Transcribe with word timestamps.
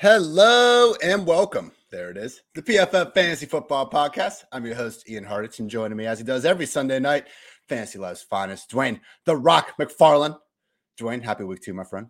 Hello 0.00 0.94
and 1.02 1.26
welcome. 1.26 1.72
There 1.90 2.10
it 2.10 2.16
is. 2.16 2.40
The 2.54 2.62
PFF 2.62 3.12
Fantasy 3.12 3.44
Football 3.44 3.90
Podcast. 3.90 4.44
I'm 4.50 4.64
your 4.64 4.74
host, 4.74 5.06
Ian 5.10 5.26
Hartitz, 5.26 5.58
and 5.58 5.68
joining 5.68 5.98
me 5.98 6.06
as 6.06 6.18
he 6.18 6.24
does 6.24 6.46
every 6.46 6.64
Sunday 6.64 6.98
night, 6.98 7.26
Fantasy 7.68 7.98
Life's 7.98 8.22
finest, 8.22 8.70
Dwayne 8.70 9.00
The 9.26 9.36
Rock 9.36 9.74
McFarland. 9.78 10.38
Dwayne, 10.98 11.22
happy 11.22 11.44
week 11.44 11.60
two, 11.60 11.74
my 11.74 11.84
friend. 11.84 12.06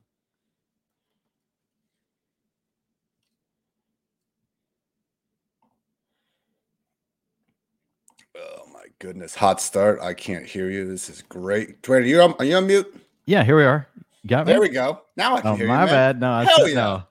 Oh 8.39 8.69
my 8.73 8.85
goodness. 9.01 9.35
Hot 9.35 9.61
start. 9.61 9.99
I 10.01 10.15
can't 10.15 10.47
hear 10.47 10.71
you. 10.71 10.87
This 10.87 11.11
is 11.11 11.23
great. 11.23 11.83
Dwayne, 11.83 12.03
are 12.03 12.05
you 12.05 12.23
on, 12.23 12.35
are 12.39 12.45
you 12.45 12.55
on 12.55 12.69
mute? 12.69 13.05
Yeah, 13.27 13.43
here 13.43 13.57
we 13.57 13.65
are. 13.65 13.89
You 14.23 14.31
got 14.31 14.47
me? 14.47 14.53
There 14.53 14.61
we 14.61 14.69
go. 14.69 15.03
Now 15.17 15.35
I 15.35 15.41
can 15.41 15.51
oh, 15.51 15.57
hear 15.57 15.67
my 15.67 15.81
you. 15.81 15.87
man. 15.87 15.89
bad. 15.89 16.21
No, 16.21 16.31
I 16.31 16.45
Hell 16.45 16.69
yeah. 16.69 16.75
no. 16.75 17.03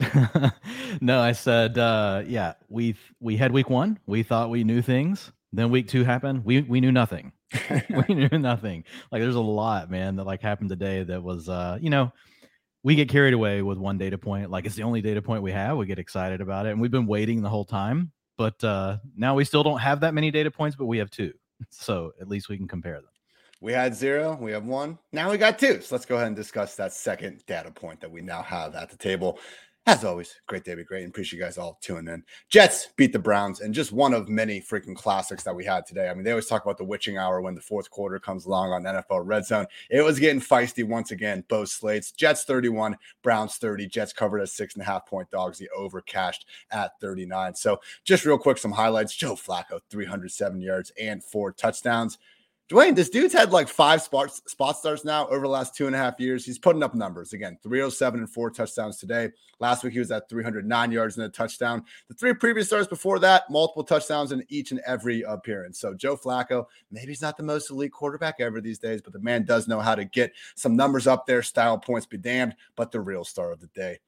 no, 1.00 1.20
I 1.20 1.32
said 1.32 1.76
uh 1.78 2.22
yeah, 2.26 2.54
we 2.68 2.96
we 3.20 3.36
had 3.36 3.52
week 3.52 3.68
1. 3.68 3.98
We 4.06 4.22
thought 4.22 4.50
we 4.50 4.64
knew 4.64 4.82
things. 4.82 5.32
Then 5.52 5.70
week 5.70 5.88
2 5.88 6.04
happened. 6.04 6.44
We 6.44 6.62
we 6.62 6.80
knew 6.80 6.92
nothing. 6.92 7.32
we 8.08 8.14
knew 8.14 8.38
nothing. 8.38 8.84
Like 9.10 9.22
there's 9.22 9.34
a 9.34 9.40
lot, 9.40 9.90
man, 9.90 10.16
that 10.16 10.24
like 10.24 10.40
happened 10.40 10.70
today 10.70 11.02
that 11.02 11.22
was 11.22 11.48
uh, 11.48 11.78
you 11.80 11.90
know, 11.90 12.12
we 12.82 12.94
get 12.94 13.08
carried 13.08 13.34
away 13.34 13.62
with 13.62 13.78
one 13.78 13.98
data 13.98 14.18
point. 14.18 14.50
Like 14.50 14.66
it's 14.66 14.76
the 14.76 14.84
only 14.84 15.00
data 15.00 15.20
point 15.20 15.42
we 15.42 15.52
have. 15.52 15.76
We 15.76 15.86
get 15.86 15.98
excited 15.98 16.40
about 16.40 16.66
it 16.66 16.70
and 16.70 16.80
we've 16.80 16.90
been 16.90 17.06
waiting 17.06 17.42
the 17.42 17.48
whole 17.48 17.64
time, 17.64 18.12
but 18.36 18.62
uh 18.62 18.98
now 19.16 19.34
we 19.34 19.44
still 19.44 19.64
don't 19.64 19.80
have 19.80 20.00
that 20.00 20.14
many 20.14 20.30
data 20.30 20.50
points, 20.50 20.76
but 20.76 20.86
we 20.86 20.98
have 20.98 21.10
two. 21.10 21.32
So 21.70 22.12
at 22.20 22.28
least 22.28 22.48
we 22.48 22.56
can 22.56 22.68
compare 22.68 22.94
them. 22.94 23.10
We 23.60 23.72
had 23.72 23.94
zero, 23.96 24.38
we 24.40 24.52
have 24.52 24.64
one. 24.64 24.98
Now 25.12 25.30
we 25.30 25.36
got 25.36 25.58
two. 25.58 25.80
So 25.80 25.96
let's 25.96 26.06
go 26.06 26.14
ahead 26.14 26.28
and 26.28 26.36
discuss 26.36 26.76
that 26.76 26.92
second 26.92 27.44
data 27.46 27.72
point 27.72 28.00
that 28.00 28.10
we 28.10 28.20
now 28.20 28.42
have 28.42 28.76
at 28.76 28.88
the 28.88 28.96
table. 28.96 29.40
As 29.88 30.04
always, 30.04 30.38
great 30.46 30.64
day, 30.64 30.74
be 30.74 30.84
great. 30.84 31.04
And 31.04 31.08
appreciate 31.08 31.38
you 31.38 31.42
guys 31.42 31.56
all 31.56 31.78
tuning 31.80 32.12
in. 32.12 32.22
Jets 32.50 32.88
beat 32.96 33.10
the 33.10 33.18
Browns, 33.18 33.62
and 33.62 33.72
just 33.72 33.90
one 33.90 34.12
of 34.12 34.28
many 34.28 34.60
freaking 34.60 34.94
classics 34.94 35.42
that 35.44 35.56
we 35.56 35.64
had 35.64 35.86
today. 35.86 36.10
I 36.10 36.14
mean, 36.14 36.24
they 36.24 36.30
always 36.30 36.44
talk 36.44 36.62
about 36.62 36.76
the 36.76 36.84
witching 36.84 37.16
hour 37.16 37.40
when 37.40 37.54
the 37.54 37.62
fourth 37.62 37.88
quarter 37.88 38.18
comes 38.18 38.44
along 38.44 38.70
on 38.74 38.82
NFL 38.82 39.22
Red 39.24 39.46
Zone. 39.46 39.64
It 39.88 40.02
was 40.02 40.18
getting 40.18 40.42
feisty 40.42 40.84
once 40.84 41.10
again. 41.10 41.42
Both 41.48 41.70
slates, 41.70 42.12
Jets 42.12 42.44
31, 42.44 42.98
Browns 43.22 43.56
30. 43.56 43.86
Jets 43.86 44.12
covered 44.12 44.40
as 44.40 44.52
six 44.52 44.74
and 44.74 44.82
a 44.82 44.84
half 44.84 45.06
point 45.06 45.30
dogs. 45.30 45.56
The 45.56 45.70
over 45.74 46.02
cashed 46.02 46.44
at 46.70 47.00
39. 47.00 47.54
So, 47.54 47.80
just 48.04 48.26
real 48.26 48.36
quick, 48.36 48.58
some 48.58 48.72
highlights 48.72 49.16
Joe 49.16 49.36
Flacco, 49.36 49.80
307 49.88 50.60
yards 50.60 50.92
and 51.00 51.24
four 51.24 51.50
touchdowns. 51.50 52.18
Dwayne, 52.68 52.94
this 52.94 53.08
dude's 53.08 53.32
had 53.32 53.50
like 53.50 53.66
five 53.66 54.02
spot, 54.02 54.30
spot 54.30 54.76
starts 54.76 55.02
now 55.02 55.26
over 55.28 55.40
the 55.40 55.48
last 55.48 55.74
two 55.74 55.86
and 55.86 55.96
a 55.96 55.98
half 55.98 56.20
years. 56.20 56.44
He's 56.44 56.58
putting 56.58 56.82
up 56.82 56.94
numbers 56.94 57.32
again 57.32 57.56
307 57.62 58.20
and 58.20 58.28
four 58.28 58.50
touchdowns 58.50 58.98
today. 58.98 59.30
Last 59.58 59.82
week, 59.82 59.94
he 59.94 59.98
was 59.98 60.10
at 60.10 60.28
309 60.28 60.92
yards 60.92 61.16
and 61.16 61.24
a 61.24 61.30
touchdown. 61.30 61.82
The 62.08 62.14
three 62.14 62.34
previous 62.34 62.66
starts 62.66 62.86
before 62.86 63.20
that, 63.20 63.48
multiple 63.48 63.84
touchdowns 63.84 64.32
in 64.32 64.44
each 64.50 64.70
and 64.70 64.80
every 64.86 65.22
appearance. 65.22 65.80
So, 65.80 65.94
Joe 65.94 66.14
Flacco, 66.14 66.66
maybe 66.90 67.06
he's 67.06 67.22
not 67.22 67.38
the 67.38 67.42
most 67.42 67.70
elite 67.70 67.92
quarterback 67.92 68.34
ever 68.38 68.60
these 68.60 68.78
days, 68.78 69.00
but 69.00 69.14
the 69.14 69.20
man 69.20 69.46
does 69.46 69.66
know 69.66 69.80
how 69.80 69.94
to 69.94 70.04
get 70.04 70.34
some 70.54 70.76
numbers 70.76 71.06
up 71.06 71.26
there. 71.26 71.42
Style 71.42 71.78
points 71.78 72.06
be 72.06 72.18
damned, 72.18 72.54
but 72.76 72.92
the 72.92 73.00
real 73.00 73.24
star 73.24 73.50
of 73.50 73.60
the 73.60 73.68
day 73.68 73.98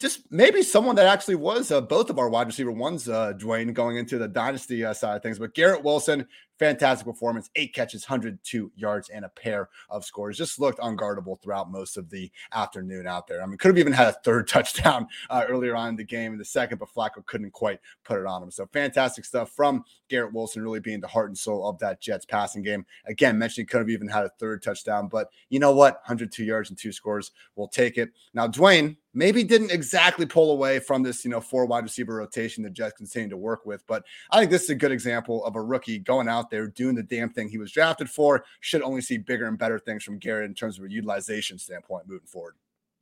just 0.00 0.30
maybe 0.30 0.62
someone 0.62 0.96
that 0.96 1.06
actually 1.06 1.36
was 1.36 1.70
uh, 1.70 1.80
both 1.80 2.10
of 2.10 2.18
our 2.18 2.28
wide 2.28 2.46
receiver 2.46 2.72
ones, 2.72 3.08
uh, 3.08 3.32
Dwayne, 3.34 3.72
going 3.72 3.96
into 3.96 4.18
the 4.18 4.28
dynasty 4.28 4.84
uh, 4.84 4.92
side 4.92 5.16
of 5.16 5.22
things. 5.22 5.38
But 5.38 5.54
Garrett 5.54 5.84
Wilson, 5.84 6.26
fantastic 6.58 7.06
performance, 7.06 7.50
eight 7.56 7.74
catches, 7.74 8.08
102 8.08 8.72
yards, 8.76 9.08
and 9.08 9.24
a 9.24 9.28
pair 9.28 9.68
of 9.90 10.04
scores. 10.04 10.38
Just 10.38 10.60
looked 10.60 10.78
unguardable 10.78 11.40
throughout 11.42 11.70
most 11.70 11.96
of 11.96 12.10
the 12.10 12.30
afternoon 12.52 13.06
out 13.06 13.26
there. 13.26 13.42
I 13.42 13.46
mean, 13.46 13.58
could 13.58 13.68
have 13.68 13.78
even 13.78 13.92
had 13.92 14.08
a 14.08 14.12
third 14.24 14.48
touchdown 14.54 15.06
uh, 15.30 15.44
earlier 15.48 15.76
on 15.76 15.90
in 15.90 15.96
the 15.96 16.04
game 16.04 16.32
in 16.32 16.38
the 16.38 16.44
second, 16.44 16.78
but 16.78 16.88
Flacco 16.88 17.24
couldn't 17.26 17.52
quite 17.52 17.80
put 18.04 18.20
it 18.20 18.26
on 18.26 18.42
him. 18.42 18.50
So 18.50 18.66
fantastic 18.72 19.24
stuff 19.24 19.50
from 19.50 19.84
Garrett 20.08 20.32
Wilson, 20.32 20.62
really 20.62 20.80
being 20.80 21.00
the 21.00 21.08
heart 21.08 21.28
and 21.28 21.38
soul 21.38 21.68
of 21.68 21.78
that 21.78 22.00
Jets 22.00 22.24
passing 22.24 22.62
game. 22.62 22.86
Again, 23.06 23.38
mentioning 23.38 23.66
could 23.66 23.78
have 23.78 23.90
even 23.90 24.08
had 24.08 24.24
a 24.24 24.30
third 24.38 24.62
touchdown, 24.62 25.08
but 25.08 25.28
you 25.48 25.58
know 25.58 25.72
what? 25.72 25.94
102 26.02 26.44
yards 26.44 26.70
and 26.70 26.78
two 26.78 26.92
scores. 26.92 27.32
We'll 27.56 27.68
take 27.68 27.98
it. 27.98 28.10
Now, 28.32 28.46
Dwayne, 28.46 28.96
maybe 29.14 29.44
didn't 29.44 29.70
exactly 29.70 30.26
pull 30.26 30.50
away 30.50 30.80
from 30.80 31.02
this, 31.02 31.24
you 31.24 31.30
know, 31.30 31.40
four 31.40 31.64
wide 31.66 31.84
receiver 31.84 32.16
rotation 32.16 32.62
that 32.64 32.72
Jets 32.72 32.96
continue 32.96 33.30
to 33.30 33.36
work 33.36 33.64
with. 33.64 33.86
But 33.86 34.04
I 34.30 34.40
think 34.40 34.50
this 34.50 34.64
is 34.64 34.70
a 34.70 34.74
good 34.74 34.92
example 34.92 35.44
of 35.44 35.56
a 35.56 35.62
rookie 35.62 36.00
going 36.00 36.28
out 36.28 36.50
there 36.50 36.66
doing 36.66 36.94
the 36.94 37.02
damn 37.02 37.30
thing 37.30 37.48
he 37.48 37.58
was 37.58 37.72
drafted 37.72 38.10
for. 38.10 38.44
Should 38.60 38.82
only 38.82 39.00
see 39.00 39.16
bigger 39.16 39.46
and 39.46 39.58
better 39.58 39.78
things 39.78 40.02
from 40.02 40.18
Garrett 40.18 40.50
in 40.50 40.54
terms 40.54 40.78
of 40.78 40.84
a 40.84 40.90
utilization 40.90 41.58
standpoint 41.58 42.08
moving 42.08 42.26
forward. 42.26 42.54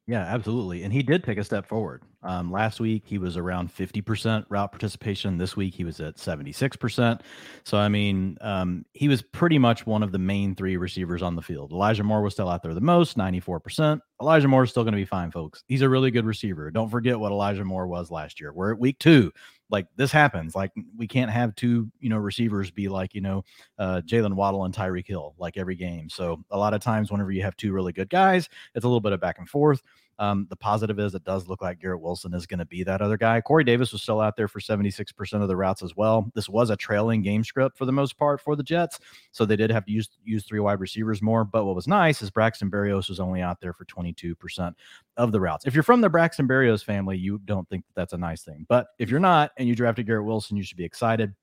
Yeah, 0.09 0.23
absolutely. 0.23 0.83
And 0.83 0.93
he 0.93 1.03
did 1.03 1.23
take 1.23 1.39
a 1.39 1.45
step 1.45 1.65
forward. 1.65 2.03
Um, 2.25 2.51
last 2.51 2.81
week, 2.81 3.05
he 3.07 3.19
was 3.19 3.37
around 3.37 3.73
50% 3.73 4.45
route 4.49 4.73
participation. 4.73 5.39
This 5.39 5.57
week, 5.57 5.75
he 5.75 5.85
was 5.85 6.01
at 6.01 6.17
76%. 6.17 7.21
So, 7.65 7.79
I 7.79 7.89
mean, 7.89 8.37
um, 8.41 8.85
he 8.95 9.07
was 9.07 9.23
pretty 9.23 9.59
much 9.59 9.87
one 9.87 10.03
of 10.03 10.11
the 10.11 10.19
main 10.19 10.57
three 10.57 10.77
receivers 10.77 11.23
on 11.23 11.37
the 11.37 11.43
field. 11.43 11.71
Elijah 11.73 12.03
Moore 12.03 12.21
was 12.23 12.33
still 12.35 12.49
out 12.49 12.65
there 12.65 12.75
the 12.75 12.81
most, 12.81 13.17
94%. 13.17 14.01
Elijah 14.21 14.49
Moore 14.49 14.65
is 14.65 14.71
still 14.71 14.83
going 14.83 14.93
to 14.93 14.97
be 14.99 15.05
fine, 15.05 15.31
folks. 15.31 15.63
He's 15.69 15.83
a 15.83 15.89
really 15.89 16.11
good 16.11 16.27
receiver. 16.27 16.71
Don't 16.73 16.91
forget 16.91 17.19
what 17.19 17.31
Elijah 17.31 17.65
Moore 17.65 17.87
was 17.87 18.11
last 18.11 18.41
year. 18.41 18.53
We're 18.53 18.73
at 18.73 18.81
week 18.81 18.99
two. 18.99 19.33
Like 19.73 19.89
this 19.97 20.13
happens. 20.13 20.55
Like 20.55 20.71
we 20.97 21.09
can't 21.09 21.31
have 21.31 21.55
two, 21.57 21.91
you 21.99 22.11
know, 22.11 22.19
receivers 22.19 22.71
be 22.71 22.89
like, 22.89 23.15
you 23.15 23.23
know, 23.23 23.43
uh, 23.79 24.03
Jaylen 24.05 24.35
Waddle 24.35 24.65
and 24.65 24.75
Tyreek 24.75 25.09
Hill 25.09 25.35
like 25.39 25.57
every 25.57 25.75
game. 25.75 26.09
So 26.11 26.45
a 26.51 26.59
lot 26.59 26.75
of 26.75 26.83
times, 26.83 27.11
whenever 27.11 27.33
you 27.33 27.43
have 27.43 27.57
two 27.57 27.73
really 27.73 27.93
good 27.93 28.11
guys, 28.11 28.49
it's 28.75 28.85
a 28.85 28.89
little 28.89 29.01
bit 29.01 29.13
of 29.13 29.21
back 29.21 29.39
and 29.39 29.49
forth. 29.49 29.83
Um, 30.19 30.47
the 30.51 30.57
positive 30.57 30.99
is 30.99 31.15
it 31.15 31.25
does 31.25 31.49
look 31.49 31.63
like 31.63 31.81
Garrett 31.81 32.01
Wilson 32.01 32.35
is 32.35 32.47
going 32.47 32.59
to 32.59 32.65
be 32.65 32.85
that 32.85 33.01
other 33.01 33.17
guy. 33.17 33.41
Corey 33.41 33.65
Davis 33.65 33.93
was 33.93 34.03
still 34.03 34.21
out 34.21 34.37
there 34.37 34.49
for 34.49 34.61
76% 34.61 35.43
of 35.43 35.49
the 35.49 35.57
routes 35.57 35.83
as 35.83 35.97
well. 35.97 36.31
This 36.35 36.49
was 36.49 36.71
a 36.71 36.77
trailing 36.77 37.23
game 37.23 37.45
script 37.45 37.77
for 37.77 37.87
the 37.87 37.93
most 37.93 38.17
part 38.17 38.41
for 38.41 38.55
the 38.55 38.63
Jets. 38.63 39.01
So 39.33 39.45
they 39.45 39.57
did 39.57 39.71
have 39.71 39.85
to 39.87 39.93
use, 39.93 40.11
use 40.25 40.45
three 40.45 40.61
wide 40.61 40.81
receivers 40.81 41.23
more. 41.23 41.45
But 41.45 41.65
what 41.65 41.75
was 41.75 41.89
nice 41.89 42.23
is 42.23 42.31
Braxton 42.31 42.71
Berrios 42.71 43.09
was 43.09 43.21
only 43.21 43.41
out 43.41 43.61
there 43.61 43.73
for 43.73 43.85
22% 43.85 44.75
of 45.17 45.33
the 45.33 45.41
routes. 45.41 45.67
If 45.67 45.75
you're 45.75 45.83
from 45.83 46.01
the 46.01 46.11
Braxton 46.11 46.47
Berrios 46.47 46.85
family, 46.85 47.17
you 47.17 47.39
don't 47.45 47.69
think 47.69 47.85
that 47.87 47.95
that's 47.95 48.13
a 48.13 48.19
nice 48.19 48.43
thing. 48.43 48.67
But 48.69 48.89
if 48.99 49.11
you're 49.11 49.21
not 49.21 49.53
and 49.57 49.69
you 49.69 49.75
drafted 49.75 50.07
Garrett 50.07 50.25
Wilson, 50.25 50.57
you 50.57 50.63
should 50.63 50.77
be 50.77 50.85
excited. 50.85 51.35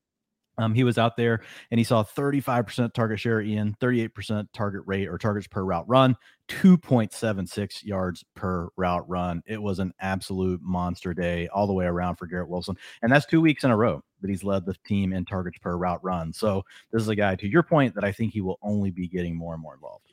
Um, 0.60 0.74
he 0.74 0.84
was 0.84 0.98
out 0.98 1.16
there 1.16 1.42
and 1.72 1.80
he 1.80 1.84
saw 1.84 2.04
35% 2.04 2.94
target 2.94 3.20
share, 3.20 3.42
Ian, 3.42 3.76
38% 3.82 4.48
target 4.54 4.82
rate 4.86 5.08
or 5.08 5.18
targets 5.18 5.48
per 5.48 5.64
route 5.64 5.88
run, 5.88 6.16
2.76 6.50 7.84
yards 7.84 8.26
per 8.36 8.70
route 8.76 9.08
run. 9.10 9.42
It 9.46 9.62
was 9.62 9.80
an 9.80 9.94
absolute 10.00 10.62
monster 10.62 11.14
day 11.14 11.48
all 11.48 11.68
the 11.68 11.74
way 11.74 11.86
around 11.86 12.18
for 12.18 12.28
Garrett 12.28 12.50
Wilson. 12.50 12.76
And 13.02 13.12
that's 13.12 13.26
two 13.26 13.42
weeks 13.42 13.64
in 13.64 13.72
a 13.72 13.78
row 13.78 14.04
that 14.22 14.30
he's 14.30 14.44
led 14.44 14.66
the 14.66 14.76
team 14.86 15.14
in 15.14 15.26
targets 15.26 15.58
per 15.60 15.78
route 15.78 16.04
run. 16.04 16.34
So 16.34 16.64
this 16.92 17.02
is 17.02 17.08
a 17.08 17.16
guy, 17.16 17.36
to 17.36 17.48
your 17.48 17.64
point, 17.64 17.96
that 17.96 18.04
I 18.04 18.12
think 18.12 18.34
he 18.34 18.42
will 18.42 18.60
only 18.62 18.92
be 18.92 19.08
getting 19.08 19.36
more 19.36 19.54
and 19.54 19.62
more 19.62 19.76
involved 19.76 20.10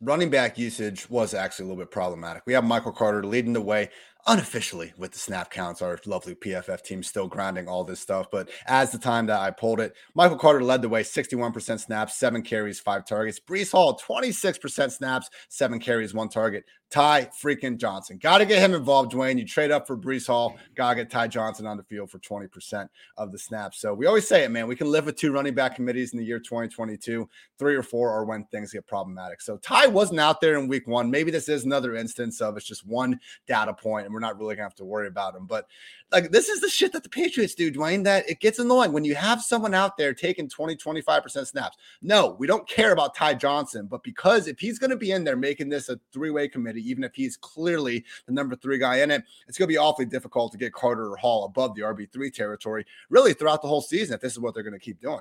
running 0.00 0.30
back 0.30 0.58
usage 0.58 1.08
was 1.10 1.34
actually 1.34 1.64
a 1.64 1.68
little 1.68 1.82
bit 1.82 1.90
problematic. 1.90 2.44
We 2.46 2.52
have 2.52 2.64
Michael 2.64 2.92
Carter 2.92 3.24
leading 3.24 3.52
the 3.52 3.60
way 3.60 3.90
unofficially 4.28 4.92
with 4.98 5.10
the 5.10 5.18
snap 5.18 5.50
counts. 5.50 5.80
Our 5.80 5.98
lovely 6.04 6.34
PFF 6.34 6.82
team 6.82 7.02
still 7.02 7.26
grinding 7.26 7.66
all 7.66 7.82
this 7.82 7.98
stuff. 7.98 8.30
But 8.30 8.50
as 8.66 8.92
the 8.92 8.98
time 8.98 9.26
that 9.26 9.40
I 9.40 9.50
pulled 9.50 9.80
it, 9.80 9.94
Michael 10.14 10.36
Carter 10.36 10.62
led 10.62 10.82
the 10.82 10.88
way 10.88 11.02
61% 11.02 11.80
snaps, 11.80 12.18
seven 12.18 12.42
carries, 12.42 12.78
five 12.78 13.06
targets. 13.06 13.40
Breece 13.40 13.72
Hall, 13.72 13.98
26% 13.98 14.92
snaps, 14.92 15.30
seven 15.48 15.80
carries, 15.80 16.12
one 16.14 16.28
target. 16.28 16.64
Ty 16.90 17.28
freaking 17.42 17.76
Johnson. 17.76 18.18
Got 18.18 18.38
to 18.38 18.46
get 18.46 18.60
him 18.60 18.74
involved, 18.74 19.12
Dwayne. 19.12 19.38
You 19.38 19.44
trade 19.44 19.70
up 19.70 19.86
for 19.86 19.96
Breece 19.96 20.26
Hall, 20.26 20.56
got 20.74 20.90
to 20.90 20.96
get 20.96 21.10
Ty 21.10 21.28
Johnson 21.28 21.66
on 21.66 21.76
the 21.76 21.82
field 21.82 22.10
for 22.10 22.18
20% 22.18 22.88
of 23.18 23.30
the 23.30 23.38
snaps. 23.38 23.78
So 23.78 23.92
we 23.92 24.06
always 24.06 24.26
say 24.26 24.44
it, 24.44 24.50
man. 24.50 24.66
We 24.66 24.76
can 24.76 24.90
live 24.90 25.04
with 25.04 25.16
two 25.16 25.32
running 25.32 25.54
back 25.54 25.76
committees 25.76 26.12
in 26.12 26.18
the 26.18 26.24
year 26.24 26.38
2022. 26.38 27.28
Three 27.58 27.76
or 27.76 27.82
four 27.82 28.10
are 28.10 28.24
when 28.24 28.44
things 28.44 28.72
get 28.72 28.86
problematic. 28.86 29.42
So 29.42 29.58
Ty 29.58 29.88
wasn't 29.88 30.20
out 30.20 30.40
there 30.40 30.58
in 30.58 30.66
week 30.66 30.86
one. 30.86 31.10
Maybe 31.10 31.30
this 31.30 31.48
is 31.48 31.64
another 31.64 31.94
instance 31.94 32.40
of 32.40 32.56
it's 32.56 32.66
just 32.66 32.86
one 32.86 33.20
data 33.46 33.74
point 33.74 34.06
and 34.06 34.14
we're 34.18 34.26
not 34.26 34.38
really 34.38 34.56
to 34.56 34.62
have 34.62 34.74
to 34.74 34.84
worry 34.84 35.06
about 35.06 35.36
him. 35.36 35.46
But 35.46 35.68
like, 36.10 36.30
this 36.30 36.48
is 36.48 36.60
the 36.60 36.68
shit 36.68 36.92
that 36.92 37.04
the 37.04 37.08
Patriots 37.08 37.54
do, 37.54 37.70
Dwayne, 37.70 38.02
that 38.04 38.28
it 38.28 38.40
gets 38.40 38.58
annoying 38.58 38.92
when 38.92 39.04
you 39.04 39.14
have 39.14 39.42
someone 39.42 39.74
out 39.74 39.96
there 39.96 40.12
taking 40.12 40.48
20, 40.48 40.76
25% 40.76 41.46
snaps. 41.46 41.76
No, 42.02 42.36
we 42.38 42.46
don't 42.46 42.68
care 42.68 42.92
about 42.92 43.14
Ty 43.14 43.34
Johnson, 43.34 43.86
but 43.86 44.02
because 44.02 44.48
if 44.48 44.58
he's 44.58 44.78
to 44.90 44.96
be 44.96 45.12
in 45.12 45.22
there 45.22 45.36
making 45.36 45.68
this 45.68 45.88
a 45.88 46.00
three 46.12 46.30
way 46.30 46.48
committee, 46.48 46.88
even 46.88 47.04
if 47.04 47.14
he's 47.14 47.36
clearly 47.36 48.04
the 48.26 48.32
number 48.32 48.56
three 48.56 48.78
guy 48.78 49.00
in 49.00 49.10
it. 49.10 49.24
It's 49.46 49.58
to 49.68 49.72
be 49.72 49.78
awfully 49.78 50.06
difficult 50.06 50.52
to 50.52 50.58
get 50.58 50.72
Carter 50.72 51.12
or 51.12 51.16
Hall 51.16 51.44
above 51.44 51.74
the 51.74 51.82
RB3 51.82 52.32
territory 52.32 52.84
really 53.10 53.32
throughout 53.32 53.62
the 53.62 53.68
whole 53.68 53.80
season 53.80 54.14
if 54.14 54.20
this 54.20 54.32
is 54.32 54.40
what 54.40 54.54
they're 54.54 54.62
to 54.72 54.78
keep 54.78 55.00
doing. 55.00 55.20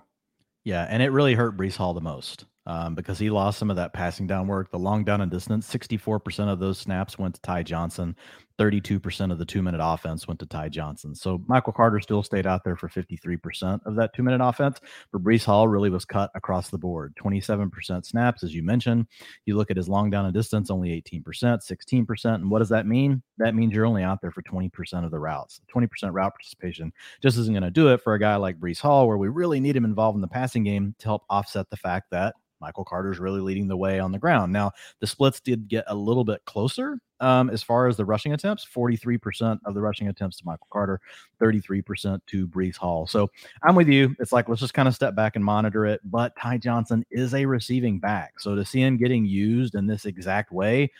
Yeah, 0.63 0.85
and 0.89 1.01
it 1.01 1.09
really 1.09 1.33
hurt 1.33 1.55
Breece 1.55 1.77
Hall 1.77 1.93
the 1.93 2.01
most 2.01 2.45
um, 2.65 2.93
because 2.93 3.17
he 3.17 3.29
lost 3.29 3.57
some 3.57 3.69
of 3.69 3.77
that 3.77 3.93
passing 3.93 4.27
down 4.27 4.47
work. 4.47 4.69
The 4.69 4.79
long 4.79 5.05
down 5.05 5.21
and 5.21 5.31
distance, 5.31 5.71
64% 5.73 6.51
of 6.51 6.59
those 6.59 6.77
snaps 6.77 7.17
went 7.17 7.35
to 7.35 7.41
Ty 7.41 7.63
Johnson. 7.63 8.15
32% 8.57 9.31
of 9.31 9.37
the 9.37 9.45
two 9.45 9.61
minute 9.61 9.81
offense 9.83 10.27
went 10.27 10.39
to 10.39 10.45
Ty 10.45 10.69
Johnson. 10.69 11.13
So 11.13 11.41
Michael 11.47 11.73
Carter 11.73 11.99
still 11.99 12.23
stayed 12.23 12.47
out 12.47 12.63
there 12.63 12.75
for 12.75 12.89
53% 12.89 13.81
of 13.85 13.95
that 13.95 14.13
two 14.13 14.23
minute 14.23 14.43
offense. 14.43 14.79
But 15.11 15.23
Breece 15.23 15.45
Hall 15.45 15.67
really 15.67 15.89
was 15.89 16.05
cut 16.05 16.31
across 16.35 16.69
the 16.69 16.77
board 16.77 17.13
27% 17.21 18.05
snaps, 18.05 18.43
as 18.43 18.53
you 18.53 18.63
mentioned. 18.63 19.07
You 19.45 19.55
look 19.55 19.71
at 19.71 19.77
his 19.77 19.89
long 19.89 20.09
down 20.09 20.25
and 20.25 20.33
distance, 20.33 20.69
only 20.71 20.89
18%, 21.01 21.23
16%. 21.23 22.35
And 22.35 22.49
what 22.49 22.59
does 22.59 22.69
that 22.69 22.87
mean? 22.87 23.21
That 23.37 23.55
means 23.55 23.73
you're 23.73 23.85
only 23.85 24.03
out 24.03 24.21
there 24.21 24.31
for 24.31 24.41
20% 24.41 25.05
of 25.05 25.11
the 25.11 25.19
routes. 25.19 25.61
20% 25.73 25.89
route 26.11 26.33
participation 26.33 26.91
just 27.21 27.37
isn't 27.37 27.53
going 27.53 27.63
to 27.63 27.71
do 27.71 27.89
it 27.89 28.01
for 28.01 28.13
a 28.13 28.19
guy 28.19 28.35
like 28.35 28.59
Breece 28.59 28.81
Hall, 28.81 29.07
where 29.07 29.17
we 29.17 29.27
really 29.27 29.59
need 29.59 29.75
him 29.75 29.85
involved 29.85 30.15
in 30.15 30.21
the 30.21 30.27
passing 30.27 30.63
game 30.63 30.95
to 30.99 31.05
help 31.05 31.23
offset 31.29 31.69
the 31.69 31.77
fact 31.77 32.07
that 32.11 32.35
Michael 32.59 32.85
Carter's 32.85 33.19
really 33.19 33.41
leading 33.41 33.67
the 33.67 33.77
way 33.77 33.99
on 33.99 34.11
the 34.11 34.19
ground. 34.19 34.51
Now, 34.51 34.71
the 34.99 35.07
splits 35.07 35.39
did 35.39 35.67
get 35.67 35.85
a 35.87 35.95
little 35.95 36.23
bit 36.23 36.43
closer 36.45 36.99
um, 37.19 37.49
as 37.49 37.63
far 37.63 37.87
as 37.87 37.97
the 37.97 38.05
rushing 38.05 38.33
attempts 38.33 38.65
43% 38.65 39.59
of 39.65 39.73
the 39.73 39.81
rushing 39.81 40.07
attempts 40.07 40.37
to 40.37 40.45
Michael 40.45 40.67
Carter, 40.71 40.99
33% 41.41 42.19
to 42.27 42.47
Breece 42.47 42.77
Hall. 42.77 43.07
So 43.07 43.29
I'm 43.63 43.75
with 43.75 43.87
you. 43.87 44.15
It's 44.19 44.31
like, 44.31 44.49
let's 44.49 44.61
just 44.61 44.73
kind 44.73 44.87
of 44.87 44.95
step 44.95 45.15
back 45.15 45.35
and 45.35 45.43
monitor 45.43 45.85
it. 45.85 46.01
But 46.03 46.35
Ty 46.35 46.57
Johnson 46.59 47.05
is 47.09 47.33
a 47.33 47.45
receiving 47.45 47.99
back. 47.99 48.39
So 48.39 48.55
to 48.55 48.65
see 48.65 48.81
him 48.81 48.97
getting 48.97 49.25
used 49.25 49.75
in 49.75 49.87
this 49.87 50.05
exact 50.05 50.51
way, 50.51 50.91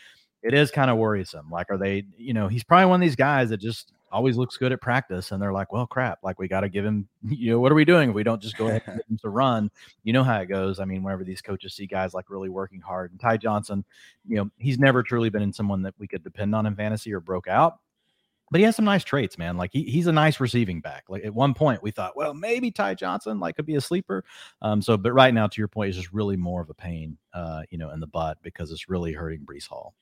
it 0.43 0.53
is 0.53 0.71
kind 0.71 0.89
of 0.89 0.97
worrisome. 0.97 1.49
Like, 1.49 1.69
are 1.69 1.77
they, 1.77 2.05
you 2.17 2.33
know, 2.33 2.47
he's 2.47 2.63
probably 2.63 2.85
one 2.85 3.01
of 3.01 3.05
these 3.05 3.15
guys 3.15 3.49
that 3.49 3.57
just 3.57 3.93
always 4.11 4.37
looks 4.37 4.57
good 4.57 4.71
at 4.71 4.81
practice 4.81 5.31
and 5.31 5.41
they're 5.41 5.53
like 5.53 5.71
well 5.71 5.85
crap 5.85 6.19
like 6.23 6.39
we 6.39 6.47
got 6.47 6.61
to 6.61 6.69
give 6.69 6.85
him 6.85 7.07
you 7.27 7.51
know 7.51 7.59
what 7.59 7.71
are 7.71 7.75
we 7.75 7.85
doing 7.85 8.09
if 8.09 8.15
we 8.15 8.23
don't 8.23 8.41
just 8.41 8.57
go 8.57 8.67
ahead 8.67 8.81
and 8.85 8.95
get 8.97 9.09
him 9.09 9.17
to 9.17 9.29
run? 9.29 9.69
You 10.03 10.13
know 10.13 10.23
how 10.23 10.39
it 10.39 10.47
goes 10.47 10.79
i 10.79 10.85
mean 10.85 11.03
whenever 11.03 11.23
these 11.23 11.41
coaches 11.41 11.73
see 11.73 11.87
guys 11.87 12.13
like 12.13 12.29
really 12.29 12.49
working 12.49 12.81
hard 12.81 13.11
and 13.11 13.19
ty 13.19 13.37
johnson 13.37 13.83
you 14.27 14.37
know 14.37 14.49
he's 14.57 14.79
never 14.79 15.03
truly 15.03 15.29
been 15.29 15.41
in 15.41 15.53
someone 15.53 15.81
that 15.83 15.93
we 15.99 16.07
could 16.07 16.23
depend 16.23 16.55
on 16.55 16.65
in 16.65 16.75
fantasy 16.75 17.13
or 17.13 17.19
broke 17.19 17.47
out 17.47 17.79
but 18.49 18.59
he 18.59 18.65
has 18.65 18.75
some 18.75 18.85
nice 18.85 19.03
traits 19.03 19.37
man 19.37 19.57
like 19.57 19.71
he, 19.73 19.83
he's 19.83 20.07
a 20.07 20.11
nice 20.11 20.39
receiving 20.39 20.79
back 20.79 21.03
like 21.09 21.23
at 21.25 21.33
one 21.33 21.53
point 21.53 21.83
we 21.83 21.91
thought 21.91 22.15
well 22.15 22.33
maybe 22.33 22.71
ty 22.71 22.93
johnson 22.93 23.39
like 23.39 23.55
could 23.55 23.65
be 23.65 23.75
a 23.75 23.81
sleeper 23.81 24.23
um 24.61 24.81
so 24.81 24.97
but 24.97 25.13
right 25.13 25.33
now 25.33 25.47
to 25.47 25.59
your 25.59 25.67
point 25.67 25.89
is 25.89 25.95
just 25.95 26.13
really 26.13 26.37
more 26.37 26.61
of 26.61 26.69
a 26.69 26.73
pain 26.73 27.17
uh 27.33 27.61
you 27.69 27.77
know 27.77 27.91
in 27.91 27.99
the 27.99 28.07
butt 28.07 28.37
because 28.41 28.71
it's 28.71 28.89
really 28.89 29.13
hurting 29.13 29.45
breece 29.45 29.67
hall 29.67 29.93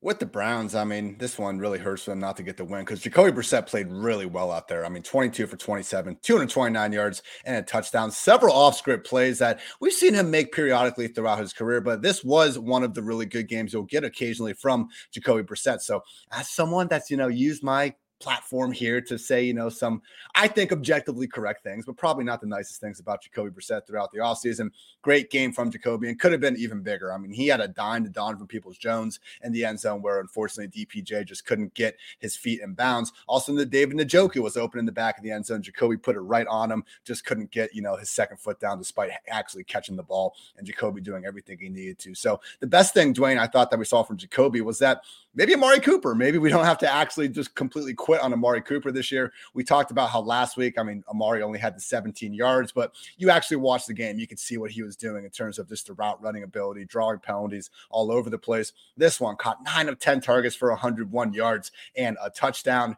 with 0.00 0.20
the 0.20 0.26
Browns, 0.26 0.76
I 0.76 0.84
mean, 0.84 1.16
this 1.18 1.38
one 1.38 1.58
really 1.58 1.78
hurts 1.78 2.04
them 2.04 2.20
not 2.20 2.36
to 2.36 2.44
get 2.44 2.56
the 2.56 2.64
win 2.64 2.82
because 2.82 3.00
Jacoby 3.00 3.32
Brissett 3.32 3.66
played 3.66 3.90
really 3.90 4.26
well 4.26 4.52
out 4.52 4.68
there. 4.68 4.86
I 4.86 4.88
mean, 4.88 5.02
22 5.02 5.48
for 5.48 5.56
27, 5.56 6.18
229 6.22 6.92
yards 6.92 7.22
and 7.44 7.56
a 7.56 7.62
touchdown, 7.62 8.12
several 8.12 8.54
off 8.54 8.76
script 8.76 9.08
plays 9.08 9.40
that 9.40 9.60
we've 9.80 9.92
seen 9.92 10.14
him 10.14 10.30
make 10.30 10.52
periodically 10.52 11.08
throughout 11.08 11.40
his 11.40 11.52
career. 11.52 11.80
But 11.80 12.02
this 12.02 12.22
was 12.22 12.58
one 12.58 12.84
of 12.84 12.94
the 12.94 13.02
really 13.02 13.26
good 13.26 13.48
games 13.48 13.72
you'll 13.72 13.82
get 13.82 14.04
occasionally 14.04 14.52
from 14.52 14.88
Jacoby 15.10 15.42
Brissett. 15.42 15.80
So, 15.80 16.02
as 16.30 16.48
someone 16.48 16.86
that's, 16.86 17.10
you 17.10 17.16
know, 17.16 17.28
used 17.28 17.64
my 17.64 17.92
platform 18.20 18.72
here 18.72 19.00
to 19.00 19.18
say, 19.18 19.42
you 19.42 19.54
know, 19.54 19.68
some, 19.68 20.02
I 20.34 20.48
think, 20.48 20.72
objectively 20.72 21.26
correct 21.26 21.62
things, 21.62 21.86
but 21.86 21.96
probably 21.96 22.24
not 22.24 22.40
the 22.40 22.46
nicest 22.46 22.80
things 22.80 23.00
about 23.00 23.22
Jacoby 23.22 23.50
Brissett 23.50 23.86
throughout 23.86 24.12
the 24.12 24.18
offseason. 24.18 24.70
Great 25.02 25.30
game 25.30 25.52
from 25.52 25.70
Jacoby 25.70 26.08
and 26.08 26.18
could 26.18 26.32
have 26.32 26.40
been 26.40 26.56
even 26.56 26.82
bigger. 26.82 27.12
I 27.12 27.18
mean, 27.18 27.32
he 27.32 27.46
had 27.46 27.60
a 27.60 27.68
dime 27.68 28.04
to 28.04 28.10
Donovan 28.10 28.46
Peoples 28.46 28.78
Jones 28.78 29.20
in 29.42 29.52
the 29.52 29.64
end 29.64 29.80
zone 29.80 30.02
where 30.02 30.20
unfortunately 30.20 30.86
DPJ 30.86 31.26
just 31.26 31.46
couldn't 31.46 31.74
get 31.74 31.96
his 32.18 32.36
feet 32.36 32.60
in 32.60 32.74
bounds. 32.74 33.12
Also, 33.26 33.54
the 33.54 33.64
David 33.64 33.96
Njoku 33.98 34.42
was 34.42 34.56
open 34.56 34.78
in 34.78 34.86
the 34.86 34.92
back 34.92 35.18
of 35.18 35.24
the 35.24 35.30
end 35.30 35.46
zone. 35.46 35.62
Jacoby 35.62 35.96
put 35.96 36.16
it 36.16 36.20
right 36.20 36.46
on 36.46 36.70
him, 36.70 36.84
just 37.04 37.24
couldn't 37.24 37.50
get, 37.50 37.74
you 37.74 37.82
know, 37.82 37.96
his 37.96 38.10
second 38.10 38.38
foot 38.38 38.58
down 38.60 38.78
despite 38.78 39.10
actually 39.28 39.64
catching 39.64 39.96
the 39.96 40.02
ball 40.02 40.34
and 40.56 40.66
Jacoby 40.66 41.00
doing 41.00 41.24
everything 41.24 41.58
he 41.58 41.68
needed 41.68 41.98
to. 42.00 42.14
So 42.14 42.40
the 42.60 42.66
best 42.66 42.94
thing, 42.94 43.14
Dwayne, 43.14 43.38
I 43.38 43.46
thought 43.46 43.70
that 43.70 43.78
we 43.78 43.84
saw 43.84 44.02
from 44.02 44.16
Jacoby 44.16 44.60
was 44.60 44.78
that 44.80 45.02
maybe 45.34 45.54
Amari 45.54 45.80
Cooper, 45.80 46.14
maybe 46.14 46.38
we 46.38 46.50
don't 46.50 46.64
have 46.64 46.78
to 46.78 46.92
actually 46.92 47.28
just 47.28 47.54
completely 47.54 47.94
quit 48.08 48.22
on 48.22 48.32
Amari 48.32 48.62
Cooper 48.62 48.90
this 48.90 49.12
year. 49.12 49.34
We 49.52 49.62
talked 49.64 49.90
about 49.90 50.08
how 50.08 50.22
last 50.22 50.56
week, 50.56 50.78
I 50.78 50.82
mean, 50.82 51.04
Amari 51.10 51.42
only 51.42 51.58
had 51.58 51.76
the 51.76 51.80
17 51.82 52.32
yards, 52.32 52.72
but 52.72 52.94
you 53.18 53.28
actually 53.28 53.58
watched 53.58 53.86
the 53.86 53.92
game. 53.92 54.18
You 54.18 54.26
could 54.26 54.38
see 54.38 54.56
what 54.56 54.70
he 54.70 54.82
was 54.82 54.96
doing 54.96 55.26
in 55.26 55.30
terms 55.30 55.58
of 55.58 55.68
just 55.68 55.88
the 55.88 55.92
route 55.92 56.22
running 56.22 56.42
ability, 56.42 56.86
drawing 56.86 57.18
penalties 57.18 57.68
all 57.90 58.10
over 58.10 58.30
the 58.30 58.38
place. 58.38 58.72
This 58.96 59.20
one 59.20 59.36
caught 59.36 59.62
nine 59.62 59.90
of 59.90 59.98
10 59.98 60.22
targets 60.22 60.56
for 60.56 60.70
101 60.70 61.34
yards 61.34 61.70
and 61.98 62.16
a 62.24 62.30
touchdown. 62.30 62.96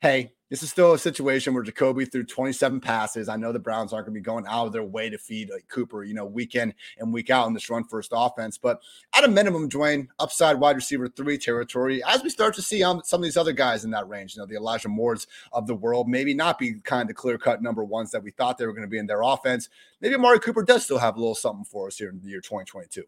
Hey, 0.00 0.30
this 0.48 0.62
is 0.62 0.70
still 0.70 0.92
a 0.92 0.98
situation 0.98 1.54
where 1.54 1.64
Jacoby 1.64 2.04
threw 2.04 2.22
27 2.22 2.80
passes. 2.80 3.28
I 3.28 3.34
know 3.34 3.50
the 3.50 3.58
Browns 3.58 3.92
aren't 3.92 4.06
going 4.06 4.14
to 4.14 4.20
be 4.20 4.24
going 4.24 4.46
out 4.46 4.68
of 4.68 4.72
their 4.72 4.84
way 4.84 5.10
to 5.10 5.18
feed 5.18 5.50
like 5.50 5.66
Cooper, 5.66 6.04
you 6.04 6.14
know, 6.14 6.24
week 6.24 6.54
in 6.54 6.72
and 6.98 7.12
week 7.12 7.30
out 7.30 7.48
in 7.48 7.52
this 7.52 7.68
run 7.68 7.82
first 7.82 8.12
offense. 8.14 8.56
But 8.58 8.80
at 9.12 9.24
a 9.24 9.28
minimum, 9.28 9.68
Dwayne, 9.68 10.06
upside 10.20 10.60
wide 10.60 10.76
receiver 10.76 11.08
three 11.08 11.36
territory, 11.36 12.00
as 12.04 12.22
we 12.22 12.30
start 12.30 12.54
to 12.54 12.62
see 12.62 12.80
um, 12.84 13.02
some 13.04 13.20
of 13.20 13.24
these 13.24 13.36
other 13.36 13.52
guys 13.52 13.84
in 13.84 13.90
that 13.90 14.08
range, 14.08 14.36
you 14.36 14.40
know, 14.40 14.46
the 14.46 14.54
Elijah 14.54 14.88
Moores 14.88 15.26
of 15.52 15.66
the 15.66 15.74
world, 15.74 16.08
maybe 16.08 16.32
not 16.32 16.60
be 16.60 16.74
kind 16.84 17.10
of 17.10 17.16
clear 17.16 17.36
cut 17.36 17.60
number 17.60 17.82
ones 17.82 18.12
that 18.12 18.22
we 18.22 18.30
thought 18.30 18.56
they 18.56 18.66
were 18.66 18.72
going 18.72 18.86
to 18.86 18.88
be 18.88 18.98
in 18.98 19.06
their 19.08 19.22
offense. 19.22 19.68
Maybe 20.00 20.14
Amari 20.14 20.38
Cooper 20.38 20.62
does 20.62 20.84
still 20.84 20.98
have 20.98 21.16
a 21.16 21.18
little 21.18 21.34
something 21.34 21.64
for 21.64 21.88
us 21.88 21.98
here 21.98 22.10
in 22.10 22.20
the 22.20 22.28
year 22.28 22.40
2022. 22.40 23.02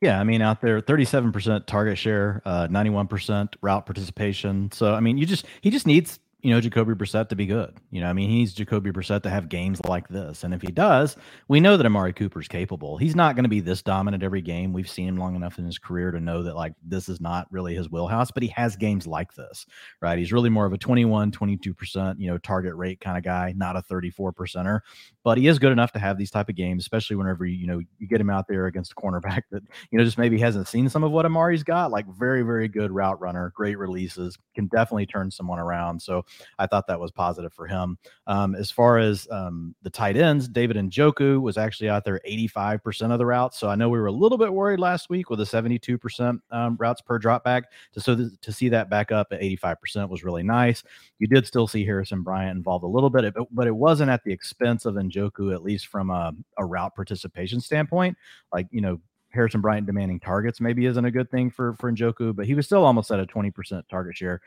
Yeah, 0.00 0.20
I 0.20 0.24
mean, 0.24 0.42
out 0.42 0.60
there, 0.60 0.80
thirty-seven 0.80 1.32
percent 1.32 1.66
target 1.66 1.98
share, 1.98 2.40
uh, 2.44 2.68
ninety-one 2.70 3.08
percent 3.08 3.56
route 3.62 3.84
participation. 3.84 4.70
So, 4.72 4.94
I 4.94 5.00
mean, 5.00 5.18
you 5.18 5.26
just 5.26 5.44
he 5.60 5.70
just 5.70 5.86
needs 5.86 6.20
you 6.40 6.54
know, 6.54 6.60
Jacoby 6.60 6.94
Brissett 6.94 7.28
to 7.30 7.36
be 7.36 7.46
good. 7.46 7.74
You 7.90 8.00
know, 8.00 8.08
I 8.08 8.12
mean, 8.12 8.30
he's 8.30 8.54
Jacoby 8.54 8.92
Brissett 8.92 9.22
to 9.24 9.30
have 9.30 9.48
games 9.48 9.80
like 9.86 10.06
this. 10.08 10.44
And 10.44 10.54
if 10.54 10.62
he 10.62 10.70
does, 10.70 11.16
we 11.48 11.58
know 11.58 11.76
that 11.76 11.84
Amari 11.84 12.12
Cooper's 12.12 12.46
capable. 12.46 12.96
He's 12.96 13.16
not 13.16 13.34
going 13.34 13.42
to 13.42 13.48
be 13.48 13.58
this 13.58 13.82
dominant 13.82 14.22
every 14.22 14.40
game. 14.40 14.72
We've 14.72 14.88
seen 14.88 15.08
him 15.08 15.16
long 15.16 15.34
enough 15.34 15.58
in 15.58 15.64
his 15.64 15.78
career 15.78 16.12
to 16.12 16.20
know 16.20 16.44
that, 16.44 16.54
like, 16.54 16.74
this 16.84 17.08
is 17.08 17.20
not 17.20 17.48
really 17.50 17.74
his 17.74 17.90
wheelhouse, 17.90 18.30
but 18.30 18.44
he 18.44 18.50
has 18.50 18.76
games 18.76 19.04
like 19.04 19.34
this, 19.34 19.66
right? 20.00 20.16
He's 20.16 20.32
really 20.32 20.48
more 20.48 20.64
of 20.64 20.72
a 20.72 20.78
21, 20.78 21.32
22%, 21.32 22.14
you 22.20 22.30
know, 22.30 22.38
target 22.38 22.76
rate 22.76 23.00
kind 23.00 23.18
of 23.18 23.24
guy, 23.24 23.52
not 23.56 23.76
a 23.76 23.82
34 23.82 24.32
percenter. 24.32 24.80
But 25.28 25.36
he 25.36 25.46
is 25.46 25.58
good 25.58 25.72
enough 25.72 25.92
to 25.92 25.98
have 25.98 26.16
these 26.16 26.30
type 26.30 26.48
of 26.48 26.54
games, 26.54 26.82
especially 26.82 27.14
whenever, 27.14 27.44
you, 27.44 27.66
know, 27.66 27.82
you 27.98 28.06
get 28.08 28.18
him 28.18 28.30
out 28.30 28.48
there 28.48 28.64
against 28.64 28.92
a 28.92 28.94
cornerback 28.94 29.42
that, 29.50 29.62
you 29.90 29.98
know, 29.98 30.02
just 30.02 30.16
maybe 30.16 30.38
hasn't 30.38 30.68
seen 30.68 30.88
some 30.88 31.04
of 31.04 31.10
what 31.10 31.26
Amari's 31.26 31.62
got. 31.62 31.90
Like, 31.90 32.06
very, 32.18 32.40
very 32.40 32.66
good 32.66 32.90
route 32.90 33.20
runner, 33.20 33.52
great 33.54 33.76
releases, 33.76 34.38
can 34.54 34.68
definitely 34.68 35.04
turn 35.04 35.30
someone 35.30 35.58
around. 35.58 36.00
So 36.00 36.24
I 36.58 36.66
thought 36.66 36.86
that 36.86 36.98
was 36.98 37.10
positive 37.10 37.52
for 37.52 37.66
him. 37.66 37.98
Um, 38.26 38.54
as 38.54 38.70
far 38.70 38.96
as 38.96 39.28
um, 39.30 39.74
the 39.82 39.90
tight 39.90 40.16
ends, 40.16 40.48
David 40.48 40.78
Njoku 40.78 41.42
was 41.42 41.58
actually 41.58 41.90
out 41.90 42.06
there 42.06 42.22
85% 42.26 43.12
of 43.12 43.18
the 43.18 43.26
routes. 43.26 43.60
So 43.60 43.68
I 43.68 43.74
know 43.74 43.90
we 43.90 43.98
were 43.98 44.06
a 44.06 44.12
little 44.12 44.38
bit 44.38 44.50
worried 44.50 44.80
last 44.80 45.10
week 45.10 45.28
with 45.28 45.42
a 45.42 45.44
72% 45.44 46.40
um, 46.50 46.76
routes 46.80 47.02
per 47.02 47.18
drop 47.18 47.44
back. 47.44 47.64
To, 47.92 48.00
so 48.00 48.16
th- 48.16 48.30
to 48.40 48.50
see 48.50 48.70
that 48.70 48.88
back 48.88 49.12
up 49.12 49.26
at 49.32 49.42
85% 49.42 50.08
was 50.08 50.24
really 50.24 50.42
nice. 50.42 50.82
You 51.18 51.26
did 51.26 51.46
still 51.46 51.66
see 51.66 51.84
Harrison 51.84 52.22
Bryant 52.22 52.56
involved 52.56 52.84
a 52.84 52.88
little 52.88 53.10
bit, 53.10 53.34
but, 53.34 53.46
but 53.54 53.66
it 53.66 53.76
wasn't 53.76 54.10
at 54.10 54.24
the 54.24 54.32
expense 54.32 54.86
of 54.86 54.94
Njoku 54.94 55.17
Njoku, 55.18 55.52
at 55.52 55.62
least 55.62 55.86
from 55.86 56.10
a, 56.10 56.32
a 56.56 56.64
route 56.64 56.94
participation 56.94 57.60
standpoint. 57.60 58.16
Like, 58.52 58.66
you 58.70 58.80
know, 58.80 59.00
Harrison 59.30 59.60
Bryant 59.60 59.86
demanding 59.86 60.20
targets 60.20 60.60
maybe 60.60 60.86
isn't 60.86 61.04
a 61.04 61.10
good 61.10 61.30
thing 61.30 61.50
for, 61.50 61.74
for 61.74 61.92
Njoku, 61.92 62.34
but 62.34 62.46
he 62.46 62.54
was 62.54 62.66
still 62.66 62.84
almost 62.84 63.10
at 63.10 63.20
a 63.20 63.26
20% 63.26 63.82
target 63.88 64.16
share, 64.16 64.40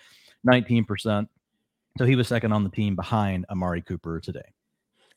19%. 0.47 1.27
So 1.97 2.05
he 2.05 2.15
was 2.15 2.27
second 2.27 2.53
on 2.53 2.63
the 2.63 2.69
team 2.69 2.95
behind 2.95 3.45
Amari 3.49 3.81
Cooper 3.81 4.19
today. 4.19 4.39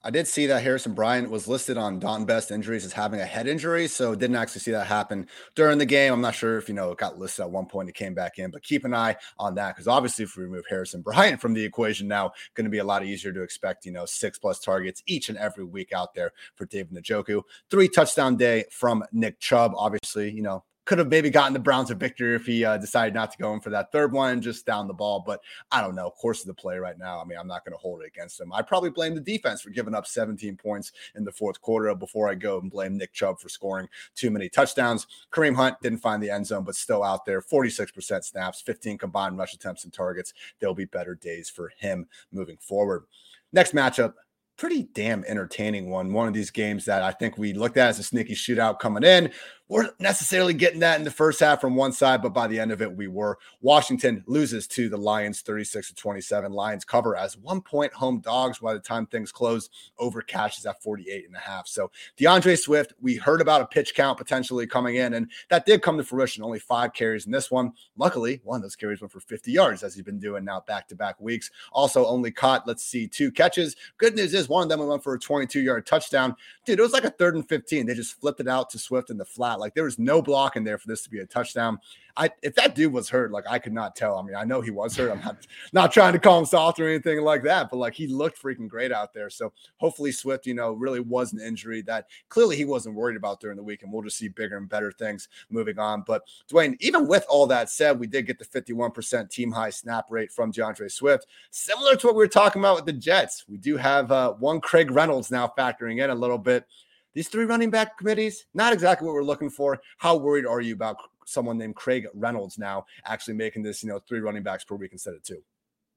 I 0.06 0.10
did 0.10 0.28
see 0.28 0.44
that 0.46 0.62
Harrison 0.62 0.92
Bryant 0.92 1.30
was 1.30 1.48
listed 1.48 1.78
on 1.78 1.98
Don 1.98 2.26
Best 2.26 2.50
injuries 2.50 2.84
as 2.84 2.92
having 2.92 3.20
a 3.20 3.24
head 3.24 3.46
injury, 3.46 3.88
so 3.88 4.14
didn't 4.14 4.36
actually 4.36 4.60
see 4.60 4.70
that 4.72 4.86
happen 4.86 5.26
during 5.54 5.78
the 5.78 5.86
game. 5.86 6.12
I'm 6.12 6.20
not 6.20 6.34
sure 6.34 6.58
if 6.58 6.68
you 6.68 6.74
know 6.74 6.92
it 6.92 6.98
got 6.98 7.18
listed 7.18 7.44
at 7.44 7.50
one 7.50 7.64
point, 7.64 7.88
it 7.88 7.94
came 7.94 8.12
back 8.12 8.38
in, 8.38 8.50
but 8.50 8.62
keep 8.62 8.84
an 8.84 8.92
eye 8.92 9.16
on 9.38 9.54
that 9.54 9.74
because 9.74 9.88
obviously, 9.88 10.24
if 10.24 10.36
we 10.36 10.44
remove 10.44 10.66
Harrison 10.68 11.00
Bryant 11.00 11.40
from 11.40 11.54
the 11.54 11.64
equation 11.64 12.06
now, 12.06 12.32
going 12.52 12.66
to 12.66 12.70
be 12.70 12.78
a 12.78 12.84
lot 12.84 13.02
easier 13.02 13.32
to 13.32 13.42
expect 13.42 13.86
you 13.86 13.92
know 13.92 14.04
six 14.04 14.38
plus 14.38 14.60
targets 14.60 15.02
each 15.06 15.30
and 15.30 15.38
every 15.38 15.64
week 15.64 15.94
out 15.94 16.12
there 16.12 16.32
for 16.54 16.66
David 16.66 17.02
Njoku. 17.02 17.42
Three 17.70 17.88
touchdown 17.88 18.36
day 18.36 18.64
from 18.70 19.02
Nick 19.10 19.40
Chubb. 19.40 19.72
Obviously, 19.74 20.30
you 20.30 20.42
know 20.42 20.64
could 20.84 20.98
have 20.98 21.08
maybe 21.08 21.30
gotten 21.30 21.52
the 21.52 21.58
Browns 21.58 21.90
a 21.90 21.94
victory 21.94 22.34
if 22.34 22.46
he 22.46 22.64
uh, 22.64 22.76
decided 22.76 23.14
not 23.14 23.30
to 23.32 23.38
go 23.38 23.52
in 23.54 23.60
for 23.60 23.70
that 23.70 23.90
third 23.90 24.12
one 24.12 24.40
just 24.40 24.66
down 24.66 24.86
the 24.86 24.94
ball. 24.94 25.22
But 25.26 25.40
I 25.70 25.80
don't 25.80 25.94
know. 25.94 26.10
Course 26.10 26.40
of 26.40 26.46
the 26.46 26.54
play 26.54 26.78
right 26.78 26.98
now. 26.98 27.20
I 27.20 27.24
mean, 27.24 27.38
I'm 27.38 27.46
not 27.46 27.64
going 27.64 27.72
to 27.72 27.78
hold 27.78 28.02
it 28.02 28.06
against 28.06 28.40
him. 28.40 28.52
I 28.52 28.62
probably 28.62 28.90
blame 28.90 29.14
the 29.14 29.20
defense 29.20 29.62
for 29.62 29.70
giving 29.70 29.94
up 29.94 30.06
17 30.06 30.56
points 30.56 30.92
in 31.14 31.24
the 31.24 31.32
fourth 31.32 31.60
quarter 31.60 31.94
before 31.94 32.28
I 32.28 32.34
go 32.34 32.58
and 32.58 32.70
blame 32.70 32.96
Nick 32.96 33.12
Chubb 33.12 33.40
for 33.40 33.48
scoring 33.48 33.88
too 34.14 34.30
many 34.30 34.48
touchdowns. 34.48 35.06
Kareem 35.32 35.56
Hunt 35.56 35.76
didn't 35.82 35.98
find 35.98 36.22
the 36.22 36.30
end 36.30 36.46
zone, 36.46 36.64
but 36.64 36.76
still 36.76 37.02
out 37.02 37.24
there. 37.24 37.40
46% 37.40 38.24
snaps, 38.24 38.60
15 38.60 38.98
combined 38.98 39.38
rush 39.38 39.54
attempts 39.54 39.84
and 39.84 39.92
targets. 39.92 40.34
There'll 40.58 40.74
be 40.74 40.84
better 40.84 41.14
days 41.14 41.48
for 41.48 41.72
him 41.78 42.06
moving 42.32 42.58
forward. 42.58 43.04
Next 43.52 43.72
matchup, 43.74 44.14
pretty 44.56 44.84
damn 44.94 45.24
entertaining 45.24 45.90
one. 45.90 46.12
One 46.12 46.28
of 46.28 46.34
these 46.34 46.50
games 46.50 46.84
that 46.84 47.02
I 47.02 47.10
think 47.10 47.38
we 47.38 47.52
looked 47.52 47.76
at 47.76 47.88
as 47.88 47.98
a 47.98 48.02
sneaky 48.02 48.34
shootout 48.34 48.78
coming 48.78 49.02
in 49.02 49.32
weren't 49.68 49.98
necessarily 49.98 50.52
getting 50.52 50.80
that 50.80 50.98
in 50.98 51.04
the 51.04 51.10
first 51.10 51.40
half 51.40 51.60
from 51.60 51.74
one 51.74 51.92
side, 51.92 52.20
but 52.20 52.34
by 52.34 52.46
the 52.46 52.60
end 52.60 52.70
of 52.70 52.82
it, 52.82 52.94
we 52.94 53.08
were. 53.08 53.38
Washington 53.62 54.22
loses 54.26 54.66
to 54.68 54.88
the 54.88 54.96
Lions 54.96 55.40
36 55.40 55.88
to 55.88 55.94
27. 55.94 56.52
Lions 56.52 56.84
cover 56.84 57.16
as 57.16 57.38
one 57.38 57.60
point 57.60 57.92
home 57.92 58.20
dogs 58.20 58.58
by 58.58 58.74
the 58.74 58.80
time 58.80 59.06
things 59.06 59.32
close. 59.32 59.70
Over 59.98 60.20
cashes 60.20 60.66
at 60.66 60.82
48 60.82 61.26
and 61.26 61.34
a 61.34 61.38
half. 61.38 61.66
So 61.66 61.90
D'Andre 62.18 62.56
Swift, 62.56 62.92
we 63.00 63.16
heard 63.16 63.40
about 63.40 63.62
a 63.62 63.66
pitch 63.66 63.94
count 63.94 64.18
potentially 64.18 64.66
coming 64.66 64.96
in, 64.96 65.14
and 65.14 65.30
that 65.48 65.64
did 65.64 65.82
come 65.82 65.96
to 65.96 66.04
fruition. 66.04 66.44
Only 66.44 66.58
five 66.58 66.92
carries 66.92 67.26
in 67.26 67.32
this 67.32 67.50
one. 67.50 67.72
Luckily, 67.96 68.40
one 68.44 68.56
of 68.56 68.62
those 68.62 68.76
carries 68.76 69.00
went 69.00 69.12
for 69.12 69.20
50 69.20 69.50
yards, 69.50 69.82
as 69.82 69.94
he's 69.94 70.04
been 70.04 70.18
doing 70.18 70.44
now 70.44 70.62
back 70.66 70.88
to 70.88 70.94
back 70.94 71.18
weeks. 71.20 71.50
Also, 71.72 72.06
only 72.06 72.30
caught, 72.30 72.66
let's 72.66 72.84
see, 72.84 73.08
two 73.08 73.30
catches. 73.30 73.76
Good 73.96 74.14
news 74.14 74.34
is 74.34 74.48
one 74.48 74.62
of 74.62 74.68
them 74.68 74.86
went 74.86 75.02
for 75.02 75.14
a 75.14 75.18
22 75.18 75.60
yard 75.60 75.86
touchdown. 75.86 76.36
Dude, 76.66 76.78
it 76.78 76.82
was 76.82 76.92
like 76.92 77.04
a 77.04 77.10
third 77.10 77.34
and 77.34 77.48
15. 77.48 77.86
They 77.86 77.94
just 77.94 78.20
flipped 78.20 78.40
it 78.40 78.48
out 78.48 78.68
to 78.70 78.78
Swift 78.78 79.10
in 79.10 79.16
the 79.16 79.24
flat. 79.24 79.53
Like 79.58 79.74
there 79.74 79.84
was 79.84 79.98
no 79.98 80.22
block 80.22 80.56
in 80.56 80.64
there 80.64 80.78
for 80.78 80.88
this 80.88 81.02
to 81.02 81.10
be 81.10 81.20
a 81.20 81.26
touchdown. 81.26 81.78
I 82.16 82.30
if 82.42 82.54
that 82.54 82.74
dude 82.74 82.92
was 82.92 83.08
hurt, 83.08 83.32
like 83.32 83.44
I 83.48 83.58
could 83.58 83.72
not 83.72 83.96
tell. 83.96 84.16
I 84.16 84.22
mean, 84.22 84.36
I 84.36 84.44
know 84.44 84.60
he 84.60 84.70
was 84.70 84.96
hurt. 84.96 85.10
I'm 85.10 85.20
not 85.20 85.46
not 85.72 85.92
trying 85.92 86.12
to 86.12 86.18
call 86.18 86.38
him 86.38 86.44
soft 86.44 86.78
or 86.78 86.88
anything 86.88 87.20
like 87.22 87.42
that, 87.42 87.70
but 87.70 87.78
like 87.78 87.94
he 87.94 88.06
looked 88.06 88.40
freaking 88.40 88.68
great 88.68 88.92
out 88.92 89.12
there. 89.12 89.28
So 89.28 89.52
hopefully 89.78 90.12
Swift, 90.12 90.46
you 90.46 90.54
know, 90.54 90.72
really 90.72 91.00
was 91.00 91.32
an 91.32 91.40
injury 91.40 91.82
that 91.82 92.06
clearly 92.28 92.56
he 92.56 92.64
wasn't 92.64 92.94
worried 92.94 93.16
about 93.16 93.40
during 93.40 93.56
the 93.56 93.62
week, 93.62 93.82
and 93.82 93.92
we'll 93.92 94.02
just 94.02 94.16
see 94.16 94.28
bigger 94.28 94.56
and 94.56 94.68
better 94.68 94.92
things 94.92 95.28
moving 95.50 95.78
on. 95.78 96.04
But 96.06 96.22
Dwayne, 96.48 96.76
even 96.80 97.08
with 97.08 97.24
all 97.28 97.46
that 97.48 97.68
said, 97.68 97.98
we 97.98 98.06
did 98.06 98.26
get 98.26 98.38
the 98.38 98.44
51% 98.44 99.28
team 99.30 99.50
high 99.50 99.70
snap 99.70 100.06
rate 100.08 100.30
from 100.30 100.52
D'Andre 100.52 100.88
Swift, 100.88 101.26
similar 101.50 101.96
to 101.96 102.06
what 102.06 102.14
we 102.14 102.22
were 102.22 102.28
talking 102.28 102.62
about 102.62 102.76
with 102.76 102.86
the 102.86 102.92
Jets. 102.92 103.44
We 103.48 103.58
do 103.58 103.76
have 103.76 104.12
uh, 104.12 104.34
one 104.34 104.60
Craig 104.60 104.90
Reynolds 104.90 105.30
now 105.30 105.52
factoring 105.58 106.02
in 106.02 106.10
a 106.10 106.14
little 106.14 106.38
bit. 106.38 106.66
These 107.14 107.28
three 107.28 107.44
running 107.44 107.70
back 107.70 107.96
committees, 107.96 108.46
not 108.54 108.72
exactly 108.72 109.06
what 109.06 109.14
we're 109.14 109.22
looking 109.22 109.50
for. 109.50 109.80
How 109.98 110.16
worried 110.16 110.46
are 110.46 110.60
you 110.60 110.74
about 110.74 110.96
someone 111.26 111.56
named 111.56 111.76
Craig 111.76 112.06
Reynolds 112.14 112.58
now 112.58 112.84
actually 113.06 113.34
making 113.34 113.62
this, 113.62 113.82
you 113.82 113.88
know, 113.88 114.00
three 114.08 114.20
running 114.20 114.42
backs 114.42 114.64
per 114.64 114.74
week 114.74 114.92
instead 114.92 115.14
of 115.14 115.22
two? 115.22 115.42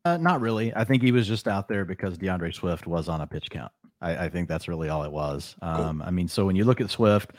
Uh, 0.06 0.18
not 0.18 0.40
really. 0.40 0.74
I 0.76 0.84
think 0.84 1.04
he 1.04 1.12
was 1.12 1.28
just 1.28 1.48
out 1.48 1.68
there 1.68 1.84
because 1.84 2.18
D'Andre 2.18 2.52
Swift 2.52 2.88
was 2.88 3.10
on 3.10 3.22
a 3.22 3.28
pitch 3.28 3.50
count. 3.50 3.72
I, 4.00 4.26
I 4.26 4.30
think 4.30 4.48
that's 4.48 4.68
really 4.68 4.90
all 4.90 5.04
it 5.04 5.12
was. 5.12 5.56
Um, 5.62 6.00
cool. 6.00 6.08
I 6.08 6.12
mean, 6.12 6.28
so 6.28 6.46
when 6.46 6.56
you 6.56 6.64
look 6.64 6.80
at 6.80 6.90
Swift, 6.90 7.32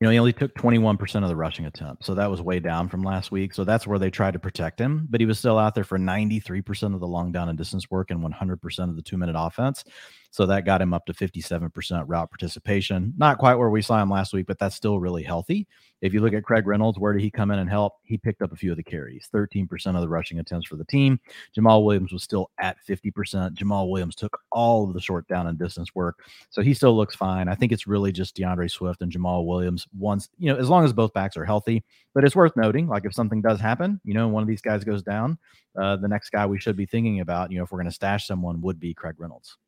you 0.00 0.06
know, 0.06 0.10
he 0.10 0.18
only 0.18 0.32
took 0.32 0.54
21% 0.54 1.22
of 1.22 1.28
the 1.28 1.36
rushing 1.36 1.66
attempts. 1.66 2.06
So 2.06 2.14
that 2.14 2.30
was 2.30 2.42
way 2.42 2.58
down 2.58 2.88
from 2.88 3.02
last 3.02 3.30
week. 3.30 3.54
So 3.54 3.64
that's 3.64 3.86
where 3.86 3.98
they 3.98 4.10
tried 4.10 4.32
to 4.32 4.38
protect 4.38 4.78
him, 4.78 5.06
but 5.08 5.20
he 5.20 5.26
was 5.26 5.38
still 5.38 5.56
out 5.56 5.74
there 5.74 5.84
for 5.84 5.98
93% 5.98 6.94
of 6.94 7.00
the 7.00 7.06
long 7.06 7.30
down 7.30 7.48
and 7.48 7.56
distance 7.56 7.90
work 7.90 8.10
and 8.10 8.20
100% 8.20 8.78
of 8.90 8.96
the 8.96 9.02
two 9.02 9.16
minute 9.16 9.36
offense. 9.38 9.84
So 10.34 10.46
that 10.46 10.64
got 10.64 10.82
him 10.82 10.92
up 10.92 11.06
to 11.06 11.12
57% 11.12 12.04
route 12.08 12.28
participation. 12.28 13.14
Not 13.16 13.38
quite 13.38 13.54
where 13.54 13.70
we 13.70 13.80
saw 13.80 14.02
him 14.02 14.10
last 14.10 14.32
week, 14.32 14.48
but 14.48 14.58
that's 14.58 14.74
still 14.74 14.98
really 14.98 15.22
healthy. 15.22 15.68
If 16.02 16.12
you 16.12 16.20
look 16.20 16.32
at 16.32 16.42
Craig 16.42 16.66
Reynolds, 16.66 16.98
where 16.98 17.12
did 17.12 17.22
he 17.22 17.30
come 17.30 17.52
in 17.52 17.60
and 17.60 17.70
help? 17.70 17.92
He 18.02 18.18
picked 18.18 18.42
up 18.42 18.50
a 18.50 18.56
few 18.56 18.72
of 18.72 18.76
the 18.76 18.82
carries, 18.82 19.28
13% 19.32 19.70
of 19.94 20.00
the 20.00 20.08
rushing 20.08 20.40
attempts 20.40 20.66
for 20.66 20.74
the 20.74 20.84
team. 20.86 21.20
Jamaal 21.56 21.84
Williams 21.84 22.12
was 22.12 22.24
still 22.24 22.50
at 22.58 22.78
50%. 22.84 23.54
Jamaal 23.54 23.88
Williams 23.88 24.16
took 24.16 24.36
all 24.50 24.88
of 24.88 24.92
the 24.92 25.00
short 25.00 25.28
down 25.28 25.46
and 25.46 25.56
distance 25.56 25.94
work. 25.94 26.18
So 26.50 26.62
he 26.62 26.74
still 26.74 26.96
looks 26.96 27.14
fine. 27.14 27.46
I 27.46 27.54
think 27.54 27.70
it's 27.70 27.86
really 27.86 28.10
just 28.10 28.34
D'Andre 28.34 28.66
Swift 28.66 29.02
and 29.02 29.12
Jamaal 29.12 29.46
Williams 29.46 29.86
once, 29.96 30.30
you 30.36 30.52
know, 30.52 30.58
as 30.58 30.68
long 30.68 30.84
as 30.84 30.92
both 30.92 31.12
backs 31.12 31.36
are 31.36 31.44
healthy. 31.44 31.84
But 32.12 32.24
it's 32.24 32.34
worth 32.34 32.56
noting, 32.56 32.88
like 32.88 33.04
if 33.04 33.14
something 33.14 33.40
does 33.40 33.60
happen, 33.60 34.00
you 34.02 34.14
know, 34.14 34.26
one 34.26 34.42
of 34.42 34.48
these 34.48 34.62
guys 34.62 34.82
goes 34.82 35.04
down, 35.04 35.38
uh, 35.80 35.94
the 35.94 36.08
next 36.08 36.30
guy 36.30 36.44
we 36.44 36.58
should 36.58 36.76
be 36.76 36.86
thinking 36.86 37.20
about, 37.20 37.52
you 37.52 37.58
know, 37.58 37.62
if 37.62 37.70
we're 37.70 37.78
going 37.78 37.86
to 37.86 37.94
stash 37.94 38.26
someone 38.26 38.60
would 38.62 38.80
be 38.80 38.94
Craig 38.94 39.14
Reynolds. 39.20 39.58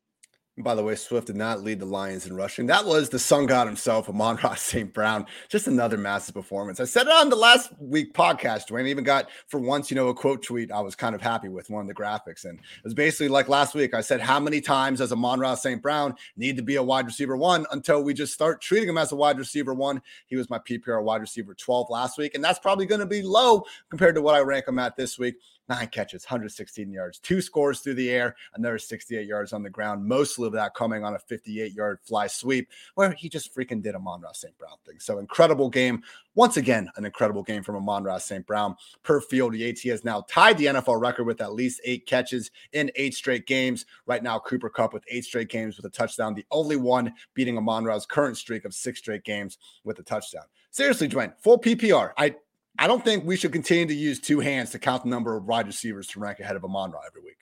By 0.58 0.75
the 0.75 0.82
way, 0.82 0.94
Swift 0.94 1.26
did 1.26 1.36
not 1.36 1.62
lead 1.62 1.80
the 1.80 1.86
Lions 1.86 2.26
in 2.26 2.34
rushing. 2.34 2.64
That 2.64 2.86
was 2.86 3.10
the 3.10 3.18
sun 3.18 3.44
god 3.44 3.66
himself, 3.66 4.08
Amon-Ra 4.08 4.54
St. 4.56 4.90
Brown. 4.90 5.26
Just 5.50 5.66
another 5.66 5.98
massive 5.98 6.34
performance. 6.34 6.80
I 6.80 6.84
said 6.84 7.06
it 7.06 7.12
on 7.12 7.28
the 7.28 7.36
last 7.36 7.70
week 7.78 8.14
podcast, 8.14 8.68
Dwayne. 8.68 8.86
even 8.86 9.04
got, 9.04 9.28
for 9.48 9.60
once, 9.60 9.90
you 9.90 9.96
know, 9.96 10.08
a 10.08 10.14
quote 10.14 10.42
tweet 10.42 10.72
I 10.72 10.80
was 10.80 10.94
kind 10.94 11.14
of 11.14 11.20
happy 11.20 11.50
with, 11.50 11.68
one 11.68 11.82
of 11.82 11.88
the 11.88 11.94
graphics. 11.94 12.46
And 12.46 12.58
it 12.58 12.84
was 12.84 12.94
basically 12.94 13.28
like 13.28 13.50
last 13.50 13.75
week. 13.75 13.92
I 13.92 14.00
said, 14.00 14.22
How 14.22 14.40
many 14.40 14.62
times 14.62 15.00
does 15.00 15.12
Amon-Ra 15.12 15.56
St. 15.56 15.82
Brown 15.82 16.14
need 16.38 16.56
to 16.56 16.62
be 16.62 16.76
a 16.76 16.82
wide 16.82 17.04
receiver 17.04 17.36
one 17.36 17.66
until 17.70 18.02
we 18.02 18.14
just 18.14 18.32
start 18.32 18.62
treating 18.62 18.88
him 18.88 18.96
as 18.96 19.12
a 19.12 19.16
wide 19.16 19.38
receiver 19.38 19.75
one? 19.75 20.00
He 20.26 20.36
was 20.36 20.48
my 20.48 20.58
PPR 20.58 21.02
wide 21.02 21.20
receiver 21.20 21.52
12 21.52 21.90
last 21.90 22.16
week. 22.16 22.34
And 22.34 22.42
that's 22.42 22.58
probably 22.58 22.86
going 22.86 23.00
to 23.00 23.06
be 23.06 23.20
low 23.20 23.66
compared 23.90 24.14
to 24.14 24.22
what 24.22 24.34
I 24.34 24.40
rank 24.40 24.68
him 24.68 24.78
at 24.78 24.96
this 24.96 25.18
week 25.18 25.34
nine 25.68 25.88
catches, 25.88 26.25
116 26.25 26.90
yards, 26.90 27.18
two 27.18 27.40
scores 27.40 27.80
through 27.80 27.94
the 27.94 28.11
air, 28.11 28.35
another 28.54 28.78
68 28.78 29.26
yards 29.26 29.52
on 29.52 29.62
the 29.62 29.70
ground. 29.70 30.04
Mostly 30.04 30.46
of 30.46 30.52
that 30.52 30.75
coming 30.75 31.04
on 31.04 31.14
a 31.14 31.18
58 31.18 31.73
yard 31.73 31.99
fly 32.02 32.26
sweep 32.26 32.68
where 32.94 33.12
he 33.12 33.28
just 33.28 33.54
freaking 33.54 33.82
did 33.82 33.94
Amon-Ra 33.94 34.32
St. 34.32 34.56
Brown 34.58 34.76
thing. 34.87 34.99
So 34.99 35.18
incredible 35.18 35.68
game. 35.68 36.02
Once 36.35 36.56
again, 36.56 36.90
an 36.96 37.04
incredible 37.04 37.42
game 37.42 37.62
from 37.62 37.76
Amon-Ra 37.76 38.18
St. 38.18 38.46
Brown. 38.46 38.76
Per 39.02 39.20
field, 39.20 39.54
Yates 39.54 39.82
has 39.85 40.04
now 40.04 40.25
tied 40.28 40.58
the 40.58 40.66
NFL 40.66 41.00
record 41.00 41.25
with 41.25 41.40
at 41.40 41.54
least 41.54 41.80
eight 41.85 42.06
catches 42.06 42.50
in 42.73 42.90
eight 42.96 43.14
straight 43.14 43.46
games. 43.46 43.87
Right 44.06 44.23
now, 44.23 44.38
Cooper 44.38 44.68
Kupp 44.68 44.92
with 44.92 45.04
eight 45.08 45.25
straight 45.25 45.49
games 45.49 45.76
with 45.76 45.87
a 45.87 45.90
touchdown, 45.90 46.35
the 46.35 46.46
only 46.50 46.76
one 46.76 47.12
beating 47.35 47.56
Amon-Ra's 47.56 48.06
current 48.06 48.37
streak 48.37 48.64
of 48.64 48.75
six 48.75 48.99
straight 48.99 49.25
games 49.25 49.58
with 49.85 49.99
a 49.99 50.02
touchdown. 50.02 50.44
Seriously, 50.70 51.08
Dwayne, 51.08 51.32
full 51.38 51.58
PPR. 51.58 52.12
I 52.18 52.37
I 52.78 52.87
don't 52.87 53.04
think 53.04 53.25
we 53.25 53.37
should 53.37 53.52
continue 53.52 53.87
to 53.87 53.95
use 53.95 54.21
two 54.21 54.40
hands 54.40 54.71
to 54.71 54.78
count 54.78 55.02
the 55.04 55.09
number 55.09 55.37
of 55.37 55.45
wide 55.45 55.66
receivers 55.66 56.06
to 56.09 56.21
rank 56.21 56.40
ahead 56.40 56.56
of 56.56 56.64
Amon 56.64 56.90
Ra 56.90 57.00
every 57.06 57.23
week. 57.23 57.38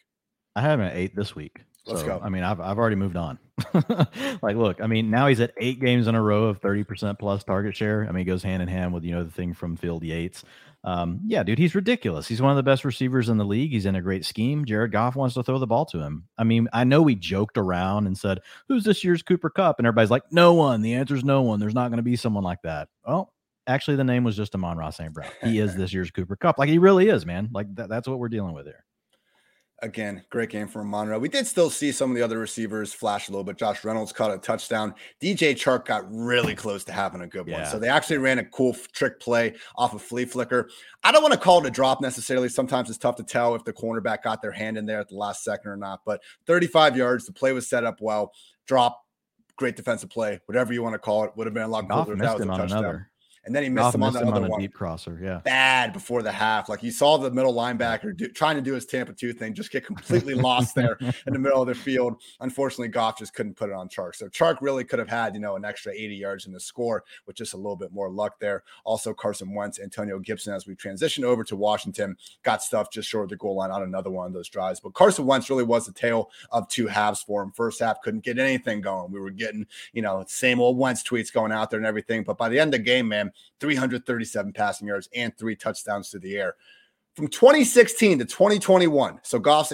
I 0.57 0.61
have 0.61 0.79
him 0.79 0.87
at 0.87 0.97
eight 0.97 1.17
this 1.17 1.35
week. 1.35 1.61
Let's 1.87 2.01
so, 2.01 2.07
go. 2.07 2.21
I 2.23 2.29
mean, 2.29 2.45
I've, 2.45 2.61
I've 2.61 2.79
already 2.79 2.97
moved 2.97 3.17
on. 3.17 3.39
like, 4.43 4.57
look, 4.57 4.81
I 4.81 4.87
mean, 4.87 5.11
now 5.11 5.27
he's 5.27 5.41
at 5.41 5.53
eight 5.59 5.81
games 5.81 6.07
in 6.07 6.15
a 6.15 6.23
row 6.23 6.45
of 6.45 6.61
30% 6.61 7.19
plus 7.19 7.45
target 7.45 7.77
share. 7.77 8.07
I 8.09 8.13
mean, 8.13 8.23
it 8.23 8.25
goes 8.25 8.43
hand 8.43 8.63
in 8.63 8.69
hand 8.69 8.95
with, 8.95 9.05
you 9.05 9.15
know, 9.15 9.25
the 9.25 9.31
thing 9.31 9.53
from 9.53 9.77
Field 9.77 10.03
Yates. 10.03 10.45
Um, 10.83 11.21
yeah, 11.27 11.43
dude, 11.43 11.59
he's 11.59 11.75
ridiculous. 11.75 12.27
He's 12.27 12.43
one 12.43 12.51
of 12.51 12.57
the 12.57 12.63
best 12.63 12.85
receivers 12.85 13.29
in 13.29 13.39
the 13.39 13.45
league. 13.45 13.71
He's 13.71 13.87
in 13.87 13.97
a 13.97 14.03
great 14.03 14.25
scheme. 14.25 14.65
Jared 14.65 14.93
Goff 14.93 15.17
wants 15.17 15.35
to 15.35 15.43
throw 15.43 15.59
the 15.59 15.67
ball 15.67 15.87
to 15.87 15.99
him. 15.99 16.25
I 16.37 16.45
mean, 16.45 16.69
I 16.73 16.85
know 16.85 17.03
we 17.03 17.15
joked 17.15 17.57
around 17.57 18.07
and 18.07 18.17
said, 18.17 18.41
Who's 18.69 18.85
this 18.85 19.03
year's 19.03 19.23
Cooper 19.23 19.49
Kupp? 19.49 19.79
And 19.79 19.87
everybody's 19.87 20.11
like, 20.11 20.25
No 20.31 20.53
one. 20.53 20.83
The 20.83 20.95
answer 20.95 21.17
is 21.17 21.25
no 21.25 21.43
one. 21.43 21.59
There's 21.59 21.75
not 21.75 21.89
going 21.89 21.99
to 21.99 22.03
be 22.03 22.17
someone 22.17 22.45
like 22.45 22.63
that. 22.63 22.89
Well, 23.07 23.33
actually 23.67 23.97
the 23.97 24.05
name 24.05 24.25
was 24.25 24.37
just 24.37 24.55
Amon-Ra 24.55 24.91
St. 24.91 25.13
Brown. 25.13 25.31
He 25.43 25.59
is 25.59 25.75
this 25.77 25.93
year's 25.93 26.11
Cooper 26.11 26.37
Kupp. 26.37 26.59
Like 26.59 26.69
he 26.69 26.79
really 26.79 27.09
is, 27.09 27.27
man. 27.27 27.49
Like 27.53 27.75
that, 27.77 27.89
that's 27.89 28.09
what 28.09 28.19
we're 28.19 28.29
dealing 28.29 28.55
with 28.55 28.67
here. 28.67 28.85
Again, 29.83 30.25
great 30.31 30.51
game 30.51 30.69
for 30.69 30.81
Amon-Ra. 30.81 31.19
We 31.19 31.29
did 31.29 31.47
still 31.47 31.69
see 31.69 31.93
some 31.93 32.11
of 32.11 32.17
the 32.17 32.23
other 32.23 32.39
receivers 32.39 32.95
flash 32.95 33.29
a 33.29 33.33
little 33.33 33.45
bit. 33.45 33.59
Josh 33.59 33.85
Reynolds 33.85 34.13
caught 34.13 34.33
a 34.33 34.39
touchdown. 34.39 34.95
DJ 35.21 35.53
Chark 35.53 35.85
got 35.85 36.05
really 36.11 36.55
close 36.55 36.85
to 36.85 36.93
having 36.93 37.21
a 37.21 37.27
good 37.27 37.47
yeah. 37.47 37.63
one. 37.63 37.71
So 37.71 37.79
they 37.79 37.89
actually 37.89 38.19
ran 38.19 38.39
a 38.39 38.45
cool 38.45 38.75
trick 38.93 39.21
play 39.21 39.55
off 39.77 39.93
of 39.93 40.01
flea 40.01 40.25
flicker. 40.25 40.71
I 41.03 41.13
don't 41.13 41.23
want 41.23 41.35
to 41.35 41.41
call 41.41 41.61
it 41.63 41.67
a 41.67 41.71
drop 41.71 42.01
necessarily. 42.01 42.49
Sometimes 42.49 42.89
it's 42.89 42.99
tough 42.99 43.17
to 43.17 43.25
tell 43.25 43.57
if 43.57 43.65
the 43.65 43.73
cornerback 43.75 44.23
got 44.23 44.41
their 44.41 44.53
hand 44.53 44.79
in 44.79 44.87
there 44.87 45.01
at 45.01 45.09
the 45.09 45.17
last 45.17 45.43
second 45.45 45.71
or 45.71 45.77
not. 45.77 46.01
But 46.07 46.23
35 46.47 46.97
yards, 46.97 47.27
the 47.27 47.33
play 47.33 47.53
was 47.53 47.69
set 47.69 47.85
up 47.85 48.01
well. 48.01 48.33
Drop, 48.67 49.05
great 49.57 49.77
defensive 49.77 50.09
play, 50.09 50.41
whatever 50.47 50.73
you 50.73 50.83
want 50.83 50.95
to 50.95 50.99
call 50.99 51.25
it. 51.25 51.33
Would 51.37 51.47
have 51.47 51.55
been 51.55 51.65
a 51.65 51.69
lot 51.69 51.91
cooler. 51.91 52.17
That 52.17 52.39
was 52.39 52.43
a 52.43 52.47
touchdown. 52.47 52.71
Another. 52.71 53.11
And 53.47 53.55
then 53.55 53.63
he 53.63 53.69
missed 53.69 53.85
Goff 53.85 53.95
him 53.95 54.03
on 54.03 54.13
missed 54.13 54.21
the 54.23 54.29
him 54.29 54.35
other 54.35 54.45
on 54.45 54.51
one. 54.51 54.61
deep 54.61 54.73
crosser. 54.73 55.19
Yeah. 55.23 55.41
Bad 55.45 55.93
before 55.93 56.23
the 56.23 56.33
half. 56.33 56.69
Like 56.69 56.83
you 56.83 56.91
saw 56.91 57.17
the 57.17 57.31
middle 57.31 57.55
linebacker 57.55 58.17
do, 58.17 58.29
trying 58.29 58.57
to 58.57 58.63
do 58.63 58.73
his 58.73 58.87
Tampa 58.87 59.13
2 59.13 59.33
thing, 59.33 59.55
just 59.55 59.71
get 59.71 59.85
completely 59.85 60.35
lost 60.35 60.75
there 60.75 60.97
in 61.27 61.33
the 61.33 61.39
middle 61.39 61.61
of 61.61 61.69
the 61.69 61.75
field. 61.75 62.21
Unfortunately, 62.41 62.89
Goff 62.89 63.19
just 63.19 63.35
couldn't 63.35 63.55
put 63.55 63.71
it 63.71 63.75
on 63.75 63.89
Chark. 63.89 64.15
So 64.15 64.29
Chark 64.29 64.59
really 64.61 64.85
could 64.85 64.99
have 64.99 65.09
had, 65.09 65.35
you 65.35 65.41
know, 65.41 65.57
an 65.57 65.65
extra 65.65 65.93
80 65.93 66.15
yards 66.15 66.47
in 66.47 66.53
the 66.53 66.61
score 66.61 67.05
with 67.27 67.37
just 67.37 67.55
a 67.55 67.57
little 67.57 67.77
bit 67.77 67.93
more 67.93 68.11
luck 68.11 68.39
there. 68.41 68.63
Also, 68.85 69.13
Carson 69.13 69.55
Wentz, 69.55 69.79
Antonio 69.79 70.19
Gibson, 70.19 70.55
as 70.55 70.67
we 70.67 70.75
transitioned 70.75 71.25
over 71.25 71.45
to 71.45 71.57
Washington, 71.57 72.17
got 72.43 72.63
stuff 72.63 72.91
just 72.91 73.09
short 73.09 73.25
of 73.25 73.31
the 73.31 73.37
goal 73.37 73.57
line 73.57 73.71
on 73.71 73.83
another 73.83 74.11
one 74.11 74.27
of 74.27 74.33
those 74.33 74.49
drives. 74.49 74.81
But 74.81 74.95
Carson 74.95 75.27
Wentz 75.27 75.51
really 75.51 75.65
was 75.65 75.87
the 75.87 75.93
tale 75.93 76.31
of 76.51 76.69
two 76.69 76.87
halves 76.87 77.23
for 77.23 77.43
him. 77.43 77.53
First 77.53 77.81
half 77.81 78.01
couldn't 78.01 78.25
get 78.25 78.39
anything 78.39 78.81
going. 78.81 79.13
We 79.13 79.21
were 79.21 79.31
getting, 79.31 79.67
you 79.93 80.03
know, 80.03 80.25
same 80.27 80.61
old 80.61 80.79
Wentz 80.79 81.03
tweets 81.03 81.33
going 81.33 81.53
out 81.53 81.71
there 81.71 81.79
and 81.79 81.87
everything. 81.87 82.25
But 82.25 82.39
by 82.39 82.49
the 82.49 82.59
end 82.59 82.75
of 82.75 82.81
the 82.81 82.85
game, 82.85 83.09
man, 83.09 83.33
337 83.61 84.53
passing 84.53 84.89
yards 84.89 85.09
and 85.15 85.37
three 85.37 85.57
touchdowns 85.57 86.11
to 86.11 86.19
the 86.19 86.37
air. 86.37 86.57
From 87.15 87.29
2016 87.29 88.19
to 88.19 88.25
2021, 88.25 89.21
so 89.23 89.39
Goff's, 89.39 89.73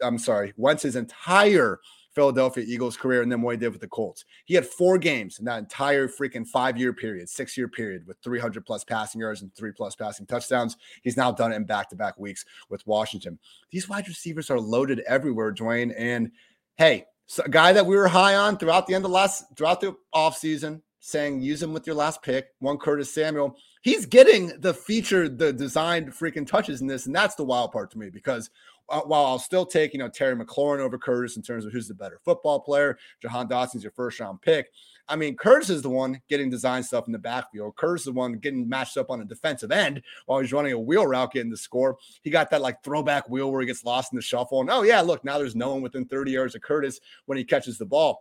I'm 0.00 0.18
sorry, 0.18 0.54
Wentz's 0.56 0.96
entire 0.96 1.80
Philadelphia 2.18 2.64
Eagles 2.66 2.96
career 2.96 3.22
and 3.22 3.30
then 3.30 3.42
what 3.42 3.52
he 3.52 3.58
did 3.58 3.70
with 3.70 3.80
the 3.80 3.86
Colts. 3.86 4.24
He 4.44 4.54
had 4.54 4.66
four 4.66 4.98
games 4.98 5.38
in 5.38 5.44
that 5.44 5.58
entire 5.60 6.08
freaking 6.08 6.44
five 6.44 6.76
year 6.76 6.92
period, 6.92 7.28
six 7.28 7.56
year 7.56 7.68
period 7.68 8.06
with 8.08 8.16
300 8.24 8.66
plus 8.66 8.82
passing 8.82 9.20
yards 9.20 9.42
and 9.42 9.54
three 9.54 9.70
plus 9.70 9.94
passing 9.94 10.26
touchdowns. 10.26 10.76
He's 11.02 11.16
now 11.16 11.30
done 11.30 11.52
it 11.52 11.56
in 11.56 11.64
back 11.64 11.88
to 11.90 11.96
back 11.96 12.18
weeks 12.18 12.44
with 12.70 12.84
Washington. 12.88 13.38
These 13.70 13.88
wide 13.88 14.08
receivers 14.08 14.50
are 14.50 14.58
loaded 14.58 14.98
everywhere, 15.06 15.54
Dwayne. 15.54 15.94
And 15.96 16.32
hey, 16.76 17.04
so 17.26 17.44
a 17.44 17.48
guy 17.48 17.72
that 17.72 17.86
we 17.86 17.94
were 17.94 18.08
high 18.08 18.34
on 18.34 18.56
throughout 18.56 18.88
the 18.88 18.94
end 18.94 19.04
of 19.04 19.12
last, 19.12 19.44
throughout 19.56 19.80
the 19.80 19.94
offseason, 20.12 20.82
saying 21.00 21.40
use 21.40 21.62
him 21.62 21.72
with 21.72 21.86
your 21.86 21.96
last 21.96 22.22
pick, 22.22 22.48
one 22.58 22.78
Curtis 22.78 23.12
Samuel. 23.12 23.56
He's 23.82 24.06
getting 24.06 24.60
the 24.60 24.74
featured, 24.74 25.38
the 25.38 25.52
designed 25.52 26.08
freaking 26.12 26.46
touches 26.46 26.80
in 26.80 26.86
this. 26.86 27.06
And 27.06 27.14
that's 27.14 27.34
the 27.34 27.44
wild 27.44 27.72
part 27.72 27.90
to 27.92 27.98
me 27.98 28.10
because 28.10 28.50
uh, 28.88 29.00
while 29.02 29.26
I'll 29.26 29.38
still 29.38 29.66
take, 29.66 29.92
you 29.92 29.98
know, 29.98 30.08
Terry 30.08 30.34
McLaurin 30.34 30.80
over 30.80 30.98
Curtis 30.98 31.36
in 31.36 31.42
terms 31.42 31.64
of 31.64 31.72
who's 31.72 31.88
the 31.88 31.94
better 31.94 32.18
football 32.24 32.60
player, 32.60 32.98
Jahan 33.20 33.48
Dotson's 33.48 33.82
your 33.82 33.92
first 33.92 34.18
round 34.18 34.40
pick. 34.40 34.70
I 35.10 35.16
mean, 35.16 35.36
Curtis 35.36 35.70
is 35.70 35.82
the 35.82 35.88
one 35.88 36.20
getting 36.28 36.50
design 36.50 36.82
stuff 36.82 37.06
in 37.06 37.12
the 37.12 37.18
backfield. 37.18 37.76
Curtis 37.76 38.02
is 38.02 38.06
the 38.06 38.12
one 38.12 38.34
getting 38.34 38.68
matched 38.68 38.96
up 38.96 39.10
on 39.10 39.20
a 39.20 39.24
defensive 39.24 39.70
end 39.70 40.02
while 40.26 40.40
he's 40.40 40.52
running 40.52 40.72
a 40.72 40.78
wheel 40.78 41.06
route, 41.06 41.32
getting 41.32 41.50
the 41.50 41.56
score. 41.56 41.96
He 42.22 42.30
got 42.30 42.50
that 42.50 42.60
like 42.60 42.82
throwback 42.82 43.28
wheel 43.28 43.50
where 43.50 43.60
he 43.60 43.66
gets 43.66 43.84
lost 43.84 44.12
in 44.12 44.16
the 44.16 44.22
shuffle. 44.22 44.60
And 44.60 44.70
oh, 44.70 44.82
yeah, 44.82 45.00
look, 45.00 45.24
now 45.24 45.38
there's 45.38 45.56
no 45.56 45.72
one 45.72 45.82
within 45.82 46.04
30 46.04 46.30
yards 46.30 46.54
of 46.54 46.62
Curtis 46.62 47.00
when 47.26 47.38
he 47.38 47.44
catches 47.44 47.78
the 47.78 47.86
ball. 47.86 48.20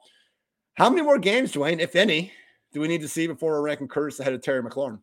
How 0.75 0.89
many 0.89 1.01
more 1.01 1.17
games, 1.17 1.51
Dwayne, 1.51 1.79
if 1.79 1.95
any, 1.95 2.31
do 2.77 2.81
we 2.81 2.87
need 2.87 3.01
to 3.01 3.07
see 3.07 3.25
before 3.25 3.53
we're 3.53 3.61
ranking 3.61 3.87
Curtis 3.87 4.19
ahead 4.19 4.33
of 4.33 4.41
Terry 4.43 4.61
McLaurin? 4.61 4.99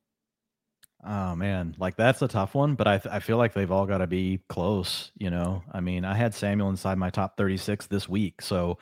Oh 1.04 1.34
man, 1.34 1.74
like 1.76 1.96
that's 1.96 2.22
a 2.22 2.28
tough 2.28 2.54
one, 2.54 2.76
but 2.76 2.86
I 2.86 2.98
th- 2.98 3.12
I 3.12 3.18
feel 3.18 3.36
like 3.36 3.52
they've 3.52 3.72
all 3.72 3.84
got 3.84 3.98
to 3.98 4.06
be 4.06 4.38
close. 4.48 5.10
You 5.18 5.28
know, 5.28 5.64
I 5.72 5.80
mean, 5.80 6.04
I 6.04 6.14
had 6.14 6.34
Samuel 6.34 6.70
inside 6.70 6.98
my 6.98 7.10
top 7.10 7.36
36 7.36 7.88
this 7.88 8.08
week, 8.08 8.40
so 8.40 8.78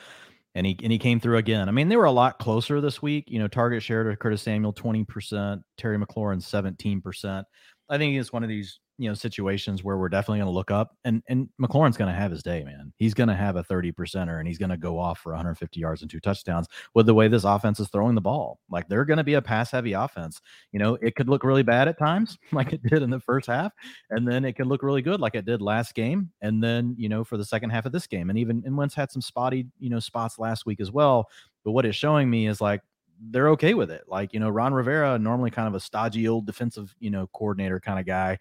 and 0.54 0.66
he 0.66 0.78
and 0.82 0.92
he 0.92 0.98
came 0.98 1.20
through 1.20 1.38
again. 1.38 1.70
I 1.70 1.72
mean, 1.72 1.88
they 1.88 1.96
were 1.96 2.04
a 2.04 2.12
lot 2.12 2.38
closer 2.38 2.82
this 2.82 3.00
week. 3.00 3.24
You 3.28 3.38
know, 3.38 3.48
target 3.48 3.82
share 3.82 4.04
to 4.04 4.14
Curtis 4.14 4.42
Samuel 4.42 4.74
20%, 4.74 5.62
Terry 5.78 5.98
McLaurin 5.98 6.42
17%. 6.42 7.44
I 7.88 7.98
think 7.98 8.14
it's 8.14 8.32
one 8.32 8.42
of 8.42 8.50
these 8.50 8.78
you 8.98 9.08
know 9.08 9.14
situations 9.14 9.82
where 9.82 9.96
we're 9.96 10.08
definitely 10.08 10.38
going 10.38 10.50
to 10.50 10.54
look 10.54 10.70
up 10.70 10.96
and 11.04 11.22
and 11.28 11.48
McLaurin's 11.60 11.96
going 11.96 12.12
to 12.12 12.18
have 12.18 12.30
his 12.30 12.42
day, 12.42 12.62
man. 12.64 12.92
He's 12.96 13.14
going 13.14 13.28
to 13.28 13.34
have 13.34 13.56
a 13.56 13.62
30 13.62 13.92
percenter 13.92 14.38
and 14.38 14.46
he's 14.46 14.58
going 14.58 14.70
to 14.70 14.76
go 14.76 14.98
off 14.98 15.18
for 15.18 15.32
150 15.32 15.80
yards 15.80 16.02
and 16.02 16.10
two 16.10 16.20
touchdowns 16.20 16.68
with 16.94 17.06
the 17.06 17.14
way 17.14 17.28
this 17.28 17.44
offense 17.44 17.80
is 17.80 17.88
throwing 17.88 18.14
the 18.14 18.20
ball. 18.20 18.58
Like 18.70 18.88
they're 18.88 19.04
going 19.04 19.18
to 19.18 19.24
be 19.24 19.34
a 19.34 19.42
pass 19.42 19.70
heavy 19.70 19.92
offense. 19.92 20.40
You 20.72 20.78
know, 20.78 20.94
it 21.00 21.16
could 21.16 21.28
look 21.28 21.44
really 21.44 21.62
bad 21.62 21.88
at 21.88 21.98
times, 21.98 22.38
like 22.52 22.72
it 22.72 22.82
did 22.82 23.02
in 23.02 23.10
the 23.10 23.20
first 23.20 23.46
half, 23.46 23.72
and 24.10 24.26
then 24.26 24.44
it 24.44 24.56
can 24.56 24.68
look 24.68 24.82
really 24.82 25.02
good, 25.02 25.20
like 25.20 25.34
it 25.34 25.46
did 25.46 25.62
last 25.62 25.94
game, 25.94 26.30
and 26.40 26.62
then 26.62 26.94
you 26.98 27.08
know 27.08 27.24
for 27.24 27.36
the 27.36 27.44
second 27.44 27.70
half 27.70 27.86
of 27.86 27.92
this 27.92 28.06
game, 28.06 28.30
and 28.30 28.38
even 28.38 28.62
and 28.66 28.76
Wentz 28.76 28.94
had 28.94 29.10
some 29.10 29.22
spotty 29.22 29.66
you 29.78 29.90
know 29.90 30.00
spots 30.00 30.38
last 30.38 30.66
week 30.66 30.80
as 30.80 30.90
well. 30.90 31.28
But 31.64 31.72
what 31.72 31.86
it's 31.86 31.96
showing 31.96 32.28
me 32.28 32.46
is 32.48 32.60
like 32.60 32.82
they're 33.30 33.48
okay 33.50 33.74
with 33.74 33.90
it. 33.90 34.02
Like, 34.08 34.32
you 34.34 34.40
know, 34.40 34.48
Ron 34.48 34.74
Rivera, 34.74 35.18
normally 35.18 35.50
kind 35.50 35.68
of 35.68 35.74
a 35.74 35.80
stodgy 35.80 36.26
old 36.26 36.46
defensive, 36.46 36.94
you 36.98 37.10
know, 37.10 37.28
coordinator 37.34 37.78
kind 37.78 37.98
of 37.98 38.06
guy. 38.06 38.38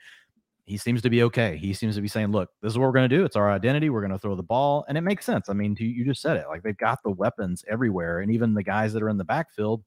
He 0.72 0.78
seems 0.78 1.02
to 1.02 1.10
be 1.10 1.22
okay. 1.24 1.58
He 1.58 1.74
seems 1.74 1.96
to 1.96 2.02
be 2.02 2.08
saying, 2.08 2.32
look, 2.32 2.50
this 2.62 2.72
is 2.72 2.78
what 2.78 2.86
we're 2.86 2.94
going 2.94 3.10
to 3.10 3.14
do. 3.14 3.26
It's 3.26 3.36
our 3.36 3.52
identity. 3.52 3.90
We're 3.90 4.00
going 4.00 4.14
to 4.14 4.18
throw 4.18 4.38
the 4.38 4.42
ball. 4.42 4.86
And 4.88 4.98
it 4.98 5.02
makes 5.02 5.26
sense. 5.26 5.50
I 5.50 5.54
mean, 5.54 5.76
you 5.78 6.06
just 6.06 6.22
said 6.22 6.38
it. 6.38 6.46
Like 6.48 6.64
they've 6.64 6.78
got 6.78 7.00
the 7.04 7.10
weapons 7.10 7.66
everywhere. 7.70 8.22
And 8.22 8.32
even 8.32 8.54
the 8.54 8.64
guys 8.64 8.94
that 8.94 9.04
are 9.04 9.10
in 9.10 9.18
the 9.18 9.26
backfield, 9.26 9.84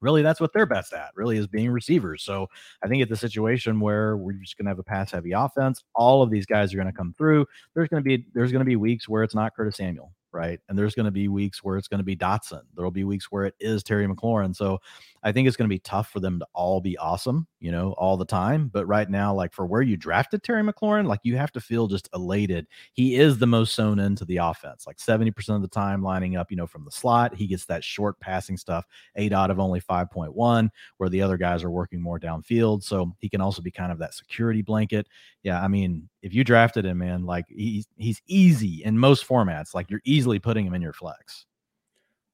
really 0.00 0.22
that's 0.22 0.40
what 0.40 0.52
they're 0.52 0.66
best 0.66 0.92
at 0.92 1.10
really 1.16 1.36
is 1.36 1.48
being 1.48 1.68
receivers 1.68 2.22
so 2.22 2.46
i 2.84 2.86
think 2.86 3.02
it's 3.02 3.10
a 3.10 3.16
situation 3.16 3.80
where 3.80 4.16
we're 4.16 4.30
just 4.34 4.56
going 4.56 4.64
to 4.64 4.70
have 4.70 4.78
a 4.78 4.82
pass 4.84 5.10
heavy 5.10 5.32
offense 5.32 5.82
all 5.96 6.22
of 6.22 6.30
these 6.30 6.46
guys 6.46 6.72
are 6.72 6.76
going 6.76 6.86
to 6.86 6.92
come 6.92 7.12
through 7.18 7.44
there's 7.74 7.88
going 7.88 8.00
to 8.00 8.08
be 8.08 8.24
there's 8.32 8.52
going 8.52 8.60
to 8.60 8.64
be 8.64 8.76
weeks 8.76 9.08
where 9.08 9.24
it's 9.24 9.34
not 9.34 9.56
curtis 9.56 9.76
samuel 9.76 10.12
right? 10.32 10.60
And 10.68 10.78
there's 10.78 10.94
going 10.94 11.06
to 11.06 11.12
be 11.12 11.28
weeks 11.28 11.64
where 11.64 11.76
it's 11.76 11.88
going 11.88 11.98
to 11.98 12.04
be 12.04 12.16
Dotson. 12.16 12.62
There'll 12.74 12.90
be 12.90 13.04
weeks 13.04 13.26
where 13.30 13.44
it 13.44 13.54
is 13.60 13.82
Terry 13.82 14.06
McLaurin. 14.06 14.54
So 14.54 14.78
I 15.22 15.32
think 15.32 15.48
it's 15.48 15.56
going 15.56 15.68
to 15.68 15.74
be 15.74 15.80
tough 15.80 16.10
for 16.10 16.20
them 16.20 16.38
to 16.38 16.46
all 16.52 16.80
be 16.80 16.96
awesome, 16.98 17.46
you 17.60 17.72
know, 17.72 17.92
all 17.92 18.16
the 18.16 18.24
time. 18.24 18.68
But 18.68 18.86
right 18.86 19.08
now, 19.08 19.34
like 19.34 19.52
for 19.52 19.66
where 19.66 19.82
you 19.82 19.96
drafted 19.96 20.42
Terry 20.42 20.62
McLaurin, 20.62 21.06
like 21.06 21.20
you 21.22 21.36
have 21.36 21.52
to 21.52 21.60
feel 21.60 21.86
just 21.86 22.08
elated. 22.14 22.66
He 22.92 23.16
is 23.16 23.38
the 23.38 23.46
most 23.46 23.74
sewn 23.74 23.98
into 23.98 24.24
the 24.24 24.36
offense, 24.38 24.86
like 24.86 24.98
70% 24.98 25.56
of 25.56 25.62
the 25.62 25.68
time 25.68 26.02
lining 26.02 26.36
up, 26.36 26.50
you 26.50 26.56
know, 26.56 26.66
from 26.66 26.84
the 26.84 26.90
slot. 26.90 27.34
He 27.34 27.46
gets 27.46 27.66
that 27.66 27.82
short 27.82 28.18
passing 28.20 28.56
stuff, 28.56 28.84
eight 29.16 29.32
out 29.32 29.50
of 29.50 29.58
only 29.58 29.80
5.1, 29.80 30.68
where 30.98 31.08
the 31.08 31.22
other 31.22 31.36
guys 31.36 31.64
are 31.64 31.70
working 31.70 32.00
more 32.00 32.20
downfield. 32.20 32.82
So 32.82 33.14
he 33.18 33.28
can 33.28 33.40
also 33.40 33.62
be 33.62 33.70
kind 33.70 33.92
of 33.92 33.98
that 33.98 34.14
security 34.14 34.62
blanket. 34.62 35.08
Yeah. 35.42 35.62
I 35.62 35.68
mean, 35.68 36.08
if 36.22 36.34
you 36.34 36.44
drafted 36.44 36.84
him, 36.84 36.98
man, 36.98 37.24
like 37.24 37.46
he's 37.48 37.86
he's 37.96 38.20
easy 38.26 38.82
in 38.84 38.98
most 38.98 39.26
formats. 39.26 39.74
Like 39.74 39.90
you're 39.90 40.02
easily 40.04 40.38
putting 40.38 40.66
him 40.66 40.74
in 40.74 40.82
your 40.82 40.92
flex 40.92 41.46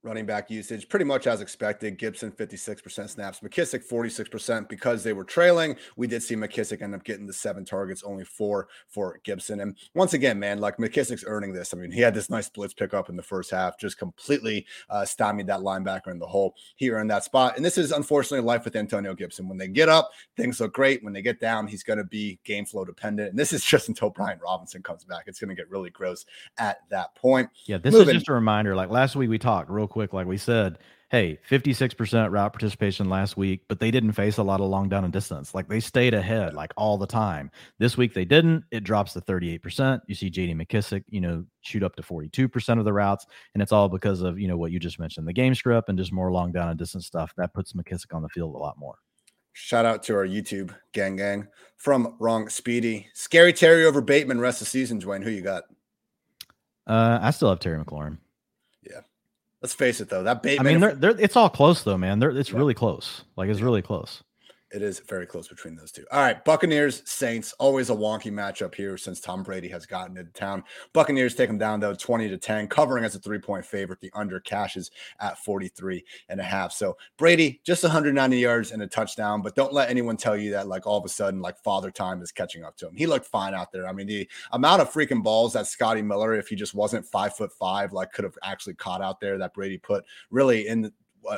running 0.04 0.26
back 0.26 0.50
usage 0.50 0.88
pretty 0.88 1.04
much 1.04 1.26
as 1.26 1.40
expected. 1.40 1.98
Gibson 1.98 2.30
56% 2.30 3.08
snaps, 3.08 3.40
McKissic 3.40 3.88
46% 3.88 4.68
because 4.68 5.02
they 5.02 5.12
were 5.12 5.24
trailing. 5.24 5.76
We 5.96 6.06
did 6.06 6.22
see 6.22 6.36
McKissic 6.36 6.82
end 6.82 6.94
up 6.94 7.04
getting 7.04 7.26
the 7.26 7.32
seven 7.32 7.64
targets, 7.64 8.02
only 8.02 8.24
four 8.24 8.68
for 8.88 9.20
Gibson. 9.24 9.60
And 9.60 9.76
once 9.94 10.12
again, 10.14 10.38
man, 10.38 10.60
like 10.60 10.76
McKissic's 10.76 11.24
earning 11.26 11.52
this. 11.52 11.72
I 11.72 11.78
mean, 11.78 11.90
he 11.90 12.00
had 12.00 12.14
this 12.14 12.30
nice 12.30 12.48
blitz 12.48 12.74
pickup 12.74 13.08
in 13.08 13.16
the 13.16 13.22
first 13.22 13.50
half, 13.50 13.78
just 13.78 13.98
completely 13.98 14.66
uh, 14.90 15.04
stymied 15.04 15.46
that 15.46 15.60
linebacker 15.60 16.08
in 16.08 16.18
the 16.18 16.26
hole. 16.26 16.54
He 16.76 16.90
earned 16.90 17.10
that 17.10 17.24
spot. 17.24 17.56
And 17.56 17.64
this 17.64 17.78
is 17.78 17.90
unfortunately 17.92 18.44
life 18.46 18.64
with 18.64 18.76
Antonio 18.76 19.14
Gibson. 19.14 19.48
When 19.48 19.58
they 19.58 19.68
get 19.68 19.88
up, 19.88 20.10
things 20.36 20.60
look 20.60 20.74
great. 20.74 21.02
When 21.02 21.12
they 21.12 21.22
get 21.22 21.40
down, 21.40 21.66
he's 21.66 21.82
going 21.82 21.98
to 21.98 22.04
be 22.04 22.38
game 22.44 22.66
flow 22.66 22.84
dependent. 22.84 23.30
And 23.30 23.38
this 23.38 23.52
is 23.52 23.64
just 23.74 23.88
until 23.88 24.10
Brian 24.10 24.38
Robinson 24.42 24.82
comes 24.82 25.04
back. 25.04 25.24
It's 25.26 25.40
going 25.40 25.48
to 25.48 25.54
get 25.54 25.70
really 25.70 25.90
gross 25.90 26.26
at 26.58 26.78
that 26.90 27.14
point. 27.14 27.48
Yeah, 27.64 27.78
this 27.78 27.94
Moving. 27.94 28.08
is 28.08 28.22
just 28.22 28.28
a 28.28 28.34
reminder. 28.34 28.76
Like 28.76 28.90
last 28.90 29.16
week 29.16 29.30
we 29.30 29.38
talked 29.38 29.70
real 29.70 29.88
quick, 29.94 30.12
like 30.12 30.26
we 30.26 30.36
said, 30.36 30.78
hey, 31.08 31.38
56% 31.48 32.32
route 32.32 32.52
participation 32.52 33.08
last 33.08 33.36
week, 33.36 33.60
but 33.68 33.78
they 33.78 33.92
didn't 33.92 34.10
face 34.10 34.38
a 34.38 34.42
lot 34.42 34.60
of 34.60 34.66
long 34.66 34.88
down 34.88 35.04
and 35.04 35.12
distance. 35.12 35.54
Like 35.54 35.68
they 35.68 35.78
stayed 35.78 36.14
ahead 36.14 36.52
like 36.52 36.72
all 36.76 36.98
the 36.98 37.06
time. 37.06 37.48
This 37.78 37.96
week 37.96 38.12
they 38.12 38.24
didn't. 38.24 38.64
It 38.72 38.82
drops 38.82 39.12
to 39.12 39.20
38%. 39.20 40.00
You 40.08 40.16
see 40.16 40.32
JD 40.32 40.60
McKissic, 40.60 41.04
you 41.08 41.20
know, 41.20 41.44
shoot 41.60 41.84
up 41.84 41.94
to 41.94 42.02
42% 42.02 42.80
of 42.80 42.84
the 42.84 42.92
routes. 42.92 43.24
And 43.54 43.62
it's 43.62 43.70
all 43.70 43.88
because 43.88 44.22
of, 44.22 44.36
you 44.36 44.48
know, 44.48 44.56
what 44.56 44.72
you 44.72 44.80
just 44.80 44.98
mentioned, 44.98 45.28
the 45.28 45.32
game 45.32 45.54
script 45.54 45.88
and 45.88 45.96
just 45.96 46.12
more 46.12 46.32
long 46.32 46.50
down 46.50 46.70
and 46.70 46.76
distance 46.76 47.06
stuff. 47.06 47.32
That 47.36 47.54
puts 47.54 47.72
McKissic 47.74 48.12
on 48.12 48.22
the 48.22 48.28
field 48.28 48.52
a 48.52 48.58
lot 48.58 48.76
more. 48.76 48.96
Shout 49.52 49.84
out 49.84 50.02
to 50.04 50.16
our 50.16 50.26
YouTube 50.26 50.74
gang 50.92 51.14
gang 51.14 51.46
from 51.76 52.16
Wrong 52.18 52.48
Speedy. 52.48 53.06
Scary 53.14 53.52
Terry 53.52 53.84
over 53.84 54.00
Bateman 54.00 54.40
rest 54.40 54.60
of 54.60 54.66
the 54.66 54.70
season, 54.70 55.00
Dwayne. 55.00 55.22
Who 55.22 55.30
you 55.30 55.42
got? 55.42 55.62
Uh, 56.88 57.20
I 57.22 57.30
still 57.30 57.50
have 57.50 57.60
Terry 57.60 57.78
McLaurin. 57.82 58.18
Let's 59.64 59.72
face 59.72 60.02
it, 60.02 60.10
though. 60.10 60.22
That 60.22 60.42
bait. 60.42 60.60
I 60.60 60.62
mean, 60.62 60.80
they're, 60.80 60.94
they're, 60.94 61.18
it's 61.18 61.36
all 61.36 61.48
close, 61.48 61.84
though, 61.84 61.96
man. 61.96 62.18
They're, 62.18 62.28
it's 62.28 62.50
yeah. 62.50 62.58
really 62.58 62.74
close. 62.74 63.22
Like 63.34 63.48
it's 63.48 63.62
really 63.62 63.80
close 63.80 64.22
it 64.74 64.82
is 64.82 64.98
very 64.98 65.24
close 65.24 65.46
between 65.46 65.76
those 65.76 65.92
two. 65.92 66.04
All 66.10 66.20
right, 66.20 66.44
Buccaneers, 66.44 67.02
Saints, 67.04 67.54
always 67.60 67.90
a 67.90 67.94
wonky 67.94 68.32
matchup 68.32 68.74
here 68.74 68.96
since 68.96 69.20
Tom 69.20 69.44
Brady 69.44 69.68
has 69.68 69.86
gotten 69.86 70.16
into 70.16 70.32
town. 70.32 70.64
Buccaneers 70.92 71.36
take 71.36 71.48
them 71.48 71.58
down 71.58 71.78
though 71.78 71.94
20 71.94 72.28
to 72.28 72.36
10, 72.36 72.66
covering 72.66 73.04
as 73.04 73.14
a 73.14 73.20
three-point 73.20 73.64
favorite. 73.64 74.00
The 74.00 74.10
under 74.14 74.40
cashes 74.40 74.90
at 75.20 75.38
43 75.38 76.04
and 76.28 76.40
a 76.40 76.42
half. 76.42 76.72
So 76.72 76.96
Brady 77.16 77.60
just 77.64 77.84
190 77.84 78.36
yards 78.36 78.72
and 78.72 78.82
a 78.82 78.86
touchdown, 78.88 79.42
but 79.42 79.54
don't 79.54 79.72
let 79.72 79.90
anyone 79.90 80.16
tell 80.16 80.36
you 80.36 80.50
that 80.50 80.66
like 80.66 80.88
all 80.88 80.98
of 80.98 81.04
a 81.04 81.08
sudden 81.08 81.40
like 81.40 81.56
father 81.62 81.92
time 81.92 82.20
is 82.20 82.32
catching 82.32 82.64
up 82.64 82.76
to 82.78 82.88
him. 82.88 82.96
He 82.96 83.06
looked 83.06 83.26
fine 83.26 83.54
out 83.54 83.70
there. 83.70 83.86
I 83.86 83.92
mean, 83.92 84.08
the 84.08 84.28
amount 84.50 84.82
of 84.82 84.92
freaking 84.92 85.22
balls 85.22 85.52
that 85.52 85.68
Scotty 85.68 86.02
Miller, 86.02 86.34
if 86.34 86.48
he 86.48 86.56
just 86.56 86.74
wasn't 86.74 87.06
five 87.06 87.36
foot 87.36 87.52
five, 87.52 87.92
like 87.92 88.12
could 88.12 88.24
have 88.24 88.36
actually 88.42 88.74
caught 88.74 89.02
out 89.02 89.20
there 89.20 89.38
that 89.38 89.54
Brady 89.54 89.78
put 89.78 90.04
really 90.30 90.66
in 90.66 90.92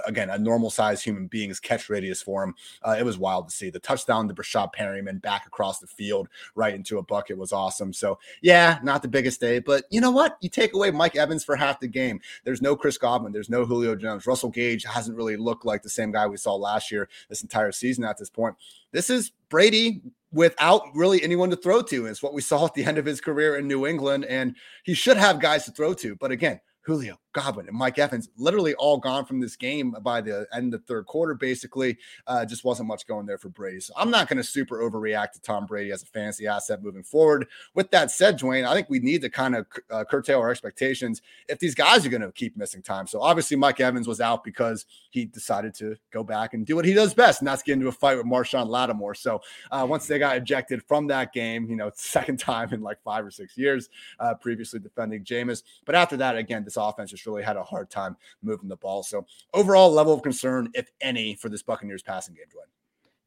again 0.06 0.30
a 0.30 0.38
normal 0.38 0.70
sized 0.70 1.04
human 1.04 1.26
being's 1.26 1.60
catch 1.60 1.88
radius 1.88 2.22
for 2.22 2.44
him. 2.44 2.54
Uh, 2.82 2.96
it 2.98 3.04
was 3.04 3.18
wild 3.18 3.48
to 3.48 3.54
see 3.54 3.70
the 3.70 3.78
touchdown 3.78 4.28
to 4.28 4.34
Breshad 4.34 4.70
Perriman 4.74 5.20
back 5.20 5.46
across 5.46 5.78
the 5.78 5.86
field 5.86 6.28
right 6.54 6.74
into 6.74 6.98
a 6.98 7.02
bucket 7.02 7.38
was 7.38 7.52
awesome. 7.52 7.92
So 7.92 8.18
yeah, 8.42 8.78
not 8.82 9.02
the 9.02 9.08
biggest 9.08 9.40
day, 9.40 9.58
but 9.58 9.84
you 9.90 10.00
know 10.00 10.10
what? 10.10 10.36
You 10.40 10.48
take 10.48 10.74
away 10.74 10.90
Mike 10.90 11.16
Evans 11.16 11.44
for 11.44 11.56
half 11.56 11.80
the 11.80 11.88
game. 11.88 12.20
There's 12.44 12.62
no 12.62 12.76
Chris 12.76 12.98
Godwin. 12.98 13.32
There's 13.32 13.50
no 13.50 13.64
Julio 13.64 13.94
Jones. 13.96 14.26
Russell 14.26 14.50
Gage 14.50 14.84
hasn't 14.84 15.16
really 15.16 15.36
looked 15.36 15.64
like 15.64 15.82
the 15.82 15.90
same 15.90 16.12
guy 16.12 16.26
we 16.26 16.36
saw 16.36 16.54
last 16.54 16.90
year 16.90 17.08
this 17.28 17.42
entire 17.42 17.72
season 17.72 18.04
at 18.04 18.18
this 18.18 18.30
point. 18.30 18.56
This 18.92 19.10
is 19.10 19.32
Brady 19.48 20.02
without 20.32 20.82
really 20.94 21.22
anyone 21.22 21.50
to 21.50 21.56
throw 21.56 21.82
to. 21.82 22.06
It's 22.06 22.22
what 22.22 22.34
we 22.34 22.42
saw 22.42 22.66
at 22.66 22.74
the 22.74 22.84
end 22.84 22.98
of 22.98 23.04
his 23.04 23.20
career 23.20 23.56
in 23.56 23.66
New 23.66 23.86
England, 23.86 24.24
and 24.24 24.56
he 24.84 24.94
should 24.94 25.16
have 25.16 25.40
guys 25.40 25.64
to 25.64 25.70
throw 25.70 25.94
to. 25.94 26.16
But 26.16 26.30
again, 26.30 26.60
Julio, 26.82 27.18
Godwin, 27.36 27.68
and 27.68 27.76
Mike 27.76 27.98
Evans 27.98 28.30
literally 28.38 28.72
all 28.76 28.96
gone 28.96 29.26
from 29.26 29.40
this 29.40 29.56
game 29.56 29.94
by 30.00 30.22
the 30.22 30.46
end 30.54 30.72
of 30.72 30.80
the 30.80 30.86
third 30.86 31.04
quarter. 31.04 31.34
Basically, 31.34 31.98
uh, 32.26 32.46
just 32.46 32.64
wasn't 32.64 32.88
much 32.88 33.06
going 33.06 33.26
there 33.26 33.36
for 33.36 33.50
Brady. 33.50 33.80
So 33.80 33.92
I'm 33.94 34.10
not 34.10 34.26
going 34.26 34.38
to 34.38 34.42
super 34.42 34.78
overreact 34.78 35.32
to 35.32 35.42
Tom 35.42 35.66
Brady 35.66 35.92
as 35.92 36.02
a 36.02 36.06
fantasy 36.06 36.46
asset 36.46 36.82
moving 36.82 37.02
forward. 37.02 37.46
With 37.74 37.90
that 37.90 38.10
said, 38.10 38.38
Dwayne, 38.38 38.66
I 38.66 38.72
think 38.72 38.88
we 38.88 39.00
need 39.00 39.20
to 39.20 39.28
kind 39.28 39.54
of 39.54 39.66
uh, 39.90 40.04
curtail 40.04 40.40
our 40.40 40.50
expectations 40.50 41.20
if 41.46 41.58
these 41.58 41.74
guys 41.74 42.06
are 42.06 42.08
going 42.08 42.22
to 42.22 42.32
keep 42.32 42.56
missing 42.56 42.80
time. 42.80 43.06
So 43.06 43.20
obviously, 43.20 43.58
Mike 43.58 43.80
Evans 43.80 44.08
was 44.08 44.22
out 44.22 44.42
because 44.42 44.86
he 45.10 45.26
decided 45.26 45.74
to 45.74 45.96
go 46.10 46.24
back 46.24 46.54
and 46.54 46.64
do 46.64 46.74
what 46.74 46.86
he 46.86 46.94
does 46.94 47.12
best, 47.12 47.42
and 47.42 47.48
that's 47.48 47.62
get 47.62 47.74
into 47.74 47.88
a 47.88 47.92
fight 47.92 48.16
with 48.16 48.24
Marshon 48.24 48.66
Lattimore. 48.66 49.14
So 49.14 49.42
uh, 49.70 49.86
once 49.86 50.06
they 50.06 50.18
got 50.18 50.38
ejected 50.38 50.82
from 50.84 51.06
that 51.08 51.34
game, 51.34 51.68
you 51.68 51.76
know, 51.76 51.90
second 51.96 52.38
time 52.38 52.72
in 52.72 52.80
like 52.80 53.02
five 53.02 53.26
or 53.26 53.30
six 53.30 53.58
years, 53.58 53.90
uh, 54.20 54.32
previously 54.32 54.80
defending 54.80 55.22
Jameis. 55.22 55.62
But 55.84 55.96
after 55.96 56.16
that, 56.16 56.38
again, 56.38 56.64
this 56.64 56.78
offense 56.78 57.10
just 57.10 57.25
really 57.26 57.42
had 57.42 57.56
a 57.56 57.62
hard 57.62 57.90
time 57.90 58.16
moving 58.42 58.68
the 58.68 58.76
ball. 58.76 59.02
So 59.02 59.26
overall 59.54 59.90
level 59.90 60.14
of 60.14 60.22
concern, 60.22 60.70
if 60.74 60.90
any, 61.00 61.34
for 61.34 61.48
this 61.48 61.62
Buccaneers 61.62 62.02
passing 62.02 62.34
game, 62.34 62.46
Dwayne. 62.46 62.70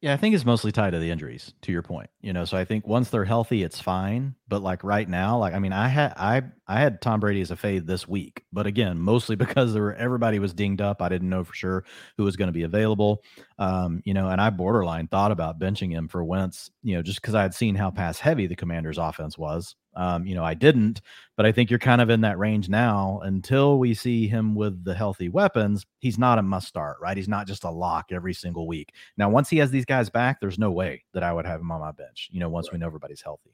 Yeah, 0.02 0.14
I 0.14 0.16
think 0.16 0.34
it's 0.34 0.46
mostly 0.46 0.72
tied 0.72 0.92
to 0.92 0.98
the 0.98 1.10
injuries, 1.10 1.52
to 1.60 1.72
your 1.72 1.82
point. 1.82 2.08
You 2.22 2.32
know, 2.32 2.46
so 2.46 2.56
I 2.56 2.64
think 2.64 2.86
once 2.86 3.10
they're 3.10 3.26
healthy, 3.26 3.62
it's 3.62 3.80
fine. 3.80 4.34
But 4.48 4.62
like 4.62 4.82
right 4.82 5.06
now, 5.06 5.36
like 5.36 5.52
I 5.52 5.58
mean, 5.58 5.74
I 5.74 5.88
had 5.88 6.14
I 6.16 6.42
I 6.66 6.80
had 6.80 7.02
Tom 7.02 7.20
Brady 7.20 7.42
as 7.42 7.50
a 7.50 7.56
fade 7.56 7.86
this 7.86 8.08
week, 8.08 8.44
but 8.50 8.66
again, 8.66 8.98
mostly 8.98 9.36
because 9.36 9.74
there 9.74 9.82
were 9.82 9.94
everybody 9.94 10.38
was 10.38 10.54
dinged 10.54 10.80
up. 10.80 11.02
I 11.02 11.10
didn't 11.10 11.28
know 11.28 11.44
for 11.44 11.52
sure 11.52 11.84
who 12.16 12.24
was 12.24 12.36
going 12.36 12.48
to 12.48 12.52
be 12.52 12.62
available. 12.62 13.22
Um, 13.58 14.00
you 14.06 14.14
know, 14.14 14.28
and 14.30 14.40
I 14.40 14.48
borderline 14.48 15.06
thought 15.06 15.32
about 15.32 15.60
benching 15.60 15.90
him 15.90 16.08
for 16.08 16.24
Wentz, 16.24 16.70
you 16.82 16.96
know, 16.96 17.02
just 17.02 17.20
because 17.20 17.34
I 17.34 17.42
had 17.42 17.54
seen 17.54 17.74
how 17.74 17.90
pass 17.90 18.18
heavy 18.18 18.46
the 18.46 18.56
Commanders' 18.56 18.96
offense 18.96 19.36
was. 19.36 19.76
Um, 19.94 20.26
you 20.26 20.34
know, 20.34 20.44
I 20.44 20.54
didn't, 20.54 21.00
but 21.36 21.46
I 21.46 21.52
think 21.52 21.70
you're 21.70 21.78
kind 21.78 22.00
of 22.00 22.10
in 22.10 22.20
that 22.20 22.38
range 22.38 22.68
now 22.68 23.20
until 23.24 23.78
we 23.78 23.94
see 23.94 24.28
him 24.28 24.54
with 24.54 24.84
the 24.84 24.94
healthy 24.94 25.28
weapons. 25.28 25.84
He's 25.98 26.18
not 26.18 26.38
a 26.38 26.42
must 26.42 26.68
start, 26.68 26.98
right? 27.00 27.16
He's 27.16 27.28
not 27.28 27.46
just 27.46 27.64
a 27.64 27.70
lock 27.70 28.12
every 28.12 28.34
single 28.34 28.66
week. 28.66 28.94
Now, 29.16 29.28
once 29.30 29.50
he 29.50 29.58
has 29.58 29.70
these 29.70 29.84
guys 29.84 30.08
back, 30.08 30.40
there's 30.40 30.58
no 30.58 30.70
way 30.70 31.04
that 31.12 31.22
I 31.22 31.32
would 31.32 31.46
have 31.46 31.60
him 31.60 31.70
on 31.72 31.80
my 31.80 31.92
bench, 31.92 32.28
you 32.30 32.40
know, 32.40 32.48
once 32.48 32.68
right. 32.68 32.74
we 32.74 32.78
know 32.78 32.86
everybody's 32.86 33.22
healthy. 33.22 33.50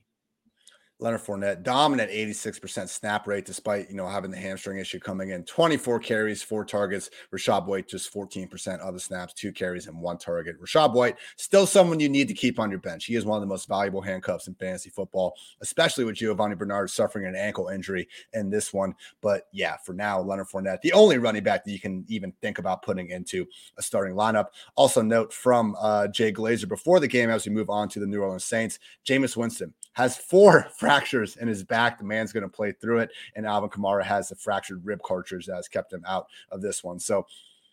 Leonard 0.99 1.21
Fournette, 1.21 1.63
dominant 1.63 2.11
86% 2.11 2.89
snap 2.89 3.27
rate 3.27 3.45
despite, 3.45 3.91
you 3.91 3.97
know, 3.97 4.09
having 4.09 4.31
the 4.31 4.37
hamstring 4.39 4.79
issue 4.79 4.99
coming 4.99 5.31
in. 5.31 5.45
24 5.45 6.01
carries, 6.01 6.43
four 6.43 6.65
targets. 6.65 7.11
Rachaad 7.35 7.67
White 7.67 7.87
just 7.87 8.13
14% 8.15 8.81
of 8.81 8.95
the 8.95 9.01
snaps, 9.01 9.35
two 9.35 9.53
carries 9.53 9.89
and 9.89 10.01
one 10.01 10.17
target. 10.17 10.59
Rachaad 10.59 10.95
White, 10.95 11.17
still 11.37 11.67
someone 11.67 12.01
you 12.01 12.09
need 12.09 12.29
to 12.29 12.35
keep 12.35 12.59
on 12.59 12.71
your 12.71 12.81
bench. 12.81 13.05
He 13.05 13.15
is 13.15 13.27
one 13.27 13.37
of 13.37 13.43
the 13.43 13.47
most 13.47 13.69
valuable 13.69 14.01
handcuffs 14.01 14.49
in 14.49 14.55
fantasy 14.55 14.89
football, 14.89 15.35
especially 15.61 16.05
with 16.05 16.17
Giovani 16.17 16.55
Bernard 16.55 16.89
suffering 16.89 17.27
an 17.27 17.37
ankle 17.37 17.69
injury 17.69 18.09
in 18.33 18.49
this 18.49 18.73
one. 18.73 18.95
But 19.21 19.49
yeah, 19.53 19.77
for 19.85 19.93
now, 19.93 20.19
Leonard 20.21 20.49
Fournette, 20.49 20.81
the 20.81 20.95
only 20.95 21.19
running 21.19 21.43
back 21.43 21.65
that 21.65 21.73
you 21.73 21.81
can 21.81 22.07
even 22.09 22.33
think 22.41 22.59
about 22.59 22.81
putting 22.81 23.11
into 23.11 23.45
a 23.77 23.83
starting 23.83 24.15
lineup. 24.15 24.47
Also, 24.77 25.03
note 25.03 25.31
from 25.31 25.77
uh, 25.79 26.09
Jay 26.09 26.33
Glazer 26.33 26.69
before 26.69 27.01
the 27.01 27.09
game 27.09 27.29
as 27.29 27.47
we 27.47 27.53
move 27.53 27.69
on 27.69 27.91
to 27.91 28.01
the 28.01 28.07
New 28.07 28.23
Orleans 28.23 28.45
Saints, 28.45 28.79
Jameis 29.05 29.37
Winston 29.37 29.75
has 29.97 30.17
four 30.17 30.69
fractures 30.77 31.37
in 31.37 31.49
his 31.49 31.65
back. 31.65 31.99
The 31.99 32.05
man's 32.05 32.33
going 32.33 32.43
to 32.43 32.49
play 32.49 32.73
through 32.73 32.99
it. 32.99 33.11
And 33.35 33.47
Alvin 33.47 33.71
Kamara 33.71 34.05
has 34.05 34.29
the 34.29 34.37
fractured 34.37 34.85
rib 34.85 35.01
cartilage 35.03 35.47
that 35.47 35.57
has 35.57 35.69
kept 35.69 35.93
him 35.93 36.05
out 36.07 36.27
of 36.51 36.61
this 36.61 36.85
one. 36.85 36.99
So 36.99 37.27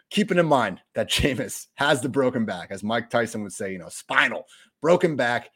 keeping 0.09 0.37
in 0.37 0.45
mind 0.45 0.81
that 0.93 1.09
Jameis 1.11 1.67
has 1.75 2.01
the 2.01 2.09
broken 2.09 2.45
back, 2.45 2.71
as 2.71 2.83
Mike 2.83 3.09
Tyson 3.09 3.43
would 3.43 3.53
say, 3.53 3.73
you 3.73 3.77
know, 3.77 3.89
spinal, 3.89 4.47
broken 4.81 5.15
back 5.15 5.51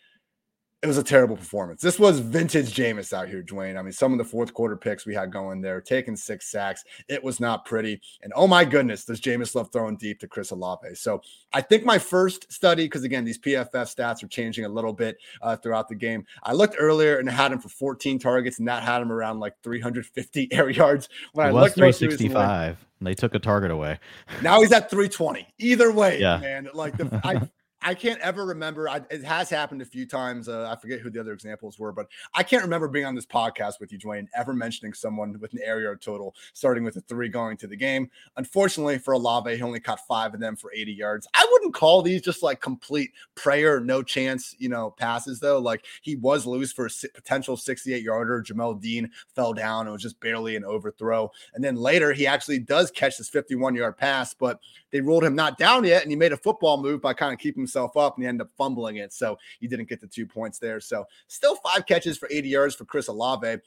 it 0.83 0.87
was 0.87 0.97
a 0.99 1.03
terrible 1.03 1.35
performance. 1.35 1.81
This 1.81 1.97
was 1.97 2.19
vintage 2.19 2.75
Jameis 2.75 3.11
out 3.11 3.27
here, 3.27 3.41
Dwayne. 3.41 3.79
I 3.79 3.81
mean, 3.81 3.91
some 3.91 4.11
of 4.11 4.19
the 4.19 4.23
fourth 4.23 4.53
quarter 4.53 4.75
picks 4.75 5.07
we 5.07 5.15
had 5.15 5.31
going 5.31 5.59
there, 5.59 5.81
taking 5.81 6.15
six 6.15 6.51
sacks. 6.51 6.83
It 7.07 7.23
was 7.23 7.39
not 7.39 7.65
pretty. 7.65 7.99
And 8.21 8.31
oh 8.35 8.45
my 8.45 8.63
goodness, 8.63 9.03
does 9.03 9.19
Jameis 9.19 9.55
love 9.55 9.71
throwing 9.73 9.97
deep 9.97 10.19
to 10.19 10.27
Chris 10.27 10.51
Olave? 10.51 10.93
So 10.93 11.21
I 11.51 11.61
think 11.61 11.83
my 11.83 11.97
first 11.97 12.51
study, 12.51 12.85
because 12.85 13.03
again, 13.03 13.25
these 13.25 13.39
PFF 13.39 13.71
stats 13.71 14.23
are 14.23 14.27
changing 14.27 14.65
a 14.65 14.69
little 14.69 14.93
bit 14.93 15.17
uh, 15.41 15.55
throughout 15.55 15.89
the 15.89 15.95
game. 15.95 16.25
I 16.43 16.53
looked 16.53 16.75
earlier 16.77 17.17
and 17.17 17.27
had 17.27 17.51
him 17.51 17.59
for 17.59 17.69
14 17.69 18.19
targets, 18.19 18.59
and 18.59 18.67
that 18.67 18.83
had 18.83 19.01
him 19.01 19.11
around 19.11 19.39
like 19.39 19.55
350 19.63 20.49
air 20.53 20.69
yards. 20.69 21.09
When 21.33 21.47
it 21.47 21.49
I 21.49 21.53
was 21.53 21.63
looked 21.63 21.75
365. 21.77 22.77
And 22.99 23.07
they 23.07 23.13
took 23.13 23.35
a 23.35 23.39
target 23.39 23.71
away. 23.71 23.99
Now 24.41 24.61
he's 24.61 24.71
at 24.71 24.89
320. 24.89 25.47
Either 25.59 25.91
way, 25.91 26.19
yeah. 26.19 26.37
man. 26.37 26.67
Like 26.73 26.97
the 26.97 27.21
I 27.23 27.47
I 27.81 27.93
can't 27.93 28.19
ever 28.21 28.45
remember. 28.45 28.89
I, 28.89 29.01
it 29.09 29.23
has 29.23 29.49
happened 29.49 29.81
a 29.81 29.85
few 29.85 30.05
times. 30.05 30.49
Uh, 30.49 30.67
I 30.69 30.79
forget 30.79 30.99
who 30.99 31.09
the 31.09 31.19
other 31.19 31.33
examples 31.33 31.77
were, 31.77 31.91
but 31.91 32.07
I 32.33 32.41
can't 32.41 32.63
remember 32.63 32.87
being 32.87 33.05
on 33.05 33.13
this 33.13 33.25
podcast 33.25 33.79
with 33.79 33.91
you, 33.91 33.99
Dwayne, 33.99 34.27
ever 34.35 34.53
mentioning 34.53 34.93
someone 34.93 35.37
with 35.39 35.53
an 35.53 35.59
yard 35.59 36.01
total 36.01 36.35
starting 36.53 36.83
with 36.83 36.95
a 36.97 37.01
three 37.01 37.29
going 37.29 37.55
to 37.57 37.67
the 37.67 37.75
game. 37.75 38.09
Unfortunately 38.35 38.97
for 38.97 39.13
Olave, 39.13 39.55
he 39.55 39.61
only 39.61 39.79
caught 39.79 39.99
five 40.07 40.33
of 40.33 40.39
them 40.39 40.55
for 40.55 40.71
80 40.73 40.91
yards. 40.91 41.27
I 41.33 41.47
wouldn't 41.51 41.73
call 41.73 42.01
these 42.01 42.21
just 42.21 42.41
like 42.41 42.61
complete 42.61 43.11
prayer, 43.35 43.79
no 43.79 44.01
chance, 44.01 44.55
you 44.57 44.69
know, 44.69 44.91
passes 44.91 45.39
though. 45.39 45.59
Like 45.59 45.85
he 46.01 46.15
was 46.15 46.45
loose 46.45 46.71
for 46.71 46.87
a 46.87 47.07
potential 47.13 47.55
68 47.55 48.01
yarder. 48.01 48.43
Jamel 48.43 48.81
Dean 48.81 49.09
fell 49.35 49.53
down. 49.53 49.87
It 49.87 49.91
was 49.91 50.01
just 50.01 50.19
barely 50.19 50.55
an 50.55 50.65
overthrow. 50.65 51.31
And 51.53 51.63
then 51.63 51.75
later, 51.75 52.11
he 52.11 52.25
actually 52.25 52.59
does 52.59 52.89
catch 52.89 53.17
this 53.17 53.29
51 53.29 53.75
yard 53.75 53.97
pass, 53.97 54.33
but 54.33 54.59
they 54.97 55.01
ruled 55.01 55.23
him 55.23 55.35
not 55.35 55.59
down 55.59 55.83
yet. 55.83 56.01
And 56.01 56.11
he 56.11 56.17
made 56.17 56.33
a 56.33 56.37
football 56.37 56.81
move 56.81 57.03
by 57.03 57.13
kind 57.13 57.31
of 57.31 57.37
keeping 57.37 57.61
himself 57.61 57.95
up 57.95 58.15
and 58.15 58.23
he 58.23 58.27
ended 58.27 58.47
up 58.47 58.51
fumbling 58.57 58.95
it. 58.95 59.13
So 59.13 59.37
he 59.59 59.67
didn't 59.67 59.87
get 59.87 60.01
the 60.01 60.07
two 60.07 60.25
points 60.25 60.57
there. 60.57 60.79
So 60.79 61.05
still 61.27 61.55
five 61.57 61.85
catches 61.85 62.17
for 62.17 62.27
80 62.31 62.49
yards 62.49 62.73
for 62.73 62.85
Chris 62.85 63.09
Olave. 63.09 63.57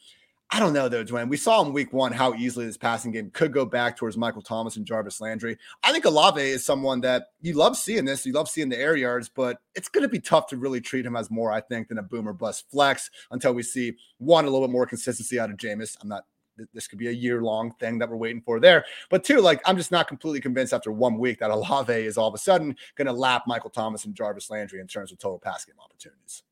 I 0.52 0.58
don't 0.58 0.72
know 0.72 0.88
though, 0.88 1.04
Dwayne. 1.04 1.28
We 1.28 1.36
saw 1.36 1.64
in 1.64 1.72
week 1.72 1.92
one 1.92 2.10
how 2.10 2.34
easily 2.34 2.66
this 2.66 2.76
passing 2.76 3.12
game 3.12 3.30
could 3.30 3.52
go 3.52 3.64
back 3.64 3.96
towards 3.96 4.16
Michael 4.16 4.42
Thomas 4.42 4.76
and 4.76 4.84
Jarvis 4.84 5.20
Landry. 5.20 5.56
I 5.84 5.92
think 5.92 6.04
Olave 6.04 6.40
is 6.40 6.64
someone 6.64 7.00
that 7.02 7.28
you 7.40 7.52
love 7.52 7.76
seeing 7.76 8.04
this. 8.04 8.26
You 8.26 8.32
love 8.32 8.48
seeing 8.48 8.68
the 8.68 8.76
air 8.76 8.96
yards, 8.96 9.28
but 9.28 9.58
it's 9.76 9.88
going 9.88 10.02
to 10.02 10.08
be 10.08 10.18
tough 10.18 10.48
to 10.48 10.56
really 10.56 10.80
treat 10.80 11.06
him 11.06 11.14
as 11.14 11.30
more, 11.30 11.52
I 11.52 11.60
think, 11.60 11.86
than 11.86 11.98
a 11.98 12.02
boomer 12.02 12.32
bust 12.32 12.64
flex 12.68 13.08
until 13.30 13.54
we 13.54 13.62
see 13.62 13.92
one, 14.18 14.44
a 14.44 14.50
little 14.50 14.66
bit 14.66 14.72
more 14.72 14.86
consistency 14.86 15.38
out 15.38 15.50
of 15.50 15.56
Jameis. 15.56 15.96
I'm 16.02 16.08
not 16.08 16.24
this 16.72 16.88
could 16.88 16.98
be 16.98 17.08
a 17.08 17.12
year 17.12 17.42
long 17.42 17.72
thing 17.74 17.98
that 17.98 18.08
we're 18.08 18.16
waiting 18.16 18.42
for 18.42 18.60
there. 18.60 18.84
But 19.10 19.24
two, 19.24 19.40
like 19.40 19.60
I'm 19.66 19.76
just 19.76 19.92
not 19.92 20.08
completely 20.08 20.40
convinced 20.40 20.72
after 20.72 20.92
one 20.92 21.18
week 21.18 21.40
that 21.40 21.50
Olave 21.50 21.92
is 21.92 22.16
all 22.16 22.28
of 22.28 22.34
a 22.34 22.38
sudden 22.38 22.76
going 22.96 23.06
to 23.06 23.12
lap 23.12 23.44
Michael 23.46 23.70
Thomas 23.70 24.04
and 24.04 24.14
Jarvis 24.14 24.50
Landry 24.50 24.80
in 24.80 24.86
terms 24.86 25.12
of 25.12 25.18
total 25.18 25.38
pass 25.38 25.64
game 25.64 25.76
opportunities. 25.82 26.42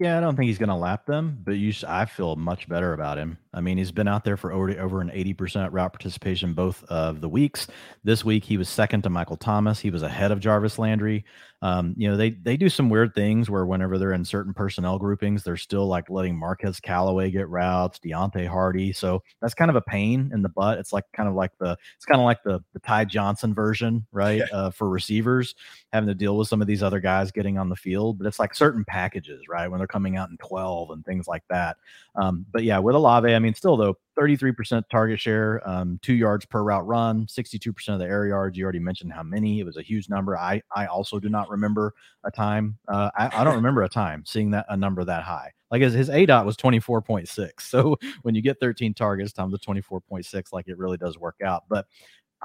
Yeah, 0.00 0.18
I 0.18 0.20
don't 0.20 0.34
think 0.34 0.48
he's 0.48 0.58
going 0.58 0.70
to 0.70 0.74
lap 0.74 1.06
them, 1.06 1.38
but 1.44 1.52
you, 1.52 1.72
I 1.86 2.04
feel 2.04 2.34
much 2.34 2.68
better 2.68 2.94
about 2.94 3.16
him. 3.16 3.38
I 3.52 3.60
mean, 3.60 3.78
he's 3.78 3.92
been 3.92 4.08
out 4.08 4.24
there 4.24 4.36
for 4.36 4.50
over, 4.50 4.76
over 4.80 5.00
an 5.00 5.10
80% 5.10 5.68
route 5.70 5.92
participation 5.92 6.52
both 6.52 6.82
of 6.84 7.20
the 7.20 7.28
weeks. 7.28 7.68
This 8.02 8.24
week, 8.24 8.44
he 8.44 8.56
was 8.56 8.68
second 8.68 9.02
to 9.02 9.10
Michael 9.10 9.36
Thomas. 9.36 9.78
He 9.78 9.90
was 9.90 10.02
ahead 10.02 10.32
of 10.32 10.40
Jarvis 10.40 10.80
Landry. 10.80 11.24
Um, 11.64 11.94
you 11.96 12.10
know, 12.10 12.16
they 12.18 12.32
they 12.32 12.58
do 12.58 12.68
some 12.68 12.90
weird 12.90 13.14
things 13.14 13.48
where 13.48 13.64
whenever 13.64 13.96
they're 13.96 14.12
in 14.12 14.22
certain 14.22 14.52
personnel 14.52 14.98
groupings, 14.98 15.42
they're 15.42 15.56
still 15.56 15.86
like 15.86 16.10
letting 16.10 16.38
Marquez 16.38 16.78
Callaway 16.78 17.30
get 17.30 17.48
routes, 17.48 17.98
Deonte 17.98 18.46
Harty. 18.46 18.92
So 18.92 19.22
that's 19.40 19.54
kind 19.54 19.70
of 19.70 19.76
a 19.76 19.80
pain 19.80 20.30
in 20.34 20.42
the 20.42 20.50
butt. 20.50 20.76
It's 20.78 20.92
like 20.92 21.04
kind 21.14 21.26
of 21.26 21.34
like 21.34 21.52
the 21.58 21.74
it's 21.96 22.04
kind 22.04 22.20
of 22.20 22.26
like 22.26 22.42
the 22.42 22.62
the 22.74 22.80
Ty 22.80 23.06
Johnson 23.06 23.54
version, 23.54 24.06
right? 24.12 24.40
Yeah. 24.40 24.44
Uh, 24.52 24.70
for 24.72 24.90
receivers, 24.90 25.54
having 25.90 26.08
to 26.08 26.14
deal 26.14 26.36
with 26.36 26.48
some 26.48 26.60
of 26.60 26.66
these 26.66 26.82
other 26.82 27.00
guys 27.00 27.32
getting 27.32 27.56
on 27.56 27.70
the 27.70 27.76
field. 27.76 28.18
But 28.18 28.26
it's 28.26 28.38
like 28.38 28.54
certain 28.54 28.84
packages, 28.84 29.48
right? 29.48 29.66
When 29.66 29.78
they're 29.78 29.86
coming 29.86 30.18
out 30.18 30.28
in 30.28 30.36
12 30.36 30.90
and 30.90 31.02
things 31.02 31.26
like 31.26 31.44
that. 31.48 31.78
Um, 32.14 32.44
but 32.52 32.64
yeah, 32.64 32.78
with 32.78 32.94
Olave, 32.94 33.34
I 33.34 33.38
mean, 33.38 33.54
still 33.54 33.78
though, 33.78 33.96
33% 34.18 34.82
target 34.90 35.20
share, 35.20 35.60
um, 35.68 35.98
two 36.02 36.14
yards 36.14 36.44
per 36.46 36.62
route 36.62 36.86
run, 36.86 37.26
62% 37.26 37.88
of 37.88 37.98
the 37.98 38.04
air 38.04 38.26
yards. 38.26 38.56
You 38.56 38.64
already 38.64 38.78
mentioned 38.78 39.12
how 39.12 39.22
many. 39.22 39.60
It 39.60 39.66
was 39.66 39.76
a 39.76 39.82
huge 39.82 40.08
number. 40.08 40.36
I 40.36 40.62
I 40.74 40.86
also 40.86 41.18
do 41.18 41.28
not 41.28 41.50
remember 41.50 41.92
a 42.24 42.30
time. 42.30 42.78
Uh, 42.88 43.10
I, 43.16 43.40
I 43.40 43.44
don't 43.44 43.56
remember 43.56 43.82
a 43.82 43.88
time 43.88 44.24
seeing 44.26 44.50
that 44.52 44.66
a 44.68 44.76
number 44.76 45.04
that 45.04 45.24
high. 45.24 45.52
Like 45.70 45.82
his, 45.82 45.94
his 45.94 46.08
aDOT 46.08 46.44
was 46.44 46.56
24.6. 46.56 47.50
So 47.60 47.96
when 48.22 48.34
you 48.34 48.42
get 48.42 48.60
13 48.60 48.94
targets 48.94 49.32
times 49.32 49.52
the 49.52 49.58
24.6, 49.58 50.52
like 50.52 50.68
it 50.68 50.78
really 50.78 50.96
does 50.96 51.18
work 51.18 51.36
out. 51.44 51.64
But 51.68 51.86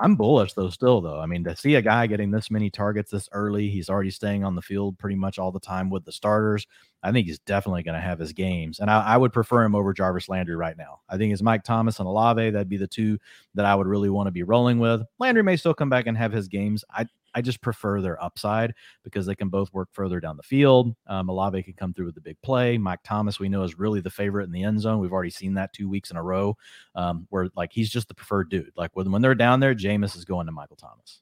I'm 0.02 0.16
bullish 0.16 0.54
though, 0.54 0.70
still 0.70 1.02
though. 1.02 1.20
I 1.20 1.26
mean, 1.26 1.44
to 1.44 1.56
see 1.56 1.76
a 1.76 1.82
guy 1.82 2.08
getting 2.08 2.32
this 2.32 2.50
many 2.50 2.70
targets 2.70 3.12
this 3.12 3.28
early, 3.34 3.70
he's 3.70 3.90
already 3.90 4.12
staying 4.12 4.44
on 4.44 4.56
the 4.56 4.62
field 4.62 4.98
pretty 4.98 5.18
much 5.18 5.38
all 5.38 5.52
the 5.52 5.60
time 5.60 5.90
with 5.90 6.06
the 6.06 6.12
starters. 6.12 6.66
I 7.04 7.12
think 7.12 7.28
he's 7.28 7.40
definitely 7.40 7.84
going 7.84 7.96
to 7.96 8.02
have 8.02 8.20
his 8.20 8.34
games, 8.34 8.80
and 8.80 8.90
I, 8.90 9.02
I, 9.02 9.18
would 9.18 9.32
prefer 9.32 9.64
him 9.64 9.76
over 9.76 9.94
Jarvis 9.94 10.28
Landry 10.28 10.56
right 10.56 10.78
now. 10.78 11.00
I 11.10 11.18
think 11.18 11.32
it's 11.32 11.42
Mike 11.42 11.64
Thomas 11.64 12.00
and 12.00 12.08
Olave 12.08 12.50
that'd 12.50 12.70
be 12.70 12.78
the 12.78 12.88
two 12.88 13.18
that 13.56 13.66
I 13.66 13.76
would 13.76 13.88
really 13.88 14.10
want 14.10 14.28
to 14.28 14.32
be 14.32 14.44
rolling 14.44 14.80
with. 14.80 15.02
Landry 15.18 15.44
may 15.44 15.56
still 15.56 15.74
come 15.74 15.90
back 15.90 16.08
and 16.08 16.18
have 16.18 16.32
his 16.32 16.48
games. 16.48 16.84
I 16.92 17.06
I 17.40 17.42
just 17.42 17.62
prefer 17.62 18.02
their 18.02 18.22
upside 18.22 18.74
because 19.06 19.26
they 19.26 19.34
can 19.34 19.48
both 19.48 19.72
work 19.72 19.88
further 19.94 20.20
down 20.20 20.36
the 20.36 20.44
field. 20.44 20.94
Um, 21.08 21.30
Olave 21.30 21.64
can 21.64 21.74
come 21.74 21.94
through 21.94 22.08
with 22.08 22.16
the 22.16 22.22
big 22.22 22.36
play. 22.42 22.78
Mike 22.78 23.00
Thomas, 23.06 23.40
we 23.40 23.48
know, 23.48 23.64
is 23.64 23.80
really 23.80 24.02
the 24.02 24.10
favorite 24.10 24.44
in 24.44 24.52
the 24.52 24.64
end 24.64 24.82
zone. 24.82 25.00
We've 25.00 25.14
already 25.14 25.30
seen 25.30 25.54
that 25.54 25.72
two 25.72 25.88
weeks 25.88 26.12
in 26.12 26.18
a 26.18 26.24
row, 26.24 26.58
um, 26.96 27.28
where 27.30 27.48
like 27.56 27.72
he's 27.72 27.90
just 27.90 28.10
the 28.10 28.14
preferred 28.14 28.50
dude. 28.50 28.74
Like 28.76 28.92
when, 28.94 29.10
when 29.10 29.22
they're 29.22 29.36
down 29.36 29.62
there, 29.62 29.74
Jameis 29.74 30.18
is 30.18 30.26
going 30.26 30.48
to 30.48 30.52
Michael 30.52 30.76
Thomas. 30.76 31.22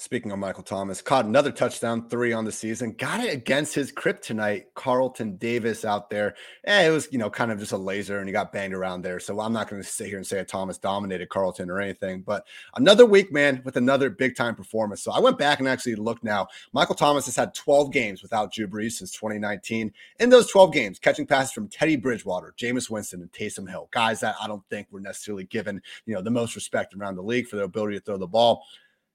Speaking 0.00 0.32
of 0.32 0.38
Michael 0.38 0.62
Thomas, 0.62 1.02
caught 1.02 1.26
another 1.26 1.52
touchdown, 1.52 2.08
three 2.08 2.32
on 2.32 2.46
the 2.46 2.52
season. 2.52 2.92
Got 2.92 3.22
it 3.22 3.34
against 3.34 3.74
his 3.74 3.92
kryptonite, 3.92 4.64
Carlton 4.74 5.36
Davis 5.36 5.84
out 5.84 6.08
there. 6.08 6.36
Eh, 6.64 6.86
it 6.86 6.90
was, 6.90 7.06
you 7.12 7.18
know, 7.18 7.28
kind 7.28 7.52
of 7.52 7.58
just 7.58 7.72
a 7.72 7.76
laser 7.76 8.18
and 8.18 8.26
he 8.26 8.32
got 8.32 8.50
banged 8.50 8.72
around 8.72 9.02
there. 9.02 9.20
So 9.20 9.38
I'm 9.38 9.52
not 9.52 9.68
going 9.68 9.82
to 9.82 9.86
sit 9.86 10.06
here 10.06 10.16
and 10.16 10.26
say 10.26 10.42
Thomas 10.42 10.78
dominated 10.78 11.28
Carlton 11.28 11.68
or 11.68 11.82
anything, 11.82 12.22
but 12.22 12.46
another 12.76 13.04
week, 13.04 13.30
man, 13.30 13.60
with 13.62 13.76
another 13.76 14.08
big 14.08 14.36
time 14.36 14.54
performance. 14.54 15.02
So 15.02 15.12
I 15.12 15.20
went 15.20 15.36
back 15.36 15.58
and 15.58 15.68
actually 15.68 15.96
looked 15.96 16.24
now. 16.24 16.48
Michael 16.72 16.94
Thomas 16.94 17.26
has 17.26 17.36
had 17.36 17.52
12 17.52 17.92
games 17.92 18.22
without 18.22 18.54
Drew 18.54 18.68
Brees 18.68 18.92
since 18.92 19.12
2019. 19.12 19.92
In 20.18 20.30
those 20.30 20.50
12 20.50 20.72
games, 20.72 20.98
catching 20.98 21.26
passes 21.26 21.52
from 21.52 21.68
Teddy 21.68 21.96
Bridgewater, 21.96 22.54
Jameis 22.56 22.88
Winston, 22.88 23.20
and 23.20 23.32
Taysom 23.32 23.68
Hill, 23.68 23.90
guys 23.90 24.20
that 24.20 24.36
I 24.40 24.46
don't 24.46 24.66
think 24.70 24.86
were 24.90 25.00
necessarily 25.00 25.44
given, 25.44 25.82
you 26.06 26.14
know, 26.14 26.22
the 26.22 26.30
most 26.30 26.54
respect 26.54 26.94
around 26.94 27.16
the 27.16 27.22
league 27.22 27.48
for 27.48 27.56
their 27.56 27.66
ability 27.66 27.98
to 27.98 28.02
throw 28.02 28.16
the 28.16 28.26
ball. 28.26 28.64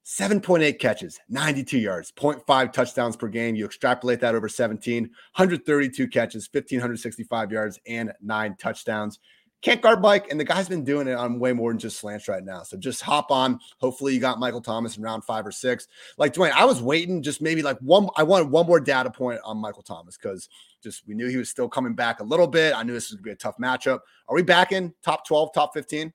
7.8 0.06 0.78
catches, 0.78 1.20
92 1.30 1.80
yards, 1.80 2.12
0.5 2.12 2.72
touchdowns 2.72 3.16
per 3.16 3.28
game. 3.28 3.56
You 3.56 3.66
extrapolate 3.66 4.20
that 4.20 4.36
over 4.36 4.48
17, 4.48 5.04
132 5.04 6.08
catches, 6.10 6.48
1,565 6.52 7.52
yards, 7.52 7.80
and 7.88 8.14
nine 8.22 8.56
touchdowns. 8.60 9.20
Can't 9.64 9.82
guard 9.82 10.02
Mike, 10.02 10.30
and 10.30 10.40
the 10.40 10.44
guy's 10.44 10.70
been 10.70 10.84
doing 10.84 11.08
it 11.08 11.16
on 11.16 11.40
way 11.40 11.52
more 11.52 11.72
than 11.72 11.80
just 11.80 11.98
slants 11.98 12.28
right 12.28 12.44
now. 12.44 12.62
So 12.62 12.78
just 12.78 13.02
hop 13.02 13.32
on. 13.32 13.60
Hopefully, 13.80 14.14
you 14.14 14.20
got 14.20 14.40
Michael 14.40 14.62
Thomas 14.62 14.96
in 14.96 15.02
round 15.02 15.24
five 15.24 15.44
or 15.44 15.52
six. 15.52 15.88
Like 16.20 16.36
Dwayne, 16.36 16.52
I 16.52 16.66
was 16.66 16.84
waiting 16.84 17.24
just 17.24 17.42
maybe 17.42 17.64
like 17.64 17.80
one. 17.80 18.08
I 18.16 18.22
wanted 18.22 18.52
one 18.52 18.68
more 18.68 18.80
data 18.80 19.10
point 19.10 19.40
on 19.44 19.58
Michael 19.58 19.82
Thomas 19.82 20.18
because 20.18 20.50
just 20.84 21.08
we 21.08 21.16
knew 21.16 21.30
he 21.30 21.38
was 21.38 21.50
still 21.50 21.68
coming 21.68 21.96
back 21.96 22.20
a 22.20 22.24
little 22.24 22.46
bit. 22.46 22.76
I 22.76 22.84
knew 22.84 22.94
this 22.94 23.10
was 23.10 23.16
gonna 23.16 23.24
be 23.24 23.32
a 23.32 23.36
tough 23.36 23.58
matchup. 23.58 24.02
Are 24.28 24.36
we 24.36 24.44
back 24.44 24.72
in 24.72 24.94
top 25.02 25.26
12, 25.26 25.52
top 25.52 25.74
15? 25.74 26.14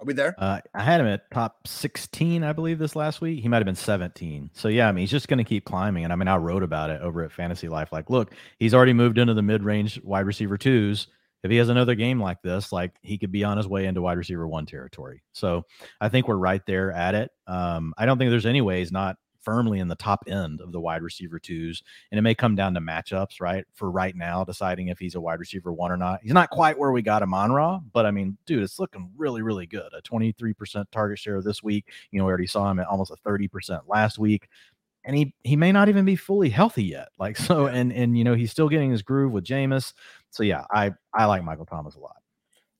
Are 0.00 0.04
we 0.04 0.12
there? 0.12 0.34
Uh, 0.38 0.60
I 0.74 0.82
had 0.84 1.00
him 1.00 1.08
at 1.08 1.28
top 1.32 1.66
16, 1.66 2.44
I 2.44 2.52
believe, 2.52 2.78
this 2.78 2.94
last 2.94 3.20
week. 3.20 3.40
He 3.40 3.48
might 3.48 3.56
have 3.56 3.66
been 3.66 3.74
17. 3.74 4.50
So, 4.52 4.68
yeah, 4.68 4.88
I 4.88 4.92
mean, 4.92 5.02
he's 5.02 5.10
just 5.10 5.26
going 5.26 5.38
to 5.38 5.44
keep 5.44 5.64
climbing. 5.64 6.04
And 6.04 6.12
I 6.12 6.16
mean, 6.16 6.28
I 6.28 6.36
wrote 6.36 6.62
about 6.62 6.90
it 6.90 7.00
over 7.02 7.24
at 7.24 7.32
Fantasy 7.32 7.68
Life. 7.68 7.90
Like, 7.90 8.08
look, 8.08 8.32
he's 8.58 8.74
already 8.74 8.92
moved 8.92 9.18
into 9.18 9.34
the 9.34 9.42
mid 9.42 9.64
range 9.64 10.00
wide 10.02 10.26
receiver 10.26 10.56
twos. 10.56 11.08
If 11.42 11.50
he 11.50 11.56
has 11.56 11.68
another 11.68 11.94
game 11.94 12.20
like 12.20 12.42
this, 12.42 12.72
like 12.72 12.92
he 13.02 13.18
could 13.18 13.32
be 13.32 13.44
on 13.44 13.56
his 13.56 13.66
way 13.66 13.86
into 13.86 14.02
wide 14.02 14.18
receiver 14.18 14.46
one 14.46 14.66
territory. 14.66 15.22
So, 15.32 15.64
I 16.00 16.08
think 16.08 16.28
we're 16.28 16.36
right 16.36 16.62
there 16.66 16.92
at 16.92 17.16
it. 17.16 17.30
Um, 17.48 17.92
I 17.98 18.06
don't 18.06 18.18
think 18.18 18.30
there's 18.30 18.46
any 18.46 18.60
way 18.60 18.78
he's 18.78 18.92
not 18.92 19.16
firmly 19.40 19.78
in 19.78 19.88
the 19.88 19.94
top 19.94 20.24
end 20.26 20.60
of 20.60 20.72
the 20.72 20.80
wide 20.80 21.02
receiver 21.02 21.38
twos. 21.38 21.82
And 22.10 22.18
it 22.18 22.22
may 22.22 22.34
come 22.34 22.54
down 22.54 22.74
to 22.74 22.80
matchups, 22.80 23.40
right? 23.40 23.64
For 23.74 23.90
right 23.90 24.14
now, 24.14 24.44
deciding 24.44 24.88
if 24.88 24.98
he's 24.98 25.14
a 25.14 25.20
wide 25.20 25.40
receiver 25.40 25.72
one 25.72 25.92
or 25.92 25.96
not. 25.96 26.20
He's 26.22 26.32
not 26.32 26.50
quite 26.50 26.78
where 26.78 26.92
we 26.92 27.02
got 27.02 27.22
him 27.22 27.34
on 27.34 27.52
Raw, 27.52 27.80
but 27.92 28.06
I 28.06 28.10
mean, 28.10 28.36
dude, 28.46 28.62
it's 28.62 28.78
looking 28.78 29.10
really, 29.16 29.42
really 29.42 29.66
good. 29.66 29.92
A 29.92 30.02
23% 30.02 30.84
target 30.90 31.18
share 31.18 31.42
this 31.42 31.62
week. 31.62 31.90
You 32.10 32.18
know, 32.18 32.24
we 32.24 32.30
already 32.30 32.46
saw 32.46 32.70
him 32.70 32.80
at 32.80 32.86
almost 32.86 33.10
a 33.10 33.28
30% 33.28 33.80
last 33.86 34.18
week. 34.18 34.48
And 35.04 35.16
he 35.16 35.32
he 35.42 35.56
may 35.56 35.72
not 35.72 35.88
even 35.88 36.04
be 36.04 36.16
fully 36.16 36.50
healthy 36.50 36.84
yet. 36.84 37.08
Like 37.18 37.36
so, 37.38 37.66
and 37.66 37.92
and 37.92 38.18
you 38.18 38.24
know, 38.24 38.34
he's 38.34 38.50
still 38.50 38.68
getting 38.68 38.90
his 38.90 39.02
groove 39.02 39.32
with 39.32 39.44
Jameis. 39.44 39.94
So 40.30 40.42
yeah, 40.42 40.64
I 40.70 40.92
I 41.14 41.24
like 41.26 41.44
Michael 41.44 41.66
Thomas 41.66 41.94
a 41.94 42.00
lot. 42.00 42.16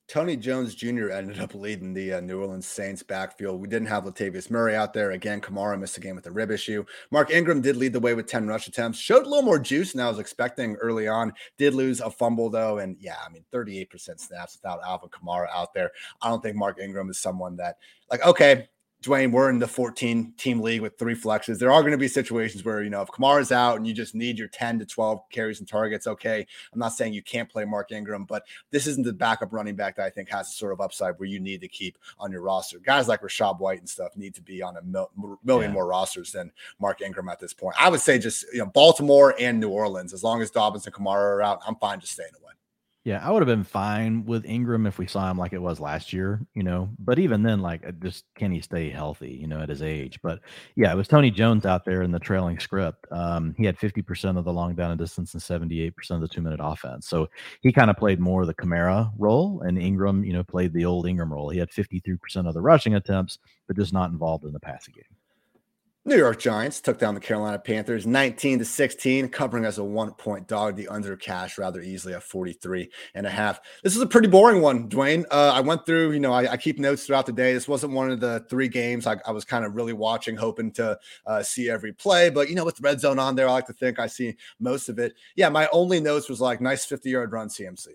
Tony 0.09 0.35
Jones 0.35 0.73
Jr. 0.73 1.11
ended 1.11 1.39
up 1.39 1.53
leading 1.53 1.93
the 1.93 2.13
uh, 2.13 2.19
New 2.19 2.41
Orleans 2.41 2.65
Saints 2.65 3.03
backfield. 3.03 3.61
We 3.61 3.67
didn't 3.67 3.89
have 3.89 4.05
Latavius 4.05 4.49
Murray 4.49 4.75
out 4.75 4.91
there. 4.91 5.11
Again, 5.11 5.39
Kamara 5.39 5.79
missed 5.79 5.97
a 5.97 5.99
game 5.99 6.15
with 6.15 6.25
a 6.25 6.31
rib 6.31 6.49
issue. 6.49 6.83
Mark 7.11 7.29
Ingram 7.29 7.61
did 7.61 7.77
lead 7.77 7.93
the 7.93 7.99
way 7.99 8.15
with 8.15 8.25
10 8.25 8.47
rush 8.47 8.67
attempts, 8.67 8.97
showed 8.97 9.27
a 9.27 9.29
little 9.29 9.43
more 9.43 9.59
juice 9.59 9.93
than 9.93 10.01
I 10.01 10.09
was 10.09 10.17
expecting 10.17 10.75
early 10.77 11.07
on. 11.07 11.31
Did 11.59 11.75
lose 11.75 12.01
a 12.01 12.09
fumble, 12.09 12.49
though. 12.49 12.79
And 12.79 12.97
yeah, 12.99 13.17
I 13.23 13.29
mean, 13.29 13.45
38% 13.53 14.19
snaps 14.19 14.57
without 14.59 14.79
Alvin 14.83 15.09
Kamara 15.09 15.47
out 15.53 15.75
there. 15.75 15.91
I 16.23 16.29
don't 16.29 16.41
think 16.41 16.55
Mark 16.55 16.79
Ingram 16.81 17.11
is 17.11 17.19
someone 17.19 17.55
that, 17.57 17.77
like, 18.09 18.25
okay, 18.25 18.67
Dwayne, 19.01 19.31
we're 19.31 19.49
in 19.49 19.59
the 19.59 19.67
14 19.67 20.33
team 20.37 20.59
league 20.59 20.81
with 20.81 20.99
three 20.99 21.15
flexes. 21.15 21.57
There 21.57 21.71
are 21.71 21.81
going 21.81 21.93
to 21.93 21.97
be 21.97 22.09
situations 22.09 22.65
where, 22.65 22.83
you 22.83 22.89
know, 22.89 23.01
if 23.01 23.07
Kamara's 23.07 23.51
out 23.51 23.77
and 23.77 23.87
you 23.87 23.93
just 23.93 24.13
need 24.13 24.37
your 24.37 24.49
10 24.49 24.79
to 24.79 24.85
12 24.85 25.21
carries 25.29 25.59
and 25.59 25.67
targets, 25.67 26.05
okay. 26.05 26.45
I'm 26.73 26.79
not 26.79 26.89
saying 26.89 27.13
you 27.13 27.23
can't 27.23 27.49
play 27.49 27.63
Mark 27.63 27.93
Ingram, 27.93 28.25
but 28.25 28.43
this 28.71 28.87
isn't 28.87 29.05
the 29.05 29.13
backup 29.13 29.53
running 29.53 29.75
back 29.75 29.95
that 29.95 30.05
I 30.05 30.09
think 30.09 30.27
has 30.29 30.49
a 30.49 30.51
sort 30.51 30.73
of 30.73 30.81
upside 30.81 31.17
where 31.17 31.29
you 31.29 31.39
need 31.39 31.61
to 31.61 31.69
keep 31.69 31.97
on 32.19 32.29
your 32.29 32.41
roster. 32.41 32.79
Guys 32.79 33.07
like 33.07 33.21
Rachaad 33.21 33.59
White 33.59 33.79
and 33.79 33.87
stuff 33.87 34.17
need 34.17 34.35
to 34.35 34.41
be 34.41 34.61
on 34.61 34.75
a 34.75 34.81
mil- 34.81 35.11
million 35.45 35.71
yeah. 35.71 35.75
more 35.75 35.87
rosters 35.87 36.33
than 36.33 36.51
Mark 36.79 37.01
Ingram 37.01 37.29
at 37.29 37.39
this 37.39 37.53
point. 37.53 37.77
I 37.79 37.89
would 37.89 38.01
say 38.01 38.19
just, 38.19 38.45
you 38.51 38.59
know, 38.59 38.65
Baltimore 38.65 39.33
and 39.39 39.61
New 39.61 39.69
Orleans, 39.69 40.13
as 40.13 40.25
long 40.25 40.41
as 40.41 40.51
Dobbins 40.51 40.85
and 40.85 40.93
Kamara 40.93 41.37
are 41.37 41.41
out, 41.41 41.61
I'm 41.65 41.77
fine 41.77 42.01
just 42.01 42.13
staying 42.13 42.31
away. 42.35 42.49
Yeah, 43.05 43.25
I 43.25 43.31
would 43.31 43.41
have 43.41 43.47
been 43.47 43.63
fine 43.63 44.25
with 44.25 44.45
Ingram 44.45 44.85
if 44.85 44.97
we 44.97 45.07
saw 45.07 45.31
him 45.31 45.37
like 45.37 45.53
it 45.53 45.61
was 45.61 45.79
last 45.79 46.11
year, 46.11 46.45
you 46.53 46.63
know. 46.63 46.89
But 46.99 47.17
even 47.17 47.43
then, 47.43 47.61
like, 47.61 47.85
just 48.01 48.25
can 48.35 48.51
he 48.51 48.59
stay 48.59 48.89
healthy, 48.89 49.31
you 49.31 49.47
know, 49.47 49.61
at 49.61 49.69
his 49.69 49.81
age? 49.81 50.19
But 50.21 50.41
yeah, 50.75 50.91
it 50.91 50.97
was 50.97 51.07
Tony 51.07 51.31
Jones 51.31 51.65
out 51.65 51.85
there 51.85 52.01
in 52.01 52.11
the 52.11 52.19
trailing 52.19 52.59
script. 52.59 53.07
Um, 53.09 53.55
he 53.57 53.65
had 53.65 53.77
50% 53.77 54.37
of 54.37 54.43
the 54.43 54.51
long 54.51 54.75
down 54.75 54.91
and 54.91 54.99
distance 54.99 55.33
and 55.33 55.41
78% 55.41 55.93
of 56.11 56.21
the 56.21 56.27
two 56.27 56.41
minute 56.41 56.59
offense. 56.61 57.07
So 57.07 57.29
he 57.61 57.71
kind 57.71 57.89
of 57.89 57.95
played 57.95 58.19
more 58.19 58.41
of 58.41 58.47
the 58.47 58.53
Kamara 58.53 59.11
role, 59.17 59.61
and 59.61 59.79
Ingram, 59.79 60.25
you 60.25 60.33
know, 60.33 60.43
played 60.43 60.73
the 60.73 60.83
old 60.83 61.07
Ingram 61.07 61.31
role. 61.31 61.49
He 61.49 61.59
had 61.59 61.69
53% 61.71 62.47
of 62.49 62.53
the 62.53 62.61
rushing 62.61 62.95
attempts, 62.95 63.39
but 63.65 63.77
just 63.77 63.93
not 63.93 64.11
involved 64.11 64.43
in 64.43 64.51
the 64.51 64.59
passing 64.59 64.95
game. 64.95 65.18
New 66.09 66.17
York 66.17 66.39
Giants 66.39 66.81
took 66.81 66.97
down 66.97 67.13
the 67.13 67.19
Carolina 67.19 67.59
Panthers 67.59 68.07
19 68.07 68.57
to 68.57 68.65
16, 68.65 69.29
covering 69.29 69.63
as 69.63 69.77
a 69.77 69.83
one 69.83 70.11
point 70.13 70.47
dog, 70.47 70.75
the 70.75 70.87
under 70.87 71.15
cash 71.15 71.59
rather 71.59 71.81
easily 71.81 72.15
at 72.15 72.23
43 72.23 72.89
and 73.13 73.27
a 73.27 73.29
half. 73.29 73.61
This 73.83 73.95
is 73.95 74.01
a 74.01 74.07
pretty 74.07 74.27
boring 74.27 74.59
one, 74.59 74.89
Dwayne. 74.89 75.23
Uh, 75.29 75.51
I 75.53 75.61
went 75.61 75.85
through, 75.85 76.13
you 76.13 76.19
know, 76.19 76.33
I, 76.33 76.53
I, 76.53 76.57
keep 76.57 76.79
notes 76.79 77.05
throughout 77.05 77.27
the 77.27 77.31
day. 77.31 77.53
This 77.53 77.67
wasn't 77.67 77.93
one 77.93 78.09
of 78.09 78.19
the 78.19 78.43
three 78.49 78.67
games 78.67 79.05
I, 79.05 79.17
I 79.23 79.29
was 79.29 79.45
kind 79.45 79.63
of 79.63 79.75
really 79.75 79.93
watching, 79.93 80.35
hoping 80.35 80.71
to 80.71 80.97
uh, 81.27 81.43
see 81.43 81.69
every 81.69 81.93
play. 81.93 82.31
But, 82.31 82.49
you 82.49 82.55
know, 82.55 82.65
with 82.65 82.77
the 82.77 82.81
red 82.81 82.99
zone 82.99 83.19
on 83.19 83.35
there, 83.35 83.47
I 83.47 83.51
like 83.51 83.67
to 83.67 83.73
think 83.73 83.99
I 83.99 84.07
see 84.07 84.35
most 84.59 84.89
of 84.89 84.97
it. 84.97 85.13
Yeah, 85.35 85.49
my 85.49 85.69
only 85.71 85.99
notes 85.99 86.27
was 86.27 86.41
like 86.41 86.59
nice 86.59 86.85
50 86.85 87.07
yard 87.07 87.31
run 87.31 87.49
CMC. 87.49 87.89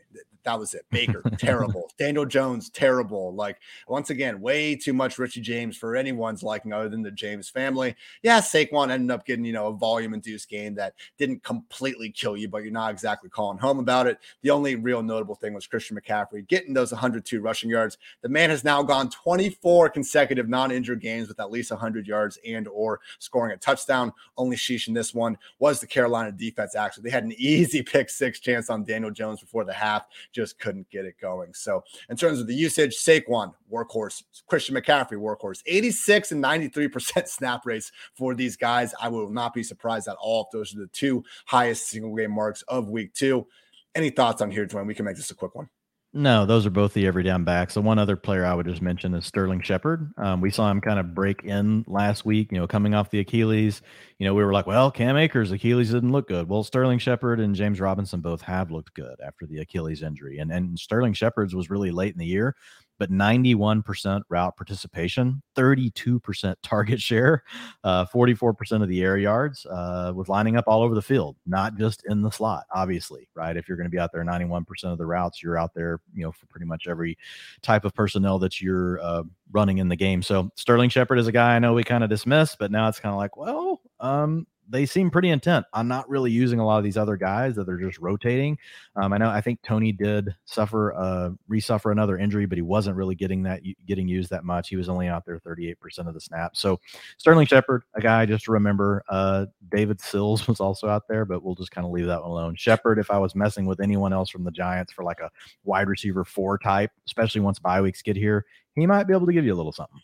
That 0.44 0.59
was 0.59 0.74
it. 0.74 0.85
Baker, 0.90 1.22
terrible. 1.38 1.90
Daniel 1.98 2.27
Jones, 2.27 2.70
terrible. 2.70 3.35
Like, 3.35 3.59
once 3.88 4.11
again, 4.11 4.40
way 4.40 4.77
too 4.77 4.92
much 4.92 5.18
Richie 5.18 5.40
James 5.40 5.77
for 5.77 5.96
anyone's 5.96 6.42
liking 6.42 6.72
other 6.72 6.88
than 6.88 7.03
the 7.03 7.11
James 7.11 7.48
family. 7.48 7.96
Yeah, 8.23 8.40
Saquon 8.40 8.90
ended 8.90 9.11
up 9.11 9.27
getting, 9.27 9.45
you 9.45 9.53
know, 9.53 9.69
a 9.69 9.73
volume 9.73 10.14
induced 10.14 10.49
game 10.49 10.75
that 10.75 10.95
didn't 11.19 11.43
completely 11.43 12.11
kill 12.11 12.37
you, 12.37 12.49
but 12.49 12.62
you're 12.62 12.73
not 12.73 12.90
exactly 12.90 13.31
calling 13.31 13.59
home 13.59 13.79
about 13.79 14.07
it. 14.07 14.19
The 14.43 14.51
only 14.51 14.77
real 14.77 15.03
notable 15.03 15.35
thing 15.35 15.55
was 15.55 15.67
Christian 15.67 15.99
McCaffrey 15.99 16.47
getting 16.47 16.75
those 16.75 16.93
102 16.93 17.40
rushing 17.40 17.71
yards. 17.71 17.99
The 18.23 18.29
man 18.29 18.51
has 18.51 18.64
now 18.64 18.83
gone 18.83 19.11
24 19.11 19.90
consecutive 19.90 20.49
non 20.49 20.71
injured 20.71 21.01
games 21.01 21.29
with 21.29 21.40
at 21.40 21.51
least 21.51 21.71
100 21.71 22.07
yards 22.07 22.38
and 22.47 22.69
or 22.69 23.01
scoring 23.19 23.53
a 23.53 23.57
touchdown. 23.57 24.12
Only 24.37 24.57
sheesh 24.57 24.88
in 24.88 24.95
this 24.95 25.14
one 25.14 25.37
was 25.59 25.81
the 25.81 25.87
Carolina 25.87 26.33
defense. 26.33 26.75
Actually, 26.75 27.05
they 27.05 27.11
had 27.11 27.25
an 27.25 27.35
easy 27.37 27.83
pick 27.83 28.11
six 28.11 28.40
chance 28.40 28.71
on 28.71 28.85
Daniel 28.85 29.11
Jones 29.11 29.40
before 29.40 29.64
the 29.64 29.73
half 29.73 30.07
just 30.33 30.59
couldn't 30.59 30.88
get 30.90 31.05
it 31.05 31.17
going. 31.21 31.53
So, 31.55 31.85
in 32.09 32.17
terms 32.17 32.40
of 32.40 32.47
the 32.47 32.55
usage, 32.55 32.97
Saquon, 32.97 33.55
workhorse, 33.73 34.23
Christian 34.47 34.75
McCaffrey, 34.75 35.19
workhorse, 35.19 35.62
86 35.67 36.33
and 36.33 36.43
93% 36.43 37.29
snap 37.29 37.67
for 38.14 38.35
these 38.35 38.57
guys. 38.57 38.94
I 39.01 39.09
will 39.09 39.31
not 39.31 39.55
be 39.55 39.62
surprised 39.62 40.09
at 40.09 40.16
all 40.20 40.42
if 40.42 40.49
those 40.53 40.75
are 40.75 40.81
the 40.81 40.87
two 40.88 41.25
highest 41.47 41.88
single 41.88 42.14
game 42.14 42.33
marks 42.33 42.62
of 42.62 42.88
week 42.88 43.14
two. 43.14 43.47
Any 43.94 44.11
thoughts 44.11 44.42
on 44.42 44.51
here, 44.51 44.66
Dwayne? 44.66 44.87
We 44.87 44.94
can 44.94 45.05
make 45.05 45.16
this 45.16 45.31
a 45.31 45.35
quick 45.35 45.55
one. 45.55 45.68
No, 46.16 46.47
those 46.47 46.64
are 46.64 46.70
both 46.70 46.94
the 46.94 47.09
every 47.09 47.25
down 47.25 47.42
backs. 47.42 47.75
The 47.75 47.83
one 47.83 47.99
other 47.99 48.14
player 48.14 48.47
I 48.47 48.55
would 48.55 48.66
just 48.66 48.81
mention 48.81 49.14
is 49.14 49.27
Sterling 49.27 49.61
Shepard. 49.62 50.12
Um, 50.16 50.40
we 50.40 50.49
saw 50.49 50.70
him 50.70 50.81
kind 50.81 51.01
of 51.01 51.12
break 51.12 51.42
in 51.42 51.85
last 51.88 52.25
week, 52.25 52.53
you 52.53 52.59
know, 52.59 52.68
coming 52.68 52.94
off 52.94 53.11
the 53.11 53.18
Achilles. 53.18 53.83
You 54.20 54.27
know, 54.27 54.33
we 54.33 54.44
were 54.44 54.53
like, 54.53 54.68
well, 54.68 54.92
Cam 54.92 55.16
Akers' 55.16 55.51
Achilles 55.51 55.90
didn't 55.90 56.12
look 56.12 56.29
good. 56.29 56.49
Well, 56.49 56.62
Sterling 56.62 57.01
Shepard 57.01 57.40
and 57.40 57.53
James 57.53 57.81
Robinson 57.81 58.20
both 58.20 58.42
have 58.42 58.70
looked 58.70 58.94
good 58.94 59.16
after 59.27 59.44
the 59.44 59.59
Achilles 59.59 60.05
injury. 60.05 60.38
And 60.38 60.53
and 60.53 60.79
Sterling 60.79 61.14
Shepard's 61.14 61.53
was 61.53 61.68
really 61.68 61.90
late 61.90 62.12
in 62.12 62.20
the 62.20 62.27
year. 62.27 62.55
But 62.98 63.11
91% 63.11 64.22
route 64.28 64.57
participation, 64.57 65.42
32% 65.57 66.54
target 66.62 67.00
share, 67.00 67.42
uh, 67.83 68.04
44% 68.07 68.83
of 68.83 68.88
the 68.88 69.02
air 69.02 69.16
yards, 69.16 69.66
uh, 69.66 70.12
with 70.14 70.28
lining 70.28 70.57
up 70.57 70.64
all 70.66 70.83
over 70.83 70.94
the 70.94 71.02
field, 71.02 71.37
not 71.46 71.76
just 71.76 72.02
in 72.09 72.22
the 72.22 72.30
slot, 72.30 72.64
obviously, 72.74 73.28
right? 73.35 73.57
If 73.57 73.68
you're 73.68 73.76
going 73.76 73.87
to 73.87 73.90
be 73.90 73.98
out 73.98 74.11
there 74.12 74.24
91% 74.24 74.66
of 74.85 74.98
the 74.98 75.07
routes, 75.07 75.42
you're 75.42 75.59
out 75.59 75.74
there, 75.74 76.00
you 76.14 76.22
know, 76.24 76.33
for 76.33 76.46
pretty 76.46 76.66
much 76.66 76.87
every 76.88 77.18
type 77.62 77.85
of 77.85 77.94
personnel 77.94 78.38
that 78.38 78.61
you're 78.61 79.00
uh, 79.00 79.22
running 79.52 79.78
in 79.78 79.88
the 79.88 79.96
game. 79.96 80.22
So 80.22 80.50
Sterling 80.57 80.90
Shepard 80.90 81.18
is 81.18 81.26
a 81.26 81.33
guy 81.33 81.57
I 81.57 81.59
know 81.59 81.74
we 81.74 81.85
kind 81.85 82.04
of 82.04 82.11
dismissed, 82.11 82.59
but 82.59 82.70
now 82.70 82.88
it's 82.88 83.00
kind 83.00 83.12
of 83.12 83.18
like, 83.18 83.37
well, 83.37 83.80
um, 84.00 84.46
they 84.68 84.87
seem 84.87 85.11
pretty 85.11 85.29
intent 85.29 85.66
on 85.72 85.88
not 85.88 86.09
really 86.09 86.31
using 86.31 86.59
a 86.59 86.66
lot 86.66 86.79
of 86.79 86.85
these 86.85 86.96
other 86.96 87.16
guys 87.16 87.55
that 87.55 87.66
they're 87.66 87.77
just 87.77 87.98
rotating. 87.98 88.59
Um, 88.96 89.12
I 89.12 89.18
know 89.18 89.29
I 89.29 89.40
think 89.40 89.61
Toney 89.62 89.92
did 89.92 90.35
suffer 90.44 90.94
uh 90.94 91.31
resuffer 91.50 91.92
another 91.92 92.18
injury, 92.18 92.46
but 92.46 92.59
he 92.59 92.62
wasn't 92.62 92.96
really 92.96 93.14
getting 93.14 93.42
that 93.44 93.62
getting 93.87 94.09
used 94.09 94.31
that 94.31 94.44
much. 94.44 94.68
He 94.68 94.77
was 94.77 94.88
only 94.88 95.09
out 95.09 95.24
there 95.27 95.38
38% 95.38 95.74
of 96.07 96.14
the 96.14 96.20
snap. 96.20 96.57
So 96.57 96.81
Sterling 97.18 97.46
Shepard, 97.46 97.85
a 97.94 98.00
guy 98.00 98.27
just 98.27 98.44
to 98.46 98.53
remember. 98.53 99.05
Uh, 99.09 99.46
David 99.70 100.00
Sills 100.00 100.46
was 100.48 100.61
also 100.61 100.88
out 100.88 101.09
there, 101.09 101.24
but 101.24 101.42
we'll 101.42 101.55
just 101.55 101.70
kind 101.70 101.87
of 101.87 101.92
leave 101.92 102.07
that 102.07 102.22
one 102.22 102.31
alone. 102.31 102.55
Shepard, 102.57 102.98
if 102.98 103.11
I 103.11 103.18
was 103.18 103.35
messing 103.35 103.66
with 103.66 103.81
anyone 103.81 104.12
else 104.12 104.31
from 104.31 104.44
the 104.44 104.50
Giants 104.50 104.92
for 104.92 105.05
like 105.05 105.20
a 105.20 105.31
wide 105.64 105.88
receiver 105.88 106.24
four 106.24 106.59
type, 106.59 106.90
especially 107.07 107.40
once 107.40 107.59
bye 107.59 107.81
weeks 107.81 108.03
get 108.03 108.16
here, 108.16 108.44
he 108.74 108.87
might 108.87 109.05
be 109.05 109.14
able 109.14 109.27
to 109.27 109.33
give 109.33 109.44
you 109.44 109.55
a 109.55 109.57
little 109.57 109.72
something. 109.72 110.00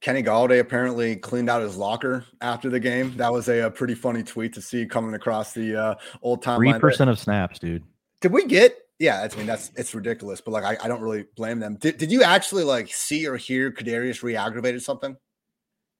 Kenny 0.00 0.22
Golladay 0.22 0.60
apparently 0.60 1.16
cleaned 1.16 1.50
out 1.50 1.62
his 1.62 1.76
locker 1.76 2.24
after 2.40 2.70
the 2.70 2.78
game. 2.78 3.16
That 3.16 3.32
was 3.32 3.48
a, 3.48 3.66
a 3.66 3.70
pretty 3.70 3.94
funny 3.94 4.22
tweet 4.22 4.52
to 4.54 4.62
see 4.62 4.86
coming 4.86 5.14
across 5.14 5.52
the 5.52 5.76
uh, 5.76 5.94
old 6.22 6.42
time. 6.42 6.58
Three 6.58 6.78
percent 6.78 7.10
of 7.10 7.18
snaps, 7.18 7.58
dude. 7.58 7.82
Did 8.20 8.32
we 8.32 8.46
get? 8.46 8.76
Yeah, 8.98 9.26
I 9.30 9.36
mean 9.36 9.46
that's 9.46 9.70
it's 9.76 9.94
ridiculous, 9.94 10.40
but 10.40 10.52
like 10.52 10.64
I, 10.64 10.84
I 10.84 10.88
don't 10.88 11.00
really 11.00 11.24
blame 11.36 11.58
them. 11.58 11.76
Did, 11.76 11.98
did 11.98 12.12
you 12.12 12.22
actually 12.22 12.64
like 12.64 12.88
see 12.88 13.26
or 13.26 13.36
hear 13.36 13.72
Kadarius 13.72 14.22
re-aggravated 14.22 14.82
something? 14.82 15.16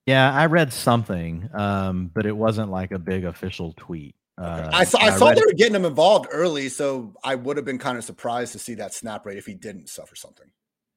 Yeah, 0.07 0.33
I 0.33 0.47
read 0.47 0.73
something, 0.73 1.49
um, 1.55 2.11
but 2.15 2.25
it 2.25 2.37
wasn't 2.37 2.71
like 2.71 2.93
a 2.93 2.99
big 2.99 3.25
official 3.25 3.75
tweet. 3.77 4.15
Uh, 4.39 4.71
I 4.73 4.85
saw 4.85 4.99
I, 4.99 5.07
I 5.07 5.19
saw 5.19 5.33
they 5.33 5.41
were 5.41 5.53
getting 5.53 5.75
him 5.75 5.85
involved 5.85 6.29
early, 6.33 6.69
so 6.69 7.15
I 7.25 7.35
would 7.35 7.57
have 7.57 7.67
been 7.67 7.79
kind 7.79 7.99
of 7.99 8.05
surprised 8.05 8.53
to 8.53 8.59
see 8.59 8.75
that 8.75 8.95
snap 8.95 9.27
rate 9.27 9.39
if 9.39 9.47
he 9.47 9.55
didn't 9.55 9.89
suffer 9.89 10.15
something. 10.15 10.47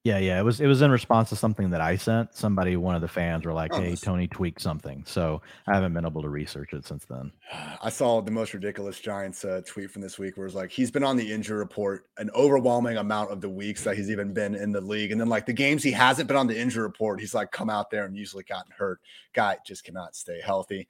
Yeah, 0.03 0.17
yeah. 0.17 0.39
It 0.39 0.43
was 0.43 0.59
it 0.59 0.65
was 0.65 0.81
in 0.81 0.89
response 0.89 1.29
to 1.29 1.35
something 1.35 1.69
that 1.69 1.81
I 1.81 1.95
sent. 1.95 2.33
Somebody, 2.33 2.75
one 2.75 2.95
of 2.95 3.01
the 3.01 3.07
fans, 3.07 3.45
were 3.45 3.53
like, 3.53 3.71
"Hey, 3.71 3.95
Toney 3.95 4.27
tweaked 4.27 4.59
something." 4.59 5.03
So 5.05 5.43
I 5.67 5.75
haven't 5.75 5.93
been 5.93 6.07
able 6.07 6.23
to 6.23 6.29
research 6.29 6.73
it 6.73 6.87
since 6.87 7.05
then. 7.05 7.31
I 7.83 7.89
saw 7.89 8.19
the 8.19 8.31
most 8.31 8.55
ridiculous 8.55 8.99
Giants 8.99 9.45
uh, 9.45 9.61
tweet 9.63 9.91
from 9.91 10.01
this 10.01 10.17
week, 10.17 10.37
where 10.37 10.47
it's 10.47 10.55
like 10.55 10.71
he's 10.71 10.89
been 10.89 11.03
on 11.03 11.17
the 11.17 11.31
injury 11.31 11.59
report 11.59 12.07
an 12.17 12.31
overwhelming 12.33 12.97
amount 12.97 13.31
of 13.31 13.41
the 13.41 13.49
weeks 13.49 13.83
that 13.83 13.95
he's 13.95 14.09
even 14.09 14.33
been 14.33 14.55
in 14.55 14.71
the 14.71 14.81
league, 14.81 15.11
and 15.11 15.21
then 15.21 15.29
like 15.29 15.45
the 15.45 15.53
games 15.53 15.83
he 15.83 15.91
hasn't 15.91 16.27
been 16.27 16.37
on 16.37 16.47
the 16.47 16.59
injury 16.59 16.81
report, 16.81 17.19
he's 17.19 17.35
like 17.35 17.51
come 17.51 17.69
out 17.69 17.91
there 17.91 18.05
and 18.05 18.17
usually 18.17 18.43
gotten 18.43 18.71
hurt. 18.75 19.01
Guy 19.33 19.57
just 19.67 19.83
cannot 19.83 20.15
stay 20.15 20.41
healthy. 20.43 20.87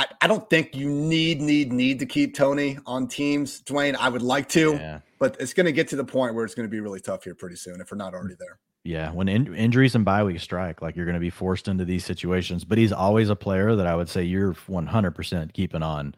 I, 0.00 0.06
I 0.22 0.26
don't 0.26 0.48
think 0.50 0.74
you 0.74 0.88
need 0.88 1.40
need 1.40 1.72
need 1.72 1.98
to 2.00 2.06
keep 2.06 2.34
Toney 2.34 2.78
on 2.86 3.06
teams, 3.06 3.62
Dwayne. 3.62 3.94
I 3.94 4.08
would 4.08 4.22
like 4.22 4.48
to. 4.50 4.72
Yeah 4.72 5.00
but 5.20 5.36
it's 5.38 5.52
going 5.52 5.66
to 5.66 5.72
get 5.72 5.86
to 5.88 5.96
the 5.96 6.04
point 6.04 6.34
where 6.34 6.44
it's 6.44 6.54
going 6.54 6.66
to 6.66 6.70
be 6.70 6.80
really 6.80 6.98
tough 6.98 7.22
here 7.22 7.34
pretty 7.34 7.54
soon 7.54 7.80
if 7.80 7.92
we're 7.92 7.98
not 7.98 8.14
already 8.14 8.34
there. 8.36 8.58
Yeah, 8.82 9.12
when 9.12 9.28
in- 9.28 9.54
injuries 9.54 9.94
and 9.94 10.04
bye 10.04 10.24
weeks 10.24 10.42
strike, 10.42 10.80
like 10.80 10.96
you're 10.96 11.04
going 11.04 11.14
to 11.14 11.20
be 11.20 11.30
forced 11.30 11.68
into 11.68 11.84
these 11.84 12.04
situations. 12.04 12.64
But 12.64 12.78
he's 12.78 12.92
always 12.92 13.28
a 13.28 13.36
player 13.36 13.76
that 13.76 13.86
I 13.86 13.94
would 13.94 14.08
say 14.08 14.24
you're 14.24 14.54
100% 14.54 15.52
keeping 15.52 15.82
on, 15.82 16.14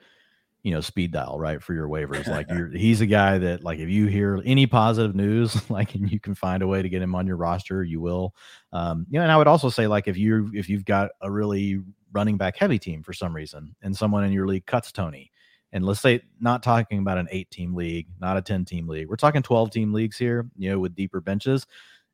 you 0.62 0.70
know, 0.70 0.80
speed 0.80 1.10
dial 1.10 1.40
right 1.40 1.60
for 1.60 1.74
your 1.74 1.88
waivers. 1.88 2.28
Like 2.28 2.48
you're, 2.48 2.68
he's 2.72 3.00
a 3.00 3.06
guy 3.06 3.38
that 3.38 3.64
like 3.64 3.80
if 3.80 3.88
you 3.88 4.06
hear 4.06 4.40
any 4.44 4.68
positive 4.68 5.16
news, 5.16 5.58
like 5.70 5.96
and 5.96 6.10
you 6.10 6.20
can 6.20 6.36
find 6.36 6.62
a 6.62 6.68
way 6.68 6.80
to 6.80 6.88
get 6.88 7.02
him 7.02 7.16
on 7.16 7.26
your 7.26 7.36
roster, 7.36 7.82
you 7.82 8.00
will. 8.00 8.36
Um, 8.72 9.04
you 9.10 9.18
know, 9.18 9.24
and 9.24 9.32
I 9.32 9.36
would 9.36 9.48
also 9.48 9.68
say 9.68 9.88
like 9.88 10.06
if 10.06 10.16
you 10.16 10.52
if 10.54 10.68
you've 10.68 10.84
got 10.84 11.10
a 11.20 11.28
really 11.28 11.82
running 12.12 12.36
back 12.36 12.56
heavy 12.56 12.78
team 12.78 13.02
for 13.02 13.12
some 13.12 13.34
reason, 13.34 13.74
and 13.82 13.96
someone 13.96 14.24
in 14.24 14.32
your 14.32 14.46
league 14.46 14.66
cuts 14.66 14.92
Toney, 14.92 15.30
and 15.72 15.84
let's 15.84 16.00
say 16.00 16.22
not 16.40 16.62
talking 16.62 16.98
about 16.98 17.18
an 17.18 17.28
eight 17.30 17.50
team 17.50 17.74
league, 17.74 18.08
not 18.20 18.36
a 18.36 18.42
10 18.42 18.64
team 18.64 18.86
league. 18.86 19.08
We're 19.08 19.16
talking 19.16 19.42
12 19.42 19.70
team 19.70 19.92
leagues 19.92 20.18
here, 20.18 20.46
you 20.56 20.70
know, 20.70 20.78
with 20.78 20.94
deeper 20.94 21.20
benches. 21.20 21.66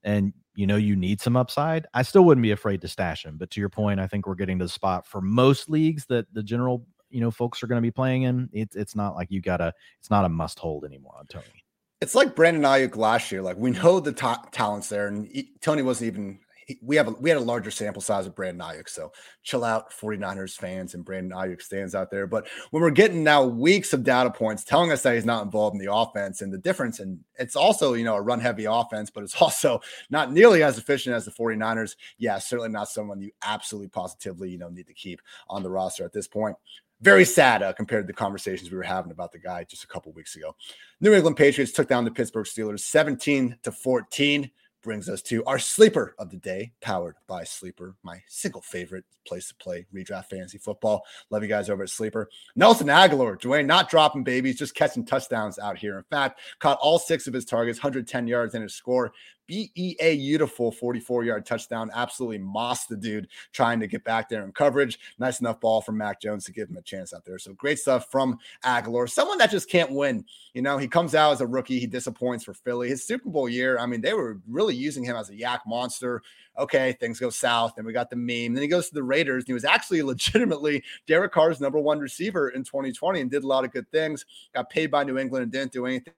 And 0.04 0.32
you 0.58 0.66
know 0.66 0.76
you 0.76 0.96
need 0.96 1.20
some 1.20 1.36
upside. 1.36 1.86
I 1.94 2.02
still 2.02 2.24
wouldn't 2.24 2.42
be 2.42 2.50
afraid 2.50 2.80
to 2.80 2.88
stash 2.88 3.24
him. 3.24 3.36
But 3.38 3.50
to 3.50 3.60
your 3.60 3.68
point, 3.68 4.00
I 4.00 4.08
think 4.08 4.26
we're 4.26 4.34
getting 4.34 4.58
to 4.58 4.64
the 4.64 4.68
spot 4.68 5.06
for 5.06 5.20
most 5.20 5.70
leagues 5.70 6.06
that 6.06 6.26
the 6.34 6.42
general, 6.42 6.84
you 7.10 7.20
know, 7.20 7.30
folks 7.30 7.62
are 7.62 7.68
going 7.68 7.80
to 7.80 7.86
be 7.86 7.92
playing 7.92 8.22
in. 8.22 8.48
It's 8.52 8.74
it's 8.74 8.96
not 8.96 9.14
like 9.14 9.30
you 9.30 9.40
gotta, 9.40 9.72
it's 10.00 10.10
not 10.10 10.24
a 10.24 10.28
must 10.28 10.58
hold 10.58 10.84
anymore 10.84 11.14
on 11.16 11.26
Toney. 11.26 11.64
It's 12.00 12.16
like 12.16 12.34
Brandon 12.34 12.62
Aiyuk 12.62 12.96
last 12.96 13.30
year. 13.30 13.40
Like 13.40 13.56
we 13.56 13.70
know 13.70 14.00
the 14.00 14.10
top 14.10 14.50
talents 14.50 14.88
there, 14.88 15.06
and 15.06 15.28
he, 15.28 15.52
Toney 15.60 15.82
wasn't 15.82 16.08
even 16.12 16.40
we 16.82 16.96
have 16.96 17.08
a, 17.08 17.12
we 17.12 17.30
had 17.30 17.38
a 17.38 17.42
larger 17.42 17.70
sample 17.70 18.02
size 18.02 18.26
of 18.26 18.34
Brandon 18.34 18.66
Aiyuk, 18.66 18.88
so 18.88 19.12
chill 19.42 19.64
out, 19.64 19.90
49ers 19.90 20.56
fans 20.56 20.94
and 20.94 21.04
Brandon 21.04 21.36
Aiyuk 21.36 21.62
stands 21.62 21.94
out 21.94 22.10
there. 22.10 22.26
But 22.26 22.46
when 22.70 22.82
we're 22.82 22.90
getting 22.90 23.24
now 23.24 23.44
weeks 23.44 23.92
of 23.92 24.04
data 24.04 24.30
points 24.30 24.64
telling 24.64 24.92
us 24.92 25.02
that 25.02 25.14
he's 25.14 25.24
not 25.24 25.44
involved 25.44 25.74
in 25.74 25.84
the 25.84 25.92
offense 25.92 26.42
and 26.42 26.52
the 26.52 26.58
difference, 26.58 27.00
and 27.00 27.18
it's 27.38 27.56
also 27.56 27.94
you 27.94 28.04
know 28.04 28.16
a 28.16 28.22
run 28.22 28.40
heavy 28.40 28.66
offense, 28.66 29.10
but 29.10 29.24
it's 29.24 29.34
also 29.42 29.80
not 30.10 30.32
nearly 30.32 30.62
as 30.62 30.78
efficient 30.78 31.14
as 31.16 31.24
the 31.24 31.30
49ers. 31.30 31.96
Yeah, 32.18 32.38
certainly 32.38 32.70
not 32.70 32.88
someone 32.88 33.20
you 33.20 33.30
absolutely 33.42 33.88
positively 33.88 34.50
you 34.50 34.58
know 34.58 34.68
need 34.68 34.86
to 34.86 34.94
keep 34.94 35.20
on 35.48 35.62
the 35.62 35.70
roster 35.70 36.04
at 36.04 36.12
this 36.12 36.28
point 36.28 36.56
very 37.00 37.24
sad 37.24 37.62
uh, 37.62 37.72
compared 37.72 38.04
to 38.04 38.06
the 38.06 38.12
conversations 38.12 38.70
we 38.70 38.76
were 38.76 38.82
having 38.82 39.12
about 39.12 39.32
the 39.32 39.38
guy 39.38 39.64
just 39.64 39.84
a 39.84 39.86
couple 39.86 40.12
weeks 40.12 40.34
ago. 40.36 40.54
New 41.00 41.14
England 41.14 41.36
Patriots 41.36 41.72
took 41.72 41.88
down 41.88 42.04
the 42.04 42.10
Pittsburgh 42.10 42.46
Steelers 42.46 42.80
17 42.80 43.56
to 43.62 43.72
14 43.72 44.50
brings 44.82 45.08
us 45.08 45.22
to 45.22 45.44
our 45.44 45.58
sleeper 45.58 46.14
of 46.18 46.30
the 46.30 46.36
day, 46.36 46.72
powered 46.80 47.16
by 47.26 47.44
Sleeper, 47.44 47.96
my 48.02 48.22
single 48.28 48.62
favorite 48.62 49.04
place 49.26 49.48
to 49.48 49.54
play 49.56 49.86
redraft 49.94 50.26
fantasy 50.26 50.58
football. 50.58 51.04
Love 51.30 51.42
you 51.42 51.48
guys 51.48 51.68
over 51.68 51.82
at 51.82 51.90
Sleeper. 51.90 52.28
Nelson 52.56 52.86
Agholor, 52.86 53.38
Dwayne, 53.38 53.66
not 53.66 53.90
dropping 53.90 54.24
babies, 54.24 54.58
just 54.58 54.74
catching 54.74 55.04
touchdowns 55.04 55.58
out 55.58 55.78
here. 55.78 55.98
In 55.98 56.04
fact, 56.04 56.40
caught 56.58 56.78
all 56.80 56.98
six 56.98 57.26
of 57.26 57.34
his 57.34 57.44
targets, 57.44 57.78
110 57.78 58.26
yards 58.26 58.54
and 58.54 58.62
his 58.62 58.74
score. 58.74 59.12
BEA 59.48 60.28
beautiful 60.28 60.70
44 60.70 61.24
yard 61.24 61.46
touchdown. 61.46 61.90
Absolutely 61.94 62.38
mossed 62.38 62.88
the 62.88 62.96
dude 62.96 63.28
trying 63.52 63.80
to 63.80 63.86
get 63.86 64.04
back 64.04 64.28
there 64.28 64.44
in 64.44 64.52
coverage. 64.52 64.98
Nice 65.18 65.40
enough 65.40 65.58
ball 65.58 65.80
from 65.80 65.96
Mac 65.96 66.20
Jones 66.20 66.44
to 66.44 66.52
give 66.52 66.68
him 66.68 66.76
a 66.76 66.82
chance 66.82 67.14
out 67.14 67.24
there. 67.24 67.38
So 67.38 67.54
great 67.54 67.78
stuff 67.78 68.10
from 68.10 68.38
Agholor. 68.62 69.08
Someone 69.10 69.38
that 69.38 69.50
just 69.50 69.70
can't 69.70 69.90
win. 69.90 70.24
You 70.52 70.62
know, 70.62 70.76
he 70.76 70.86
comes 70.86 71.14
out 71.14 71.32
as 71.32 71.40
a 71.40 71.46
rookie. 71.46 71.78
He 71.78 71.86
disappoints 71.86 72.44
for 72.44 72.52
Philly. 72.52 72.90
His 72.90 73.04
Super 73.04 73.30
Bowl 73.30 73.48
year, 73.48 73.78
I 73.78 73.86
mean, 73.86 74.02
they 74.02 74.12
were 74.12 74.38
really 74.46 74.76
using 74.76 75.02
him 75.02 75.16
as 75.16 75.30
a 75.30 75.34
yak 75.34 75.62
monster. 75.66 76.22
Okay, 76.58 76.92
things 77.00 77.18
go 77.18 77.30
south. 77.30 77.72
Then 77.74 77.86
we 77.86 77.92
got 77.94 78.10
the 78.10 78.16
meme. 78.16 78.52
Then 78.52 78.62
he 78.62 78.68
goes 78.68 78.88
to 78.88 78.94
the 78.94 79.02
Raiders. 79.02 79.44
And 79.44 79.48
he 79.48 79.54
was 79.54 79.64
actually 79.64 80.02
legitimately 80.04 80.84
Derek 81.06 81.32
Carr's 81.32 81.60
number 81.60 81.78
one 81.78 81.98
receiver 81.98 82.50
in 82.50 82.64
2020 82.64 83.22
and 83.22 83.30
did 83.30 83.44
a 83.44 83.46
lot 83.46 83.64
of 83.64 83.72
good 83.72 83.90
things. 83.90 84.26
Got 84.54 84.68
paid 84.68 84.90
by 84.90 85.04
New 85.04 85.16
England 85.16 85.44
and 85.44 85.52
didn't 85.52 85.72
do 85.72 85.86
anything 85.86 86.12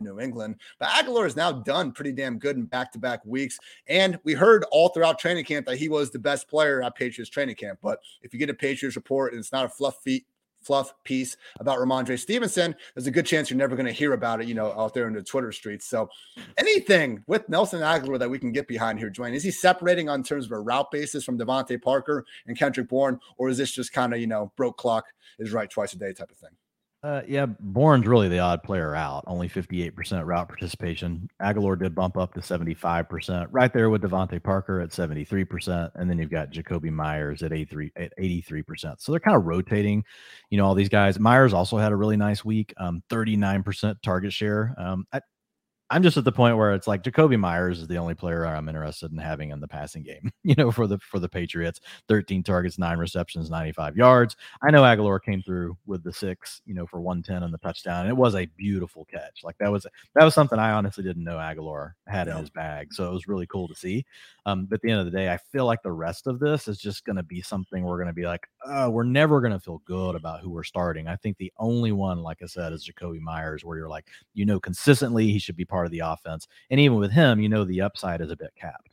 New 0.00 0.20
England. 0.20 0.56
But 0.78 0.88
Agholor 0.88 1.26
is 1.26 1.36
now 1.36 1.52
done 1.52 1.92
pretty 1.92 2.12
damn 2.12 2.38
good 2.38 2.56
in 2.56 2.64
back 2.64 2.92
to 2.92 2.98
back 2.98 3.24
weeks. 3.24 3.58
And 3.86 4.18
we 4.24 4.34
heard 4.34 4.64
all 4.70 4.88
throughout 4.88 5.18
training 5.18 5.44
camp 5.44 5.66
that 5.66 5.78
he 5.78 5.88
was 5.88 6.10
the 6.10 6.18
best 6.18 6.48
player 6.48 6.82
at 6.82 6.94
Patriots 6.94 7.30
training 7.30 7.56
camp. 7.56 7.78
But 7.82 8.00
if 8.22 8.32
you 8.32 8.38
get 8.38 8.50
a 8.50 8.54
Patriots 8.54 8.96
report 8.96 9.32
and 9.32 9.40
it's 9.40 9.52
not 9.52 9.64
a 9.64 9.68
fluff 9.68 10.02
feet, 10.02 10.26
fluff 10.60 10.94
piece 11.04 11.36
about 11.60 11.78
Rhamondre 11.78 12.18
Stevenson, 12.18 12.74
there's 12.94 13.06
a 13.06 13.10
good 13.10 13.26
chance 13.26 13.50
you're 13.50 13.58
never 13.58 13.76
going 13.76 13.86
to 13.86 13.92
hear 13.92 14.14
about 14.14 14.40
it, 14.40 14.48
you 14.48 14.54
know, 14.54 14.72
out 14.72 14.94
there 14.94 15.06
in 15.06 15.12
the 15.12 15.22
Twitter 15.22 15.52
streets. 15.52 15.86
So 15.86 16.08
anything 16.56 17.22
with 17.26 17.48
Nelson 17.48 17.80
Agholor 17.80 18.18
that 18.18 18.30
we 18.30 18.38
can 18.38 18.50
get 18.50 18.66
behind 18.66 18.98
here, 18.98 19.10
Dwayne, 19.10 19.34
is 19.34 19.42
he 19.42 19.50
separating 19.50 20.08
on 20.08 20.22
terms 20.22 20.46
of 20.46 20.52
a 20.52 20.60
route 20.60 20.90
basis 20.90 21.22
from 21.22 21.38
DeVante 21.38 21.80
Parker 21.82 22.24
and 22.46 22.58
Kendrick 22.58 22.88
Bourne, 22.88 23.20
or 23.36 23.50
is 23.50 23.58
this 23.58 23.72
just 23.72 23.92
kind 23.92 24.14
of, 24.14 24.20
you 24.20 24.26
know, 24.26 24.52
broke 24.56 24.78
clock 24.78 25.04
is 25.38 25.52
right 25.52 25.68
twice 25.68 25.92
a 25.92 25.98
day 25.98 26.14
type 26.14 26.30
of 26.30 26.38
thing? 26.38 26.56
Uh, 27.04 27.20
yeah, 27.28 27.44
Bourne's 27.44 28.06
really 28.06 28.28
the 28.28 28.38
odd 28.38 28.62
player 28.62 28.94
out. 28.94 29.24
Only 29.26 29.46
58% 29.46 30.24
route 30.24 30.48
participation. 30.48 31.28
Agholor 31.42 31.78
did 31.78 31.94
bump 31.94 32.16
up 32.16 32.32
to 32.32 32.40
75%, 32.40 33.48
right 33.50 33.70
there 33.74 33.90
with 33.90 34.00
DeVante 34.00 34.42
Parker 34.42 34.80
at 34.80 34.88
73%. 34.88 35.90
And 35.96 36.08
then 36.08 36.18
you've 36.18 36.30
got 36.30 36.50
Jakobi 36.50 36.90
Meyers 36.90 37.42
at 37.42 37.52
83, 37.52 37.92
at 37.96 38.14
83%. 38.18 39.02
So 39.02 39.12
they're 39.12 39.20
kind 39.20 39.36
of 39.36 39.44
rotating, 39.44 40.02
you 40.48 40.56
know, 40.56 40.64
all 40.64 40.74
these 40.74 40.88
guys. 40.88 41.20
Meyers 41.20 41.52
also 41.52 41.76
had 41.76 41.92
a 41.92 41.96
really 41.96 42.16
nice 42.16 42.42
week, 42.42 42.72
um, 42.78 43.02
39% 43.10 43.96
target 44.02 44.32
share. 44.32 44.74
Um, 44.78 45.06
I'm 45.90 46.02
just 46.02 46.16
at 46.16 46.24
the 46.24 46.32
point 46.32 46.56
where 46.56 46.72
it's 46.72 46.86
like 46.86 47.02
Jakobi 47.02 47.38
Meyers 47.38 47.80
is 47.80 47.86
the 47.86 47.98
only 47.98 48.14
player 48.14 48.46
I'm 48.46 48.68
interested 48.68 49.12
in 49.12 49.18
having 49.18 49.50
in 49.50 49.60
the 49.60 49.68
passing 49.68 50.02
game. 50.02 50.30
You 50.46 50.54
know, 50.56 50.70
for 50.70 50.86
the 50.86 50.98
for 50.98 51.18
the 51.18 51.28
Patriots, 51.28 51.80
13 52.08 52.42
targets, 52.42 52.78
nine 52.78 52.98
receptions, 52.98 53.48
95 53.48 53.96
yards. 53.96 54.36
I 54.62 54.70
know 54.70 54.82
Agholor 54.82 55.20
came 55.22 55.42
through 55.42 55.76
with 55.86 56.04
the 56.04 56.12
six, 56.12 56.60
you 56.66 56.74
know, 56.74 56.86
for 56.86 57.00
110 57.00 57.42
and 57.42 57.52
the 57.52 57.58
touchdown, 57.58 58.02
and 58.02 58.10
it 58.10 58.16
was 58.16 58.34
a 58.34 58.44
beautiful 58.44 59.06
catch. 59.06 59.40
Like 59.42 59.56
that 59.58 59.72
was 59.72 59.86
that 60.14 60.24
was 60.24 60.34
something 60.34 60.58
I 60.58 60.72
honestly 60.72 61.02
didn't 61.02 61.24
know 61.24 61.38
Agholor 61.38 61.92
had 62.06 62.28
in 62.28 62.36
his 62.36 62.50
bag, 62.50 62.92
so 62.92 63.08
it 63.08 63.14
was 63.14 63.26
really 63.26 63.46
cool 63.46 63.66
to 63.68 63.74
see. 63.74 64.04
Um, 64.46 64.66
but 64.66 64.76
at 64.76 64.82
the 64.82 64.90
end 64.90 65.00
of 65.00 65.06
the 65.06 65.10
day, 65.10 65.32
I 65.32 65.38
feel 65.52 65.64
like 65.64 65.82
the 65.82 65.92
rest 65.92 66.26
of 66.26 66.38
this 66.38 66.68
is 66.68 66.78
just 66.78 67.04
going 67.06 67.16
to 67.16 67.22
be 67.22 67.40
something 67.40 67.82
we're 67.82 67.96
going 67.96 68.08
to 68.08 68.12
be 68.12 68.26
like, 68.26 68.46
oh, 68.66 68.90
we're 68.90 69.02
never 69.02 69.40
going 69.40 69.52
to 69.52 69.60
feel 69.60 69.80
good 69.86 70.14
about 70.14 70.40
who 70.40 70.50
we're 70.50 70.64
starting. 70.64 71.08
I 71.08 71.16
think 71.16 71.38
the 71.38 71.52
only 71.58 71.92
one, 71.92 72.18
like 72.22 72.42
I 72.42 72.46
said, 72.46 72.72
is 72.74 72.88
Jakobi 72.88 73.20
Meyers, 73.20 73.64
where 73.64 73.78
you're 73.78 73.88
like, 73.88 74.08
you 74.34 74.44
know, 74.44 74.60
consistently 74.60 75.30
he 75.30 75.38
should 75.38 75.56
be 75.56 75.64
part 75.74 75.86
of 75.86 75.90
the 75.90 75.98
offense. 75.98 76.46
And 76.70 76.78
even 76.78 76.98
with 76.98 77.10
him, 77.10 77.40
you 77.40 77.48
know, 77.48 77.64
the 77.64 77.80
upside 77.80 78.20
is 78.20 78.30
a 78.30 78.36
bit 78.36 78.52
capped. 78.54 78.90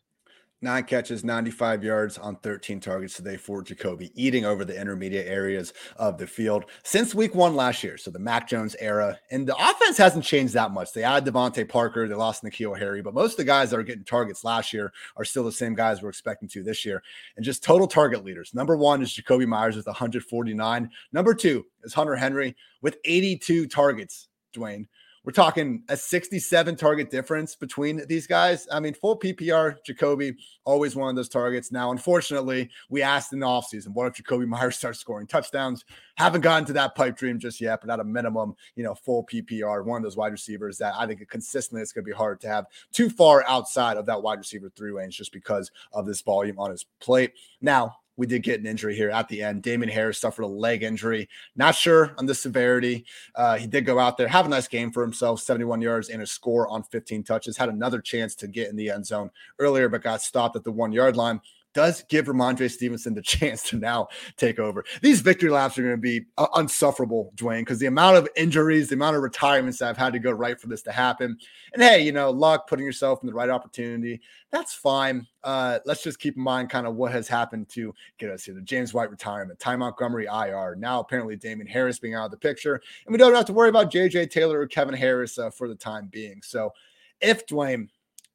Nine 0.64 0.84
catches, 0.84 1.24
95 1.24 1.84
yards 1.84 2.18
on 2.18 2.38
13 2.38 2.80
targets 2.80 3.16
today 3.16 3.38
for 3.38 3.64
Jakobi, 3.64 4.10
eating 4.16 4.46
over 4.46 4.66
the 4.66 4.80
intermediate 4.80 5.28
areas 5.28 5.74
of 5.98 6.18
the 6.18 6.26
field 6.26 6.66
since 6.84 7.14
week 7.14 7.36
one 7.36 7.56
last 7.56 7.84
year. 7.84 7.98
So 7.98 8.10
the 8.10 8.18
Mac 8.18 8.48
Jones 8.48 8.76
era. 8.80 9.20
And 9.30 9.48
the 9.48 9.56
offense 9.56 9.98
hasn't 9.98 10.26
changed 10.26 10.56
that 10.56 10.72
much. 10.72 10.92
They 10.92 11.04
added 11.04 11.32
DeVante 11.32 11.70
Parker, 11.70 12.08
they 12.08 12.16
lost 12.16 12.44
N'Keal 12.44 12.78
Harry, 12.78 13.04
but 13.04 13.14
most 13.14 13.34
of 13.34 13.38
the 13.38 13.44
guys 13.44 13.70
that 13.70 13.80
are 13.80 13.84
getting 13.84 14.04
targets 14.04 14.44
last 14.44 14.74
year 14.74 14.92
are 15.18 15.26
still 15.26 15.44
the 15.44 15.52
same 15.52 15.76
guys 15.76 16.02
we're 16.02 16.10
expecting 16.10 16.50
to 16.50 16.64
this 16.64 16.84
year. 16.84 17.04
And 17.36 17.46
just 17.46 17.64
total 17.64 17.88
target 17.88 18.24
leaders. 18.24 18.56
Number 18.56 18.76
one 18.76 19.04
is 19.04 19.10
Jakobi 19.10 19.48
Meyers 19.48 19.76
with 19.76 19.86
149. 19.86 20.90
Number 21.12 21.36
two 21.36 21.66
is 21.84 21.94
Hunter 21.94 22.16
Henry 22.16 22.56
with 22.82 22.98
82 23.06 23.68
targets, 23.68 24.30
Dwayne. 24.56 24.88
We're 25.24 25.34
talking 25.34 25.84
a 25.88 25.96
67 25.96 26.76
target 26.78 27.12
difference 27.12 27.54
between 27.54 28.02
these 28.08 28.26
guys. 28.26 28.68
I 28.72 28.80
mean, 28.80 28.96
full 28.96 29.20
PPR, 29.20 29.76
Jakobi, 29.88 30.36
always 30.66 30.96
one 30.96 31.10
of 31.12 31.16
those 31.16 31.30
targets. 31.30 31.72
Now, 31.72 31.92
unfortunately, 31.92 32.72
we 32.90 33.04
asked 33.04 33.32
in 33.32 33.40
the 33.40 33.46
offseason, 33.46 33.90
what 33.90 34.08
if 34.08 34.14
Jakobi 34.14 34.48
Meyers 34.48 34.78
starts 34.80 34.98
scoring 34.98 35.28
touchdowns? 35.28 35.86
Haven't 36.16 36.42
gotten 36.42 36.66
to 36.66 36.74
that 36.74 36.96
pipe 36.96 37.18
dream 37.18 37.38
just 37.38 37.62
yet, 37.62 37.82
but 37.82 37.92
at 37.92 38.00
a 38.00 38.04
minimum, 38.04 38.56
you 38.76 38.84
know, 38.84 38.96
full 38.96 39.24
PPR, 39.32 39.86
one 39.86 39.98
of 39.98 40.04
those 40.04 40.18
wide 40.18 40.32
receivers 40.32 40.80
that 40.80 40.96
I 40.98 41.06
think 41.06 41.28
consistently 41.30 41.84
it's 41.84 41.92
going 41.92 42.04
to 42.04 42.10
be 42.10 42.18
hard 42.18 42.42
to 42.42 42.48
have 42.48 42.66
too 42.92 43.08
far 43.08 43.46
outside 43.48 43.98
of 43.98 44.08
that 44.08 44.24
wide 44.24 44.40
receiver 44.40 44.72
three 44.76 44.92
range 44.92 45.18
just 45.18 45.34
because 45.34 45.70
of 45.94 46.08
this 46.08 46.22
volume 46.22 46.58
on 46.58 46.72
his 46.72 46.88
plate. 47.00 47.34
Now, 47.62 47.98
we 48.22 48.28
did 48.28 48.44
get 48.44 48.60
an 48.60 48.68
injury 48.68 48.96
here 48.96 49.10
at 49.10 49.28
the 49.30 49.42
end. 49.42 49.64
Damien 49.64 49.90
Harris 49.90 50.20
suffered 50.20 50.44
a 50.44 50.48
leg 50.48 50.84
injury. 50.84 51.28
Not 51.56 51.74
sure 51.74 52.14
on 52.20 52.28
the 52.28 52.36
severity. 52.36 53.04
Uh, 53.34 53.58
he 53.58 53.66
did 53.66 53.84
go 53.84 53.98
out 53.98 54.16
there, 54.16 54.28
have 54.28 54.46
a 54.46 54.50
nice 54.50 54.68
game 54.68 54.92
for 54.92 55.02
himself 55.02 55.42
71 55.42 55.82
yards 55.82 56.10
and 56.10 56.22
a 56.22 56.28
score 56.28 56.68
on 56.68 56.84
15 56.84 57.24
touches. 57.24 57.58
Had 57.58 57.70
another 57.70 58.00
chance 58.00 58.36
to 58.36 58.48
get 58.48 58.70
in 58.70 58.76
the 58.76 58.92
end 58.92 59.08
zone 59.08 59.32
earlier, 59.58 59.90
but 59.90 60.04
got 60.04 60.22
stopped 60.22 60.56
at 60.56 60.64
the 60.64 60.72
one 60.72 60.92
yard 60.92 61.18
line 61.18 61.42
does 61.74 62.04
give 62.10 62.26
Rhamondre 62.26 62.70
Stevenson 62.70 63.14
the 63.14 63.22
chance 63.22 63.64
to 63.70 63.78
now 63.78 64.08
take 64.38 64.60
over. 64.60 64.84
These 65.02 65.22
victory 65.22 65.50
laps 65.50 65.78
are 65.78 65.84
going 65.84 65.96
to 65.96 65.98
be 65.98 66.26
uh, 66.38 66.48
unsufferable, 66.56 67.32
Dwayne, 67.36 67.62
because 67.62 67.80
the 67.80 67.88
amount 67.88 68.18
of 68.18 68.28
injuries, 68.36 68.90
the 68.90 68.96
amount 68.96 69.16
of 69.16 69.24
retirements 69.24 69.80
that 69.80 69.88
have 69.88 69.98
had 69.98 70.14
to 70.14 70.20
go 70.20 70.32
right 70.32 70.60
for 70.60 70.68
this 70.68 70.82
to 70.84 70.92
happen. 70.92 71.38
And 71.74 71.82
hey, 71.82 72.02
you 72.02 72.12
know, 72.12 72.30
luck, 72.32 72.68
putting 72.68 72.86
yourself 72.86 73.20
in 73.22 73.28
the 73.28 73.34
right 73.34 73.50
opportunity, 73.50 74.22
that's 74.52 74.74
fine. 74.74 75.28
Uh, 75.44 75.80
let's 75.86 76.04
just 76.04 76.20
keep 76.20 76.36
in 76.36 76.44
mind 76.44 76.70
kind 76.70 76.86
of 76.86 76.96
what 76.96 77.12
has 77.12 77.28
happened 77.28 77.70
to 77.70 77.94
get 78.18 78.30
us 78.30 78.44
here. 78.44 78.54
The 78.54 78.62
James 78.62 78.94
White 78.94 79.10
retirement, 79.10 79.60
Ty 79.60 79.78
Montgomery 79.78 80.26
IR, 80.26 80.76
now 80.76 81.00
apparently 81.00 81.36
Damien 81.36 81.68
Harris 81.68 82.00
being 82.00 82.16
out 82.16 82.26
of 82.26 82.32
the 82.32 82.38
picture. 82.38 82.82
And 83.06 83.12
we 83.12 83.18
don't 83.18 83.34
have 83.34 83.46
to 83.46 83.54
worry 83.54 83.70
about 83.70 83.92
JJ 83.92 84.30
Taylor 84.30 84.60
or 84.60 84.68
Kevin 84.68 84.96
Harris 84.96 85.40
uh, 85.40 85.50
for 85.50 85.68
the 85.68 85.76
time 85.76 86.10
being. 86.12 86.42
So 86.44 86.74
if 87.22 87.46
Dwayne, 87.48 87.88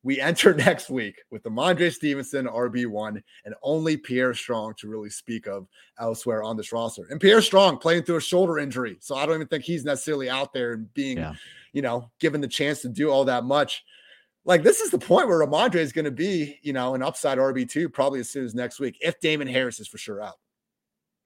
we 0.07 0.21
enter 0.21 0.55
next 0.67 0.89
week 0.89 1.17
with 1.33 1.43
Rhamondre 1.43 1.93
Stevenson 1.93 2.47
RB1 2.47 3.21
and 3.45 3.55
only 3.63 3.97
Pierre 3.97 4.35
Strong 4.35 4.75
to 4.79 4.89
really 4.89 5.11
speak 5.11 5.49
of 5.49 5.67
elsewhere 5.99 6.45
on 6.45 6.57
this 6.57 6.73
roster. 6.73 7.09
And 7.11 7.21
Pierre 7.21 7.43
Strong 7.43 7.79
playing 7.79 8.05
through 8.05 8.19
a 8.19 8.21
shoulder 8.21 8.59
injury. 8.59 8.99
So 9.01 9.17
I 9.17 9.27
don't 9.27 9.35
even 9.35 9.49
think 9.49 9.65
he's 9.65 9.85
necessarily 9.85 10.31
out 10.31 10.53
there 10.53 10.75
and 10.75 10.95
being, 10.95 11.19
yeah. 11.19 11.35
you 11.73 11.83
know, 11.83 12.09
given 12.21 12.41
the 12.41 12.47
chance 12.47 12.83
to 12.83 12.89
do 12.89 13.11
all 13.11 13.25
that 13.25 13.45
much. 13.45 13.83
Like 14.45 14.63
this 14.63 14.81
is 14.81 14.91
the 14.93 14.99
point 14.99 15.27
where 15.27 15.45
Rhamondre 15.45 15.75
is 15.75 15.93
going 15.93 16.05
to 16.05 16.13
be, 16.13 16.61
you 16.63 16.73
know, 16.73 16.95
an 16.95 17.03
upside 17.03 17.39
RB2 17.39 17.93
probably 17.93 18.21
as 18.21 18.31
soon 18.31 18.45
as 18.45 18.55
next 18.55 18.79
week 18.79 18.97
if 19.01 19.19
Damien 19.19 19.53
Harris 19.53 19.81
is 19.81 19.89
for 19.89 19.99
sure 19.99 20.23
out. 20.23 20.37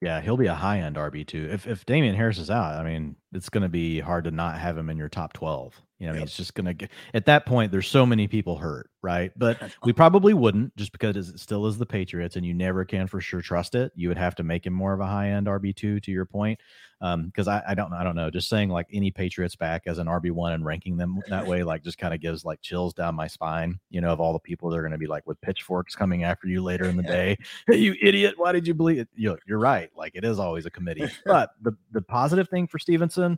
Yeah, 0.01 0.19
he'll 0.21 0.37
be 0.37 0.47
a 0.47 0.55
high 0.55 0.79
end 0.79 0.95
RB 0.95 1.27
two. 1.27 1.47
If 1.51 1.67
if 1.67 1.85
Damien 1.85 2.15
Harris 2.15 2.39
is 2.39 2.49
out, 2.49 2.73
I 2.73 2.83
mean, 2.83 3.15
it's 3.33 3.49
going 3.49 3.61
to 3.61 3.69
be 3.69 3.99
hard 3.99 4.23
to 4.23 4.31
not 4.31 4.57
have 4.57 4.75
him 4.75 4.89
in 4.89 4.97
your 4.97 5.09
top 5.09 5.33
twelve. 5.33 5.79
You 6.01 6.07
know, 6.07 6.13
yep. 6.13 6.15
I 6.15 6.17
mean, 6.21 6.23
it's 6.23 6.35
just 6.35 6.55
going 6.55 6.65
to 6.65 6.73
get 6.73 6.89
at 7.13 7.27
that 7.27 7.45
point. 7.45 7.71
There's 7.71 7.87
so 7.87 8.07
many 8.07 8.27
people 8.27 8.57
hurt, 8.57 8.89
right? 9.03 9.31
But 9.37 9.61
we 9.85 9.93
probably 9.93 10.33
wouldn't 10.33 10.75
just 10.75 10.91
because 10.91 11.15
it 11.15 11.39
still 11.39 11.67
is 11.67 11.77
the 11.77 11.85
Patriots, 11.85 12.37
and 12.37 12.43
you 12.43 12.55
never 12.55 12.83
can 12.85 13.05
for 13.05 13.21
sure 13.21 13.39
trust 13.39 13.75
it. 13.75 13.91
You 13.95 14.07
would 14.07 14.17
have 14.17 14.33
to 14.37 14.43
make 14.43 14.65
him 14.65 14.73
more 14.73 14.93
of 14.93 14.99
a 14.99 15.05
high 15.05 15.29
end 15.29 15.45
RB 15.45 15.75
two. 15.75 15.99
To 15.99 16.11
your 16.11 16.25
point, 16.25 16.59
because 16.99 17.47
um, 17.47 17.53
I, 17.53 17.61
I 17.67 17.73
don't 17.75 17.93
I 17.93 18.03
don't 18.03 18.15
know. 18.15 18.31
Just 18.31 18.49
saying 18.49 18.69
like 18.69 18.87
any 18.91 19.11
Patriots 19.11 19.55
back 19.55 19.83
as 19.85 19.99
an 19.99 20.07
RB 20.07 20.31
one 20.31 20.53
and 20.53 20.65
ranking 20.65 20.97
them 20.97 21.19
that 21.29 21.45
way, 21.45 21.61
like 21.61 21.83
just 21.83 21.99
kind 21.99 22.15
of 22.15 22.19
gives 22.19 22.43
like 22.43 22.63
chills 22.63 22.95
down 22.95 23.13
my 23.13 23.27
spine. 23.27 23.79
You 23.91 24.01
know, 24.01 24.11
of 24.11 24.19
all 24.19 24.33
the 24.33 24.39
people 24.39 24.71
they're 24.71 24.81
going 24.81 24.93
to 24.93 24.97
be 24.97 25.05
like 25.05 25.27
with 25.27 25.39
pitchforks 25.41 25.93
coming 25.93 26.23
after 26.23 26.47
you 26.47 26.63
later 26.63 26.85
in 26.85 26.97
the 26.97 27.03
day. 27.17 27.37
Hey, 27.67 27.77
you 27.77 27.93
idiot! 28.01 28.33
Why 28.37 28.53
did 28.53 28.65
you 28.65 28.73
believe 28.73 28.97
it? 28.97 29.09
You, 29.13 29.37
you're 29.47 29.59
right. 29.59 29.91
Like 29.95 30.13
it 30.15 30.25
is 30.25 30.39
always 30.39 30.65
a 30.65 30.71
committee. 30.71 31.07
But 31.27 31.51
the 31.61 31.77
the 31.91 32.01
positive 32.01 32.49
thing 32.49 32.65
for 32.65 32.79
Stevenson. 32.79 33.37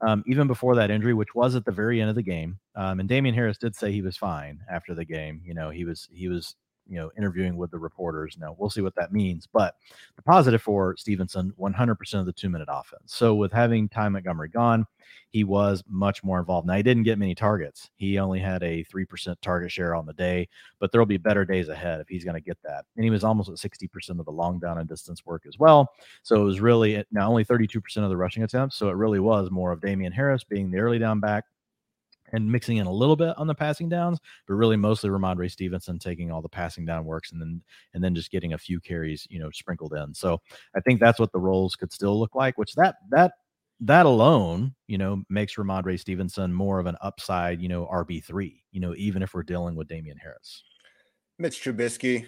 Um, 0.00 0.22
even 0.26 0.46
before 0.46 0.76
that 0.76 0.90
injury, 0.90 1.12
which 1.12 1.34
was 1.34 1.56
at 1.56 1.64
the 1.64 1.72
very 1.72 2.00
end 2.00 2.08
of 2.08 2.16
the 2.16 2.22
game. 2.22 2.58
Um, 2.76 3.00
and 3.00 3.08
Damien 3.08 3.34
Harris 3.34 3.58
did 3.58 3.74
say 3.74 3.90
he 3.90 4.02
was 4.02 4.16
fine 4.16 4.60
after 4.70 4.94
the 4.94 5.04
game. 5.04 5.40
You 5.44 5.54
know, 5.54 5.70
he 5.70 5.84
was 5.84 6.08
he 6.12 6.28
was 6.28 6.54
you 6.88 6.96
know 6.96 7.10
interviewing 7.16 7.56
with 7.56 7.70
the 7.70 7.78
reporters. 7.78 8.36
Now 8.40 8.56
we'll 8.58 8.70
see 8.70 8.80
what 8.80 8.94
that 8.96 9.12
means. 9.12 9.46
But 9.52 9.74
the 10.16 10.22
positive 10.22 10.62
for 10.62 10.96
Stevenson, 10.96 11.52
100% 11.58 12.14
of 12.14 12.26
the 12.26 12.32
two 12.32 12.48
minute 12.48 12.68
offense. 12.70 13.14
So 13.14 13.34
with 13.34 13.52
having 13.52 13.88
Ty 13.88 14.08
Montgomery 14.08 14.48
gone, 14.48 14.86
he 15.30 15.44
was 15.44 15.84
much 15.88 16.24
more 16.24 16.38
involved. 16.38 16.66
Now 16.66 16.74
he 16.74 16.82
didn't 16.82 17.02
get 17.02 17.18
many 17.18 17.34
targets. 17.34 17.90
He 17.96 18.18
only 18.18 18.40
had 18.40 18.62
a 18.62 18.82
three 18.84 19.04
percent 19.04 19.40
target 19.42 19.70
share 19.70 19.94
on 19.94 20.06
the 20.06 20.14
day, 20.14 20.48
but 20.80 20.90
there'll 20.90 21.06
be 21.06 21.18
better 21.18 21.44
days 21.44 21.68
ahead 21.68 22.00
if 22.00 22.08
he's 22.08 22.24
going 22.24 22.34
to 22.34 22.40
get 22.40 22.58
that. 22.64 22.84
And 22.96 23.04
he 23.04 23.10
was 23.10 23.24
almost 23.24 23.48
at 23.48 23.56
60% 23.56 24.18
of 24.18 24.24
the 24.24 24.32
long 24.32 24.58
down 24.58 24.78
and 24.78 24.88
distance 24.88 25.24
work 25.26 25.44
as 25.46 25.58
well. 25.58 25.92
So 26.22 26.40
it 26.40 26.44
was 26.44 26.60
really 26.60 27.04
now 27.12 27.28
only 27.28 27.44
32% 27.44 27.98
of 27.98 28.08
the 28.08 28.16
rushing 28.16 28.42
attempts. 28.42 28.76
So 28.76 28.88
it 28.88 28.96
really 28.96 29.20
was 29.20 29.50
more 29.50 29.72
of 29.72 29.80
Damien 29.80 30.12
Harris 30.12 30.44
being 30.44 30.70
the 30.70 30.78
early 30.78 30.98
down 30.98 31.20
back 31.20 31.44
and 32.32 32.50
mixing 32.50 32.78
in 32.78 32.86
a 32.86 32.92
little 32.92 33.16
bit 33.16 33.36
on 33.36 33.46
the 33.46 33.54
passing 33.54 33.88
downs, 33.88 34.18
but 34.46 34.54
really 34.54 34.76
mostly 34.76 35.10
Rhamondre 35.10 35.50
Stevenson 35.50 35.98
taking 35.98 36.30
all 36.30 36.42
the 36.42 36.48
passing 36.48 36.84
down 36.84 37.04
works 37.04 37.32
and 37.32 37.40
then 37.40 37.62
and 37.94 38.02
then 38.02 38.14
just 38.14 38.30
getting 38.30 38.52
a 38.52 38.58
few 38.58 38.80
carries, 38.80 39.26
you 39.30 39.38
know, 39.38 39.50
sprinkled 39.50 39.94
in. 39.94 40.14
So 40.14 40.40
I 40.76 40.80
think 40.80 41.00
that's 41.00 41.18
what 41.18 41.32
the 41.32 41.40
roles 41.40 41.76
could 41.76 41.92
still 41.92 42.18
look 42.18 42.34
like, 42.34 42.58
which 42.58 42.74
that 42.74 42.96
that 43.10 43.32
that 43.80 44.06
alone, 44.06 44.74
you 44.86 44.98
know, 44.98 45.22
makes 45.28 45.54
Rhamondre 45.54 45.98
Stevenson 46.00 46.52
more 46.52 46.78
of 46.78 46.86
an 46.86 46.96
upside, 47.00 47.60
you 47.62 47.68
know, 47.68 47.86
RB 47.86 48.22
three, 48.24 48.64
you 48.72 48.80
know, 48.80 48.94
even 48.96 49.22
if 49.22 49.34
we're 49.34 49.42
dealing 49.42 49.76
with 49.76 49.88
Damien 49.88 50.18
Harris. 50.18 50.64
Mitch 51.38 51.62
Trubisky, 51.62 52.26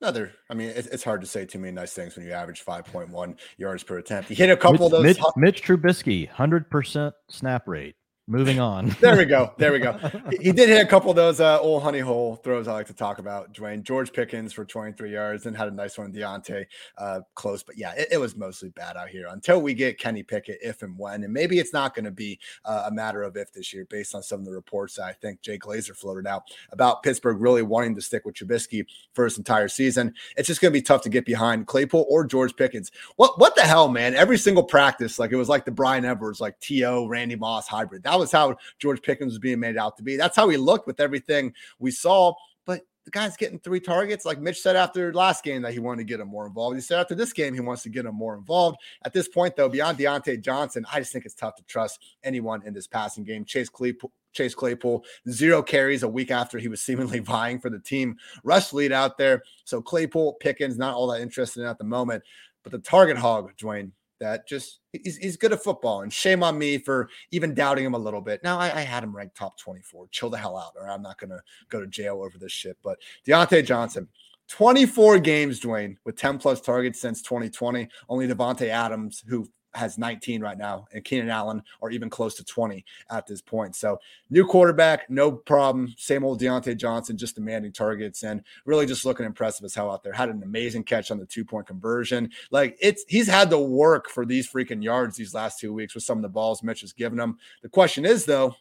Another, 0.00 0.32
I 0.48 0.54
mean, 0.54 0.68
it's, 0.68 0.86
it's 0.88 1.02
hard 1.02 1.20
to 1.22 1.26
say 1.26 1.44
too 1.44 1.58
many 1.58 1.72
nice 1.72 1.92
things 1.92 2.14
when 2.14 2.24
you 2.24 2.30
average 2.30 2.64
5.1 2.64 3.36
yards 3.56 3.82
per 3.82 3.98
attempt. 3.98 4.28
He 4.28 4.36
hit 4.36 4.48
a 4.48 4.56
couple 4.56 4.72
Mitch, 4.72 4.80
of 4.80 4.90
those. 4.90 5.02
Mitch, 5.02 5.18
Mitch 5.36 5.62
Trubisky, 5.64 6.30
100% 6.30 7.12
snap 7.28 7.66
rate. 7.66 7.96
Moving 8.30 8.60
on. 8.60 8.88
there 9.00 9.16
we 9.16 9.24
go. 9.24 9.54
There 9.56 9.72
we 9.72 9.78
go. 9.78 9.98
He 10.38 10.52
did 10.52 10.68
hit 10.68 10.84
a 10.84 10.86
couple 10.86 11.08
of 11.08 11.16
those 11.16 11.40
uh, 11.40 11.58
old 11.60 11.82
honey 11.82 12.00
hole 12.00 12.36
throws 12.36 12.68
I 12.68 12.74
like 12.74 12.86
to 12.88 12.92
talk 12.92 13.18
about. 13.18 13.54
Dwayne 13.54 13.82
George 13.82 14.12
Pickens 14.12 14.52
for 14.52 14.66
23 14.66 15.10
yards 15.10 15.46
and 15.46 15.56
had 15.56 15.66
a 15.66 15.70
nice 15.70 15.96
one. 15.96 16.12
Diontae 16.12 16.66
uh, 16.98 17.20
close, 17.34 17.62
but 17.62 17.78
yeah, 17.78 17.94
it, 17.96 18.08
it, 18.12 18.18
was 18.18 18.36
mostly 18.36 18.68
bad 18.68 18.98
out 18.98 19.08
here 19.08 19.28
until 19.30 19.62
we 19.62 19.72
get 19.72 19.98
Kenny 19.98 20.22
Pickett, 20.22 20.58
if 20.60 20.82
and 20.82 20.98
when. 20.98 21.24
And 21.24 21.32
maybe 21.32 21.58
it's 21.58 21.72
not 21.72 21.94
going 21.94 22.04
to 22.04 22.10
be 22.10 22.38
uh, 22.66 22.84
a 22.88 22.92
matter 22.92 23.22
of 23.22 23.34
if 23.38 23.50
this 23.50 23.72
year, 23.72 23.86
based 23.88 24.14
on 24.14 24.22
some 24.22 24.40
of 24.40 24.44
the 24.44 24.52
reports 24.52 24.98
I 24.98 25.14
think 25.14 25.40
Jay 25.40 25.58
Glazer 25.58 25.96
floated 25.96 26.26
out 26.26 26.42
about 26.70 27.02
Pittsburgh 27.02 27.40
really 27.40 27.62
wanting 27.62 27.94
to 27.94 28.02
stick 28.02 28.26
with 28.26 28.34
Trubisky 28.34 28.84
for 29.14 29.24
his 29.24 29.38
entire 29.38 29.68
season. 29.68 30.12
It's 30.36 30.48
just 30.48 30.60
going 30.60 30.70
to 30.70 30.78
be 30.78 30.82
tough 30.82 31.00
to 31.02 31.08
get 31.08 31.24
behind 31.24 31.66
Claypool 31.66 32.04
or 32.10 32.26
George 32.26 32.54
Pickens. 32.56 32.90
What 33.16 33.38
what 33.40 33.54
the 33.54 33.62
hell, 33.62 33.88
man? 33.88 34.14
Every 34.14 34.36
single 34.36 34.64
practice, 34.64 35.18
like 35.18 35.32
it 35.32 35.36
was 35.36 35.48
like 35.48 35.64
the 35.64 35.70
Braylon 35.70 36.04
Edwards, 36.04 36.42
like 36.42 36.60
T.O. 36.60 37.06
Randy 37.06 37.36
Moss 37.36 37.66
hybrid. 37.66 38.02
That 38.02 38.17
was 38.18 38.32
how 38.32 38.56
George 38.78 39.02
Pickens 39.02 39.32
was 39.32 39.38
being 39.38 39.60
made 39.60 39.76
out 39.76 39.96
to 39.96 40.02
be. 40.02 40.16
That's 40.16 40.36
how 40.36 40.48
he 40.48 40.56
looked 40.56 40.86
with 40.86 41.00
everything 41.00 41.54
we 41.78 41.90
saw. 41.90 42.34
But 42.66 42.82
the 43.04 43.10
guy's 43.10 43.36
getting 43.36 43.58
three 43.58 43.80
targets. 43.80 44.24
Like 44.24 44.40
Mitch 44.40 44.60
said 44.60 44.76
after 44.76 45.12
last 45.12 45.42
game 45.42 45.62
that 45.62 45.72
he 45.72 45.78
wanted 45.78 45.98
to 45.98 46.04
get 46.04 46.20
him 46.20 46.28
more 46.28 46.46
involved. 46.46 46.76
He 46.76 46.82
said 46.82 47.00
after 47.00 47.14
this 47.14 47.32
game 47.32 47.54
he 47.54 47.60
wants 47.60 47.82
to 47.84 47.88
get 47.88 48.04
him 48.04 48.14
more 48.14 48.34
involved. 48.34 48.78
At 49.04 49.12
this 49.12 49.28
point, 49.28 49.56
though, 49.56 49.68
beyond 49.68 49.98
Diontae 49.98 50.42
Johnson, 50.42 50.84
I 50.92 51.00
just 51.00 51.12
think 51.12 51.24
it's 51.24 51.34
tough 51.34 51.56
to 51.56 51.62
trust 51.64 52.04
anyone 52.22 52.62
in 52.66 52.74
this 52.74 52.86
passing 52.86 53.24
game. 53.24 53.44
Chase 53.44 53.68
Claypool. 53.68 54.12
Chase 54.34 54.54
Claypool, 54.54 55.04
zero 55.30 55.62
carries 55.62 56.02
a 56.02 56.08
week 56.08 56.30
after 56.30 56.58
he 56.58 56.68
was 56.68 56.82
seemingly 56.82 57.18
vying 57.18 57.58
for 57.58 57.70
the 57.70 57.78
team 57.80 58.16
rush 58.44 58.74
lead 58.74 58.92
out 58.92 59.16
there. 59.16 59.42
So 59.64 59.80
Claypool, 59.80 60.34
Pickens, 60.34 60.76
not 60.76 60.94
all 60.94 61.06
that 61.08 61.22
interested 61.22 61.62
in 61.62 61.66
at 61.66 61.78
the 61.78 61.84
moment. 61.84 62.22
But 62.62 62.72
the 62.72 62.78
target 62.78 63.16
hog, 63.16 63.50
Dwayne, 63.56 63.92
that 64.20 64.46
just 64.46 64.80
he's, 64.92 65.16
he's 65.16 65.36
good 65.36 65.52
at 65.52 65.62
football. 65.62 66.02
And 66.02 66.12
shame 66.12 66.42
on 66.42 66.58
me 66.58 66.78
for 66.78 67.08
even 67.30 67.54
doubting 67.54 67.84
him 67.84 67.94
a 67.94 67.98
little 67.98 68.20
bit. 68.20 68.42
Now 68.42 68.58
I, 68.58 68.66
I 68.66 68.80
had 68.80 69.04
him 69.04 69.14
ranked 69.14 69.36
top 69.36 69.58
24. 69.58 70.08
Chill 70.10 70.30
the 70.30 70.38
hell 70.38 70.56
out, 70.56 70.72
or 70.76 70.88
I'm 70.88 71.02
not 71.02 71.18
gonna 71.18 71.40
go 71.68 71.80
to 71.80 71.86
jail 71.86 72.22
over 72.22 72.38
this 72.38 72.52
shit. 72.52 72.76
But 72.82 72.98
Diontae 73.26 73.64
Johnson, 73.64 74.08
24 74.48 75.18
games, 75.18 75.60
Dwayne, 75.60 75.96
with 76.04 76.16
10 76.16 76.38
plus 76.38 76.60
targets 76.60 77.00
since 77.00 77.22
2020. 77.22 77.88
Only 78.08 78.26
Davante 78.26 78.68
Adams, 78.68 79.22
who 79.28 79.48
has 79.78 79.98
19 79.98 80.42
right 80.42 80.58
now, 80.58 80.86
and 80.92 81.04
Keenan 81.04 81.30
Allen 81.30 81.62
are 81.80 81.90
even 81.90 82.10
close 82.10 82.34
to 82.36 82.44
20 82.44 82.84
at 83.10 83.26
this 83.26 83.40
point. 83.40 83.76
So, 83.76 83.98
new 84.30 84.46
quarterback, 84.46 85.08
no 85.08 85.32
problem. 85.32 85.94
Same 85.96 86.24
old 86.24 86.40
Diontae 86.40 86.76
Johnson, 86.76 87.16
just 87.16 87.34
demanding 87.36 87.72
targets 87.72 88.22
and 88.22 88.42
really 88.64 88.86
just 88.86 89.04
looking 89.04 89.26
impressive 89.26 89.64
as 89.64 89.74
hell 89.74 89.90
out 89.90 90.02
there. 90.02 90.12
Had 90.12 90.28
an 90.28 90.42
amazing 90.42 90.84
catch 90.84 91.10
on 91.10 91.18
the 91.18 91.26
two 91.26 91.44
point 91.44 91.66
conversion. 91.66 92.30
Like 92.50 92.76
it's 92.80 93.04
he's 93.08 93.28
had 93.28 93.50
to 93.50 93.58
work 93.58 94.08
for 94.08 94.26
these 94.26 94.50
freaking 94.50 94.82
yards 94.82 95.16
these 95.16 95.34
last 95.34 95.58
two 95.58 95.72
weeks 95.72 95.94
with 95.94 96.04
some 96.04 96.18
of 96.18 96.22
the 96.22 96.28
balls 96.28 96.62
Mitch 96.62 96.80
has 96.82 96.92
given 96.92 97.18
him. 97.18 97.38
The 97.62 97.68
question 97.68 98.04
is 98.04 98.24
though, 98.24 98.54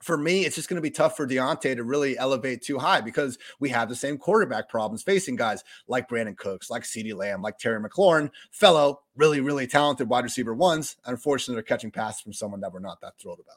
for 0.00 0.16
me, 0.16 0.44
it's 0.44 0.56
just 0.56 0.68
going 0.68 0.76
to 0.76 0.82
be 0.82 0.90
tough 0.90 1.16
for 1.16 1.26
Diontae 1.26 1.76
to 1.76 1.84
really 1.84 2.16
elevate 2.16 2.62
too 2.62 2.78
high 2.78 3.00
because 3.00 3.38
we 3.58 3.68
have 3.70 3.88
the 3.88 3.96
same 3.96 4.16
quarterback 4.16 4.68
problems 4.68 5.02
facing 5.02 5.36
guys 5.36 5.64
like 5.88 6.08
Brandin 6.08 6.36
Cooks, 6.36 6.70
like 6.70 6.84
CeeDee 6.84 7.14
Lamb, 7.14 7.42
like 7.42 7.58
Terry 7.58 7.80
McLaurin, 7.80 8.30
fellow 8.50 9.00
really, 9.16 9.40
really 9.40 9.66
talented 9.66 10.08
wide 10.08 10.24
receiver 10.24 10.54
ones. 10.54 10.96
Unfortunately, 11.04 11.54
they're 11.54 11.62
catching 11.62 11.90
passes 11.90 12.20
from 12.20 12.32
someone 12.32 12.60
that 12.60 12.72
we're 12.72 12.78
not 12.78 13.00
that 13.00 13.18
thrilled 13.18 13.40
about. 13.40 13.56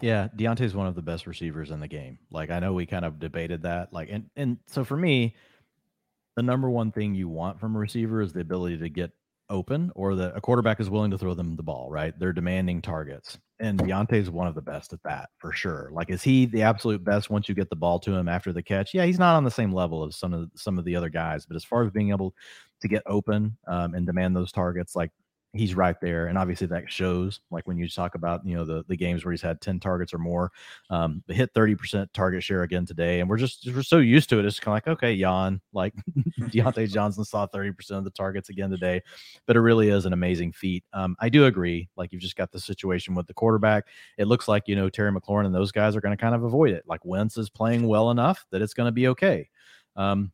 Yeah, 0.00 0.28
Diontae 0.34 0.62
is 0.62 0.74
one 0.74 0.88
of 0.88 0.94
the 0.94 1.02
best 1.02 1.26
receivers 1.26 1.70
in 1.70 1.80
the 1.80 1.88
game. 1.88 2.18
Like 2.30 2.50
I 2.50 2.58
know 2.58 2.72
we 2.72 2.86
kind 2.86 3.04
of 3.04 3.20
debated 3.20 3.62
that. 3.62 3.92
Like 3.92 4.08
and 4.10 4.30
and 4.34 4.58
so 4.66 4.84
for 4.84 4.96
me, 4.96 5.36
the 6.34 6.42
number 6.42 6.68
one 6.68 6.90
thing 6.90 7.14
you 7.14 7.28
want 7.28 7.60
from 7.60 7.76
a 7.76 7.78
receiver 7.78 8.20
is 8.20 8.32
the 8.32 8.40
ability 8.40 8.78
to 8.78 8.88
get 8.88 9.12
open 9.48 9.92
or 9.94 10.16
that 10.16 10.36
a 10.36 10.40
quarterback 10.40 10.80
is 10.80 10.90
willing 10.90 11.10
to 11.10 11.18
throw 11.18 11.34
them 11.34 11.56
the 11.56 11.62
ball, 11.62 11.90
right? 11.90 12.18
They're 12.18 12.32
demanding 12.32 12.82
targets. 12.82 13.38
And 13.62 13.78
Diontae 13.78 14.14
is 14.14 14.28
one 14.28 14.48
of 14.48 14.56
the 14.56 14.60
best 14.60 14.92
at 14.92 15.02
that 15.04 15.30
for 15.38 15.52
sure. 15.52 15.88
Like, 15.92 16.10
is 16.10 16.20
he 16.20 16.46
the 16.46 16.62
absolute 16.62 17.04
best 17.04 17.30
once 17.30 17.48
you 17.48 17.54
get 17.54 17.70
the 17.70 17.76
ball 17.76 18.00
to 18.00 18.12
him 18.12 18.28
after 18.28 18.52
the 18.52 18.62
catch? 18.62 18.92
Yeah, 18.92 19.04
he's 19.04 19.20
not 19.20 19.36
on 19.36 19.44
the 19.44 19.52
same 19.52 19.72
level 19.72 20.04
as 20.04 20.16
some 20.16 20.34
of 20.34 20.50
some 20.56 20.80
of 20.80 20.84
the 20.84 20.96
other 20.96 21.08
guys, 21.08 21.46
but 21.46 21.54
as 21.54 21.62
far 21.62 21.84
as 21.84 21.92
being 21.92 22.10
able 22.10 22.34
to 22.80 22.88
get 22.88 23.04
open 23.06 23.56
um, 23.68 23.94
and 23.94 24.04
demand 24.04 24.34
those 24.34 24.50
targets, 24.50 24.96
like 24.96 25.12
he's 25.54 25.74
right 25.74 26.00
there. 26.00 26.28
And 26.28 26.38
obviously 26.38 26.66
that 26.68 26.90
shows 26.90 27.40
like 27.50 27.66
when 27.68 27.76
you 27.76 27.86
talk 27.86 28.14
about, 28.14 28.44
you 28.46 28.56
know, 28.56 28.64
the, 28.64 28.84
the 28.88 28.96
games 28.96 29.24
where 29.24 29.32
he's 29.32 29.42
had 29.42 29.60
10 29.60 29.80
targets 29.80 30.14
or 30.14 30.18
more, 30.18 30.50
um, 30.88 31.22
hit 31.28 31.52
30% 31.52 32.06
target 32.14 32.42
share 32.42 32.62
again 32.62 32.86
today. 32.86 33.20
And 33.20 33.28
we're 33.28 33.36
just, 33.36 33.68
we're 33.74 33.82
so 33.82 33.98
used 33.98 34.30
to 34.30 34.38
it. 34.38 34.46
It's 34.46 34.58
kind 34.58 34.72
of 34.72 34.76
like, 34.76 34.96
okay, 34.96 35.12
yawn, 35.12 35.60
like 35.74 35.92
Diontae 36.40 36.90
Johnson 36.92 37.24
saw 37.24 37.46
30% 37.46 37.90
of 37.90 38.04
the 38.04 38.10
targets 38.10 38.48
again 38.48 38.70
today, 38.70 39.02
but 39.46 39.56
it 39.56 39.60
really 39.60 39.90
is 39.90 40.06
an 40.06 40.14
amazing 40.14 40.52
feat. 40.52 40.84
Um, 40.94 41.16
I 41.20 41.28
do 41.28 41.44
agree. 41.44 41.88
Like 41.96 42.12
you've 42.12 42.22
just 42.22 42.36
got 42.36 42.50
the 42.50 42.60
situation 42.60 43.14
with 43.14 43.26
the 43.26 43.34
quarterback. 43.34 43.88
It 44.16 44.28
looks 44.28 44.48
like, 44.48 44.68
you 44.68 44.76
know, 44.76 44.88
Terry 44.88 45.12
McLaurin 45.12 45.44
and 45.44 45.54
those 45.54 45.72
guys 45.72 45.94
are 45.94 46.00
going 46.00 46.16
to 46.16 46.20
kind 46.20 46.34
of 46.34 46.44
avoid 46.44 46.72
it. 46.72 46.84
Like 46.86 47.04
Wentz 47.04 47.36
is 47.36 47.50
playing 47.50 47.86
well 47.86 48.10
enough 48.10 48.46
that 48.52 48.62
it's 48.62 48.74
going 48.74 48.88
to 48.88 48.92
be 48.92 49.08
okay. 49.08 49.50
Um, 49.96 50.32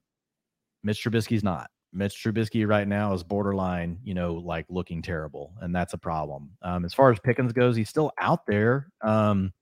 Mitch 0.84 1.02
Trubisky's 1.02 1.42
not. 1.42 1.70
Mitch 1.92 2.22
Trubisky 2.22 2.66
right 2.66 2.86
now 2.86 3.12
is 3.14 3.22
borderline, 3.22 3.98
you 4.04 4.14
know, 4.14 4.34
like 4.34 4.66
looking 4.68 5.02
terrible, 5.02 5.52
and 5.60 5.74
that's 5.74 5.94
a 5.94 5.98
problem. 5.98 6.50
Um, 6.62 6.84
as 6.84 6.94
far 6.94 7.10
as 7.10 7.18
Pickens 7.18 7.52
goes, 7.52 7.76
he's 7.76 7.88
still 7.88 8.12
out 8.20 8.46
there, 8.46 8.88
um, 9.02 9.52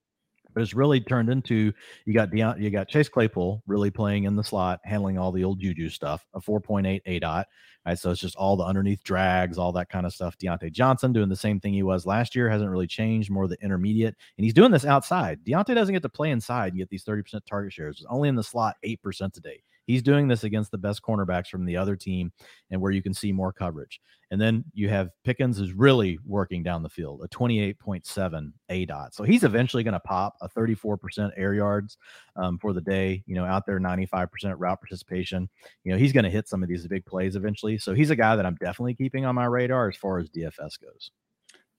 but 0.53 0.63
it's 0.63 0.73
really 0.73 0.99
turned 0.99 1.29
into 1.29 1.71
you 2.05 2.13
got 2.13 2.31
Deont- 2.31 2.59
you 2.59 2.69
got 2.69 2.87
Chase 2.87 3.07
Claypool 3.09 3.63
really 3.67 3.91
playing 3.91 4.25
in 4.25 4.35
the 4.35 4.43
slot, 4.43 4.79
handling 4.83 5.17
all 5.17 5.31
the 5.31 5.43
old 5.43 5.59
juju 5.59 5.89
stuff, 5.89 6.25
a 6.33 6.41
4.8 6.41 7.01
aDOT. 7.07 7.45
Right, 7.85 7.97
so 7.97 8.11
it's 8.11 8.19
just 8.19 8.35
all 8.35 8.57
the 8.57 8.65
underneath 8.65 9.01
drags, 9.03 9.57
all 9.57 9.71
that 9.73 9.87
kind 9.87 10.05
of 10.05 10.11
stuff. 10.11 10.37
Diontae 10.37 10.73
Johnson 10.73 11.13
doing 11.13 11.29
the 11.29 11.37
same 11.37 11.61
thing 11.61 11.73
he 11.73 11.83
was 11.83 12.05
last 12.05 12.35
year, 12.35 12.49
hasn't 12.49 12.69
really 12.69 12.87
changed, 12.87 13.29
more 13.29 13.47
the 13.47 13.55
intermediate, 13.63 14.15
and 14.37 14.43
he's 14.43 14.53
doing 14.53 14.71
this 14.71 14.83
outside. 14.83 15.39
Diontae 15.45 15.73
doesn't 15.73 15.93
get 15.93 16.01
to 16.01 16.09
play 16.09 16.31
inside 16.31 16.73
and 16.73 16.79
get 16.79 16.89
these 16.89 17.05
30% 17.05 17.45
target 17.45 17.71
shares. 17.71 17.99
It's 17.99 18.07
only 18.09 18.27
in 18.27 18.35
the 18.35 18.43
slot 18.43 18.75
8% 18.83 19.31
today. 19.31 19.61
He's 19.87 20.03
doing 20.03 20.27
this 20.27 20.43
against 20.43 20.69
the 20.69 20.77
best 20.77 21.01
cornerbacks 21.01 21.47
from 21.47 21.65
the 21.65 21.77
other 21.77 21.95
team 21.95 22.31
and 22.69 22.79
where 22.79 22.91
you 22.91 23.01
can 23.01 23.13
see 23.13 23.31
more 23.31 23.53
coverage. 23.53 23.99
And 24.29 24.39
then 24.39 24.65
you 24.73 24.89
have 24.89 25.09
Pickens 25.23 25.59
is 25.59 25.71
really 25.71 26.19
working 26.25 26.61
down 26.61 26.83
the 26.83 26.89
field, 26.89 27.21
a 27.23 27.27
28.7 27.29 28.51
aDOT. 28.69 29.13
So 29.13 29.23
he's 29.23 29.45
eventually 29.45 29.83
going 29.83 29.93
to 29.93 29.99
pop 30.01 30.35
a 30.41 30.49
34% 30.49 31.31
air 31.37 31.53
yards 31.53 31.97
um, 32.35 32.59
for 32.59 32.73
the 32.73 32.81
day, 32.81 33.23
you 33.25 33.35
know, 33.35 33.45
out 33.45 33.65
there 33.65 33.79
95% 33.79 34.55
route 34.57 34.81
participation. 34.81 35.49
You 35.85 35.93
know, 35.93 35.97
he's 35.97 36.11
going 36.11 36.25
to 36.25 36.29
hit 36.29 36.49
some 36.49 36.61
of 36.61 36.69
these 36.69 36.85
big 36.87 37.05
plays 37.05 37.37
eventually. 37.37 37.77
So 37.77 37.93
he's 37.93 38.09
a 38.09 38.15
guy 38.15 38.35
that 38.35 38.45
I'm 38.45 38.55
definitely 38.55 38.95
keeping 38.95 39.25
on 39.25 39.35
my 39.35 39.45
radar 39.45 39.87
as 39.87 39.95
far 39.95 40.19
as 40.19 40.29
DFS 40.29 40.81
goes. 40.81 41.11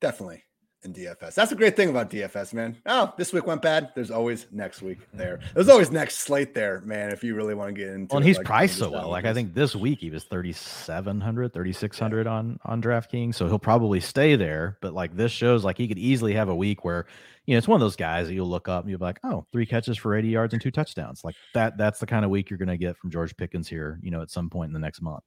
Definitely 0.01 0.45
in 0.85 0.93
DFS. 0.93 1.35
That's 1.35 1.53
a 1.53 1.57
great 1.57 1.77
thing 1.77 1.89
about 1.89 2.11
DFS, 2.11 2.55
man. 2.55 2.77
Oh, 2.87 3.13
this 3.17 3.33
week 3.33 3.47
went 3.47 3.63
bad. 3.63 3.91
There's 3.95 4.11
always 4.11 4.47
next 4.53 4.81
week 4.81 4.99
there. 5.13 5.41
There's 5.55 5.69
always 5.69 5.91
next 5.91 6.19
slate 6.19 6.55
there, 6.55 6.81
man. 6.83 7.11
If 7.11 7.25
you 7.25 7.35
really 7.35 7.55
want 7.55 7.75
to 7.75 7.81
get 7.81 7.89
into 7.91 8.13
well, 8.13 8.19
and 8.19 8.27
he's 8.27 8.37
like, 8.37 8.47
priced 8.47 8.79
so 8.79 8.91
well. 8.91 9.09
Like 9.09 9.25
I 9.25 9.35
think 9.35 9.55
this 9.55 9.75
week 9.75 9.99
he 10.01 10.11
was 10.11 10.25
3,700, 10.25 11.53
3,600 11.53 12.27
yeah. 12.27 12.33
on, 12.33 12.61
on 12.65 12.81
DraftKings. 12.81 13.35
So 13.35 13.47
he'll 13.47 13.59
probably 13.59 14.01
stay 14.01 14.37
there. 14.37 14.79
But 14.81 14.95
like 14.95 15.17
this 15.17 15.33
shows 15.33 15.65
like 15.65 15.79
he 15.79 15.89
could 15.89 15.99
easily 15.99 16.35
have 16.35 16.49
a 16.49 16.57
week 16.57 16.85
where, 16.85 17.07
you 17.47 17.55
know, 17.55 17.59
it's 17.59 17.69
one 17.69 17.77
of 17.77 17.85
those 17.85 17.97
guys 17.97 18.29
that 18.29 18.35
you'll 18.35 18.49
look 18.49 18.69
up 18.69 18.85
and 18.85 18.91
you'll 18.91 19.01
be 19.01 19.05
like, 19.05 19.21
oh, 19.25 19.47
three 19.53 19.67
catches 19.67 19.99
for 19.99 20.15
80 20.15 20.29
yards 20.29 20.53
and 20.53 20.63
two 20.63 20.71
touchdowns. 20.71 21.25
Like 21.25 21.35
that, 21.55 21.77
that's 21.77 21.99
the 21.99 22.07
kind 22.07 22.25
of 22.25 22.31
week 22.31 22.51
you're 22.51 22.59
going 22.59 22.69
to 22.69 22.79
get 22.79 22.97
from 22.97 23.11
George 23.11 23.37
Pickens 23.37 23.69
here, 23.69 23.99
you 24.03 24.11
know, 24.11 24.23
at 24.23 24.31
some 24.31 24.49
point 24.49 24.69
in 24.69 24.75
the 24.75 24.79
next 24.79 25.03
month. 25.03 25.25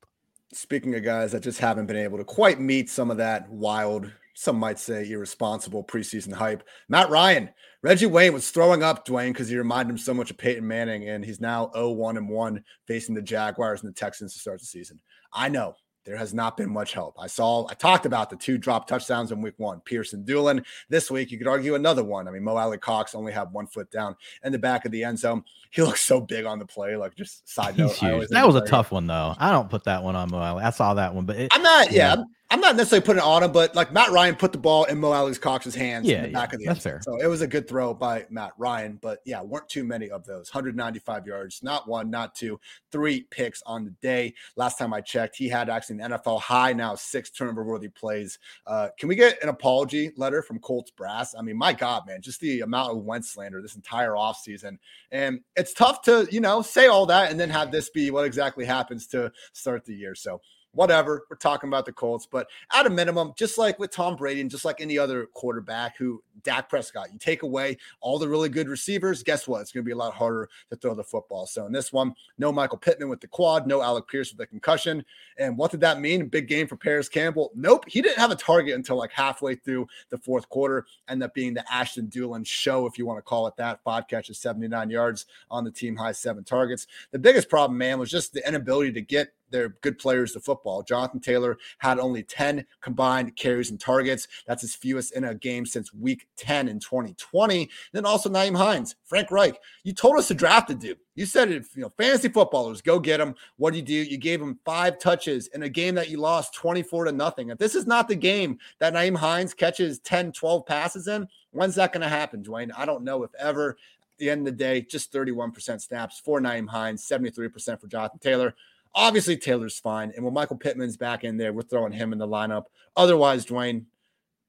Speaking 0.54 0.96
of 0.96 1.04
guys 1.04 1.32
that 1.32 1.44
just 1.44 1.60
haven't 1.60 1.86
been 1.86 1.96
able 1.96 2.18
to 2.18 2.24
quite 2.24 2.60
meet 2.60 2.90
some 2.90 3.10
of 3.10 3.18
that 3.18 3.50
wild 3.50 4.12
some 4.34 4.58
might 4.58 4.80
say 4.80 5.08
irresponsible 5.10 5.84
preseason 5.84 6.34
hype. 6.34 6.64
Matt 6.90 7.10
Ryan, 7.10 7.50
Reggie 7.84 8.06
Wayne 8.06 8.34
was 8.34 8.50
throwing 8.50 8.82
up 8.82 9.06
Dwayne 9.06 9.34
because 9.34 9.50
he 9.50 9.58
reminded 9.58 9.92
him 9.92 9.98
so 9.98 10.14
much 10.14 10.32
of 10.32 10.38
Peyton 10.38 10.68
Manning, 10.68 11.10
and 11.10 11.24
he's 11.24 11.42
now 11.42 11.72
0-1 11.76 12.18
and 12.18 12.30
1 12.30 12.64
facing 12.88 13.16
the 13.16 13.22
Jaguars 13.22 13.84
and 13.84 13.90
the 13.90 13.96
Texans 13.96 14.34
to 14.34 14.40
start 14.40 14.60
the 14.60 14.66
season. 14.66 15.00
I 15.34 15.50
know 15.50 15.76
there 16.06 16.18
has 16.18 16.34
not 16.34 16.58
been 16.58 16.72
much 16.72 16.94
help. 16.94 17.16
I 17.20 17.28
saw, 17.28 17.68
I 17.70 17.76
talked 17.76 18.08
about 18.08 18.30
the 18.30 18.36
two 18.36 18.58
drop 18.58 18.88
touchdowns 18.88 19.32
in 19.32 19.42
week 19.42 19.54
one, 19.58 19.82
Pierce 19.82 20.14
and 20.14 20.26
Dulin. 20.26 20.66
This 20.90 21.12
week, 21.12 21.30
you 21.30 21.38
could 21.38 21.48
argue 21.48 21.76
another 21.76 22.04
one. 22.04 22.28
I 22.28 22.32
mean, 22.32 22.44
Mo 22.44 22.56
Alie-Cox 22.56 23.14
only 23.14 23.32
had 23.32 23.52
one 23.52 23.68
foot 23.68 23.92
down 23.92 24.16
in 24.44 24.52
the 24.52 24.58
back 24.58 24.86
of 24.86 24.92
the 24.92 25.04
end 25.04 25.20
zone. 25.20 25.44
He 25.76 25.82
looks 25.82 26.02
so 26.02 26.20
big 26.20 26.46
on 26.46 26.60
the 26.60 26.66
play. 26.66 26.98
Like, 26.98 27.16
just 27.16 27.48
side 27.48 27.78
note. 27.78 27.98
That 28.02 28.46
was 28.46 28.56
a 28.56 28.66
tough 28.66 28.92
one, 28.92 29.08
though. 29.08 29.36
I 29.38 29.52
don't 29.52 29.70
put 29.70 29.86
that 29.86 30.04
one 30.04 30.18
on 30.18 30.30
Mo 30.30 30.38
Alie. 30.38 30.64
I 30.64 30.70
saw 30.70 30.94
that 30.96 31.16
one, 31.16 31.26
but 31.26 31.38
it, 31.38 31.54
I'm 31.54 31.64
not, 31.64 31.92
yeah, 31.92 32.16
yeah. 32.16 32.24
I'm 32.52 32.60
not 32.60 32.76
necessarily 32.76 33.06
putting 33.06 33.22
it 33.22 33.26
on 33.26 33.44
him, 33.44 33.54
but 33.54 33.74
like 33.76 33.94
Matt 33.94 34.12
Ryan 34.12 34.36
put 34.36 34.52
the 34.52 34.58
ball 34.58 34.84
in 34.84 35.00
Mo 35.00 35.14
Alie-Cox's 35.14 35.74
hands 35.74 36.06
yeah, 36.06 36.18
in 36.18 36.24
the 36.24 36.30
yeah, 36.30 36.34
back 36.34 36.52
of 36.52 36.60
the 36.60 36.66
that's 36.66 36.86
end. 36.86 36.96
fair. 36.96 37.02
So 37.02 37.16
it 37.22 37.28
was 37.28 37.40
a 37.40 37.48
good 37.48 37.66
throw 37.66 37.94
by 37.94 38.26
Matt 38.30 38.52
Ryan, 38.58 39.00
but 39.02 39.20
yeah, 39.26 39.42
weren't 39.42 39.70
too 39.70 39.86
many 39.86 40.10
of 40.10 40.26
those. 40.26 40.54
195 40.54 41.26
yards, 41.26 41.64
not 41.64 41.88
one, 41.88 42.10
not 42.10 42.36
two, 42.36 42.60
three 42.92 43.22
picks 43.32 43.64
on 43.66 43.86
the 43.86 43.92
day. 44.02 44.34
Last 44.58 44.78
time 44.78 44.94
I 44.94 45.00
checked, 45.00 45.38
he 45.38 45.48
had 45.48 45.70
actually 45.70 46.02
an 46.02 46.12
NFL 46.12 46.42
high 46.42 46.74
now, 46.74 46.94
six 46.96 47.30
turnover 47.30 47.64
worthy 47.64 47.88
plays. 47.88 48.38
Uh, 48.68 48.90
can 49.00 49.08
we 49.08 49.16
get 49.16 49.42
an 49.42 49.48
apology 49.48 50.12
letter 50.18 50.42
from 50.42 50.60
Colts 50.60 50.92
brass? 50.92 51.34
I 51.34 51.42
mean, 51.42 51.56
my 51.56 51.72
God, 51.72 52.06
man, 52.06 52.22
just 52.22 52.42
the 52.42 52.62
amount 52.62 52.92
of 52.92 52.98
Wentz 52.98 53.30
slander 53.30 53.62
this 53.62 53.78
entire 53.78 54.12
offseason. 54.12 54.78
And 55.10 55.40
it's 55.62 55.74
tough 55.74 56.02
to, 56.02 56.28
you 56.32 56.42
know, 56.42 56.64
say 56.64 56.88
all 56.88 57.06
that 57.06 57.30
and 57.30 57.40
then 57.40 57.52
have 57.52 57.72
this 57.72 57.92
be 57.92 58.10
what 58.10 58.26
exactly 58.26 58.66
happens 58.66 59.06
to 59.08 59.32
start 59.54 59.86
the 59.86 59.94
year. 59.94 60.16
So 60.16 60.42
whatever. 60.74 61.26
We're 61.30 61.38
talking 61.38 61.68
about 61.68 61.86
the 61.86 61.92
Colts, 61.92 62.28
but 62.30 62.48
at 62.74 62.86
a 62.86 62.90
minimum, 62.90 63.34
just 63.36 63.58
like 63.58 63.80
with 63.80 63.92
Tom 63.92 64.16
Brady 64.16 64.42
and 64.42 64.50
just 64.50 64.66
like 64.66 64.82
any 64.82 64.98
other 64.98 65.28
quarterback 65.34 65.98
who 65.98 66.24
Dak 66.44 66.70
Prescott, 66.70 67.12
you 67.12 67.20
take 67.20 67.44
away 67.44 67.78
all 68.00 68.18
the 68.18 68.28
really 68.28 68.50
good 68.50 68.68
receivers, 68.68 69.24
guess 69.24 69.48
what? 69.48 69.62
It's 69.62 69.72
going 69.72 69.84
to 69.84 69.88
be 69.88 69.92
a 69.92 69.98
lot 69.98 70.14
harder 70.14 70.50
to 70.70 70.76
throw 70.76 70.96
the 70.96 71.04
football. 71.04 71.46
So 71.46 71.66
in 71.66 71.72
this 71.72 71.92
one, 71.92 72.16
no 72.38 72.52
Michael 72.52 72.78
Pittman 72.78 73.10
with 73.10 73.22
the 73.22 73.28
quad, 73.28 73.68
no 73.68 73.82
Alec 73.82 74.08
Pierce 74.08 74.32
with 74.32 74.38
the 74.38 74.48
concussion. 74.48 75.04
And 75.38 75.58
what 75.58 75.72
did 75.72 75.82
that 75.82 76.00
mean? 76.00 76.28
Big 76.28 76.48
game 76.48 76.68
for 76.68 76.78
Parris 76.78 77.10
Campbell? 77.10 77.52
Nope. 77.56 77.86
He 77.88 78.02
didn't 78.02 78.20
have 78.20 78.32
a 78.32 78.36
target 78.36 78.76
until 78.76 78.98
like 78.98 79.12
halfway 79.12 79.56
through 79.56 79.88
the 80.10 80.18
fourth 80.18 80.48
quarter. 80.50 80.86
End 81.08 81.24
up 81.24 81.34
being 81.34 81.54
the 81.54 81.72
Ashton 81.72 82.08
Dulin 82.08 82.46
show, 82.46 82.86
if 82.86 82.98
you 82.98 83.06
want 83.06 83.18
to 83.18 83.24
call 83.24 83.48
it 83.48 83.56
that. 83.58 83.84
Five 83.84 84.08
catches, 84.08 84.40
79 84.40 84.90
yards 84.90 85.26
on 85.50 85.64
the 85.64 85.72
team 85.72 85.96
high, 85.96 86.12
seven 86.12 86.44
targets. 86.44 86.88
The 87.12 87.20
biggest 87.20 87.50
problem, 87.50 87.78
man, 87.78 88.00
was 88.00 88.10
just 88.10 88.34
the 88.34 88.48
inability 88.48 88.94
to 88.94 89.02
get 89.02 89.34
they're 89.52 89.76
good 89.82 89.98
players 90.00 90.34
to 90.34 90.40
football. 90.40 90.82
Jonathan 90.84 91.20
Taylor 91.20 91.58
had 91.78 92.00
only 92.00 92.24
10 92.24 92.66
combined 92.82 93.36
carries 93.36 93.70
and 93.70 93.80
targets. 93.80 94.28
That's 94.48 94.62
his 94.62 94.76
fewest 94.76 95.16
in 95.16 95.26
a 95.26 95.36
game 95.36 95.66
since 95.66 95.94
week 95.94 96.28
10 96.38 96.68
in 96.68 96.80
2020. 96.80 97.70
Then 97.92 98.06
also 98.06 98.30
Nyheim 98.30 98.58
Hines, 98.58 98.96
Frank 99.04 99.32
Reich. 99.32 99.60
You 99.84 99.94
told 99.94 100.18
us 100.18 100.28
to 100.30 100.34
draft 100.34 100.70
the 100.70 100.76
dude. 100.76 100.98
You 101.16 101.26
said 101.26 101.52
if 101.52 101.76
you 101.76 101.82
know 101.82 101.92
fantasy 101.98 102.30
footballers 102.30 102.82
go 102.82 103.00
get 103.00 103.20
him. 103.20 103.36
What 103.58 103.72
do 103.72 103.78
you 103.78 103.84
do? 103.84 103.94
You 103.94 104.18
gave 104.18 104.42
him 104.42 104.60
five 104.64 104.98
touches 104.98 105.48
in 105.48 105.64
a 105.64 105.70
game 105.70 105.96
that 105.96 106.10
you 106.10 106.18
lost 106.18 106.54
24 106.56 107.06
to 107.06 107.12
nothing. 107.12 107.50
If 107.50 107.58
this 107.58 107.76
is 107.76 107.86
not 107.86 108.08
the 108.08 108.16
game 108.16 108.58
that 108.80 108.94
Nyheim 108.94 109.18
Hines 109.18 109.54
catches 109.54 110.00
10, 110.00 110.32
12 110.32 110.66
passes 110.66 111.08
in, 111.08 111.28
when's 111.52 111.76
that 111.76 111.92
going 111.92 112.02
to 112.02 112.10
happen, 112.10 112.44
Dwayne? 112.44 112.72
I 112.76 112.86
don't 112.86 113.04
know 113.04 113.24
if 113.24 113.32
ever. 113.36 113.72
At 114.14 114.18
the 114.18 114.30
end 114.30 114.48
of 114.48 114.54
the 114.54 114.64
day, 114.64 114.82
just 114.82 115.12
31% 115.12 115.82
snaps 115.82 116.20
for 116.20 116.40
Nyheim 116.40 116.70
Hines, 116.70 117.08
73% 117.08 117.82
for 117.82 117.88
Jonathan 117.88 118.20
Taylor 118.20 118.56
Obviously, 118.94 119.38
Taylor's 119.38 119.80
fine. 119.80 120.12
And 120.16 120.26
when 120.26 120.34
Michael 120.34 120.58
Pittman's 120.58 120.98
back 120.98 121.24
in 121.24 121.38
there, 121.38 121.54
we're 121.54 121.62
throwing 121.62 121.94
him 121.94 122.12
in 122.14 122.20
the 122.20 122.28
lineup. 122.28 122.66
Otherwise, 122.96 123.46
Dwayne, 123.46 123.86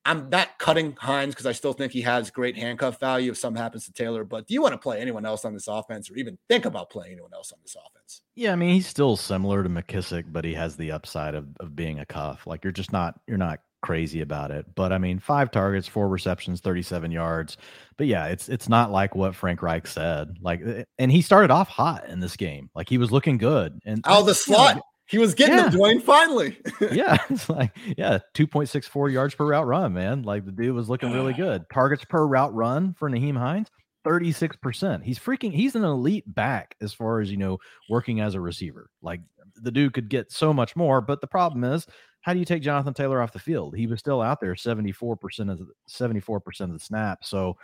I'm 0.05 0.28
not 0.30 0.59
cutting 0.59 0.97
Hines 0.99 1.34
because 1.34 1.47
I 1.47 1.53
still 1.53 1.72
think 1.72 1.93
he 1.93 2.03
has 2.03 2.30
great 2.30 2.57
handcuff 2.57 2.99
value 2.99 3.30
if 3.30 3.38
something 3.38 3.62
happens 3.62 3.84
to 3.84 3.93
Taylor. 3.93 4.24
But 4.24 4.49
do 4.49 4.55
you 4.55 4.61
want 4.61 4.72
to 4.72 4.78
play 4.78 5.01
anyone 5.01 5.24
else 5.24 5.45
on 5.45 5.55
this 5.55 5.68
offense 5.68 6.11
or 6.11 6.16
even 6.16 6.38
think 6.49 6.64
about 6.64 6.90
playing 6.90 7.12
anyone 7.12 7.32
else 7.32 7.53
on 7.53 7.61
this 7.62 7.76
offense? 7.76 8.22
Yeah, 8.34 8.53
I 8.53 8.57
mean, 8.57 8.74
he's 8.74 8.88
still 8.88 9.16
similar 9.16 9.62
to 9.62 9.68
McKissic, 9.68 10.24
but 10.28 10.45
he 10.45 10.55
has 10.55 10.76
the 10.76 10.90
upside 10.90 11.36
of, 11.36 11.47
of 11.61 11.76
being 11.76 12.01
a 12.01 12.07
cuff. 12.07 12.47
Like 12.47 12.64
you're 12.64 12.72
just 12.72 12.93
not 12.93 13.20
you're 13.28 13.38
not 13.38 13.61
crazy 13.83 14.20
about 14.20 14.51
it. 14.51 14.66
But 14.74 14.93
I 14.93 14.99
mean, 14.99 15.18
five 15.18 15.51
targets, 15.51 15.87
four 15.87 16.09
receptions, 16.09 16.61
37 16.61 17.11
yards. 17.11 17.57
But 17.99 18.07
yeah, 18.07 18.26
it's 18.26 18.49
it's 18.49 18.68
not 18.68 18.91
like 18.91 19.14
what 19.14 19.35
Frank 19.35 19.62
Reich 19.62 19.87
said. 19.87 20.39
Like 20.41 20.61
eh, 20.64 20.85
and 20.99 21.12
he 21.12 21.20
started 21.20 21.51
off 21.51 21.68
hot 21.68 22.09
in 22.09 22.20
this 22.20 22.37
game. 22.37 22.70
Like 22.74 22.89
he 22.89 22.99
was 22.99 23.12
looking 23.12 23.37
good. 23.37 23.78
And 23.85 24.03
oh, 24.07 24.22
the 24.22 24.35
slot. 24.35 24.76
know, 24.76 24.83
he 25.07 25.18
was 25.18 25.35
getting 25.35 25.57
yeah. 25.57 25.68
them, 25.68 25.78
Dwayne, 25.78 26.03
finally. 26.03 26.59
yeah. 26.93 27.18
It's 27.30 27.51
like, 27.51 27.76
yeah, 27.99 28.18
2.64 28.35 29.12
yards 29.12 29.35
per 29.35 29.47
route 29.47 29.66
run, 29.66 29.93
man. 29.93 30.22
Like 30.22 30.47
the 30.47 30.53
dude 30.53 30.74
was 30.74 30.89
looking 30.89 31.12
really 31.12 31.35
good. 31.35 31.64
Targets 31.72 32.05
per 32.05 32.26
route 32.26 32.55
run 32.55 32.95
for 32.95 33.11
Nyheim 33.11 33.37
Hines, 33.37 33.68
36%. 34.07 35.03
He's 35.03 35.18
freaking, 35.18 35.53
he's 35.53 35.74
an 35.74 35.85
elite 35.85 36.24
back 36.26 36.76
as 36.80 36.95
far 36.95 37.20
as, 37.20 37.30
you 37.30 37.37
know, 37.37 37.59
working 37.91 38.20
as 38.20 38.35
a 38.35 38.41
receiver. 38.41 38.89
Like 39.03 39.20
the 39.57 39.70
dude 39.70 39.93
could 39.93 40.09
get 40.09 40.33
so 40.33 40.53
much 40.53 40.76
more. 40.76 41.01
But 41.01 41.20
the 41.20 41.26
problem 41.26 41.64
is, 41.64 41.87
how 42.23 42.33
do 42.33 42.39
you 42.39 42.45
take 42.45 42.62
Jonathan 42.62 42.95
Taylor 42.95 43.20
off 43.20 43.33
the 43.33 43.39
field? 43.39 43.77
He 43.77 43.87
was 43.87 44.01
still 44.01 44.20
out 44.20 44.41
there 44.41 44.55
74% 44.55 45.51
of 45.51 45.59
the 45.59 45.66
74% 45.89 46.61
of 46.61 46.73
the 46.73 46.79
snap. 46.79 47.25
So 47.25 47.57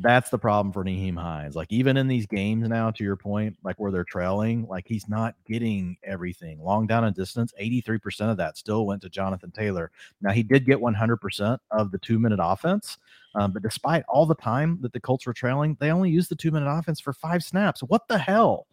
that's 0.00 0.30
the 0.30 0.38
problem 0.38 0.72
for 0.72 0.84
Nyheim 0.84 1.18
Hines. 1.18 1.56
Like 1.56 1.72
even 1.72 1.96
in 1.96 2.08
these 2.08 2.26
games 2.26 2.68
now, 2.68 2.90
to 2.90 3.04
your 3.04 3.16
point, 3.16 3.56
like 3.64 3.76
where 3.78 3.90
they're 3.90 4.04
trailing, 4.04 4.66
like 4.68 4.86
he's 4.86 5.08
not 5.08 5.34
getting 5.46 5.96
everything. 6.04 6.62
Long 6.62 6.86
down 6.86 7.04
and 7.04 7.14
distance, 7.14 7.52
83% 7.60 8.30
of 8.30 8.36
that 8.36 8.56
still 8.56 8.86
went 8.86 9.02
to 9.02 9.08
Jonathan 9.08 9.50
Taylor. 9.50 9.90
Now 10.20 10.30
he 10.30 10.42
did 10.42 10.66
get 10.66 10.78
100% 10.78 11.58
of 11.70 11.90
the 11.90 11.98
two 11.98 12.18
minute 12.18 12.40
offense. 12.42 12.98
Um, 13.34 13.52
but 13.52 13.62
despite 13.62 14.04
all 14.08 14.24
the 14.24 14.34
time 14.36 14.78
that 14.82 14.92
the 14.92 15.00
Colts 15.00 15.26
were 15.26 15.34
trailing, 15.34 15.76
they 15.80 15.90
only 15.90 16.10
used 16.10 16.30
the 16.30 16.36
two 16.36 16.50
minute 16.50 16.70
offense 16.70 17.00
for 17.00 17.12
five 17.12 17.42
snaps. 17.42 17.82
What 17.82 18.08
the 18.08 18.18
hell? 18.18 18.66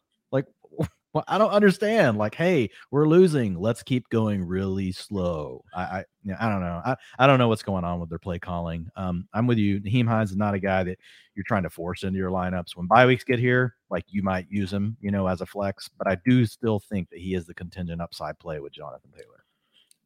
Well, 1.15 1.23
I 1.29 1.37
don't 1.37 1.51
understand. 1.51 2.17
Like, 2.17 2.35
hey, 2.35 2.69
we're 2.91 3.07
losing. 3.07 3.57
Let's 3.57 3.81
keep 3.81 4.09
going 4.09 4.43
really 4.43 4.91
slow. 4.91 5.63
I, 5.73 5.81
I, 5.81 6.05
I 6.37 6.49
don't 6.49 6.59
know. 6.59 6.81
I, 6.83 6.97
I 7.17 7.25
don't 7.25 7.39
know 7.39 7.47
what's 7.47 7.63
going 7.63 7.85
on 7.85 8.01
with 8.01 8.09
their 8.09 8.19
play 8.19 8.37
calling. 8.37 8.89
Um, 8.97 9.25
I'm 9.33 9.47
with 9.47 9.57
you. 9.57 9.79
Nyheim 9.79 10.09
Hines 10.09 10.31
is 10.31 10.35
not 10.35 10.55
a 10.55 10.59
guy 10.59 10.83
that 10.83 10.99
you're 11.33 11.45
trying 11.47 11.63
to 11.63 11.69
force 11.69 12.03
into 12.03 12.17
your 12.17 12.31
lineups. 12.31 12.75
When 12.75 12.87
bye 12.87 13.05
weeks 13.05 13.23
get 13.23 13.39
here, 13.39 13.77
like 13.89 14.03
you 14.09 14.23
might 14.23 14.47
use 14.49 14.73
him, 14.73 14.97
you 14.99 15.09
know, 15.09 15.25
as 15.27 15.39
a 15.39 15.45
flex. 15.45 15.89
But 15.97 16.09
I 16.09 16.17
do 16.25 16.45
still 16.45 16.81
think 16.81 17.09
that 17.11 17.19
he 17.19 17.33
is 17.33 17.45
the 17.45 17.53
contingent 17.53 18.01
upside 18.01 18.37
play 18.37 18.59
with 18.59 18.73
Jonathan 18.73 19.11
Taylor. 19.17 19.45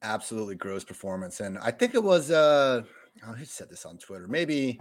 Absolutely 0.03 0.57
gross 0.57 0.83
performance, 0.83 1.39
and 1.39 1.57
I 1.57 1.71
think 1.71 1.95
it 1.95 2.03
was. 2.03 2.29
uh 2.29 2.83
oh, 3.27 3.35
said 3.45 3.71
this 3.71 3.83
on 3.83 3.97
Twitter. 3.97 4.27
Maybe 4.27 4.79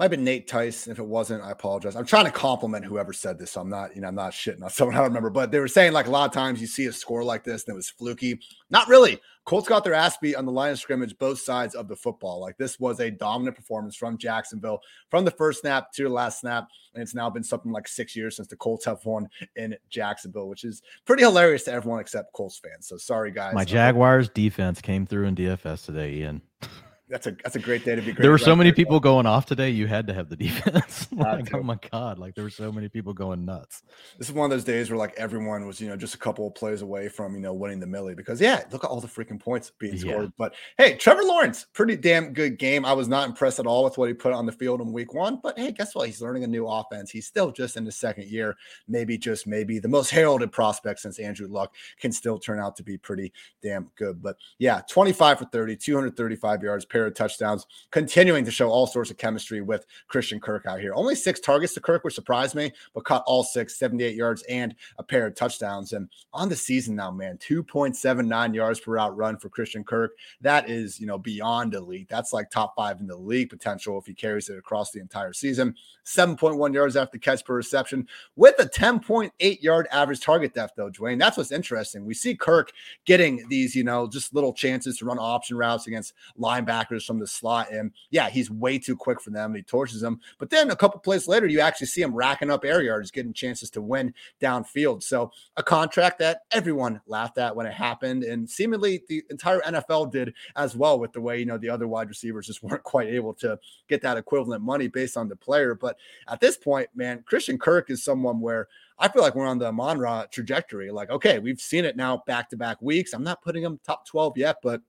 might 0.00 0.04
have 0.04 0.12
been 0.12 0.24
Nate 0.24 0.48
Tice. 0.48 0.86
If 0.86 0.98
it 0.98 1.06
wasn't, 1.06 1.42
I 1.42 1.50
apologize. 1.50 1.94
I'm 1.94 2.06
trying 2.06 2.24
to 2.24 2.30
compliment 2.30 2.86
whoever 2.86 3.12
said 3.12 3.38
this. 3.38 3.50
So 3.50 3.60
I'm 3.60 3.68
not, 3.68 3.94
you 3.94 4.00
know, 4.00 4.08
I'm 4.08 4.14
not 4.14 4.32
shitting 4.32 4.62
on 4.62 4.70
someone 4.70 4.96
I 4.96 5.00
don't 5.00 5.08
remember, 5.08 5.28
but 5.28 5.50
they 5.50 5.58
were 5.58 5.68
saying 5.68 5.92
like 5.92 6.06
a 6.06 6.10
lot 6.10 6.26
of 6.26 6.32
times 6.32 6.58
you 6.58 6.66
see 6.66 6.86
a 6.86 6.92
score 6.92 7.22
like 7.22 7.44
this 7.44 7.64
and 7.64 7.74
it 7.74 7.76
was 7.76 7.90
fluky. 7.90 8.40
Not 8.70 8.88
really. 8.88 9.20
Colts 9.44 9.68
got 9.68 9.84
their 9.84 9.92
ass 9.92 10.16
beat 10.16 10.36
on 10.36 10.46
the 10.46 10.52
line 10.52 10.72
of 10.72 10.78
scrimmage, 10.78 11.18
both 11.18 11.38
sides 11.38 11.74
of 11.74 11.86
the 11.86 11.96
football. 11.96 12.40
Like 12.40 12.56
this 12.56 12.80
was 12.80 12.98
a 13.00 13.10
dominant 13.10 13.56
performance 13.56 13.94
from 13.94 14.16
Jacksonville 14.16 14.80
from 15.10 15.26
the 15.26 15.30
first 15.32 15.60
snap 15.60 15.92
to 15.92 16.04
the 16.04 16.08
last 16.08 16.40
snap. 16.40 16.68
And 16.94 17.02
it's 17.02 17.14
now 17.14 17.28
been 17.28 17.44
something 17.44 17.70
like 17.70 17.86
six 17.86 18.16
years 18.16 18.36
since 18.36 18.48
the 18.48 18.56
Colts 18.56 18.86
have 18.86 19.04
won 19.04 19.28
in 19.56 19.76
Jacksonville, 19.90 20.48
which 20.48 20.64
is 20.64 20.80
pretty 21.04 21.24
hilarious 21.24 21.64
to 21.64 21.72
everyone 21.72 22.00
except 22.00 22.32
Colts 22.32 22.58
fans. 22.58 22.88
So 22.88 22.96
sorry, 22.96 23.32
guys. 23.32 23.52
My 23.52 23.66
Jaguars 23.66 24.30
defense 24.30 24.80
came 24.80 25.04
through 25.04 25.26
in 25.26 25.36
DFS 25.36 25.84
today, 25.84 26.14
Ian 26.14 26.40
that's 27.10 27.26
a 27.26 27.32
that's 27.42 27.56
a 27.56 27.58
great 27.58 27.84
day 27.84 27.96
to 27.96 28.00
be 28.00 28.12
great. 28.12 28.22
There 28.22 28.30
were 28.30 28.38
so 28.38 28.54
many 28.54 28.72
people 28.72 29.00
going 29.00 29.26
off 29.26 29.44
today. 29.44 29.70
You 29.70 29.86
had 29.88 30.06
to 30.06 30.14
have 30.14 30.28
the 30.28 30.36
defense. 30.36 31.08
like, 31.12 31.52
oh 31.52 31.62
my 31.62 31.76
god! 31.90 32.18
Like 32.18 32.34
there 32.34 32.44
were 32.44 32.50
so 32.50 32.70
many 32.70 32.88
people 32.88 33.12
going 33.12 33.44
nuts. 33.44 33.82
This 34.16 34.28
is 34.28 34.34
one 34.34 34.44
of 34.44 34.50
those 34.50 34.64
days 34.64 34.90
where 34.90 34.96
like 34.96 35.14
everyone 35.16 35.66
was 35.66 35.80
you 35.80 35.88
know 35.88 35.96
just 35.96 36.14
a 36.14 36.18
couple 36.18 36.46
of 36.46 36.54
plays 36.54 36.82
away 36.82 37.08
from 37.08 37.34
you 37.34 37.40
know 37.40 37.52
winning 37.52 37.80
the 37.80 37.86
millie 37.86 38.14
because 38.14 38.40
yeah, 38.40 38.62
look 38.70 38.84
at 38.84 38.90
all 38.90 39.00
the 39.00 39.08
freaking 39.08 39.40
points 39.40 39.72
being 39.78 39.98
scored. 39.98 40.32
But 40.38 40.54
hey, 40.78 40.96
Trevor 40.96 41.24
Lawrence, 41.24 41.66
pretty 41.72 41.96
damn 41.96 42.32
good 42.32 42.58
game. 42.58 42.84
I 42.84 42.92
was 42.92 43.08
not 43.08 43.28
impressed 43.28 43.58
at 43.58 43.66
all 43.66 43.84
with 43.84 43.98
what 43.98 44.08
he 44.08 44.14
put 44.14 44.32
on 44.32 44.46
the 44.46 44.52
field 44.52 44.80
in 44.80 44.92
week 44.92 45.12
one. 45.12 45.40
But 45.42 45.58
hey, 45.58 45.72
guess 45.72 45.94
what? 45.94 46.06
He's 46.06 46.22
learning 46.22 46.44
a 46.44 46.48
new 46.48 46.66
offense. 46.66 47.10
He's 47.10 47.26
still 47.26 47.50
just 47.50 47.76
in 47.76 47.84
his 47.84 47.96
second 47.96 48.28
year. 48.28 48.56
Maybe 48.86 49.18
just 49.18 49.46
maybe 49.46 49.80
the 49.80 49.88
most 49.88 50.10
heralded 50.10 50.52
prospect 50.52 51.00
since 51.00 51.18
Andrew 51.18 51.48
Luck 51.48 51.74
can 51.98 52.12
still 52.12 52.38
turn 52.38 52.60
out 52.60 52.76
to 52.76 52.84
be 52.84 52.96
pretty 52.96 53.32
damn 53.62 53.90
good. 53.96 54.22
But 54.22 54.36
yeah, 54.58 54.82
25 54.88 55.40
for 55.40 55.44
30, 55.46 55.76
235 55.76 56.62
yards, 56.62 56.84
pair 57.00 57.06
of 57.06 57.14
touchdowns 57.14 57.66
continuing 57.90 58.44
to 58.44 58.50
show 58.50 58.68
all 58.68 58.86
sorts 58.86 59.10
of 59.10 59.16
chemistry 59.16 59.62
with 59.62 59.86
Christian 60.08 60.38
Kirk 60.38 60.66
out 60.66 60.80
here. 60.80 60.92
Only 60.94 61.14
six 61.14 61.40
targets 61.40 61.72
to 61.74 61.80
Kirk, 61.80 62.04
which 62.04 62.14
surprised 62.14 62.54
me, 62.54 62.72
but 62.94 63.04
caught 63.04 63.24
all 63.26 63.42
six, 63.42 63.78
78 63.78 64.14
yards 64.14 64.42
and 64.42 64.74
a 64.98 65.02
pair 65.02 65.26
of 65.26 65.34
touchdowns. 65.34 65.94
And 65.94 66.08
on 66.34 66.48
the 66.48 66.56
season 66.56 66.94
now, 66.94 67.10
man, 67.10 67.38
2.79 67.38 68.54
yards 68.54 68.80
per 68.80 68.92
route 68.92 69.16
run 69.16 69.38
for 69.38 69.48
Christian 69.48 69.82
Kirk. 69.82 70.12
That 70.42 70.68
is, 70.68 71.00
you 71.00 71.06
know, 71.06 71.18
beyond 71.18 71.74
elite. 71.74 72.08
That's 72.08 72.32
like 72.32 72.50
top 72.50 72.74
five 72.76 73.00
in 73.00 73.06
the 73.06 73.16
league 73.16 73.48
potential 73.48 73.98
if 73.98 74.06
he 74.06 74.14
carries 74.14 74.48
it 74.50 74.58
across 74.58 74.90
the 74.90 75.00
entire 75.00 75.32
season. 75.32 75.74
7.1 76.04 76.74
yards 76.74 76.96
after 76.96 77.18
catch 77.18 77.44
per 77.44 77.54
reception 77.54 78.06
with 78.36 78.58
a 78.58 78.66
10.8 78.66 79.62
yard 79.62 79.88
average 79.90 80.20
target 80.20 80.54
depth, 80.54 80.74
though, 80.76 80.90
Dwayne. 80.90 81.18
That's 81.18 81.36
what's 81.36 81.52
interesting. 81.52 82.04
We 82.04 82.14
see 82.14 82.34
Kirk 82.34 82.72
getting 83.06 83.46
these, 83.48 83.74
you 83.74 83.84
know, 83.84 84.06
just 84.08 84.34
little 84.34 84.52
chances 84.52 84.98
to 84.98 85.04
run 85.04 85.18
option 85.18 85.56
routes 85.56 85.86
against 85.86 86.14
linebackers 86.38 86.89
from 86.98 87.18
the 87.18 87.26
slot. 87.26 87.72
And 87.72 87.92
yeah, 88.10 88.28
he's 88.28 88.50
way 88.50 88.78
too 88.78 88.96
quick 88.96 89.20
for 89.20 89.30
them. 89.30 89.54
He 89.54 89.62
torches 89.62 90.00
them. 90.00 90.20
But 90.38 90.50
then 90.50 90.70
a 90.70 90.76
couple 90.76 91.00
plays 91.00 91.28
later, 91.28 91.46
you 91.46 91.60
actually 91.60 91.86
see 91.86 92.02
him 92.02 92.14
racking 92.14 92.50
up 92.50 92.64
air 92.64 92.82
yards, 92.82 93.10
getting 93.10 93.32
chances 93.32 93.70
to 93.70 93.82
win 93.82 94.14
downfield. 94.40 95.02
So 95.02 95.30
a 95.56 95.62
contract 95.62 96.18
that 96.18 96.42
everyone 96.50 97.00
laughed 97.06 97.38
at 97.38 97.54
when 97.54 97.66
it 97.66 97.74
happened. 97.74 98.24
And 98.24 98.48
seemingly 98.48 99.02
the 99.08 99.22
entire 99.30 99.60
NFL 99.60 100.10
did 100.10 100.34
as 100.56 100.76
well 100.76 100.98
with 100.98 101.12
the 101.12 101.20
way, 101.20 101.38
you 101.38 101.46
know, 101.46 101.58
the 101.58 101.70
other 101.70 101.88
wide 101.88 102.08
receivers 102.08 102.46
just 102.46 102.62
weren't 102.62 102.82
quite 102.82 103.08
able 103.08 103.34
to 103.34 103.58
get 103.88 104.02
that 104.02 104.16
equivalent 104.16 104.62
money 104.62 104.88
based 104.88 105.16
on 105.16 105.28
the 105.28 105.36
player. 105.36 105.74
But 105.74 105.96
at 106.28 106.40
this 106.40 106.56
point, 106.56 106.88
man, 106.94 107.22
Christian 107.26 107.58
Kirk 107.58 107.90
is 107.90 108.04
someone 108.04 108.40
where 108.40 108.68
I 109.00 109.08
feel 109.08 109.22
like 109.22 109.34
we're 109.34 109.46
on 109.46 109.58
the 109.58 109.66
Amon-Ra 109.66 110.26
trajectory. 110.26 110.90
Like, 110.90 111.08
okay, 111.08 111.38
we've 111.38 111.60
seen 111.60 111.86
it 111.86 111.96
now 111.96 112.22
back 112.26 112.50
to 112.50 112.56
back 112.56 112.82
weeks. 112.82 113.14
I'm 113.14 113.24
not 113.24 113.42
putting 113.42 113.62
him 113.62 113.80
top 113.82 114.06
12 114.06 114.36
yet, 114.36 114.56
but 114.62 114.82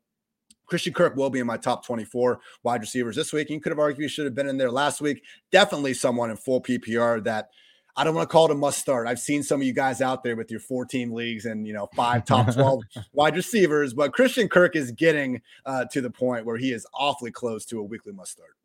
Christian 0.71 0.93
Kirk 0.93 1.17
will 1.17 1.29
be 1.29 1.39
in 1.39 1.45
my 1.45 1.57
top 1.57 1.85
24 1.85 2.39
wide 2.63 2.79
receivers 2.79 3.17
this 3.17 3.33
week. 3.33 3.49
You 3.49 3.59
could 3.59 3.73
have 3.73 3.79
argued 3.79 4.03
he 4.03 4.07
should 4.07 4.23
have 4.23 4.33
been 4.33 4.47
in 4.47 4.57
there 4.57 4.71
last 4.71 5.01
week. 5.01 5.21
Definitely 5.51 5.93
someone 5.93 6.31
in 6.31 6.37
full 6.37 6.61
PPR 6.61 7.21
that 7.25 7.49
I 7.97 8.05
don't 8.05 8.15
want 8.15 8.29
to 8.29 8.31
call 8.31 8.45
it 8.45 8.51
a 8.51 8.55
must 8.55 8.79
start. 8.79 9.05
I've 9.05 9.19
seen 9.19 9.43
some 9.43 9.59
of 9.59 9.67
you 9.67 9.73
guys 9.73 9.99
out 9.99 10.23
there 10.23 10.37
with 10.37 10.49
your 10.49 10.61
14 10.61 11.11
leagues 11.11 11.43
and 11.43 11.67
you 11.67 11.73
know 11.73 11.89
five 11.93 12.23
top 12.23 12.53
12 12.53 12.83
wide 13.11 13.35
receivers, 13.35 13.93
but 13.93 14.13
Christian 14.13 14.47
Kirk 14.47 14.77
is 14.77 14.93
getting 14.93 15.41
uh, 15.65 15.83
to 15.91 15.99
the 15.99 16.09
point 16.09 16.45
where 16.45 16.55
he 16.55 16.71
is 16.71 16.87
awfully 16.93 17.31
close 17.31 17.65
to 17.65 17.79
a 17.79 17.83
weekly 17.83 18.13
must 18.13 18.31
start. 18.31 18.55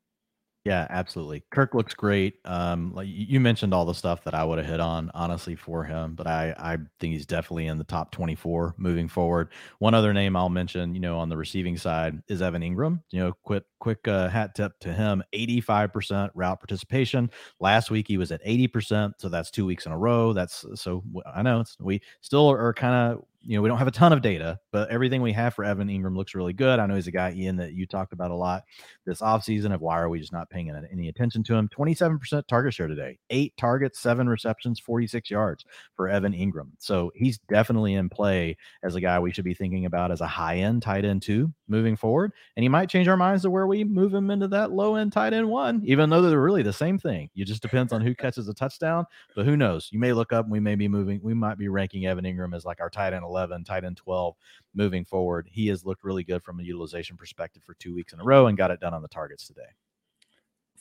Yeah, 0.67 0.89
absolutely. 0.91 1.45
Kirk 1.53 1.75
looks 1.75 1.95
great. 1.95 2.41
Um, 2.45 2.93
like 2.93 3.07
you 3.09 3.39
mentioned 3.39 3.73
all 3.73 3.85
the 3.85 3.95
stuff 3.95 4.25
that 4.25 4.35
I 4.35 4.43
would 4.43 4.59
have 4.59 4.67
hit 4.67 4.81
on 4.81 5.13
honestly 5.15 5.55
for 5.55 5.85
him, 5.85 6.17
but 6.17 6.27
I 6.27 6.53
I 6.59 6.77
think 6.99 7.13
he's 7.15 7.25
definitely 7.25 7.69
in 7.69 7.79
the 7.79 7.85
top 7.85 8.11
24 8.11 8.75
moving 8.77 9.07
forward. 9.07 9.51
One 9.79 9.95
other 9.95 10.13
name 10.13 10.35
I'll 10.35 10.49
mention, 10.49 10.93
you 10.93 11.01
know, 11.01 11.19
on 11.21 11.29
the 11.29 11.37
receiving 11.37 11.77
side 11.77 12.21
is 12.27 12.43
Evan 12.43 12.63
Engram. 12.63 13.01
You 13.13 13.21
know, 13.21 13.33
quick 13.45 13.63
quick 13.79 14.09
uh, 14.09 14.29
hat 14.29 14.57
tip 14.57 14.73
to 14.81 14.93
him. 14.93 15.23
85% 15.33 16.33
route 16.35 16.59
participation. 16.59 17.31
Last 17.61 17.93
week 17.93 18.09
he 18.09 18.19
was 18.19 18.33
at 18.33 18.45
80%, 18.45 19.15
so 19.21 19.29
that's 19.29 19.53
two 19.53 19.67
weeks 19.67 19.87
in 19.87 19.93
a 19.93 19.99
row. 19.99 20.33
That's 20.33 20.65
so 20.75 21.05
I 21.33 21.43
know 21.43 21.61
it's 21.61 21.77
we 21.79 22.01
still 22.23 22.49
are 22.51 22.75
kind 22.75 23.13
of 23.15 23.25
you 23.47 23.57
know, 23.57 23.63
we 23.63 23.69
don't 23.69 23.79
have 23.79 23.87
a 23.87 23.93
ton 23.93 24.13
of 24.13 24.23
data, 24.23 24.59
but 24.73 24.91
everything 24.91 25.23
we 25.23 25.33
have 25.33 25.55
for 25.55 25.65
Evan 25.65 25.89
Engram 25.89 26.17
looks 26.17 26.35
really 26.35 26.53
good. 26.53 26.79
I 26.79 26.87
know 26.87 26.97
he's 26.97 27.07
a 27.07 27.13
guy, 27.13 27.33
Ian, 27.33 27.57
that 27.57 27.75
you 27.75 27.87
talked 27.87 28.13
about 28.13 28.31
a 28.31 28.35
lot 28.35 28.65
this 29.07 29.21
offseason 29.21 29.73
of 29.73 29.81
why 29.81 29.99
are 29.99 30.09
we 30.09 30.19
just 30.19 30.33
not 30.33 30.51
paying 30.51 30.71
any 30.91 31.09
attention 31.09 31.45
to 31.45 31.55
him? 31.55 31.69
27% 31.69 32.47
target 32.49 32.75
share 32.75 32.89
today, 32.89 33.19
eight 33.31 33.57
targets, 33.57 34.01
seven 34.01 34.29
receptions, 34.29 34.81
46 34.81 35.31
yards 35.31 35.65
for 35.95 36.09
Evan 36.09 36.33
Engram. 36.33 36.71
So 36.79 37.13
he's 37.15 37.39
definitely 37.49 37.95
in 37.95 38.09
play 38.09 38.57
as 38.83 38.97
a 38.97 39.01
guy 39.01 39.21
we 39.21 39.33
should 39.33 39.45
be 39.45 39.55
thinking 39.55 39.87
about 39.87 40.11
as 40.11 40.21
a 40.21 40.27
high 40.27 40.57
end 40.57 40.83
tight 40.83 41.05
end 41.05 41.23
too 41.23 41.53
moving 41.69 41.97
forward. 41.97 42.33
And 42.57 42.63
he 42.63 42.69
might 42.69 42.89
change 42.89 43.09
our 43.09 43.17
minds 43.17 43.43
to 43.43 43.51
where 43.51 43.67
we 43.67 43.85
move 43.85 44.13
him 44.13 44.31
into 44.31 44.49
that 44.49 44.73
low 44.73 44.97
end 44.97 45.13
tight 45.13 45.33
end 45.33 45.49
one, 45.49 45.83
even 45.85 46.11
though 46.11 46.23
they're 46.23 46.41
really 46.41 46.63
the 46.63 46.73
same 46.73 46.99
thing. 46.99 47.31
It 47.37 47.45
just 47.45 47.63
depends 47.63 47.93
on 47.93 48.01
who 48.01 48.15
catches 48.15 48.49
a 48.49 48.55
touchdown. 48.55 49.07
But 49.35 49.47
who 49.47 49.57
knows? 49.57 49.89
You 49.93 49.99
may 49.99 50.13
look 50.13 50.33
up 50.33 50.47
and 50.47 50.53
we 50.53 50.61
may 50.61 50.75
be 50.75 50.89
moving, 50.89 51.21
we 51.23 51.35
might 51.35 51.59
be 51.59 51.69
ranking 51.69 52.07
Evan 52.07 52.25
Engram 52.25 52.55
as 52.55 52.65
like 52.65 52.81
our 52.81 52.91
tight 52.91 53.13
end 53.13 53.25
11, 53.25 53.36
tight 53.67 53.85
end 53.85 53.97
12 53.97 54.35
moving 54.75 55.05
forward. 55.05 55.49
He 55.51 55.67
has 55.69 55.85
looked 55.85 56.05
really 56.05 56.25
good 56.25 56.43
from 56.43 56.61
a 56.61 56.63
utilization 56.63 57.17
perspective 57.17 57.63
for 57.65 57.75
two 57.75 57.95
weeks 57.95 58.13
in 58.13 58.21
a 58.21 58.25
row 58.25 58.47
and 58.47 58.59
got 58.59 58.71
it 58.71 58.81
done 58.81 58.95
on 58.95 59.03
the 59.03 59.09
targets 59.09 59.47
today. 59.47 59.63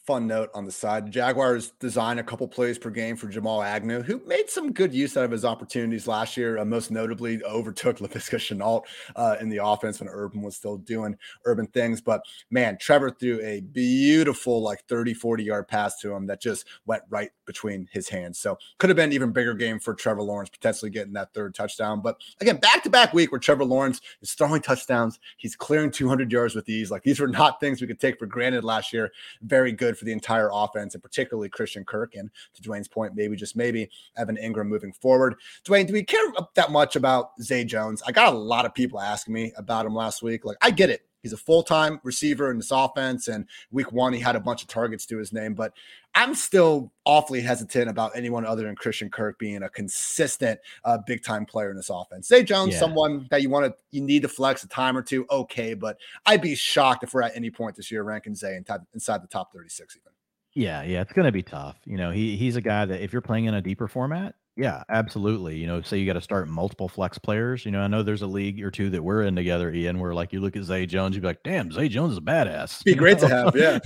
Fun 0.06 0.28
note 0.28 0.52
on 0.54 0.66
the 0.66 0.72
side. 0.72 1.12
Jaguars 1.12 1.72
designed 1.80 2.20
a 2.20 2.24
couple 2.24 2.48
plays 2.48 2.78
per 2.78 2.92
game 2.92 3.16
for 3.16 3.28
Jamal 3.28 3.64
Agnew, 3.64 4.04
who 4.04 4.22
made 4.28 4.52
some 4.52 4.72
good 4.72 4.94
use 4.94 5.18
out 5.18 5.24
of 5.26 5.32
his 5.32 5.44
opportunities 5.44 6.08
last 6.08 6.38
year. 6.38 6.60
Uh, 6.60 6.66
most 6.66 6.92
notably, 6.92 7.42
overtook 7.44 7.98
Laviska 8.00 8.38
Shenault 8.38 8.84
uh, 9.16 9.38
in 9.42 9.50
the 9.50 9.66
offense 9.66 10.00
when 10.00 10.08
Urban 10.10 10.44
was 10.44 10.56
still 10.56 10.78
doing 10.78 11.18
urban 11.46 11.66
things. 11.68 12.02
But 12.02 12.22
man, 12.52 12.78
Trevor 12.80 13.10
threw 13.10 13.42
a 13.42 13.62
beautiful, 13.62 14.62
like 14.62 14.84
30, 14.88 15.16
40 15.16 15.44
yard 15.44 15.68
pass 15.68 16.00
to 16.02 16.14
him 16.14 16.28
that 16.28 16.40
just 16.40 16.68
went 16.86 17.02
right 17.10 17.32
between 17.46 17.88
his 17.92 18.08
hands. 18.08 18.38
So 18.38 18.60
could 18.78 18.92
have 18.92 18.98
been 18.98 19.12
even 19.12 19.32
bigger 19.32 19.56
game 19.56 19.80
for 19.80 19.96
Trevor 19.96 20.22
Lawrence, 20.22 20.50
potentially 20.50 20.92
getting 20.92 21.14
that 21.14 21.34
third 21.34 21.56
touchdown. 21.56 22.02
But 22.02 22.18
again, 22.42 22.58
back 22.58 22.84
to 22.84 22.92
back 22.92 23.12
week 23.12 23.32
where 23.32 23.40
Trevor 23.40 23.66
Lawrence 23.66 24.02
is 24.22 24.34
throwing 24.34 24.62
touchdowns. 24.62 25.20
He's 25.38 25.56
clearing 25.56 25.90
200 25.90 26.32
yards 26.32 26.54
with 26.54 26.70
ease. 26.70 26.92
Like 26.92 27.02
these 27.02 27.20
were 27.20 27.28
not 27.28 27.60
things 27.60 27.82
we 27.82 27.88
could 27.88 28.00
take 28.00 28.20
for 28.20 28.28
granted 28.28 28.64
last 28.64 28.94
year. 28.94 29.12
Very 29.42 29.72
good 29.72 29.95
for 29.96 30.06
the 30.06 30.12
entire 30.12 30.50
offense 30.52 30.94
and 30.94 31.04
particularly 31.04 31.50
Christian 31.50 31.84
Kirk. 31.84 32.16
And 32.16 32.30
to 32.54 32.62
Dwayne's 32.62 32.88
point, 32.88 33.16
maybe 33.16 33.36
just 33.36 33.56
maybe 33.56 33.90
Evan 34.18 34.38
Engram 34.38 34.68
moving 34.68 34.94
forward. 34.94 35.36
Dwayne, 35.64 35.88
do 35.88 35.94
we 35.94 36.04
care 36.04 36.22
that 36.56 36.72
much 36.72 36.96
about 36.96 37.32
Zay 37.42 37.64
Jones? 37.64 38.04
I 38.06 38.12
got 38.12 38.34
a 38.34 38.38
lot 38.38 38.66
of 38.66 38.74
people 38.74 39.00
asking 39.00 39.34
me 39.34 39.54
about 39.58 39.86
him 39.86 39.96
last 39.96 40.22
week. 40.22 40.46
Like, 40.46 40.58
I 40.62 40.72
get 40.72 40.90
it. 40.90 41.06
He's 41.26 41.34
a 41.34 41.38
full 41.38 41.64
time 41.64 42.00
receiver 42.04 42.52
in 42.52 42.58
this 42.58 42.70
offense. 42.70 43.30
And 43.30 43.48
week 43.72 43.92
one, 43.92 44.14
he 44.14 44.20
had 44.20 44.36
a 44.36 44.40
bunch 44.40 44.62
of 44.62 44.68
targets 44.68 45.08
to 45.08 45.18
his 45.18 45.34
name. 45.34 45.56
But 45.56 45.74
I'm 46.14 46.36
still 46.36 46.94
awfully 47.04 47.42
hesitant 47.42 47.90
about 47.90 48.12
anyone 48.16 48.46
other 48.46 48.62
than 48.62 48.76
Christian 48.76 49.10
Kirk 49.10 49.40
being 49.40 49.64
a 49.64 49.70
consistent 49.70 50.60
uh, 50.84 51.00
big 51.08 51.24
time 51.24 51.48
player 51.48 51.72
in 51.72 51.78
this 51.78 51.90
offense. 51.90 52.28
Zay 52.28 52.44
Jones, 52.44 52.74
yeah. 52.74 52.80
someone 52.80 53.26
that 53.32 53.42
you 53.42 53.50
want 53.50 53.66
to, 53.66 53.74
you 53.90 54.04
need 54.04 54.22
to 54.22 54.28
flex 54.28 54.64
a 54.64 54.68
time 54.68 54.96
or 54.96 55.02
two. 55.02 55.26
Okay. 55.32 55.74
But 55.74 55.98
I'd 56.28 56.44
be 56.44 56.54
shocked 56.54 57.04
if 57.04 57.16
we're 57.16 57.24
at 57.24 57.36
any 57.36 57.50
point 57.50 57.76
this 57.76 57.90
year 57.90 58.04
ranking 58.04 58.36
Zay 58.36 58.56
inside 58.94 59.24
the 59.24 59.28
top 59.28 59.52
36 59.52 59.96
even. 59.96 60.12
Yeah, 60.54 60.84
yeah, 60.84 61.02
it's 61.02 61.12
going 61.12 61.26
to 61.26 61.32
be 61.32 61.42
tough. 61.42 61.78
You 61.86 61.98
know, 61.98 62.12
he 62.12 62.38
he's 62.38 62.56
a 62.56 62.62
guy 62.62 62.86
that 62.86 63.02
if 63.02 63.12
you're 63.12 63.22
playing 63.24 63.46
in 63.46 63.56
a 63.56 63.62
deeper 63.62 63.88
format, 63.88 64.36
yeah, 64.58 64.84
absolutely. 64.88 65.58
You 65.58 65.68
know, 65.68 65.82
say 65.82 65.98
you 65.98 66.06
got 66.06 66.14
to 66.14 66.22
start 66.22 66.48
multiple 66.48 66.88
flex 66.88 67.18
players. 67.18 67.66
You 67.66 67.72
know, 67.72 67.82
I 67.82 67.88
know 67.88 68.04
there's 68.04 68.22
a 68.22 68.28
league 68.28 68.64
or 68.64 68.72
two 68.72 68.90
that 68.92 69.04
we're 69.04 69.24
in 69.24 69.36
together, 69.36 69.72
Ian, 69.72 70.00
where 70.00 70.14
like 70.14 70.32
you 70.32 70.40
look 70.40 70.56
at 70.56 70.64
Zay 70.64 70.86
Jones, 70.86 71.16
you'd 71.16 71.22
be 71.22 71.28
like, 71.28 71.44
damn, 71.44 71.72
Zay 71.72 71.90
Jones 71.90 72.14
is 72.14 72.20
a 72.20 72.22
badass. 72.22 72.82
Be 72.86 72.96
great 72.96 73.20
to 73.20 73.28
have, 73.28 73.56
yeah. 73.56 73.80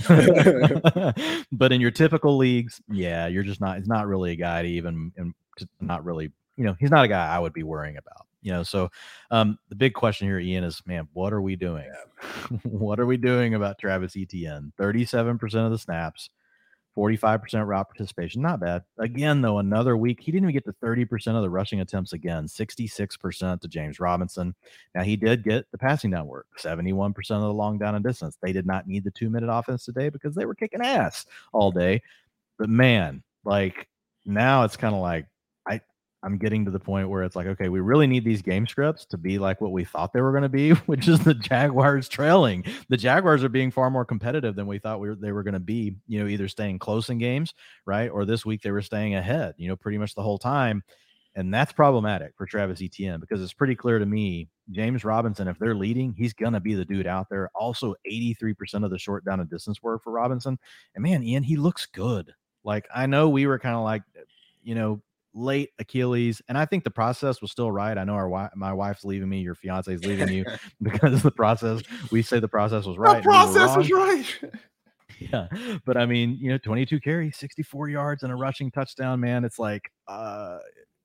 but 1.52 1.72
in 1.72 1.80
your 1.80 1.90
typical 1.90 2.36
leagues, 2.36 2.80
yeah, 2.88 3.26
you're 3.26 3.42
just 3.42 3.60
not. 3.60 3.78
It's 3.78 3.88
not 3.88 4.06
really 4.06 4.30
a 4.30 4.36
guy 4.36 4.62
to 4.62 4.68
even, 4.68 5.12
and 5.16 5.34
not 5.80 6.04
really. 6.04 6.30
You 6.56 6.66
know, 6.66 6.76
he's 6.78 6.90
not 6.90 7.04
a 7.04 7.08
guy 7.08 7.26
I 7.26 7.38
would 7.38 7.52
be 7.52 7.62
worrying 7.62 7.96
about. 7.96 8.26
You 8.42 8.52
know, 8.52 8.62
so 8.62 8.90
um, 9.30 9.58
the 9.70 9.74
big 9.74 9.94
question 9.94 10.28
here, 10.28 10.38
Ian, 10.38 10.64
is 10.64 10.82
man, 10.86 11.08
what 11.14 11.32
are 11.32 11.42
we 11.42 11.56
doing? 11.56 11.84
Yeah. 11.84 12.58
what 12.62 13.00
are 13.00 13.06
we 13.06 13.16
doing 13.16 13.54
about 13.54 13.78
Travis 13.78 14.14
Etienne? 14.16 14.72
Thirty-seven 14.78 15.36
percent 15.38 15.64
of 15.64 15.72
the 15.72 15.78
snaps 15.78 16.30
45% 17.00 17.66
route 17.66 17.88
participation. 17.88 18.42
Not 18.42 18.60
bad. 18.60 18.84
Again, 18.98 19.40
though, 19.40 19.58
another 19.58 19.96
week, 19.96 20.20
he 20.20 20.30
didn't 20.30 20.50
even 20.50 20.54
get 20.54 20.64
to 20.66 20.86
30% 20.86 21.34
of 21.34 21.42
the 21.42 21.48
rushing 21.48 21.80
attempts 21.80 22.12
again, 22.12 22.44
66% 22.44 23.60
to 23.60 23.68
James 23.68 23.98
Robinson. 23.98 24.54
Now, 24.94 25.02
he 25.02 25.16
did 25.16 25.42
get 25.42 25.64
the 25.72 25.78
passing 25.78 26.10
down 26.10 26.26
work, 26.26 26.46
71% 26.58 27.16
of 27.16 27.40
the 27.40 27.52
long 27.52 27.78
down 27.78 27.94
and 27.94 28.04
distance. 28.04 28.36
They 28.42 28.52
did 28.52 28.66
not 28.66 28.86
need 28.86 29.04
the 29.04 29.10
two 29.10 29.30
minute 29.30 29.50
offense 29.50 29.84
today 29.84 30.10
because 30.10 30.34
they 30.34 30.44
were 30.44 30.54
kicking 30.54 30.82
ass 30.82 31.24
all 31.52 31.72
day. 31.72 32.02
But 32.58 32.68
man, 32.68 33.22
like 33.44 33.88
now 34.26 34.64
it's 34.64 34.76
kind 34.76 34.94
of 34.94 35.00
like, 35.00 35.26
I'm 36.22 36.36
getting 36.36 36.64
to 36.66 36.70
the 36.70 36.78
point 36.78 37.08
where 37.08 37.22
it's 37.22 37.34
like, 37.34 37.46
okay, 37.46 37.68
we 37.68 37.80
really 37.80 38.06
need 38.06 38.24
these 38.24 38.42
game 38.42 38.66
scripts 38.66 39.06
to 39.06 39.16
be 39.16 39.38
like 39.38 39.60
what 39.60 39.72
we 39.72 39.84
thought 39.84 40.12
they 40.12 40.20
were 40.20 40.32
going 40.32 40.42
to 40.42 40.48
be, 40.48 40.70
which 40.86 41.08
is 41.08 41.20
the 41.20 41.34
Jaguars 41.34 42.08
trailing. 42.08 42.64
The 42.88 42.96
Jaguars 42.96 43.42
are 43.42 43.48
being 43.48 43.70
far 43.70 43.90
more 43.90 44.04
competitive 44.04 44.54
than 44.54 44.66
we 44.66 44.78
thought 44.78 45.00
we 45.00 45.08
were, 45.08 45.14
they 45.14 45.32
were 45.32 45.42
going 45.42 45.54
to 45.54 45.60
be, 45.60 45.96
you 46.06 46.20
know, 46.20 46.28
either 46.28 46.48
staying 46.48 46.78
close 46.78 47.08
in 47.08 47.18
games, 47.18 47.54
right? 47.86 48.08
Or 48.08 48.24
this 48.24 48.44
week 48.44 48.62
they 48.62 48.70
were 48.70 48.82
staying 48.82 49.14
ahead, 49.14 49.54
you 49.56 49.68
know, 49.68 49.76
pretty 49.76 49.98
much 49.98 50.14
the 50.14 50.22
whole 50.22 50.38
time. 50.38 50.82
And 51.36 51.54
that's 51.54 51.72
problematic 51.72 52.32
for 52.36 52.44
Travis 52.44 52.82
Etienne 52.82 53.20
because 53.20 53.40
it's 53.40 53.52
pretty 53.52 53.76
clear 53.76 53.98
to 53.98 54.06
me, 54.06 54.48
James 54.72 55.04
Robinson, 55.04 55.46
if 55.48 55.58
they're 55.58 55.76
leading, 55.76 56.12
he's 56.12 56.32
going 56.32 56.52
to 56.52 56.60
be 56.60 56.74
the 56.74 56.84
dude 56.84 57.06
out 57.06 57.28
there. 57.30 57.50
Also, 57.54 57.94
83% 58.10 58.84
of 58.84 58.90
the 58.90 58.98
short 58.98 59.24
down 59.24 59.40
and 59.40 59.48
distance 59.48 59.80
work 59.82 60.02
for 60.02 60.12
Robinson. 60.12 60.58
And 60.94 61.02
man, 61.02 61.22
Ian, 61.22 61.44
he 61.44 61.56
looks 61.56 61.86
good. 61.86 62.32
Like, 62.64 62.86
I 62.94 63.06
know 63.06 63.28
we 63.28 63.46
were 63.46 63.60
kind 63.60 63.76
of 63.76 63.84
like, 63.84 64.02
you 64.62 64.74
know, 64.74 65.00
late 65.34 65.70
Achilles, 65.78 66.42
and 66.48 66.58
I 66.58 66.64
think 66.64 66.84
the 66.84 66.90
process 66.90 67.40
was 67.40 67.50
still 67.50 67.70
right. 67.70 67.96
I 67.96 68.04
know 68.04 68.14
our 68.14 68.28
wife, 68.28 68.50
my 68.54 68.72
wife's 68.72 69.04
leaving 69.04 69.28
me, 69.28 69.40
your 69.40 69.54
fiance 69.54 69.92
is 69.92 70.04
leaving 70.04 70.28
you 70.28 70.44
because 70.82 71.22
the 71.22 71.30
process. 71.30 71.82
We 72.10 72.22
say 72.22 72.40
the 72.40 72.48
process 72.48 72.84
was 72.86 72.98
right. 72.98 73.22
The 73.22 73.28
process 73.28 73.76
was 73.76 73.90
right. 73.90 74.52
yeah, 75.18 75.48
but 75.84 75.96
I 75.96 76.06
mean, 76.06 76.36
you 76.40 76.50
know, 76.50 76.58
22 76.58 77.00
carries, 77.00 77.36
64 77.36 77.88
yards, 77.88 78.22
and 78.22 78.32
a 78.32 78.36
rushing 78.36 78.70
touchdown. 78.70 79.20
Man, 79.20 79.44
it's 79.44 79.58
like, 79.58 79.90
uh, 80.08 80.58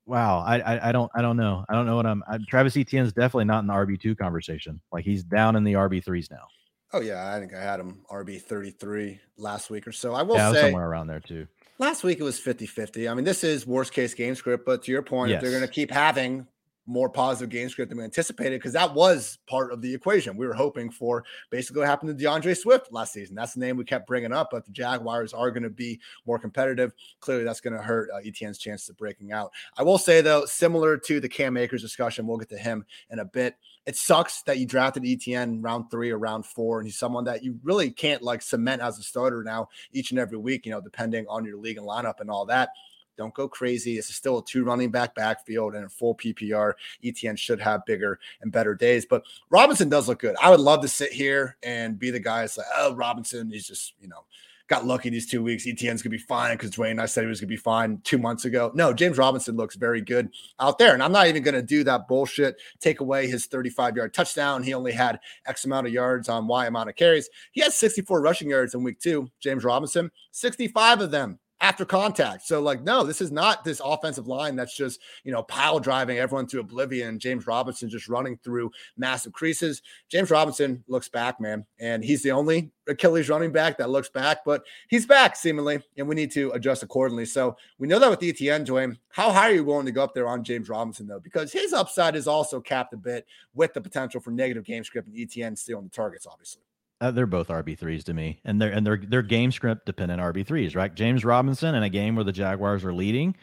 wow. 0.06 0.40
I, 0.40 0.60
I, 0.60 0.90
I 0.90 0.92
don't 0.92 1.12
I 1.16 1.22
don't 1.22 1.38
know. 1.38 1.66
I 1.70 1.74
don't 1.74 1.86
know 1.86 1.96
what 1.96 2.06
I'm. 2.06 2.24
I, 2.28 2.40
Travis 2.48 2.78
Etienne 2.78 3.06
is 3.06 3.14
definitely 3.14 3.46
not 3.46 3.60
in 3.60 3.68
the 3.68 3.74
RB 3.74 4.00
two 4.00 4.16
conversation. 4.16 4.82
Like 4.92 5.06
he's 5.06 5.24
down 5.24 5.56
in 5.56 5.64
the 5.64 5.74
RB 5.74 6.04
threes 6.04 6.30
now. 6.32 6.48
Oh 6.94 7.02
yeah, 7.02 7.36
I 7.36 7.40
think 7.40 7.54
I 7.54 7.62
had 7.62 7.80
him 7.80 8.06
RB 8.10 8.42
33 8.42 9.20
last 9.38 9.70
week 9.70 9.86
or 9.86 9.92
so. 9.92 10.14
I 10.14 10.22
will 10.22 10.36
yeah, 10.36 10.54
say 10.54 10.62
somewhere 10.62 10.88
around 10.88 11.08
there 11.08 11.20
too. 11.20 11.46
Last 11.78 12.04
week 12.04 12.20
it 12.20 12.24
was 12.24 12.40
50 12.40 12.66
50. 12.66 13.10
I 13.10 13.14
mean, 13.14 13.26
this 13.26 13.44
is 13.44 13.68
worst 13.68 13.92
case 13.92 14.14
game 14.14 14.36
script, 14.36 14.66
but 14.66 14.84
to 14.84 14.92
your 14.92 15.02
point, 15.02 15.32
yes. 15.32 15.38
if 15.38 15.42
they're 15.42 15.58
going 15.58 15.68
to 15.68 15.74
keep 15.74 15.92
having 15.92 16.48
more 16.86 17.10
positive 17.10 17.50
game 17.50 17.70
script 17.70 17.90
than 17.90 17.98
we 17.98 18.04
anticipated, 18.04 18.60
because 18.60 18.74
that 18.74 18.94
was 18.94 19.40
part 19.48 19.72
of 19.72 19.82
the 19.82 19.94
equation. 19.94 20.38
We 20.38 20.48
were 20.48 20.54
hoping 20.54 20.90
for 20.90 21.24
basically 21.50 21.80
what 21.80 21.88
happened 21.88 22.18
to 22.18 22.24
D'Andre 22.24 22.54
Swift 22.54 22.92
last 22.92 23.14
season. 23.14 23.36
That's 23.36 23.54
the 23.54 23.60
name 23.60 23.78
we 23.78 23.86
kept 23.86 24.08
bringing 24.08 24.34
up, 24.34 24.50
but 24.52 24.66
the 24.66 24.72
Jaguars 24.72 25.34
are 25.34 25.52
going 25.52 25.64
to 25.64 25.70
be 25.70 26.00
more 26.26 26.40
competitive. 26.40 26.94
Clearly, 27.20 27.44
that's 27.44 27.62
going 27.62 27.76
to 27.76 27.82
hurt 27.82 28.10
uh, 28.14 28.20
Etienne's 28.24 28.58
chances 28.58 28.90
of 28.90 28.98
breaking 28.98 29.32
out. 29.32 29.52
I 29.78 29.84
will 29.84 29.98
say, 29.98 30.22
though, 30.22 30.46
similar 30.46 30.98
to 30.98 31.20
the 31.20 31.30
Cam 31.30 31.58
Akers 31.58 31.82
discussion, 31.82 32.28
we'll 32.28 32.38
get 32.38 32.50
to 32.50 32.58
him 32.58 32.86
in 33.10 33.20
a 33.20 33.26
bit 33.26 33.56
it 33.86 33.96
sucks 33.96 34.42
that 34.44 34.58
you 34.58 34.66
drafted 34.66 35.04
ETN 35.04 35.64
round 35.64 35.92
three 35.92 36.10
or 36.10 36.18
round 36.18 36.46
four, 36.46 36.80
and 36.80 36.88
he's 36.88 36.98
someone 36.98 37.24
that 37.26 37.44
you 37.44 37.60
really 37.64 37.92
can't 37.92 38.22
like 38.22 38.42
cement 38.42 38.82
as 38.82 38.98
a 38.98 39.04
starter 39.04 39.44
now 39.44 39.70
each 39.92 40.12
and 40.12 40.20
every 40.20 40.38
week, 40.38 40.66
you 40.66 40.72
know, 40.72 40.82
depending 40.82 41.26
on 41.30 41.46
your 41.46 41.58
league 41.58 41.78
and 41.78 41.88
lineup 41.88 42.20
and 42.20 42.30
all 42.30 42.46
that. 42.48 42.70
Don't 43.18 43.34
go 43.34 43.48
crazy. 43.48 43.96
This 43.96 44.10
is 44.10 44.16
still 44.16 44.40
a 44.40 44.46
two 44.46 44.64
running 44.64 44.92
back 44.92 45.16
backfield 45.16 45.76
and 45.76 45.86
a 45.86 45.90
full 45.90 46.16
PPR. 46.16 46.74
ETN 47.04 47.38
should 47.38 47.60
have 47.60 47.86
bigger 47.86 48.20
and 48.42 48.52
better 48.52 48.76
days, 48.76 49.06
but 49.06 49.24
Robinson 49.50 49.90
does 49.90 50.08
look 50.08 50.20
good. 50.20 50.36
I 50.42 50.50
would 50.50 50.60
love 50.60 50.82
to 50.82 50.88
sit 50.88 51.12
here 51.12 51.58
and 51.64 51.98
be 51.98 52.12
the 52.12 52.20
guy 52.20 52.42
that's 52.42 52.58
like, 52.58 52.68
oh, 52.78 52.96
Robinson, 52.96 53.50
he's 53.50 53.68
just, 53.68 53.94
you 54.00 54.08
know, 54.08 54.26
got 54.68 54.86
lucky 54.86 55.10
these 55.10 55.30
two 55.30 55.44
weeks. 55.44 55.66
ETN's 55.66 56.02
gonna 56.02 56.12
be 56.12 56.18
fine 56.18 56.56
because 56.56 56.72
Dwayne 56.72 57.00
I 57.00 57.06
said 57.06 57.22
he 57.24 57.28
was 57.28 57.40
gonna 57.40 57.50
be 57.50 57.58
fine 57.58 58.00
two 58.04 58.18
months 58.18 58.46
ago. 58.46 58.72
No, 58.74 58.94
James 58.94 59.18
Robinson 59.18 59.56
looks 59.56 59.76
very 59.76 60.02
good 60.02 60.30
out 60.60 60.78
there, 60.78 60.94
and 60.94 61.04
I'm 61.04 61.12
not 61.12 61.28
even 61.28 61.44
gonna 61.44 61.62
do 61.62 61.84
that 61.84 62.08
bullshit. 62.08 62.60
Take 62.80 63.00
away 63.00 63.28
his 63.28 63.46
35 63.46 63.96
yard 63.96 64.14
touchdown. 64.14 64.64
He 64.64 64.74
only 64.74 64.92
had 64.92 65.20
X 65.46 65.66
amount 65.66 65.88
of 65.88 65.94
yards 65.94 66.30
on 66.30 66.48
Y 66.48 66.66
amount 66.66 66.90
of 66.90 66.96
carries. 66.96 67.30
He 67.52 67.62
had 67.62 67.74
64 67.74 68.22
rushing 68.22 68.50
yards 68.50 68.74
in 68.74 68.84
week 68.84 69.00
two. 69.00 69.30
James 69.40 69.64
Robinson, 69.64 70.12
65 70.32 71.02
of 71.02 71.12
them 71.12 71.40
after 71.66 71.84
contact. 71.84 72.46
So, 72.46 72.62
like, 72.62 72.84
no, 72.84 73.04
this 73.04 73.22
is 73.22 73.32
not 73.32 73.64
this 73.64 73.82
offensive 73.84 74.28
line 74.28 74.56
that's 74.56 74.78
just, 74.78 75.00
you 75.24 75.32
know, 75.32 75.42
pile 75.42 75.80
driving 75.80 76.20
everyone 76.20 76.46
to 76.48 76.60
oblivion. 76.60 77.18
James 77.18 77.48
Robinson 77.48 77.90
just 77.90 78.08
running 78.08 78.38
through 78.44 78.70
massive 78.98 79.34
creases. 79.34 79.82
James 80.08 80.30
Robinson 80.30 80.84
looks 80.88 81.10
back, 81.10 81.42
man. 81.42 81.66
And 81.80 82.04
he's 82.04 82.22
the 82.22 82.32
only 82.32 82.72
Achilles 82.88 83.30
running 83.30 83.52
back 83.52 83.80
that 83.80 83.90
looks 83.90 84.10
back, 84.10 84.46
but 84.46 84.64
he's 84.90 85.08
back 85.08 85.36
seemingly, 85.36 85.82
and 85.98 86.08
we 86.08 86.14
need 86.14 86.32
to 86.34 86.52
adjust 86.52 86.84
accordingly. 86.84 87.26
So, 87.26 87.58
we 87.80 87.88
know 87.88 87.98
that 87.98 88.12
with 88.12 88.20
ETN, 88.20 88.68
Dwayne, 88.68 89.00
how 89.10 89.32
high 89.32 89.50
are 89.50 89.56
you 89.56 89.64
willing 89.64 89.88
to 89.88 89.92
go 89.92 90.04
up 90.04 90.14
there 90.14 90.28
on 90.28 90.44
James 90.44 90.70
Robinson, 90.70 91.08
though? 91.08 91.20
Because 91.20 91.52
his 91.52 91.74
upside 91.74 92.16
is 92.16 92.28
also 92.28 92.62
capped 92.62 92.94
a 92.94 92.98
bit 92.98 93.26
with 93.56 93.74
the 93.74 93.82
potential 93.82 94.22
for 94.22 94.30
negative 94.30 94.66
game 94.66 94.84
script 94.84 95.08
and 95.08 95.18
ETN 95.18 95.58
stealing 95.58 95.86
the 95.86 95.90
targets, 95.90 96.28
obviously. 96.28 96.62
Uh, 97.02 97.12
they're 97.12 97.26
both 97.26 97.50
RB 97.50 97.78
threes 97.78 98.04
to 98.06 98.14
me, 98.14 98.40
and 98.46 98.62
they're 98.62 98.72
and 98.72 98.86
they're 98.86 99.02
they're 99.06 99.22
game 99.22 99.52
script 99.52 99.86
dependent 99.86 100.22
RB 100.22 100.46
threes, 100.46 100.76
right? 100.76 100.94
James 100.94 101.26
Robinson 101.26 101.76
in 101.76 101.84
a 101.84 101.90
game 101.90 102.16
where 102.16 102.24
the 102.24 102.32
Jaguars 102.32 102.86
are 102.86 102.94
leading, 102.94 103.36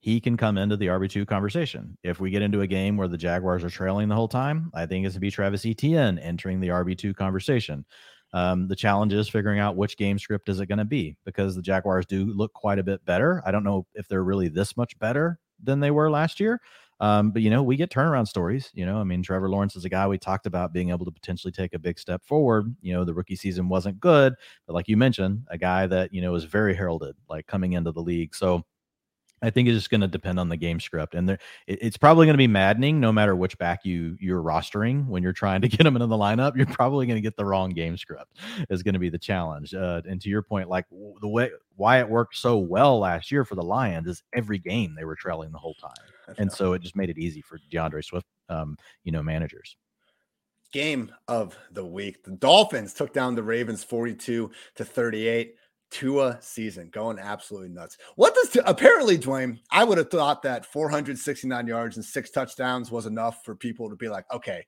he 0.00 0.20
can 0.20 0.36
come 0.36 0.58
into 0.58 0.76
the 0.76 0.88
RB 0.88 1.08
two 1.08 1.24
conversation. 1.24 1.96
If 2.02 2.20
we 2.20 2.30
get 2.30 2.42
into 2.42 2.60
a 2.60 2.66
game 2.66 2.96
where 2.96 3.08
the 3.08 3.16
Jaguars 3.16 3.64
are 3.64 3.70
trailing 3.70 4.08
the 4.08 4.14
whole 4.14 4.28
time, 4.28 4.70
I 4.74 4.86
think 4.86 5.06
it's 5.06 5.14
to 5.14 5.20
be 5.20 5.30
Travis 5.30 5.64
Etienne 5.64 6.18
entering 6.18 6.60
the 6.60 6.68
RB 6.68 6.96
two 6.96 7.14
conversation. 7.14 7.84
Um, 8.34 8.68
the 8.68 8.76
challenge 8.76 9.14
is 9.14 9.28
figuring 9.28 9.58
out 9.58 9.76
which 9.76 9.96
game 9.96 10.18
script 10.18 10.50
is 10.50 10.60
it 10.60 10.66
going 10.66 10.78
to 10.78 10.84
be 10.84 11.16
because 11.24 11.56
the 11.56 11.62
Jaguars 11.62 12.04
do 12.04 12.26
look 12.26 12.52
quite 12.52 12.78
a 12.78 12.82
bit 12.82 13.02
better. 13.06 13.42
I 13.46 13.50
don't 13.50 13.64
know 13.64 13.86
if 13.94 14.06
they're 14.06 14.22
really 14.22 14.48
this 14.48 14.76
much 14.76 14.98
better 14.98 15.38
than 15.62 15.80
they 15.80 15.90
were 15.90 16.10
last 16.10 16.38
year, 16.38 16.60
um, 17.00 17.30
but 17.30 17.42
you 17.42 17.50
know, 17.50 17.62
we 17.62 17.76
get 17.76 17.90
turnaround 17.90 18.26
stories. 18.26 18.70
You 18.74 18.86
know, 18.86 18.98
I 18.98 19.04
mean, 19.04 19.22
Trevor 19.22 19.48
Lawrence 19.48 19.76
is 19.76 19.84
a 19.84 19.88
guy 19.88 20.06
we 20.06 20.18
talked 20.18 20.46
about 20.46 20.72
being 20.72 20.90
able 20.90 21.04
to 21.04 21.12
potentially 21.12 21.52
take 21.52 21.74
a 21.74 21.78
big 21.78 21.98
step 21.98 22.24
forward. 22.24 22.74
You 22.80 22.94
know, 22.94 23.04
the 23.04 23.14
rookie 23.14 23.36
season 23.36 23.68
wasn't 23.68 24.00
good, 24.00 24.34
but 24.66 24.72
like 24.72 24.88
you 24.88 24.96
mentioned, 24.96 25.44
a 25.48 25.58
guy 25.58 25.86
that 25.86 26.12
you 26.12 26.20
know 26.20 26.32
was 26.32 26.44
very 26.44 26.74
heralded, 26.74 27.16
like 27.28 27.46
coming 27.46 27.74
into 27.74 27.92
the 27.92 28.02
league. 28.02 28.34
So 28.34 28.64
I 29.40 29.50
think 29.50 29.68
it's 29.68 29.76
just 29.76 29.90
going 29.90 30.00
to 30.00 30.08
depend 30.08 30.40
on 30.40 30.48
the 30.48 30.56
game 30.56 30.80
script, 30.80 31.14
and 31.14 31.28
there, 31.28 31.38
it, 31.68 31.78
it's 31.80 31.96
probably 31.96 32.26
going 32.26 32.34
to 32.34 32.38
be 32.38 32.48
maddening 32.48 32.98
no 32.98 33.12
matter 33.12 33.36
which 33.36 33.56
back 33.58 33.84
you 33.84 34.16
you're 34.18 34.42
rostering 34.42 35.06
when 35.06 35.22
you're 35.22 35.32
trying 35.32 35.60
to 35.60 35.68
get 35.68 35.84
them 35.84 35.94
into 35.94 36.06
the 36.06 36.16
lineup. 36.16 36.56
You're 36.56 36.66
probably 36.66 37.06
going 37.06 37.16
to 37.16 37.22
get 37.22 37.36
the 37.36 37.44
wrong 37.44 37.70
game 37.70 37.96
script. 37.96 38.38
Is 38.70 38.82
going 38.82 38.94
to 38.94 38.98
be 38.98 39.10
the 39.10 39.18
challenge. 39.18 39.72
Uh, 39.72 40.02
and 40.08 40.20
to 40.20 40.28
your 40.28 40.42
point, 40.42 40.68
like 40.68 40.86
the 41.20 41.28
way 41.28 41.50
why 41.76 42.00
it 42.00 42.08
worked 42.08 42.36
so 42.36 42.58
well 42.58 42.98
last 42.98 43.30
year 43.30 43.44
for 43.44 43.54
the 43.54 43.62
Lions 43.62 44.08
is 44.08 44.22
every 44.32 44.58
game 44.58 44.96
they 44.96 45.04
were 45.04 45.14
trailing 45.14 45.52
the 45.52 45.58
whole 45.58 45.74
time, 45.74 45.92
and 46.36 46.52
so 46.52 46.74
it 46.74 46.82
just 46.82 46.96
made 46.96 47.10
it 47.10 47.18
easy 47.18 47.40
for 47.40 47.58
D'Andre 47.70 48.02
Swift, 48.02 48.26
um, 48.48 48.76
you 49.04 49.12
know, 49.12 49.22
managers 49.22 49.76
game 50.72 51.10
of 51.28 51.58
the 51.72 51.84
week. 51.84 52.22
The 52.24 52.32
Dolphins 52.32 52.92
took 52.92 53.12
down 53.12 53.34
the 53.34 53.42
Ravens 53.42 53.84
42 53.84 54.50
to 54.76 54.84
38. 54.84 55.54
Tua 55.90 56.36
season 56.42 56.90
going 56.90 57.18
absolutely 57.18 57.70
nuts. 57.70 57.96
What 58.16 58.34
does 58.34 58.58
apparently 58.66 59.16
Dwayne? 59.16 59.58
I 59.70 59.84
would 59.84 59.96
have 59.96 60.10
thought 60.10 60.42
that 60.42 60.66
469 60.66 61.66
yards 61.66 61.96
and 61.96 62.04
six 62.04 62.30
touchdowns 62.30 62.90
was 62.90 63.06
enough 63.06 63.42
for 63.42 63.54
people 63.54 63.88
to 63.88 63.96
be 63.96 64.10
like, 64.10 64.26
okay, 64.30 64.66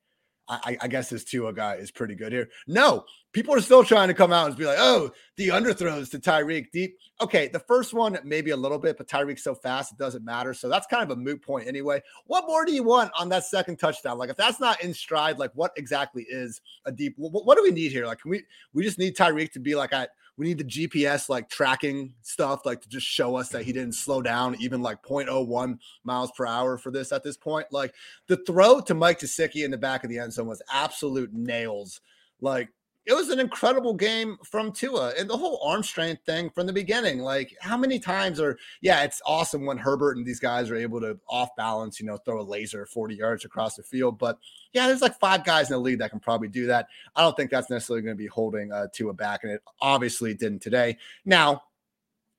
I, 0.51 0.76
I 0.80 0.88
guess 0.88 1.09
this 1.09 1.24
Tua 1.24 1.53
guy 1.53 1.76
is 1.76 1.92
pretty 1.92 2.16
good 2.16 2.32
here. 2.32 2.48
No, 2.66 3.05
people 3.32 3.55
are 3.55 3.61
still 3.61 3.84
trying 3.84 4.09
to 4.09 4.14
come 4.14 4.32
out 4.32 4.48
and 4.48 4.57
be 4.57 4.66
like, 4.66 4.78
oh, 4.80 5.11
the 5.36 5.48
underthrows 5.48 6.11
to 6.11 6.18
Tyreek 6.18 6.72
deep. 6.72 6.98
Okay, 7.20 7.48
the 7.48 7.61
first 7.61 7.94
one, 7.94 8.18
maybe 8.24 8.51
a 8.51 8.57
little 8.57 8.78
bit, 8.78 8.98
but 8.98 9.07
Tyreek's 9.07 9.44
so 9.44 9.55
fast, 9.55 9.92
it 9.92 9.98
doesn't 9.98 10.24
matter. 10.24 10.53
So 10.53 10.68
that's 10.68 10.88
kind 10.88 11.05
of 11.05 11.16
a 11.16 11.20
moot 11.20 11.40
point 11.40 11.68
anyway. 11.68 12.03
What 12.26 12.46
more 12.46 12.64
do 12.64 12.72
you 12.72 12.82
want 12.82 13.12
on 13.16 13.28
that 13.28 13.44
second 13.44 13.76
touchdown? 13.76 14.18
Like, 14.18 14.30
if 14.30 14.36
that's 14.36 14.59
not 14.59 14.82
in 14.82 14.92
stride, 14.92 15.38
like, 15.38 15.53
what 15.55 15.70
exactly 15.76 16.26
is 16.28 16.61
a 16.84 16.90
deep? 16.90 17.14
What, 17.16 17.46
what 17.46 17.57
do 17.57 17.62
we 17.62 17.70
need 17.70 17.92
here? 17.92 18.07
Like, 18.07 18.20
can 18.20 18.32
we, 18.32 18.42
we 18.74 18.82
just 18.82 18.98
need 18.98 19.16
Tyreek 19.16 19.53
to 19.53 19.61
be 19.61 19.76
like 19.76 19.92
at 19.92 20.11
we 20.36 20.46
need 20.46 20.58
the 20.58 20.64
GPS 20.64 21.28
like 21.28 21.48
tracking 21.48 22.14
stuff, 22.22 22.64
like 22.64 22.80
to 22.82 22.88
just 22.88 23.06
show 23.06 23.36
us 23.36 23.50
that 23.50 23.64
he 23.64 23.72
didn't 23.72 23.94
slow 23.94 24.22
down 24.22 24.56
even 24.60 24.82
like 24.82 25.02
0.01 25.02 25.78
miles 26.04 26.30
per 26.36 26.46
hour 26.46 26.78
for 26.78 26.90
this 26.90 27.12
at 27.12 27.22
this 27.22 27.36
point. 27.36 27.66
Like 27.70 27.94
the 28.26 28.38
throw 28.38 28.80
to 28.80 28.94
Mike 28.94 29.20
Gesicki 29.20 29.64
in 29.64 29.70
the 29.70 29.78
back 29.78 30.04
of 30.04 30.10
the 30.10 30.18
end 30.18 30.32
zone 30.32 30.46
was 30.46 30.62
absolute 30.72 31.32
nails. 31.32 32.00
Like 32.40 32.70
it 33.07 33.14
was 33.14 33.30
an 33.30 33.40
incredible 33.40 33.94
game 33.94 34.36
from 34.44 34.72
Tua 34.72 35.14
and 35.18 35.28
the 35.28 35.36
whole 35.36 35.61
arm 35.64 35.82
strength 35.82 36.24
thing 36.26 36.51
from 36.51 36.66
the 36.66 36.72
beginning. 36.72 37.20
Like, 37.20 37.57
how 37.61 37.76
many 37.76 37.98
times 37.98 38.38
are, 38.40 38.59
yeah, 38.82 39.03
it's 39.03 39.22
awesome 39.24 39.64
when 39.64 39.78
Herbert 39.78 40.16
and 40.16 40.26
these 40.26 40.38
guys 40.38 40.70
are 40.70 40.76
able 40.76 41.01
to 41.01 41.18
off 41.28 41.48
balance, 41.57 41.98
you 41.98 42.07
know, 42.07 42.18
throw 42.18 42.40
a 42.40 42.42
laser 42.42 42.84
40 42.84 43.14
yards 43.14 43.44
across 43.44 43.76
the 43.76 43.82
field. 43.82 44.18
But 44.18 44.38
yeah, 44.72 44.86
there's 44.86 45.01
like 45.03 45.18
five 45.18 45.44
guys 45.44 45.70
in 45.70 45.74
the 45.74 45.80
league 45.80 45.98
that 46.01 46.11
can 46.11 46.20
probably 46.20 46.48
do 46.48 46.66
that. 46.66 46.88
I 47.16 47.22
don't 47.22 47.36
think 47.36 47.51
that's 47.51 47.70
necessarily 47.70 48.03
going 48.03 48.16
to 48.16 48.22
be 48.22 48.26
holding 48.26 48.70
uh, 48.70 48.88
Tua 48.92 49.14
back, 49.14 49.44
and 49.44 49.53
it 49.53 49.62
obviously 49.80 50.34
didn't 50.34 50.61
today. 50.61 50.98
Now, 51.24 51.62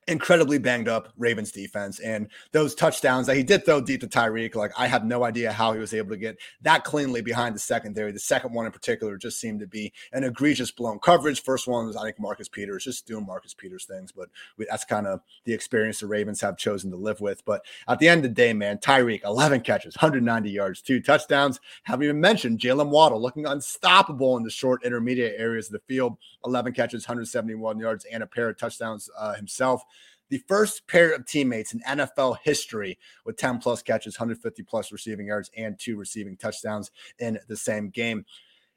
incredibly 0.08 0.58
banged 0.58 0.88
up 0.88 1.10
Ravens 1.18 1.52
defense 1.52 2.00
and 2.00 2.28
those 2.52 2.74
touchdowns 2.74 3.28
that 3.28 3.38
he 3.38 3.44
did 3.44 3.66
throw 3.66 3.80
deep 3.82 4.02
to 4.02 4.08
Tyreek. 4.08 4.56
Like 4.56 4.72
I 4.78 4.88
have 4.88 5.06
no 5.06 5.24
idea 5.24 5.52
how 5.52 5.74
he 5.74 5.80
was 5.80 5.94
able 5.94 6.10
to 6.10 6.18
get 6.18 6.38
that 6.62 6.84
cleanly 6.84 7.22
behind 7.22 7.54
the 7.56 7.60
secondary. 7.60 8.12
The 8.12 8.20
second 8.20 8.54
one 8.54 8.66
in 8.66 8.72
particular 8.72 9.16
just 9.18 9.40
seemed 9.40 9.60
to 9.60 9.68
be 9.68 9.94
an 10.12 10.24
egregious 10.24 10.72
blown 10.72 11.00
coverage. 11.00 11.44
First 11.44 11.68
one 11.68 11.86
was 11.86 11.96
I 11.96 12.04
think 12.04 12.20
Marcus 12.20 12.50
Peters 12.50 12.84
just 12.84 13.06
doing 13.06 13.26
Marcus 13.26 13.54
Peters 13.54 13.86
things, 13.86 14.12
but 14.12 14.30
we, 14.58 14.66
that's 14.70 14.86
kind 14.86 15.06
of 15.06 15.22
the 15.46 15.54
experience 15.54 16.00
the 16.00 16.08
Ravens 16.08 16.42
have 16.42 16.58
chosen 16.58 16.90
to 16.92 16.98
live 16.98 17.22
with. 17.22 17.46
But 17.46 17.64
at 17.88 18.00
the 18.00 18.10
end 18.10 18.26
of 18.26 18.32
the 18.32 18.36
day, 18.36 18.54
man, 18.54 18.80
Tyreek 18.80 19.24
11 19.24 19.62
catches, 19.62 19.96
190 19.96 20.50
yards, 20.50 20.82
two 20.82 21.00
touchdowns. 21.00 21.60
Haven't 21.84 22.06
even 22.06 22.20
mentioned 22.20 22.60
Jaylen 22.60 22.90
Waddle 22.90 23.22
looking 23.22 23.46
unstoppable 23.46 24.36
in 24.38 24.44
the 24.44 24.50
short 24.50 24.84
intermediate 24.84 25.36
areas 25.38 25.68
of 25.68 25.74
the 25.74 25.80
field. 25.88 26.18
11 26.44 26.74
catches, 26.74 27.08
171 27.08 27.80
yards, 27.80 28.06
and 28.12 28.24
a 28.24 28.28
pair 28.28 28.50
of 28.50 28.58
touchdowns 28.58 29.10
uh, 29.18 29.36
himself 29.36 29.84
the 30.32 30.42
first 30.48 30.88
pair 30.88 31.14
of 31.14 31.26
teammates 31.26 31.74
in 31.74 31.82
NFL 31.82 32.38
history 32.42 32.98
with 33.26 33.36
10 33.36 33.60
plus 33.60 33.84
catches, 33.84 34.18
150 34.18 34.64
plus 34.64 34.92
receiving 34.92 35.28
yards, 35.28 35.52
and 35.58 35.78
two 35.78 35.98
receiving 35.98 36.38
touchdowns 36.38 36.90
in 37.20 37.38
the 37.50 37.58
same 37.58 37.90
game. 37.90 38.26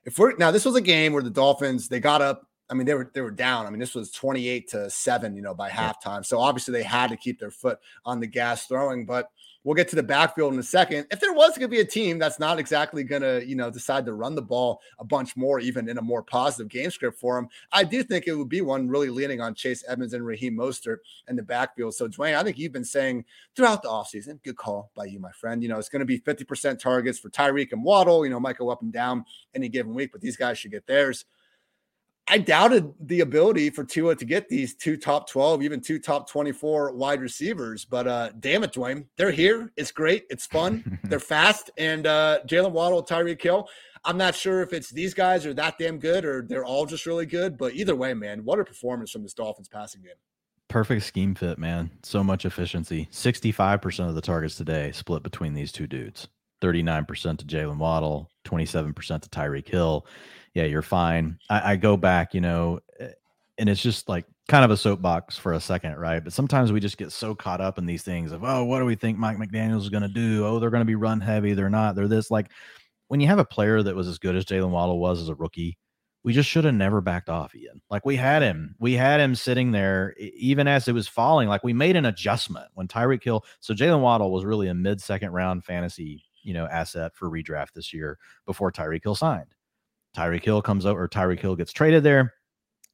If 0.05 0.19
we're 0.19 0.37
now, 0.37 0.51
this 0.51 0.65
was 0.65 0.75
a 0.75 0.81
game 0.81 1.13
where 1.13 1.23
the 1.23 1.31
Dolphins 1.31 1.89
they 1.89 2.01
got 2.01 2.21
up. 2.21 2.49
I 2.69 2.75
mean, 2.75 2.87
they 2.87 2.95
were 2.95 3.11
they 3.15 3.21
were 3.21 3.31
down. 3.31 3.67
I 3.67 3.71
mean, 3.71 3.79
this 3.79 3.95
was 3.95 4.11
28 4.11 4.69
to 4.71 4.91
7, 4.91 5.37
you 5.37 5.43
know, 5.43 5.55
by 5.55 5.71
halftime. 5.71 6.27
So 6.27 6.41
obviously 6.41 6.73
they 6.73 6.83
had 6.83 7.11
to 7.11 7.17
keep 7.17 7.39
their 7.39 7.53
foot 7.53 7.79
on 8.05 8.19
the 8.19 8.27
gas 8.27 8.67
throwing, 8.67 9.07
but 9.07 9.31
We'll 9.65 9.75
get 9.75 9.89
to 9.89 9.97
the 9.97 10.03
backfield 10.03 10.53
in 10.53 10.59
a 10.59 10.63
second. 10.63 11.07
If 11.11 11.21
there 11.21 11.33
was 11.33 11.51
going 11.51 11.63
to 11.63 11.69
be 11.69 11.81
a 11.81 11.87
team 11.87 12.19
that's 12.19 12.39
not 12.39 12.59
exactly 12.59 13.03
going 13.03 13.23
to, 13.23 13.43
you 13.47 13.57
know, 13.57 13.71
decide 13.71 14.05
to 14.05 14.13
run 14.13 14.35
the 14.35 14.43
ball 14.43 14.81
a 14.99 15.05
bunch 15.05 15.37
more, 15.39 15.59
even 15.59 15.89
in 15.89 15.97
a 15.97 16.03
more 16.03 16.23
positive 16.23 16.69
game 16.69 16.91
script 16.91 17.19
for 17.19 17.37
them, 17.37 17.49
I 17.73 17.83
do 17.83 18.03
think 18.03 18.27
it 18.27 18.35
would 18.35 18.51
be 18.51 18.61
one 18.61 18.89
really 18.89 19.09
leaning 19.09 19.41
on 19.41 19.55
Chase 19.55 19.83
Edmonds 19.89 20.13
and 20.13 20.25
Raheem 20.25 20.55
Mostert 20.55 20.99
in 21.29 21.37
the 21.37 21.43
backfield. 21.43 21.95
So, 21.95 22.07
Dwayne, 22.09 22.37
I 22.37 22.43
think 22.43 22.59
you've 22.59 22.73
been 22.73 22.85
saying 22.85 23.25
throughout 23.57 23.83
the 23.83 23.89
offseason, 23.89 24.43
good 24.43 24.57
call 24.57 24.91
by 24.95 25.07
you, 25.07 25.19
my 25.19 25.33
friend. 25.33 25.63
You 25.63 25.71
know, 25.71 25.79
it's 25.79 25.89
going 25.89 26.01
to 26.01 26.07
be 26.07 26.21
50% 26.21 26.79
targets 26.79 27.19
for 27.19 27.31
Tyreek 27.31 27.73
and 27.73 27.83
Waddle. 27.83 28.27
You 28.27 28.31
know, 28.31 28.41
might 28.41 28.59
go 28.59 28.69
up 28.69 28.83
and 28.83 28.93
down 28.93 29.25
any 29.55 29.71
given 29.71 29.95
week, 29.95 30.13
but 30.13 30.21
these 30.21 30.37
guys 30.37 30.59
should 30.59 30.73
get 30.73 30.87
theirs. 30.87 31.25
I 32.27 32.39
doubted 32.39 32.93
the 33.01 33.21
ability 33.21 33.71
for 33.71 33.85
Tua 33.85 34.17
to 34.17 34.25
get 34.25 34.49
these 34.49 34.75
two 34.75 34.97
top 34.97 35.29
12, 35.29 35.63
even 35.63 35.81
two 35.81 35.99
top 35.99 36.29
24 36.29 36.93
wide 36.93 37.21
receivers. 37.21 37.85
But 37.85 38.07
uh, 38.09 38.31
damn 38.41 38.65
it, 38.65 38.73
Dwayne, 38.73 39.07
they're 39.17 39.31
here. 39.31 39.73
It's 39.77 39.91
great. 39.91 40.25
It's 40.31 40.47
fun. 40.47 40.99
they're 41.05 41.21
fast. 41.21 41.71
And 41.77 42.07
uh, 42.07 42.41
Jaylen 42.47 42.73
Waddle, 42.73 43.05
Tyreek 43.05 43.43
Hill. 43.43 43.69
I'm 44.07 44.17
not 44.17 44.35
sure 44.35 44.63
if 44.63 44.73
it's 44.73 44.91
these 44.91 45.15
guys 45.15 45.47
are 45.47 45.55
that 45.55 45.79
damn 45.79 45.99
good 45.99 46.25
or 46.25 46.43
they're 46.43 46.65
all 46.65 46.87
just 46.87 47.07
really 47.07 47.27
good. 47.27 47.59
But 47.59 47.75
either 47.75 47.95
way, 47.95 48.15
man, 48.15 48.45
what 48.45 48.59
a 48.59 48.65
performance 48.65 49.11
from 49.11 49.23
this 49.23 49.35
Dolphins 49.35 49.69
passing 49.69 50.03
game. 50.03 50.13
Perfect 50.69 51.05
scheme 51.05 51.35
fit, 51.35 51.59
man. 51.59 51.91
So 52.03 52.25
much 52.25 52.47
efficiency. 52.47 53.09
65% 53.13 54.09
of 54.09 54.15
the 54.15 54.21
targets 54.21 54.57
today 54.57 54.93
split 54.93 55.23
between 55.23 55.53
these 55.53 55.73
two 55.73 55.87
dudes 55.87 56.29
39% 56.63 57.39
to 57.39 57.45
Jaylen 57.45 57.77
Waddle, 57.77 58.31
27% 58.47 58.95
to 59.23 59.29
Tyreek 59.29 59.69
Hill 59.69 60.07
yeah, 60.55 60.65
you're 60.65 60.83
fine. 60.83 61.39
I, 61.51 61.73
I 61.73 61.77
go 61.77 61.97
back, 61.97 62.33
you 62.33 62.41
know, 62.41 62.81
eh, 62.99 63.11
and 63.59 63.69
it's 63.69 63.83
just 63.83 64.09
like 64.09 64.25
kind 64.49 64.65
of 64.65 64.71
a 64.71 64.77
soapbox 64.77 65.37
for 65.37 65.53
a 65.53 65.61
second, 65.61 65.97
right? 65.97 66.23
But 66.23 66.33
sometimes 66.33 66.73
we 66.73 66.81
just 66.81 66.97
get 66.97 67.13
so 67.13 67.35
caught 67.35 67.61
up 67.61 67.79
in 67.79 67.87
these 67.87 68.03
things 68.03 68.33
of, 68.33 68.45
oh, 68.45 68.65
what 68.65 68.79
do 68.79 68.85
we 68.85 68.95
think 68.95 69.19
Mike 69.19 69.37
McDaniels 69.37 69.83
is 69.83 69.89
going 69.89 70.03
to 70.03 70.09
do? 70.09 70.47
Oh, 70.47 70.59
they're 70.59 70.71
going 70.71 70.81
to 70.81 70.87
be 70.87 70.95
run 70.95 71.21
heavy. 71.21 71.55
They're 71.55 71.71
not. 71.71 71.95
They're 71.95 72.09
this. 72.09 72.31
Like 72.31 72.51
when 73.09 73.21
you 73.21 73.27
have 73.27 73.39
a 73.39 73.45
player 73.45 73.83
that 73.83 73.97
was 73.97 74.09
as 74.09 74.19
good 74.19 74.37
as 74.37 74.45
Jaylen 74.45 74.71
Waddle 74.71 74.99
was 74.99 75.21
as 75.21 75.29
a 75.29 75.35
rookie, 75.35 75.77
we 76.23 76.33
just 76.33 76.49
should 76.49 76.65
have 76.65 76.75
never 76.75 77.01
backed 77.01 77.29
off, 77.29 77.55
Ian. 77.55 77.83
Like 77.91 78.07
we 78.07 78.17
had 78.17 78.41
him, 78.41 78.75
we 78.79 78.95
had 78.95 79.21
him 79.21 79.35
sitting 79.35 79.73
there 79.73 80.15
even 80.19 80.67
as 80.67 80.89
it 80.89 80.95
was 80.95 81.07
falling. 81.07 81.49
Like 81.49 81.65
we 81.65 81.75
made 81.75 81.97
an 81.97 82.07
adjustment 82.07 82.67
when 82.75 82.89
Tyreek 82.89 83.23
Hill. 83.23 83.45
So 83.61 83.75
Jaylen 83.75 84.01
Waddle 84.01 84.33
was 84.33 84.45
really 84.45 84.69
a 84.69 84.75
mid 84.75 85.03
second 85.03 85.33
round 85.33 85.65
fantasy, 85.65 86.25
you 86.43 86.55
know, 86.55 86.67
asset 86.67 87.15
for 87.15 87.29
redraft 87.29 87.73
this 87.75 87.93
year 87.93 88.19
before 88.47 88.73
Tyreek 88.73 89.03
Hill 89.03 89.15
signed. 89.15 89.55
Tyreek 90.17 90.45
Hill 90.45 90.63
comes 90.63 90.87
out 90.87 90.97
or 90.97 91.09
Tyreek 91.09 91.41
Hill 91.41 91.57
gets 91.57 91.73
traded 91.73 92.03
there. 92.03 92.35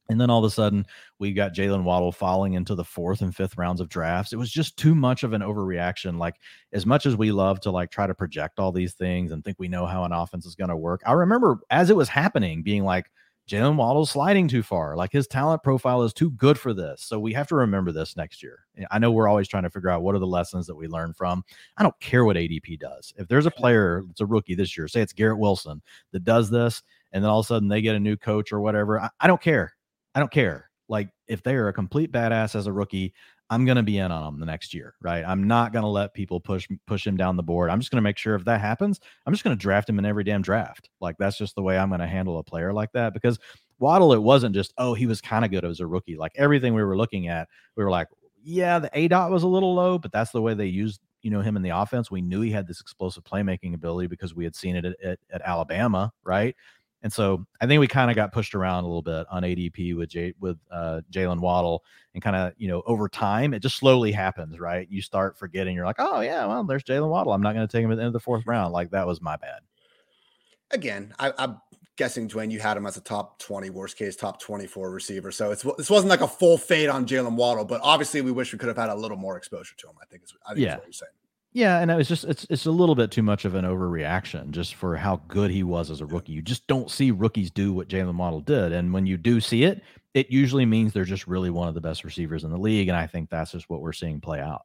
And 0.09 0.19
then 0.19 0.29
all 0.29 0.43
of 0.43 0.51
a 0.51 0.53
sudden, 0.53 0.85
we 1.19 1.31
got 1.31 1.53
Jaylen 1.53 1.83
Waddle 1.83 2.11
falling 2.11 2.53
into 2.53 2.75
the 2.75 2.83
fourth 2.83 3.21
and 3.21 3.33
fifth 3.33 3.57
rounds 3.57 3.79
of 3.79 3.87
drafts. 3.87 4.33
It 4.33 4.37
was 4.37 4.51
just 4.51 4.75
too 4.75 4.93
much 4.93 5.23
of 5.23 5.31
an 5.31 5.41
overreaction. 5.41 6.17
Like, 6.17 6.35
as 6.73 6.85
much 6.85 7.05
as 7.05 7.15
we 7.15 7.31
love 7.31 7.61
to 7.61 7.71
like 7.71 7.91
try 7.91 8.07
to 8.07 8.13
project 8.13 8.59
all 8.59 8.73
these 8.73 8.93
things 8.93 9.31
and 9.31 9.41
think 9.41 9.57
we 9.57 9.69
know 9.69 9.85
how 9.85 10.03
an 10.03 10.11
offense 10.11 10.45
is 10.45 10.55
going 10.55 10.69
to 10.69 10.75
work, 10.75 11.01
I 11.05 11.13
remember 11.13 11.59
as 11.69 11.89
it 11.89 11.95
was 11.95 12.09
happening 12.09 12.61
being 12.61 12.83
like, 12.83 13.09
Jaylen 13.49 13.75
Waddle's 13.75 14.11
sliding 14.11 14.47
too 14.47 14.63
far. 14.63 14.95
Like 14.95 15.11
his 15.11 15.27
talent 15.27 15.63
profile 15.63 16.03
is 16.03 16.13
too 16.13 16.31
good 16.31 16.57
for 16.57 16.73
this. 16.73 17.03
So 17.03 17.19
we 17.19 17.33
have 17.33 17.47
to 17.47 17.55
remember 17.55 17.91
this 17.91 18.15
next 18.15 18.41
year. 18.41 18.59
I 18.91 18.99
know 18.99 19.11
we're 19.11 19.27
always 19.27 19.47
trying 19.47 19.63
to 19.63 19.69
figure 19.69 19.89
out 19.89 20.03
what 20.03 20.15
are 20.15 20.19
the 20.19 20.27
lessons 20.27 20.67
that 20.67 20.75
we 20.75 20.87
learn 20.87 21.13
from. 21.13 21.43
I 21.75 21.83
don't 21.83 21.99
care 21.99 22.23
what 22.23 22.37
ADP 22.37 22.79
does. 22.79 23.13
If 23.17 23.27
there's 23.27 23.47
a 23.47 23.51
player 23.51 24.03
that's 24.07 24.21
a 24.21 24.25
rookie 24.25 24.55
this 24.55 24.77
year, 24.77 24.87
say 24.87 25.01
it's 25.01 25.11
Garrett 25.11 25.39
Wilson 25.39 25.81
that 26.11 26.23
does 26.23 26.49
this 26.49 26.81
and 27.11 27.23
then 27.23 27.29
all 27.29 27.39
of 27.39 27.45
a 27.45 27.47
sudden 27.47 27.67
they 27.67 27.81
get 27.81 27.95
a 27.95 27.99
new 27.99 28.15
coach 28.15 28.51
or 28.51 28.59
whatever. 28.61 28.99
I, 28.99 29.09
I 29.19 29.27
don't 29.27 29.41
care. 29.41 29.73
I 30.15 30.19
don't 30.19 30.31
care. 30.31 30.69
Like 30.89 31.09
if 31.27 31.41
they 31.43 31.55
are 31.55 31.69
a 31.69 31.73
complete 31.73 32.11
badass 32.11 32.55
as 32.55 32.67
a 32.67 32.73
rookie, 32.73 33.13
I'm 33.49 33.65
going 33.65 33.77
to 33.77 33.83
be 33.83 33.97
in 33.97 34.11
on 34.11 34.23
them 34.23 34.39
the 34.39 34.45
next 34.45 34.73
year, 34.73 34.95
right? 35.01 35.25
I'm 35.27 35.45
not 35.45 35.73
going 35.73 35.83
to 35.83 35.89
let 35.89 36.13
people 36.13 36.39
push 36.39 36.67
push 36.87 37.05
him 37.05 37.17
down 37.17 37.35
the 37.35 37.43
board. 37.43 37.69
I'm 37.69 37.79
just 37.79 37.91
going 37.91 37.97
to 37.97 38.01
make 38.01 38.17
sure 38.17 38.35
if 38.35 38.45
that 38.45 38.61
happens, 38.61 38.99
I'm 39.25 39.33
just 39.33 39.43
going 39.43 39.55
to 39.55 39.61
draft 39.61 39.89
him 39.89 39.99
in 39.99 40.05
every 40.05 40.23
damn 40.23 40.41
draft. 40.41 40.89
Like 41.01 41.17
that's 41.17 41.37
just 41.37 41.55
the 41.55 41.61
way 41.61 41.77
I'm 41.77 41.89
going 41.89 41.99
to 41.99 42.07
handle 42.07 42.39
a 42.39 42.43
player 42.43 42.71
like 42.71 42.91
that 42.93 43.13
because 43.13 43.39
Waddle, 43.79 44.13
it 44.13 44.21
wasn't 44.21 44.55
just 44.55 44.73
oh 44.77 44.93
he 44.93 45.05
was 45.05 45.21
kind 45.21 45.43
of 45.43 45.51
good 45.51 45.65
as 45.65 45.79
a 45.79 45.87
rookie. 45.87 46.15
Like 46.15 46.31
everything 46.35 46.73
we 46.73 46.83
were 46.83 46.97
looking 46.97 47.27
at, 47.27 47.49
we 47.75 47.83
were 47.83 47.89
like, 47.89 48.07
yeah, 48.43 48.79
the 48.79 48.89
aDOT 48.89 49.31
was 49.31 49.43
a 49.43 49.47
little 49.47 49.73
low, 49.73 49.97
but 49.97 50.11
that's 50.11 50.31
the 50.31 50.41
way 50.41 50.53
they 50.53 50.67
used 50.67 51.01
you 51.21 51.29
know 51.29 51.41
him 51.41 51.55
in 51.55 51.61
the 51.61 51.69
offense. 51.69 52.09
We 52.09 52.21
knew 52.21 52.41
he 52.41 52.51
had 52.51 52.67
this 52.67 52.81
explosive 52.81 53.23
playmaking 53.23 53.73
ability 53.73 54.07
because 54.07 54.33
we 54.33 54.43
had 54.43 54.55
seen 54.55 54.75
it 54.75 54.85
at, 54.85 54.95
at, 55.03 55.19
at 55.31 55.41
Alabama, 55.41 56.11
right? 56.23 56.55
And 57.03 57.11
so 57.11 57.45
I 57.59 57.65
think 57.65 57.79
we 57.79 57.87
kind 57.87 58.11
of 58.11 58.15
got 58.15 58.31
pushed 58.31 58.53
around 58.53 58.83
a 58.83 58.87
little 58.87 59.01
bit 59.01 59.25
on 59.31 59.43
ADP 59.43 59.95
with 59.95 60.09
J, 60.09 60.33
with 60.39 60.57
uh, 60.69 61.01
Jaylen 61.11 61.39
Waddle, 61.39 61.83
and 62.13 62.21
kind 62.21 62.35
of 62.35 62.53
you 62.57 62.67
know 62.67 62.83
over 62.85 63.09
time 63.09 63.53
it 63.53 63.61
just 63.61 63.77
slowly 63.77 64.11
happens, 64.11 64.59
right? 64.59 64.87
You 64.89 65.01
start 65.01 65.37
forgetting. 65.37 65.75
You're 65.75 65.85
like, 65.85 65.95
oh 65.99 66.21
yeah, 66.21 66.45
well 66.45 66.63
there's 66.63 66.83
Jaylen 66.83 67.09
Waddle. 67.09 67.33
I'm 67.33 67.41
not 67.41 67.55
going 67.55 67.67
to 67.67 67.71
take 67.71 67.83
him 67.83 67.91
at 67.91 67.95
the 67.95 68.01
end 68.01 68.07
of 68.07 68.13
the 68.13 68.19
fourth 68.19 68.45
round. 68.45 68.73
Like 68.73 68.91
that 68.91 69.07
was 69.07 69.21
my 69.21 69.35
bad. 69.35 69.61
Again, 70.69 71.13
I, 71.19 71.33
I 71.37 71.55
guessing, 71.97 72.27
Dwayne, 72.27 72.51
you 72.51 72.59
had 72.59 72.77
him 72.77 72.85
as 72.85 72.97
a 72.97 73.01
top 73.01 73.39
20, 73.39 73.69
worst 73.69 73.97
case, 73.97 74.15
top 74.15 74.39
24 74.39 74.91
receiver. 74.91 75.31
So 75.31 75.51
it's 75.51 75.63
this 75.77 75.89
wasn't 75.89 76.09
like 76.09 76.21
a 76.21 76.27
full 76.27 76.57
fade 76.57 76.89
on 76.89 77.05
Jaylen 77.05 77.35
Waddle, 77.35 77.65
but 77.65 77.81
obviously 77.83 78.21
we 78.21 78.31
wish 78.31 78.53
we 78.53 78.59
could 78.59 78.69
have 78.69 78.77
had 78.77 78.89
a 78.89 78.95
little 78.95 79.17
more 79.17 79.37
exposure 79.37 79.75
to 79.77 79.87
him. 79.87 79.95
I 80.01 80.05
think 80.05 80.23
is 80.23 80.33
I 80.45 80.53
think 80.53 80.65
yeah. 80.65 80.75
what 80.75 80.85
you're 80.85 80.93
saying. 80.93 81.11
Yeah, 81.53 81.79
and 81.79 81.91
it 81.91 81.95
was 81.95 82.07
just 82.07 82.23
it's 82.23 82.47
it's 82.49 82.65
a 82.65 82.71
little 82.71 82.95
bit 82.95 83.11
too 83.11 83.23
much 83.23 83.43
of 83.43 83.55
an 83.55 83.65
overreaction 83.65 84.51
just 84.51 84.75
for 84.75 84.95
how 84.95 85.21
good 85.27 85.51
he 85.51 85.63
was 85.63 85.91
as 85.91 85.99
a 85.99 86.05
rookie. 86.05 86.31
You 86.31 86.41
just 86.41 86.65
don't 86.67 86.89
see 86.89 87.11
rookies 87.11 87.51
do 87.51 87.73
what 87.73 87.89
Jaylen 87.89 88.15
Waddle 88.15 88.39
did, 88.39 88.71
and 88.71 88.93
when 88.93 89.05
you 89.05 89.17
do 89.17 89.41
see 89.41 89.63
it, 89.63 89.83
it 90.13 90.31
usually 90.31 90.65
means 90.65 90.93
they're 90.93 91.03
just 91.03 91.27
really 91.27 91.49
one 91.49 91.67
of 91.67 91.73
the 91.73 91.81
best 91.81 92.05
receivers 92.05 92.45
in 92.45 92.51
the 92.51 92.57
league, 92.57 92.87
and 92.87 92.97
I 92.97 93.05
think 93.05 93.29
that's 93.29 93.51
just 93.51 93.69
what 93.69 93.81
we're 93.81 93.91
seeing 93.91 94.21
play 94.21 94.39
out. 94.39 94.61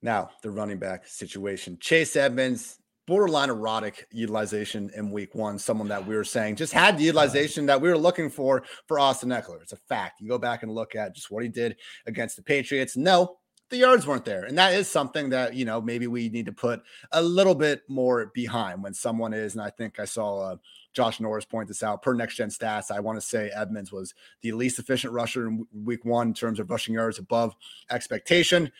Now 0.00 0.30
the 0.42 0.50
running 0.50 0.78
back 0.78 1.06
situation: 1.06 1.76
Chase 1.78 2.16
Edmonds, 2.16 2.78
borderline 3.06 3.50
erotic 3.50 4.06
utilization 4.10 4.90
in 4.96 5.10
week 5.10 5.34
one. 5.34 5.58
Someone 5.58 5.88
that 5.88 6.06
we 6.06 6.16
were 6.16 6.24
saying 6.24 6.56
just 6.56 6.72
had 6.72 6.96
the 6.96 7.04
utilization 7.04 7.66
that 7.66 7.82
we 7.82 7.90
were 7.90 7.98
looking 7.98 8.30
for 8.30 8.64
for 8.86 8.98
Austin 8.98 9.28
Ekeler. 9.28 9.60
It's 9.60 9.72
a 9.72 9.76
fact. 9.76 10.22
You 10.22 10.28
go 10.28 10.38
back 10.38 10.62
and 10.62 10.72
look 10.72 10.94
at 10.94 11.14
just 11.14 11.30
what 11.30 11.42
he 11.42 11.50
did 11.50 11.76
against 12.06 12.36
the 12.36 12.42
Patriots. 12.42 12.96
No, 12.96 13.36
the 13.72 13.78
yards 13.78 14.06
weren't 14.06 14.26
there. 14.26 14.44
And 14.44 14.56
that 14.58 14.74
is 14.74 14.88
something 14.88 15.30
that, 15.30 15.54
you 15.54 15.64
know, 15.64 15.80
maybe 15.80 16.06
we 16.06 16.28
need 16.28 16.46
to 16.46 16.52
put 16.52 16.82
a 17.10 17.22
little 17.22 17.54
bit 17.54 17.82
more 17.88 18.26
behind 18.34 18.82
when 18.82 18.92
someone 18.94 19.32
is. 19.32 19.54
And 19.54 19.62
I 19.62 19.70
think 19.70 19.98
I 19.98 20.04
saw 20.04 20.52
uh, 20.52 20.56
Josh 20.92 21.20
Norris 21.20 21.46
point 21.46 21.68
this 21.68 21.82
out 21.82 22.02
per 22.02 22.14
next 22.14 22.36
gen 22.36 22.50
stats. 22.50 22.90
I 22.90 23.00
want 23.00 23.16
to 23.16 23.26
say 23.26 23.50
Edmonds 23.52 23.90
was 23.90 24.14
the 24.42 24.52
least 24.52 24.78
efficient 24.78 25.14
rusher 25.14 25.48
in 25.48 25.66
week 25.72 26.04
one 26.04 26.28
in 26.28 26.34
terms 26.34 26.60
of 26.60 26.70
rushing 26.70 26.94
yards 26.94 27.18
above 27.18 27.56
expectation. 27.90 28.70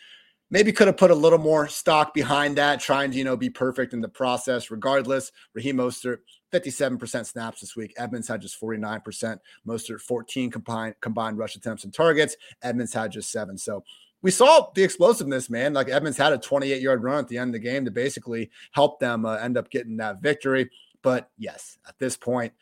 Maybe 0.51 0.71
could 0.71 0.85
have 0.85 0.97
put 0.97 1.09
a 1.09 1.15
little 1.15 1.39
more 1.39 1.67
stock 1.67 2.13
behind 2.13 2.59
that, 2.59 2.79
trying 2.79 3.09
to, 3.09 3.17
you 3.17 3.23
know, 3.23 3.35
be 3.35 3.49
perfect 3.49 3.93
in 3.93 4.01
the 4.01 4.09
process. 4.09 4.69
Regardless, 4.69 5.31
Raheem 5.55 5.77
Mostert, 5.77 6.19
57% 6.53 7.25
snaps 7.25 7.61
this 7.61 7.75
week. 7.75 7.95
Edmonds 7.97 8.27
had 8.27 8.41
just 8.41 8.61
49%. 8.61 9.39
Mostert, 9.67 10.01
14 10.01 10.51
combined 10.51 10.93
combined 11.01 11.39
rush 11.39 11.55
attempts 11.55 11.83
and 11.83 11.93
targets. 11.93 12.37
Edmonds 12.61 12.93
had 12.93 13.11
just 13.11 13.31
seven. 13.31 13.57
So 13.57 13.83
we 14.23 14.31
saw 14.31 14.71
the 14.73 14.83
explosiveness, 14.83 15.49
man. 15.49 15.73
Like 15.73 15.89
Edmonds 15.89 16.17
had 16.17 16.33
a 16.33 16.37
28 16.37 16.81
yard 16.81 17.03
run 17.03 17.19
at 17.19 17.27
the 17.27 17.37
end 17.37 17.49
of 17.49 17.61
the 17.61 17.67
game 17.67 17.85
to 17.85 17.91
basically 17.91 18.49
help 18.71 18.99
them 18.99 19.25
uh, 19.25 19.35
end 19.35 19.57
up 19.57 19.69
getting 19.69 19.97
that 19.97 20.21
victory. 20.21 20.71
But 21.03 21.29
yes, 21.37 21.77
at 21.87 21.99
this 21.99 22.17
point, 22.17 22.53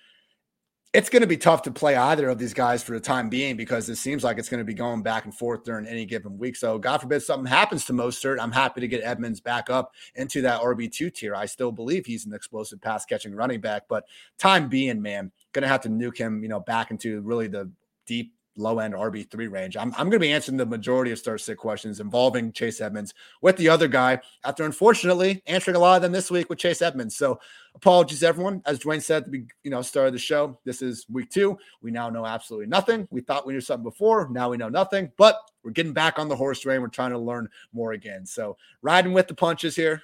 it's 0.93 1.07
going 1.07 1.21
to 1.21 1.27
be 1.27 1.37
tough 1.37 1.61
to 1.61 1.71
play 1.71 1.95
either 1.95 2.27
of 2.27 2.37
these 2.37 2.53
guys 2.53 2.83
for 2.83 2.91
the 2.91 2.99
time 2.99 3.29
being 3.29 3.55
because 3.55 3.87
it 3.87 3.95
seems 3.95 4.25
like 4.25 4.37
it's 4.37 4.49
going 4.49 4.59
to 4.59 4.65
be 4.65 4.73
going 4.73 5.01
back 5.01 5.23
and 5.23 5.33
forth 5.33 5.63
during 5.63 5.85
any 5.85 6.05
given 6.05 6.37
week. 6.37 6.57
So, 6.57 6.77
God 6.77 6.97
forbid 6.97 7.21
something 7.21 7.45
happens 7.45 7.85
to 7.85 7.93
Mostert, 7.93 8.41
I'm 8.41 8.51
happy 8.51 8.81
to 8.81 8.89
get 8.89 9.01
Edmonds 9.03 9.39
back 9.39 9.69
up 9.69 9.93
into 10.15 10.41
that 10.41 10.59
RB2 10.59 11.13
tier. 11.13 11.33
I 11.33 11.45
still 11.45 11.71
believe 11.71 12.05
he's 12.05 12.25
an 12.25 12.33
explosive 12.33 12.81
pass 12.81 13.05
catching 13.05 13.33
running 13.33 13.61
back, 13.61 13.83
but 13.87 14.03
time 14.37 14.67
being, 14.67 15.01
man, 15.01 15.31
going 15.53 15.63
to 15.63 15.69
have 15.69 15.81
to 15.81 15.89
nuke 15.89 16.17
him, 16.17 16.43
you 16.43 16.49
know, 16.49 16.59
back 16.59 16.91
into 16.91 17.21
really 17.21 17.47
the 17.47 17.71
deep 18.05 18.33
low 18.55 18.79
end 18.79 18.93
RB3 18.93 19.51
range. 19.51 19.77
I'm, 19.77 19.93
I'm 19.93 20.09
going 20.09 20.11
to 20.11 20.19
be 20.19 20.31
answering 20.31 20.57
the 20.57 20.65
majority 20.65 21.11
of 21.11 21.19
start 21.19 21.41
sit 21.41 21.57
questions 21.57 21.99
involving 21.99 22.51
Chase 22.51 22.81
Edmonds 22.81 23.13
with 23.41 23.57
the 23.57 23.69
other 23.69 23.87
guy 23.87 24.19
after 24.43 24.63
unfortunately 24.63 25.41
answering 25.47 25.77
a 25.77 25.79
lot 25.79 25.95
of 25.95 26.01
them 26.01 26.11
this 26.11 26.29
week 26.29 26.49
with 26.49 26.59
Chase 26.59 26.81
Edmonds. 26.81 27.15
So 27.15 27.39
apologies 27.75 28.23
everyone. 28.23 28.61
As 28.65 28.79
Dwayne 28.79 29.01
said 29.01 29.31
the 29.31 29.45
you 29.63 29.71
know 29.71 29.81
start 29.81 30.07
of 30.07 30.13
the 30.13 30.19
show, 30.19 30.59
this 30.65 30.81
is 30.81 31.05
week 31.09 31.29
two. 31.29 31.57
We 31.81 31.91
now 31.91 32.09
know 32.09 32.25
absolutely 32.25 32.67
nothing. 32.67 33.07
We 33.11 33.21
thought 33.21 33.45
we 33.45 33.53
knew 33.53 33.61
something 33.61 33.83
before. 33.83 34.29
Now 34.29 34.49
we 34.49 34.57
know 34.57 34.69
nothing, 34.69 35.11
but 35.17 35.39
we're 35.63 35.71
getting 35.71 35.93
back 35.93 36.19
on 36.19 36.27
the 36.27 36.35
horse 36.35 36.59
train. 36.59 36.81
We're 36.81 36.87
trying 36.87 37.11
to 37.11 37.19
learn 37.19 37.47
more 37.73 37.93
again. 37.93 38.25
So 38.25 38.57
riding 38.81 39.13
with 39.13 39.27
the 39.27 39.35
punches 39.35 39.75
here. 39.75 40.01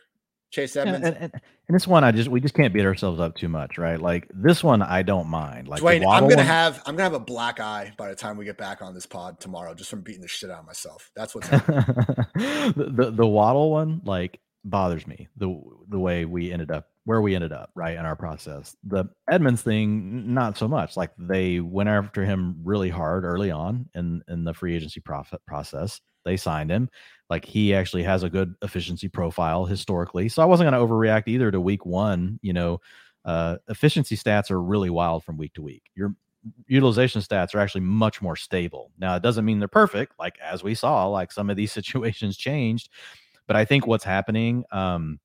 Chase 0.49 0.75
Edmonds. 0.75 1.05
And, 1.05 1.17
and, 1.17 1.33
and, 1.33 1.75
this 1.75 1.85
one, 1.85 2.03
I 2.03 2.11
just 2.11 2.29
we 2.29 2.39
just 2.39 2.53
can't 2.53 2.73
beat 2.73 2.85
ourselves 2.85 3.19
up 3.19 3.35
too 3.35 3.49
much, 3.49 3.77
right? 3.77 4.01
Like 4.01 4.29
this 4.33 4.63
one, 4.63 4.81
I 4.81 5.03
don't 5.03 5.27
mind. 5.27 5.67
Like 5.67 5.81
Dwayne, 5.81 6.05
I'm 6.07 6.23
gonna 6.23 6.37
one, 6.37 6.45
have 6.45 6.81
I'm 6.85 6.95
gonna 6.95 7.03
have 7.03 7.13
a 7.13 7.19
black 7.19 7.59
eye 7.59 7.93
by 7.97 8.09
the 8.09 8.15
time 8.15 8.37
we 8.37 8.45
get 8.45 8.57
back 8.57 8.81
on 8.81 8.93
this 8.93 9.05
pod 9.05 9.39
tomorrow, 9.39 9.73
just 9.73 9.89
from 9.89 10.01
beating 10.01 10.21
the 10.21 10.27
shit 10.27 10.49
out 10.49 10.59
of 10.59 10.65
myself. 10.65 11.11
That's 11.15 11.35
what's 11.35 11.49
the, 11.49 12.91
the 12.95 13.11
the 13.11 13.27
Waddle 13.27 13.71
one 13.71 14.01
like 14.05 14.39
bothers 14.63 15.05
me 15.07 15.27
the 15.37 15.61
the 15.89 15.99
way 15.99 16.25
we 16.25 16.51
ended 16.51 16.71
up 16.71 16.87
where 17.03 17.21
we 17.21 17.35
ended 17.35 17.53
up 17.53 17.71
right 17.73 17.97
in 17.97 18.05
our 18.05 18.15
process. 18.15 18.75
The 18.83 19.05
Edmonds 19.29 19.61
thing, 19.61 20.33
not 20.33 20.57
so 20.57 20.67
much. 20.67 20.97
Like 20.97 21.11
they 21.17 21.61
went 21.61 21.87
after 21.87 22.25
him 22.25 22.61
really 22.63 22.89
hard 22.89 23.23
early 23.23 23.51
on 23.51 23.89
in 23.95 24.21
in 24.27 24.43
the 24.43 24.53
free 24.53 24.75
agency 24.75 24.99
profit 24.99 25.41
process. 25.45 26.01
They 26.27 26.37
signed 26.37 26.69
him. 26.69 26.89
Like 27.29 27.45
he 27.45 27.73
actually 27.73 28.03
has 28.03 28.23
a 28.23 28.29
good 28.29 28.55
efficiency 28.61 29.07
profile 29.07 29.65
historically. 29.65 30.29
So 30.29 30.41
I 30.41 30.45
wasn't 30.45 30.69
going 30.69 30.79
to 30.79 30.93
overreact 30.93 31.27
either 31.27 31.51
to 31.51 31.59
week 31.59 31.85
one. 31.85 32.39
You 32.41 32.53
know, 32.53 32.81
uh, 33.25 33.57
efficiency 33.67 34.15
stats 34.15 34.51
are 34.51 34.61
really 34.61 34.89
wild 34.89 35.23
from 35.23 35.37
week 35.37 35.53
to 35.55 35.61
week. 35.61 35.83
Your 35.95 36.15
utilization 36.67 37.21
stats 37.21 37.53
are 37.55 37.59
actually 37.59 37.81
much 37.81 38.21
more 38.21 38.35
stable. 38.35 38.91
Now, 38.97 39.15
it 39.15 39.23
doesn't 39.23 39.45
mean 39.45 39.59
they're 39.59 39.67
perfect. 39.67 40.13
Like 40.19 40.37
as 40.39 40.63
we 40.63 40.75
saw, 40.75 41.07
like 41.07 41.31
some 41.31 41.49
of 41.49 41.57
these 41.57 41.71
situations 41.79 42.37
changed. 42.37 42.89
But 43.47 43.55
I 43.55 43.65
think 43.65 43.87
what's 43.87 44.03
happening, 44.03 44.65
um, 44.71 45.19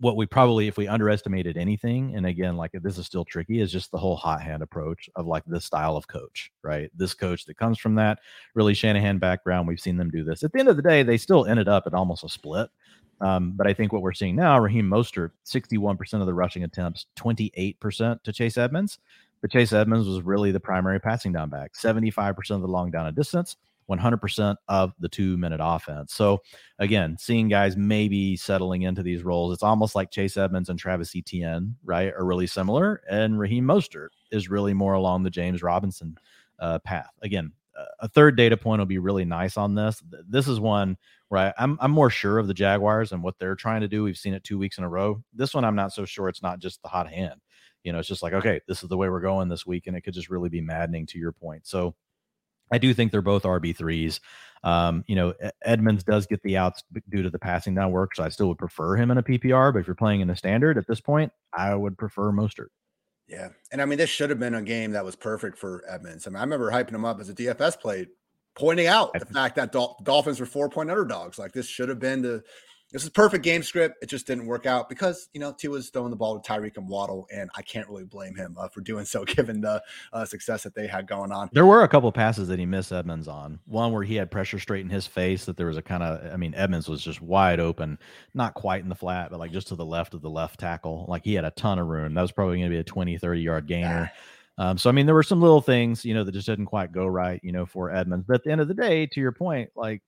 what 0.00 0.16
we 0.16 0.26
probably 0.26 0.68
if 0.68 0.76
we 0.76 0.86
underestimated 0.86 1.56
anything 1.56 2.14
and 2.16 2.26
again 2.26 2.56
like 2.56 2.70
this 2.72 2.98
is 2.98 3.06
still 3.06 3.24
tricky 3.24 3.60
is 3.60 3.72
just 3.72 3.90
the 3.90 3.98
whole 3.98 4.16
hot 4.16 4.40
hand 4.40 4.62
approach 4.62 5.10
of 5.16 5.26
like 5.26 5.44
this 5.46 5.64
style 5.64 5.96
of 5.96 6.06
coach 6.08 6.50
right? 6.62 6.90
This 6.94 7.14
coach 7.14 7.44
that 7.46 7.56
comes 7.56 7.78
from 7.78 7.94
that 7.96 8.18
really 8.54 8.74
shanahan 8.74 9.18
background 9.18 9.66
we've 9.66 9.80
seen 9.80 9.96
them 9.96 10.10
do 10.10 10.24
this. 10.24 10.42
At 10.42 10.52
the 10.52 10.60
end 10.60 10.68
of 10.68 10.76
the 10.76 10.82
day 10.82 11.02
they 11.02 11.16
still 11.16 11.46
ended 11.46 11.68
up 11.68 11.84
at 11.86 11.94
almost 11.94 12.24
a 12.24 12.28
split 12.28 12.70
um, 13.20 13.52
but 13.56 13.66
i 13.66 13.74
think 13.74 13.92
what 13.92 14.02
we're 14.02 14.12
seeing 14.12 14.36
now 14.36 14.58
raheem 14.58 14.88
mostert 14.88 15.30
61% 15.44 16.20
of 16.20 16.26
the 16.26 16.34
rushing 16.34 16.62
attempts 16.62 17.06
28% 17.16 18.22
to 18.22 18.32
chase 18.32 18.56
edmonds 18.56 18.98
but 19.40 19.50
chase 19.50 19.72
edmonds 19.72 20.08
was 20.08 20.22
really 20.22 20.52
the 20.52 20.60
primary 20.60 21.00
passing 21.00 21.32
down 21.32 21.50
back. 21.50 21.74
75% 21.74 22.50
of 22.50 22.60
the 22.60 22.68
long 22.68 22.90
down 22.90 23.06
and 23.06 23.16
distance 23.16 23.56
100% 23.88 24.56
of 24.68 24.92
the 24.98 25.08
two 25.08 25.36
minute 25.36 25.60
offense. 25.62 26.12
So, 26.14 26.42
again, 26.78 27.16
seeing 27.18 27.48
guys 27.48 27.76
maybe 27.76 28.36
settling 28.36 28.82
into 28.82 29.02
these 29.02 29.22
roles, 29.22 29.52
it's 29.52 29.62
almost 29.62 29.94
like 29.94 30.10
Chase 30.10 30.36
Edmonds 30.36 30.68
and 30.68 30.78
Travis 30.78 31.14
Etienne, 31.16 31.76
right, 31.84 32.12
are 32.12 32.24
really 32.24 32.46
similar. 32.46 33.02
And 33.08 33.38
Raheem 33.38 33.64
Mostert 33.64 34.08
is 34.30 34.50
really 34.50 34.74
more 34.74 34.94
along 34.94 35.22
the 35.22 35.30
James 35.30 35.62
Robinson 35.62 36.16
uh, 36.58 36.78
path. 36.80 37.12
Again, 37.22 37.52
a 38.00 38.08
third 38.08 38.36
data 38.36 38.56
point 38.56 38.80
will 38.80 38.86
be 38.86 38.98
really 38.98 39.24
nice 39.24 39.56
on 39.56 39.74
this. 39.74 40.02
This 40.28 40.48
is 40.48 40.60
one 40.60 40.96
where 41.28 41.48
I, 41.48 41.62
I'm, 41.62 41.78
I'm 41.80 41.90
more 41.90 42.10
sure 42.10 42.38
of 42.38 42.46
the 42.46 42.54
Jaguars 42.54 43.12
and 43.12 43.22
what 43.22 43.38
they're 43.38 43.54
trying 43.54 43.82
to 43.82 43.88
do. 43.88 44.02
We've 44.02 44.16
seen 44.16 44.34
it 44.34 44.44
two 44.44 44.58
weeks 44.58 44.78
in 44.78 44.84
a 44.84 44.88
row. 44.88 45.22
This 45.32 45.54
one, 45.54 45.64
I'm 45.64 45.76
not 45.76 45.92
so 45.92 46.04
sure. 46.04 46.28
It's 46.28 46.42
not 46.42 46.58
just 46.58 46.82
the 46.82 46.88
hot 46.88 47.10
hand. 47.10 47.40
You 47.84 47.92
know, 47.92 47.98
it's 47.98 48.08
just 48.08 48.22
like, 48.22 48.32
okay, 48.32 48.60
this 48.66 48.82
is 48.82 48.88
the 48.88 48.96
way 48.96 49.08
we're 49.08 49.20
going 49.20 49.48
this 49.48 49.66
week. 49.66 49.86
And 49.86 49.96
it 49.96 50.00
could 50.02 50.14
just 50.14 50.30
really 50.30 50.48
be 50.48 50.60
maddening 50.60 51.06
to 51.06 51.18
your 51.18 51.32
point. 51.32 51.66
So, 51.66 51.94
I 52.72 52.78
do 52.78 52.94
think 52.94 53.12
they're 53.12 53.22
both 53.22 53.42
RB 53.44 53.76
threes. 53.76 54.20
Um, 54.64 55.04
you 55.06 55.14
know, 55.14 55.34
Edmonds 55.62 56.02
does 56.02 56.26
get 56.26 56.42
the 56.42 56.56
outs 56.56 56.82
due 57.08 57.22
to 57.22 57.30
the 57.30 57.38
passing 57.38 57.74
down 57.74 57.92
work, 57.92 58.14
so 58.14 58.24
I 58.24 58.28
still 58.28 58.48
would 58.48 58.58
prefer 58.58 58.96
him 58.96 59.10
in 59.10 59.18
a 59.18 59.22
PPR. 59.22 59.72
But 59.72 59.80
if 59.80 59.86
you're 59.86 59.94
playing 59.94 60.20
in 60.20 60.30
a 60.30 60.36
standard 60.36 60.78
at 60.78 60.86
this 60.86 61.00
point, 61.00 61.32
I 61.56 61.74
would 61.74 61.96
prefer 61.96 62.32
Mostert. 62.32 62.68
Yeah, 63.28 63.50
and 63.70 63.82
I 63.82 63.84
mean, 63.84 63.98
this 63.98 64.10
should 64.10 64.30
have 64.30 64.40
been 64.40 64.54
a 64.54 64.62
game 64.62 64.92
that 64.92 65.04
was 65.04 65.14
perfect 65.14 65.58
for 65.58 65.84
Edmonds. 65.88 66.26
I 66.26 66.30
mean, 66.30 66.38
I 66.38 66.40
remember 66.40 66.70
hyping 66.70 66.94
him 66.94 67.04
up 67.04 67.20
as 67.20 67.28
a 67.28 67.34
DFS 67.34 67.78
play, 67.78 68.08
pointing 68.56 68.86
out 68.86 69.12
the 69.12 69.26
fact 69.26 69.56
that 69.56 69.70
Dol- 69.70 70.00
Dolphins 70.02 70.40
were 70.40 70.46
four 70.46 70.68
point 70.70 70.90
underdogs. 70.90 71.38
Like 71.38 71.52
this 71.52 71.66
should 71.66 71.90
have 71.90 71.98
been 71.98 72.22
the 72.22 72.42
this 72.90 73.02
is 73.02 73.10
perfect 73.10 73.44
game 73.44 73.62
script. 73.62 74.02
It 74.02 74.08
just 74.08 74.26
didn't 74.26 74.46
work 74.46 74.64
out 74.64 74.88
because 74.88 75.28
you 75.34 75.40
know 75.40 75.52
T 75.52 75.68
was 75.68 75.90
throwing 75.90 76.10
the 76.10 76.16
ball 76.16 76.38
to 76.38 76.50
Tyreek 76.50 76.76
and 76.76 76.88
Waddle, 76.88 77.26
and 77.32 77.50
I 77.56 77.62
can't 77.62 77.88
really 77.88 78.04
blame 78.04 78.34
him 78.34 78.56
uh, 78.58 78.68
for 78.68 78.80
doing 78.80 79.04
so, 79.04 79.24
given 79.24 79.60
the 79.60 79.82
uh, 80.12 80.24
success 80.24 80.62
that 80.62 80.74
they 80.74 80.86
had 80.86 81.06
going 81.06 81.32
on. 81.32 81.50
There 81.52 81.66
were 81.66 81.82
a 81.82 81.88
couple 81.88 82.10
passes 82.12 82.48
that 82.48 82.58
he 82.58 82.66
missed 82.66 82.92
Edmonds 82.92 83.28
on. 83.28 83.58
One 83.66 83.92
where 83.92 84.02
he 84.02 84.14
had 84.14 84.30
pressure 84.30 84.58
straight 84.58 84.84
in 84.84 84.90
his 84.90 85.06
face. 85.06 85.44
That 85.44 85.56
there 85.56 85.66
was 85.66 85.76
a 85.76 85.82
kind 85.82 86.02
of, 86.02 86.32
I 86.32 86.36
mean, 86.36 86.54
Edmonds 86.54 86.88
was 86.88 87.02
just 87.02 87.20
wide 87.20 87.60
open, 87.60 87.98
not 88.34 88.54
quite 88.54 88.82
in 88.82 88.88
the 88.88 88.94
flat, 88.94 89.30
but 89.30 89.38
like 89.38 89.52
just 89.52 89.68
to 89.68 89.76
the 89.76 89.84
left 89.84 90.14
of 90.14 90.22
the 90.22 90.30
left 90.30 90.60
tackle. 90.60 91.04
Like 91.08 91.24
he 91.24 91.34
had 91.34 91.44
a 91.44 91.50
ton 91.50 91.78
of 91.78 91.86
room. 91.86 92.14
That 92.14 92.22
was 92.22 92.32
probably 92.32 92.58
going 92.58 92.70
to 92.70 92.74
be 92.74 92.80
a 92.80 92.84
20, 92.84 93.18
30 93.18 93.40
yard 93.40 93.66
gainer. 93.66 94.10
Um, 94.56 94.76
so 94.76 94.90
I 94.90 94.92
mean, 94.92 95.06
there 95.06 95.14
were 95.14 95.22
some 95.22 95.40
little 95.40 95.60
things, 95.60 96.04
you 96.04 96.14
know, 96.14 96.24
that 96.24 96.32
just 96.32 96.46
didn't 96.46 96.66
quite 96.66 96.90
go 96.90 97.06
right, 97.06 97.40
you 97.44 97.52
know, 97.52 97.64
for 97.64 97.94
Edmonds. 97.94 98.24
But 98.26 98.34
at 98.34 98.44
the 98.44 98.50
end 98.50 98.60
of 98.60 98.66
the 98.66 98.74
day, 98.74 99.06
to 99.06 99.20
your 99.20 99.30
point, 99.30 99.70
like 99.76 100.02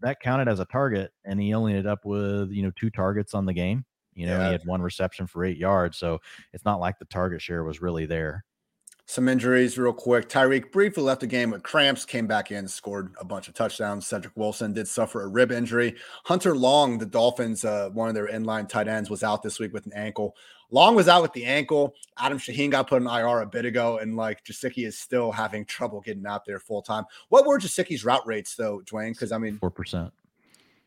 that 0.00 0.20
counted 0.20 0.48
as 0.48 0.60
a 0.60 0.64
target, 0.66 1.12
and 1.24 1.40
he 1.40 1.54
only 1.54 1.72
ended 1.72 1.86
up 1.86 2.04
with 2.04 2.50
you 2.50 2.62
know 2.62 2.72
two 2.76 2.90
targets 2.90 3.34
on 3.34 3.46
the 3.46 3.52
game. 3.52 3.84
You 4.14 4.26
know, 4.26 4.38
yeah. 4.38 4.46
he 4.46 4.52
had 4.52 4.62
one 4.64 4.82
reception 4.82 5.26
for 5.26 5.44
eight 5.44 5.58
yards, 5.58 5.96
so 5.96 6.18
it's 6.52 6.64
not 6.64 6.80
like 6.80 6.98
the 6.98 7.04
target 7.04 7.40
share 7.40 7.62
was 7.64 7.80
really 7.80 8.06
there. 8.06 8.44
Some 9.06 9.26
injuries, 9.26 9.78
real 9.78 9.94
quick. 9.94 10.28
Tyreek 10.28 10.70
briefly 10.70 11.02
left 11.02 11.22
the 11.22 11.26
game 11.26 11.50
with 11.50 11.62
cramps, 11.62 12.04
came 12.04 12.26
back 12.26 12.50
in, 12.50 12.68
scored 12.68 13.14
a 13.18 13.24
bunch 13.24 13.48
of 13.48 13.54
touchdowns. 13.54 14.06
Cedric 14.06 14.36
Wilson 14.36 14.74
did 14.74 14.86
suffer 14.86 15.22
a 15.22 15.28
rib 15.28 15.50
injury. 15.50 15.96
Hunter 16.24 16.54
Long, 16.54 16.98
the 16.98 17.06
Dolphins, 17.06 17.64
uh, 17.64 17.88
one 17.94 18.10
of 18.10 18.14
their 18.14 18.28
inline 18.28 18.68
tight 18.68 18.86
ends, 18.86 19.08
was 19.08 19.22
out 19.22 19.42
this 19.42 19.58
week 19.58 19.72
with 19.72 19.86
an 19.86 19.94
ankle. 19.94 20.36
Long 20.70 20.94
was 20.94 21.08
out 21.08 21.22
with 21.22 21.32
the 21.32 21.44
ankle. 21.44 21.94
Adam 22.18 22.38
Shaheen 22.38 22.70
got 22.70 22.88
put 22.88 23.00
in 23.00 23.08
IR 23.08 23.40
a 23.40 23.46
bit 23.46 23.64
ago, 23.64 23.98
and 23.98 24.16
like 24.16 24.44
Gesicki 24.44 24.86
is 24.86 24.98
still 24.98 25.32
having 25.32 25.64
trouble 25.64 26.00
getting 26.00 26.26
out 26.26 26.44
there 26.44 26.58
full 26.58 26.82
time. 26.82 27.04
What 27.30 27.46
were 27.46 27.58
Gesicki's 27.58 28.04
route 28.04 28.26
rates 28.26 28.54
though, 28.54 28.82
Dwayne? 28.84 29.12
Because 29.12 29.32
I 29.32 29.38
mean, 29.38 29.58
four 29.58 29.70
percent. 29.70 30.12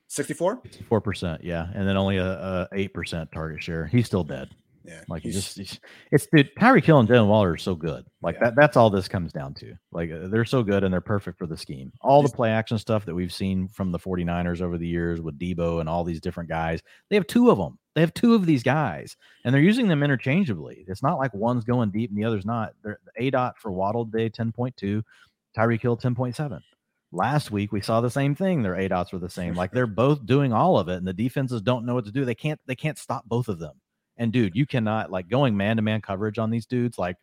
64 0.08 0.62
4% 0.90 1.38
yeah 1.42 1.70
and 1.74 1.88
then 1.88 1.96
only 1.96 2.18
a, 2.18 2.68
a 2.70 2.90
8% 2.90 3.32
target 3.32 3.64
share 3.64 3.86
he's 3.86 4.08
still 4.08 4.26
dead 4.26 4.50
Yeah, 4.84 5.02
like 5.08 5.24
you 5.24 5.32
just 5.32 5.60
it's 6.12 6.28
dude. 6.34 6.50
Tyreek 6.60 6.84
Hill 6.84 7.00
and 7.00 7.08
Jaylen 7.08 7.28
Waddle 7.28 7.54
are 7.54 7.58
so 7.58 7.76
good. 7.76 8.06
Like 8.22 8.36
yeah. 8.36 8.46
that. 8.46 8.56
That's 8.56 8.78
all 8.78 8.90
this 8.90 9.08
comes 9.08 9.32
down 9.32 9.54
to. 9.56 9.76
Like 9.92 10.12
uh, 10.12 10.28
they're 10.28 10.46
so 10.46 10.64
good 10.64 10.84
and 10.84 10.92
they're 10.92 11.02
perfect 11.02 11.38
for 11.38 11.46
the 11.46 11.58
scheme. 11.58 11.92
All 12.02 12.24
the 12.24 12.30
play 12.30 12.50
action 12.50 12.78
stuff 12.78 13.06
that 13.06 13.16
we've 13.16 13.34
seen 13.34 13.68
from 13.68 13.92
the 13.92 14.00
49ers 14.00 14.62
over 14.62 14.78
the 14.78 14.88
years 14.88 15.22
with 15.22 15.38
Debo 15.38 15.80
and 15.80 15.88
all 15.88 16.04
these 16.04 16.22
different 16.22 16.50
guys. 16.50 16.82
They 17.10 17.16
have 17.16 17.28
two 17.28 17.52
of 17.52 17.58
them. 17.58 17.78
They 17.94 18.02
have 18.02 18.14
two 18.14 18.34
of 18.34 18.46
these 18.46 18.64
guys, 18.64 19.18
and 19.44 19.54
they're 19.54 19.62
using 19.62 19.88
them 19.88 20.02
interchangeably. 20.02 20.86
It's 20.88 21.04
not 21.04 21.18
like 21.18 21.34
one's 21.34 21.66
going 21.66 21.92
deep 21.92 22.10
and 22.10 22.18
the 22.18 22.24
other's 22.24 22.46
not. 22.46 22.74
They're 22.84 23.00
aDOT 23.20 23.58
for 23.58 23.72
Waddle 23.72 24.06
today, 24.06 24.30
10.2, 24.30 25.04
Tyreek 25.58 25.82
Hill 25.82 25.98
10.7. 25.98 26.62
Last 27.12 27.52
week 27.52 27.74
we 27.74 27.82
saw 27.82 28.00
the 28.00 28.10
same 28.10 28.34
thing. 28.34 28.62
Their 28.62 28.76
aDOTs 28.76 29.12
were 29.12 29.20
the 29.20 29.30
same. 29.30 29.54
Like 29.54 29.74
they're 29.74 29.88
both 29.88 30.26
doing 30.26 30.54
all 30.54 30.80
of 30.80 30.88
it, 30.88 30.96
and 30.96 31.08
the 31.08 31.14
defenses 31.14 31.62
don't 31.62 31.86
know 31.86 31.94
what 31.94 32.06
to 32.06 32.12
do. 32.12 32.24
They 32.24 32.36
can't. 32.36 32.60
They 32.66 32.76
can't 32.76 32.98
stop 32.98 33.26
both 33.26 33.50
of 33.50 33.60
them. 33.60 33.74
And 34.18 34.32
dude, 34.32 34.56
you 34.56 34.66
cannot 34.66 35.12
like 35.12 35.30
going 35.30 35.56
man 35.56 35.78
to 35.78 35.82
man 35.82 36.02
coverage 36.02 36.38
on 36.38 36.50
these 36.50 36.66
dudes. 36.66 36.98
Like, 36.98 37.18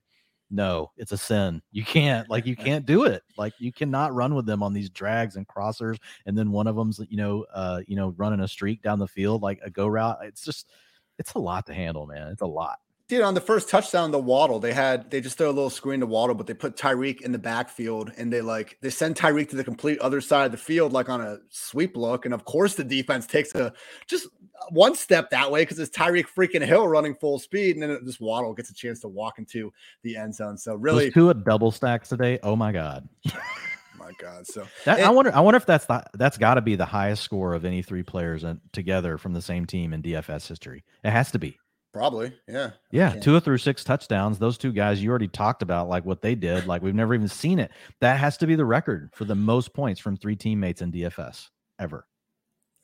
no, 0.51 0.91
it's 0.97 1.13
a 1.13 1.19
sin. 1.19 1.61
You 1.73 1.85
can't. 1.85 2.29
Like, 2.31 2.47
you 2.47 2.57
can't 2.57 2.87
do 2.87 3.05
it. 3.05 3.23
Like, 3.37 3.53
you 3.59 3.71
cannot 3.71 4.15
run 4.15 4.35
with 4.35 4.47
them 4.47 4.63
on 4.63 4.73
these 4.73 4.89
drags 4.89 5.37
and 5.37 5.47
crossers. 5.47 5.99
And 6.25 6.37
then 6.37 6.51
one 6.51 6.67
of 6.67 6.75
them's, 6.75 7.01
you 7.11 7.19
know, 7.19 7.45
uh, 7.53 7.83
you 7.87 7.97
know, 7.97 8.15
running 8.17 8.41
a 8.41 8.49
streak 8.49 8.83
down 8.83 8.99
the 8.99 9.07
field 9.07 9.43
like 9.43 9.61
a 9.63 9.71
go 9.71 9.87
route. 9.87 10.19
It's 10.23 10.43
just, 10.43 10.71
it's 11.19 11.35
a 11.35 11.39
lot 11.39 11.67
to 11.67 11.75
handle, 11.75 12.07
man. 12.07 12.29
It's 12.29 12.43
a 12.43 12.47
lot. 12.47 12.79
Dude, 13.09 13.23
on 13.23 13.33
the 13.33 13.41
first 13.41 13.71
touchdown, 13.71 14.11
the 14.11 14.19
Waddle, 14.19 14.59
they 14.59 14.75
had 14.75 15.11
they 15.11 15.23
just 15.23 15.39
throw 15.39 15.49
a 15.49 15.51
little 15.51 15.71
screen 15.71 16.01
to 16.01 16.07
Waddle, 16.07 16.35
but 16.35 16.47
they 16.47 16.53
put 16.53 16.77
Tyreek 16.77 17.23
in 17.23 17.33
the 17.33 17.39
backfield 17.39 18.13
and 18.19 18.31
they 18.31 18.43
like 18.43 18.77
they 18.83 18.91
send 18.91 19.17
Tyreek 19.17 19.49
to 19.49 19.57
the 19.57 19.65
complete 19.65 19.99
other 20.01 20.21
side 20.21 20.45
of 20.45 20.53
the 20.53 20.59
field, 20.59 20.93
like 20.93 21.09
on 21.09 21.23
a 21.23 21.39
sweep 21.49 21.97
look. 21.97 22.27
And 22.27 22.35
of 22.35 22.45
course, 22.45 22.75
the 22.75 22.85
defense 22.85 23.27
takes 23.27 23.55
a 23.55 23.73
just 24.07 24.29
one 24.71 24.95
step 24.95 25.31
that 25.31 25.51
way 25.51 25.63
because 25.63 25.79
it's 25.79 25.97
Tyreek 25.97 26.27
freaking 26.37 26.65
Hill 26.65 26.87
running 26.87 27.15
full 27.15 27.39
speed, 27.39 27.77
and 27.77 27.83
then 27.83 27.91
it, 27.91 28.05
this 28.05 28.21
Waddle 28.21 28.53
gets 28.53 28.69
a 28.69 28.75
chance 28.75 29.01
to 29.01 29.09
walk 29.09 29.39
into 29.39 29.73
the 30.03 30.15
end 30.17 30.35
zone. 30.35 30.59
So 30.59 30.75
really, 30.75 31.07
Those 31.07 31.15
two 31.15 31.35
double 31.35 31.71
stacks 31.71 32.11
today. 32.11 32.39
Oh 32.43 32.57
my 32.57 32.73
god. 32.73 33.09
my 33.99 34.13
god. 34.19 34.47
So 34.47 34.67
that, 34.85 35.01
I 35.01 35.11
wonder. 35.11 35.35
I 35.35 35.41
wonder 35.41 35.57
if 35.57 35.67
that's 35.67 35.87
the, 35.87 36.05
that's 36.15 36.39
got 36.39 36.55
to 36.55 36.61
be 36.61 36.77
the 36.77 36.85
highest 36.85 37.23
score 37.23 37.55
of 37.55 37.65
any 37.65 37.83
three 37.83 38.03
players 38.03 38.45
in, 38.45 38.61
together 38.73 39.19
from 39.19 39.33
the 39.33 39.43
same 39.43 39.67
team 39.67 39.93
in 39.93 40.03
DFS 40.03 40.47
history. 40.47 40.85
It 41.05 41.11
has 41.11 41.31
to 41.33 41.39
be. 41.39 41.59
Probably, 41.93 42.33
yeah. 42.47 42.73
Yeah, 42.91 43.15
two 43.15 43.41
through 43.41 43.59
six 43.59 43.83
touchdowns. 43.83 44.39
Those 44.39 44.59
two 44.59 44.73
guys 44.73 45.03
you 45.03 45.11
already 45.11 45.29
talked 45.29 45.63
about, 45.63 45.89
like 45.89 46.05
what 46.05 46.21
they 46.21 46.35
did. 46.35 46.67
Like 46.67 46.83
we've 46.83 46.95
never 46.95 47.15
even 47.15 47.29
seen 47.29 47.59
it. 47.59 47.71
That 48.01 48.19
has 48.19 48.37
to 48.39 48.47
be 48.47 48.55
the 48.55 48.65
record 48.65 49.11
for 49.15 49.25
the 49.25 49.35
most 49.35 49.73
points 49.73 50.01
from 50.01 50.17
three 50.17 50.37
teammates 50.37 50.83
in 50.83 50.93
DFS 50.93 51.49
ever. 51.79 52.07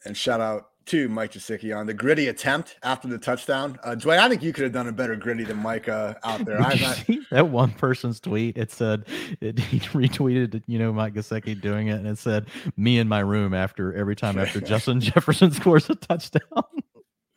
And 0.07 0.17
shout 0.17 0.41
out 0.41 0.69
to 0.87 1.09
Mike 1.09 1.33
Gesicki 1.33 1.75
on 1.75 1.87
the 1.87 1.95
griddy 1.95 2.29
attempt 2.29 2.77
after 2.83 3.09
the 3.09 3.19
touchdown. 3.19 3.79
Uh, 3.83 3.95
Dwayne, 3.95 4.19
I 4.19 4.29
think 4.29 4.43
you 4.43 4.53
could 4.53 4.65
have 4.65 4.73
done 4.73 4.87
a 4.87 4.93
better 4.93 5.17
griddy 5.17 5.45
than 5.45 5.57
Mike 5.57 5.89
uh, 5.89 6.15
out 6.25 6.45
there. 6.45 6.61
I 6.63 6.75
not... 6.75 7.05
that 7.31 7.49
one 7.49 7.73
person's 7.73 8.21
tweet. 8.21 8.59
It 8.59 8.71
said 8.71 9.05
it, 9.41 9.59
he 9.59 9.81
retweeted, 9.81 10.63
you 10.67 10.79
know, 10.79 10.93
Mike 10.93 11.15
Gesicki 11.15 11.59
doing 11.59 11.89
it, 11.89 11.95
and 11.95 12.07
it 12.07 12.19
said, 12.19 12.47
"Me 12.77 12.99
in 12.99 13.09
my 13.09 13.21
room 13.21 13.55
after 13.55 13.95
every 13.95 14.17
time 14.17 14.39
after 14.39 14.61
Justin 14.63 15.01
Jefferson 15.01 15.51
scores 15.53 15.89
a 15.89 15.95
touchdown." 15.95 16.65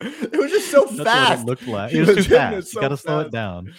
It 0.00 0.32
was 0.38 0.50
just 0.50 0.70
so 0.70 0.84
That's 0.84 1.02
fast. 1.02 1.42
it 1.42 1.46
looked 1.46 1.66
like. 1.66 1.92
It 1.94 2.06
was 2.06 2.26
too 2.26 2.34
fast. 2.34 2.68
So 2.72 2.78
you 2.78 2.82
got 2.82 2.88
to 2.90 2.96
slow 2.96 3.20
it 3.20 3.32
down. 3.32 3.74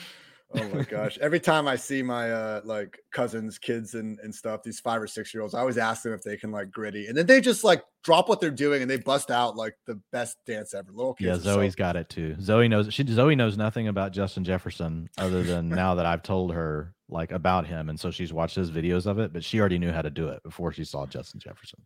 oh 0.55 0.67
my 0.69 0.81
gosh! 0.89 1.17
Every 1.19 1.39
time 1.39 1.67
I 1.67 1.75
see 1.75 2.01
my 2.01 2.31
uh 2.31 2.61
like 2.65 2.99
cousins, 3.11 3.57
kids, 3.57 3.93
and 3.93 4.19
and 4.19 4.33
stuff, 4.33 4.63
these 4.63 4.79
five 4.79 5.01
or 5.01 5.07
six 5.07 5.33
year 5.33 5.43
olds, 5.43 5.53
I 5.53 5.59
always 5.59 5.77
ask 5.77 6.03
them 6.03 6.13
if 6.13 6.23
they 6.23 6.35
can 6.37 6.51
like 6.51 6.71
griddy, 6.71 7.07
and 7.07 7.15
then 7.15 7.25
they 7.27 7.39
just 7.39 7.63
like 7.63 7.83
drop 8.03 8.27
what 8.29 8.41
they're 8.41 8.49
doing 8.51 8.81
and 8.81 8.89
they 8.89 8.97
bust 8.97 9.29
out 9.31 9.55
like 9.55 9.75
the 9.85 9.99
best 10.11 10.37
dance 10.47 10.73
ever. 10.73 10.91
Little 10.91 11.13
kids. 11.13 11.45
Yeah, 11.45 11.53
Zoe's 11.53 11.73
so- 11.73 11.77
got 11.77 11.95
it 11.95 12.09
too. 12.09 12.35
Zoe 12.41 12.67
knows. 12.67 12.91
She 12.93 13.05
Zoe 13.07 13.35
knows 13.35 13.57
nothing 13.57 13.87
about 13.87 14.11
Justin 14.11 14.43
Jefferson 14.43 15.07
other 15.17 15.43
than 15.43 15.69
now 15.69 15.95
that 15.95 16.05
I've 16.05 16.23
told 16.23 16.53
her 16.53 16.95
like 17.07 17.31
about 17.31 17.65
him, 17.67 17.87
and 17.89 17.99
so 17.99 18.11
she's 18.11 18.33
watched 18.33 18.55
his 18.55 18.71
videos 18.71 19.05
of 19.05 19.19
it, 19.19 19.31
but 19.31 19.43
she 19.43 19.59
already 19.59 19.77
knew 19.79 19.91
how 19.91 20.01
to 20.01 20.09
do 20.09 20.27
it 20.29 20.41
before 20.43 20.73
she 20.73 20.83
saw 20.83 21.05
Justin 21.05 21.39
Jefferson. 21.39 21.79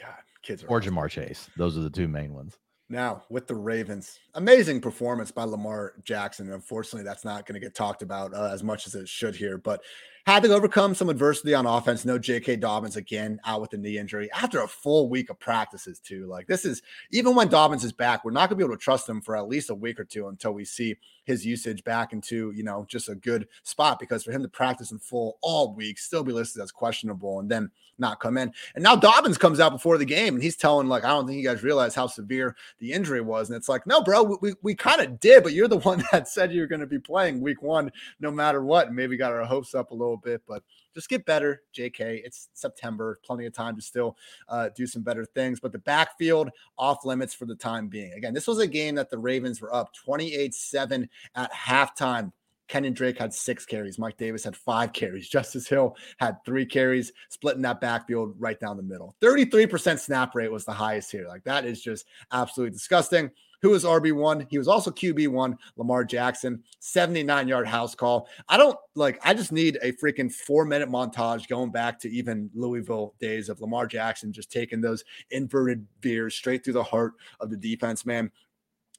God, 0.00 0.14
kids. 0.42 0.64
Or 0.68 0.78
awesome. 0.78 0.94
Ja'Marr 0.94 1.08
Chase. 1.08 1.48
Those 1.56 1.78
are 1.78 1.80
the 1.80 1.90
two 1.90 2.06
main 2.08 2.34
ones. 2.34 2.56
Now, 2.90 3.22
with 3.28 3.46
the 3.46 3.54
Ravens, 3.54 4.18
amazing 4.34 4.80
performance 4.80 5.30
by 5.30 5.44
Lamar 5.44 5.94
Jackson. 6.04 6.50
Unfortunately, 6.52 7.02
that's 7.02 7.24
not 7.24 7.44
going 7.44 7.60
to 7.60 7.64
get 7.64 7.74
talked 7.74 8.00
about 8.00 8.32
uh, 8.32 8.50
as 8.50 8.62
much 8.62 8.86
as 8.86 8.94
it 8.94 9.08
should 9.08 9.36
here, 9.36 9.58
but 9.58 9.82
had 10.28 10.42
to 10.42 10.52
overcome 10.52 10.94
some 10.94 11.08
adversity 11.08 11.54
on 11.54 11.64
offense. 11.64 12.04
No 12.04 12.18
J.K. 12.18 12.56
Dobbins 12.56 12.96
again 12.96 13.40
out 13.46 13.62
with 13.62 13.72
a 13.72 13.78
knee 13.78 13.96
injury 13.96 14.30
after 14.30 14.60
a 14.60 14.68
full 14.68 15.08
week 15.08 15.30
of 15.30 15.38
practices, 15.38 15.98
too. 15.98 16.26
Like, 16.26 16.46
this 16.46 16.66
is 16.66 16.82
even 17.10 17.34
when 17.34 17.48
Dobbins 17.48 17.82
is 17.82 17.94
back, 17.94 18.26
we're 18.26 18.30
not 18.30 18.50
going 18.50 18.58
to 18.58 18.62
be 18.62 18.64
able 18.64 18.76
to 18.76 18.84
trust 18.84 19.08
him 19.08 19.22
for 19.22 19.38
at 19.38 19.48
least 19.48 19.70
a 19.70 19.74
week 19.74 19.98
or 19.98 20.04
two 20.04 20.28
until 20.28 20.52
we 20.52 20.66
see 20.66 20.96
his 21.24 21.46
usage 21.46 21.82
back 21.82 22.12
into, 22.12 22.52
you 22.54 22.62
know, 22.62 22.84
just 22.88 23.08
a 23.08 23.14
good 23.14 23.48
spot 23.62 23.98
because 23.98 24.22
for 24.22 24.30
him 24.30 24.42
to 24.42 24.48
practice 24.48 24.92
in 24.92 24.98
full 24.98 25.38
all 25.40 25.74
week, 25.74 25.98
still 25.98 26.22
be 26.22 26.32
listed 26.32 26.62
as 26.62 26.72
questionable, 26.72 27.40
and 27.40 27.50
then 27.50 27.70
not 27.98 28.20
come 28.20 28.38
in. 28.38 28.52
And 28.74 28.84
now 28.84 28.96
Dobbins 28.96 29.38
comes 29.38 29.60
out 29.60 29.72
before 29.72 29.98
the 29.98 30.04
game 30.04 30.34
and 30.34 30.42
he's 30.42 30.56
telling, 30.56 30.88
like, 30.88 31.04
I 31.04 31.08
don't 31.08 31.26
think 31.26 31.38
you 31.38 31.46
guys 31.46 31.62
realize 31.62 31.94
how 31.94 32.06
severe 32.06 32.56
the 32.78 32.92
injury 32.92 33.20
was. 33.20 33.50
And 33.50 33.56
it's 33.56 33.68
like, 33.68 33.86
no, 33.86 34.02
bro, 34.02 34.22
we, 34.22 34.36
we, 34.40 34.54
we 34.62 34.74
kind 34.74 35.00
of 35.00 35.20
did, 35.20 35.42
but 35.42 35.52
you're 35.52 35.68
the 35.68 35.76
one 35.88 36.04
that 36.12 36.28
said 36.28 36.52
you're 36.52 36.66
going 36.66 36.80
to 36.80 36.86
be 36.86 36.98
playing 36.98 37.40
week 37.40 37.62
one 37.62 37.90
no 38.20 38.30
matter 38.30 38.62
what. 38.62 38.88
And 38.88 38.96
maybe 38.96 39.16
got 39.16 39.32
our 39.32 39.44
hopes 39.44 39.74
up 39.74 39.90
a 39.90 39.94
little 39.94 40.16
bit, 40.18 40.42
but 40.46 40.62
just 40.94 41.08
get 41.08 41.24
better, 41.24 41.62
JK. 41.76 42.20
It's 42.24 42.48
September, 42.54 43.18
plenty 43.24 43.46
of 43.46 43.52
time 43.52 43.76
to 43.76 43.82
still 43.82 44.16
uh, 44.48 44.70
do 44.76 44.86
some 44.86 45.02
better 45.02 45.24
things. 45.24 45.60
But 45.60 45.72
the 45.72 45.78
backfield 45.78 46.50
off 46.76 47.04
limits 47.04 47.34
for 47.34 47.46
the 47.46 47.54
time 47.54 47.88
being. 47.88 48.12
Again, 48.12 48.34
this 48.34 48.46
was 48.46 48.58
a 48.58 48.66
game 48.66 48.94
that 48.96 49.10
the 49.10 49.18
Ravens 49.18 49.60
were 49.60 49.74
up 49.74 49.92
28 49.94 50.54
7 50.54 51.08
at 51.34 51.52
halftime. 51.52 52.32
Kenyon 52.68 52.92
Drake 52.92 53.18
had 53.18 53.32
six 53.32 53.64
carries. 53.64 53.98
Mike 53.98 54.18
Davis 54.18 54.44
had 54.44 54.54
five 54.54 54.92
carries. 54.92 55.28
Justice 55.30 55.66
Hill 55.66 55.96
had 56.18 56.36
three 56.44 56.66
carries, 56.66 57.12
splitting 57.30 57.62
that 57.62 57.80
backfield 57.80 58.34
right 58.38 58.60
down 58.60 58.76
the 58.76 58.82
middle. 58.82 59.16
33% 59.20 59.98
snap 59.98 60.34
rate 60.34 60.52
was 60.52 60.64
the 60.64 60.72
highest 60.72 61.10
here. 61.10 61.26
Like 61.26 61.44
that 61.44 61.64
is 61.64 61.82
just 61.82 62.06
absolutely 62.30 62.72
disgusting. 62.72 63.30
Who 63.62 63.70
was 63.70 63.84
RB1? 63.84 64.46
He 64.50 64.58
was 64.58 64.68
also 64.68 64.90
QB1, 64.90 65.56
Lamar 65.76 66.04
Jackson, 66.04 66.62
79 66.80 67.48
yard 67.48 67.66
house 67.66 67.94
call. 67.94 68.28
I 68.48 68.56
don't 68.56 68.78
like, 68.94 69.18
I 69.24 69.34
just 69.34 69.52
need 69.52 69.78
a 69.82 69.92
freaking 69.92 70.32
four 70.32 70.64
minute 70.64 70.88
montage 70.88 71.48
going 71.48 71.70
back 71.70 71.98
to 72.00 72.10
even 72.10 72.50
Louisville 72.54 73.14
days 73.20 73.48
of 73.48 73.60
Lamar 73.60 73.86
Jackson 73.86 74.32
just 74.32 74.52
taking 74.52 74.80
those 74.80 75.04
inverted 75.30 75.86
veers 76.00 76.34
straight 76.34 76.64
through 76.64 76.74
the 76.74 76.82
heart 76.82 77.14
of 77.40 77.50
the 77.50 77.56
defense, 77.56 78.06
man. 78.06 78.30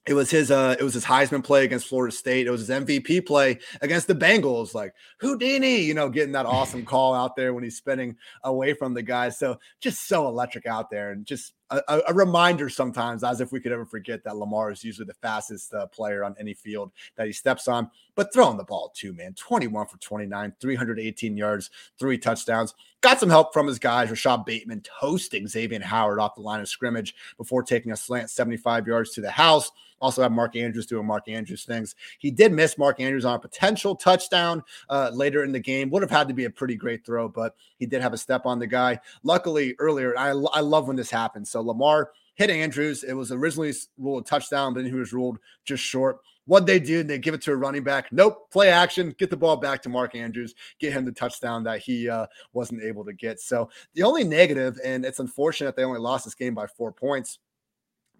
It 0.06 0.14
was 0.14 0.30
his 0.30 0.50
uh 0.50 0.76
it 0.78 0.82
was 0.82 0.94
his 0.94 1.04
Heisman 1.04 1.44
play 1.44 1.64
against 1.64 1.86
Florida 1.86 2.14
State. 2.14 2.46
It 2.46 2.50
was 2.50 2.66
his 2.66 2.70
MVP 2.70 3.26
play 3.26 3.58
against 3.82 4.06
the 4.06 4.14
Bengals. 4.14 4.74
Like 4.74 4.94
Houdini, 5.20 5.76
you 5.76 5.92
know, 5.92 6.08
getting 6.08 6.32
that 6.32 6.46
awesome 6.46 6.86
call 6.86 7.14
out 7.14 7.36
there 7.36 7.52
when 7.52 7.62
he's 7.62 7.76
spinning 7.76 8.16
away 8.42 8.72
from 8.72 8.94
the 8.94 9.02
guys. 9.02 9.38
So 9.38 9.58
just 9.80 10.08
so 10.08 10.26
electric 10.26 10.64
out 10.64 10.90
there 10.90 11.12
and 11.12 11.26
just 11.26 11.52
a, 11.70 12.00
a, 12.08 12.14
reminder 12.14 12.68
sometimes, 12.68 13.22
as 13.22 13.40
if 13.40 13.52
we 13.52 13.60
could 13.60 13.72
ever 13.72 13.84
forget 13.84 14.24
that 14.24 14.36
Lamar 14.36 14.72
is 14.72 14.82
usually 14.82 15.06
the 15.06 15.14
fastest 15.14 15.72
uh, 15.72 15.86
player 15.86 16.24
on 16.24 16.34
any 16.38 16.54
field 16.54 16.90
that 17.16 17.26
he 17.26 17.32
steps 17.32 17.68
on. 17.68 17.90
But 18.14 18.32
throwing 18.32 18.56
the 18.56 18.64
ball 18.64 18.92
too, 18.94 19.12
man. 19.12 19.34
21 19.34 19.86
for 19.86 19.96
29, 19.98 20.54
318 20.60 21.36
yards, 21.36 21.70
three 21.98 22.18
touchdowns. 22.18 22.74
Got 23.00 23.20
some 23.20 23.30
help 23.30 23.52
from 23.52 23.66
his 23.66 23.78
guys. 23.78 24.10
Rashod 24.10 24.44
Bateman 24.44 24.82
toasting 24.82 25.46
Xavier 25.46 25.80
Howard 25.82 26.18
off 26.18 26.34
the 26.34 26.42
line 26.42 26.60
of 26.60 26.68
scrimmage 26.68 27.14
before 27.38 27.62
taking 27.62 27.92
a 27.92 27.96
slant 27.96 28.30
75 28.30 28.86
yards 28.86 29.10
to 29.12 29.20
the 29.20 29.30
house. 29.30 29.70
Also 30.00 30.22
have 30.22 30.32
Mark 30.32 30.56
Andrews 30.56 30.86
doing 30.86 31.06
Mark 31.06 31.28
Andrews 31.28 31.64
things. 31.64 31.94
He 32.18 32.30
did 32.30 32.52
miss 32.52 32.78
Mark 32.78 33.00
Andrews 33.00 33.26
on 33.26 33.34
a 33.34 33.38
potential 33.38 33.94
touchdown 33.94 34.62
uh, 34.88 35.10
later 35.12 35.44
in 35.44 35.52
the 35.52 35.60
game. 35.60 35.90
Would 35.90 36.02
have 36.02 36.10
had 36.10 36.28
to 36.28 36.34
be 36.34 36.46
a 36.46 36.50
pretty 36.50 36.74
great 36.74 37.04
throw, 37.04 37.28
but 37.28 37.54
he 37.78 37.84
did 37.84 38.00
have 38.00 38.14
a 38.14 38.18
step 38.18 38.46
on 38.46 38.58
the 38.58 38.66
guy. 38.66 38.98
Luckily, 39.22 39.74
earlier, 39.78 40.16
I, 40.16 40.28
I 40.28 40.60
love 40.60 40.88
when 40.88 40.96
this 40.96 41.10
happens. 41.10 41.50
So 41.50 41.59
Lamar 41.62 42.10
hit 42.34 42.50
Andrews. 42.50 43.04
It 43.04 43.12
was 43.12 43.32
originally 43.32 43.72
ruled 43.98 44.22
a 44.22 44.28
touchdown, 44.28 44.72
but 44.72 44.82
then 44.82 44.92
he 44.92 44.98
was 44.98 45.12
ruled 45.12 45.38
just 45.64 45.82
short. 45.82 46.18
What 46.46 46.66
they 46.66 46.80
do, 46.80 47.02
they 47.02 47.18
give 47.18 47.34
it 47.34 47.42
to 47.42 47.52
a 47.52 47.56
running 47.56 47.84
back. 47.84 48.10
Nope, 48.10 48.50
play 48.50 48.70
action, 48.70 49.14
get 49.18 49.30
the 49.30 49.36
ball 49.36 49.56
back 49.56 49.82
to 49.82 49.88
Mark 49.88 50.14
Andrews, 50.16 50.54
get 50.80 50.92
him 50.92 51.04
the 51.04 51.12
touchdown 51.12 51.62
that 51.64 51.80
he 51.80 52.08
uh, 52.08 52.26
wasn't 52.52 52.82
able 52.82 53.04
to 53.04 53.12
get. 53.12 53.40
So 53.40 53.70
the 53.94 54.02
only 54.02 54.24
negative, 54.24 54.78
and 54.84 55.04
it's 55.04 55.20
unfortunate 55.20 55.76
they 55.76 55.84
only 55.84 56.00
lost 56.00 56.24
this 56.24 56.34
game 56.34 56.54
by 56.54 56.66
four 56.66 56.92
points 56.92 57.38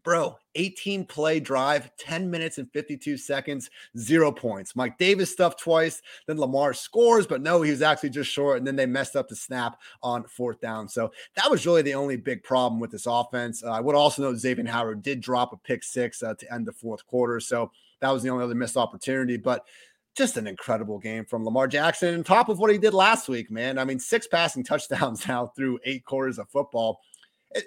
Bro, 0.03 0.39
18 0.55 1.05
play 1.05 1.41
drive, 1.41 1.91
10 1.99 2.31
minutes 2.31 2.59
and 2.59 2.71
52 2.73 3.17
seconds, 3.17 3.71
zero 3.99 4.33
points. 4.33 4.75
Mike 4.75 4.97
Davis 4.99 5.31
stuffed 5.31 5.59
twice, 5.59 6.01
then 6.27 6.39
Lamar 6.39 6.73
scores, 6.73 7.27
but 7.27 7.43
no, 7.43 7.61
he 7.63 7.71
was 7.71 7.83
actually 7.83 8.11
just 8.11 8.31
short. 8.31 8.59
And 8.59 8.67
then 8.67 8.77
they 8.77 8.87
messed 8.87 9.17
up 9.17 9.29
the 9.29 9.37
snap 9.37 9.79
on 10.03 10.25
fourth 10.25 10.61
down. 10.61 10.89
So 10.89 11.13
that 11.35 11.51
was 11.51 11.67
really 11.67 11.83
the 11.83 11.95
only 11.95 12.17
big 12.17 12.43
problem 12.43 12.81
with 12.81 12.91
this 12.91 13.07
offense. 13.07 13.63
Uh, 13.63 13.73
I 13.73 13.81
would 13.81 13.95
also 13.95 14.23
note 14.23 14.39
Xavier 14.39 14.67
Howard 14.67 15.03
did 15.03 15.21
drop 15.21 15.53
a 15.53 15.57
pick 15.57 15.85
six 15.85 16.23
uh, 16.23 16.35
to 16.35 16.55
end 16.55 16.67
the 16.67 16.73
fourth 16.73 17.07
quarter. 17.07 17.41
So 17.41 17.71
that 18.01 18.11
was 18.11 18.23
the 18.23 18.31
only 18.31 18.45
other 18.45 18.55
missed 18.55 18.77
opportunity. 18.77 19.37
But 19.37 19.67
just 20.17 20.37
an 20.37 20.47
incredible 20.47 20.99
game 20.99 21.25
from 21.25 21.45
Lamar 21.45 21.69
Jackson, 21.69 22.15
on 22.15 22.25
top 22.25 22.49
of 22.49 22.59
what 22.59 22.71
he 22.71 22.79
did 22.79 22.95
last 22.95 23.29
week, 23.29 23.51
man. 23.51 23.79
I 23.79 23.85
mean, 23.85 23.99
six 23.99 24.27
passing 24.27 24.65
touchdowns 24.65 25.27
now 25.29 25.47
through 25.57 25.79
eight 25.85 26.05
quarters 26.05 26.39
of 26.39 26.49
football 26.49 27.01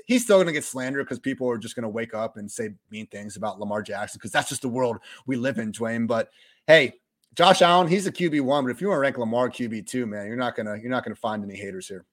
he's 0.05 0.23
still 0.23 0.37
going 0.37 0.47
to 0.47 0.53
get 0.53 0.63
slandered 0.63 1.05
because 1.05 1.19
people 1.19 1.49
are 1.49 1.57
just 1.57 1.75
going 1.75 1.83
to 1.83 1.89
wake 1.89 2.13
up 2.13 2.37
and 2.37 2.49
say 2.49 2.69
mean 2.89 3.07
things 3.07 3.35
about 3.35 3.59
Lamar 3.59 3.81
Jackson 3.81 4.17
because 4.17 4.31
that's 4.31 4.49
just 4.49 4.61
the 4.61 4.69
world 4.69 4.97
we 5.25 5.35
live 5.35 5.57
in, 5.57 5.71
Dwayne. 5.71 6.07
But 6.07 6.29
hey, 6.67 6.93
Josh 7.35 7.61
Allen, 7.61 7.87
he's 7.87 8.07
a 8.07 8.11
QB 8.11 8.41
one, 8.41 8.63
but 8.63 8.71
if 8.71 8.81
you 8.81 8.87
want 8.87 8.97
to 8.97 9.01
rank 9.01 9.17
Lamar 9.17 9.49
QB 9.49 9.87
two, 9.87 10.05
man, 10.05 10.27
you're 10.27 10.35
not 10.35 10.55
gonna 10.55 10.77
you're 10.77 10.91
not 10.91 11.03
gonna 11.03 11.15
find 11.15 11.43
any 11.43 11.57
haters 11.57 11.87
here. 11.87 12.05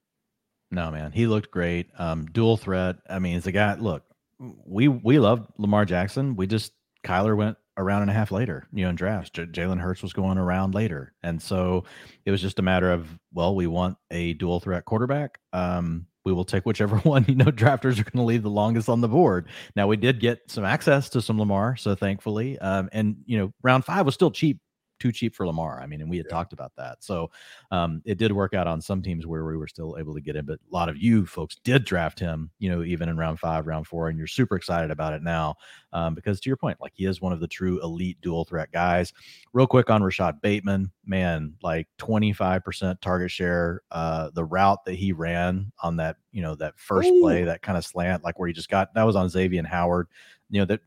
No, 0.71 0.89
man, 0.89 1.11
he 1.11 1.27
looked 1.27 1.51
great. 1.51 1.89
Um, 1.97 2.25
dual 2.27 2.57
threat. 2.57 2.97
I 3.09 3.19
mean, 3.19 3.37
it's 3.37 3.47
a 3.47 3.51
guy. 3.51 3.75
Look, 3.75 4.03
we 4.39 4.87
we 4.87 5.19
love 5.19 5.47
Lamar 5.57 5.85
Jackson. 5.85 6.35
We 6.35 6.47
just 6.47 6.73
Kyler 7.03 7.35
went 7.35 7.57
a 7.77 7.83
round 7.83 8.01
and 8.01 8.11
a 8.11 8.13
half 8.13 8.31
later, 8.31 8.67
you 8.73 8.83
know, 8.83 8.89
in 8.89 8.95
drafts. 8.95 9.29
J- 9.29 9.45
Jalen 9.45 9.79
Hurts 9.79 10.01
was 10.01 10.13
going 10.13 10.37
around 10.37 10.73
later, 10.73 11.13
and 11.23 11.41
so 11.41 11.83
it 12.25 12.31
was 12.31 12.41
just 12.41 12.59
a 12.59 12.63
matter 12.63 12.91
of 12.91 13.07
well, 13.33 13.55
we 13.55 13.67
want 13.67 13.97
a 14.09 14.33
dual 14.33 14.59
threat 14.59 14.85
quarterback. 14.85 15.39
Um, 15.53 16.07
we 16.25 16.33
will 16.33 16.45
take 16.45 16.65
whichever 16.65 16.97
one 17.03 17.25
you 17.27 17.35
know 17.35 17.45
drafters 17.45 17.99
are 17.99 18.03
going 18.03 18.17
to 18.17 18.23
leave 18.23 18.43
the 18.43 18.49
longest 18.49 18.89
on 18.89 19.01
the 19.01 19.07
board. 19.07 19.47
Now 19.75 19.87
we 19.87 19.97
did 19.97 20.19
get 20.19 20.39
some 20.47 20.65
access 20.65 21.09
to 21.09 21.21
some 21.21 21.39
Lamar, 21.39 21.75
so 21.75 21.95
thankfully, 21.95 22.59
um, 22.59 22.89
and 22.91 23.17
you 23.25 23.37
know, 23.37 23.53
round 23.63 23.85
five 23.85 24.05
was 24.05 24.15
still 24.15 24.31
cheap 24.31 24.59
too 25.01 25.11
cheap 25.11 25.35
for 25.35 25.47
Lamar. 25.47 25.81
I 25.81 25.87
mean, 25.87 26.01
and 26.01 26.09
we 26.09 26.17
had 26.17 26.27
yeah. 26.27 26.35
talked 26.35 26.53
about 26.53 26.71
that. 26.77 27.03
So 27.03 27.31
um, 27.71 28.01
it 28.05 28.17
did 28.17 28.31
work 28.31 28.53
out 28.53 28.67
on 28.67 28.79
some 28.79 29.01
teams 29.01 29.25
where 29.25 29.43
we 29.43 29.57
were 29.57 29.67
still 29.67 29.97
able 29.99 30.13
to 30.13 30.21
get 30.21 30.35
him, 30.35 30.45
but 30.45 30.59
a 30.59 30.73
lot 30.73 30.89
of 30.89 30.97
you 30.97 31.25
folks 31.25 31.57
did 31.63 31.83
draft 31.85 32.19
him, 32.19 32.51
you 32.59 32.69
know, 32.69 32.83
even 32.83 33.09
in 33.09 33.17
round 33.17 33.39
five, 33.39 33.65
round 33.65 33.87
four, 33.87 34.09
and 34.09 34.17
you're 34.17 34.27
super 34.27 34.55
excited 34.55 34.91
about 34.91 35.13
it 35.13 35.23
now 35.23 35.55
um, 35.93 36.13
because 36.13 36.39
to 36.39 36.49
your 36.49 36.57
point, 36.57 36.79
like 36.79 36.93
he 36.95 37.05
is 37.05 37.21
one 37.21 37.33
of 37.33 37.39
the 37.39 37.47
true 37.47 37.81
elite 37.83 38.17
dual 38.21 38.45
threat 38.45 38.71
guys. 38.71 39.11
Real 39.53 39.67
quick 39.67 39.89
on 39.89 40.03
Rashod 40.03 40.39
Bateman, 40.41 40.91
man, 41.05 41.55
like 41.63 41.87
25% 41.97 43.01
target 43.01 43.31
share. 43.31 43.81
Uh, 43.91 44.29
the 44.33 44.45
route 44.45 44.85
that 44.85 44.93
he 44.93 45.11
ran 45.11 45.71
on 45.81 45.97
that, 45.97 46.17
you 46.31 46.41
know, 46.41 46.55
that 46.55 46.77
first 46.77 47.09
Ooh. 47.09 47.21
play, 47.21 47.43
that 47.43 47.61
kind 47.61 47.77
of 47.77 47.85
slant, 47.85 48.23
like 48.23 48.37
where 48.37 48.47
he 48.47 48.53
just 48.53 48.69
got 48.69 48.93
that 48.93 49.03
was 49.03 49.15
on 49.15 49.29
Xavier 49.29 49.63
Howard. 49.65 50.07
You 50.49 50.59
know, 50.59 50.65
that 50.65 50.81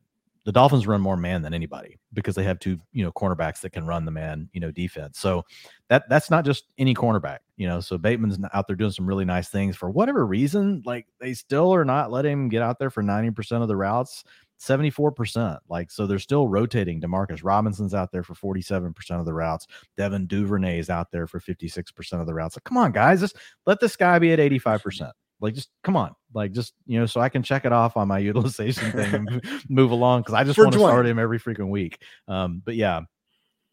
the 0.45 0.53
Dolphins 0.53 0.87
run 0.87 1.01
more 1.01 1.17
man 1.17 1.43
than 1.43 1.55
anybody 1.55 1.99
because 2.13 2.35
they 2.35 2.45
have 2.45 2.59
two, 2.59 2.79
you 2.93 3.03
know, 3.03 3.13
cornerbacks 3.13 3.61
that 3.61 3.71
can 3.71 3.87
run 3.87 4.05
the 4.05 4.11
man, 4.11 4.49
you 4.53 4.61
know, 4.61 4.71
defense. 4.71 5.19
So 5.19 5.45
that 5.89 6.09
that's 6.09 6.31
not 6.31 6.45
just 6.45 6.65
any 6.77 6.95
cornerback, 6.95 7.39
you 7.57 7.67
know. 7.67 7.81
So 7.81 7.97
Bateman's 7.97 8.39
out 8.53 8.67
there 8.67 8.77
doing 8.77 8.91
some 8.91 9.07
really 9.07 9.25
nice 9.25 9.49
things 9.49 9.75
for 9.77 9.91
whatever 9.91 10.27
reason. 10.27 10.83
Like 10.85 11.07
they 11.19 11.33
still 11.33 11.75
are 11.75 11.85
not 11.85 12.11
letting 12.11 12.33
him 12.33 12.49
get 12.49 12.63
out 12.63 12.79
there 12.79 12.91
for 12.91 13.03
90% 13.03 13.63
of 13.63 13.69
the 13.69 13.77
routes, 13.77 14.23
74%. 14.61 15.59
Like 15.71 15.91
so 15.91 16.07
they're 16.07 16.19
still 16.19 16.47
rotating. 16.49 17.01
Demarcus 17.01 17.41
Robinson's 17.43 17.95
out 17.95 18.13
there 18.13 18.23
for 18.23 18.35
47% 18.35 18.95
of 19.19 19.25
the 19.25 19.35
routes. 19.35 19.67
Devin 19.97 20.27
Duvernay 20.27 20.79
is 20.79 20.91
out 20.91 21.11
there 21.11 21.27
for 21.27 21.41
56% 21.41 22.21
of 22.21 22.27
the 22.27 22.35
routes. 22.35 22.57
Like, 22.57 22.65
come 22.65 22.77
on, 22.77 22.93
guys, 22.93 23.21
just 23.21 23.37
let 23.65 23.81
this 23.81 23.97
guy 23.97 24.19
be 24.19 24.33
at 24.33 24.39
85%. 24.39 25.11
Like, 25.45 25.55
just 25.55 25.69
come 25.83 25.97
on, 25.97 26.15
like, 26.33 26.53
just 26.53 26.75
you 26.87 26.99
know, 26.99 27.07
so 27.07 27.21
I 27.21 27.29
can 27.29 27.43
check 27.43 27.65
it 27.65 27.73
off 27.73 27.97
on 27.97 28.09
my 28.09 28.19
utilization 28.31 28.91
thing 28.93 29.15
and 29.15 29.43
move 29.69 29.91
along 29.91 30.23
because 30.23 30.35
I 30.35 30.43
just 30.43 30.59
want 30.59 30.73
to 30.73 30.79
start 30.79 31.07
him 31.07 31.19
every 31.19 31.39
freaking 31.39 31.69
week. 31.69 32.03
Um, 32.27 32.63
but 32.65 32.75
yeah, 32.75 33.03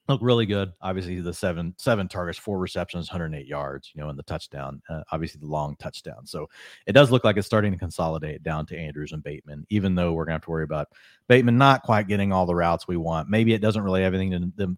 look 0.08 0.22
really 0.22 0.46
good. 0.46 0.74
Obviously, 0.82 1.20
the 1.22 1.34
seven 1.34 1.74
seven 1.78 2.08
targets, 2.08 2.38
four 2.38 2.60
receptions, 2.60 3.10
108 3.10 3.48
yards. 3.48 3.92
You 3.96 4.02
know, 4.02 4.10
and 4.10 4.20
the 4.20 4.24
touchdown. 4.24 4.82
Uh, 4.90 5.02
obviously, 5.12 5.40
the 5.40 5.48
long 5.48 5.76
touchdown. 5.78 6.26
So 6.26 6.48
it 6.86 6.92
does 6.92 7.12
look 7.12 7.24
like 7.24 7.38
it's 7.38 7.48
starting 7.48 7.72
to 7.72 7.78
consolidate 7.80 8.44
down 8.44 8.66
to 8.68 8.78
Andrews 8.78 9.14
and 9.14 9.24
Bateman. 9.24 9.66
Even 9.70 9.96
though 9.96 10.12
we're 10.12 10.26
going 10.26 10.34
to 10.34 10.36
have 10.36 10.44
to 10.44 10.52
worry 10.52 10.64
about 10.64 10.90
Bateman 11.28 11.58
not 11.58 11.84
quite 11.84 12.08
getting 12.08 12.34
all 12.34 12.46
the 12.46 12.56
routes 12.56 12.88
we 12.88 12.98
want. 12.98 13.30
Maybe 13.30 13.54
it 13.54 13.62
doesn't 13.62 13.84
really 13.84 14.04
have 14.04 14.14
anything 14.14 14.54
to, 14.58 14.78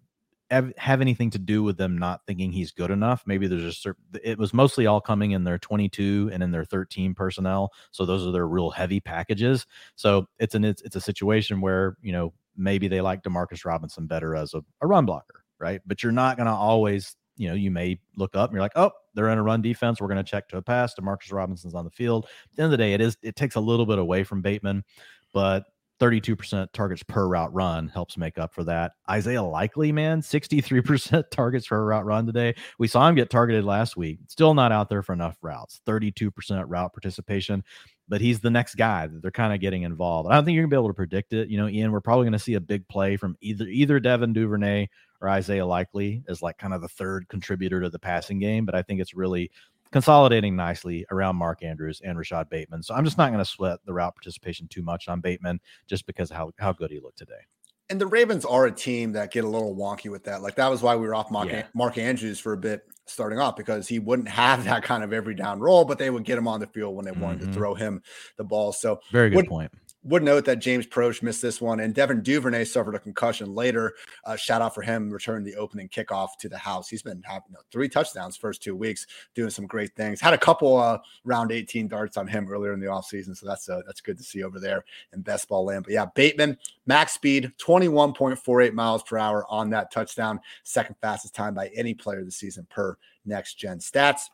have 0.50 1.00
anything 1.00 1.30
to 1.30 1.38
do 1.38 1.62
with 1.62 1.76
them 1.76 1.98
not 1.98 2.20
thinking 2.26 2.52
he's 2.52 2.70
good 2.70 2.90
enough. 2.90 3.22
Maybe 3.26 3.46
there's 3.46 3.64
a 3.64 3.72
certain, 3.72 4.02
it 4.22 4.38
was 4.38 4.52
mostly 4.52 4.86
all 4.86 5.00
coming 5.00 5.32
in 5.32 5.44
their 5.44 5.58
22 5.58 6.30
and 6.32 6.42
in 6.42 6.50
their 6.50 6.64
13 6.64 7.14
personnel. 7.14 7.72
So 7.90 8.04
those 8.04 8.26
are 8.26 8.30
their 8.30 8.46
real 8.46 8.70
heavy 8.70 9.00
packages. 9.00 9.66
So 9.96 10.26
it's 10.38 10.54
an, 10.54 10.64
it's, 10.64 10.82
it's 10.82 10.96
a 10.96 11.00
situation 11.00 11.60
where, 11.60 11.96
you 12.02 12.12
know, 12.12 12.34
maybe 12.56 12.88
they 12.88 13.00
like 13.00 13.22
Demarcus 13.22 13.64
Robinson 13.64 14.06
better 14.06 14.36
as 14.36 14.54
a, 14.54 14.62
a 14.80 14.86
run 14.86 15.06
blocker, 15.06 15.44
right? 15.58 15.80
But 15.86 16.02
you're 16.02 16.12
not 16.12 16.36
going 16.36 16.46
to 16.46 16.52
always, 16.52 17.16
you 17.36 17.48
know, 17.48 17.54
you 17.54 17.70
may 17.70 17.98
look 18.16 18.36
up 18.36 18.50
and 18.50 18.54
you're 18.54 18.62
like, 18.62 18.76
oh, 18.76 18.92
they're 19.14 19.30
in 19.30 19.38
a 19.38 19.42
run 19.42 19.62
defense. 19.62 20.00
We're 20.00 20.08
going 20.08 20.22
to 20.24 20.30
check 20.30 20.48
to 20.48 20.58
a 20.58 20.62
pass. 20.62 20.94
Demarcus 20.94 21.32
Robinson's 21.32 21.74
on 21.74 21.84
the 21.84 21.90
field. 21.90 22.26
At 22.26 22.56
the 22.56 22.62
end 22.62 22.72
of 22.72 22.78
the 22.78 22.84
day, 22.84 22.92
it 22.92 23.00
is, 23.00 23.16
it 23.22 23.34
takes 23.34 23.56
a 23.56 23.60
little 23.60 23.86
bit 23.86 23.98
away 23.98 24.24
from 24.24 24.42
Bateman, 24.42 24.84
but 25.32 25.64
32% 26.00 26.72
targets 26.72 27.02
per 27.04 27.26
route 27.28 27.52
run 27.54 27.88
helps 27.88 28.16
make 28.16 28.38
up 28.38 28.52
for 28.52 28.64
that. 28.64 28.92
Isaiah 29.08 29.42
Likely, 29.42 29.92
man, 29.92 30.20
63% 30.20 31.24
targets 31.30 31.68
per 31.68 31.84
route 31.84 32.04
run 32.04 32.26
today. 32.26 32.54
We 32.78 32.88
saw 32.88 33.08
him 33.08 33.14
get 33.14 33.30
targeted 33.30 33.64
last 33.64 33.96
week. 33.96 34.18
Still 34.26 34.54
not 34.54 34.72
out 34.72 34.88
there 34.88 35.02
for 35.02 35.12
enough 35.12 35.36
routes. 35.40 35.80
32% 35.86 36.64
route 36.66 36.92
participation, 36.92 37.62
but 38.08 38.20
he's 38.20 38.40
the 38.40 38.50
next 38.50 38.74
guy 38.74 39.06
that 39.06 39.22
they're 39.22 39.30
kind 39.30 39.54
of 39.54 39.60
getting 39.60 39.82
involved. 39.82 40.28
I 40.30 40.34
don't 40.34 40.44
think 40.44 40.54
you're 40.54 40.64
going 40.64 40.70
to 40.70 40.74
be 40.74 40.80
able 40.80 40.88
to 40.88 40.94
predict 40.94 41.32
it. 41.32 41.48
You 41.48 41.58
know, 41.58 41.68
Ian, 41.68 41.92
we're 41.92 42.00
probably 42.00 42.24
going 42.24 42.32
to 42.32 42.38
see 42.38 42.54
a 42.54 42.60
big 42.60 42.86
play 42.88 43.16
from 43.16 43.36
either 43.40 43.66
either 43.66 44.00
Devin 44.00 44.32
Duvernay 44.32 44.88
or 45.20 45.28
Isaiah 45.28 45.64
Likely 45.64 46.22
as 46.28 46.42
like 46.42 46.58
kind 46.58 46.74
of 46.74 46.82
the 46.82 46.88
third 46.88 47.28
contributor 47.28 47.80
to 47.80 47.88
the 47.88 47.98
passing 47.98 48.38
game, 48.38 48.66
but 48.66 48.74
I 48.74 48.82
think 48.82 49.00
it's 49.00 49.14
really 49.14 49.50
consolidating 49.94 50.56
nicely 50.56 51.06
around 51.12 51.36
Mark 51.36 51.62
Andrews 51.62 52.02
and 52.04 52.18
Rashod 52.18 52.50
Bateman. 52.50 52.82
So 52.82 52.96
I'm 52.96 53.04
just 53.04 53.16
not 53.16 53.28
going 53.28 53.38
to 53.38 53.48
sweat 53.48 53.78
the 53.86 53.92
route 53.92 54.16
participation 54.16 54.66
too 54.66 54.82
much 54.82 55.06
on 55.06 55.20
Bateman 55.20 55.60
just 55.86 56.04
because 56.04 56.32
of 56.32 56.36
how, 56.36 56.50
how 56.58 56.72
good 56.72 56.90
he 56.90 56.98
looked 56.98 57.18
today. 57.18 57.46
And 57.90 58.00
the 58.00 58.08
Ravens 58.08 58.44
are 58.44 58.66
a 58.66 58.72
team 58.72 59.12
that 59.12 59.30
get 59.30 59.44
a 59.44 59.48
little 59.48 59.76
wonky 59.76 60.10
with 60.10 60.24
that. 60.24 60.42
Like 60.42 60.56
that 60.56 60.68
was 60.68 60.82
why 60.82 60.96
we 60.96 61.06
were 61.06 61.14
off 61.14 61.30
Mark, 61.30 61.48
yeah. 61.48 61.66
Mark 61.74 61.96
Andrews 61.96 62.40
for 62.40 62.54
a 62.54 62.56
bit 62.56 62.82
starting 63.06 63.38
off 63.38 63.54
because 63.54 63.86
he 63.86 64.00
wouldn't 64.00 64.26
have 64.26 64.64
that 64.64 64.82
kind 64.82 65.04
of 65.04 65.12
every 65.12 65.36
down 65.36 65.60
role, 65.60 65.84
but 65.84 65.96
they 65.96 66.10
would 66.10 66.24
get 66.24 66.38
him 66.38 66.48
on 66.48 66.58
the 66.58 66.66
field 66.66 66.96
when 66.96 67.04
they 67.04 67.12
wanted 67.12 67.42
mm-hmm. 67.42 67.52
to 67.52 67.54
throw 67.54 67.74
him 67.74 68.02
the 68.36 68.42
ball. 68.42 68.72
So 68.72 68.98
very 69.12 69.30
good 69.30 69.46
point 69.46 69.70
would 70.04 70.22
note 70.22 70.44
that 70.44 70.58
James 70.58 70.86
Proche 70.86 71.22
missed 71.22 71.40
this 71.40 71.60
one, 71.60 71.80
and 71.80 71.94
Devin 71.94 72.22
Duvernay 72.22 72.64
suffered 72.64 72.94
a 72.94 72.98
concussion 72.98 73.54
later. 73.54 73.94
Uh, 74.24 74.36
shout 74.36 74.60
out 74.60 74.74
for 74.74 74.82
him, 74.82 75.10
returning 75.10 75.44
the 75.44 75.56
opening 75.56 75.88
kickoff 75.88 76.36
to 76.40 76.48
the 76.48 76.58
house. 76.58 76.88
He's 76.88 77.02
been 77.02 77.22
having 77.24 77.44
you 77.48 77.54
know, 77.54 77.60
three 77.72 77.88
touchdowns 77.88 78.36
first 78.36 78.62
two 78.62 78.76
weeks, 78.76 79.06
doing 79.34 79.50
some 79.50 79.66
great 79.66 79.96
things. 79.96 80.20
Had 80.20 80.34
a 80.34 80.38
couple 80.38 80.76
uh, 80.76 80.98
round 81.24 81.52
18 81.52 81.88
darts 81.88 82.16
on 82.16 82.26
him 82.26 82.48
earlier 82.50 82.74
in 82.74 82.80
the 82.80 82.86
offseason, 82.86 83.36
so 83.36 83.46
that's 83.46 83.68
uh, 83.68 83.80
that's 83.86 84.00
good 84.00 84.18
to 84.18 84.24
see 84.24 84.42
over 84.42 84.60
there 84.60 84.84
in 85.14 85.22
best 85.22 85.48
ball 85.48 85.64
land. 85.64 85.84
But 85.84 85.94
yeah, 85.94 86.06
Bateman, 86.14 86.58
max 86.86 87.12
speed, 87.12 87.52
21.48 87.58 88.72
miles 88.74 89.02
per 89.02 89.16
hour 89.16 89.46
on 89.48 89.70
that 89.70 89.90
touchdown, 89.90 90.38
second 90.62 90.96
fastest 91.00 91.34
time 91.34 91.54
by 91.54 91.70
any 91.74 91.94
player 91.94 92.22
this 92.22 92.36
season 92.36 92.66
per 92.68 92.98
next 93.24 93.54
gen 93.54 93.78
stats. 93.78 94.28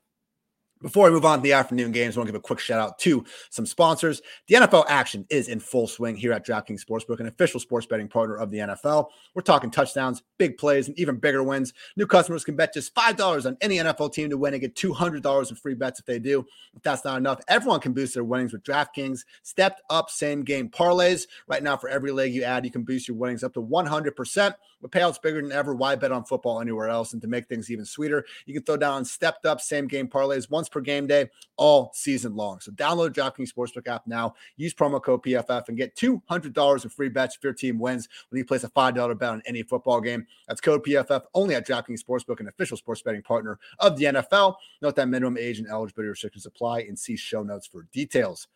Before 0.83 1.05
we 1.05 1.11
move 1.11 1.27
on 1.27 1.41
to 1.41 1.43
the 1.43 1.53
afternoon 1.53 1.93
games, 1.93 2.17
I 2.17 2.21
want 2.21 2.29
to 2.29 2.33
give 2.33 2.39
a 2.39 2.43
quick 2.43 2.59
shout 2.59 2.81
out 2.81 2.99
to 3.01 3.23
some 3.51 3.67
sponsors. 3.67 4.23
The 4.47 4.55
NFL 4.55 4.87
action 4.89 5.27
is 5.29 5.49
in 5.49 5.61
full 5.61 5.87
swing 5.87 6.17
here 6.17 6.33
at 6.33 6.47
DraftKings 6.47 6.83
Sportsbook, 6.83 7.21
an 7.21 7.27
official 7.27 7.61
sports 7.61 7.87
betting 7.87 8.09
partner 8.09 8.37
of 8.37 8.51
the 8.51 8.59
NFL. 8.59 9.09
We're 9.35 9.43
talking 9.43 9.71
touchdowns, 9.71 10.23
big 10.39 10.57
plays, 10.57 10.89
and 10.89 10.99
even 10.99 11.17
bigger 11.17 11.43
wins. 11.43 11.75
New 11.97 12.07
customers 12.07 12.45
can 12.45 12.57
bet 12.57 12.73
just 12.73 12.95
$5 12.95 13.45
on 13.45 13.59
any 13.61 13.77
NFL 13.77 14.15
team 14.15 14.31
to 14.31 14.39
win 14.39 14.55
and 14.55 14.63
get 14.63 14.75
$200 14.75 15.51
in 15.51 15.57
free 15.57 15.75
bets 15.75 16.01
if 16.01 16.07
they 16.07 16.19
do. 16.19 16.47
If 16.75 16.83
that's 16.83 17.05
not 17.05 17.19
enough, 17.19 17.41
everyone 17.47 17.81
can 17.81 17.93
boost 17.93 18.15
their 18.15 18.25
winnings 18.25 18.55
with 18.55 18.63
DraftKings 18.63 19.21
stepped 19.43 19.83
up 19.91 20.09
same 20.09 20.45
game 20.45 20.71
parlays. 20.71 21.27
Right 21.47 21.63
now, 21.63 21.77
for 21.77 21.91
every 21.91 22.11
leg 22.11 22.33
you 22.33 22.43
add, 22.43 22.65
you 22.65 22.71
can 22.71 22.85
boost 22.85 23.07
your 23.07 23.19
winnings 23.19 23.45
up 23.45 23.53
to 23.53 23.63
100%. 23.63 24.55
With 24.81 24.93
payouts 24.93 25.21
bigger 25.21 25.43
than 25.43 25.53
ever, 25.53 25.75
why 25.75 25.95
bet 25.95 26.11
on 26.11 26.25
football 26.25 26.59
anywhere 26.59 26.89
else? 26.89 27.13
And 27.13 27.21
to 27.21 27.29
make 27.29 27.49
things 27.49 27.71
even 27.71 27.85
sweeter, 27.85 28.25
you 28.47 28.55
can 28.55 28.63
throw 28.63 28.79
down 28.79 29.05
stepped 29.05 29.45
up 29.45 29.61
same 29.61 29.87
game 29.87 30.09
parlays 30.09 30.49
once 30.49 30.70
per 30.71 30.81
game 30.81 31.07
day 31.07 31.29
all 31.57 31.91
season 31.95 32.35
long. 32.35 32.61
So 32.61 32.73
download 32.73 33.15
the 33.15 33.21
DraftKings 33.21 33.53
Sportsbook 33.53 33.89
app 33.89 34.07
now. 34.07 34.35
Use 34.57 34.75
promo 34.75 35.03
code 35.03 35.23
PFF 35.23 35.69
and 35.69 35.77
get 35.77 35.95
$200 35.97 36.85
in 36.85 36.91
free 36.91 37.09
bets 37.09 37.37
if 37.37 37.45
your 37.45 37.53
team 37.53 37.79
wins 37.79 38.09
when 38.31 38.39
you 38.39 38.45
place 38.45 38.65
a 38.65 38.71
$5 38.71 39.19
bet 39.19 39.29
on 39.29 39.43
any 39.47 39.63
football 39.63 40.01
game. 40.01 40.27
That's 40.49 40.61
code 40.61 40.85
PFF 40.85 41.23
only 41.35 41.55
at 41.55 41.67
DraftKings 41.67 42.03
Sportsbook, 42.03 42.41
an 42.41 42.49
official 42.49 42.77
sports 42.77 43.03
betting 43.03 43.23
partner 43.23 43.59
of 43.79 43.97
the 43.97 44.05
NFL. 44.05 44.57
Note 44.83 44.97
that 44.97 45.09
minimum 45.09 45.37
age 45.39 45.59
and 45.59 45.69
eligibility 45.69 46.09
restrictions 46.09 46.47
apply 46.47 46.81
and 46.81 46.99
see 46.99 47.17
show 47.17 47.43
notes 47.43 47.67
for 47.67 47.87
details 47.93 48.49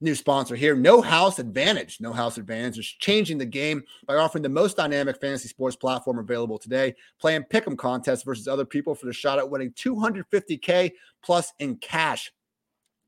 new 0.00 0.14
sponsor 0.14 0.56
here, 0.56 0.74
No 0.74 1.00
House 1.00 1.38
Advantage. 1.38 2.00
No 2.00 2.12
House 2.12 2.38
Advantage 2.38 2.78
is 2.78 2.86
changing 2.86 3.38
the 3.38 3.46
game 3.46 3.82
by 4.06 4.16
offering 4.16 4.42
the 4.42 4.48
most 4.48 4.76
dynamic 4.76 5.20
fantasy 5.20 5.48
sports 5.48 5.76
platform 5.76 6.18
available 6.18 6.58
today. 6.58 6.94
Playing 7.20 7.44
pick'em 7.44 7.76
contests 7.76 8.22
versus 8.22 8.48
other 8.48 8.64
people 8.64 8.94
for 8.94 9.06
the 9.06 9.12
shot 9.12 9.38
at 9.38 9.48
winning 9.48 9.72
250k 9.72 10.92
plus 11.22 11.52
in 11.58 11.76
cash. 11.76 12.32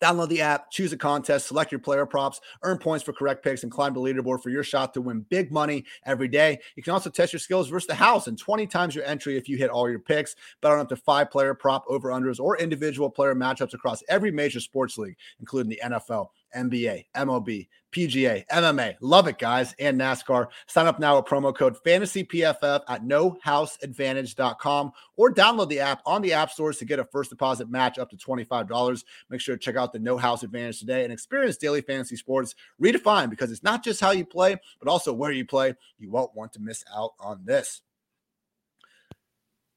Download 0.02 0.28
the 0.28 0.40
app, 0.40 0.68
choose 0.72 0.92
a 0.92 0.96
contest, 0.96 1.46
select 1.46 1.70
your 1.70 1.78
player 1.78 2.04
props, 2.04 2.40
earn 2.64 2.76
points 2.76 3.04
for 3.04 3.12
correct 3.12 3.44
picks, 3.44 3.62
and 3.62 3.70
climb 3.70 3.94
the 3.94 4.00
leaderboard 4.00 4.42
for 4.42 4.50
your 4.50 4.64
shot 4.64 4.92
to 4.94 5.00
win 5.00 5.24
big 5.30 5.52
money 5.52 5.84
every 6.04 6.26
day. 6.26 6.58
You 6.74 6.82
can 6.82 6.92
also 6.92 7.08
test 7.08 7.32
your 7.32 7.38
skills 7.38 7.68
versus 7.68 7.86
the 7.86 7.94
house 7.94 8.26
and 8.26 8.36
20 8.36 8.66
times 8.66 8.96
your 8.96 9.04
entry 9.04 9.36
if 9.36 9.48
you 9.48 9.56
hit 9.56 9.70
all 9.70 9.88
your 9.88 10.00
picks. 10.00 10.34
Bet 10.60 10.72
on 10.72 10.80
up 10.80 10.88
to 10.88 10.96
five 10.96 11.30
player 11.30 11.54
prop 11.54 11.84
over 11.86 12.10
unders 12.10 12.40
or 12.40 12.58
individual 12.58 13.08
player 13.08 13.36
matchups 13.36 13.74
across 13.74 14.02
every 14.08 14.32
major 14.32 14.58
sports 14.58 14.98
league, 14.98 15.16
including 15.38 15.70
the 15.70 15.80
NFL, 15.84 16.26
NBA, 16.54 17.06
MLB, 17.14 17.68
PGA, 17.92 18.46
MMA. 18.46 18.96
Love 19.00 19.28
it, 19.28 19.38
guys, 19.38 19.74
and 19.78 20.00
NASCAR. 20.00 20.48
Sign 20.66 20.86
up 20.86 20.98
now 20.98 21.16
with 21.16 21.26
promo 21.26 21.54
code 21.54 21.76
FANTASYPFF 21.84 22.80
at 22.88 23.04
nohouseadvantage.com 23.04 24.92
or 25.16 25.32
download 25.32 25.68
the 25.68 25.80
app 25.80 26.02
on 26.06 26.22
the 26.22 26.32
app 26.32 26.50
stores 26.50 26.78
to 26.78 26.84
get 26.84 26.98
a 26.98 27.04
first 27.04 27.30
deposit 27.30 27.70
match 27.70 27.98
up 27.98 28.10
to 28.10 28.16
$25. 28.16 29.04
Make 29.28 29.40
sure 29.40 29.56
to 29.56 29.60
check 29.60 29.76
out 29.76 29.92
the 29.92 29.98
No 29.98 30.16
House 30.16 30.42
Advantage 30.42 30.80
today 30.80 31.04
and 31.04 31.12
experience 31.12 31.56
daily 31.56 31.82
fantasy 31.82 32.16
sports 32.16 32.54
redefined 32.82 33.30
because 33.30 33.50
it's 33.50 33.62
not 33.62 33.84
just 33.84 34.00
how 34.00 34.10
you 34.10 34.24
play, 34.24 34.56
but 34.78 34.88
also 34.88 35.12
where 35.12 35.32
you 35.32 35.44
play. 35.44 35.74
You 35.98 36.10
won't 36.10 36.34
want 36.34 36.52
to 36.54 36.60
miss 36.60 36.84
out 36.94 37.12
on 37.20 37.42
this. 37.44 37.82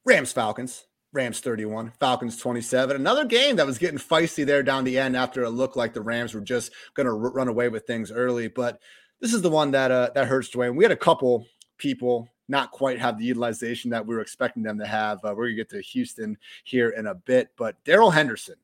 Rams 0.06 0.31
Falcons. 0.31 0.85
Rams 1.15 1.39
31, 1.39 1.93
Falcons 1.99 2.37
27. 2.37 2.97
Another 2.97 3.23
game 3.23 3.55
that 3.55 3.65
was 3.65 3.77
getting 3.77 3.97
feisty 3.97 4.45
there 4.45 4.61
down 4.61 4.83
the 4.83 4.99
end 4.99 5.15
after 5.15 5.43
it 5.43 5.51
looked 5.51 5.77
like 5.77 5.93
the 5.93 6.01
Rams 6.01 6.33
were 6.33 6.41
just 6.41 6.71
going 6.93 7.05
to 7.05 7.13
r- 7.13 7.31
run 7.31 7.47
away 7.47 7.69
with 7.69 7.87
things 7.87 8.11
early. 8.11 8.49
But 8.49 8.79
this 9.21 9.33
is 9.33 9.41
the 9.41 9.49
one 9.49 9.71
that 9.71 9.91
uh, 9.91 10.09
that 10.13 10.27
hurts 10.27 10.51
Dwayne. 10.51 10.75
We 10.75 10.83
had 10.83 10.91
a 10.91 10.97
couple 10.97 11.47
people 11.77 12.27
not 12.49 12.71
quite 12.71 12.99
have 12.99 13.17
the 13.17 13.25
utilization 13.25 13.89
that 13.91 14.05
we 14.05 14.13
were 14.13 14.21
expecting 14.21 14.61
them 14.61 14.77
to 14.77 14.85
have. 14.85 15.19
Uh, 15.19 15.29
we're 15.29 15.45
going 15.45 15.51
to 15.51 15.55
get 15.55 15.69
to 15.69 15.81
Houston 15.81 16.37
here 16.65 16.89
in 16.89 17.07
a 17.07 17.15
bit. 17.15 17.49
But 17.57 17.81
Darrell 17.85 18.11
Henderson, 18.11 18.55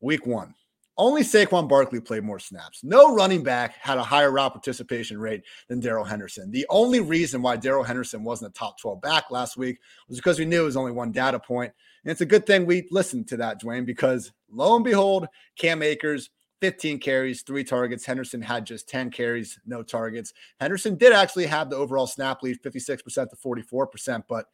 week 0.00 0.26
one, 0.26 0.54
only 0.98 1.22
Saquon 1.22 1.68
Barkley 1.68 2.00
played 2.00 2.24
more 2.24 2.38
snaps. 2.38 2.82
No 2.82 3.14
running 3.14 3.42
back 3.42 3.74
had 3.80 3.98
a 3.98 4.02
higher 4.02 4.30
route 4.30 4.52
participation 4.52 5.18
rate 5.18 5.42
than 5.68 5.80
Darrell 5.80 6.04
Henderson. 6.04 6.50
The 6.50 6.66
only 6.70 7.00
reason 7.00 7.42
why 7.42 7.56
Darrell 7.56 7.84
Henderson 7.84 8.24
wasn't 8.24 8.50
a 8.50 8.58
top 8.58 8.78
12 8.80 9.00
back 9.02 9.30
last 9.30 9.56
week 9.56 9.78
was 10.08 10.18
because 10.18 10.38
we 10.38 10.44
knew 10.44 10.62
it 10.62 10.66
was 10.66 10.76
only 10.76 10.92
one 10.92 11.12
data 11.12 11.38
point. 11.38 11.72
And 12.04 12.10
it's 12.10 12.22
a 12.22 12.26
good 12.26 12.46
thing 12.46 12.64
we 12.64 12.88
listened 12.90 13.28
to 13.28 13.36
that, 13.38 13.60
Dwayne, 13.60 13.84
because 13.84 14.32
lo 14.50 14.76
and 14.76 14.84
behold, 14.84 15.26
Cam 15.58 15.82
Akers, 15.82 16.30
15 16.60 16.98
carries, 17.00 17.42
three 17.42 17.64
targets. 17.64 18.06
Henderson 18.06 18.40
had 18.40 18.64
just 18.64 18.88
10 18.88 19.10
carries, 19.10 19.58
no 19.66 19.82
targets. 19.82 20.32
Henderson 20.60 20.96
did 20.96 21.12
actually 21.12 21.46
have 21.46 21.68
the 21.68 21.76
overall 21.76 22.06
snap 22.06 22.42
lead, 22.42 22.62
56% 22.62 23.28
to 23.28 23.36
44%, 23.36 24.22
but 24.28 24.46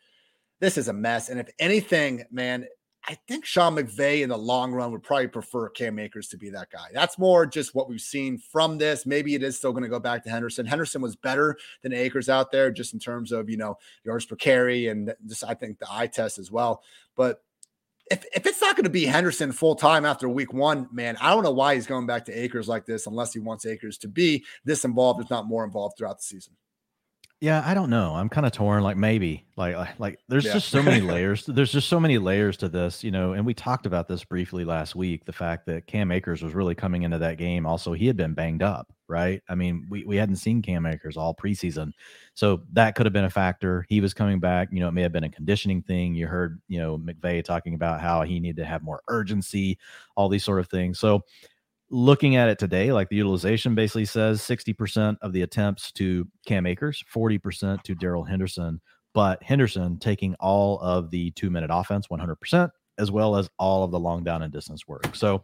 this 0.60 0.77
is 0.77 0.89
a 0.89 0.93
mess. 0.93 1.28
And 1.28 1.39
if 1.39 1.48
anything, 1.59 2.24
man, 2.31 2.66
I 3.08 3.16
think 3.26 3.44
Sean 3.44 3.74
McVay 3.74 4.22
in 4.22 4.28
the 4.28 4.38
long 4.38 4.72
run 4.72 4.92
would 4.92 5.02
probably 5.02 5.26
prefer 5.26 5.68
Cam 5.70 5.98
Akers 5.98 6.28
to 6.28 6.36
be 6.36 6.50
that 6.50 6.70
guy. 6.70 6.86
That's 6.92 7.18
more 7.18 7.46
just 7.46 7.74
what 7.74 7.88
we've 7.88 8.00
seen 8.00 8.38
from 8.38 8.78
this. 8.78 9.06
Maybe 9.06 9.34
it 9.34 9.42
is 9.42 9.56
still 9.56 9.72
going 9.72 9.82
to 9.82 9.88
go 9.88 9.98
back 9.98 10.22
to 10.24 10.30
Henderson. 10.30 10.66
Henderson 10.66 11.02
was 11.02 11.16
better 11.16 11.56
than 11.82 11.92
Akers 11.92 12.28
out 12.28 12.52
there, 12.52 12.70
just 12.70 12.94
in 12.94 13.00
terms 13.00 13.32
of 13.32 13.50
you 13.50 13.56
know 13.56 13.76
yards 14.04 14.26
per 14.26 14.36
carry 14.36 14.86
and 14.86 15.12
just 15.26 15.42
I 15.44 15.54
think 15.54 15.78
the 15.78 15.86
eye 15.90 16.06
test 16.06 16.38
as 16.38 16.52
well. 16.52 16.82
But 17.16 17.42
if, 18.10 18.24
if 18.34 18.46
it's 18.46 18.60
not 18.60 18.76
going 18.76 18.84
to 18.84 18.90
be 18.90 19.04
Henderson 19.04 19.50
full 19.50 19.74
time 19.74 20.04
after 20.04 20.28
week 20.28 20.52
one, 20.52 20.88
man, 20.92 21.16
I 21.20 21.30
don't 21.30 21.42
know 21.42 21.50
why 21.52 21.74
he's 21.74 21.86
going 21.86 22.06
back 22.06 22.24
to 22.26 22.32
Akers 22.32 22.68
like 22.68 22.86
this 22.86 23.06
unless 23.06 23.32
he 23.32 23.40
wants 23.40 23.66
Akers 23.66 23.98
to 23.98 24.08
be 24.08 24.44
this 24.64 24.84
involved, 24.84 25.20
if 25.20 25.30
not 25.30 25.46
more 25.46 25.64
involved 25.64 25.96
throughout 25.98 26.18
the 26.18 26.24
season. 26.24 26.54
Yeah, 27.43 27.60
I 27.66 27.74
don't 27.74 27.90
know. 27.90 28.14
I'm 28.14 28.28
kind 28.28 28.47
of 28.47 28.52
torn. 28.52 28.85
Like 28.85 28.97
maybe, 28.97 29.44
like 29.56 29.74
uh, 29.74 29.86
like 29.98 30.20
there's 30.28 30.44
yeah. 30.44 30.52
just 30.52 30.69
so 30.69 30.81
many 30.81 31.01
layers. 31.12 31.44
There's 31.44 31.73
just 31.73 31.89
so 31.89 31.98
many 31.98 32.16
layers 32.16 32.56
to 32.59 32.69
this, 32.69 33.02
you 33.02 33.10
know. 33.10 33.32
And 33.32 33.44
we 33.44 33.52
talked 33.52 33.85
about 33.85 34.06
this 34.06 34.23
briefly 34.23 34.64
last 34.64 34.94
week. 34.94 35.24
The 35.24 35.32
fact 35.32 35.66
that 35.66 35.89
Cam 35.89 36.12
Akers 36.12 36.40
was 36.40 36.55
really 36.55 36.77
coming 36.77 37.02
into 37.02 37.19
that 37.19 37.39
game. 37.39 37.66
Also, 37.66 37.94
he 37.94 38.06
had 38.06 38.16
been 38.16 38.32
banged 38.32 38.62
up, 38.62 38.93
right? 39.09 39.43
I 39.48 39.56
mean, 39.56 39.89
we 39.90 40.05
we 40.05 40.14
hadn't 40.14 40.36
seen 40.36 40.62
Cam 40.62 40.86
Akers 40.86 41.16
all 41.16 41.35
preseason, 41.35 41.90
so 42.35 42.62
that 42.74 42.94
could 42.94 43.06
have 43.06 43.12
been 43.12 43.24
a 43.24 43.31
factor. 43.31 43.85
He 43.89 44.01
was 44.01 44.14
coming 44.14 44.39
back. 44.39 44.69
You 44.70 44.78
know, 44.78 44.86
it 44.86 44.93
may 44.93 45.02
have 45.02 45.12
been 45.12 45.24
a 45.24 45.28
conditioning 45.28 45.82
thing. 45.82 46.14
You 46.14 46.28
heard, 46.28 46.62
you 46.69 46.78
know, 46.78 46.97
McVay 46.97 47.43
talking 47.43 47.74
about 47.74 48.01
how 48.01 48.23
he 48.23 48.39
needed 48.39 48.59
to 48.59 48.66
have 48.66 48.85
more 48.85 49.02
urgency, 49.09 49.81
all 50.16 50.28
these 50.28 50.44
sort 50.44 50.60
of 50.60 50.69
things. 50.69 51.01
So 51.01 51.24
looking 51.93 52.36
at 52.36 52.48
it 52.48 52.59
today, 52.59 52.90
like 52.90 53.10
the 53.10 53.16
utilization 53.16 53.74
basically 53.74 54.06
says 54.06 54.40
60% 54.40 55.19
of 55.20 55.32
the 55.32 55.43
attempts 55.43 55.93
to 55.93 56.27
Cam 56.47 56.66
Akers, 56.66 57.05
40% 57.14 57.82
to 57.82 57.94
Darrell 57.94 58.24
Henderson, 58.24 58.81
but 59.12 59.43
Henderson 59.43 59.98
taking 59.98 60.35
all 60.40 60.81
of 60.81 61.10
the 61.10 61.31
two 61.32 61.51
minute 61.51 61.70
offense 61.70 62.06
100%, 62.10 62.70
as 62.98 63.10
well 63.10 63.36
as 63.36 63.51
all 63.59 63.85
of 63.85 63.90
the 63.90 64.01
long 64.01 64.24
down 64.24 64.43
and 64.43 64.51
distance 64.51 64.89
work. 64.89 65.14
So 65.14 65.43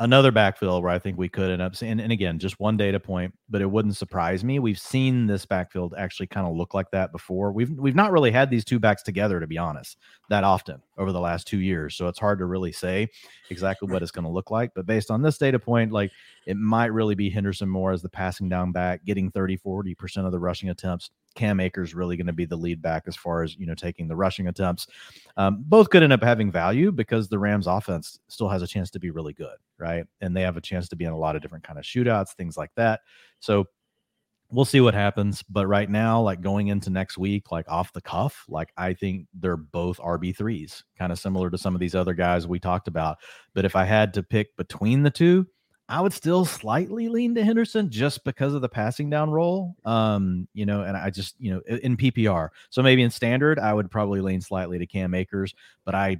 another 0.00 0.32
backfield 0.32 0.82
where 0.82 0.92
I 0.92 0.98
think 0.98 1.16
we 1.16 1.28
could 1.28 1.50
end 1.50 1.62
up 1.62 1.76
seeing, 1.76 2.00
and 2.00 2.12
again, 2.12 2.38
just 2.38 2.58
one 2.58 2.76
data 2.76 2.98
point, 2.98 3.32
but 3.48 3.62
it 3.62 3.70
wouldn't 3.70 3.96
surprise 3.96 4.42
me. 4.42 4.58
We've 4.58 4.78
seen 4.78 5.26
this 5.26 5.46
backfield 5.46 5.94
actually 5.96 6.26
kind 6.26 6.46
of 6.46 6.56
look 6.56 6.74
like 6.74 6.90
that 6.90 7.12
before. 7.12 7.52
We've 7.52 7.70
we've 7.70 7.94
not 7.94 8.10
really 8.10 8.32
had 8.32 8.50
these 8.50 8.64
two 8.64 8.78
backs 8.80 9.02
together, 9.02 9.38
to 9.38 9.46
be 9.46 9.58
honest, 9.58 9.98
that 10.30 10.44
often 10.44 10.82
over 10.98 11.12
the 11.12 11.20
last 11.20 11.46
two 11.46 11.60
years. 11.60 11.94
So 11.94 12.08
it's 12.08 12.18
hard 12.18 12.38
to 12.40 12.46
really 12.46 12.72
say 12.72 13.08
exactly 13.50 13.90
what 13.90 14.02
it's 14.02 14.10
going 14.10 14.24
to 14.24 14.30
look 14.30 14.50
like. 14.50 14.70
But 14.74 14.86
based 14.86 15.10
on 15.10 15.22
this 15.22 15.38
data 15.38 15.58
point, 15.58 15.92
like 15.92 16.10
it 16.46 16.56
might 16.56 16.92
really 16.92 17.14
be 17.14 17.30
Henderson 17.30 17.68
more 17.68 17.92
as 17.92 18.02
the 18.02 18.08
passing 18.08 18.48
down 18.48 18.72
back, 18.72 19.04
getting 19.04 19.30
30, 19.30 19.58
40% 19.58 20.26
of 20.26 20.32
the 20.32 20.40
rushing 20.40 20.70
attempts 20.70 21.10
Cam 21.34 21.60
Akers 21.60 21.94
really 21.94 22.16
going 22.16 22.26
to 22.26 22.32
be 22.32 22.44
the 22.44 22.56
lead 22.56 22.80
back 22.80 23.04
as 23.06 23.16
far 23.16 23.42
as 23.42 23.56
you 23.56 23.66
know 23.66 23.74
taking 23.74 24.08
the 24.08 24.16
rushing 24.16 24.48
attempts. 24.48 24.86
Um, 25.36 25.64
both 25.66 25.90
could 25.90 26.02
end 26.02 26.12
up 26.12 26.22
having 26.22 26.50
value 26.50 26.92
because 26.92 27.28
the 27.28 27.38
Rams 27.38 27.66
offense 27.66 28.18
still 28.28 28.48
has 28.48 28.62
a 28.62 28.66
chance 28.66 28.90
to 28.90 29.00
be 29.00 29.10
really 29.10 29.32
good, 29.32 29.56
right? 29.78 30.04
And 30.20 30.36
they 30.36 30.42
have 30.42 30.56
a 30.56 30.60
chance 30.60 30.88
to 30.88 30.96
be 30.96 31.04
in 31.04 31.12
a 31.12 31.18
lot 31.18 31.36
of 31.36 31.42
different 31.42 31.64
kind 31.64 31.78
of 31.78 31.84
shootouts, 31.84 32.34
things 32.34 32.56
like 32.56 32.70
that. 32.76 33.00
So 33.40 33.66
we'll 34.50 34.64
see 34.64 34.80
what 34.80 34.94
happens. 34.94 35.42
But 35.42 35.66
right 35.66 35.90
now, 35.90 36.20
like 36.20 36.40
going 36.40 36.68
into 36.68 36.90
next 36.90 37.18
week, 37.18 37.50
like 37.50 37.68
off 37.68 37.92
the 37.92 38.00
cuff, 38.00 38.44
like 38.48 38.72
I 38.76 38.94
think 38.94 39.26
they're 39.34 39.56
both 39.56 39.98
RB 39.98 40.36
threes, 40.36 40.84
kind 40.98 41.12
of 41.12 41.18
similar 41.18 41.50
to 41.50 41.58
some 41.58 41.74
of 41.74 41.80
these 41.80 41.94
other 41.94 42.14
guys 42.14 42.46
we 42.46 42.58
talked 42.58 42.88
about. 42.88 43.18
But 43.54 43.64
if 43.64 43.76
I 43.76 43.84
had 43.84 44.14
to 44.14 44.22
pick 44.22 44.56
between 44.56 45.02
the 45.02 45.10
two, 45.10 45.46
I 45.88 46.00
would 46.00 46.14
still 46.14 46.46
slightly 46.46 47.08
lean 47.08 47.34
to 47.34 47.44
Henderson 47.44 47.90
just 47.90 48.24
because 48.24 48.54
of 48.54 48.62
the 48.62 48.68
passing 48.68 49.10
down 49.10 49.30
role. 49.30 49.76
Um, 49.84 50.48
you 50.54 50.64
know, 50.64 50.82
and 50.82 50.96
I 50.96 51.10
just, 51.10 51.34
you 51.38 51.52
know, 51.52 51.60
in 51.76 51.96
PPR. 51.96 52.48
So 52.70 52.82
maybe 52.82 53.02
in 53.02 53.10
standard, 53.10 53.58
I 53.58 53.74
would 53.74 53.90
probably 53.90 54.20
lean 54.20 54.40
slightly 54.40 54.78
to 54.78 54.86
Cam 54.86 55.14
Akers, 55.14 55.54
but 55.84 55.94
I 55.94 56.18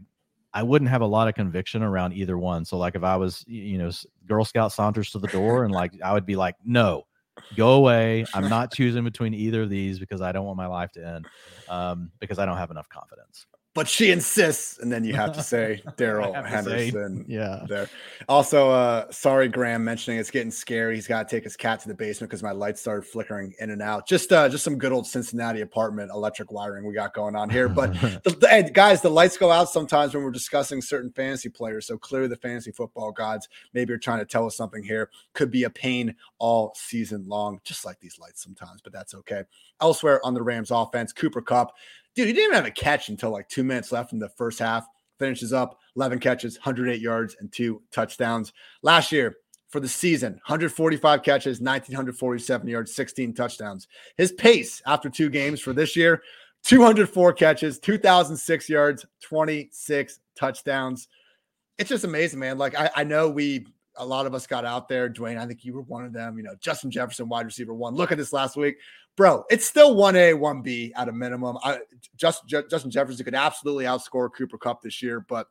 I 0.52 0.62
wouldn't 0.62 0.90
have 0.90 1.00
a 1.00 1.06
lot 1.06 1.28
of 1.28 1.34
conviction 1.34 1.82
around 1.82 2.12
either 2.12 2.38
one. 2.38 2.64
So 2.64 2.76
like 2.76 2.94
if 2.94 3.02
I 3.02 3.16
was, 3.16 3.44
you 3.48 3.78
know, 3.78 3.90
Girl 4.26 4.44
Scout 4.44 4.70
saunters 4.70 5.10
to 5.10 5.18
the 5.18 5.28
door 5.28 5.64
and 5.64 5.72
like 5.72 5.92
I 6.04 6.12
would 6.12 6.26
be 6.26 6.36
like, 6.36 6.56
no, 6.64 7.06
go 7.56 7.72
away. 7.72 8.24
I'm 8.34 8.48
not 8.48 8.72
choosing 8.72 9.02
between 9.02 9.34
either 9.34 9.62
of 9.62 9.70
these 9.70 9.98
because 9.98 10.20
I 10.20 10.30
don't 10.30 10.44
want 10.44 10.56
my 10.58 10.66
life 10.66 10.92
to 10.92 11.04
end. 11.04 11.26
Um, 11.68 12.12
because 12.20 12.38
I 12.38 12.46
don't 12.46 12.58
have 12.58 12.70
enough 12.70 12.88
confidence 12.88 13.46
but 13.74 13.88
she 13.88 14.12
insists, 14.12 14.78
and 14.78 14.90
then 14.90 15.02
you 15.02 15.14
have 15.14 15.32
to 15.32 15.42
say 15.42 15.82
Darrell 15.96 16.32
Henderson. 16.32 17.24
Say, 17.26 17.34
yeah. 17.34 17.64
There. 17.68 17.90
Also, 18.28 18.70
uh, 18.70 19.10
sorry, 19.10 19.48
Graham, 19.48 19.84
mentioning 19.84 20.20
it's 20.20 20.30
getting 20.30 20.52
scary. 20.52 20.94
He's 20.94 21.08
got 21.08 21.28
to 21.28 21.36
take 21.36 21.42
his 21.42 21.56
cat 21.56 21.80
to 21.80 21.88
the 21.88 21.94
basement 21.94 22.30
because 22.30 22.42
my 22.42 22.52
lights 22.52 22.80
started 22.80 23.04
flickering 23.04 23.52
in 23.58 23.70
and 23.70 23.82
out. 23.82 24.06
Just, 24.06 24.32
uh, 24.32 24.48
just 24.48 24.62
some 24.62 24.78
good 24.78 24.92
old 24.92 25.08
Cincinnati 25.08 25.62
apartment 25.62 26.12
electric 26.12 26.52
wiring 26.52 26.86
we 26.86 26.94
got 26.94 27.14
going 27.14 27.34
on 27.34 27.50
here. 27.50 27.68
But 27.68 27.92
the, 28.24 28.36
the, 28.40 28.70
guys, 28.72 29.02
the 29.02 29.10
lights 29.10 29.36
go 29.36 29.50
out 29.50 29.68
sometimes 29.68 30.14
when 30.14 30.22
we're 30.22 30.30
discussing 30.30 30.80
certain 30.80 31.10
fantasy 31.10 31.48
players. 31.48 31.88
So 31.88 31.98
clearly, 31.98 32.28
the 32.28 32.36
fantasy 32.36 32.70
football 32.70 33.10
gods 33.10 33.48
maybe 33.72 33.92
are 33.92 33.98
trying 33.98 34.20
to 34.20 34.24
tell 34.24 34.46
us 34.46 34.56
something 34.56 34.84
here. 34.84 35.10
Could 35.32 35.50
be 35.50 35.64
a 35.64 35.70
pain 35.70 36.14
all 36.38 36.72
season 36.76 37.26
long, 37.26 37.60
just 37.64 37.84
like 37.84 37.98
these 37.98 38.20
lights 38.20 38.40
sometimes. 38.40 38.82
But 38.82 38.92
that's 38.92 39.14
okay. 39.14 39.42
Elsewhere 39.80 40.24
on 40.24 40.32
the 40.32 40.42
Rams 40.42 40.70
offense, 40.70 41.12
Cooper 41.12 41.42
Kupp 41.42 41.74
dude, 42.14 42.26
he 42.26 42.32
didn't 42.32 42.44
even 42.44 42.56
have 42.56 42.66
a 42.66 42.70
catch 42.70 43.08
until 43.08 43.30
like 43.30 43.48
two 43.48 43.64
minutes 43.64 43.92
left 43.92 44.12
in 44.12 44.18
the 44.18 44.28
first 44.30 44.58
half. 44.58 44.86
Finishes 45.18 45.52
up 45.52 45.78
11 45.96 46.18
catches, 46.18 46.56
108 46.56 47.00
yards, 47.00 47.36
and 47.38 47.52
two 47.52 47.82
touchdowns. 47.92 48.52
Last 48.82 49.12
year 49.12 49.36
for 49.68 49.80
the 49.80 49.88
season, 49.88 50.32
145 50.32 51.22
catches, 51.22 51.60
1,947 51.60 52.66
yards, 52.68 52.94
16 52.94 53.34
touchdowns. 53.34 53.86
His 54.16 54.32
pace 54.32 54.82
after 54.86 55.08
two 55.08 55.30
games 55.30 55.60
for 55.60 55.72
this 55.72 55.94
year, 55.94 56.22
204 56.64 57.32
catches, 57.34 57.78
2,006 57.78 58.68
yards, 58.68 59.06
26 59.22 60.20
touchdowns. 60.36 61.08
It's 61.78 61.90
just 61.90 62.04
amazing, 62.04 62.40
man. 62.40 62.58
Like, 62.58 62.78
I, 62.78 62.90
I 62.96 63.04
know 63.04 63.28
we 63.28 63.66
a 63.96 64.04
lot 64.04 64.26
of 64.26 64.34
us 64.34 64.46
got 64.46 64.64
out 64.64 64.88
there. 64.88 65.08
Dwayne, 65.08 65.38
I 65.38 65.46
think 65.46 65.64
you 65.64 65.72
were 65.74 65.82
one 65.82 66.04
of 66.04 66.12
them. 66.12 66.36
You 66.36 66.42
know, 66.42 66.54
Justin 66.60 66.90
Jefferson, 66.90 67.28
wide 67.28 67.46
receiver 67.46 67.74
one. 67.74 67.94
Look 67.94 68.10
at 68.10 68.18
this 68.18 68.32
last 68.32 68.56
week 68.56 68.76
bro, 69.16 69.44
it's 69.50 69.66
still 69.66 69.94
1A, 69.94 70.38
1B 70.38 70.92
at 70.96 71.08
a 71.08 71.12
minimum. 71.12 71.58
I 71.62 71.80
just 72.16 72.46
Justin 72.46 72.90
Jefferson 72.90 73.24
could 73.24 73.34
absolutely 73.34 73.84
outscore 73.84 74.30
Cooper 74.32 74.58
Kupp 74.58 74.82
this 74.82 75.02
year, 75.02 75.20
but 75.20 75.48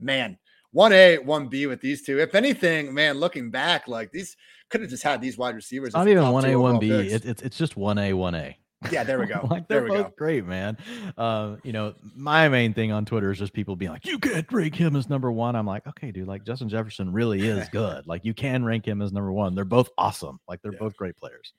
man, 0.00 0.38
1A, 0.74 1.24
1B 1.24 1.68
with 1.68 1.80
these 1.80 2.02
two. 2.02 2.18
If 2.18 2.34
anything, 2.34 2.92
man, 2.92 3.18
looking 3.18 3.50
back, 3.50 3.86
like 3.86 4.10
these 4.10 4.36
could 4.68 4.80
have 4.80 4.90
just 4.90 5.02
had 5.02 5.20
these 5.20 5.38
wide 5.38 5.54
receivers. 5.54 5.94
Not 5.94 6.08
even 6.08 6.24
1A, 6.24 6.80
1B. 6.80 7.12
It, 7.12 7.24
it's 7.24 7.42
it's 7.42 7.56
just 7.56 7.76
1A, 7.76 8.12
1A. 8.12 8.56
Yeah, 8.90 9.04
there 9.04 9.18
we 9.18 9.26
go. 9.26 9.46
like 9.50 9.68
they're 9.68 9.80
there 9.80 9.90
we 9.90 9.96
both 9.96 10.06
go. 10.08 10.14
great, 10.16 10.44
man. 10.44 10.76
Uh, 11.16 11.56
you 11.62 11.72
know, 11.72 11.94
my 12.14 12.48
main 12.48 12.74
thing 12.74 12.92
on 12.92 13.04
Twitter 13.04 13.30
is 13.30 13.38
just 13.38 13.52
people 13.52 13.76
being 13.76 13.92
like, 13.92 14.06
"You 14.06 14.18
can't 14.18 14.50
rank 14.52 14.74
him 14.74 14.96
as 14.96 15.08
number 15.08 15.32
one." 15.32 15.56
I'm 15.56 15.66
like, 15.66 15.86
okay, 15.86 16.10
dude. 16.10 16.28
Like 16.28 16.44
Justin 16.44 16.68
Jefferson 16.68 17.12
really 17.12 17.46
is 17.46 17.68
good. 17.72 18.06
like 18.06 18.24
you 18.24 18.34
can 18.34 18.64
rank 18.64 18.86
him 18.86 19.00
as 19.00 19.12
number 19.12 19.32
one. 19.32 19.54
They're 19.54 19.64
both 19.64 19.90
awesome. 19.96 20.38
Like 20.48 20.60
they're 20.62 20.72
yeah. 20.72 20.78
both 20.80 20.96
great 20.96 21.16
players. 21.16 21.52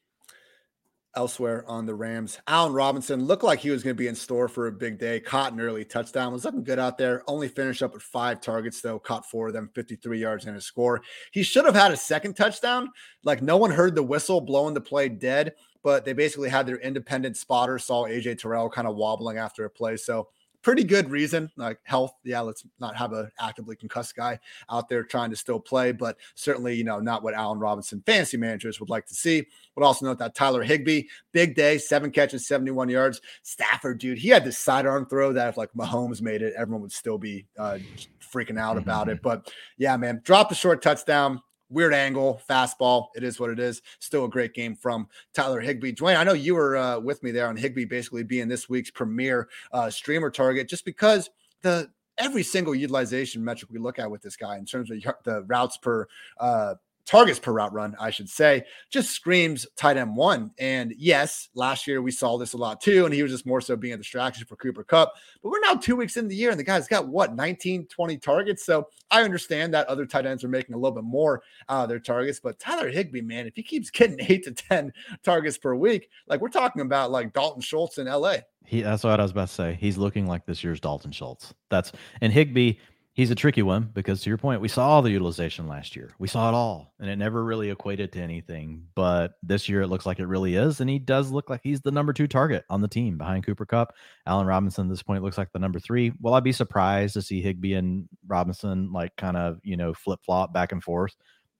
Elsewhere 1.16 1.64
on 1.68 1.86
the 1.86 1.96
Rams. 1.96 2.40
Allen 2.48 2.74
Robinson 2.74 3.26
looked 3.26 3.44
like 3.44 3.60
he 3.60 3.70
was 3.70 3.84
going 3.84 3.96
to 3.96 4.00
be 4.00 4.08
in 4.08 4.16
store 4.16 4.48
for 4.48 4.68
a 4.68 4.72
big 4.72 5.00
day. 5.00 5.20
Caught 5.20 5.54
an 5.54 5.62
early 5.62 5.86
touchdown, 5.86 6.34
was 6.34 6.46
looking 6.46 6.64
good 6.64 6.80
out 6.80 6.98
there. 6.98 7.24
Only 7.28 7.48
finished 7.48 7.82
up 7.82 7.94
with 7.94 8.04
five 8.04 8.42
targets, 8.42 8.82
though, 8.82 9.00
caught 9.00 9.30
four 9.30 9.48
of 9.48 9.54
them, 9.54 9.70
53 9.74 10.20
yards 10.20 10.46
and 10.46 10.58
a 10.58 10.62
score. 10.62 11.02
He 11.32 11.44
should 11.44 11.66
have 11.66 11.76
had 11.76 11.92
a 11.92 11.98
second 11.98 12.36
touchdown. 12.36 12.90
Like 13.24 13.42
no 13.42 13.58
one 13.58 13.72
heard 13.72 13.96
the 13.96 14.04
whistle 14.04 14.42
blowing 14.42 14.74
the 14.74 14.82
play 14.82 15.10
dead, 15.10 15.54
but 15.84 16.06
they 16.06 16.14
basically 16.14 16.50
had 16.50 16.66
their 16.66 16.80
independent 16.80 17.38
spotter, 17.38 17.80
saw 17.80 18.06
AJ 18.06 18.40
Terrell 18.40 18.70
kind 18.70 18.88
of 18.88 18.96
wobbling 18.96 19.38
after 19.38 19.66
a 19.66 19.70
play. 19.70 19.98
So 19.98 20.30
pretty 20.66 20.84
good 20.84 21.12
reason, 21.12 21.52
like 21.58 21.78
health. 21.84 22.16
Yeah, 22.24 22.42
let's 22.42 22.66
not 22.80 22.96
have 22.96 23.14
a 23.14 23.30
actively 23.40 23.76
concussed 23.76 24.16
guy 24.16 24.40
out 24.68 24.90
there 24.90 25.04
trying 25.04 25.30
to 25.30 25.36
still 25.36 25.60
play, 25.60 25.92
but 25.92 26.18
certainly, 26.34 26.74
you 26.74 26.84
know, 26.84 27.00
not 27.00 27.22
what 27.22 27.36
Allen 27.36 27.60
Robinson 27.60 28.02
fantasy 28.04 28.36
managers 28.36 28.80
would 28.80 28.90
like 28.90 29.06
to 29.06 29.14
see. 29.14 29.46
But 29.76 29.86
also 29.86 30.08
note 30.08 30.18
that 30.18 30.34
Tyler 30.34 30.64
Higbee, 30.64 31.04
big 31.34 31.54
day, 31.54 31.78
seven 31.78 32.10
catches, 32.10 32.48
71 32.48 32.90
yards. 32.90 33.22
Stafford, 33.44 34.00
dude, 34.00 34.18
he 34.18 34.30
had 34.30 34.44
this 34.44 34.58
sidearm 34.58 35.06
throw 35.06 35.32
that 35.34 35.50
if 35.50 35.58
like 35.58 35.72
Mahomes 35.74 36.20
made 36.20 36.42
it, 36.42 36.56
everyone 36.58 36.82
would 36.82 36.92
still 36.92 37.20
be 37.20 37.46
uh, 37.60 37.78
freaking 38.20 38.60
out 38.60 38.80
about 38.80 39.08
it. 39.08 39.22
But 39.22 39.54
yeah, 39.78 39.96
man, 39.98 40.22
drop 40.24 40.52
a 40.52 40.56
short 40.56 40.82
touchdown 40.82 41.44
weird 41.76 41.94
angle, 41.94 42.42
fastball. 42.50 43.10
It 43.16 43.24
is 43.24 43.40
what 43.40 43.52
it 43.52 43.60
is. 43.60 43.82
Still 44.00 44.26
a 44.26 44.30
great 44.30 44.54
game 44.54 44.76
from 44.76 45.08
Tyler 45.34 45.60
Higbee. 45.60 45.92
Dwayne, 45.94 46.16
I 46.16 46.24
know 46.24 46.34
you 46.34 46.56
were 46.56 46.78
uh, 46.78 47.00
with 47.00 47.22
me 47.22 47.32
there 47.32 47.48
on 47.48 47.58
Higbee 47.58 47.86
basically 47.86 48.24
being 48.24 48.48
this 48.48 48.70
week's 48.70 48.90
premier 48.90 49.50
uh, 49.74 49.90
streamer 49.90 50.32
target 50.32 50.70
just 50.70 50.86
because 50.86 51.30
the 51.62 51.92
every 52.18 52.44
single 52.44 52.74
utilization 52.74 53.44
metric 53.44 53.70
we 53.72 53.78
look 53.78 54.00
at 54.00 54.10
with 54.10 54.22
this 54.22 54.38
guy 54.38 54.58
in 54.58 54.66
terms 54.66 54.90
of 54.90 55.04
the 55.26 55.44
routes 55.44 55.78
per 55.78 56.08
uh, 56.40 56.76
targets 57.06 57.40
per 57.40 57.52
route 57.54 57.74
run, 57.74 57.96
I 58.00 58.10
should 58.10 58.30
say, 58.30 58.64
just 58.90 59.12
screams 59.12 59.66
tight 59.76 59.98
end 59.98 60.16
one. 60.16 60.52
And 60.58 60.94
yes, 60.98 61.50
last 61.54 61.88
year 61.88 62.02
we 62.02 62.12
saw 62.12 62.38
this 62.38 62.54
a 62.54 62.58
lot 62.58 62.82
too, 62.82 63.06
and 63.06 63.14
he 63.14 63.24
was 63.24 63.32
just 63.32 63.46
more 63.46 63.62
so 63.62 63.76
being 63.76 63.94
a 63.94 63.98
distraction 63.98 64.46
for 64.46 64.56
Cooper 64.56 64.84
Kupp. 64.84 65.14
But 65.42 65.50
we're 65.50 65.60
now 65.62 65.76
two 65.76 65.96
weeks 65.96 66.18
in 66.18 66.28
the 66.28 66.36
year, 66.36 66.52
and 66.52 66.60
the 66.60 66.64
guy's 66.64 66.88
got 66.88 67.08
what 67.08 67.36
19, 67.36 67.88
20 67.88 68.18
targets. 68.18 68.66
So 68.66 68.88
I 69.12 69.24
understand 69.24 69.74
that 69.74 69.88
other 69.88 70.06
tight 70.06 70.26
ends 70.26 70.44
are 70.44 70.50
making 70.50 70.76
a 70.76 70.78
little 70.78 70.96
bit 70.96 71.04
more 71.04 71.44
out 71.70 71.84
of 71.84 71.90
their 71.90 72.00
targets. 72.00 72.40
But 72.40 72.60
Tyler 72.60 72.90
Higbee, 72.90 73.22
man, 73.22 73.48
if 73.48 73.56
he 73.56 73.64
keeps 73.64 73.90
getting 73.90 74.18
eight 74.30 74.44
to 74.46 74.52
10 74.52 74.92
targets 75.24 75.58
per 75.58 75.76
week, 75.76 76.10
like 76.28 76.42
we're 76.42 76.50
talking 76.50 76.82
about 76.82 77.12
like 77.12 77.34
Dalton 77.34 77.62
Schultz 77.62 77.98
in 77.98 78.08
LA. 78.08 78.38
He, 78.66 78.82
that's 78.82 79.04
what 79.04 79.20
I 79.20 79.24
was 79.24 79.32
about 79.32 79.50
to 79.50 79.54
say. 79.54 79.78
He's 79.80 79.98
looking 79.98 80.26
like 80.26 80.46
this 80.46 80.64
year's 80.64 80.80
Dalton 80.80 81.12
Schultz. 81.12 81.54
That's 81.70 81.92
and 82.22 82.34
Higbee 82.34 82.78
he's 83.16 83.32
a 83.32 83.36
tricky 83.36 83.62
one 83.64 83.90
because 83.94 84.22
to 84.22 84.30
your 84.30 84.38
point, 84.38 84.62
we 84.62 84.68
saw 84.68 84.90
all 84.90 85.02
the 85.02 85.10
utilization 85.10 85.68
last 85.68 85.96
year. 85.96 86.12
We 86.20 86.28
saw 86.28 86.50
it 86.50 86.54
all, 86.54 86.94
and 87.00 87.10
it 87.10 87.16
never 87.16 87.44
really 87.44 87.72
equated 87.72 88.12
to 88.12 88.20
anything. 88.22 88.86
But 88.94 89.36
this 89.42 89.68
year, 89.68 89.82
it 89.82 89.88
looks 89.88 90.06
like 90.06 90.20
it 90.20 90.28
really 90.28 90.56
is, 90.56 90.82
and 90.82 90.90
he 90.90 91.00
does 91.00 91.32
look 91.32 91.50
like 91.50 91.62
he's 91.64 91.82
the 91.82 91.92
number 91.92 92.14
two 92.14 92.28
target 92.28 92.66
on 92.70 92.82
the 92.82 92.88
team 92.88 93.18
behind 93.18 93.46
Cooper 93.46 93.66
Kupp. 93.66 93.96
Allen 94.28 94.46
Robinson 94.46 94.88
at 94.88 94.90
this 94.90 95.02
point 95.02 95.24
looks 95.24 95.38
like 95.38 95.52
the 95.54 95.60
number 95.60 95.80
three. 95.80 96.12
Will 96.22 96.34
I 96.34 96.42
be 96.42 96.52
surprised 96.52 97.14
to 97.14 97.22
see 97.22 97.42
Higbee 97.42 97.74
and 97.74 98.08
Robinson 98.28 98.92
like 98.92 99.16
kind 99.16 99.38
of 99.38 99.60
you 99.64 99.78
know 99.78 99.94
flip 99.94 100.20
flop 100.24 100.54
back 100.54 100.74
and 100.74 100.84
forth? 100.84 101.16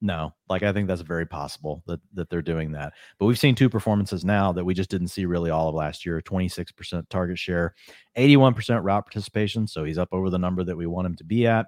No, 0.06 0.36
like 0.50 0.62
I 0.62 0.72
think 0.72 0.88
that's 0.88 1.02
very 1.02 1.26
possible 1.26 1.82
that 1.88 2.00
that 2.14 2.30
they're 2.30 2.44
doing 2.44 2.72
that. 2.74 2.94
But 3.18 3.26
we've 3.26 3.40
seen 3.40 3.56
two 3.56 3.72
performances 3.72 4.24
now 4.24 4.52
that 4.52 4.64
we 4.64 4.76
just 4.76 4.92
didn't 4.92 5.08
see 5.08 5.26
really 5.26 5.50
all 5.50 5.68
of 5.68 5.74
last 5.74 6.06
year. 6.06 6.22
26% 6.22 7.10
target 7.10 7.40
share, 7.40 7.74
81% 8.16 8.84
route 8.84 9.08
participation, 9.08 9.66
so 9.66 9.84
he's 9.84 9.98
up 9.98 10.10
over 10.12 10.30
the 10.30 10.38
number 10.38 10.64
that 10.64 10.78
we 10.78 10.86
want 10.86 11.08
him 11.08 11.16
to 11.16 11.24
be 11.24 11.48
at. 11.48 11.66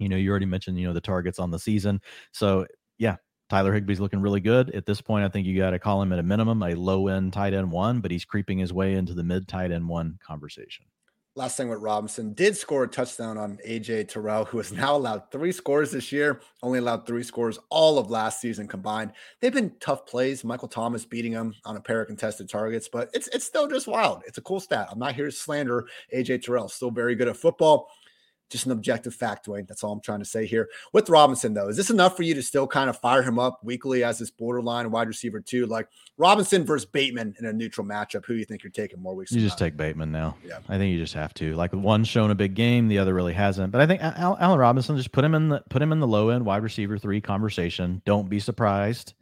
You 0.00 0.08
know, 0.08 0.16
you 0.16 0.30
already 0.30 0.46
mentioned, 0.46 0.80
you 0.80 0.88
know, 0.88 0.92
the 0.92 1.00
targets 1.00 1.38
on 1.38 1.52
the 1.52 1.58
season. 1.60 2.00
So, 2.32 2.66
yeah, 2.98 3.18
Tyler 3.48 3.72
Higbee's 3.72 4.00
looking 4.00 4.20
really 4.20 4.40
good. 4.40 4.74
At 4.74 4.84
this 4.84 5.00
point, 5.00 5.24
I 5.24 5.28
think 5.28 5.46
you 5.46 5.56
got 5.56 5.70
to 5.70 5.78
call 5.78 6.02
him 6.02 6.12
at 6.12 6.18
a 6.18 6.24
minimum 6.24 6.60
a 6.64 6.74
low 6.74 7.06
end 7.06 7.32
tight 7.32 7.54
end 7.54 7.70
one, 7.70 8.00
but 8.00 8.10
he's 8.10 8.24
creeping 8.24 8.58
his 8.58 8.72
way 8.72 8.94
into 8.94 9.14
the 9.14 9.22
mid 9.22 9.46
tight 9.46 9.70
end 9.70 9.88
one 9.88 10.18
conversation 10.20 10.86
last 11.36 11.56
thing 11.56 11.68
with 11.68 11.80
Robinson 11.80 12.32
did 12.32 12.56
score 12.56 12.84
a 12.84 12.88
touchdown 12.88 13.36
on 13.36 13.58
AJ 13.66 14.08
Terrell, 14.08 14.44
who 14.44 14.58
has 14.58 14.72
now 14.72 14.96
allowed 14.96 15.30
three 15.30 15.52
scores 15.52 15.90
this 15.90 16.12
year, 16.12 16.40
only 16.62 16.78
allowed 16.78 17.06
three 17.06 17.22
scores 17.22 17.58
all 17.70 17.98
of 17.98 18.10
last 18.10 18.40
season 18.40 18.68
combined. 18.68 19.12
They've 19.40 19.52
been 19.52 19.74
tough 19.80 20.06
plays. 20.06 20.44
Michael 20.44 20.68
Thomas 20.68 21.04
beating 21.04 21.32
him 21.32 21.54
on 21.64 21.76
a 21.76 21.80
pair 21.80 22.00
of 22.00 22.06
contested 22.06 22.48
targets, 22.48 22.88
but 22.88 23.10
it's 23.12 23.28
it's 23.28 23.44
still 23.44 23.68
just 23.68 23.86
wild. 23.86 24.22
It's 24.26 24.38
a 24.38 24.42
cool 24.42 24.60
stat. 24.60 24.88
I'm 24.90 24.98
not 24.98 25.14
here 25.14 25.26
to 25.26 25.32
slander 25.32 25.86
AJ 26.14 26.42
Terrell. 26.42 26.68
Still 26.68 26.90
very 26.90 27.14
good 27.14 27.28
at 27.28 27.36
football 27.36 27.90
just 28.54 28.66
an 28.66 28.72
objective 28.72 29.14
fact, 29.14 29.46
Dwayne. 29.46 29.66
That's 29.66 29.82
all 29.82 29.92
I'm 29.92 30.00
trying 30.00 30.20
to 30.20 30.24
say 30.24 30.46
here. 30.46 30.68
With 30.92 31.08
Robinson, 31.08 31.54
though, 31.54 31.68
is 31.68 31.76
this 31.76 31.90
enough 31.90 32.16
for 32.16 32.22
you 32.22 32.34
to 32.34 32.42
still 32.42 32.68
kind 32.68 32.88
of 32.88 32.96
fire 32.98 33.22
him 33.22 33.38
up 33.38 33.58
weekly 33.64 34.04
as 34.04 34.20
this 34.20 34.30
borderline 34.30 34.90
wide 34.92 35.08
receiver 35.08 35.40
too? 35.40 35.66
Like 35.66 35.88
Robinson 36.16 36.64
versus 36.64 36.86
Bateman 36.86 37.34
in 37.40 37.46
a 37.46 37.52
neutral 37.52 37.84
matchup. 37.84 38.24
Who 38.24 38.34
do 38.34 38.38
you 38.38 38.44
think 38.44 38.62
you're 38.62 38.70
taking 38.70 39.02
more 39.02 39.16
weeks? 39.16 39.32
You 39.32 39.40
just 39.40 39.58
take 39.58 39.76
Bateman 39.76 40.12
now. 40.12 40.36
Yeah, 40.46 40.58
I 40.68 40.78
think 40.78 40.92
you 40.92 40.98
just 40.98 41.14
have 41.14 41.34
to. 41.34 41.54
Like 41.54 41.72
one's 41.72 42.06
shown 42.06 42.30
a 42.30 42.36
big 42.36 42.54
game, 42.54 42.86
the 42.86 42.98
other 42.98 43.12
really 43.12 43.34
hasn't. 43.34 43.72
But 43.72 43.80
I 43.80 43.86
think 43.86 44.00
Allen 44.02 44.58
Robinson 44.58 44.96
just 44.96 45.10
put 45.10 45.24
him 45.24 45.34
in 45.34 45.48
the 45.48 45.64
put 45.68 45.82
him 45.82 45.90
in 45.90 45.98
the 45.98 46.06
low 46.06 46.28
end 46.28 46.46
wide 46.46 46.62
receiver 46.62 46.96
three 46.96 47.20
conversation. 47.20 48.02
Don't 48.04 48.30
be 48.30 48.38
surprised 48.38 49.14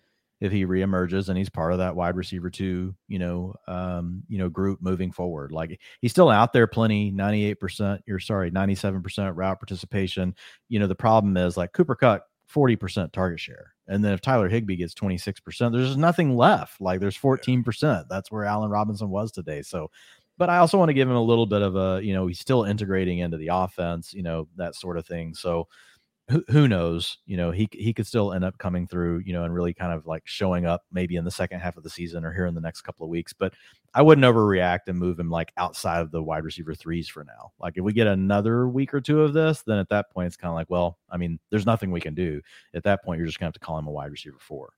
if 0.43 0.51
he 0.51 0.67
reemerges 0.67 1.29
and 1.29 1.39
he's 1.39 1.49
part 1.49 1.71
of 1.71 1.79
that 1.79 1.95
wide 1.95 2.17
receiver 2.17 2.51
two, 2.51 2.93
you 3.07 3.21
know, 3.21 3.55
um, 3.69 4.25
you 4.29 4.39
know, 4.39 4.49
group 4.49 4.83
moving 4.83 5.13
forward. 5.13 5.53
Like 5.53 5.79
he's 6.01 6.11
still 6.11 6.31
out 6.31 6.53
there 6.53 6.67
plenty, 6.67 7.13
98%, 7.13 8.01
you're 8.09 8.19
sorry, 8.19 8.51
97% 8.51 9.37
route 9.37 9.61
participation. 9.61 10.35
You 10.69 10.81
know, 10.81 10.89
the 10.89 10.97
problem 10.97 11.37
is 11.37 11.57
like 11.57 11.73
Cooper 11.73 11.95
Kupp, 11.95 12.27
40% 12.53 13.13
target 13.13 13.39
share. 13.39 13.73
And 13.87 14.05
then 14.05 14.15
if 14.15 14.21
Tyler 14.21 14.49
Higbee 14.49 14.75
gets 14.75 14.95
26%, 14.95 15.71
there's 15.71 15.97
nothing 15.97 16.37
left. 16.37 16.81
Like 16.81 16.99
there's 16.99 17.17
14%. 17.17 18.07
That's 18.11 18.33
where 18.33 18.45
Allen 18.45 18.69
Robinson 18.69 19.11
was 19.11 19.31
today. 19.31 19.63
So 19.63 19.93
but 20.39 20.51
I 20.51 20.59
also 20.59 20.77
want 20.77 20.89
to 20.89 20.95
give 20.95 21.09
him 21.09 21.15
a 21.15 21.23
little 21.23 21.47
bit 21.47 21.63
of 21.63 21.77
a, 21.77 22.01
you 22.03 22.15
know, 22.15 22.27
he's 22.27 22.41
still 22.41 22.65
integrating 22.65 23.19
into 23.19 23.37
the 23.37 23.51
offense, 23.53 24.13
you 24.13 24.25
know, 24.25 24.49
that 24.57 24.75
sort 24.75 24.97
of 24.97 25.07
thing. 25.07 25.35
So 25.35 25.69
who, 26.49 26.69
knows? 26.69 27.19
You 27.27 27.37
know, 27.37 27.51
he 27.51 27.69
he 27.73 27.93
could 27.93 28.07
still 28.07 28.33
end 28.33 28.45
up 28.45 28.59
coming 28.59 28.87
through, 28.87 29.23
you 29.25 29.33
know, 29.33 29.45
and 29.45 29.55
really 29.55 29.75
kind 29.75 29.93
of 29.93 30.07
like 30.07 30.23
showing 30.25 30.67
up 30.67 30.83
maybe 30.93 31.17
in 31.17 31.25
the 31.25 31.31
second 31.31 31.61
half 31.61 31.77
of 31.77 31.83
the 31.83 31.91
season 31.91 32.25
or 32.25 32.33
here 32.33 32.47
in 32.47 32.55
the 32.55 32.61
next 32.61 32.83
couple 32.83 33.05
of 33.05 33.11
weeks. 33.11 33.33
But 33.33 33.55
I 33.95 34.03
wouldn't 34.03 34.25
overreact 34.25 34.81
and 34.89 34.99
move 34.99 35.19
him 35.19 35.31
like 35.31 35.53
outside 35.57 36.01
of 36.01 36.11
the 36.11 36.23
wide 36.23 36.45
receiver 36.45 36.75
threes 36.75 37.09
for 37.09 37.25
now. 37.25 37.53
Like 37.61 37.75
if 37.77 37.85
we 37.85 37.93
get 37.93 38.07
another 38.07 38.69
week 38.69 38.95
or 38.95 39.01
two 39.01 39.23
of 39.23 39.33
this, 39.33 39.63
then 39.67 39.79
at 39.79 39.89
that 39.91 40.11
point 40.11 40.27
it's 40.27 40.37
kind 40.37 40.51
of 40.51 40.55
like, 40.55 40.71
well, 40.71 40.99
I 41.11 41.17
mean, 41.17 41.39
there's 41.51 41.67
nothing 41.67 41.91
we 41.91 42.01
can 42.01 42.15
do. 42.15 42.41
At 42.75 42.85
that 42.85 43.05
point, 43.05 43.19
you're 43.19 43.27
just 43.27 43.39
gonna 43.39 43.49
have 43.49 43.55
to 43.55 43.61
call 43.61 43.79
him 43.79 43.87
a 43.87 43.93
wide 43.93 44.11
receiver 44.11 44.39
four. 44.41 44.73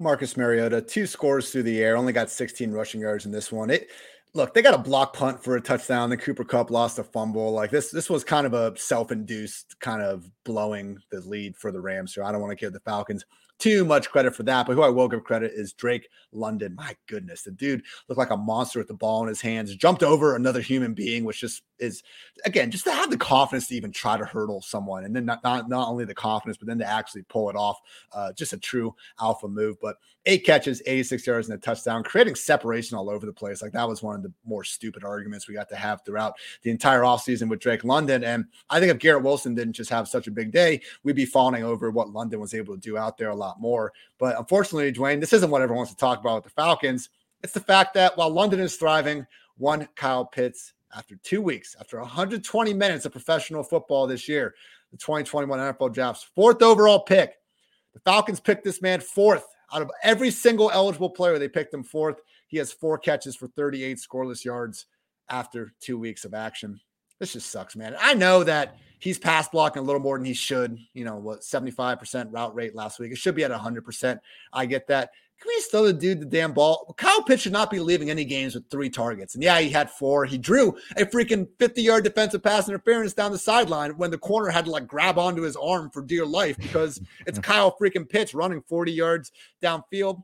Marcus 0.00 0.36
Mariota, 0.36 0.82
two 0.82 1.06
scores 1.06 1.50
through 1.50 1.62
the 1.62 1.80
air, 1.82 1.96
only 1.96 2.12
got 2.12 2.30
16 2.30 2.72
rushing 2.72 3.00
yards 3.00 3.26
in 3.26 3.32
this 3.32 3.52
one. 3.52 3.70
It 3.70 3.90
look, 4.34 4.52
they 4.52 4.62
got 4.62 4.74
a 4.74 4.78
block 4.78 5.14
punt 5.14 5.42
for 5.42 5.56
a 5.56 5.60
touchdown. 5.60 6.10
The 6.10 6.16
Cooper 6.16 6.44
Kupp 6.44 6.70
lost 6.70 6.98
a 6.98 7.04
fumble. 7.04 7.52
Like 7.52 7.70
this, 7.70 7.90
this 7.90 8.10
was 8.10 8.24
kind 8.24 8.46
of 8.46 8.52
a 8.52 8.76
self-induced 8.76 9.78
kind 9.80 10.02
of 10.02 10.28
blowing 10.44 10.98
the 11.10 11.20
lead 11.20 11.56
for 11.56 11.70
the 11.70 11.80
Rams. 11.80 12.12
So 12.12 12.24
I 12.24 12.32
don't 12.32 12.40
want 12.40 12.50
to 12.50 12.62
give 12.62 12.72
the 12.72 12.80
Falcons 12.80 13.24
too 13.58 13.84
much 13.84 14.10
credit 14.10 14.34
for 14.34 14.42
that. 14.42 14.66
But 14.66 14.74
who 14.74 14.82
I 14.82 14.88
will 14.88 15.08
give 15.08 15.24
credit 15.24 15.52
is 15.54 15.72
Drake 15.72 16.08
London. 16.32 16.74
My 16.74 16.96
goodness, 17.06 17.42
the 17.42 17.52
dude 17.52 17.82
looked 18.08 18.18
like 18.18 18.30
a 18.30 18.36
monster 18.36 18.78
with 18.78 18.88
the 18.88 18.94
ball 18.94 19.22
in 19.22 19.28
his 19.28 19.40
hands, 19.40 19.74
jumped 19.76 20.02
over 20.02 20.34
another 20.34 20.60
human 20.60 20.94
being, 20.94 21.24
which 21.24 21.40
just 21.40 21.62
is 21.78 22.02
again 22.44 22.70
just 22.70 22.84
to 22.84 22.92
have 22.92 23.10
the 23.10 23.16
confidence 23.16 23.68
to 23.68 23.74
even 23.74 23.92
try 23.92 24.16
to 24.16 24.24
hurdle 24.24 24.62
someone, 24.62 25.04
and 25.04 25.14
then 25.14 25.24
not 25.24 25.42
not, 25.44 25.68
not 25.68 25.88
only 25.88 26.04
the 26.04 26.14
confidence, 26.14 26.56
but 26.56 26.66
then 26.66 26.78
to 26.78 26.86
actually 26.86 27.22
pull 27.22 27.48
it 27.48 27.56
off. 27.56 27.78
Uh, 28.12 28.32
just 28.32 28.52
a 28.52 28.58
true 28.58 28.94
alpha 29.20 29.48
move. 29.48 29.76
But 29.80 29.96
eight 30.26 30.44
catches, 30.44 30.82
86 30.86 31.26
yards, 31.26 31.48
and 31.48 31.56
a 31.56 31.60
touchdown, 31.60 32.02
creating 32.02 32.34
separation 32.34 32.96
all 32.96 33.10
over 33.10 33.26
the 33.26 33.32
place. 33.32 33.62
Like 33.62 33.72
that 33.72 33.88
was 33.88 34.02
one 34.02 34.16
of 34.16 34.22
the 34.24 34.32
more 34.44 34.64
stupid 34.64 35.04
arguments 35.04 35.46
we 35.46 35.54
got 35.54 35.68
to 35.68 35.76
have 35.76 36.04
throughout 36.04 36.34
the 36.62 36.70
entire 36.70 37.02
offseason 37.02 37.48
with 37.48 37.60
Drake 37.60 37.84
London. 37.84 38.24
And 38.24 38.46
I 38.70 38.80
think 38.80 38.90
if 38.90 38.98
Garrett 38.98 39.22
Wilson 39.22 39.54
didn't 39.54 39.74
just 39.74 39.90
have 39.90 40.08
such 40.08 40.26
a 40.26 40.32
big 40.32 40.50
day, 40.50 40.80
we'd 41.02 41.16
be 41.16 41.26
fawning 41.26 41.64
over 41.64 41.90
what 41.90 42.10
London 42.10 42.40
was 42.40 42.54
able 42.54 42.74
to 42.74 42.80
do 42.80 42.98
out 42.98 43.16
there 43.18 43.30
a 43.30 43.34
lot 43.34 43.60
more. 43.60 43.92
But 44.18 44.38
unfortunately, 44.38 44.92
Dwayne, 44.92 45.20
this 45.20 45.32
isn't 45.32 45.50
what 45.50 45.62
everyone 45.62 45.78
wants 45.78 45.92
to 45.92 45.98
talk 45.98 46.20
about 46.20 46.36
with 46.36 46.44
the 46.44 46.50
Falcons. 46.50 47.10
It's 47.42 47.52
the 47.52 47.60
fact 47.60 47.94
that 47.94 48.16
while 48.16 48.30
London 48.30 48.60
is 48.60 48.76
thriving, 48.76 49.26
one 49.56 49.88
Kyle 49.94 50.24
Pitts, 50.24 50.72
after 50.96 51.16
two 51.16 51.42
weeks, 51.42 51.76
after 51.80 51.98
120 51.98 52.72
minutes 52.72 53.04
of 53.04 53.12
professional 53.12 53.62
football 53.62 54.06
this 54.06 54.28
year, 54.28 54.54
the 54.92 54.96
2021 54.98 55.58
NFL 55.58 55.92
Draft's 55.92 56.22
fourth 56.34 56.62
overall 56.62 57.00
pick. 57.00 57.34
The 57.94 58.00
Falcons 58.00 58.40
picked 58.40 58.64
this 58.64 58.80
man 58.80 59.00
fourth 59.00 59.44
out 59.72 59.82
of 59.82 59.90
every 60.02 60.30
single 60.30 60.70
eligible 60.70 61.10
player. 61.10 61.38
They 61.38 61.48
picked 61.48 61.74
him 61.74 61.82
fourth. 61.82 62.20
He 62.54 62.58
has 62.58 62.72
four 62.72 62.98
catches 62.98 63.34
for 63.34 63.48
38 63.48 63.98
scoreless 63.98 64.44
yards 64.44 64.86
after 65.28 65.74
two 65.80 65.98
weeks 65.98 66.24
of 66.24 66.34
action. 66.34 66.78
This 67.18 67.32
just 67.32 67.50
sucks, 67.50 67.74
man. 67.74 67.96
I 67.98 68.14
know 68.14 68.44
that 68.44 68.76
he's 69.00 69.18
pass 69.18 69.48
blocking 69.48 69.82
a 69.82 69.84
little 69.84 70.00
more 70.00 70.16
than 70.16 70.24
he 70.24 70.34
should. 70.34 70.78
You 70.92 71.04
know, 71.04 71.16
what 71.16 71.40
75% 71.40 72.28
route 72.30 72.54
rate 72.54 72.76
last 72.76 73.00
week. 73.00 73.10
It 73.10 73.18
should 73.18 73.34
be 73.34 73.42
at 73.42 73.50
100%. 73.50 74.20
I 74.52 74.66
get 74.66 74.86
that. 74.86 75.10
Can 75.40 75.48
we 75.48 75.60
throw 75.62 75.86
the 75.86 75.92
dude 75.92 76.20
the 76.20 76.26
damn 76.26 76.52
ball? 76.52 76.94
Kyle 76.96 77.24
Pitts 77.24 77.42
should 77.42 77.52
not 77.52 77.72
be 77.72 77.80
leaving 77.80 78.08
any 78.08 78.24
games 78.24 78.54
with 78.54 78.70
three 78.70 78.88
targets. 78.88 79.34
And 79.34 79.42
yeah, 79.42 79.58
he 79.58 79.68
had 79.68 79.90
four. 79.90 80.24
He 80.24 80.38
drew 80.38 80.76
a 80.96 81.04
freaking 81.04 81.48
50 81.58 81.82
yard 81.82 82.04
defensive 82.04 82.44
pass 82.44 82.68
interference 82.68 83.14
down 83.14 83.32
the 83.32 83.38
sideline 83.38 83.96
when 83.96 84.12
the 84.12 84.18
corner 84.18 84.48
had 84.48 84.66
to 84.66 84.70
like 84.70 84.86
grab 84.86 85.18
onto 85.18 85.42
his 85.42 85.56
arm 85.56 85.90
for 85.90 86.02
dear 86.02 86.24
life 86.24 86.56
because 86.58 87.00
it's 87.26 87.38
Kyle 87.40 87.76
freaking 87.80 88.08
Pitts 88.08 88.32
running 88.32 88.62
40 88.68 88.92
yards 88.92 89.32
downfield 89.60 90.22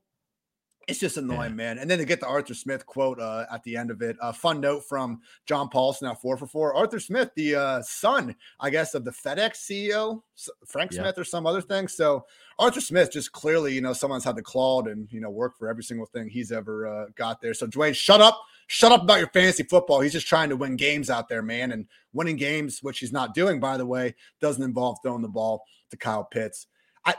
it's 0.91 0.99
just 0.99 1.17
annoying, 1.17 1.51
yeah. 1.51 1.57
man. 1.57 1.79
And 1.79 1.91
then 1.91 1.99
to 1.99 2.05
get 2.05 2.21
the 2.21 2.27
Arthur 2.27 2.55
Smith 2.55 2.85
quote 2.85 3.21
uh, 3.21 3.47
at 3.51 3.63
the 3.63 3.77
end 3.77 3.91
of 3.91 4.03
it, 4.03 4.17
a 4.21 4.27
uh, 4.27 4.33
fun 4.33 4.61
note 4.61 4.85
from 4.89 5.21
John 5.47 5.69
Paulsen 5.69 6.11
at 6.11 6.21
four 6.21 6.37
for 6.37 6.47
four. 6.47 6.75
Arthur 6.75 7.01
Smith, 7.01 7.31
the 7.37 7.55
uh, 7.55 7.83
son, 7.83 8.35
I 8.59 8.71
guess, 8.71 8.95
of 8.95 9.05
the 9.05 9.13
FedEx 9.13 9.57
CEO, 9.57 10.23
Frank 10.67 10.93
Smith 10.93 11.17
or 11.19 11.25
some 11.25 11.47
other 11.47 11.61
thing. 11.61 11.89
So 11.89 12.27
Arthur 12.59 12.81
Smith 12.81 13.13
just 13.13 13.33
clearly, 13.33 13.73
you 13.75 13.81
know, 13.81 13.93
someone's 13.93 14.25
had 14.25 14.37
to 14.37 14.43
clawed 14.43 14.89
and, 14.89 15.11
you 15.13 15.21
know, 15.21 15.31
work 15.31 15.57
for 15.57 15.69
every 15.69 15.85
single 15.85 16.07
thing 16.07 16.29
he's 16.29 16.53
ever 16.53 16.87
uh, 16.87 17.07
got 17.15 17.41
there. 17.41 17.55
So 17.55 17.67
Dwayne, 17.67 17.95
shut 17.95 18.21
up. 18.21 18.41
Shut 18.67 18.93
up 18.93 19.03
about 19.03 19.19
your 19.19 19.29
fantasy 19.29 19.65
football. 19.65 20.01
He's 20.01 20.13
just 20.13 20.29
trying 20.29 20.49
to 20.51 20.57
win 20.57 20.77
games 20.77 21.11
out 21.11 21.29
there, 21.29 21.43
man. 21.43 21.73
And 21.73 21.87
winning 22.13 22.37
games, 22.37 22.83
which 22.83 23.01
he's 23.01 23.13
not 23.13 23.35
doing, 23.35 23.59
by 23.59 23.77
the 23.77 23.87
way, 23.87 24.15
doesn't 24.41 24.63
involve 24.63 24.99
throwing 25.03 25.23
the 25.23 25.29
ball 25.29 25.65
to 25.91 25.97
Kyle 25.97 26.23
Pitts. 26.23 26.69
I, 27.05 27.17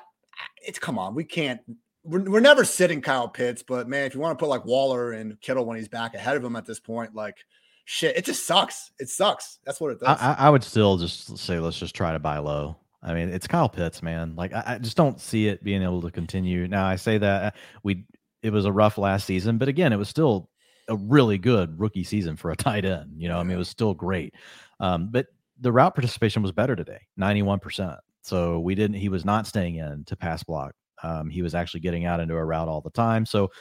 it's 0.65 0.79
come 0.79 0.97
on, 0.97 1.13
we 1.13 1.25
can't 1.25 1.59
we're, 2.03 2.23
we're 2.23 2.39
never 2.39 2.65
sitting 2.65 3.01
Kyle 3.01 3.27
Pitts, 3.27 3.63
but 3.63 3.87
man, 3.87 4.05
if 4.05 4.13
you 4.13 4.19
want 4.19 4.37
to 4.37 4.41
put 4.41 4.49
like 4.49 4.65
Waller 4.65 5.11
and 5.11 5.39
Kittle 5.41 5.65
when 5.65 5.77
he's 5.77 5.87
back 5.87 6.15
ahead 6.15 6.37
of 6.37 6.43
him 6.43 6.55
at 6.55 6.65
this 6.65 6.79
point, 6.79 7.13
like 7.13 7.37
shit, 7.85 8.17
it 8.17 8.25
just 8.25 8.45
sucks. 8.45 8.91
It 8.99 9.09
sucks. 9.09 9.59
That's 9.65 9.79
what 9.79 9.91
it 9.91 9.99
does. 9.99 10.17
I, 10.19 10.35
I 10.39 10.49
would 10.49 10.63
still 10.63 10.97
just 10.97 11.37
say 11.37 11.59
let's 11.59 11.77
just 11.77 11.95
try 11.95 12.13
to 12.13 12.19
buy 12.19 12.39
low. 12.39 12.77
I 13.03 13.13
mean, 13.13 13.29
it's 13.29 13.47
Kyle 13.47 13.69
Pitts, 13.69 14.03
man. 14.03 14.35
Like 14.35 14.53
I, 14.53 14.63
I, 14.65 14.77
just 14.77 14.97
don't 14.97 15.19
see 15.19 15.47
it 15.47 15.63
being 15.63 15.81
able 15.81 16.01
to 16.03 16.11
continue. 16.11 16.67
Now 16.67 16.85
I 16.85 16.95
say 16.95 17.17
that 17.17 17.43
uh, 17.43 17.51
we 17.83 18.05
it 18.43 18.51
was 18.51 18.65
a 18.65 18.71
rough 18.71 18.97
last 18.97 19.25
season, 19.25 19.57
but 19.57 19.67
again, 19.67 19.93
it 19.93 19.97
was 19.97 20.09
still 20.09 20.49
a 20.87 20.95
really 20.95 21.37
good 21.37 21.79
rookie 21.79 22.03
season 22.03 22.35
for 22.35 22.51
a 22.51 22.55
tight 22.57 22.85
end. 22.85 23.13
You 23.17 23.27
know, 23.27 23.39
I 23.39 23.43
mean, 23.43 23.55
it 23.55 23.59
was 23.59 23.69
still 23.69 23.93
great. 23.93 24.35
Um, 24.79 25.09
but 25.11 25.27
the 25.59 25.71
route 25.71 25.95
participation 25.95 26.41
was 26.41 26.51
better 26.51 26.75
today, 26.75 26.99
ninety 27.17 27.41
one 27.41 27.59
percent. 27.59 27.99
So 28.21 28.59
we 28.59 28.75
didn't. 28.75 28.97
He 28.97 29.09
was 29.09 29.25
not 29.25 29.47
staying 29.47 29.75
in 29.75 30.03
to 30.05 30.15
pass 30.15 30.43
block. 30.43 30.73
Um, 31.03 31.29
he 31.29 31.41
was 31.41 31.55
actually 31.55 31.81
getting 31.81 32.05
out 32.05 32.19
into 32.19 32.35
a 32.35 32.45
route 32.45 32.67
all 32.67 32.81
the 32.81 32.89
time. 32.91 33.25
So 33.25 33.51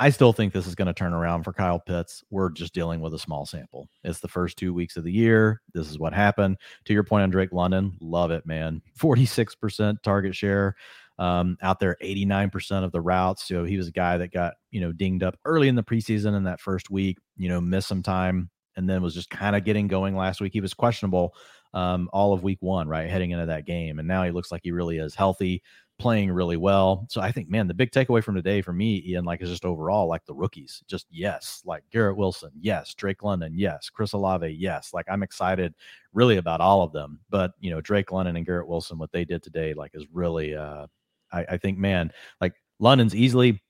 I 0.00 0.10
still 0.10 0.32
think 0.32 0.52
this 0.52 0.68
is 0.68 0.76
going 0.76 0.86
to 0.86 0.94
turn 0.94 1.12
around 1.12 1.42
for 1.42 1.52
Kyle 1.52 1.80
Pitts. 1.80 2.22
We're 2.30 2.50
just 2.50 2.72
dealing 2.72 3.00
with 3.00 3.14
a 3.14 3.18
small 3.18 3.44
sample. 3.46 3.88
It's 4.04 4.20
the 4.20 4.28
first 4.28 4.56
two 4.56 4.72
weeks 4.72 4.96
of 4.96 5.02
the 5.02 5.12
year. 5.12 5.60
This 5.74 5.90
is 5.90 5.98
what 5.98 6.14
happened. 6.14 6.56
To 6.84 6.92
your 6.92 7.02
point 7.02 7.24
on 7.24 7.30
Drake 7.30 7.52
London, 7.52 7.96
love 8.00 8.30
it, 8.30 8.46
man. 8.46 8.80
46% 8.96 9.96
target 10.04 10.36
share 10.36 10.76
um, 11.18 11.58
out 11.62 11.80
there, 11.80 11.96
89% 12.00 12.84
of 12.84 12.92
the 12.92 13.00
routes. 13.00 13.48
So 13.48 13.64
he 13.64 13.76
was 13.76 13.88
a 13.88 13.92
guy 13.92 14.18
that 14.18 14.32
got, 14.32 14.54
you 14.70 14.80
know, 14.80 14.92
dinged 14.92 15.24
up 15.24 15.36
early 15.44 15.66
in 15.66 15.74
the 15.74 15.82
preseason 15.82 16.36
in 16.36 16.44
that 16.44 16.60
first 16.60 16.90
week, 16.90 17.18
you 17.36 17.48
know, 17.48 17.60
missed 17.60 17.88
some 17.88 18.02
time 18.04 18.50
and 18.76 18.88
then 18.88 19.02
was 19.02 19.14
just 19.14 19.30
kind 19.30 19.56
of 19.56 19.64
getting 19.64 19.88
going 19.88 20.14
last 20.14 20.40
week. 20.40 20.52
He 20.52 20.60
was 20.60 20.74
questionable 20.74 21.34
um, 21.74 22.08
all 22.12 22.32
of 22.32 22.44
week 22.44 22.58
one, 22.60 22.86
right? 22.86 23.10
Heading 23.10 23.32
into 23.32 23.46
that 23.46 23.66
game. 23.66 23.98
And 23.98 24.06
now 24.06 24.22
he 24.22 24.30
looks 24.30 24.52
like 24.52 24.60
he 24.62 24.70
really 24.70 24.98
is 24.98 25.16
healthy 25.16 25.60
playing 25.98 26.30
really 26.30 26.56
well. 26.56 27.06
So 27.08 27.20
I 27.20 27.32
think, 27.32 27.48
man, 27.48 27.66
the 27.66 27.74
big 27.74 27.90
takeaway 27.90 28.22
from 28.22 28.34
today 28.34 28.62
for 28.62 28.72
me, 28.72 29.02
Ian, 29.06 29.24
like 29.24 29.42
is 29.42 29.50
just 29.50 29.64
overall 29.64 30.08
like 30.08 30.24
the 30.26 30.34
rookies. 30.34 30.82
Just 30.86 31.06
yes, 31.10 31.62
like 31.64 31.82
Garrett 31.90 32.16
Wilson, 32.16 32.50
yes, 32.60 32.94
Drake 32.94 33.22
London, 33.22 33.52
yes, 33.54 33.90
Chris 33.90 34.12
Olave, 34.12 34.48
yes. 34.48 34.94
Like 34.94 35.06
I'm 35.10 35.22
excited 35.22 35.74
really 36.12 36.36
about 36.36 36.60
all 36.60 36.82
of 36.82 36.92
them. 36.92 37.20
But 37.30 37.52
you 37.60 37.70
know, 37.70 37.80
Drake 37.80 38.12
London 38.12 38.36
and 38.36 38.46
Garrett 38.46 38.68
Wilson, 38.68 38.98
what 38.98 39.12
they 39.12 39.24
did 39.24 39.42
today, 39.42 39.74
like 39.74 39.92
is 39.94 40.06
really 40.12 40.54
uh 40.54 40.86
I, 41.32 41.44
I 41.50 41.56
think, 41.58 41.78
man, 41.78 42.12
like 42.40 42.54
London's 42.78 43.14
easily 43.14 43.60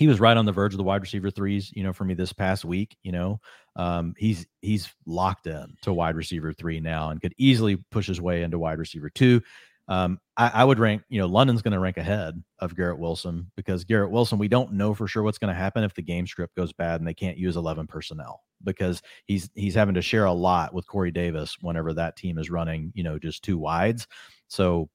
he 0.00 0.06
was 0.06 0.18
right 0.18 0.38
on 0.38 0.46
the 0.46 0.52
verge 0.52 0.72
of 0.72 0.78
the 0.78 0.82
wide 0.82 1.02
receiver 1.02 1.30
threes, 1.30 1.70
you 1.74 1.82
know, 1.82 1.92
for 1.92 2.04
me 2.04 2.14
this 2.14 2.32
past 2.32 2.64
week, 2.64 2.96
you 3.02 3.12
know. 3.12 3.38
Um, 3.76 4.14
he's 4.16 4.46
he's 4.62 4.88
locked 5.04 5.46
in 5.46 5.76
to 5.82 5.92
wide 5.92 6.16
receiver 6.16 6.54
three 6.54 6.80
now 6.80 7.10
and 7.10 7.20
could 7.20 7.34
easily 7.36 7.76
push 7.90 8.06
his 8.06 8.18
way 8.18 8.42
into 8.42 8.58
wide 8.58 8.78
receiver 8.78 9.10
two. 9.10 9.42
Um, 9.90 10.20
I, 10.36 10.50
I, 10.54 10.64
would 10.64 10.78
rank, 10.78 11.02
you 11.08 11.20
know, 11.20 11.26
London's 11.26 11.62
going 11.62 11.72
to 11.72 11.80
rank 11.80 11.96
ahead 11.96 12.40
of 12.60 12.76
Garrett 12.76 13.00
Wilson 13.00 13.50
because 13.56 13.82
Garrett 13.82 14.12
Wilson, 14.12 14.38
we 14.38 14.46
don't 14.46 14.72
know 14.72 14.94
for 14.94 15.08
sure 15.08 15.24
what's 15.24 15.36
going 15.36 15.52
to 15.52 15.60
happen 15.60 15.82
if 15.82 15.94
the 15.94 16.00
game 16.00 16.28
script 16.28 16.54
goes 16.54 16.72
bad 16.72 17.00
and 17.00 17.08
they 17.08 17.12
can't 17.12 17.36
use 17.36 17.56
11 17.56 17.88
personnel 17.88 18.40
because 18.62 19.02
he's 19.26 19.50
he's 19.56 19.74
having 19.74 19.96
to 19.96 20.02
share 20.02 20.26
a 20.26 20.32
lot 20.32 20.72
with 20.72 20.86
Corey 20.86 21.10
Davis 21.10 21.56
whenever 21.60 21.92
that 21.92 22.16
team 22.16 22.38
is 22.38 22.50
running, 22.50 22.92
you 22.94 23.02
know, 23.02 23.18
just 23.18 23.42
two 23.42 23.58
wides. 23.58 24.06
So 24.46 24.88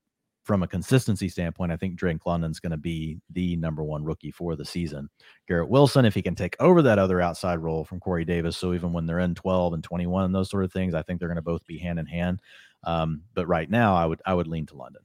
from 0.46 0.64
a 0.64 0.68
consistency 0.68 1.28
standpoint, 1.28 1.72
I 1.72 1.76
think 1.76 1.96
Drake 1.96 2.26
London's 2.26 2.60
going 2.60 2.72
to 2.72 2.78
be 2.78 3.20
the 3.32 3.56
number 3.58 3.84
one 3.84 4.04
rookie 4.04 4.32
for 4.32 4.56
the 4.56 4.64
season. 4.64 5.10
Garrett 5.48 5.70
Wilson, 5.70 6.06
if 6.06 6.14
he 6.14 6.22
can 6.22 6.36
take 6.36 6.56
over 6.60 6.84
that 6.84 7.00
other 7.00 7.20
outside 7.20 7.60
role 7.60 7.84
from 7.84 8.00
Corey 8.00 8.24
Davis, 8.26 8.56
so 8.56 8.74
even 8.74 8.94
when 8.94 9.08
they're 9.08 9.20
in 9.20 9.34
12 9.34 9.74
and 9.74 9.84
21 9.84 10.24
and 10.24 10.36
those 10.36 10.52
sort 10.52 10.64
of 10.64 10.72
things, 10.72 10.94
I 10.94 11.02
think 11.02 11.20
they're 11.20 11.28
going 11.28 11.36
to 11.36 11.42
both 11.42 11.66
be 11.66 11.80
hand 11.80 11.98
in 11.98 12.06
hand. 12.06 12.40
Um, 12.86 13.24
but 13.34 13.48
right 13.48 13.70
now, 13.70 13.95
I 13.95 14.06
would 14.06 14.22
I 14.26 14.34
would 14.34 14.48
lean 14.48 14.66
to 14.68 14.76
London. 14.76 15.02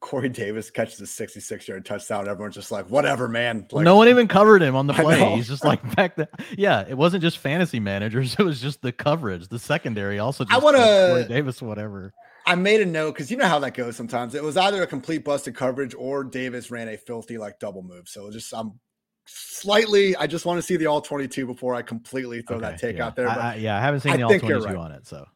Corey 0.00 0.30
Davis 0.30 0.70
catches 0.70 0.98
a 1.02 1.06
66 1.06 1.68
yard 1.68 1.84
touchdown. 1.84 2.26
Everyone's 2.26 2.54
just 2.54 2.72
like, 2.72 2.88
whatever, 2.88 3.28
man. 3.28 3.66
Like, 3.70 3.84
no 3.84 3.96
one 3.96 4.08
even 4.08 4.28
covered 4.28 4.62
him 4.62 4.74
on 4.74 4.86
the 4.86 4.94
play. 4.94 5.36
He's 5.36 5.46
just 5.46 5.62
like 5.62 5.94
back 5.94 6.16
there. 6.16 6.28
Yeah, 6.56 6.86
it 6.88 6.96
wasn't 6.96 7.22
just 7.22 7.38
fantasy 7.38 7.80
managers. 7.80 8.34
It 8.40 8.44
was 8.44 8.60
just 8.62 8.80
the 8.80 8.92
coverage. 8.92 9.48
The 9.48 9.58
secondary 9.58 10.18
also. 10.18 10.46
I 10.48 10.56
want 10.56 10.76
to 10.76 10.82
Corey 10.82 11.28
Davis, 11.28 11.60
whatever. 11.60 12.14
I 12.46 12.54
made 12.54 12.80
a 12.80 12.86
note 12.86 13.12
because 13.12 13.30
you 13.30 13.36
know 13.36 13.46
how 13.46 13.58
that 13.58 13.74
goes 13.74 13.96
sometimes. 13.96 14.34
It 14.34 14.42
was 14.42 14.56
either 14.56 14.82
a 14.82 14.86
complete 14.86 15.24
busted 15.24 15.54
coverage 15.54 15.94
or 15.94 16.24
Davis 16.24 16.70
ran 16.70 16.88
a 16.88 16.96
filthy 16.96 17.36
like 17.36 17.58
double 17.58 17.82
move. 17.82 18.08
So 18.08 18.30
just 18.30 18.54
I'm 18.54 18.80
slightly. 19.26 20.16
I 20.16 20.26
just 20.26 20.46
want 20.46 20.56
to 20.56 20.62
see 20.62 20.76
the 20.76 20.86
all 20.86 21.02
22 21.02 21.46
before 21.46 21.74
I 21.74 21.82
completely 21.82 22.40
throw 22.40 22.56
okay, 22.56 22.70
that 22.70 22.80
take 22.80 22.96
yeah. 22.96 23.06
out 23.06 23.16
there. 23.16 23.26
But 23.26 23.38
I, 23.38 23.52
I, 23.52 23.54
yeah, 23.56 23.76
I 23.76 23.80
haven't 23.80 24.00
seen 24.00 24.12
I 24.12 24.16
the 24.16 24.22
all 24.22 24.38
22 24.38 24.64
right. 24.64 24.76
on 24.76 24.92
it. 24.92 25.06
So 25.06 25.26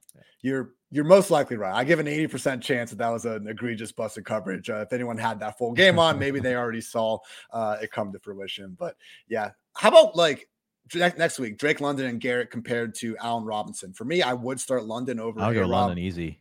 you're 0.40 0.73
you're 0.94 1.02
most 1.02 1.28
likely 1.28 1.56
right. 1.56 1.74
I 1.74 1.82
give 1.82 1.98
an 1.98 2.06
80% 2.06 2.62
chance 2.62 2.90
that 2.90 2.98
that 2.98 3.08
was 3.08 3.24
an 3.24 3.48
egregious 3.48 3.90
busted 3.90 4.24
coverage. 4.24 4.70
Uh, 4.70 4.76
if 4.76 4.92
anyone 4.92 5.18
had 5.18 5.40
that 5.40 5.58
full 5.58 5.72
game 5.72 5.98
on, 5.98 6.20
maybe 6.20 6.38
they 6.38 6.54
already 6.54 6.80
saw 6.80 7.18
uh, 7.50 7.78
it 7.82 7.90
come 7.90 8.12
to 8.12 8.20
fruition. 8.20 8.76
But 8.78 8.94
yeah, 9.26 9.50
how 9.76 9.88
about 9.88 10.14
like 10.14 10.48
next 10.94 11.40
week, 11.40 11.58
Drake 11.58 11.80
London 11.80 12.06
and 12.06 12.20
Garrett 12.20 12.52
compared 12.52 12.94
to 12.96 13.16
Allen 13.16 13.42
Robinson? 13.42 13.92
For 13.92 14.04
me, 14.04 14.22
I 14.22 14.34
would 14.34 14.60
start 14.60 14.84
London 14.84 15.18
over. 15.18 15.40
I'll 15.40 15.52
go 15.52 15.66
London 15.66 15.98
easy. 15.98 16.38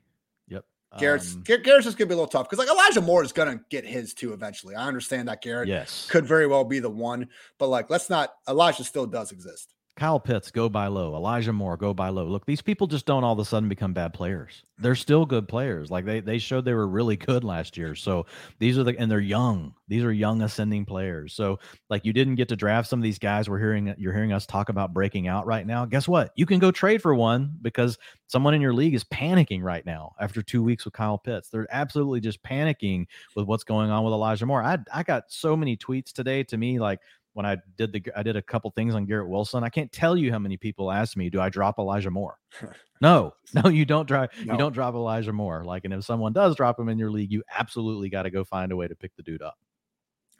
Yep. 0.49 0.65
Garrett's 0.99 1.33
um, 1.33 1.41
Garrett's 1.41 1.85
just 1.85 1.97
gonna 1.97 2.09
be 2.09 2.13
a 2.13 2.17
little 2.17 2.27
tough 2.27 2.47
because 2.47 2.63
like 2.63 2.71
Elijah 2.71 3.01
Moore 3.01 3.23
is 3.23 3.31
gonna 3.31 3.59
get 3.71 3.87
his 3.87 4.13
too 4.13 4.33
eventually. 4.33 4.75
I 4.75 4.85
understand 4.85 5.29
that 5.29 5.41
Garrett 5.41 5.67
yes. 5.67 6.07
could 6.11 6.27
very 6.27 6.45
well 6.45 6.63
be 6.63 6.77
the 6.77 6.91
one, 6.91 7.27
but 7.57 7.69
like 7.69 7.89
let's 7.89 8.07
not 8.07 8.35
Elijah 8.47 8.83
still 8.83 9.07
does 9.07 9.31
exist. 9.31 9.73
Kyle 9.95 10.19
Pitts, 10.19 10.49
go 10.49 10.69
buy 10.69 10.87
low. 10.87 11.15
Elijah 11.15 11.53
Moore, 11.53 11.77
go 11.77 11.93
buy 11.93 12.09
low. 12.09 12.25
Look, 12.25 12.47
these 12.47 12.63
people 12.63 12.87
just 12.87 13.05
don't 13.05 13.23
all 13.23 13.33
of 13.33 13.39
a 13.39 13.45
sudden 13.45 13.69
become 13.69 13.93
bad 13.93 14.11
players. 14.11 14.63
They're 14.79 14.95
still 14.95 15.23
good 15.23 15.47
players. 15.47 15.91
Like 15.91 16.03
they 16.03 16.19
they 16.19 16.39
showed 16.39 16.65
they 16.65 16.73
were 16.73 16.87
really 16.87 17.15
good 17.15 17.43
last 17.43 17.77
year. 17.77 17.93
So 17.93 18.25
these 18.57 18.79
are 18.79 18.83
the 18.83 18.97
and 18.97 19.09
they're 19.09 19.19
young. 19.19 19.75
These 19.87 20.03
are 20.03 20.11
young 20.11 20.41
ascending 20.41 20.85
players. 20.85 21.33
So 21.33 21.59
like 21.91 22.05
you 22.05 22.11
didn't 22.11 22.35
get 22.35 22.49
to 22.49 22.55
draft 22.55 22.89
some 22.89 22.97
of 22.97 23.03
these 23.03 23.19
guys. 23.19 23.47
We're 23.47 23.59
hearing 23.59 23.93
you're 23.99 24.13
hearing 24.13 24.33
us 24.33 24.47
talk 24.47 24.69
about 24.69 24.95
breaking 24.95 25.27
out 25.27 25.45
right 25.45 25.65
now. 25.65 25.85
Guess 25.85 26.07
what? 26.07 26.31
You 26.35 26.47
can 26.47 26.57
go 26.57 26.71
trade 26.71 26.99
for 26.99 27.13
one 27.13 27.55
because 27.61 27.99
someone 28.25 28.55
in 28.55 28.61
your 28.61 28.73
league 28.73 28.95
is 28.95 29.03
panicking 29.03 29.61
right 29.61 29.85
now 29.85 30.13
after 30.19 30.41
two 30.41 30.63
weeks 30.63 30.85
with 30.85 30.95
Kyle 30.95 31.19
Pitts. 31.19 31.49
They're 31.49 31.67
absolutely 31.69 32.19
just 32.19 32.41
panicking 32.41 33.05
with 33.35 33.45
what's 33.45 33.63
going 33.63 33.91
on 33.91 34.03
with 34.03 34.13
Elijah 34.13 34.47
Moore. 34.47 34.63
I 34.63 34.79
I 34.91 35.03
got 35.03 35.25
so 35.27 35.55
many 35.55 35.77
tweets 35.77 36.11
today 36.11 36.43
to 36.45 36.57
me 36.57 36.79
like 36.79 36.99
when 37.33 37.45
I 37.45 37.57
did 37.77 37.91
the 37.91 38.03
I 38.15 38.23
did 38.23 38.35
a 38.35 38.41
couple 38.41 38.71
things 38.71 38.95
on 38.95 39.05
Garrett 39.05 39.27
Wilson. 39.27 39.63
I 39.63 39.69
can't 39.69 39.91
tell 39.91 40.15
you 40.15 40.31
how 40.31 40.39
many 40.39 40.57
people 40.57 40.91
asked 40.91 41.17
me, 41.17 41.29
"Do 41.29 41.41
I 41.41 41.49
drop 41.49 41.79
Elijah 41.79 42.11
Moore?" 42.11 42.39
no, 43.01 43.33
no, 43.53 43.69
you 43.69 43.85
don't 43.85 44.07
drop. 44.07 44.31
No. 44.43 44.53
You 44.53 44.59
don't 44.59 44.73
drop 44.73 44.93
Elijah 44.93 45.33
Moore. 45.33 45.63
Like, 45.65 45.85
and 45.85 45.93
if 45.93 46.03
someone 46.03 46.33
does 46.33 46.55
drop 46.55 46.79
him 46.79 46.89
in 46.89 46.97
your 46.97 47.11
league, 47.11 47.31
you 47.31 47.43
absolutely 47.55 48.09
got 48.09 48.23
to 48.23 48.29
go 48.29 48.43
find 48.43 48.71
a 48.71 48.75
way 48.75 48.87
to 48.87 48.95
pick 48.95 49.15
the 49.15 49.23
dude 49.23 49.41
up. 49.41 49.57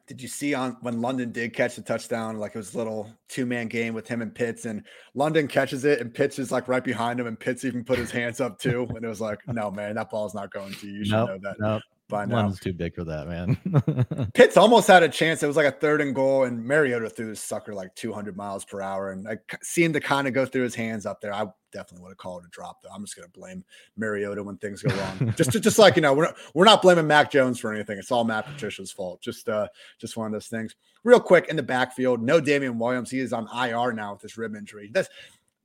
Did 0.06 0.22
you 0.22 0.28
see 0.28 0.54
on 0.54 0.78
when 0.82 1.00
London 1.00 1.32
did 1.32 1.54
catch 1.54 1.78
the 1.78 1.82
touchdown? 1.82 2.38
Like 2.38 2.56
it 2.56 2.58
was 2.58 2.74
a 2.74 2.78
little 2.78 3.10
two 3.30 3.46
man 3.46 3.68
game 3.68 3.94
with 3.94 4.08
him 4.08 4.22
and 4.22 4.34
Pitts, 4.34 4.66
and 4.66 4.84
London 5.16 5.48
catches 5.48 5.86
it, 5.86 6.00
and 6.02 6.14
Pitts 6.14 6.40
is 6.40 6.52
like 6.52 6.68
right 6.68 6.84
behind 6.84 7.20
him, 7.20 7.28
and 7.28 7.40
Pitts 7.40 7.66
even 7.66 7.84
put 7.84 7.98
his 7.98 8.12
hands 8.12 8.42
up 8.42 8.60
too. 8.60 8.86
And 8.96 9.04
it 9.04 9.08
was 9.08 9.22
like, 9.22 9.40
no, 9.48 9.72
man, 9.72 9.96
that 9.96 10.10
ball's 10.10 10.36
not 10.36 10.52
going 10.52 10.74
to 10.74 10.88
you. 10.88 11.00
You 11.00 11.06
should 11.06 11.14
nope, 11.14 11.30
know 11.30 11.40
that. 11.42 11.56
Nope 11.60 11.84
by 12.14 12.26
now. 12.26 12.44
One's 12.44 12.60
too 12.60 12.74
big 12.74 12.94
for 12.94 13.04
that, 13.06 13.28
man. 13.28 14.30
Pitts 14.36 14.56
almost 14.56 14.88
had 14.88 15.02
a 15.02 15.10
chance. 15.10 15.42
It 15.42 15.48
was 15.48 15.58
like 15.58 15.66
a 15.66 15.72
third 15.72 16.00
and 16.00 16.14
goal, 16.14 16.44
and 16.44 16.64
Mariota 16.64 17.10
threw 17.10 17.26
this 17.26 17.42
sucker 17.42 17.74
like 17.74 17.96
200 17.96 18.38
miles 18.38 18.64
per 18.64 18.82
hour, 18.82 19.12
and 19.12 19.28
I 19.28 19.40
seemed 19.64 19.96
to 19.96 20.00
kind 20.00 20.28
of 20.28 20.34
go 20.36 20.46
through 20.46 20.62
his 20.62 20.76
hands 20.76 21.08
up 21.08 21.22
there. 21.22 21.34
I 21.34 21.48
definitely 21.72 22.04
would 22.04 22.12
have 22.12 22.18
called 22.18 22.44
it 22.44 22.48
a 22.48 22.50
drop, 22.52 22.84
though. 22.84 22.92
I'm 22.94 23.04
just 23.04 23.16
going 23.16 23.28
to 23.28 23.40
blame 23.40 23.66
Mariota 23.98 24.44
when 24.44 24.58
things 24.58 24.84
go 24.84 24.96
wrong. 24.96 25.34
just, 25.38 25.52
just 25.52 25.80
like 25.80 25.96
you 25.96 26.04
know, 26.04 26.14
we're 26.14 26.26
not, 26.26 26.36
we're 26.54 26.66
not 26.66 26.84
blaming 26.84 27.08
Mac 27.08 27.32
Jones 27.32 27.60
for 27.60 27.74
anything. 27.74 27.98
It's 27.98 28.12
all 28.12 28.24
Matt 28.24 28.46
Patricia's 28.46 28.92
fault. 28.92 29.20
Just, 29.20 29.50
uh, 29.50 29.68
just 30.00 30.16
one 30.16 30.28
of 30.28 30.34
those 30.34 30.48
things. 30.48 30.76
Real 31.04 31.20
quick 31.20 31.48
in 31.50 31.56
the 31.56 31.64
backfield, 31.64 32.22
no 32.22 32.40
Damien 32.40 32.78
Williams. 32.78 33.10
He 33.10 33.20
is 33.20 33.34
on 33.34 33.50
IR 33.54 33.92
now 33.92 34.14
with 34.14 34.22
this 34.22 34.38
rib 34.38 34.56
injury. 34.56 34.92
This 34.94 35.10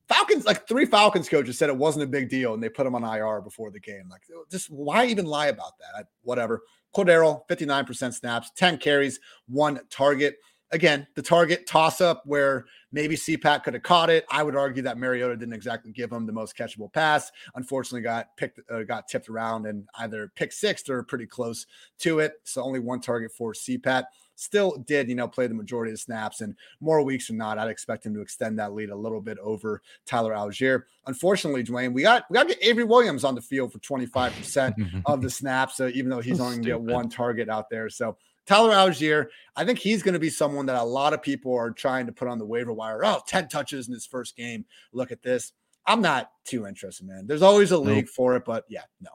Falcons, 0.09 0.47
like 0.47 0.67
three 0.67 0.87
Falcons 0.87 1.29
coaches 1.29 1.59
said 1.59 1.69
it 1.69 1.77
wasn't 1.77 2.03
a 2.03 2.09
big 2.09 2.31
deal 2.31 2.55
and 2.55 2.63
they 2.63 2.69
put 2.69 2.87
him 2.87 2.95
on 2.95 3.05
IR 3.05 3.43
before 3.43 3.71
the 3.71 3.81
game. 3.81 4.09
Like, 4.11 4.23
just 4.51 4.71
why 4.71 5.07
even 5.07 5.27
lie 5.27 5.49
about 5.49 5.79
that? 5.79 6.01
I, 6.01 6.05
whatever. 6.23 6.63
Cordero, 6.97 7.43
59% 7.49 8.15
snaps, 8.15 8.51
10 8.57 8.79
carries, 8.79 9.21
one 9.47 9.81
target. 9.91 10.37
again, 10.71 11.07
the 11.15 11.23
target 11.23 11.67
toss 11.67 12.01
up 12.01 12.23
where 12.25 12.65
maybe 12.93 13.17
CPAT 13.17 13.65
could 13.65 13.75
have 13.75 13.83
caught 13.83 14.11
it. 14.11 14.25
I 14.31 14.43
would 14.43 14.57
argue 14.57 14.83
that 14.83 14.99
Mariota 14.99 15.37
didn't 15.37 15.55
exactly 15.55 15.93
give 15.93 16.11
him 16.13 16.27
the 16.27 16.33
most 16.33 16.57
catchable 16.57 16.93
pass. 16.93 17.31
Unfortunately, 17.55 18.01
got 18.01 18.37
picked, 18.37 18.61
uh, 18.71 18.83
got 18.85 19.09
tipped 19.09 19.29
around 19.29 19.67
and 19.67 19.87
either 19.99 20.33
pick 20.35 20.53
six 20.53 20.89
or 20.89 21.03
pretty 21.03 21.27
close 21.27 21.67
to 22.01 22.21
it. 22.21 22.35
So 22.45 22.63
only 22.63 22.81
one 22.81 23.01
target 23.01 23.33
for 23.33 23.53
CPAT. 23.53 24.05
Still 24.39 24.77
did, 24.87 25.09
you 25.09 25.17
know, 25.17 25.27
play 25.27 25.49
the 25.49 25.55
majority 25.55 25.93
of 25.93 25.99
snaps, 25.99 26.41
and 26.41 26.55
more 26.81 27.03
weeks 27.03 27.27
than 27.27 27.37
not, 27.37 27.59
I'd 27.59 27.69
expect 27.69 28.07
him 28.07 28.15
to 28.15 28.21
extend 28.21 28.59
that 28.61 28.73
lead 28.73 28.91
a 28.91 28.97
little 28.97 29.21
bit 29.21 29.37
over 29.39 29.83
Tyler 30.07 30.33
Allgeier. 30.33 30.83
Unfortunately, 31.07 31.65
Dwayne, 31.65 31.93
we 31.93 32.03
got 32.03 32.25
we 32.31 32.35
got 32.35 32.45
to 32.45 32.55
get 32.55 32.63
Avery 32.63 32.85
Williams 32.85 33.25
on 33.25 33.35
the 33.35 33.41
field 33.41 33.73
for 33.73 33.81
25% 33.81 35.03
of 35.07 35.23
the 35.23 35.29
snaps, 35.29 35.77
So 35.77 35.89
even 35.89 36.09
though 36.09 36.21
he's 36.21 36.39
only 36.39 36.57
going 36.57 36.63
to 36.63 36.69
get 36.69 36.81
one 36.81 37.09
target 37.09 37.49
out 37.49 37.69
there. 37.69 37.91
So 37.91 38.17
Tyler 38.47 38.75
Allgeier, 38.75 39.27
I 39.57 39.65
think 39.65 39.79
he's 39.79 40.03
going 40.03 40.15
to 40.15 40.19
be 40.21 40.31
someone 40.31 40.67
that 40.67 40.81
a 40.81 40.85
lot 40.85 41.13
of 41.13 41.21
people 41.21 41.55
are 41.55 41.71
trying 41.71 42.07
to 42.07 42.13
put 42.13 42.29
on 42.29 42.39
the 42.39 42.47
waiver 42.47 42.73
wire. 42.73 43.05
Oh, 43.05 43.21
10 43.27 43.49
touches 43.49 43.89
in 43.89 43.95
his 43.95 44.07
first 44.07 44.37
game. 44.37 44.65
Look 44.93 45.13
at 45.13 45.23
this. 45.23 45.53
I'm 45.85 46.01
not 46.01 46.31
too 46.45 46.67
interested, 46.67 47.07
man. 47.07 47.27
There's 47.27 47.43
always 47.43 47.73
a 47.73 47.79
league 47.79 48.05
nope. 48.05 48.15
for 48.15 48.37
it, 48.37 48.45
but 48.45 48.65
yeah, 48.69 48.85
no. 49.01 49.11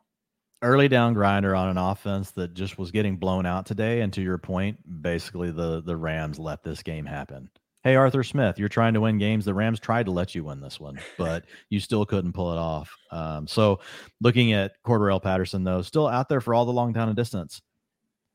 Early 0.63 0.87
down 0.87 1.13
grinder 1.13 1.55
on 1.55 1.67
an 1.67 1.77
offense 1.77 2.31
that 2.31 2.53
just 2.53 2.77
was 2.77 2.89
getting 2.89 3.17
blown 3.17 3.45
out 3.45 3.65
today. 3.65 3.99
And 3.99 4.13
to 4.13 4.21
your 4.21 4.37
point, 4.37 4.77
basically 5.01 5.51
the 5.51 5.81
the 5.81 5.97
Rams 5.97 6.39
let 6.39 6.63
this 6.63 6.81
game 6.81 7.05
happen. 7.05 7.49
Hey, 7.83 7.97
Arthur 7.97 8.23
Smith, 8.23 8.57
you're 8.57 8.69
trying 8.69 8.93
to 8.93 9.01
win 9.01 9.17
games. 9.17 9.43
The 9.43 9.53
Rams 9.53 9.81
tried 9.81 10.05
to 10.05 10.13
let 10.13 10.33
you 10.33 10.45
win 10.45 10.61
this 10.61 10.79
one, 10.79 10.97
but 11.17 11.43
you 11.69 11.81
still 11.81 12.05
couldn't 12.05 12.31
pull 12.31 12.53
it 12.53 12.57
off. 12.57 12.89
Um, 13.11 13.45
so 13.45 13.81
looking 14.21 14.53
at 14.53 14.81
Cordarrelle 14.85 15.21
Patterson, 15.21 15.65
though, 15.65 15.81
still 15.81 16.07
out 16.07 16.29
there 16.29 16.39
for 16.39 16.53
all 16.53 16.65
the 16.65 16.71
long 16.71 16.93
down 16.93 17.09
and 17.09 17.17
distance. 17.17 17.61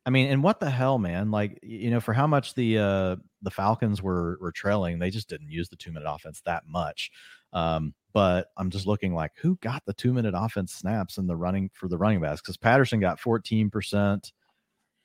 I 0.04 0.10
mean, 0.10 0.30
and 0.30 0.42
what 0.42 0.60
the 0.60 0.68
hell, 0.68 0.98
man? 0.98 1.30
Like, 1.30 1.58
you 1.62 1.90
know, 1.90 2.00
for 2.00 2.12
how 2.12 2.26
much 2.26 2.54
the 2.54 2.78
uh 2.78 3.16
the 3.40 3.50
Falcons 3.50 4.02
were 4.02 4.36
were 4.38 4.52
trailing, 4.52 4.98
they 4.98 5.10
just 5.10 5.30
didn't 5.30 5.50
use 5.50 5.70
the 5.70 5.76
two 5.76 5.92
minute 5.92 6.10
offense 6.10 6.42
that 6.44 6.64
much. 6.66 7.10
Um, 7.52 7.94
but 8.12 8.48
I'm 8.56 8.70
just 8.70 8.86
looking 8.86 9.14
like 9.14 9.32
who 9.36 9.56
got 9.56 9.84
the 9.86 9.92
two 9.92 10.12
minute 10.12 10.34
offense 10.36 10.72
snaps 10.72 11.18
in 11.18 11.26
the 11.26 11.36
running 11.36 11.70
for 11.72 11.88
the 11.88 11.98
running 11.98 12.20
backs 12.20 12.40
because 12.40 12.56
Patterson 12.56 13.00
got 13.00 13.20
14 13.20 13.70
percent, 13.70 14.32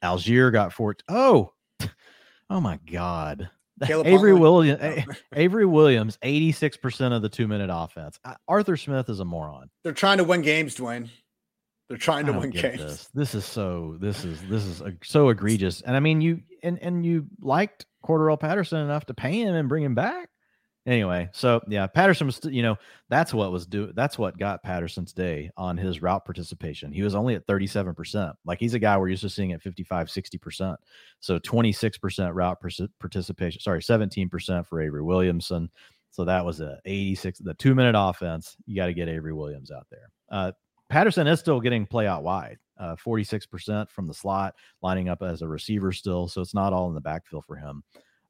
Allgeier 0.03 0.52
got 0.52 0.74
four. 0.74 0.95
Oh, 1.10 1.53
oh 2.49 2.60
my 2.60 2.80
God. 2.91 3.49
Caleb 3.84 4.07
Avery 4.07 4.34
Williams. 4.34 5.06
Avery 5.34 5.65
Williams, 5.65 6.18
86% 6.24 7.15
of 7.15 7.22
the 7.22 7.30
two 7.30 7.48
minute 7.48 7.70
offense. 7.74 8.20
Arthur 8.48 8.78
Smith 8.78 9.10
is 9.10 9.20
a 9.20 9.26
moron. 9.26 9.70
They're 9.84 9.94
trying 9.94 10.20
to 10.20 10.24
win 10.24 10.41
games, 10.41 10.76
Dwayne. 10.76 11.10
They're 11.90 11.98
trying 11.98 12.26
to 12.28 12.34
win 12.34 12.52
games. 12.52 12.80
This. 12.80 13.10
this 13.14 13.36
is 13.36 13.45
so 13.45 13.98
this 13.99 14.24
is 14.24 14.41
this 14.44 14.64
is 14.64 14.82
so 15.03 15.30
egregious. 15.30 15.82
And 15.82 15.95
I 15.95 15.99
mean 15.99 16.22
you 16.22 16.41
and 16.61 16.80
and 16.82 17.06
you 17.06 17.26
liked 17.41 17.86
Cordarrelle 18.06 18.40
Patterson 18.40 18.80
enough 18.80 19.06
to 19.07 19.14
pay 19.14 19.41
him 19.41 19.53
and 19.53 19.68
bring 19.68 19.84
him 19.84 19.95
back. 19.95 20.30
Anyway, 20.85 21.30
so 21.31 21.61
yeah, 21.69 21.88
Patterson 21.88 22.27
was 22.27 22.41
you 22.43 22.61
know 22.61 22.76
that's 23.10 23.34
what 23.34 23.53
was 23.53 23.65
do 23.65 23.93
that's 23.95 24.18
what 24.18 24.38
got 24.38 24.64
Patterson's 24.64 25.14
day 25.14 25.49
on 25.55 25.77
his 25.77 26.01
route 26.01 26.26
participation. 26.26 26.91
He 26.91 27.03
was 27.03 27.15
only 27.15 27.35
at 27.35 27.47
37%. 27.47 28.34
Like 28.45 28.60
he's 28.60 28.73
a 28.73 28.80
guy 28.80 28.97
we're 28.97 29.07
used 29.07 29.22
to 29.22 29.30
seeing 29.30 29.53
at 29.53 29.61
55, 29.61 30.07
60%. 30.07 30.76
So 31.22 31.39
26% 31.39 32.31
route 32.34 32.61
participation, 32.99 33.61
sorry, 33.61 33.80
17% 33.80 34.68
for 34.68 34.81
Avery 34.81 35.01
Williamson. 35.01 35.69
So 36.11 36.26
that 36.26 36.43
was 36.45 36.60
a 36.60 36.80
86 36.84 37.39
the 37.39 37.53
2 37.53 37.73
minute 37.73 37.95
offense. 37.97 38.57
You 38.65 38.76
got 38.76 38.88
to 38.88 38.93
get 38.93 39.07
Avery 39.07 39.34
Williams 39.34 39.72
out 39.72 39.88
there. 39.89 40.10
Uh, 40.30 40.51
Patterson 40.89 41.27
is 41.27 41.39
still 41.39 41.61
getting 41.61 41.85
play 41.85 42.07
out 42.07 42.23
wide, 42.23 42.60
uh, 42.77 42.95
46% 42.97 43.89
from 43.89 44.05
the 44.05 44.14
slot, 44.14 44.53
lining 44.81 45.07
up 45.07 45.23
as 45.23 45.41
a 45.41 45.47
receiver 45.47 45.93
still. 45.93 46.27
So 46.27 46.41
it's 46.41 46.53
not 46.53 46.73
all 46.73 46.89
in 46.89 46.93
the 46.93 47.01
backfield 47.01 47.45
for 47.45 47.55
him. 47.55 47.84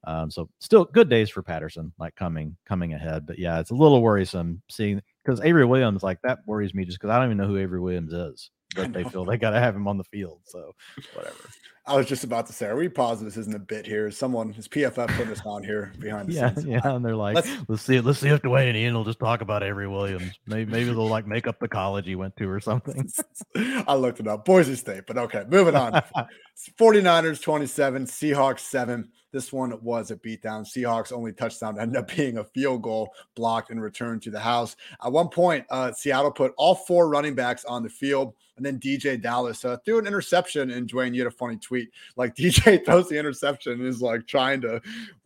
Um, 0.06 0.30
so 0.30 0.50
still 0.60 0.86
good 0.86 1.10
days 1.10 1.30
for 1.30 1.42
Patterson, 1.42 1.94
like 1.98 2.16
coming 2.16 2.58
coming 2.66 2.94
ahead. 2.94 3.26
But 3.26 3.40
yeah, 3.40 3.60
it's 3.60 3.72
a 3.72 3.76
little 3.76 4.02
worrisome 4.02 4.62
seeing 4.70 5.02
because 5.24 5.42
Avery 5.42 5.66
Williams, 5.66 6.04
like 6.04 6.22
that 6.24 6.40
worries 6.46 6.74
me 6.74 6.86
just 6.86 7.00
because 7.00 7.10
I 7.10 7.18
don't 7.18 7.28
even 7.28 7.38
know 7.38 7.48
who 7.48 7.58
Avery 7.58 7.80
Williams 7.80 8.14
is. 8.14 8.50
But 8.76 8.92
they 8.92 9.04
feel 9.04 9.24
they 9.24 9.38
got 9.38 9.52
to 9.52 9.60
have 9.60 9.76
him 9.76 9.88
on 9.88 10.00
the 10.00 10.04
field. 10.06 10.40
So 10.46 10.74
whatever. 11.14 11.38
I 11.86 11.98
was 11.98 12.08
just 12.08 12.24
about 12.24 12.48
to 12.48 12.54
say, 12.54 12.68
are 12.68 12.76
we 12.76 12.88
positive 12.88 13.32
this 13.32 13.38
isn't 13.38 13.56
a 13.56 13.60
bit 13.60 13.86
here? 13.86 14.10
Someone 14.10 14.52
is 14.58 14.70
PFF 14.70 15.10
putting 15.10 15.28
this 15.28 15.42
on 15.46 15.64
here 15.64 15.92
behind 16.00 16.30
the 16.30 16.34
yeah, 16.34 16.54
scenes. 16.54 16.66
Yeah, 16.66 16.96
and 16.96 17.06
they're 17.06 17.16
like, 17.16 17.36
let's, 17.36 17.50
let's, 17.68 17.82
see, 17.82 18.00
let's 18.00 18.20
see 18.20 18.30
if 18.30 18.42
Dwayne 18.42 18.70
and 18.70 18.78
Ian 18.78 18.96
will 18.96 19.04
just 19.04 19.20
talk 19.20 19.42
about 19.42 19.64
Avery 19.64 19.88
Williams. 19.88 20.32
Maybe 20.48 20.72
maybe 20.72 20.86
they'll 20.86 21.08
like 21.08 21.28
make 21.28 21.46
up 21.46 21.60
the 21.60 21.68
college 21.68 22.06
he 22.06 22.16
went 22.16 22.38
to 22.38 22.50
or 22.50 22.62
something. 22.62 23.08
I 23.56 23.96
looked 23.96 24.22
it 24.22 24.28
up, 24.28 24.46
Boise 24.46 24.76
State, 24.76 25.04
but 25.06 25.18
okay, 25.18 25.44
moving 25.50 25.76
on. 25.76 26.02
49ers 26.80 27.42
27, 27.42 28.06
Seahawks 28.06 28.62
7. 28.62 29.10
This 29.34 29.52
one 29.52 29.78
was 29.82 30.12
a 30.12 30.16
beatdown. 30.16 30.62
Seahawks 30.62 31.12
only 31.12 31.34
touchdown 31.34 31.80
ended 31.80 31.98
up 31.98 32.08
being 32.16 32.38
a 32.38 32.44
field 32.44 32.84
goal 32.84 33.14
blocked 33.36 33.72
and 33.72 33.82
returned 33.82 34.22
to 34.22 34.32
the 34.32 34.40
house. 34.40 34.78
At 35.04 35.12
one 35.12 35.28
point, 35.28 35.66
uh, 35.72 35.92
Seattle 35.92 36.32
put 36.32 36.54
all 36.56 36.76
four 36.76 37.10
running 37.10 37.34
backs 37.34 37.66
on 37.66 37.82
the 37.82 37.90
field, 37.90 38.36
and 38.58 38.64
then 38.66 38.80
DJ 38.80 39.20
Dallas 39.20 39.66
uh, 39.66 39.78
threw 39.84 39.98
an 39.98 40.06
interception. 40.06 40.70
And 40.70 40.88
Dwayne, 40.88 41.16
you 41.16 41.22
had 41.22 41.34
a 41.34 41.36
funny 41.36 41.58
tweet 41.58 41.90
like 42.16 42.36
DJ 42.38 42.86
throws 42.86 43.10
the 43.10 43.18
interception 43.18 43.74
and 43.74 43.88
is 43.88 44.04
like 44.04 44.28
trying 44.28 44.62
to 44.62 44.80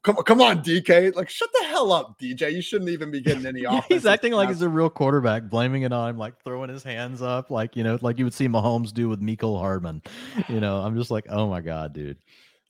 come, 0.03 0.15
come 0.15 0.39
on, 0.41 0.63
DK. 0.63 1.13
Like, 1.13 1.29
shut 1.29 1.49
the 1.59 1.67
hell 1.67 1.91
up, 1.91 2.17
DJ. 2.17 2.53
You 2.53 2.61
shouldn't 2.61 2.89
even 2.89 3.11
be 3.11 3.19
getting 3.19 3.45
any 3.45 3.65
offense. 3.65 3.85
he's 3.89 4.05
acting 4.05 4.31
like 4.31 4.47
he's 4.47 4.61
a 4.61 4.69
real 4.69 4.89
quarterback, 4.89 5.49
blaming 5.49 5.81
it 5.81 5.91
on 5.91 6.11
him, 6.11 6.17
like 6.17 6.41
throwing 6.45 6.69
his 6.69 6.83
hands 6.83 7.21
up, 7.21 7.51
like 7.51 7.75
you 7.75 7.83
know, 7.83 7.99
like 8.01 8.17
you 8.17 8.23
would 8.23 8.33
see 8.33 8.47
Mahomes 8.47 8.93
do 8.93 9.09
with 9.09 9.19
Mecole 9.19 9.59
Hardman. 9.59 10.01
You 10.47 10.61
know, 10.61 10.77
I'm 10.77 10.95
just 10.95 11.11
like, 11.11 11.25
oh 11.29 11.49
my 11.49 11.59
god, 11.59 11.91
dude 11.91 12.17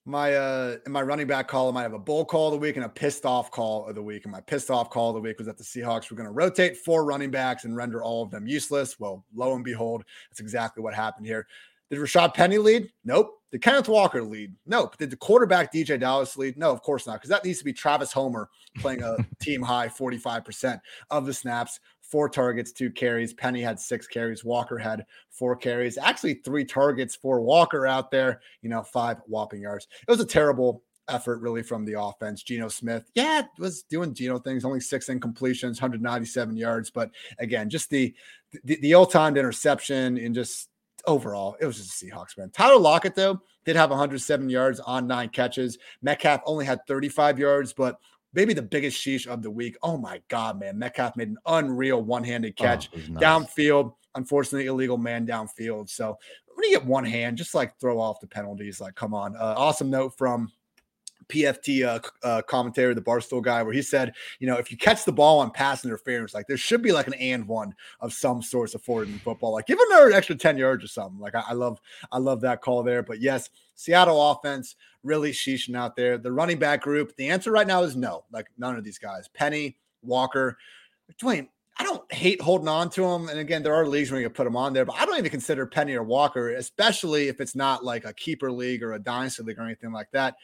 my 0.07 0.35
uh 0.35 0.77
in 0.85 0.91
my 0.91 1.01
running 1.01 1.27
back 1.27 1.47
column, 1.47 1.75
I 1.75 1.81
have 1.81 1.93
a 1.93 1.99
bull 1.99 2.25
call 2.25 2.47
of 2.47 2.53
the 2.53 2.59
week 2.59 2.77
and 2.77 2.85
a 2.85 2.89
pissed 2.89 3.25
off 3.25 3.51
call 3.51 3.85
of 3.87 3.95
the 3.95 4.01
week. 4.01 4.23
And 4.23 4.31
my 4.31 4.41
pissed 4.41 4.71
off 4.71 4.89
call 4.89 5.09
of 5.09 5.15
the 5.15 5.21
week 5.21 5.37
was 5.37 5.47
that 5.47 5.57
the 5.57 5.63
Seahawks 5.63 6.09
were 6.09 6.15
going 6.15 6.27
to 6.27 6.33
rotate 6.33 6.77
four 6.77 7.05
running 7.05 7.29
backs 7.29 7.65
and 7.65 7.75
render 7.75 8.01
all 8.01 8.23
of 8.23 8.31
them 8.31 8.47
useless. 8.47 8.99
Well, 8.99 9.25
lo 9.35 9.53
and 9.53 9.63
behold, 9.63 10.03
that's 10.29 10.39
exactly 10.39 10.81
what 10.81 10.93
happened 10.93 11.25
here. 11.25 11.45
Did 11.89 11.99
Rashaad 11.99 12.33
Penny 12.33 12.57
lead? 12.57 12.89
Nope. 13.05 13.33
Did 13.51 13.61
Kenneth 13.61 13.87
Walker 13.87 14.21
lead? 14.21 14.53
Nope. 14.65 14.97
Did 14.97 15.09
the 15.09 15.15
quarterback 15.15 15.73
DJ 15.73 15.99
Dallas 15.99 16.35
lead? 16.35 16.57
No, 16.57 16.71
of 16.71 16.81
course 16.81 17.07
not, 17.07 17.13
because 17.13 17.29
that 17.29 17.45
needs 17.45 17.59
to 17.59 17.65
be 17.65 17.71
Travis 17.71 18.11
Homer 18.11 18.49
playing 18.79 19.03
a 19.03 19.17
team 19.41 19.61
high 19.61 19.87
45% 19.87 20.81
of 21.11 21.25
the 21.25 21.33
snaps 21.33 21.79
four 22.09 22.29
targets, 22.29 22.71
two 22.71 22.89
carries. 22.89 23.33
Penny 23.33 23.61
had 23.61 23.79
six 23.79 24.07
carries. 24.07 24.43
Walker 24.43 24.77
had 24.77 25.05
four 25.29 25.55
carries. 25.55 25.97
Actually, 25.97 26.35
three 26.35 26.65
targets 26.65 27.15
for 27.15 27.41
Walker 27.41 27.85
out 27.85 28.11
there, 28.11 28.41
you 28.61 28.69
know, 28.69 28.83
five 28.83 29.17
whopping 29.27 29.61
yards. 29.61 29.87
It 30.07 30.11
was 30.11 30.19
a 30.19 30.25
terrible 30.25 30.83
effort, 31.09 31.39
really, 31.39 31.63
from 31.63 31.85
the 31.85 31.99
offense. 31.99 32.43
Geno 32.43 32.67
Smith, 32.69 33.09
yeah, 33.13 33.43
was 33.59 33.83
doing 33.83 34.13
Geno 34.13 34.39
things, 34.39 34.65
only 34.65 34.79
six 34.79 35.07
incompletions, 35.07 35.81
197 35.81 36.55
yards. 36.55 36.89
But 36.89 37.11
again, 37.39 37.69
just 37.69 37.89
the 37.89 38.13
the, 38.63 38.77
the 38.77 38.91
ill-timed 38.93 39.37
interception 39.37 40.17
and 40.17 40.33
just 40.33 40.69
overall, 41.05 41.57
it 41.59 41.65
was 41.65 41.77
just 41.77 42.01
a 42.01 42.05
Seahawks 42.05 42.37
man. 42.37 42.49
Tyler 42.51 42.79
Lockett, 42.79 43.15
though, 43.15 43.41
did 43.65 43.75
have 43.75 43.89
107 43.89 44.49
yards 44.49 44.79
on 44.79 45.07
nine 45.07 45.29
catches. 45.29 45.77
Metcalf 46.01 46.41
only 46.45 46.65
had 46.65 46.79
35 46.87 47.39
yards, 47.39 47.73
but 47.73 47.99
maybe 48.33 48.53
the 48.53 48.61
biggest 48.61 48.97
sheesh 48.97 49.27
of 49.27 49.41
the 49.41 49.51
week. 49.51 49.77
Oh 49.81 49.97
my 49.97 50.21
God, 50.27 50.59
man. 50.59 50.77
Metcalf 50.77 51.15
made 51.15 51.29
an 51.29 51.37
unreal 51.45 52.01
one 52.01 52.23
handed 52.23 52.53
oh, 52.59 52.63
catch 52.63 52.89
oh, 52.93 52.99
nice. 53.09 53.23
downfield. 53.23 53.93
Unfortunately, 54.15 54.67
illegal 54.67 54.97
man 54.97 55.25
downfield. 55.27 55.89
So 55.89 56.17
when 56.55 56.69
you 56.69 56.77
get 56.77 56.85
one 56.85 57.05
hand, 57.05 57.37
just 57.37 57.53
like 57.53 57.79
throw 57.79 57.99
off 57.99 58.19
the 58.19 58.27
penalties. 58.27 58.81
Like, 58.81 58.95
come 58.95 59.13
on. 59.13 59.35
Uh, 59.35 59.53
awesome 59.57 59.89
note 59.89 60.17
from 60.17 60.51
PFT 61.29 61.85
uh, 61.85 61.99
uh, 62.23 62.41
commentator, 62.43 62.93
the 62.93 63.01
Barstool 63.01 63.41
guy, 63.41 63.63
where 63.63 63.73
he 63.73 63.81
said, 63.81 64.13
you 64.39 64.47
know, 64.47 64.55
if 64.55 64.71
you 64.71 64.77
catch 64.77 65.05
the 65.05 65.11
ball 65.11 65.39
on 65.39 65.51
pass 65.51 65.83
interference, 65.83 66.33
like 66.33 66.47
there 66.47 66.57
should 66.57 66.81
be 66.81 66.91
like 66.91 67.07
an 67.07 67.13
and 67.15 67.47
one 67.47 67.73
of 67.99 68.13
some 68.13 68.41
sorts 68.41 68.75
afforded 68.75 69.11
in 69.11 69.19
football. 69.19 69.53
Like 69.53 69.67
give 69.67 69.77
them 69.77 69.87
an 69.91 70.13
extra 70.13 70.35
10 70.35 70.57
yards 70.57 70.83
or 70.83 70.87
something. 70.87 71.19
Like 71.19 71.35
I, 71.35 71.43
I, 71.49 71.53
love, 71.53 71.79
I 72.11 72.17
love 72.17 72.41
that 72.41 72.61
call 72.61 72.83
there. 72.83 73.03
But 73.03 73.19
yes, 73.19 73.49
Seattle 73.75 74.31
offense 74.31 74.75
really 75.03 75.31
sheeshing 75.31 75.75
out 75.75 75.95
there. 75.95 76.17
The 76.17 76.31
running 76.31 76.59
back 76.59 76.81
group, 76.81 77.15
the 77.15 77.29
answer 77.29 77.51
right 77.51 77.67
now 77.67 77.83
is 77.83 77.95
no, 77.95 78.23
like 78.31 78.47
none 78.57 78.75
of 78.75 78.83
these 78.83 78.97
guys. 78.97 79.27
Penny, 79.27 79.77
Walker, 80.01 80.57
Dwayne, 81.21 81.47
I 81.79 81.83
don't 81.83 82.11
hate 82.11 82.41
holding 82.41 82.67
on 82.67 82.89
to 82.91 83.01
them. 83.01 83.29
And 83.29 83.39
again, 83.39 83.61
there 83.61 83.75
are 83.75 83.85
leagues 83.85 84.09
where 84.09 84.19
you 84.19 84.27
can 84.27 84.33
put 84.33 84.45
them 84.45 84.55
on 84.55 84.73
there, 84.73 84.83
but 84.83 84.95
I 84.95 85.05
don't 85.05 85.17
even 85.17 85.29
consider 85.29 85.67
Penny 85.67 85.93
or 85.93 86.03
Walker, 86.03 86.55
especially 86.55 87.27
if 87.27 87.39
it's 87.39 87.55
not 87.55 87.83
like 87.83 88.03
a 88.03 88.13
keeper 88.13 88.51
league 88.51 88.81
or 88.81 88.93
a 88.93 88.99
dynasty 88.99 89.43
league 89.43 89.59
or 89.59 89.63
anything 89.63 89.91
like 89.91 90.09
that 90.11 90.35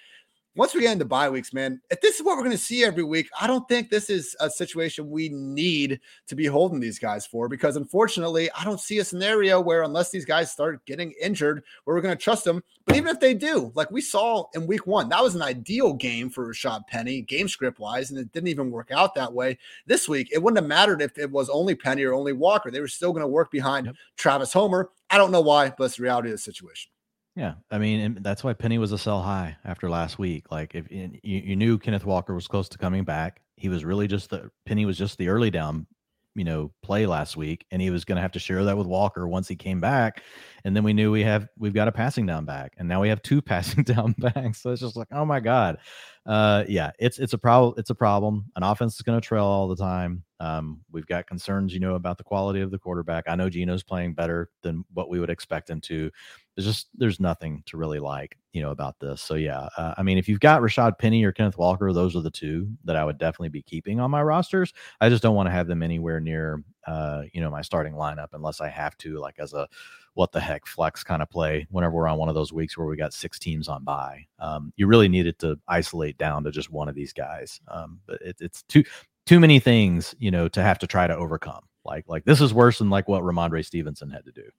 once 0.55 0.75
we 0.75 0.81
get 0.81 0.91
into 0.93 1.05
bye 1.05 1.29
weeks, 1.29 1.51
man, 1.51 1.81
if 1.89 1.99
this 2.01 2.15
is 2.15 2.23
what 2.23 2.37
we're 2.37 2.43
going 2.43 2.51
to 2.51 2.57
see 2.57 2.83
every 2.83 3.03
week, 3.03 3.27
I 3.39 3.47
don't 3.47 3.67
think 3.67 3.89
this 3.89 4.09
is 4.09 4.35
a 4.39 4.49
situation 4.49 5.09
we 5.09 5.29
need 5.29 5.99
to 6.27 6.35
be 6.35 6.45
holding 6.45 6.79
these 6.79 6.99
guys 6.99 7.25
for 7.25 7.47
because 7.47 7.75
unfortunately, 7.75 8.51
I 8.51 8.63
don't 8.63 8.79
see 8.79 8.99
a 8.99 9.05
scenario 9.05 9.59
where 9.59 9.81
unless 9.81 10.11
these 10.11 10.25
guys 10.25 10.51
start 10.51 10.85
getting 10.85 11.13
injured, 11.21 11.63
where 11.83 11.95
we're 11.95 12.01
going 12.01 12.15
to 12.15 12.23
trust 12.23 12.43
them. 12.43 12.63
But 12.85 12.97
even 12.97 13.09
if 13.09 13.19
they 13.19 13.33
do, 13.33 13.71
like 13.73 13.89
we 13.89 14.01
saw 14.01 14.45
in 14.53 14.67
week 14.67 14.85
one, 14.85 15.09
that 15.09 15.23
was 15.23 15.33
an 15.33 15.41
ideal 15.41 15.93
game 15.93 16.29
for 16.29 16.47
Rashaad 16.47 16.85
Penny, 16.87 17.21
game 17.21 17.47
script 17.47 17.79
wise, 17.79 18.11
and 18.11 18.19
it 18.19 18.31
didn't 18.31 18.49
even 18.49 18.69
work 18.69 18.91
out 18.91 19.15
that 19.15 19.33
way. 19.33 19.57
This 19.87 20.07
week, 20.07 20.29
it 20.31 20.41
wouldn't 20.41 20.61
have 20.61 20.69
mattered 20.69 21.01
if 21.01 21.17
it 21.17 21.31
was 21.31 21.49
only 21.49 21.73
Penny 21.73 22.03
or 22.03 22.13
only 22.13 22.33
Walker. 22.33 22.69
They 22.69 22.81
were 22.81 22.87
still 22.87 23.11
going 23.11 23.21
to 23.21 23.27
work 23.27 23.49
behind 23.49 23.87
yep. 23.87 23.95
Travis 24.17 24.53
Homer. 24.53 24.91
I 25.09 25.17
don't 25.17 25.31
know 25.31 25.41
why, 25.41 25.73
but 25.75 25.85
it's 25.85 25.95
the 25.97 26.03
reality 26.03 26.29
of 26.29 26.33
the 26.33 26.39
situation. 26.39 26.91
Yeah, 27.35 27.55
I 27.71 27.79
mean 27.79 28.19
that's 28.21 28.43
why 28.43 28.53
Penny 28.53 28.77
was 28.77 28.91
a 28.91 28.97
sell 28.97 29.21
high 29.21 29.57
after 29.65 29.89
last 29.89 30.19
week. 30.19 30.51
Like 30.51 30.75
if 30.75 30.91
you, 30.91 31.09
you 31.23 31.55
knew 31.55 31.79
Kenneth 31.79 32.05
Walker 32.05 32.35
was 32.35 32.47
close 32.47 32.69
to 32.69 32.77
coming 32.77 33.03
back, 33.03 33.41
he 33.55 33.69
was 33.69 33.83
really 33.83 34.07
just 34.07 34.29
the 34.29 34.51
Penny 34.65 34.85
was 34.85 34.97
just 34.99 35.17
the 35.17 35.29
early 35.29 35.49
down, 35.49 35.87
you 36.35 36.43
know, 36.43 36.71
play 36.83 37.07
last 37.07 37.35
week, 37.35 37.65
and 37.71 37.81
he 37.81 37.89
was 37.89 38.05
going 38.05 38.17
to 38.17 38.21
have 38.21 38.33
to 38.33 38.39
share 38.39 38.63
that 38.65 38.77
with 38.77 38.85
Walker 38.85 39.27
once 39.27 39.47
he 39.47 39.55
came 39.55 39.79
back. 39.79 40.21
And 40.63 40.75
then 40.75 40.83
we 40.83 40.93
knew 40.93 41.11
we 41.11 41.23
have 41.23 41.47
we've 41.57 41.73
got 41.73 41.87
a 41.87 41.91
passing 41.91 42.27
down 42.27 42.45
back, 42.45 42.73
and 42.77 42.87
now 42.87 43.01
we 43.01 43.09
have 43.09 43.21
two 43.23 43.41
passing 43.41 43.83
down 43.83 44.13
backs. 44.19 44.61
So 44.61 44.71
it's 44.71 44.81
just 44.81 44.95
like, 44.95 45.07
oh 45.11 45.25
my 45.25 45.39
god, 45.39 45.79
uh, 46.25 46.63
yeah, 46.69 46.91
it's 46.99 47.19
it's 47.19 47.33
a 47.33 47.37
problem. 47.37 47.73
It's 47.77 47.89
a 47.89 47.95
problem. 47.95 48.45
An 48.55 48.63
offense 48.63 48.95
is 48.95 49.01
going 49.01 49.19
to 49.19 49.25
trail 49.25 49.43
all 49.43 49.67
the 49.67 49.75
time. 49.75 50.23
Um, 50.39 50.81
we've 50.91 51.05
got 51.05 51.27
concerns, 51.27 51.73
you 51.73 51.79
know, 51.79 51.95
about 51.95 52.17
the 52.17 52.23
quality 52.23 52.61
of 52.61 52.71
the 52.71 52.79
quarterback. 52.79 53.25
I 53.27 53.35
know 53.35 53.49
Geno's 53.49 53.83
playing 53.83 54.13
better 54.13 54.49
than 54.61 54.85
what 54.93 55.09
we 55.09 55.19
would 55.19 55.29
expect 55.29 55.69
him 55.69 55.81
to. 55.81 56.09
There's 56.55 56.65
just 56.65 56.87
there's 56.95 57.19
nothing 57.19 57.63
to 57.65 57.77
really 57.77 57.99
like, 57.99 58.37
you 58.53 58.61
know, 58.61 58.71
about 58.71 58.99
this. 58.99 59.21
So 59.21 59.35
yeah, 59.35 59.67
uh, 59.77 59.95
I 59.97 60.03
mean, 60.03 60.17
if 60.17 60.29
you've 60.29 60.39
got 60.39 60.61
Rashaad 60.61 60.97
Penny 60.97 61.23
or 61.25 61.33
Kenneth 61.33 61.57
Walker, 61.57 61.91
those 61.91 62.15
are 62.15 62.21
the 62.21 62.31
two 62.31 62.69
that 62.85 62.95
I 62.95 63.03
would 63.03 63.17
definitely 63.17 63.49
be 63.49 63.61
keeping 63.61 63.99
on 63.99 64.11
my 64.11 64.21
rosters. 64.23 64.73
I 65.01 65.09
just 65.09 65.23
don't 65.23 65.35
want 65.35 65.47
to 65.47 65.51
have 65.51 65.67
them 65.67 65.83
anywhere 65.83 66.21
near, 66.21 66.63
uh, 66.87 67.23
you 67.33 67.41
know, 67.41 67.49
my 67.49 67.61
starting 67.61 67.93
lineup 67.93 68.29
unless 68.33 68.61
I 68.61 68.69
have 68.69 68.97
to, 68.99 69.19
like 69.19 69.39
as 69.39 69.53
a 69.53 69.67
what 70.15 70.31
the 70.31 70.39
heck 70.39 70.65
flex 70.65 71.03
kind 71.03 71.21
of 71.21 71.29
play. 71.29 71.67
Whenever 71.69 71.95
we're 71.95 72.07
on 72.07 72.17
one 72.17 72.29
of 72.29 72.35
those 72.35 72.53
weeks 72.53 72.77
where 72.77 72.87
we 72.87 72.95
got 72.95 73.13
six 73.13 73.39
teams 73.39 73.67
on 73.67 73.83
by, 73.83 74.25
um, 74.39 74.73
you 74.75 74.87
really 74.87 75.07
needed 75.07 75.39
to 75.39 75.57
isolate 75.67 76.17
down 76.17 76.43
to 76.43 76.51
just 76.51 76.71
one 76.71 76.87
of 76.89 76.95
these 76.95 77.13
guys. 77.13 77.59
Um, 77.67 77.99
but 78.05 78.21
it, 78.21 78.37
it's 78.39 78.63
too 78.63 78.83
too 79.25 79.39
many 79.39 79.59
things, 79.59 80.13
you 80.19 80.31
know, 80.31 80.47
to 80.49 80.61
have 80.61 80.79
to 80.79 80.87
try 80.87 81.07
to 81.07 81.15
overcome. 81.15 81.63
Like, 81.85 82.05
like 82.07 82.25
this 82.25 82.41
is 82.41 82.53
worse 82.53 82.79
than 82.79 82.89
like 82.89 83.07
what 83.07 83.23
Rhamondre 83.23 83.65
Stevenson 83.65 84.09
had 84.09 84.25
to 84.25 84.31
do. 84.31 84.49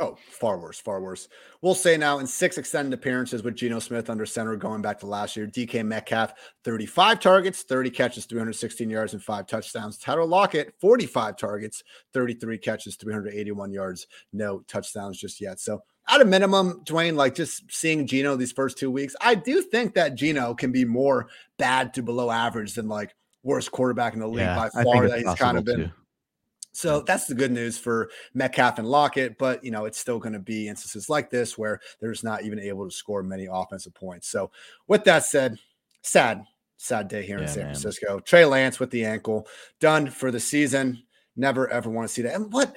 Oh, 0.00 0.16
far 0.30 0.58
worse, 0.58 0.80
far 0.80 1.00
worse. 1.00 1.28
We'll 1.62 1.74
say 1.74 1.96
now 1.96 2.18
in 2.18 2.26
six 2.26 2.58
extended 2.58 2.92
appearances 2.92 3.42
with 3.42 3.56
Geno 3.56 3.78
Smith 3.78 4.10
under 4.10 4.26
center 4.26 4.56
going 4.56 4.82
back 4.82 4.98
to 5.00 5.06
last 5.06 5.36
year, 5.36 5.46
DK 5.46 5.84
Metcalf, 5.84 6.32
35 6.64 7.20
targets, 7.20 7.62
30 7.62 7.90
catches, 7.90 8.26
316 8.26 8.88
yards, 8.88 9.12
and 9.12 9.22
five 9.22 9.46
touchdowns. 9.46 9.98
Tyler 9.98 10.24
Lockett, 10.24 10.74
45 10.80 11.36
targets, 11.36 11.84
33 12.12 12.58
catches, 12.58 12.96
381 12.96 13.72
yards, 13.72 14.06
no 14.32 14.60
touchdowns 14.68 15.18
just 15.18 15.40
yet. 15.40 15.60
So 15.60 15.82
at 16.08 16.20
a 16.20 16.24
minimum, 16.24 16.82
Dwayne, 16.84 17.14
like 17.14 17.34
just 17.34 17.70
seeing 17.70 18.06
Geno 18.06 18.36
these 18.36 18.52
first 18.52 18.78
two 18.78 18.90
weeks, 18.90 19.14
I 19.20 19.34
do 19.34 19.62
think 19.62 19.94
that 19.94 20.14
Geno 20.14 20.54
can 20.54 20.72
be 20.72 20.84
more 20.84 21.28
bad 21.56 21.94
to 21.94 22.02
below 22.02 22.30
average 22.30 22.74
than 22.74 22.88
like 22.88 23.14
worst 23.42 23.70
quarterback 23.70 24.14
in 24.14 24.20
the 24.20 24.26
league 24.26 24.40
yeah, 24.40 24.56
by 24.56 24.82
far 24.82 25.08
that 25.08 25.20
he's 25.20 25.34
kind 25.34 25.56
of 25.56 25.64
been. 25.64 25.80
Too. 25.80 25.90
So 26.80 27.02
that's 27.02 27.26
the 27.26 27.34
good 27.34 27.52
news 27.52 27.78
for 27.78 28.10
Metcalf 28.32 28.78
and 28.78 28.88
Lockett, 28.88 29.36
but 29.38 29.62
you 29.62 29.70
know 29.70 29.84
it's 29.84 29.98
still 29.98 30.18
going 30.18 30.32
to 30.32 30.38
be 30.38 30.68
instances 30.68 31.08
like 31.08 31.30
this 31.30 31.58
where 31.58 31.80
there's 32.00 32.24
not 32.24 32.42
even 32.42 32.58
able 32.58 32.88
to 32.88 32.94
score 32.94 33.22
many 33.22 33.46
offensive 33.50 33.94
points. 33.94 34.28
So 34.28 34.50
with 34.88 35.04
that 35.04 35.24
said, 35.24 35.58
sad, 36.02 36.42
sad 36.78 37.08
day 37.08 37.22
here 37.22 37.36
yeah, 37.36 37.42
in 37.42 37.48
San 37.48 37.62
man. 37.64 37.74
Francisco. 37.74 38.20
Trey 38.20 38.44
Lance 38.44 38.80
with 38.80 38.90
the 38.90 39.04
ankle 39.04 39.46
done 39.78 40.08
for 40.08 40.30
the 40.30 40.40
season. 40.40 41.02
Never 41.36 41.68
ever 41.68 41.90
want 41.90 42.08
to 42.08 42.12
see 42.12 42.22
that. 42.22 42.34
And 42.34 42.52
what 42.52 42.74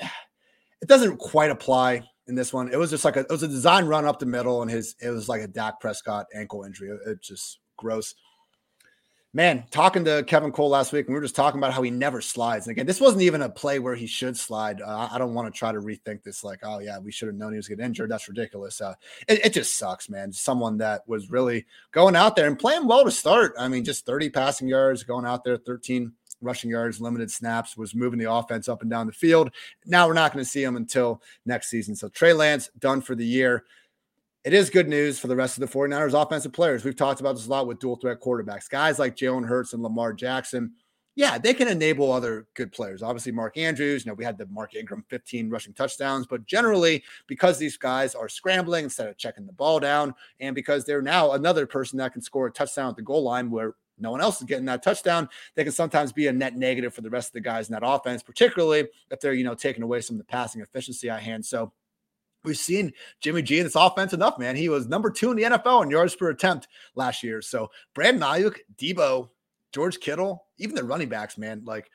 it 0.81 0.87
doesn't 0.87 1.17
quite 1.17 1.49
apply 1.49 2.03
in 2.27 2.35
this 2.35 2.53
one. 2.53 2.71
It 2.71 2.77
was 2.77 2.89
just 2.89 3.05
like 3.05 3.15
a 3.15 3.21
it 3.21 3.31
was 3.31 3.43
a 3.43 3.47
design 3.47 3.85
run 3.85 4.05
up 4.05 4.19
the 4.19 4.25
middle, 4.25 4.61
and 4.61 4.69
his 4.69 4.95
it 5.01 5.09
was 5.09 5.29
like 5.29 5.41
a 5.41 5.47
Dak 5.47 5.79
Prescott 5.79 6.25
ankle 6.35 6.63
injury. 6.63 6.89
It, 6.89 6.99
it 7.09 7.21
just 7.21 7.59
gross 7.77 8.15
man, 9.33 9.63
talking 9.71 10.05
to 10.05 10.23
Kevin 10.27 10.51
Cole 10.51 10.69
last 10.69 10.93
week, 10.93 11.07
and 11.07 11.13
we 11.13 11.15
were 11.15 11.25
just 11.25 11.35
talking 11.35 11.59
about 11.59 11.73
how 11.73 11.81
he 11.81 11.89
never 11.89 12.21
slides. 12.21 12.67
And 12.67 12.71
again, 12.71 12.85
this 12.85 13.01
wasn't 13.01 13.23
even 13.23 13.41
a 13.41 13.49
play 13.49 13.79
where 13.79 13.95
he 13.95 14.05
should 14.05 14.37
slide. 14.37 14.81
Uh, 14.81 15.09
I 15.11 15.17
don't 15.17 15.33
want 15.33 15.51
to 15.51 15.57
try 15.57 15.71
to 15.71 15.79
rethink 15.79 16.23
this, 16.23 16.43
like, 16.43 16.59
oh 16.63 16.79
yeah, 16.79 16.99
we 16.99 17.11
should 17.11 17.27
have 17.27 17.35
known 17.35 17.51
he 17.51 17.57
was 17.57 17.67
getting 17.67 17.85
injured. 17.85 18.11
That's 18.11 18.27
ridiculous. 18.27 18.79
Uh, 18.79 18.93
it, 19.27 19.45
it, 19.45 19.53
just 19.53 19.77
sucks, 19.77 20.09
man. 20.09 20.31
Someone 20.31 20.77
that 20.77 21.07
was 21.07 21.31
really 21.31 21.65
going 21.91 22.15
out 22.15 22.35
there 22.35 22.47
and 22.47 22.59
playing 22.59 22.87
well 22.87 23.03
to 23.03 23.11
start. 23.11 23.53
I 23.57 23.67
mean, 23.67 23.83
just 23.83 24.05
30 24.05 24.29
passing 24.29 24.67
yards, 24.67 25.03
going 25.03 25.25
out 25.25 25.43
there, 25.43 25.57
13 25.57 26.11
rushing 26.41 26.69
yards, 26.69 27.01
limited 27.01 27.31
snaps, 27.31 27.75
was 27.75 27.95
moving 27.95 28.19
the 28.19 28.31
offense 28.31 28.69
up 28.69 28.81
and 28.81 28.91
down 28.91 29.07
the 29.07 29.13
field. 29.13 29.51
Now 29.85 30.07
we're 30.07 30.13
not 30.13 30.33
going 30.33 30.43
to 30.43 30.49
see 30.49 30.63
him 30.63 30.75
until 30.75 31.21
next 31.45 31.69
season. 31.69 31.95
So 31.95 32.09
Trey 32.09 32.33
Lance 32.33 32.69
done 32.79 33.01
for 33.01 33.15
the 33.15 33.25
year 33.25 33.63
it 34.43 34.53
is 34.53 34.69
good 34.69 34.89
news 34.89 35.19
for 35.19 35.27
the 35.27 35.35
rest 35.35 35.57
of 35.57 35.61
the 35.61 35.77
49ers 35.77 36.21
offensive 36.21 36.51
players. 36.51 36.83
We've 36.83 36.95
talked 36.95 37.21
about 37.21 37.35
this 37.35 37.47
a 37.47 37.49
lot 37.49 37.67
with 37.67 37.79
dual 37.79 37.95
threat 37.95 38.19
quarterbacks. 38.19 38.69
Guys 38.69 38.99
like 38.99 39.15
Jalen 39.15 39.47
Hurts 39.47 39.73
and 39.73 39.81
Lamar 39.81 40.11
Jackson, 40.13 40.73
yeah, 41.15 41.37
they 41.37 41.53
can 41.53 41.67
enable 41.67 42.11
other 42.11 42.47
good 42.55 42.71
players. 42.71 43.03
Obviously, 43.03 43.31
Mark 43.31 43.57
Andrews, 43.57 44.03
you 44.03 44.11
know, 44.11 44.15
we 44.15 44.25
had 44.25 44.37
the 44.37 44.47
Mark 44.47 44.75
Ingram 44.75 45.05
15 45.09 45.49
rushing 45.49 45.73
touchdowns, 45.73 46.25
but 46.25 46.45
generally, 46.45 47.03
because 47.27 47.57
these 47.57 47.77
guys 47.77 48.15
are 48.15 48.27
scrambling 48.27 48.85
instead 48.85 49.07
of 49.07 49.17
checking 49.17 49.45
the 49.45 49.53
ball 49.53 49.79
down, 49.79 50.13
and 50.39 50.55
because 50.55 50.83
they're 50.83 51.03
now 51.03 51.33
another 51.33 51.67
person 51.67 51.97
that 51.99 52.13
can 52.13 52.21
score 52.21 52.47
a 52.47 52.51
touchdown 52.51 52.89
at 52.89 52.95
the 52.95 53.01
goal 53.01 53.23
line 53.23 53.51
where 53.51 53.75
no 53.99 54.09
one 54.09 54.21
else 54.21 54.41
is 54.41 54.47
getting 54.47 54.65
that 54.65 54.81
touchdown, 54.81 55.29
they 55.55 55.63
can 55.63 55.71
sometimes 55.71 56.11
be 56.11 56.27
a 56.27 56.33
net 56.33 56.55
negative 56.57 56.93
for 56.93 57.01
the 57.01 57.09
rest 57.09 57.29
of 57.29 57.33
the 57.33 57.41
guys 57.41 57.69
in 57.69 57.73
that 57.73 57.83
offense, 57.85 58.23
particularly 58.23 58.87
if 59.11 59.19
they're, 59.19 59.33
you 59.33 59.43
know, 59.43 59.53
taking 59.53 59.83
away 59.83 60.01
some 60.01 60.15
of 60.15 60.17
the 60.17 60.25
passing 60.25 60.61
efficiency 60.61 61.11
I 61.11 61.19
hand. 61.19 61.45
So 61.45 61.71
We've 62.43 62.57
seen 62.57 62.91
Jimmy 63.21 63.41
G 63.41 63.59
in 63.59 63.63
this 63.63 63.75
offense 63.75 64.13
enough, 64.13 64.37
man. 64.37 64.55
He 64.55 64.69
was 64.69 64.87
number 64.87 65.09
two 65.09 65.31
in 65.31 65.37
the 65.37 65.43
NFL 65.43 65.83
in 65.83 65.89
yards 65.89 66.15
per 66.15 66.29
attempt 66.29 66.67
last 66.95 67.23
year. 67.23 67.41
So 67.41 67.69
Brandon 67.93 68.23
Aiyuk, 68.23 68.57
Deebo, 68.75 69.29
George 69.71 69.99
Kittle, 69.99 70.45
even 70.57 70.75
the 70.75 70.83
running 70.83 71.09
backs, 71.09 71.37
man. 71.37 71.63
Like, 71.65 71.89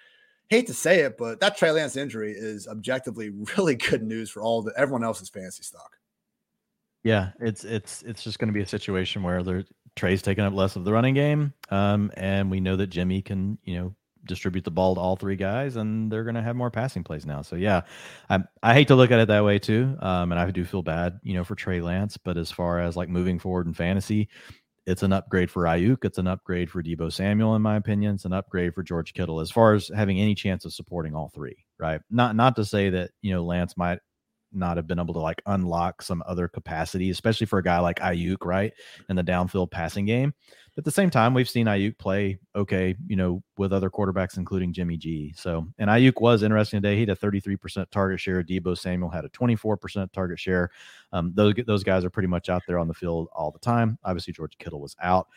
hate 0.48 0.66
to 0.66 0.74
say 0.74 1.00
it, 1.00 1.18
but 1.18 1.40
that 1.40 1.56
Trey 1.56 1.70
Lance 1.70 1.96
injury 1.96 2.32
is 2.32 2.66
objectively 2.66 3.30
really 3.56 3.74
good 3.74 4.02
news 4.02 4.30
for 4.30 4.42
all 4.42 4.62
the 4.62 4.72
everyone 4.76 5.04
else's 5.04 5.28
fantasy 5.28 5.62
stock. 5.62 5.96
Yeah, 7.04 7.30
it's 7.40 7.64
it's 7.64 8.02
it's 8.02 8.24
just 8.24 8.38
going 8.38 8.48
to 8.48 8.54
be 8.54 8.62
a 8.62 8.66
situation 8.66 9.22
where 9.22 9.64
Trey's 9.96 10.22
taking 10.22 10.44
up 10.44 10.52
less 10.52 10.76
of 10.76 10.84
the 10.84 10.92
running 10.92 11.14
game, 11.14 11.54
um, 11.70 12.10
and 12.16 12.50
we 12.50 12.60
know 12.60 12.76
that 12.76 12.88
Jimmy 12.88 13.22
can 13.22 13.58
you 13.62 13.76
know 13.76 13.94
distribute 14.28 14.64
the 14.64 14.70
ball 14.70 14.94
to 14.94 15.00
all 15.00 15.16
three 15.16 15.36
guys, 15.36 15.76
and 15.76 16.10
they're 16.12 16.24
going 16.24 16.36
to 16.36 16.42
have 16.42 16.54
more 16.54 16.70
passing 16.70 17.02
plays 17.02 17.26
now. 17.26 17.42
So 17.42 17.56
yeah, 17.56 17.82
I 18.30 18.40
I 18.62 18.74
hate 18.74 18.88
to 18.88 18.94
look 18.94 19.10
at 19.10 19.18
it 19.18 19.28
that 19.28 19.44
way 19.44 19.58
too, 19.58 19.96
um, 20.00 20.30
and 20.30 20.40
I 20.40 20.50
do 20.50 20.64
feel 20.64 20.82
bad, 20.82 21.18
you 21.22 21.34
know, 21.34 21.44
for 21.44 21.54
Trey 21.56 21.80
Lance. 21.80 22.16
But 22.16 22.36
as 22.36 22.50
far 22.50 22.80
as 22.80 22.96
like 22.96 23.08
moving 23.08 23.38
forward 23.38 23.66
in 23.66 23.74
fantasy, 23.74 24.28
it's 24.86 25.02
an 25.02 25.12
upgrade 25.12 25.50
for 25.50 25.64
Aiyuk. 25.64 26.04
It's 26.04 26.18
an 26.18 26.26
upgrade 26.26 26.70
for 26.70 26.82
Deebo 26.82 27.12
Samuel, 27.12 27.54
in 27.56 27.62
my 27.62 27.76
opinion. 27.76 28.14
It's 28.14 28.24
an 28.24 28.32
upgrade 28.32 28.74
for 28.74 28.82
George 28.82 29.12
Kittle 29.12 29.40
as 29.40 29.50
far 29.50 29.74
as 29.74 29.90
having 29.94 30.18
any 30.18 30.34
chance 30.34 30.64
of 30.64 30.72
supporting 30.72 31.14
all 31.14 31.30
three. 31.34 31.56
Right? 31.78 32.00
Not 32.10 32.36
not 32.36 32.56
to 32.56 32.64
say 32.64 32.90
that 32.90 33.10
you 33.20 33.34
know 33.34 33.44
Lance 33.44 33.76
might 33.76 33.98
not 34.52 34.76
have 34.76 34.86
been 34.86 34.98
able 34.98 35.14
to 35.14 35.20
like 35.20 35.42
unlock 35.46 36.02
some 36.02 36.22
other 36.26 36.48
capacity, 36.48 37.10
especially 37.10 37.46
for 37.46 37.58
a 37.58 37.62
guy 37.62 37.78
like 37.78 37.98
Aiyuk, 38.00 38.44
right? 38.44 38.72
In 39.08 39.16
the 39.16 39.24
downfield 39.24 39.70
passing 39.70 40.06
game. 40.06 40.32
But 40.74 40.82
at 40.82 40.84
the 40.84 40.90
same 40.90 41.10
time, 41.10 41.34
we've 41.34 41.48
seen 41.48 41.66
Aiyuk 41.66 41.98
play 41.98 42.38
okay, 42.54 42.94
you 43.06 43.16
know, 43.16 43.42
with 43.56 43.72
other 43.72 43.90
quarterbacks, 43.90 44.36
including 44.36 44.72
Jimmy 44.72 44.96
G. 44.96 45.34
So, 45.36 45.66
and 45.78 45.90
Aiyuk 45.90 46.20
was 46.20 46.42
interesting 46.42 46.80
today. 46.80 46.94
He 46.94 47.00
had 47.00 47.10
a 47.10 47.16
33% 47.16 47.90
target 47.90 48.20
share. 48.20 48.42
Debo 48.42 48.76
Samuel 48.76 49.10
had 49.10 49.24
a 49.24 49.28
24% 49.30 50.12
target 50.12 50.38
share. 50.38 50.70
Um, 51.12 51.32
those, 51.34 51.54
those 51.66 51.84
guys 51.84 52.04
are 52.04 52.10
pretty 52.10 52.28
much 52.28 52.48
out 52.48 52.62
there 52.66 52.78
on 52.78 52.88
the 52.88 52.94
field 52.94 53.28
all 53.34 53.50
the 53.50 53.58
time. 53.58 53.98
Obviously, 54.04 54.32
George 54.32 54.56
Kittle 54.58 54.80
was 54.80 54.96
out. 55.02 55.28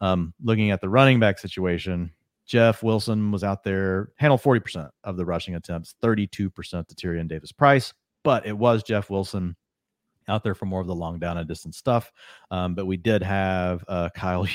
Um, 0.00 0.34
looking 0.42 0.70
at 0.70 0.80
the 0.80 0.88
running 0.88 1.18
back 1.18 1.38
situation, 1.38 2.12
Jeff 2.46 2.82
Wilson 2.82 3.32
was 3.32 3.42
out 3.42 3.64
there, 3.64 4.12
handled 4.16 4.42
40% 4.42 4.90
of 5.02 5.16
the 5.16 5.24
rushing 5.24 5.56
attempts, 5.56 5.96
32% 6.02 6.30
to 6.30 6.94
Tyrion 6.94 7.26
Davis 7.26 7.50
Price 7.50 7.92
but 8.26 8.44
it 8.44 8.58
was 8.58 8.82
Jeff 8.82 9.08
Wilson 9.08 9.54
out 10.26 10.42
there 10.42 10.56
for 10.56 10.66
more 10.66 10.80
of 10.80 10.88
the 10.88 10.94
long 10.96 11.20
down 11.20 11.38
and 11.38 11.46
distance 11.46 11.76
stuff. 11.76 12.10
Um, 12.50 12.74
but 12.74 12.84
we 12.84 12.96
did 12.96 13.22
have 13.22 13.84
uh, 13.86 14.08
Kyle 14.16 14.48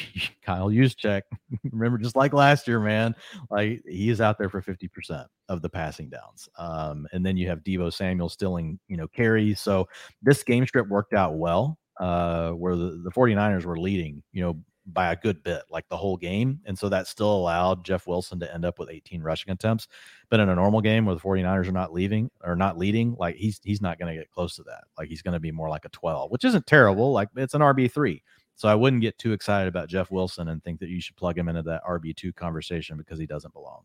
Kyle 0.44 0.68
Juszczyk. 0.70 1.22
Remember, 1.72 1.98
just 1.98 2.18
like 2.18 2.34
last 2.34 2.68
year, 2.68 2.82
man, 2.82 3.16
like 3.50 3.82
he 3.88 4.10
is 4.10 4.20
out 4.20 4.38
there 4.38 4.50
for 4.50 4.62
fifty 4.62 4.90
percent 4.90 5.26
of 5.48 5.62
the 5.62 5.70
passing 5.70 6.10
downs. 6.10 6.50
Um, 6.58 7.08
and 7.14 7.26
then 7.26 7.38
you 7.38 7.48
have 7.48 7.64
Deebo 7.64 7.94
Samuel 7.94 8.28
stealing, 8.28 8.78
you 8.90 8.98
know, 8.98 9.08
carries. 9.08 9.62
So 9.62 9.88
this 10.22 10.44
game 10.44 10.68
script 10.68 10.90
worked 10.90 11.14
out 11.14 11.38
well. 11.38 11.78
Uh, 11.98 12.52
where 12.54 12.76
the, 12.76 13.00
the 13.04 13.12
49ers 13.12 13.64
were 13.64 13.78
leading, 13.78 14.24
you 14.32 14.42
know, 14.42 14.58
by 14.86 15.12
a 15.12 15.16
good 15.16 15.44
bit, 15.44 15.64
like 15.70 15.88
the 15.90 15.98
whole 15.98 16.18
game. 16.18 16.60
And 16.66 16.78
so 16.78 16.90
that 16.90 17.08
still 17.08 17.36
allowed 17.36 17.86
Jeff 17.86 18.08
Wilson 18.08 18.40
to 18.40 18.54
end 18.54 18.66
up 18.66 18.80
with 18.80 18.90
18 18.90 19.22
rushing 19.22 19.52
attempts. 19.52 19.88
But 20.30 20.40
in 20.40 20.50
a 20.50 20.56
normal 20.56 20.82
game 20.82 21.06
where 21.06 21.16
the 21.16 21.22
49ers 21.22 21.68
are 21.68 21.72
not 21.72 21.94
leaving 21.94 22.30
or 22.44 22.56
not 22.56 22.78
leading, 22.78 23.16
like 23.20 23.36
he's 23.36 23.60
he's 23.64 23.82
not 23.82 24.00
going 24.00 24.14
to 24.14 24.20
get 24.20 24.32
close 24.32 24.56
to 24.56 24.64
that. 24.64 24.84
Like 24.98 25.10
he's 25.10 25.22
going 25.22 25.34
to 25.34 25.40
be 25.40 25.52
more 25.52 25.70
like 25.70 25.86
a 25.86 25.90
12, 25.90 26.32
which 26.32 26.46
isn't 26.46 26.66
terrible. 26.66 27.12
Like 27.12 27.30
it's 27.36 27.54
an 27.54 27.62
RB3. 27.62 28.22
So 28.56 28.68
I 28.68 28.76
wouldn't 28.76 29.02
get 29.02 29.18
too 29.18 29.34
excited 29.34 29.68
about 29.68 29.90
Jeff 29.90 30.12
Wilson 30.12 30.50
and 30.50 30.64
think 30.64 30.80
that 30.80 30.90
you 30.90 31.02
should 31.02 31.16
plug 31.16 31.38
him 31.38 31.48
into 31.48 31.64
that 31.64 31.84
RB2 31.84 32.36
conversation 32.36 32.98
because 32.98 33.18
he 33.18 33.26
doesn't 33.26 33.54
belong. 33.54 33.84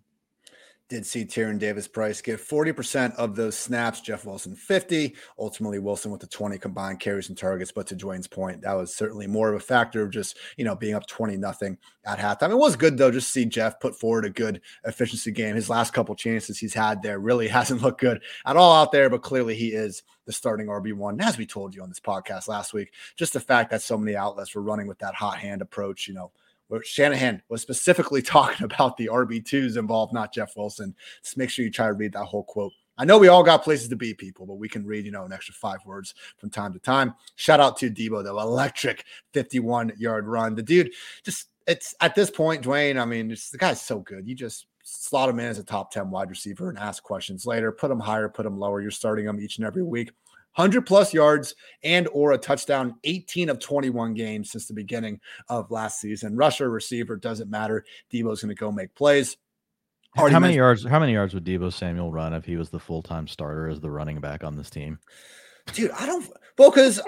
Did 0.88 1.04
see 1.04 1.24
Tyrion 1.24 1.58
Davis 1.58 1.88
Price 1.88 2.22
get 2.22 2.38
40% 2.38 3.14
of 3.16 3.34
those 3.34 3.56
snaps, 3.56 4.00
Jeff 4.00 4.24
Wilson 4.24 4.54
50. 4.54 5.16
Ultimately, 5.38 5.80
Wilson 5.80 6.12
with 6.12 6.20
the 6.20 6.28
20 6.28 6.58
combined 6.58 7.00
carries 7.00 7.28
and 7.28 7.36
targets. 7.36 7.72
But 7.72 7.88
to 7.88 7.96
Dwayne's 7.96 8.28
point, 8.28 8.62
that 8.62 8.74
was 8.74 8.94
certainly 8.94 9.26
more 9.26 9.48
of 9.48 9.56
a 9.56 9.60
factor 9.60 10.02
of 10.02 10.10
just, 10.10 10.38
you 10.56 10.64
know, 10.64 10.76
being 10.76 10.94
up 10.94 11.06
20 11.06 11.36
nothing 11.36 11.76
at 12.04 12.18
halftime. 12.18 12.50
It 12.50 12.58
was 12.58 12.76
good 12.76 12.96
though, 12.96 13.10
just 13.10 13.32
see 13.32 13.44
Jeff 13.44 13.80
put 13.80 13.98
forward 13.98 14.24
a 14.24 14.30
good 14.30 14.60
efficiency 14.84 15.32
game. 15.32 15.56
His 15.56 15.68
last 15.68 15.92
couple 15.92 16.14
chances 16.14 16.58
he's 16.58 16.74
had 16.74 17.02
there 17.02 17.18
really 17.18 17.48
hasn't 17.56 17.82
looked 17.82 18.00
good 18.00 18.22
at 18.44 18.56
all 18.56 18.72
out 18.72 18.92
there, 18.92 19.10
but 19.10 19.22
clearly 19.22 19.56
he 19.56 19.68
is 19.68 20.04
the 20.24 20.32
starting 20.32 20.68
RB1. 20.68 21.20
As 21.20 21.36
we 21.36 21.46
told 21.46 21.74
you 21.74 21.82
on 21.82 21.88
this 21.88 22.00
podcast 22.00 22.46
last 22.46 22.72
week, 22.72 22.92
just 23.16 23.32
the 23.32 23.40
fact 23.40 23.70
that 23.70 23.82
so 23.82 23.98
many 23.98 24.16
outlets 24.16 24.54
were 24.54 24.62
running 24.62 24.86
with 24.86 24.98
that 25.00 25.14
hot 25.14 25.38
hand 25.38 25.62
approach, 25.62 26.06
you 26.06 26.14
know, 26.14 26.30
where 26.68 26.82
Shanahan 26.82 27.43
was 27.48 27.62
specifically 27.62 28.22
talking 28.22 28.64
about 28.64 28.97
the 28.97 29.09
RB2s 29.12 29.76
involved, 29.76 30.12
not 30.12 30.32
Jeff 30.32 30.56
Wilson. 30.56 30.94
Just 31.22 31.36
make 31.36 31.51
sure 31.51 31.64
you 31.64 31.70
try 31.70 31.86
to 31.86 31.93
read 31.93 32.12
that 32.12 32.24
whole 32.24 32.44
quote. 32.44 32.72
I 32.98 33.05
know 33.05 33.18
we 33.18 33.28
all 33.28 33.43
got 33.43 33.62
places 33.62 33.88
to 33.88 33.97
be, 33.97 34.14
people, 34.14 34.47
but 34.47 34.55
we 34.55 34.68
can 34.68 34.86
read, 34.86 35.05
you 35.05 35.10
know, 35.10 35.24
an 35.24 35.32
extra 35.32 35.55
five 35.55 35.84
words 35.84 36.14
from 36.38 36.48
time 36.48 36.72
to 36.72 36.78
time. 36.78 37.14
Shout 37.34 37.60
out 37.60 37.76
to 37.78 37.90
Deebo, 37.90 38.24
though, 38.24 38.40
electric 38.40 39.05
51 39.34 39.93
yard 39.98 40.26
run. 40.26 40.55
The 40.55 40.62
dude 40.62 40.93
just, 41.22 41.48
it's 41.66 41.94
at 42.01 42.14
this 42.14 42.30
point, 42.30 42.64
Dwayne, 42.64 43.01
I 43.01 43.05
mean, 43.05 43.28
the 43.28 43.59
guy's 43.59 43.82
so 43.82 43.98
good. 43.98 44.26
You 44.26 44.34
just 44.34 44.66
slot 44.82 45.28
him 45.28 45.40
in 45.40 45.47
as 45.47 45.59
a 45.59 45.64
top 45.64 45.90
10 45.90 46.10
wide 46.10 46.30
receiver 46.30 46.70
and 46.70 46.78
ask 46.78 47.02
questions 47.02 47.44
later, 47.44 47.70
put 47.72 47.90
him 47.90 48.01
higher, 48.01 48.28
put 48.28 48.47
him 48.47 48.59
lower. 48.59 48.80
You're 48.80 48.90
starting 48.90 49.26
him 49.26 49.40
each 49.40 49.59
and 49.59 49.66
every 49.66 49.82
week. 49.82 50.12
100 50.56 50.86
plus 50.86 51.12
yards 51.12 51.54
and 51.82 52.08
or 52.12 52.32
a 52.32 52.38
touchdown 52.38 52.94
18 53.04 53.50
of 53.50 53.58
21 53.58 54.14
games 54.14 54.50
since 54.50 54.66
the 54.66 54.74
beginning 54.74 55.20
of 55.48 55.70
last 55.70 56.00
season 56.00 56.34
rusher 56.34 56.70
receiver 56.70 57.16
doesn't 57.16 57.50
matter 57.50 57.84
Deebo's 58.12 58.40
going 58.40 58.48
to 58.48 58.54
go 58.54 58.72
make 58.72 58.94
plays 58.94 59.36
Already 60.18 60.32
how 60.32 60.40
many 60.40 60.54
yards 60.54 60.84
how 60.84 60.98
many 60.98 61.12
yards 61.12 61.34
would 61.34 61.44
Deebo 61.44 61.70
Samuel 61.72 62.10
run 62.10 62.32
if 62.32 62.44
he 62.44 62.56
was 62.56 62.70
the 62.70 62.80
full-time 62.80 63.28
starter 63.28 63.68
as 63.68 63.80
the 63.80 63.90
running 63.90 64.18
back 64.18 64.44
on 64.44 64.56
this 64.56 64.70
team 64.70 64.98
dude 65.72 65.90
i 65.90 66.06
don't 66.06 66.26
well 66.56 66.70
because 66.70 67.00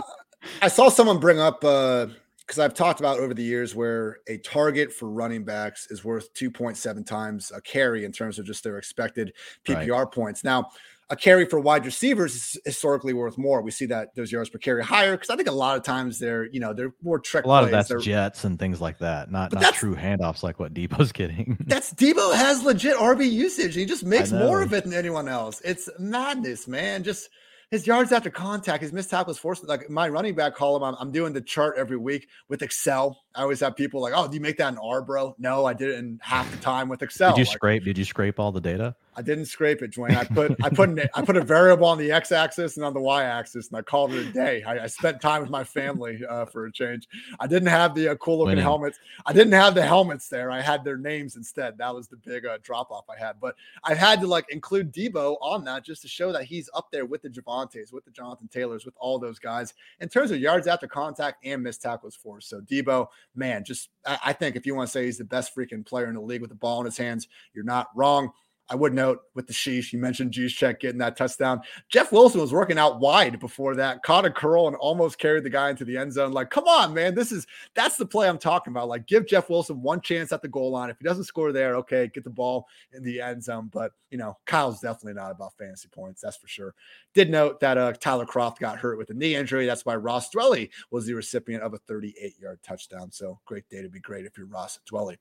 i 0.60 0.68
saw 0.68 0.88
someone 0.88 1.18
bring 1.18 1.38
up 1.38 1.64
uh 1.64 2.06
because 2.48 2.58
I've 2.60 2.72
talked 2.72 2.98
about 2.98 3.18
over 3.18 3.34
the 3.34 3.42
years 3.42 3.74
where 3.74 4.20
a 4.26 4.38
target 4.38 4.90
for 4.90 5.10
running 5.10 5.44
backs 5.44 5.86
is 5.90 6.02
worth 6.02 6.32
2.7 6.32 7.04
times 7.04 7.52
a 7.54 7.60
carry 7.60 8.06
in 8.06 8.10
terms 8.10 8.38
of 8.38 8.46
just 8.46 8.64
their 8.64 8.78
expected 8.78 9.34
PPR 9.66 10.04
right. 10.04 10.10
points. 10.10 10.42
Now, 10.42 10.70
a 11.10 11.16
carry 11.16 11.46
for 11.46 11.58
wide 11.58 11.86
receivers 11.86 12.34
is 12.34 12.60
historically 12.64 13.12
worth 13.12 13.38
more. 13.38 13.62
We 13.62 13.70
see 13.70 13.86
that 13.86 14.14
those 14.14 14.30
yards 14.30 14.50
per 14.50 14.58
carry 14.58 14.84
higher 14.84 15.12
because 15.12 15.30
I 15.30 15.36
think 15.36 15.48
a 15.48 15.52
lot 15.52 15.76
of 15.76 15.82
times 15.82 16.18
they're 16.18 16.44
you 16.44 16.60
know 16.60 16.72
they're 16.74 16.92
more 17.02 17.18
trick. 17.18 17.44
A 17.44 17.48
lot 17.48 17.60
plays. 17.60 17.68
of 17.68 17.72
that's 17.72 17.88
they're, 17.88 17.98
jets 17.98 18.44
and 18.44 18.58
things 18.58 18.80
like 18.80 18.98
that, 18.98 19.30
not 19.30 19.52
not 19.52 19.74
true 19.74 19.94
handoffs 19.94 20.42
like 20.42 20.58
what 20.58 20.74
Deebo's 20.74 21.12
getting. 21.12 21.56
that's 21.66 21.94
Deebo 21.94 22.34
has 22.34 22.62
legit 22.62 22.96
RB 22.96 23.30
usage. 23.30 23.74
He 23.74 23.86
just 23.86 24.04
makes 24.04 24.32
more 24.32 24.62
of 24.62 24.72
it 24.72 24.84
than 24.84 24.92
anyone 24.92 25.28
else. 25.28 25.62
It's 25.64 25.88
madness, 25.98 26.68
man. 26.68 27.02
Just 27.04 27.30
his 27.70 27.86
yards 27.86 28.12
after 28.12 28.30
contact, 28.30 28.82
his 28.82 28.92
missed 28.92 29.10
tackles 29.10 29.38
forced. 29.38 29.66
Like 29.66 29.90
my 29.90 30.08
running 30.08 30.34
back 30.34 30.54
column, 30.54 30.82
I'm, 30.82 30.94
I'm 30.98 31.12
doing 31.12 31.32
the 31.32 31.40
chart 31.40 31.76
every 31.76 31.98
week 31.98 32.28
with 32.48 32.62
Excel. 32.62 33.18
I 33.38 33.42
always 33.42 33.60
have 33.60 33.76
people 33.76 34.00
like, 34.00 34.12
"Oh, 34.16 34.26
do 34.26 34.34
you 34.34 34.40
make 34.40 34.56
that 34.56 34.72
in 34.72 34.78
R, 34.78 35.00
bro?" 35.00 35.36
No, 35.38 35.64
I 35.64 35.72
did 35.72 35.90
it 35.90 35.98
in 36.00 36.18
half 36.20 36.50
the 36.50 36.56
time 36.56 36.88
with 36.88 37.02
Excel. 37.02 37.30
Did 37.30 37.38
you 37.38 37.44
like, 37.44 37.54
scrape? 37.54 37.84
Did 37.84 37.96
you 37.96 38.04
scrape 38.04 38.40
all 38.40 38.50
the 38.50 38.60
data? 38.60 38.96
I 39.18 39.22
didn't 39.22 39.46
scrape 39.46 39.82
it, 39.82 39.90
Dwayne. 39.90 40.16
I 40.16 40.24
put 40.24 40.56
I 40.62 40.68
put 40.68 40.88
an, 40.90 41.00
I 41.12 41.22
put 41.22 41.36
a 41.36 41.42
variable 41.42 41.86
on 41.86 41.98
the 41.98 42.12
x-axis 42.12 42.76
and 42.76 42.86
on 42.86 42.94
the 42.94 43.00
y-axis, 43.00 43.68
and 43.68 43.76
I 43.76 43.82
called 43.82 44.12
it 44.12 44.26
a 44.26 44.32
day. 44.32 44.62
I, 44.62 44.84
I 44.84 44.86
spent 44.86 45.20
time 45.20 45.40
with 45.40 45.50
my 45.50 45.64
family 45.64 46.20
uh, 46.28 46.44
for 46.44 46.66
a 46.66 46.72
change. 46.72 47.08
I 47.40 47.48
didn't 47.48 47.68
have 47.68 47.96
the 47.96 48.10
uh, 48.10 48.14
cool 48.16 48.38
looking 48.38 48.58
helmets. 48.58 48.98
I 49.26 49.32
didn't 49.32 49.54
have 49.54 49.74
the 49.74 49.82
helmets 49.82 50.28
there. 50.28 50.52
I 50.52 50.60
had 50.60 50.84
their 50.84 50.96
names 50.96 51.34
instead. 51.34 51.78
That 51.78 51.92
was 51.92 52.06
the 52.06 52.16
big 52.16 52.46
uh, 52.46 52.58
drop 52.62 52.92
off 52.92 53.06
I 53.10 53.18
had. 53.18 53.40
But 53.40 53.56
I 53.82 53.94
had 53.94 54.20
to 54.20 54.28
like 54.28 54.46
include 54.50 54.92
Deebo 54.92 55.36
on 55.40 55.64
that 55.64 55.84
just 55.84 56.02
to 56.02 56.08
show 56.08 56.30
that 56.30 56.44
he's 56.44 56.70
up 56.72 56.92
there 56.92 57.04
with 57.04 57.22
the 57.22 57.28
Javontes, 57.28 57.92
with 57.92 58.04
the 58.04 58.12
Jonathan 58.12 58.46
Taylors, 58.46 58.84
with 58.84 58.94
all 58.98 59.18
those 59.18 59.40
guys 59.40 59.74
in 60.00 60.08
terms 60.08 60.30
of 60.30 60.38
yards 60.38 60.68
after 60.68 60.86
contact 60.86 61.44
and 61.44 61.60
missed 61.62 61.82
tackles 61.82 62.14
for. 62.14 62.40
So 62.40 62.60
Deebo, 62.60 63.08
man, 63.34 63.64
just 63.64 63.90
I, 64.06 64.18
I 64.26 64.32
think 64.32 64.56
if 64.56 64.66
you 64.66 64.74
want 64.74 64.88
to 64.88 64.92
say 64.92 65.04
he's 65.06 65.18
the 65.18 65.24
best 65.24 65.54
freaking 65.54 65.86
player 65.86 66.06
in 66.06 66.14
the 66.14 66.20
league 66.20 66.40
with 66.40 66.50
the 66.50 66.56
ball 66.56 66.80
in 66.80 66.86
his 66.86 66.96
hands, 66.96 67.28
you're 67.54 67.64
not 67.64 67.88
wrong. 67.94 68.30
I 68.70 68.74
would 68.74 68.92
note 68.92 69.22
with 69.34 69.46
the 69.46 69.52
sheesh, 69.52 69.92
you 69.92 69.98
mentioned 69.98 70.32
Juszczyk 70.32 70.80
getting 70.80 70.98
that 70.98 71.16
touchdown. 71.16 71.62
Jeff 71.88 72.12
Wilson 72.12 72.40
was 72.40 72.52
working 72.52 72.78
out 72.78 73.00
wide 73.00 73.40
before 73.40 73.74
that, 73.76 74.02
caught 74.02 74.26
a 74.26 74.30
curl 74.30 74.66
and 74.66 74.76
almost 74.76 75.18
carried 75.18 75.44
the 75.44 75.50
guy 75.50 75.70
into 75.70 75.84
the 75.86 75.96
end 75.96 76.12
zone. 76.12 76.32
Like, 76.32 76.50
come 76.50 76.64
on, 76.68 76.92
man. 76.92 77.14
This 77.14 77.32
is 77.32 77.46
that's 77.74 77.96
the 77.96 78.04
play 78.04 78.28
I'm 78.28 78.38
talking 78.38 78.72
about. 78.72 78.88
Like, 78.88 79.06
give 79.06 79.26
Jeff 79.26 79.48
Wilson 79.48 79.80
one 79.80 80.00
chance 80.00 80.32
at 80.32 80.42
the 80.42 80.48
goal 80.48 80.70
line. 80.70 80.90
If 80.90 80.98
he 80.98 81.04
doesn't 81.04 81.24
score 81.24 81.50
there, 81.50 81.76
okay, 81.76 82.10
get 82.12 82.24
the 82.24 82.30
ball 82.30 82.66
in 82.92 83.02
the 83.02 83.20
end 83.20 83.42
zone. 83.42 83.70
But 83.72 83.92
you 84.10 84.18
know, 84.18 84.36
Kyle's 84.44 84.80
definitely 84.80 85.14
not 85.14 85.30
about 85.30 85.56
fantasy 85.58 85.88
points, 85.88 86.20
that's 86.20 86.36
for 86.36 86.48
sure. 86.48 86.74
Did 87.14 87.30
note 87.30 87.60
that 87.60 87.78
uh, 87.78 87.92
Tyler 87.92 88.26
Kroft 88.26 88.58
got 88.58 88.78
hurt 88.78 88.98
with 88.98 89.10
a 89.10 89.14
knee 89.14 89.34
injury. 89.34 89.66
That's 89.66 89.86
why 89.86 89.96
Ross 89.96 90.30
Dwelley 90.30 90.70
was 90.90 91.06
the 91.06 91.14
recipient 91.14 91.62
of 91.62 91.74
a 91.74 91.78
38 91.78 92.38
yard 92.38 92.60
touchdown. 92.62 93.10
So 93.10 93.38
great 93.46 93.68
day 93.68 93.82
to 93.82 93.88
be 93.88 94.00
great 94.00 94.26
if 94.26 94.36
you're 94.36 94.46
Ross 94.46 94.78
Dwelley 94.90 95.16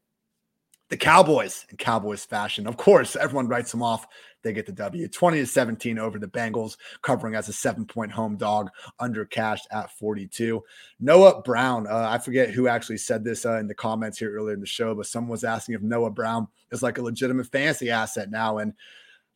the 0.89 0.97
Cowboys 0.97 1.65
in 1.69 1.77
Cowboys 1.77 2.23
fashion. 2.23 2.68
Of 2.68 2.77
course, 2.77 3.15
everyone 3.15 3.47
writes 3.47 3.72
them 3.72 3.84
off. 3.84 4.07
They 4.43 4.53
get 4.53 4.65
the 4.65 4.72
W 4.72 5.07
20 5.07 5.39
to 5.39 5.45
17 5.45 5.99
over 5.99 6.19
the 6.19 6.27
Bengals, 6.27 6.77
covering 7.01 7.35
as 7.35 7.49
a 7.49 7.53
seven 7.53 7.85
point 7.85 8.11
home 8.11 8.38
dog 8.38 8.69
under 8.99 9.26
cash 9.26 9.59
at 9.72 9.91
42. 9.97 10.64
Noah 10.99 11.41
Brown, 11.41 11.88
uh, 11.88 12.07
I 12.09 12.18
forget 12.19 12.51
who 12.51 12.68
actually 12.68 12.97
said 12.97 13.23
this 13.23 13.45
uh, 13.45 13.57
in 13.57 13.68
the 13.68 13.76
comments 13.76 14.19
here 14.19 14.34
earlier 14.34 14.53
in 14.53 14.61
the 14.61 14.65
show, 14.65 14.95
but 14.95 15.07
someone 15.07 15.31
was 15.31 15.43
asking 15.43 15.76
if 15.76 15.81
Noah 15.81 16.11
Brown 16.11 16.47
is 16.72 16.84
like 16.84 16.97
a 16.97 17.03
legitimate 17.03 17.47
fantasy 17.47 17.89
asset 17.89 18.31
now. 18.31 18.59
And 18.59 18.73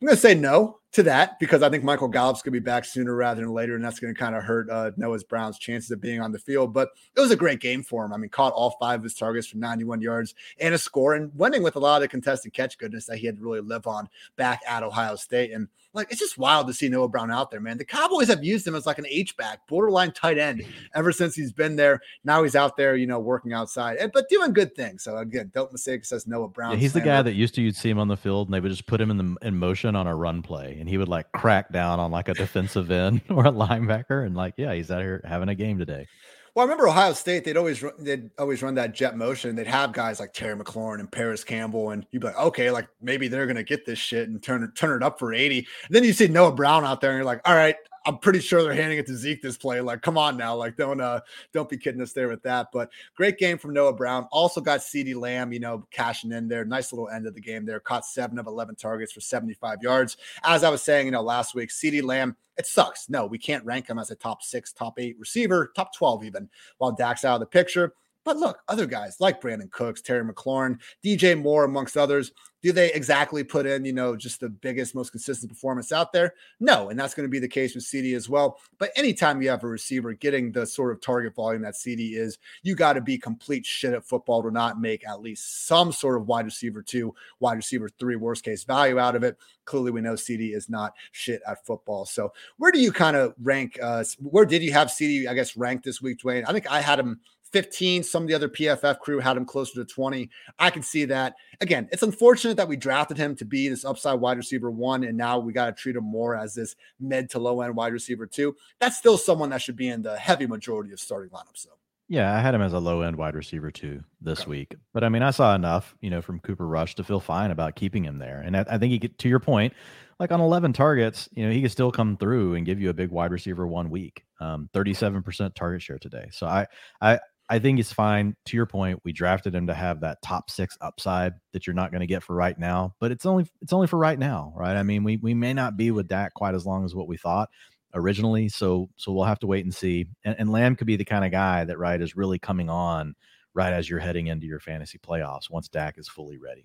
I'm 0.02 0.06
going 0.06 0.16
to 0.16 0.20
say 0.20 0.34
no 0.34 0.80
to 0.94 1.04
that 1.04 1.38
because 1.38 1.62
I 1.62 1.70
think 1.70 1.84
Michael 1.84 2.08
Gallup's 2.08 2.42
going 2.42 2.52
to 2.52 2.60
be 2.60 2.64
back 2.64 2.84
sooner 2.84 3.14
rather 3.14 3.40
than 3.40 3.52
later, 3.52 3.76
and 3.76 3.84
that's 3.84 4.00
going 4.00 4.12
to 4.12 4.18
kind 4.18 4.34
of 4.34 4.42
hurt 4.42 4.68
uh, 4.68 4.90
Noah's 4.96 5.22
Brown's 5.22 5.60
chances 5.60 5.92
of 5.92 6.00
being 6.00 6.20
on 6.20 6.32
the 6.32 6.40
field. 6.40 6.74
But 6.74 6.88
it 7.16 7.20
was 7.20 7.30
a 7.30 7.36
great 7.36 7.60
game 7.60 7.84
for 7.84 8.04
him. 8.04 8.12
I 8.12 8.16
mean, 8.16 8.28
caught 8.28 8.52
all 8.52 8.76
five 8.80 8.98
of 8.98 9.04
his 9.04 9.14
targets 9.14 9.46
from 9.46 9.60
91 9.60 10.00
yards 10.00 10.34
and 10.58 10.74
a 10.74 10.78
score, 10.78 11.14
and 11.14 11.30
winning 11.36 11.62
with 11.62 11.76
a 11.76 11.78
lot 11.78 11.98
of 11.98 12.00
the 12.02 12.08
contested 12.08 12.52
catch 12.52 12.78
goodness 12.78 13.06
that 13.06 13.18
he 13.18 13.26
had 13.26 13.36
to 13.36 13.44
really 13.44 13.60
live 13.60 13.86
on 13.86 14.08
back 14.34 14.60
at 14.66 14.82
Ohio 14.82 15.14
State. 15.14 15.52
And 15.52 15.68
like 15.94 16.10
it's 16.10 16.20
just 16.20 16.38
wild 16.38 16.66
to 16.66 16.72
see 16.72 16.88
Noah 16.88 17.08
Brown 17.08 17.30
out 17.30 17.50
there, 17.50 17.60
man. 17.60 17.76
The 17.76 17.84
Cowboys 17.84 18.28
have 18.28 18.42
used 18.42 18.66
him 18.66 18.74
as 18.74 18.86
like 18.86 18.98
an 18.98 19.06
H 19.08 19.36
back, 19.36 19.66
borderline 19.66 20.12
tight 20.12 20.38
end 20.38 20.64
ever 20.94 21.12
since 21.12 21.34
he's 21.34 21.52
been 21.52 21.76
there. 21.76 22.00
Now 22.24 22.42
he's 22.42 22.56
out 22.56 22.76
there, 22.76 22.96
you 22.96 23.06
know, 23.06 23.20
working 23.20 23.52
outside, 23.52 23.98
and, 23.98 24.10
but 24.12 24.28
doing 24.28 24.52
good 24.52 24.74
things. 24.74 25.04
So 25.04 25.18
again, 25.18 25.50
don't 25.54 25.70
mistake 25.72 26.04
says 26.04 26.26
Noah 26.26 26.48
Brown. 26.48 26.72
Yeah, 26.72 26.78
he's 26.78 26.92
the 26.94 27.00
guy 27.00 27.22
that 27.22 27.34
used 27.34 27.54
to 27.56 27.62
you'd 27.62 27.76
see 27.76 27.90
him 27.90 27.98
on 27.98 28.08
the 28.08 28.16
field, 28.16 28.48
and 28.48 28.54
they 28.54 28.60
would 28.60 28.70
just 28.70 28.86
put 28.86 29.00
him 29.00 29.10
in 29.10 29.16
the 29.18 29.36
in 29.46 29.56
motion 29.56 29.94
on 29.94 30.06
a 30.06 30.14
run 30.14 30.42
play, 30.42 30.76
and 30.78 30.88
he 30.88 30.98
would 30.98 31.08
like 31.08 31.30
crack 31.32 31.72
down 31.72 32.00
on 32.00 32.10
like 32.10 32.28
a 32.28 32.34
defensive 32.34 32.90
end 32.90 33.20
or 33.28 33.46
a 33.46 33.52
linebacker, 33.52 34.24
and 34.24 34.34
like, 34.34 34.54
yeah, 34.56 34.72
he's 34.72 34.90
out 34.90 35.02
here 35.02 35.20
having 35.24 35.48
a 35.48 35.54
game 35.54 35.78
today. 35.78 36.06
Well, 36.54 36.62
I 36.62 36.66
remember 36.66 36.86
Ohio 36.86 37.14
State. 37.14 37.44
They'd 37.44 37.56
always 37.56 37.82
run, 37.82 37.94
they'd 37.98 38.30
always 38.38 38.62
run 38.62 38.74
that 38.74 38.92
jet 38.92 39.16
motion. 39.16 39.56
They'd 39.56 39.66
have 39.66 39.92
guys 39.92 40.20
like 40.20 40.34
Terry 40.34 40.54
McLaurin 40.54 41.00
and 41.00 41.10
Parris 41.10 41.44
Campbell, 41.44 41.90
and 41.90 42.04
you'd 42.10 42.20
be 42.20 42.26
like, 42.26 42.38
okay, 42.38 42.70
like 42.70 42.88
maybe 43.00 43.26
they're 43.26 43.46
gonna 43.46 43.62
get 43.62 43.86
this 43.86 43.98
shit 43.98 44.28
and 44.28 44.42
turn 44.42 44.70
turn 44.74 45.00
it 45.00 45.02
up 45.02 45.18
for 45.18 45.32
eighty. 45.32 45.66
And 45.86 45.96
then 45.96 46.04
you 46.04 46.12
see 46.12 46.28
Noah 46.28 46.52
Brown 46.52 46.84
out 46.84 47.00
there, 47.00 47.10
and 47.10 47.16
you're 47.16 47.24
like, 47.24 47.40
all 47.46 47.54
right, 47.54 47.76
I'm 48.04 48.18
pretty 48.18 48.40
sure 48.40 48.62
they're 48.62 48.74
handing 48.74 48.98
it 48.98 49.06
to 49.06 49.16
Zeke 49.16 49.42
this 49.42 49.56
play. 49.56 49.80
Like, 49.80 50.02
come 50.02 50.18
on 50.18 50.36
now, 50.36 50.54
like 50.54 50.76
don't 50.76 51.00
uh 51.00 51.20
don't 51.52 51.68
be 51.68 51.76
kidding 51.76 52.00
us 52.00 52.12
there 52.12 52.28
with 52.28 52.42
that. 52.42 52.68
But 52.72 52.90
great 53.16 53.38
game 53.38 53.58
from 53.58 53.72
Noah 53.72 53.92
Brown. 53.92 54.26
Also 54.32 54.60
got 54.60 54.80
CeeDee 54.80 55.14
Lamb, 55.14 55.52
you 55.52 55.60
know, 55.60 55.86
cashing 55.90 56.32
in 56.32 56.48
there. 56.48 56.64
Nice 56.64 56.92
little 56.92 57.08
end 57.08 57.26
of 57.26 57.34
the 57.34 57.40
game 57.40 57.64
there. 57.64 57.80
Caught 57.80 58.06
seven 58.06 58.38
of 58.38 58.46
11 58.46 58.76
targets 58.76 59.12
for 59.12 59.20
75 59.20 59.82
yards. 59.82 60.16
As 60.44 60.64
I 60.64 60.70
was 60.70 60.82
saying, 60.82 61.06
you 61.06 61.12
know, 61.12 61.22
last 61.22 61.54
week, 61.54 61.70
CeeDee 61.70 62.02
Lamb. 62.02 62.36
It 62.58 62.66
sucks. 62.66 63.08
No, 63.08 63.24
we 63.24 63.38
can't 63.38 63.64
rank 63.64 63.88
him 63.88 63.98
as 63.98 64.10
a 64.10 64.14
top 64.14 64.42
six, 64.42 64.74
top 64.74 64.98
eight 64.98 65.18
receiver, 65.18 65.72
top 65.74 65.94
12 65.94 66.24
even, 66.24 66.50
while 66.76 66.92
Dak's 66.92 67.24
out 67.24 67.36
of 67.36 67.40
the 67.40 67.46
picture. 67.46 67.94
But 68.24 68.36
look, 68.36 68.58
other 68.68 68.86
guys 68.86 69.16
like 69.20 69.40
Brandin 69.40 69.70
Cooks, 69.70 70.00
Terry 70.00 70.24
McLaurin, 70.24 70.78
DJ 71.04 71.40
Moore, 71.40 71.64
amongst 71.64 71.96
others, 71.96 72.32
do 72.62 72.70
they 72.70 72.92
exactly 72.92 73.42
put 73.42 73.66
in, 73.66 73.84
you 73.84 73.92
know, 73.92 74.14
just 74.14 74.38
the 74.38 74.48
biggest, 74.48 74.94
most 74.94 75.10
consistent 75.10 75.50
performance 75.50 75.90
out 75.90 76.12
there? 76.12 76.34
No. 76.60 76.90
And 76.90 76.98
that's 76.98 77.12
going 77.12 77.26
to 77.26 77.30
be 77.30 77.40
the 77.40 77.48
case 77.48 77.74
with 77.74 77.84
CeeDee 77.84 78.14
as 78.14 78.28
well. 78.28 78.58
But 78.78 78.90
anytime 78.94 79.42
you 79.42 79.50
have 79.50 79.64
a 79.64 79.68
receiver 79.68 80.12
getting 80.12 80.52
the 80.52 80.64
sort 80.64 80.92
of 80.92 81.00
target 81.00 81.34
volume 81.34 81.62
that 81.62 81.74
CeeDee 81.74 82.16
is, 82.16 82.38
you 82.62 82.76
got 82.76 82.92
to 82.92 83.00
be 83.00 83.18
complete 83.18 83.66
shit 83.66 83.94
at 83.94 84.04
football 84.04 84.44
to 84.44 84.50
not 84.52 84.80
make 84.80 85.06
at 85.08 85.20
least 85.20 85.66
some 85.66 85.90
sort 85.90 86.16
of 86.16 86.28
wide 86.28 86.44
receiver 86.44 86.82
two, 86.82 87.12
wide 87.40 87.56
receiver 87.56 87.88
three, 87.98 88.14
worst 88.14 88.44
case 88.44 88.62
value 88.62 88.98
out 88.98 89.16
of 89.16 89.24
it. 89.24 89.36
Clearly, 89.64 89.90
we 89.90 90.00
know 90.00 90.14
CeeDee 90.14 90.54
is 90.54 90.68
not 90.68 90.92
shit 91.10 91.42
at 91.46 91.64
football. 91.66 92.04
So, 92.04 92.32
where 92.58 92.72
do 92.72 92.80
you 92.80 92.92
kind 92.92 93.16
of 93.16 93.34
rank? 93.42 93.78
Uh, 93.82 94.04
where 94.18 94.44
did 94.44 94.62
you 94.62 94.72
have 94.72 94.88
CeeDee, 94.88 95.28
I 95.28 95.34
guess, 95.34 95.56
ranked 95.56 95.84
this 95.84 96.02
week, 96.02 96.18
Dwayne? 96.18 96.44
I 96.46 96.52
think 96.52 96.70
I 96.70 96.80
had 96.80 96.98
him 96.98 97.20
15. 97.52 98.02
Some 98.02 98.22
of 98.22 98.28
the 98.28 98.34
other 98.34 98.48
PFF 98.48 98.98
crew 99.00 99.20
had 99.20 99.36
him 99.36 99.44
closer 99.44 99.74
to 99.74 99.84
20. 99.84 100.30
I 100.58 100.70
can 100.70 100.82
see 100.82 101.04
that. 101.06 101.34
Again, 101.60 101.88
it's 101.92 102.02
unfortunate 102.02 102.56
that 102.56 102.68
we 102.68 102.76
drafted 102.76 103.18
him 103.18 103.36
to 103.36 103.44
be 103.44 103.68
this 103.68 103.84
upside 103.84 104.20
wide 104.20 104.36
receiver 104.36 104.70
one, 104.70 105.04
and 105.04 105.16
now 105.16 105.38
we 105.38 105.52
got 105.52 105.66
to 105.66 105.72
treat 105.72 105.96
him 105.96 106.04
more 106.04 106.36
as 106.36 106.54
this 106.54 106.74
mid 106.98 107.30
to 107.30 107.38
low 107.38 107.60
end 107.60 107.76
wide 107.76 107.92
receiver 107.92 108.26
two. 108.26 108.56
That's 108.80 108.96
still 108.96 109.18
someone 109.18 109.50
that 109.50 109.62
should 109.62 109.76
be 109.76 109.88
in 109.88 110.02
the 110.02 110.16
heavy 110.16 110.46
majority 110.46 110.92
of 110.92 111.00
starting 111.00 111.30
lineups, 111.30 111.64
though. 111.64 111.78
Yeah, 112.08 112.36
I 112.36 112.40
had 112.40 112.54
him 112.54 112.60
as 112.60 112.74
a 112.74 112.78
low 112.78 113.00
end 113.00 113.16
wide 113.16 113.34
receiver 113.34 113.70
too 113.70 114.02
this 114.20 114.42
okay. 114.42 114.50
week. 114.50 114.74
But 114.92 115.02
I 115.02 115.08
mean, 115.08 115.22
I 115.22 115.30
saw 115.30 115.54
enough, 115.54 115.94
you 116.02 116.10
know, 116.10 116.20
from 116.20 116.40
Cooper 116.40 116.66
Rush 116.66 116.94
to 116.96 117.04
feel 117.04 117.20
fine 117.20 117.50
about 117.50 117.74
keeping 117.74 118.04
him 118.04 118.18
there. 118.18 118.42
And 118.44 118.54
I, 118.54 118.66
I 118.68 118.76
think 118.76 118.92
he 118.92 118.98
get 118.98 119.16
to 119.18 119.30
your 119.30 119.40
point, 119.40 119.72
like 120.18 120.30
on 120.30 120.40
11 120.40 120.74
targets, 120.74 121.28
you 121.32 121.46
know, 121.46 121.50
he 121.50 121.62
could 121.62 121.72
still 121.72 121.90
come 121.90 122.16
through 122.16 122.54
and 122.54 122.66
give 122.66 122.80
you 122.80 122.90
a 122.90 122.94
big 122.94 123.10
wide 123.10 123.32
receiver 123.32 123.66
one 123.66 123.88
week. 123.88 124.24
Um, 124.40 124.68
37% 124.74 125.54
target 125.54 125.80
share 125.80 125.98
today. 125.98 126.28
So 126.32 126.46
I, 126.46 126.66
I, 127.00 127.18
I 127.52 127.58
think 127.58 127.78
it's 127.78 127.92
fine. 127.92 128.34
To 128.46 128.56
your 128.56 128.64
point, 128.64 129.02
we 129.04 129.12
drafted 129.12 129.54
him 129.54 129.66
to 129.66 129.74
have 129.74 130.00
that 130.00 130.22
top 130.22 130.48
six 130.48 130.78
upside 130.80 131.34
that 131.52 131.66
you're 131.66 131.74
not 131.74 131.90
going 131.90 132.00
to 132.00 132.06
get 132.06 132.22
for 132.22 132.34
right 132.34 132.58
now, 132.58 132.94
but 132.98 133.12
it's 133.12 133.26
only 133.26 133.44
it's 133.60 133.74
only 133.74 133.86
for 133.86 133.98
right 133.98 134.18
now, 134.18 134.54
right? 134.56 134.74
I 134.74 134.82
mean, 134.82 135.04
we 135.04 135.18
we 135.18 135.34
may 135.34 135.52
not 135.52 135.76
be 135.76 135.90
with 135.90 136.08
Dak 136.08 136.32
quite 136.32 136.54
as 136.54 136.64
long 136.64 136.82
as 136.86 136.94
what 136.94 137.08
we 137.08 137.18
thought, 137.18 137.50
originally. 137.92 138.48
So 138.48 138.88
so 138.96 139.12
we'll 139.12 139.26
have 139.26 139.38
to 139.40 139.46
wait 139.46 139.66
and 139.66 139.74
see. 139.74 140.06
And, 140.24 140.34
and 140.38 140.50
Lamb 140.50 140.76
could 140.76 140.86
be 140.86 140.96
the 140.96 141.04
kind 141.04 141.26
of 141.26 141.30
guy 141.30 141.66
that 141.66 141.78
right 141.78 142.00
is 142.00 142.16
really 142.16 142.38
coming 142.38 142.70
on 142.70 143.14
right 143.52 143.74
as 143.74 143.90
you're 143.90 144.00
heading 144.00 144.28
into 144.28 144.46
your 144.46 144.60
fantasy 144.60 144.96
playoffs 144.96 145.50
once 145.50 145.68
Dak 145.68 145.98
is 145.98 146.08
fully 146.08 146.38
ready. 146.38 146.64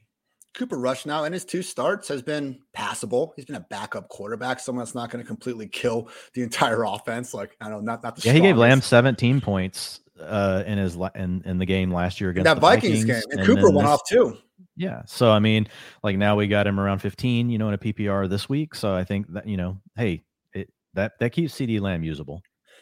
Cooper 0.54 0.78
Rush 0.78 1.06
now 1.06 1.26
in 1.26 1.34
his 1.34 1.44
two 1.44 1.64
starts 1.64 2.08
has 2.08 2.22
been 2.22 2.62
passable. 2.72 3.34
He's 3.36 3.44
been 3.44 3.58
a 3.58 3.68
backup 3.70 4.08
quarterback, 4.08 4.62
someone 4.62 4.86
that's 4.86 4.96
not 4.96 5.10
going 5.10 5.22
to 5.22 5.28
completely 5.28 5.68
kill 5.68 6.08
the 6.34 6.44
entire 6.44 6.84
offense. 6.88 7.34
Like 7.34 7.58
I 7.60 7.66
don't 7.66 7.84
know, 7.84 7.92
not 7.92 8.04
not 8.04 8.16
the 8.16 8.20
yeah. 8.20 8.32
Strongest. 8.32 8.36
He 8.36 8.50
gave 8.50 8.58
Lamb 8.58 8.82
17 8.82 9.42
points 9.42 10.00
uh, 10.22 10.64
in 10.66 10.78
his 10.78 10.96
in 11.16 11.42
in 11.46 11.58
the 11.58 11.66
game 11.66 11.92
last 11.92 12.20
year 12.20 12.30
against 12.30 12.46
that 12.46 12.60
Vikings, 12.60 13.04
Vikings, 13.04 13.06
game, 13.06 13.32
and, 13.32 13.40
and 13.40 13.48
Cooper 13.48 13.70
went 13.70 13.88
this, 13.88 13.88
off 13.88 14.02
too. 14.08 14.38
Yeah, 14.76 15.02
so 15.06 15.32
I 15.32 15.40
mean, 15.40 15.68
like 16.04 16.18
now 16.18 16.36
we 16.36 16.48
got 16.48 16.68
him 16.68 16.80
around 16.80 17.00
15, 17.00 17.50
you 17.50 17.58
know, 17.58 17.68
in 17.68 17.74
a 17.74 17.78
PPR 17.80 18.30
this 18.30 18.48
week. 18.48 18.76
So 18.76 18.94
I 18.94 19.04
think 19.04 19.32
that 19.34 19.48
you 19.48 19.58
know, 19.58 19.78
hey, 19.96 20.24
it, 20.54 20.70
that 20.94 21.14
that 21.20 21.32
keeps 21.32 21.56
CeeDee 21.56 21.82
Lamb 21.82 22.04
usable. 22.04 22.42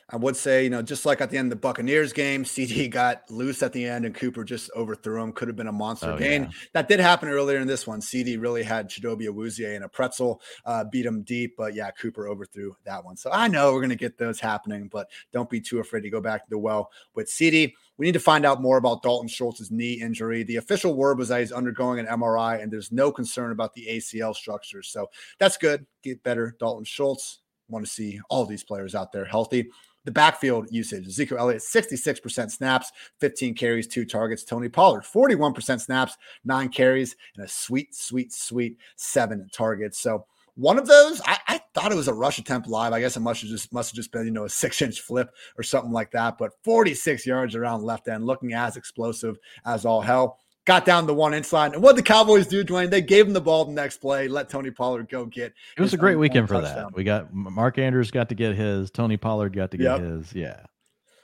I 0.10 0.18
would 0.18 0.38
say, 0.38 0.64
you 0.64 0.70
know, 0.70 0.84
just 0.84 1.04
like 1.08 1.20
at 1.20 1.32
the 1.32 1.38
end 1.38 1.48
of 1.48 1.58
the 1.58 1.62
Buccaneers 1.62 2.14
game, 2.14 2.44
CeeDee 2.44 2.90
got 2.92 3.30
loose 3.32 3.64
at 3.64 3.74
the 3.74 3.86
end 3.86 4.06
and 4.06 4.14
Cooper 4.14 4.44
just 4.44 4.70
overthrew 4.76 5.22
him. 5.22 5.32
Could 5.34 5.48
have 5.48 5.58
been 5.58 5.68
a 5.68 5.72
monster 5.72 6.12
oh, 6.12 6.18
gain. 6.18 6.44
Yeah. 6.44 6.50
That 6.74 6.88
did 6.88 7.00
happen 7.00 7.28
earlier 7.28 7.58
in 7.58 7.66
this 7.66 7.88
one. 7.88 8.02
CeeDee 8.02 8.40
really 8.40 8.62
had 8.62 8.88
Chidobe 8.88 9.28
Awuzie 9.28 9.76
in 9.76 9.82
a 9.82 9.90
pretzel, 9.90 10.42
uh, 10.66 10.84
beat 10.84 11.08
him 11.08 11.24
deep. 11.24 11.56
But 11.58 11.74
yeah, 11.74 11.90
Cooper 11.90 12.28
overthrew 12.28 12.76
that 12.86 13.04
one. 13.04 13.18
So 13.18 13.32
I 13.32 13.48
know 13.48 13.74
we're 13.74 13.80
going 13.80 13.90
to 13.90 13.96
get 13.96 14.18
those 14.20 14.40
happening, 14.40 14.90
but 14.90 15.10
don't 15.34 15.50
be 15.50 15.60
too 15.60 15.80
afraid 15.80 16.02
to 16.02 16.10
go 16.12 16.22
back 16.22 16.44
to 16.44 16.50
the 16.52 16.60
well 16.60 16.92
with 17.16 17.28
CD. 17.28 17.74
We 17.98 18.06
need 18.06 18.14
to 18.14 18.20
find 18.20 18.46
out 18.46 18.62
more 18.62 18.78
about 18.78 19.02
Dalton 19.02 19.28
Schultz's 19.28 19.72
knee 19.72 19.94
injury. 19.94 20.44
The 20.44 20.58
official 20.58 20.94
word 20.94 21.18
was 21.18 21.30
that 21.30 21.40
he's 21.40 21.52
undergoing 21.52 21.98
an 21.98 22.06
MRI 22.06 22.62
and 22.62 22.72
there's 22.72 22.92
no 22.92 23.12
concern 23.12 23.52
about 23.52 23.74
the 23.74 23.88
ACL 23.90 24.36
structure. 24.36 24.84
So 24.84 25.10
that's 25.40 25.58
good. 25.58 25.88
Get 26.04 26.22
better, 26.22 26.56
Dalton 26.60 26.84
Schultz 26.84 27.40
want 27.68 27.86
to 27.86 27.92
see 27.92 28.20
all 28.30 28.46
these 28.46 28.64
players 28.64 28.96
out 28.96 29.12
there 29.12 29.26
healthy. 29.26 29.70
The 30.06 30.12
backfield 30.12 30.68
usage 30.72 31.08
Ezekiel 31.08 31.40
Elliott, 31.40 31.62
66% 31.62 32.52
snaps, 32.52 32.92
15 33.20 33.56
carries, 33.56 33.88
two 33.88 34.06
targets. 34.06 34.44
Tony 34.44 34.70
Pollard, 34.70 35.04
41% 35.04 35.82
snaps, 35.82 36.16
nine 36.44 36.70
carries, 36.70 37.16
and 37.36 37.46
a 37.46 37.50
sweet, 37.50 37.94
sweet, 37.94 38.32
sweet 38.32 38.78
seven 38.96 39.50
targets. 39.52 40.00
So, 40.00 40.26
one 40.58 40.78
of 40.78 40.88
those, 40.88 41.20
I, 41.26 41.38
I, 41.50 41.62
thought 41.74 41.92
it 41.92 41.96
was 41.96 42.08
a 42.08 42.14
rush 42.14 42.40
attempt 42.40 42.70
live. 42.70 42.94
I 42.94 43.02
guess 43.02 43.18
it 43.18 43.20
must 43.20 43.42
have 43.42 43.50
just 43.50 43.74
must 43.74 43.92
have 43.92 43.98
just 43.98 44.14
been, 44.14 44.26
you 44.26 44.32
know, 44.32 44.46
a 44.46 44.50
six 44.50 44.82
inch 44.82 45.02
flip 45.02 45.30
or 45.58 45.64
something 45.64 45.92
like 45.92 46.12
that. 46.12 46.38
But 46.38 46.54
46 46.64 47.26
yards 47.26 47.56
around 47.56 47.84
left 47.84 48.08
end, 48.08 48.26
looking 48.26 48.54
as 48.54 48.78
explosive 48.78 49.38
as 49.66 49.84
all 49.84 50.00
hell 50.00 50.40
got 50.66 50.86
down 50.86 51.06
the 51.06 51.14
one 51.14 51.34
inch 51.34 51.54
line. 51.54 51.74
And 51.74 51.82
what 51.82 51.96
the 51.96 52.04
Cowboys 52.04 52.48
do, 52.48 52.64
Dwayne, 52.64 52.90
they 52.90 53.02
gave 53.02 53.28
him 53.28 53.34
the 53.34 53.42
ball 53.42 53.66
the 53.66 53.72
next 53.72 53.98
play, 53.98 54.28
let 54.28 54.50
Tony 54.50 54.72
Pollard 54.72 55.10
go 55.10 55.26
get. 55.26 55.54
It 55.78 55.82
was 55.82 55.94
a 55.94 55.98
great 55.98 56.16
weekend 56.16 56.48
for 56.48 56.56
touchdown. 56.56 56.90
that. 56.90 56.96
We 56.96 57.04
got 57.04 57.34
Mark 57.34 57.78
Andrews 57.78 58.12
got 58.12 58.30
to 58.30 58.36
get 58.36 58.56
his, 58.56 58.92
Tony 58.92 59.18
Pollard 59.18 59.56
got 59.56 59.72
to 59.72 59.78
get 59.78 60.00
yep. 60.00 60.02
his. 60.02 60.34
Yeah. 60.34 60.62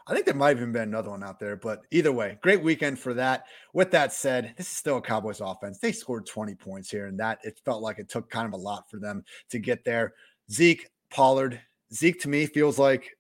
I 0.08 0.14
think 0.14 0.26
there 0.26 0.36
might 0.36 0.50
have 0.50 0.58
even 0.58 0.72
been 0.72 0.82
another 0.84 1.12
one 1.12 1.24
out 1.24 1.40
there, 1.40 1.56
but 1.56 1.84
either 1.92 2.12
way, 2.12 2.38
great 2.42 2.62
weekend 2.62 3.00
for 3.00 3.14
that. 3.14 3.46
With 3.74 3.92
that 3.92 4.12
said, 4.12 4.54
this 4.58 4.68
is 4.68 4.76
still 4.76 4.98
a 4.98 5.02
Cowboys 5.02 5.42
offense. 5.42 5.80
They 5.80 5.92
scored 5.92 6.26
20 6.26 6.56
points 6.56 6.90
here, 6.90 7.06
and 7.06 7.20
that 7.20 7.40
it 7.44 7.60
felt 7.64 7.82
like 7.82 8.00
it 8.00 8.10
took 8.10 8.30
kind 8.30 8.48
of 8.48 8.54
a 8.54 8.62
lot 8.62 8.90
for 8.90 9.00
them 9.00 9.24
to 9.50 9.60
get 9.60 9.86
there. 9.86 10.14
Zeke, 10.52 10.90
Pollard, 11.12 11.62
Zeke 11.94 12.20
to 12.22 12.30
me 12.30 12.46
feels 12.46 12.80
like 12.80 13.16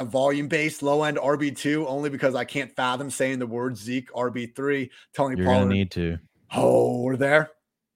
a 0.00 0.04
volume 0.04 0.48
based 0.48 0.82
low 0.82 1.02
end 1.02 1.18
RB2 1.18 1.86
only 1.86 2.10
because 2.10 2.34
I 2.34 2.44
can't 2.44 2.74
fathom 2.74 3.10
saying 3.10 3.38
the 3.38 3.46
word 3.46 3.76
Zeke 3.76 4.10
RB3. 4.12 4.90
Tony 5.14 5.36
You're 5.36 5.46
Pollard. 5.46 5.68
Need 5.68 5.90
to. 5.92 6.18
Oh, 6.54 7.02
we're 7.02 7.16
there. 7.16 7.50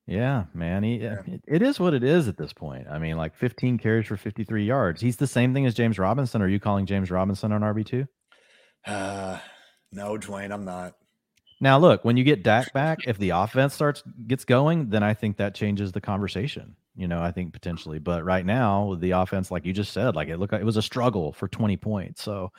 Yeah, 0.06 0.44
man. 0.52 0.82
He, 0.82 0.96
yeah. 0.96 1.22
It, 1.26 1.42
it 1.48 1.62
is 1.62 1.80
what 1.80 1.94
it 1.94 2.04
is 2.04 2.28
at 2.28 2.36
this 2.36 2.52
point. 2.52 2.86
I 2.90 2.98
mean, 2.98 3.16
like 3.16 3.34
15 3.34 3.78
carries 3.78 4.06
for 4.06 4.16
53 4.16 4.64
yards. 4.64 5.00
He's 5.00 5.16
the 5.16 5.26
same 5.26 5.54
thing 5.54 5.64
as 5.64 5.74
James 5.74 5.98
Robinson. 5.98 6.42
Are 6.42 6.48
you 6.48 6.60
calling 6.60 6.84
James 6.84 7.10
Robinson 7.10 7.52
on 7.52 7.62
RB2? 7.62 8.06
Uh, 8.86 9.38
no, 9.92 10.18
Dwayne, 10.18 10.52
I'm 10.52 10.66
not. 10.66 10.92
Now, 11.64 11.78
look, 11.78 12.04
when 12.04 12.16
you 12.16 12.24
get 12.24 12.44
Dak 12.44 12.72
back, 12.72 13.00
if 13.06 13.18
the 13.18 13.30
offense 13.30 13.74
starts 13.74 14.04
gets 14.28 14.44
going, 14.44 14.90
then 14.90 15.02
I 15.02 15.14
think 15.14 15.38
that 15.38 15.54
changes 15.54 15.92
the 15.92 16.00
conversation 16.00 16.76
you 16.96 17.08
know, 17.08 17.20
I 17.20 17.32
think 17.32 17.52
potentially. 17.52 17.98
But 17.98 18.24
right 18.24 18.46
now, 18.46 18.96
the 18.98 19.12
offense, 19.12 19.50
like 19.50 19.64
you 19.64 19.72
just 19.72 19.92
said, 19.92 20.14
like 20.14 20.28
it 20.28 20.38
looked 20.38 20.52
like 20.52 20.62
it 20.62 20.66
was 20.66 20.76
a 20.76 20.82
struggle 20.82 21.32
for 21.32 21.48
20 21.48 21.76
points. 21.76 22.22
So 22.22 22.52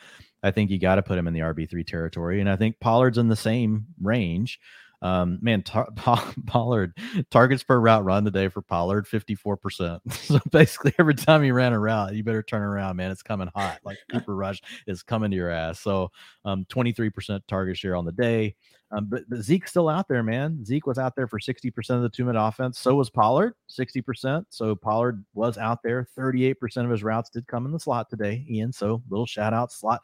I 0.44 0.52
think 0.52 0.70
you 0.70 0.80
got 0.80 0.96
to 0.96 1.04
put 1.04 1.18
him 1.18 1.28
in 1.28 1.34
the 1.34 1.40
RB3 1.40 1.86
territory. 1.88 2.42
And 2.42 2.50
I 2.50 2.56
think 2.56 2.80
Pollard's 2.80 3.18
in 3.18 3.30
the 3.30 3.36
same 3.36 3.86
range. 4.02 4.60
Um, 5.02 5.40
man, 5.42 5.62
tar- 5.62 5.90
Pollard 6.48 6.98
targets 7.30 7.64
per 7.64 7.80
route 7.80 8.04
run 8.04 8.26
today 8.26 8.48
for 8.48 8.62
Pollard 8.62 9.06
54%. 9.06 10.00
so 10.14 10.40
basically, 10.52 10.94
every 11.00 11.16
time 11.16 11.44
you 11.44 11.54
ran 11.54 11.74
a 11.74 11.80
route, 11.80 12.14
you 12.16 12.24
better 12.24 12.44
turn 12.44 12.62
around, 12.62 12.98
man. 12.98 13.12
It's 13.12 13.22
coming 13.22 13.50
hot. 13.56 13.80
Like 13.84 13.98
Cooper 14.12 14.36
Rush 14.36 14.62
is 14.88 15.04
coming 15.04 15.32
to 15.32 15.38
your 15.38 15.50
ass. 15.50 15.80
So 15.80 16.12
um, 16.44 16.66
23% 16.66 17.42
target 17.48 17.78
share 17.78 17.96
on 17.96 18.06
the 18.06 18.12
day. 18.12 18.56
Um, 18.96 19.08
but, 19.10 19.24
but, 19.30 19.42
Zeke's 19.42 19.72
still 19.72 19.90
out 19.90 20.08
there, 20.08 20.24
man. 20.24 20.64
Zeke 20.64 20.88
was 20.88 20.98
out 20.98 21.16
there 21.16 21.28
for 21.28 21.40
60% 21.40 21.90
of 21.90 22.02
the 22.02 22.10
two 22.10 22.24
minute 22.24 22.42
offense. 22.42 22.80
So 22.80 22.96
was 22.96 23.10
Pollard, 23.10 23.56
60%. 23.70 24.46
So 24.50 24.76
Pollard 24.76 25.24
was 25.34 25.58
out 25.58 25.80
there. 25.84 26.08
38% 26.18 26.86
of 26.86 26.90
his 26.90 27.04
routes 27.04 27.30
did 27.30 27.48
come 27.48 27.66
in 27.66 27.72
the 27.72 27.80
slot 27.80 28.10
today, 28.10 28.46
Ian. 28.50 28.72
So 28.72 29.02
little 29.10 29.26
shout 29.26 29.54
out 29.54 29.72
slot 29.72 30.02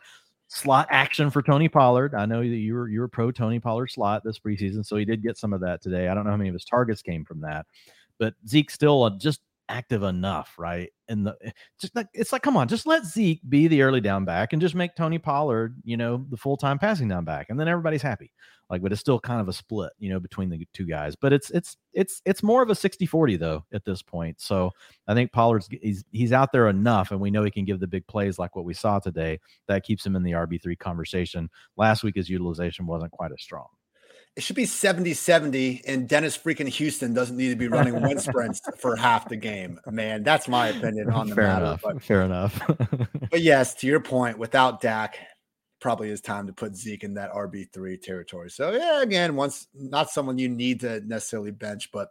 slot 0.48 0.88
action 0.90 1.30
for 1.30 1.42
Tony 1.42 1.70
Pollard. 1.70 2.14
I 2.14 2.26
know 2.26 2.42
that 2.42 2.46
you 2.46 2.74
were 2.74 2.90
you 2.90 3.00
were 3.00 3.08
pro 3.08 3.32
Tony 3.32 3.60
Pollard 3.60 3.88
slot 3.88 4.24
this 4.24 4.40
preseason, 4.40 4.86
so 4.86 4.98
he 4.98 5.06
did 5.06 5.24
get 5.24 5.38
some 5.38 5.54
of 5.54 5.62
that 5.62 5.82
today. 5.82 6.10
I 6.10 6.14
don't 6.14 6.26
know 6.26 6.32
how 6.32 6.38
many 6.38 6.50
of 6.50 6.56
his 6.56 6.66
targets 6.66 7.02
came 7.02 7.24
from 7.24 7.40
that, 7.42 7.66
but 8.20 8.34
Zeke 8.48 8.70
still 8.70 9.04
uh, 9.04 9.12
just 9.18 9.40
active 9.70 10.04
enough, 10.04 10.54
right? 10.58 10.90
And 11.08 11.26
the 11.26 11.36
eh, 11.44 11.52
just 11.80 11.96
like 11.96 12.08
it's 12.14 12.32
like, 12.32 12.42
come 12.42 12.58
on, 12.58 12.68
just 12.68 12.86
let 12.86 13.06
Zeke 13.06 13.42
be 13.48 13.68
the 13.68 13.82
early 13.82 14.02
down 14.02 14.26
back 14.26 14.54
and 14.54 14.62
just 14.62 14.76
make 14.76 14.96
Tony 14.96 15.18
Pollard, 15.18 15.76
you 15.84 15.98
know, 15.98 16.26
the 16.30 16.38
full 16.38 16.58
time 16.58 16.80
passing 16.80 17.08
down 17.08 17.26
back, 17.26 17.48
and 17.50 17.60
then 17.60 17.68
everybody's 17.68 18.02
happy. 18.02 18.32
Like, 18.70 18.82
but 18.82 18.94
it's 18.94 19.02
still 19.02 19.20
kind 19.20 19.42
of 19.42 19.50
a 19.50 19.54
split, 19.54 19.92
you 20.00 20.10
know, 20.10 20.20
between 20.20 20.50
the 20.50 20.66
two 20.74 20.86
guys. 20.86 21.16
But 21.16 21.34
it's 21.34 21.50
it's 21.52 21.76
it's 21.94 22.22
it's 22.26 22.42
more 22.42 22.64
of 22.64 22.70
a 22.70 22.74
60-40 22.74 23.38
though 23.38 23.66
at 23.74 23.84
this 23.84 24.02
point. 24.02 24.40
So 24.40 24.72
I 25.08 25.14
think 25.14 25.34
Pollard's 25.34 25.68
he's 25.82 26.04
he's 26.12 26.32
out 26.32 26.52
there 26.54 26.70
enough, 26.70 27.12
and 27.12 27.20
we 27.20 27.32
know 27.32 27.44
he 27.44 27.52
can 27.52 27.66
give 27.66 27.80
the 27.80 27.88
big 27.88 28.08
plays 28.08 28.40
like 28.40 28.56
what 28.56 28.66
we 28.66 28.74
saw 28.74 29.00
today. 29.00 29.40
That 29.68 29.84
keeps 29.84 30.06
him 30.06 30.16
in 30.16 30.24
the 30.24 30.32
RB 30.32 30.62
three 30.62 30.78
conversation. 30.78 31.50
Last 31.76 32.04
week 32.04 32.16
his 32.16 32.30
utilization 32.30 32.88
wasn't 32.88 33.12
quite 33.12 33.32
as 33.32 33.42
strong 33.42 33.68
it 34.36 34.44
should 34.44 34.56
be 34.56 34.66
70 34.66 35.14
70 35.14 35.82
and 35.86 36.08
Dennis 36.08 36.38
freaking 36.38 36.70
Houston 36.70 37.14
doesn't 37.14 37.36
need 37.36 37.50
to 37.50 37.56
be 37.56 37.68
running 37.68 38.02
one 38.02 38.20
sprints 38.20 38.62
for 38.78 38.96
half 38.96 39.28
the 39.28 39.36
game. 39.36 39.80
Man, 39.88 40.24
that's 40.24 40.48
my 40.48 40.70
opinion 40.70 41.10
on 41.10 41.28
the 41.28 41.36
fair 41.36 41.48
matter. 41.48 41.66
Enough, 41.66 41.82
but, 41.84 42.04
fair 42.04 42.22
enough. 42.22 42.62
but 43.30 43.42
yes, 43.42 43.74
to 43.76 43.88
your 43.88 44.00
point, 44.00 44.38
without 44.38 44.82
Dak, 44.82 45.18
probably 45.82 46.10
is 46.10 46.22
time 46.22 46.48
to 46.48 46.54
put 46.54 46.76
Zeke 46.76 47.04
in 47.04 47.16
that 47.16 47.34
RB3 47.34 48.02
territory. 48.02 48.50
So 48.50 48.72
yeah, 48.72 49.02
again, 49.02 49.36
once 49.36 49.68
not 49.74 50.10
someone 50.10 50.38
you 50.38 50.48
need 50.48 50.80
to 50.82 51.02
necessarily 51.02 51.52
bench, 51.52 51.92
but 51.92 52.10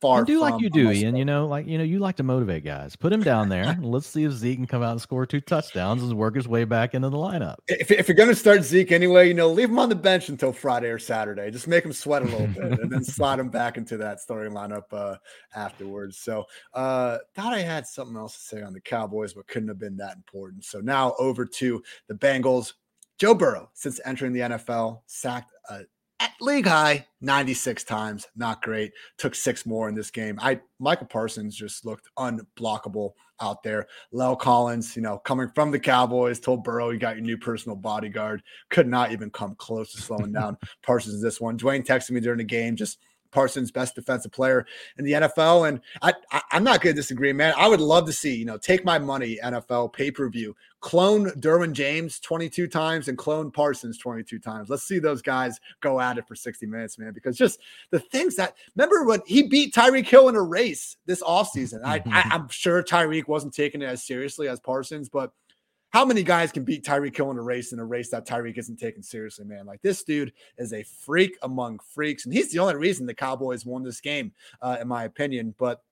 far. 0.00 0.22
I 0.22 0.24
do 0.24 0.40
like 0.40 0.60
you 0.60 0.70
do, 0.70 0.90
Ian. 0.90 1.16
You 1.16 1.24
know, 1.24 1.46
like 1.46 1.66
you 1.66 1.78
know, 1.78 1.84
you 1.84 1.98
like 1.98 2.16
to 2.16 2.22
motivate 2.22 2.64
guys. 2.64 2.96
Put 2.96 3.12
him 3.12 3.22
down 3.22 3.48
there. 3.48 3.64
and 3.64 3.84
let's 3.84 4.06
see 4.06 4.24
if 4.24 4.32
Zeke 4.32 4.58
can 4.58 4.66
come 4.66 4.82
out 4.82 4.92
and 4.92 5.00
score 5.00 5.26
two 5.26 5.40
touchdowns 5.40 6.02
and 6.02 6.12
work 6.16 6.36
his 6.36 6.48
way 6.48 6.64
back 6.64 6.94
into 6.94 7.08
the 7.08 7.16
lineup. 7.16 7.56
If, 7.68 7.90
if 7.90 8.08
you're 8.08 8.16
going 8.16 8.28
to 8.28 8.36
start 8.36 8.62
Zeke 8.64 8.92
anyway, 8.92 9.28
you 9.28 9.34
know, 9.34 9.48
leave 9.48 9.70
him 9.70 9.78
on 9.78 9.88
the 9.88 9.94
bench 9.94 10.28
until 10.28 10.52
Friday 10.52 10.88
or 10.88 10.98
Saturday. 10.98 11.50
Just 11.50 11.68
make 11.68 11.84
him 11.84 11.92
sweat 11.92 12.22
a 12.22 12.26
little 12.26 12.46
bit, 12.48 12.80
and 12.80 12.90
then 12.90 13.04
slide 13.04 13.38
him 13.38 13.48
back 13.48 13.76
into 13.76 13.96
that 13.98 14.20
starting 14.20 14.52
lineup 14.52 14.84
uh, 14.92 15.16
afterwards. 15.54 16.18
So, 16.18 16.44
uh, 16.74 17.18
thought 17.34 17.52
I 17.52 17.60
had 17.60 17.86
something 17.86 18.16
else 18.16 18.34
to 18.34 18.42
say 18.42 18.62
on 18.62 18.72
the 18.72 18.80
Cowboys, 18.80 19.34
but 19.34 19.46
couldn't 19.46 19.68
have 19.68 19.78
been 19.78 19.96
that 19.96 20.16
important. 20.16 20.64
So 20.64 20.80
now 20.80 21.14
over 21.18 21.44
to 21.44 21.82
the 22.06 22.14
Bengals. 22.14 22.74
Joe 23.18 23.34
Burrow, 23.34 23.68
since 23.74 24.00
entering 24.04 24.32
the 24.32 24.40
NFL, 24.40 25.00
sacked 25.06 25.50
a 25.68 25.80
at 26.20 26.32
league 26.40 26.66
high 26.66 27.06
96 27.20 27.84
times 27.84 28.26
not 28.36 28.62
great. 28.62 28.92
Took 29.18 29.34
six 29.34 29.66
more 29.66 29.88
in 29.88 29.94
this 29.94 30.10
game. 30.10 30.38
I 30.40 30.60
micah 30.78 31.04
parsons 31.04 31.56
just 31.56 31.84
looked 31.84 32.08
unblockable 32.18 33.12
out 33.40 33.62
there. 33.62 33.86
La'el 34.12 34.38
collins 34.38 34.96
you 34.96 35.02
know 35.02 35.18
coming 35.18 35.48
from 35.54 35.70
the 35.70 35.78
cowboys 35.78 36.40
told 36.40 36.64
burrow 36.64 36.90
you 36.90 36.98
got 36.98 37.16
your 37.16 37.24
new 37.24 37.38
personal 37.38 37.76
bodyguard. 37.76 38.42
Could 38.70 38.88
not 38.88 39.12
even 39.12 39.30
come 39.30 39.54
close 39.56 39.92
to 39.92 40.00
slowing 40.00 40.32
down 40.38 40.56
parsons 40.82 41.22
this 41.22 41.40
one. 41.40 41.58
Dwayne 41.58 41.84
texted 41.84 42.12
me 42.12 42.20
during 42.20 42.38
the 42.38 42.44
game 42.44 42.76
just 42.76 42.98
Parsons, 43.30 43.70
best 43.70 43.94
defensive 43.94 44.32
player 44.32 44.66
in 44.96 45.04
the 45.04 45.12
NFL. 45.12 45.68
And 45.68 45.80
I, 46.02 46.14
I 46.30 46.42
am 46.52 46.64
not 46.64 46.80
going 46.80 46.94
to 46.94 47.00
disagree, 47.00 47.32
man. 47.32 47.54
I 47.56 47.68
would 47.68 47.80
love 47.80 48.06
to 48.06 48.12
see, 48.12 48.34
you 48.34 48.44
know, 48.44 48.58
take 48.58 48.84
my 48.84 48.98
money, 48.98 49.38
NFL 49.42 49.92
pay 49.92 50.10
per 50.10 50.28
view, 50.28 50.54
clone 50.80 51.30
Derwin 51.40 51.72
James 51.72 52.20
22 52.20 52.66
times 52.68 53.08
and 53.08 53.18
clone 53.18 53.50
Parsons 53.50 53.98
22 53.98 54.38
times. 54.38 54.68
Let's 54.68 54.84
see 54.84 54.98
those 54.98 55.22
guys 55.22 55.58
go 55.80 56.00
at 56.00 56.18
it 56.18 56.26
for 56.26 56.34
60 56.34 56.66
minutes, 56.66 56.98
man. 56.98 57.12
Because 57.12 57.36
just 57.36 57.60
the 57.90 58.00
things 58.00 58.36
that 58.36 58.54
remember 58.76 59.04
when 59.04 59.20
he 59.26 59.48
beat 59.48 59.74
Tyreek 59.74 60.06
Hill 60.06 60.28
in 60.28 60.36
a 60.36 60.42
race 60.42 60.96
this 61.06 61.22
offseason. 61.22 61.80
I, 61.84 62.02
I 62.06 62.28
I'm 62.30 62.48
sure 62.48 62.82
Tyreek 62.82 63.28
wasn't 63.28 63.54
taking 63.54 63.82
it 63.82 63.86
as 63.86 64.04
seriously 64.04 64.48
as 64.48 64.60
Parsons, 64.60 65.08
but 65.08 65.32
how 65.90 66.04
many 66.04 66.22
guys 66.22 66.52
can 66.52 66.64
beat 66.64 66.84
Tyreek 66.84 67.16
Hill 67.16 67.30
in 67.30 67.38
a 67.38 67.42
race 67.42 67.72
in 67.72 67.78
a 67.78 67.84
race 67.84 68.10
that 68.10 68.26
Tyreek 68.26 68.58
isn't 68.58 68.78
taken 68.78 69.02
seriously, 69.02 69.44
man? 69.44 69.66
Like 69.66 69.80
this 69.82 70.04
dude 70.04 70.32
is 70.58 70.72
a 70.72 70.82
freak 70.82 71.36
among 71.42 71.80
freaks, 71.94 72.24
and 72.24 72.34
he's 72.34 72.52
the 72.52 72.58
only 72.58 72.76
reason 72.76 73.06
the 73.06 73.14
Cowboys 73.14 73.64
won 73.64 73.82
this 73.82 74.00
game, 74.00 74.32
uh, 74.60 74.76
in 74.80 74.88
my 74.88 75.04
opinion. 75.04 75.54
But 75.58 75.82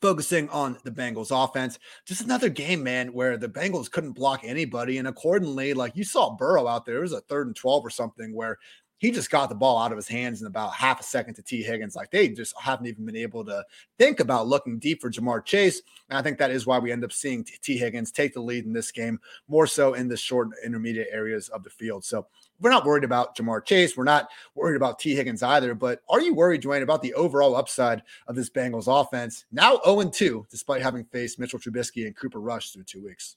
focusing 0.00 0.48
on 0.50 0.78
the 0.84 0.90
Bengals 0.90 1.32
offense, 1.32 1.78
just 2.04 2.22
another 2.22 2.48
game, 2.48 2.82
man, 2.82 3.12
where 3.12 3.36
the 3.36 3.48
Bengals 3.48 3.90
couldn't 3.90 4.12
block 4.12 4.42
anybody, 4.44 4.98
and 4.98 5.08
accordingly, 5.08 5.74
like 5.74 5.96
you 5.96 6.04
saw 6.04 6.36
Burrow 6.36 6.68
out 6.68 6.84
there, 6.84 6.98
it 6.98 7.02
was 7.02 7.12
a 7.12 7.20
third 7.22 7.48
and 7.48 7.56
twelve 7.56 7.84
or 7.84 7.90
something 7.90 8.32
where 8.32 8.58
he 8.98 9.10
just 9.10 9.30
got 9.30 9.48
the 9.48 9.54
ball 9.54 9.78
out 9.78 9.92
of 9.92 9.96
his 9.96 10.08
hands 10.08 10.40
in 10.40 10.46
about 10.46 10.72
half 10.72 11.00
a 11.00 11.02
second 11.02 11.34
to 11.34 11.42
T. 11.42 11.62
Higgins. 11.62 11.96
Like 11.96 12.10
they 12.10 12.28
just 12.28 12.54
haven't 12.58 12.86
even 12.86 13.04
been 13.04 13.16
able 13.16 13.44
to 13.44 13.64
think 13.98 14.20
about 14.20 14.46
looking 14.46 14.78
deep 14.78 15.00
for 15.00 15.10
Ja'Marr 15.10 15.44
Chase. 15.44 15.82
And 16.08 16.18
I 16.18 16.22
think 16.22 16.38
that 16.38 16.50
is 16.50 16.66
why 16.66 16.78
we 16.78 16.92
end 16.92 17.04
up 17.04 17.12
seeing 17.12 17.44
T. 17.44 17.76
Higgins 17.76 18.10
take 18.10 18.32
the 18.32 18.40
lead 18.40 18.64
in 18.64 18.72
this 18.72 18.90
game, 18.90 19.20
more 19.48 19.66
so 19.66 19.94
in 19.94 20.08
the 20.08 20.16
short 20.16 20.48
intermediate 20.64 21.08
areas 21.10 21.48
of 21.50 21.62
the 21.62 21.70
field. 21.70 22.04
So 22.04 22.26
we're 22.60 22.70
not 22.70 22.86
worried 22.86 23.04
about 23.04 23.36
Ja'Marr 23.36 23.64
Chase. 23.64 23.96
We're 23.96 24.04
not 24.04 24.28
worried 24.54 24.76
about 24.76 24.98
T. 24.98 25.14
Higgins 25.14 25.42
either. 25.42 25.74
But 25.74 26.00
are 26.08 26.20
you 26.20 26.34
worried, 26.34 26.62
Dwayne, 26.62 26.82
about 26.82 27.02
the 27.02 27.14
overall 27.14 27.54
upside 27.54 28.02
of 28.28 28.34
this 28.34 28.48
Bengals 28.48 28.88
offense? 28.88 29.44
Now 29.52 29.80
0 29.84 30.08
2, 30.10 30.46
despite 30.50 30.82
having 30.82 31.04
faced 31.04 31.38
Mitchell 31.38 31.58
Trubisky 31.58 32.06
and 32.06 32.16
Cooper 32.16 32.40
Rush 32.40 32.70
through 32.70 32.84
two 32.84 33.04
weeks. 33.04 33.36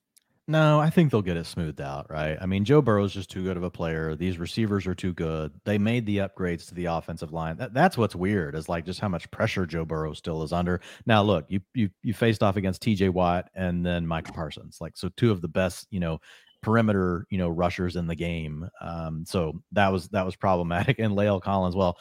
No, 0.49 0.79
I 0.79 0.89
think 0.89 1.11
they'll 1.11 1.21
get 1.21 1.37
it 1.37 1.45
smoothed 1.45 1.79
out, 1.79 2.09
right? 2.09 2.35
I 2.41 2.47
mean, 2.47 2.65
Joe 2.65 2.81
Burrow's 2.81 3.13
just 3.13 3.29
too 3.29 3.43
good 3.43 3.55
of 3.55 3.61
a 3.61 3.69
player. 3.69 4.15
These 4.15 4.39
receivers 4.39 4.87
are 4.87 4.95
too 4.95 5.13
good. 5.13 5.53
They 5.63 5.77
made 5.77 6.07
the 6.07 6.17
upgrades 6.17 6.67
to 6.69 6.73
the 6.73 6.85
offensive 6.85 7.31
line. 7.31 7.55
That, 7.57 7.71
that's 7.71 7.99
what's 7.99 8.15
weird 8.15 8.55
is 8.55 8.67
like 8.67 8.83
just 8.83 8.99
how 8.99 9.09
much 9.09 9.29
pressure 9.29 9.67
Joe 9.67 9.85
Burrow 9.85 10.13
still 10.13 10.41
is 10.41 10.51
under. 10.51 10.81
Now, 11.05 11.21
look, 11.21 11.45
you 11.49 11.61
you 11.75 11.91
you 12.01 12.15
faced 12.15 12.41
off 12.41 12.57
against 12.57 12.81
T.J. 12.81 13.09
Watt 13.09 13.47
and 13.53 13.85
then 13.85 14.07
Micah 14.07 14.31
Parsons, 14.31 14.79
like 14.81 14.97
so 14.97 15.11
two 15.17 15.29
of 15.29 15.41
the 15.41 15.47
best, 15.47 15.85
you 15.91 15.99
know, 15.99 16.19
perimeter, 16.63 17.27
you 17.29 17.37
know, 17.37 17.49
rushers 17.49 17.95
in 17.95 18.07
the 18.07 18.15
game. 18.15 18.67
Um, 18.81 19.25
so 19.27 19.61
that 19.73 19.89
was 19.89 20.07
that 20.09 20.25
was 20.25 20.35
problematic. 20.35 20.97
And 20.99 21.13
La'el 21.13 21.39
Collins, 21.43 21.75
well, 21.75 21.99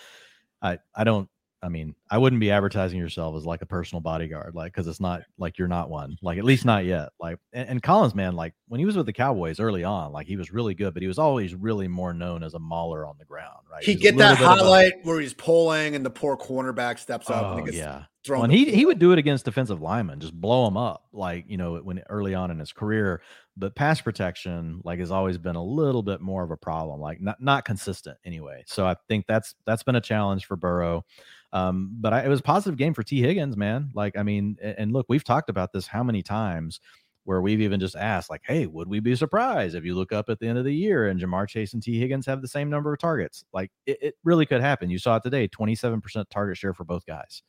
I 0.63 0.79
I 0.95 1.05
don't 1.05 1.29
I 1.63 1.69
mean, 1.69 1.95
I 2.11 2.19
wouldn't 2.19 2.39
be 2.41 2.51
advertising 2.51 2.99
yourself 3.01 3.37
as 3.37 3.45
like 3.45 3.63
a 3.63 3.67
personal 3.67 4.01
bodyguard, 4.01 4.55
like 4.55 4.73
because 4.73 4.87
it's 4.87 5.01
not 5.01 5.23
like 5.39 5.59
you're 5.59 5.67
not 5.67 5.91
one, 5.91 6.17
like 6.23 6.39
at 6.39 6.45
least 6.45 6.65
not 6.65 6.85
yet. 6.85 7.09
Like, 7.19 7.39
and, 7.53 7.69
and, 7.69 7.83
Collins, 7.83 8.15
man, 8.15 8.37
like 8.37 8.55
when 8.69 8.79
he 8.79 8.87
was 8.87 8.97
with 8.97 9.07
the 9.07 9.13
Cowboys 9.13 9.59
early 9.59 9.83
on, 9.83 10.13
like 10.13 10.27
he 10.29 10.37
was 10.37 10.53
really 10.53 10.75
good, 10.75 10.95
but 10.95 11.03
he 11.03 11.09
was 11.09 11.19
always 11.19 11.55
really 11.57 11.89
more 11.89 12.15
known 12.15 12.45
as 12.45 12.55
a 12.55 12.61
mauler 12.61 13.05
on 13.07 13.17
the 13.19 13.25
ground, 13.25 13.67
right? 13.71 13.83
He 13.83 13.97
get 13.97 14.17
that 14.19 14.39
highlight 14.39 14.93
a, 14.93 14.99
where 15.03 15.21
he's 15.21 15.35
pulling 15.35 15.97
and 15.97 16.07
the 16.07 16.11
poor 16.11 16.37
cornerback 16.37 16.99
steps 16.99 17.29
up. 17.29 17.45
Oh, 17.45 17.59
and 17.59 17.75
yeah, 17.75 18.05
well, 18.29 18.45
and 18.45 18.53
he 18.53 18.71
oh, 18.71 18.75
he 18.75 18.87
would 18.87 18.99
do 18.99 19.13
it 19.13 19.19
against 19.19 19.45
defensive 19.45 19.81
linemen, 19.81 20.21
just 20.21 20.35
blow 20.35 20.65
them 20.65 20.77
up, 20.77 21.05
like 21.13 21.45
you 21.49 21.57
know 21.57 21.77
when 21.77 22.03
early 22.09 22.35
on 22.35 22.51
in 22.51 22.59
his 22.59 22.73
career. 22.73 23.23
But 23.57 23.75
pass 23.75 24.01
protection, 24.01 24.81
like, 24.85 25.01
has 25.01 25.11
always 25.11 25.37
been 25.37 25.57
a 25.57 25.65
little 25.65 26.05
bit 26.05 26.21
more 26.21 26.45
of 26.45 26.53
a 26.53 26.57
problem, 26.57 27.01
like 27.01 27.21
not 27.21 27.43
not 27.43 27.65
consistent 27.65 28.17
anyway. 28.25 28.63
So 28.67 28.87
I 28.87 28.97
think 29.09 29.27
that's 29.27 29.55
that's 29.67 29.83
been 29.83 29.97
a 29.97 30.01
challenge 30.01 30.47
for 30.47 30.57
Burrow. 30.57 31.05
Um, 31.53 31.91
but 32.01 32.13
I, 32.13 32.21
it 32.21 32.29
was 32.29 32.41
a 32.41 32.45
positive 32.45 32.77
game 32.77 32.95
for 32.95 33.03
T. 33.03 33.21
Higgins, 33.21 33.57
man. 33.57 33.91
Like, 33.95 34.17
I 34.17 34.23
mean, 34.23 34.57
and 34.63 34.93
look, 34.93 35.07
we've 35.09 35.25
talked 35.25 35.49
about 35.49 35.73
this 35.73 35.87
how 35.87 36.03
many 36.03 36.23
times 36.23 36.81
where 37.25 37.43
we've 37.43 37.61
even 37.61 37.79
just 37.79 37.97
asked, 37.97 38.31
like, 38.31 38.43
hey, 38.47 38.67
would 38.67 38.89
we 38.89 39.01
be 39.01 39.15
surprised 39.15 39.75
if 39.75 39.85
you 39.85 39.95
look 39.95 40.13
up 40.13 40.31
at 40.31 40.39
the 40.39 40.47
end 40.47 40.59
of 40.59 40.65
the 40.65 40.75
year 40.75 41.09
and 41.09 41.21
Ja'Marr 41.21 41.49
Chase 41.49 41.75
and 41.75 41.83
T. 41.83 41.99
Higgins 41.99 42.25
have 42.27 42.41
the 42.41 42.49
same 42.49 42.71
number 42.71 42.93
of 42.93 42.99
targets? 42.99 43.45
Like, 43.53 43.71
it, 43.87 43.99
it 44.01 44.15
really 44.25 44.47
could 44.47 44.63
happen. 44.63 44.89
You 44.89 44.99
saw 44.99 45.17
it 45.17 45.23
today 45.23 45.47
27% 45.49 46.25
target 46.31 46.57
share 46.57 46.73
for 46.73 46.85
both 46.85 47.05
guys. 47.05 47.43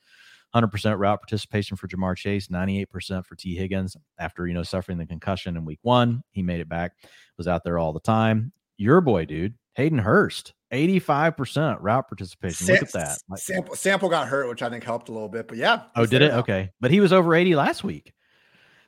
100% 0.55 0.97
route 0.97 1.21
participation 1.21 1.77
for 1.77 1.87
Ja'Marr 1.87 2.17
Chase, 2.17 2.47
98% 2.47 3.25
for 3.25 3.35
T. 3.35 3.55
Higgins. 3.55 3.95
After, 4.17 4.47
you 4.47 4.53
know, 4.53 4.63
suffering 4.63 4.97
the 4.97 5.05
concussion 5.05 5.55
in 5.55 5.63
week 5.63 5.79
one, 5.81 6.23
he 6.31 6.41
made 6.41 6.59
it 6.59 6.67
back, 6.67 6.93
was 7.37 7.47
out 7.47 7.63
there 7.63 7.77
all 7.77 7.93
the 7.93 7.99
time. 7.99 8.51
Your 8.79 9.01
boy, 9.01 9.25
dude, 9.25 9.55
Hayden 9.75 9.99
Hurst, 9.99 10.53
85% 10.71 11.77
route 11.81 12.07
participation. 12.07 12.65
Sam, 12.65 12.75
Look 12.75 12.83
at 12.83 12.91
that. 12.93 13.19
Sample, 13.37 13.75
sample 13.75 14.07
got 14.09 14.29
hurt, 14.29 14.47
which 14.47 14.63
I 14.63 14.69
think 14.69 14.85
helped 14.85 15.09
a 15.09 15.11
little 15.11 15.27
bit, 15.27 15.49
but 15.49 15.57
yeah. 15.57 15.83
Oh, 15.97 16.05
did 16.05 16.21
it? 16.21 16.29
Now. 16.29 16.39
Okay. 16.39 16.71
But 16.79 16.89
he 16.89 17.01
was 17.01 17.11
over 17.11 17.35
80 17.35 17.55
last 17.55 17.83
week. 17.83 18.13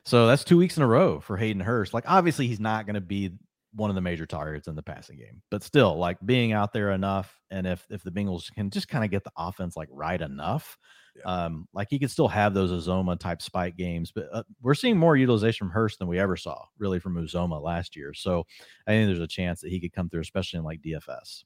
So 0.06 0.26
that's 0.26 0.44
two 0.44 0.56
weeks 0.56 0.78
in 0.78 0.82
a 0.82 0.86
row 0.86 1.20
for 1.20 1.36
Hayden 1.36 1.60
Hurst. 1.60 1.92
Like, 1.92 2.04
obviously, 2.06 2.46
he's 2.46 2.58
not 2.58 2.86
going 2.86 2.94
to 2.94 3.02
be 3.02 3.32
one 3.74 3.90
of 3.90 3.94
the 3.94 4.00
major 4.00 4.24
targets 4.24 4.66
in 4.66 4.76
the 4.76 4.82
passing 4.82 5.18
game, 5.18 5.42
but 5.50 5.62
still, 5.62 5.96
like 5.98 6.16
being 6.24 6.52
out 6.52 6.72
there 6.72 6.90
enough. 6.90 7.38
And 7.50 7.66
if 7.66 7.86
if 7.90 8.02
the 8.02 8.10
Bengals 8.10 8.50
can 8.52 8.70
just 8.70 8.88
kind 8.88 9.04
of 9.04 9.10
get 9.10 9.24
the 9.24 9.32
offense 9.36 9.76
like 9.76 9.88
right 9.92 10.20
enough, 10.20 10.78
yeah. 11.16 11.44
um, 11.44 11.68
like 11.72 11.88
he 11.90 11.98
could 11.98 12.10
still 12.10 12.28
have 12.28 12.54
those 12.54 12.70
Uzomah 12.70 13.18
type 13.18 13.42
spike 13.42 13.76
games. 13.76 14.12
But 14.12 14.28
uh, 14.32 14.42
we're 14.60 14.74
seeing 14.74 14.96
more 14.96 15.16
utilization 15.16 15.66
from 15.66 15.74
Hurst 15.74 15.98
than 15.98 16.08
we 16.08 16.18
ever 16.18 16.36
saw 16.36 16.64
really 16.78 16.98
from 16.98 17.14
Uzomah 17.14 17.62
last 17.62 17.96
year. 17.96 18.14
So 18.14 18.46
I 18.86 18.92
think 18.92 19.08
there's 19.08 19.20
a 19.20 19.26
chance 19.26 19.60
that 19.60 19.70
he 19.70 19.80
could 19.80 19.92
come 19.92 20.08
through, 20.08 20.20
especially 20.20 20.58
in 20.58 20.64
like 20.64 20.80
DFS. 20.82 21.44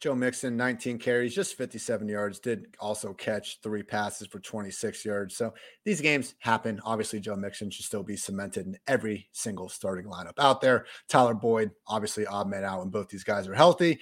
Joe 0.00 0.14
Mixon, 0.14 0.56
19 0.56 0.98
carries, 0.98 1.34
just 1.34 1.56
57 1.56 2.08
yards, 2.08 2.38
did 2.38 2.74
also 2.80 3.12
catch 3.12 3.60
three 3.62 3.82
passes 3.82 4.26
for 4.26 4.40
26 4.40 5.04
yards. 5.04 5.36
So 5.36 5.52
these 5.84 6.00
games 6.00 6.34
happen. 6.38 6.80
Obviously, 6.86 7.20
Joe 7.20 7.36
Mixon 7.36 7.70
should 7.70 7.84
still 7.84 8.02
be 8.02 8.16
cemented 8.16 8.66
in 8.66 8.78
every 8.86 9.28
single 9.32 9.68
starting 9.68 10.06
lineup 10.06 10.38
out 10.38 10.62
there. 10.62 10.86
Tyler 11.10 11.34
Boyd, 11.34 11.72
obviously, 11.86 12.26
odd 12.26 12.48
man 12.48 12.64
out 12.64 12.78
when 12.78 12.88
both 12.88 13.10
these 13.10 13.24
guys 13.24 13.46
are 13.46 13.54
healthy. 13.54 14.00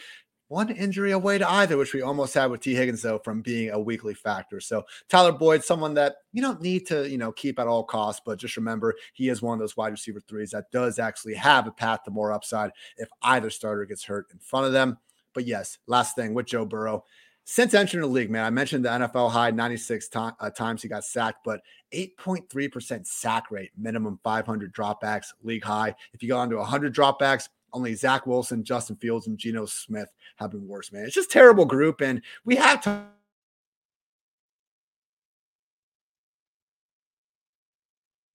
One 0.49 0.71
injury 0.71 1.13
away 1.13 1.37
to 1.37 1.51
either, 1.51 1.77
which 1.77 1.93
we 1.93 2.01
almost 2.01 2.33
had 2.33 2.51
with 2.51 2.63
T. 2.63 2.75
Higgins, 2.75 3.03
though, 3.03 3.19
from 3.19 3.43
being 3.43 3.71
a 3.71 3.79
weekly 3.79 4.15
factor. 4.15 4.61
So 4.61 4.85
Tyler 5.09 5.33
Boyd, 5.33 5.63
someone 5.63 5.93
that 5.95 6.17
you 6.33 6.41
don't 6.41 6.63
need 6.63 6.87
to, 6.87 7.09
you 7.09 7.19
know, 7.19 7.33
keep 7.33 7.59
at 7.59 7.67
all 7.67 7.85
costs, 7.85 8.23
but 8.25 8.39
just 8.39 8.57
remember 8.57 8.95
he 9.13 9.29
is 9.29 9.43
one 9.43 9.53
of 9.53 9.61
those 9.61 9.77
wide 9.77 9.93
receiver 9.93 10.21
threes 10.21 10.51
that 10.53 10.71
does 10.71 10.99
actually 10.99 11.35
have 11.35 11.67
a 11.67 11.71
path 11.71 12.03
to 12.05 12.11
more 12.11 12.33
upside 12.33 12.71
if 12.97 13.09
either 13.23 13.51
starter 13.51 13.85
gets 13.85 14.05
hurt 14.05 14.27
in 14.33 14.39
front 14.39 14.65
of 14.65 14.73
them. 14.73 14.97
But 15.35 15.47
yes, 15.47 15.79
last 15.87 16.17
thing 16.17 16.33
with 16.33 16.47
Joe 16.47 16.65
Burrow. 16.65 17.05
Since 17.45 17.73
entering 17.73 18.03
the 18.03 18.09
league, 18.09 18.31
man, 18.31 18.45
I 18.45 18.51
mentioned 18.51 18.85
the 18.85 18.91
NFL 18.91 19.31
high 19.31 19.51
96 19.51 20.09
to- 20.09 20.37
uh, 20.39 20.51
times 20.51 20.83
he 20.83 20.89
got 20.89 21.05
sacked, 21.05 21.45
but 21.45 21.63
8.3% 21.95 23.07
sack 23.07 23.51
rate, 23.51 23.71
minimum 23.77 24.21
500 24.23 24.75
dropbacks, 24.75 25.29
league 25.43 25.65
high. 25.65 25.95
If 26.13 26.23
you 26.23 26.29
go 26.29 26.37
on 26.37 26.51
to 26.51 26.57
100 26.57 26.95
dropbacks, 26.95 27.49
only 27.73 27.95
Zach 27.95 28.27
Wilson, 28.27 28.65
Justin 28.65 28.97
Fields, 28.97 29.27
and 29.27 29.39
Geno 29.39 29.67
Smith 29.67 30.13
have 30.37 30.51
been 30.51 30.67
worse, 30.67 30.93
man. 30.93 31.05
It's 31.05 31.15
just 31.15 31.31
terrible 31.31 31.65
group. 31.65 32.01
And 32.01 32.23
we 32.45 32.57
have 32.57 32.81
to 32.83 33.05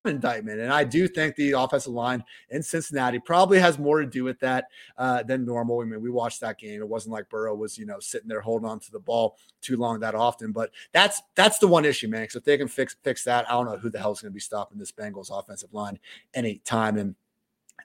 indictment. 0.06 0.60
And 0.60 0.72
I 0.72 0.84
do 0.84 1.08
think 1.08 1.36
the 1.36 1.54
offensive 1.54 1.94
line 1.94 2.24
in 2.50 2.62
Cincinnati 2.62 3.20
probably 3.20 3.60
has 3.60 3.80
more 3.80 4.02
to 4.02 4.08
do 4.08 4.24
with 4.24 4.40
that 4.40 4.66
uh, 4.98 5.24
than 5.24 5.46
normal. 5.46 5.82
I 5.82 5.86
mean, 5.86 6.02
we 6.02 6.10
watched 6.10 6.42
that 6.42 6.60
game. 6.60 6.82
It 6.82 6.88
wasn't 6.88 7.14
like 7.14 7.30
Burrow 7.30 7.56
was, 7.56 7.78
you 7.78 7.86
know, 7.86 8.00
sitting 8.00 8.28
there 8.28 8.42
holding 8.42 8.68
on 8.68 8.80
to 8.82 8.92
the 8.92 9.00
ball 9.00 9.38
too 9.62 9.78
long 9.78 10.00
that 10.02 10.16
often. 10.16 10.52
But 10.52 10.72
that's 10.92 11.22
that's 11.36 11.60
the 11.60 11.68
one 11.68 11.86
issue, 11.86 12.08
man. 12.08 12.24
Because 12.24 12.36
if 12.36 12.44
they 12.44 12.58
can 12.58 12.68
fix 12.68 12.96
fix 13.04 13.24
that, 13.24 13.50
I 13.50 13.54
don't 13.54 13.66
know 13.66 13.78
who 13.78 13.90
the 13.90 14.00
hell 14.00 14.12
is 14.12 14.22
going 14.22 14.32
to 14.32 14.36
be 14.36 14.40
stopping 14.40 14.78
this 14.78 14.92
Bengals 14.92 15.32
offensive 15.32 15.74
line 15.74 16.00
anytime. 16.34 16.98
And 16.98 17.16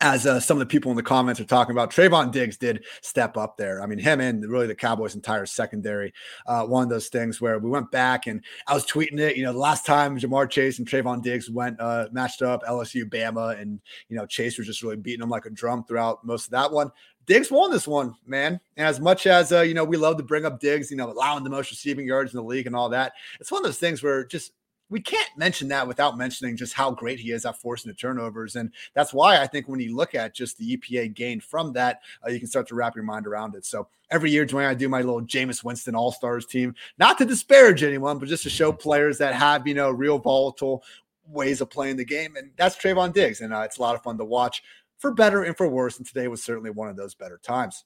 as 0.00 0.26
uh, 0.26 0.38
some 0.38 0.56
of 0.56 0.60
the 0.60 0.66
people 0.66 0.90
in 0.90 0.96
the 0.96 1.02
comments 1.02 1.40
are 1.40 1.44
talking 1.44 1.72
about, 1.72 1.90
Trevon 1.90 2.30
Diggs 2.30 2.56
did 2.56 2.84
step 3.00 3.36
up 3.36 3.56
there. 3.56 3.82
I 3.82 3.86
mean, 3.86 3.98
him 3.98 4.20
and 4.20 4.48
really 4.48 4.66
the 4.66 4.74
Cowboys' 4.74 5.14
entire 5.14 5.46
secondary. 5.46 6.12
Uh, 6.46 6.64
one 6.64 6.84
of 6.84 6.88
those 6.88 7.08
things 7.08 7.40
where 7.40 7.58
we 7.58 7.70
went 7.70 7.90
back 7.90 8.26
and 8.26 8.42
I 8.66 8.74
was 8.74 8.86
tweeting 8.86 9.18
it. 9.18 9.36
You 9.36 9.44
know, 9.44 9.52
the 9.52 9.58
last 9.58 9.84
time 9.84 10.18
Ja'Marr 10.18 10.48
Chase 10.50 10.78
and 10.78 10.88
Trevon 10.88 11.22
Diggs 11.22 11.50
went 11.50 11.80
uh, 11.80 12.08
matched 12.12 12.42
up, 12.42 12.62
LSU, 12.64 13.04
Bama, 13.04 13.60
and 13.60 13.80
you 14.08 14.16
know 14.16 14.26
Chase 14.26 14.58
was 14.58 14.66
just 14.66 14.82
really 14.82 14.96
beating 14.96 15.20
them 15.20 15.30
like 15.30 15.46
a 15.46 15.50
drum 15.50 15.84
throughout 15.84 16.24
most 16.24 16.46
of 16.46 16.50
that 16.52 16.70
one. 16.70 16.90
Diggs 17.26 17.50
won 17.50 17.70
this 17.70 17.86
one, 17.86 18.14
man. 18.26 18.58
And 18.78 18.86
as 18.86 19.00
much 19.00 19.26
as 19.26 19.52
uh, 19.52 19.60
you 19.60 19.74
know, 19.74 19.84
we 19.84 19.98
love 19.98 20.16
to 20.16 20.22
bring 20.22 20.46
up 20.46 20.60
Diggs, 20.60 20.90
you 20.90 20.96
know, 20.96 21.10
allowing 21.10 21.44
the 21.44 21.50
most 21.50 21.70
receiving 21.70 22.06
yards 22.06 22.32
in 22.32 22.38
the 22.38 22.42
league 22.42 22.66
and 22.66 22.74
all 22.74 22.88
that. 22.88 23.12
It's 23.38 23.52
one 23.52 23.60
of 23.60 23.66
those 23.66 23.78
things 23.78 24.02
where 24.02 24.24
just 24.24 24.52
we 24.90 25.00
can't 25.00 25.28
mention 25.36 25.68
that 25.68 25.86
without 25.86 26.16
mentioning 26.16 26.56
just 26.56 26.72
how 26.72 26.90
great 26.90 27.20
he 27.20 27.32
is 27.32 27.44
at 27.44 27.60
forcing 27.60 27.90
the 27.90 27.94
turnovers. 27.94 28.56
And 28.56 28.72
that's 28.94 29.12
why 29.12 29.40
I 29.40 29.46
think 29.46 29.68
when 29.68 29.80
you 29.80 29.94
look 29.94 30.14
at 30.14 30.34
just 30.34 30.56
the 30.56 30.76
EPA 30.76 31.14
gain 31.14 31.40
from 31.40 31.72
that, 31.74 32.00
uh, 32.26 32.30
you 32.30 32.38
can 32.38 32.48
start 32.48 32.66
to 32.68 32.74
wrap 32.74 32.94
your 32.94 33.04
mind 33.04 33.26
around 33.26 33.54
it. 33.54 33.66
So 33.66 33.88
every 34.10 34.30
year, 34.30 34.46
Dwayne, 34.46 34.66
I 34.66 34.74
do 34.74 34.88
my 34.88 35.00
little 35.00 35.20
Jameis 35.20 35.62
Winston 35.62 35.94
All 35.94 36.12
Stars 36.12 36.46
team, 36.46 36.74
not 36.98 37.18
to 37.18 37.24
disparage 37.24 37.82
anyone, 37.82 38.18
but 38.18 38.28
just 38.28 38.44
to 38.44 38.50
show 38.50 38.72
players 38.72 39.18
that 39.18 39.34
have, 39.34 39.66
you 39.66 39.74
know, 39.74 39.90
real 39.90 40.18
volatile 40.18 40.82
ways 41.26 41.60
of 41.60 41.68
playing 41.68 41.96
the 41.96 42.04
game. 42.04 42.36
And 42.36 42.50
that's 42.56 42.76
Trevon 42.76 43.12
Diggs. 43.12 43.42
And 43.42 43.52
uh, 43.52 43.60
it's 43.60 43.78
a 43.78 43.82
lot 43.82 43.94
of 43.94 44.02
fun 44.02 44.16
to 44.18 44.24
watch 44.24 44.62
for 44.96 45.12
better 45.12 45.44
and 45.44 45.56
for 45.56 45.68
worse. 45.68 45.98
And 45.98 46.06
today 46.06 46.28
was 46.28 46.42
certainly 46.42 46.70
one 46.70 46.88
of 46.88 46.96
those 46.96 47.14
better 47.14 47.38
times. 47.42 47.84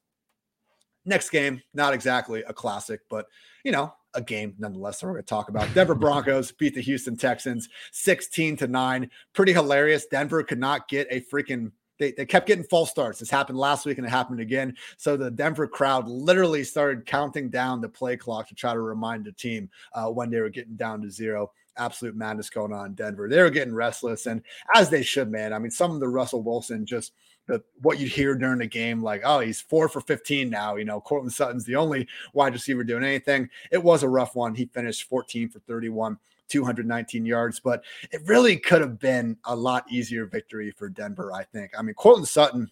Next 1.04 1.30
game, 1.30 1.60
not 1.74 1.94
exactly 1.94 2.44
a 2.46 2.52
classic, 2.52 3.00
but, 3.10 3.26
you 3.64 3.72
know, 3.72 3.92
a 4.14 4.22
game 4.22 4.54
nonetheless 4.58 5.00
that 5.00 5.06
we're 5.06 5.12
going 5.12 5.22
to 5.22 5.28
talk 5.28 5.48
about. 5.48 5.72
Denver 5.74 5.94
Broncos 5.94 6.52
beat 6.58 6.74
the 6.74 6.80
Houston 6.80 7.16
Texans 7.16 7.68
16 7.92 8.56
to 8.58 8.66
9. 8.66 9.10
Pretty 9.32 9.52
hilarious. 9.52 10.06
Denver 10.06 10.42
could 10.42 10.58
not 10.58 10.88
get 10.88 11.06
a 11.10 11.20
freaking 11.20 11.72
they, 11.98 12.10
they 12.12 12.26
kept 12.26 12.48
getting 12.48 12.64
false 12.64 12.90
starts. 12.90 13.20
This 13.20 13.30
happened 13.30 13.58
last 13.58 13.86
week 13.86 13.98
and 13.98 14.06
it 14.06 14.10
happened 14.10 14.40
again. 14.40 14.76
So 14.96 15.16
the 15.16 15.30
Denver 15.30 15.68
crowd 15.68 16.08
literally 16.08 16.64
started 16.64 17.06
counting 17.06 17.48
down 17.48 17.80
the 17.80 17.88
play 17.88 18.16
clock 18.16 18.48
to 18.48 18.56
try 18.56 18.72
to 18.72 18.80
remind 18.80 19.24
the 19.24 19.32
team 19.32 19.70
uh, 19.92 20.08
when 20.08 20.28
they 20.28 20.40
were 20.40 20.48
getting 20.48 20.74
down 20.74 21.02
to 21.02 21.10
zero. 21.10 21.52
Absolute 21.76 22.16
madness 22.16 22.50
going 22.50 22.72
on 22.72 22.86
in 22.86 22.94
Denver. 22.94 23.28
They 23.28 23.40
were 23.40 23.50
getting 23.50 23.74
restless, 23.74 24.26
and 24.26 24.42
as 24.74 24.90
they 24.90 25.02
should, 25.02 25.30
man. 25.30 25.54
I 25.54 25.58
mean, 25.58 25.70
some 25.70 25.92
of 25.92 26.00
the 26.00 26.08
Russell 26.08 26.42
Wilson 26.42 26.84
just 26.84 27.12
the, 27.46 27.62
what 27.80 27.98
you'd 27.98 28.12
hear 28.12 28.34
during 28.34 28.58
the 28.58 28.66
game, 28.66 29.02
like, 29.02 29.22
oh, 29.24 29.40
he's 29.40 29.60
four 29.60 29.88
for 29.88 30.00
15 30.00 30.48
now. 30.48 30.76
You 30.76 30.84
know, 30.84 31.00
Courtland 31.00 31.32
Sutton's 31.32 31.64
the 31.64 31.76
only 31.76 32.08
wide 32.32 32.52
receiver 32.52 32.84
doing 32.84 33.04
anything. 33.04 33.48
It 33.70 33.82
was 33.82 34.02
a 34.02 34.08
rough 34.08 34.34
one. 34.34 34.54
He 34.54 34.66
finished 34.66 35.08
14 35.08 35.48
for 35.48 35.58
31. 35.60 36.18
219 36.48 37.24
yards, 37.24 37.60
but 37.60 37.82
it 38.10 38.20
really 38.26 38.58
could 38.58 38.82
have 38.82 38.98
been 38.98 39.38
a 39.46 39.56
lot 39.56 39.86
easier 39.90 40.26
victory 40.26 40.70
for 40.70 40.90
Denver, 40.90 41.32
I 41.32 41.44
think. 41.44 41.72
I 41.78 41.80
mean, 41.80 41.94
Courtland 41.94 42.28
Sutton 42.28 42.70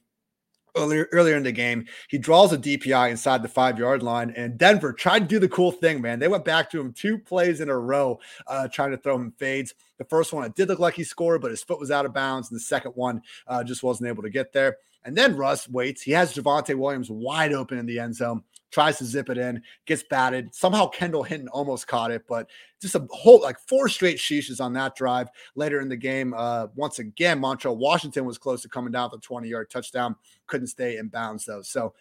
earlier 0.76 1.08
earlier 1.12 1.36
in 1.36 1.42
the 1.42 1.52
game. 1.52 1.86
He 2.08 2.18
draws 2.18 2.52
a 2.52 2.58
DPI 2.58 3.10
inside 3.10 3.42
the 3.42 3.48
five 3.48 3.78
yard 3.78 4.02
line, 4.02 4.32
and 4.36 4.58
Denver 4.58 4.92
tried 4.92 5.20
to 5.20 5.26
do 5.26 5.38
the 5.38 5.48
cool 5.48 5.72
thing, 5.72 6.00
man. 6.00 6.18
They 6.18 6.28
went 6.28 6.44
back 6.44 6.70
to 6.70 6.80
him 6.80 6.92
two 6.92 7.18
plays 7.18 7.60
in 7.60 7.68
a 7.68 7.78
row, 7.78 8.18
uh, 8.46 8.68
trying 8.68 8.90
to 8.90 8.96
throw 8.96 9.16
him 9.16 9.32
fades. 9.38 9.74
The 9.98 10.04
first 10.04 10.32
one, 10.32 10.44
it 10.44 10.54
did 10.54 10.68
look 10.68 10.78
like 10.78 10.94
he 10.94 11.04
scored, 11.04 11.42
but 11.42 11.50
his 11.50 11.62
foot 11.62 11.80
was 11.80 11.90
out 11.90 12.06
of 12.06 12.14
bounds, 12.14 12.50
and 12.50 12.56
the 12.56 12.64
second 12.64 12.92
one 12.92 13.22
uh, 13.46 13.62
just 13.64 13.82
wasn't 13.82 14.08
able 14.08 14.22
to 14.22 14.30
get 14.30 14.52
there. 14.52 14.76
And 15.04 15.16
then 15.16 15.36
Russ 15.36 15.68
waits. 15.68 16.02
He 16.02 16.12
has 16.12 16.34
Javonte 16.34 16.74
Williams 16.74 17.10
wide 17.10 17.52
open 17.52 17.78
in 17.78 17.86
the 17.86 17.98
end 17.98 18.14
zone, 18.14 18.42
tries 18.70 18.98
to 18.98 19.04
zip 19.04 19.30
it 19.30 19.38
in, 19.38 19.62
gets 19.86 20.02
batted. 20.02 20.54
Somehow 20.54 20.86
Kendall 20.86 21.22
Hinton 21.22 21.48
almost 21.48 21.86
caught 21.86 22.10
it, 22.10 22.24
but 22.28 22.48
just 22.80 22.94
a 22.94 23.06
whole 23.10 23.40
like 23.40 23.58
four 23.58 23.88
straight 23.88 24.18
sheeshes 24.18 24.60
on 24.60 24.72
that 24.74 24.94
drive. 24.94 25.28
Later 25.54 25.80
in 25.80 25.88
the 25.88 25.96
game, 25.96 26.34
uh, 26.36 26.68
once 26.74 26.98
again, 26.98 27.40
Montrell 27.40 27.76
Washington 27.76 28.24
was 28.24 28.38
close 28.38 28.62
to 28.62 28.68
coming 28.68 28.92
down 28.92 29.10
with 29.10 29.20
a 29.20 29.22
20 29.22 29.48
yard 29.48 29.70
touchdown, 29.70 30.16
couldn't 30.46 30.68
stay 30.68 30.98
in 30.98 31.08
bounds 31.08 31.44
though. 31.44 31.62
So 31.62 31.94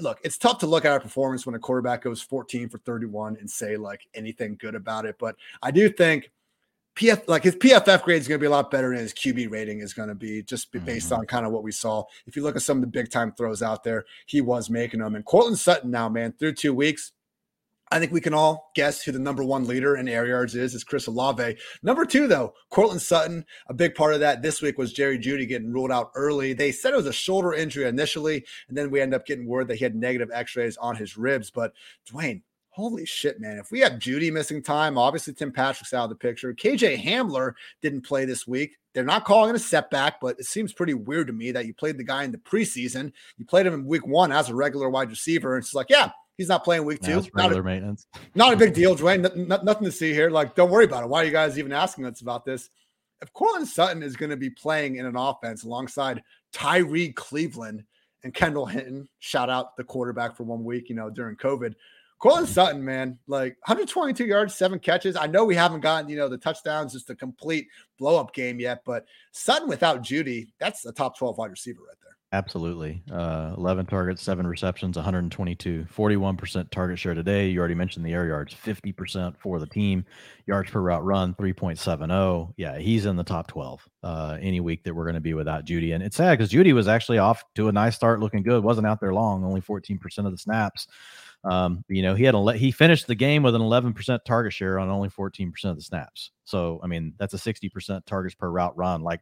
look, 0.00 0.20
it's 0.24 0.38
tough 0.38 0.58
to 0.58 0.66
look 0.66 0.84
at 0.84 0.92
our 0.92 1.00
performance 1.00 1.46
when 1.46 1.54
a 1.54 1.58
quarterback 1.58 2.02
goes 2.02 2.20
14 2.20 2.68
for 2.68 2.78
31 2.78 3.36
and 3.38 3.48
say 3.48 3.76
like 3.76 4.06
anything 4.14 4.56
good 4.60 4.74
about 4.74 5.06
it. 5.06 5.16
But 5.18 5.36
I 5.62 5.70
do 5.70 5.88
think 5.88 6.30
PF 6.96 7.28
like 7.28 7.44
his 7.44 7.56
PFF 7.56 8.02
grade 8.02 8.20
is 8.20 8.26
going 8.26 8.38
to 8.38 8.42
be 8.42 8.46
a 8.46 8.50
lot 8.50 8.70
better 8.70 8.90
than 8.90 8.98
his 8.98 9.12
QB 9.12 9.50
rating 9.50 9.80
is 9.80 9.92
going 9.92 10.08
to 10.08 10.14
be 10.14 10.42
just 10.42 10.72
based 10.72 11.10
mm-hmm. 11.10 11.20
on 11.20 11.26
kind 11.26 11.44
of 11.44 11.52
what 11.52 11.62
we 11.62 11.70
saw. 11.70 12.04
If 12.26 12.36
you 12.36 12.42
look 12.42 12.56
at 12.56 12.62
some 12.62 12.78
of 12.78 12.80
the 12.80 12.86
big 12.88 13.10
time 13.10 13.32
throws 13.32 13.62
out 13.62 13.84
there, 13.84 14.04
he 14.26 14.40
was 14.40 14.70
making 14.70 15.00
them. 15.00 15.14
And 15.14 15.24
Courtland 15.24 15.58
Sutton 15.58 15.90
now, 15.90 16.08
man, 16.08 16.32
through 16.38 16.54
two 16.54 16.72
weeks, 16.72 17.12
I 17.92 18.00
think 18.00 18.12
we 18.12 18.20
can 18.20 18.34
all 18.34 18.72
guess 18.74 19.02
who 19.02 19.12
the 19.12 19.18
number 19.18 19.44
one 19.44 19.66
leader 19.66 19.96
in 19.96 20.08
air 20.08 20.26
yards 20.26 20.56
is. 20.56 20.74
Is 20.74 20.82
Chris 20.82 21.06
Olave. 21.06 21.56
Number 21.82 22.04
two, 22.04 22.26
though, 22.26 22.54
Courtland 22.70 23.02
Sutton. 23.02 23.44
A 23.68 23.74
big 23.74 23.94
part 23.94 24.14
of 24.14 24.20
that 24.20 24.42
this 24.42 24.60
week 24.60 24.76
was 24.76 24.92
Jerry 24.92 25.18
Jeudy 25.18 25.46
getting 25.46 25.72
ruled 25.72 25.92
out 25.92 26.10
early. 26.16 26.52
They 26.52 26.72
said 26.72 26.94
it 26.94 26.96
was 26.96 27.06
a 27.06 27.12
shoulder 27.12 27.52
injury 27.52 27.84
initially, 27.84 28.44
and 28.68 28.76
then 28.76 28.90
we 28.90 29.00
end 29.00 29.14
up 29.14 29.24
getting 29.24 29.46
word 29.46 29.68
that 29.68 29.76
he 29.76 29.84
had 29.84 29.94
negative 29.94 30.30
X-rays 30.32 30.76
on 30.78 30.96
his 30.96 31.16
ribs. 31.16 31.50
But 31.50 31.74
Dwayne, 32.10 32.42
holy 32.76 33.06
shit, 33.06 33.40
man. 33.40 33.56
If 33.56 33.70
we 33.70 33.80
have 33.80 33.94
Jeudy 33.94 34.30
missing 34.30 34.62
time, 34.62 34.98
obviously 34.98 35.32
Tim 35.32 35.50
Patrick's 35.50 35.94
out 35.94 36.04
of 36.04 36.10
the 36.10 36.16
picture. 36.16 36.52
KJ 36.52 37.02
Hamler 37.02 37.54
didn't 37.80 38.02
play 38.02 38.26
this 38.26 38.46
week. 38.46 38.76
They're 38.92 39.02
not 39.02 39.24
calling 39.24 39.48
it 39.48 39.56
a 39.56 39.58
setback, 39.58 40.20
but 40.20 40.38
it 40.38 40.44
seems 40.44 40.74
pretty 40.74 40.92
weird 40.92 41.28
to 41.28 41.32
me 41.32 41.52
that 41.52 41.64
you 41.64 41.72
played 41.72 41.96
the 41.96 42.04
guy 42.04 42.24
in 42.24 42.32
the 42.32 42.38
preseason. 42.38 43.12
You 43.38 43.46
played 43.46 43.64
him 43.66 43.72
in 43.72 43.86
week 43.86 44.06
one 44.06 44.30
as 44.30 44.50
a 44.50 44.54
regular 44.54 44.90
wide 44.90 45.08
receiver. 45.08 45.56
And 45.56 45.64
it's 45.64 45.72
like, 45.72 45.86
yeah, 45.88 46.10
he's 46.36 46.50
not 46.50 46.64
playing 46.64 46.84
week 46.84 47.00
two. 47.00 47.16
Regular 47.32 47.32
not 47.34 47.52
a, 47.52 47.62
maintenance. 47.62 48.06
Not 48.34 48.52
a 48.52 48.56
big 48.58 48.74
deal, 48.74 48.94
Dwayne. 48.94 49.24
N- 49.24 49.50
n- 49.50 49.64
nothing 49.64 49.84
to 49.84 49.92
see 49.92 50.12
here. 50.12 50.28
Like, 50.28 50.54
don't 50.54 50.70
worry 50.70 50.84
about 50.84 51.02
it. 51.02 51.08
Why 51.08 51.22
are 51.22 51.24
you 51.24 51.32
guys 51.32 51.58
even 51.58 51.72
asking 51.72 52.04
us 52.04 52.20
about 52.20 52.44
this? 52.44 52.68
If 53.22 53.32
Courtland 53.32 53.68
Sutton 53.68 54.02
is 54.02 54.16
going 54.16 54.30
to 54.30 54.36
be 54.36 54.50
playing 54.50 54.96
in 54.96 55.06
an 55.06 55.16
offense 55.16 55.64
alongside 55.64 56.22
Tyrie 56.52 57.12
Cleveland 57.12 57.84
and 58.22 58.34
Kendall 58.34 58.66
Hinton, 58.66 59.08
shout 59.20 59.48
out 59.48 59.78
the 59.78 59.84
quarterback 59.84 60.36
for 60.36 60.42
one 60.42 60.62
week, 60.62 60.90
you 60.90 60.94
know, 60.94 61.08
during 61.08 61.36
COVID 61.36 61.74
Courtland 62.18 62.48
Sutton, 62.48 62.82
man, 62.84 63.18
like 63.26 63.56
122 63.66 64.24
yards, 64.24 64.54
seven 64.54 64.78
catches. 64.78 65.16
I 65.16 65.26
know 65.26 65.44
we 65.44 65.54
haven't 65.54 65.80
gotten, 65.80 66.08
you 66.08 66.16
know, 66.16 66.28
the 66.28 66.38
touchdowns, 66.38 66.92
just 66.94 67.10
a 67.10 67.14
complete 67.14 67.68
blow 67.98 68.18
up 68.18 68.32
game 68.32 68.58
yet, 68.58 68.82
but 68.86 69.04
Sutton 69.32 69.68
without 69.68 70.02
Jeudy, 70.02 70.48
that's 70.58 70.86
a 70.86 70.92
top 70.92 71.18
12 71.18 71.36
wide 71.36 71.50
receiver 71.50 71.80
right 71.82 71.96
there. 72.02 72.16
Absolutely. 72.32 73.02
Uh, 73.12 73.54
11 73.56 73.86
targets, 73.86 74.22
seven 74.22 74.46
receptions, 74.46 74.96
122, 74.96 75.86
41% 75.94 76.70
target 76.70 76.98
share 76.98 77.14
today. 77.14 77.48
You 77.48 77.58
already 77.60 77.74
mentioned 77.74 78.04
the 78.04 78.14
air 78.14 78.26
yards, 78.26 78.52
50% 78.52 79.36
for 79.38 79.60
the 79.60 79.66
team. 79.66 80.04
Yards 80.46 80.70
per 80.70 80.80
route 80.80 81.04
run, 81.04 81.34
3.70. 81.34 82.52
Yeah, 82.56 82.78
he's 82.78 83.06
in 83.06 83.16
the 83.16 83.24
top 83.24 83.46
12 83.46 83.88
uh, 84.02 84.38
any 84.40 84.60
week 84.60 84.82
that 84.84 84.94
we're 84.94 85.04
going 85.04 85.14
to 85.14 85.20
be 85.20 85.34
without 85.34 85.66
Jeudy. 85.66 85.94
And 85.94 86.02
it's 86.02 86.16
sad 86.16 86.36
because 86.36 86.50
Jeudy 86.50 86.74
was 86.74 86.88
actually 86.88 87.18
off 87.18 87.44
to 87.54 87.68
a 87.68 87.72
nice 87.72 87.94
start, 87.94 88.20
looking 88.20 88.42
good. 88.42 88.64
Wasn't 88.64 88.86
out 88.86 89.00
there 89.00 89.14
long, 89.14 89.44
only 89.44 89.60
14% 89.60 90.00
of 90.18 90.32
the 90.32 90.38
snaps. 90.38 90.88
Um, 91.48 91.84
you 91.88 92.02
know, 92.02 92.14
he 92.14 92.24
had 92.24 92.34
a 92.34 92.52
he 92.54 92.72
finished 92.72 93.06
the 93.06 93.14
game 93.14 93.42
with 93.42 93.54
an 93.54 93.62
11% 93.62 94.24
target 94.24 94.52
share 94.52 94.78
on 94.78 94.88
only 94.88 95.08
14% 95.08 95.52
of 95.64 95.76
the 95.76 95.82
snaps. 95.82 96.32
So, 96.44 96.80
I 96.82 96.88
mean, 96.88 97.14
that's 97.18 97.34
a 97.34 97.38
60% 97.38 98.04
targets 98.04 98.34
per 98.34 98.50
route 98.50 98.76
run. 98.76 99.02
Like, 99.02 99.20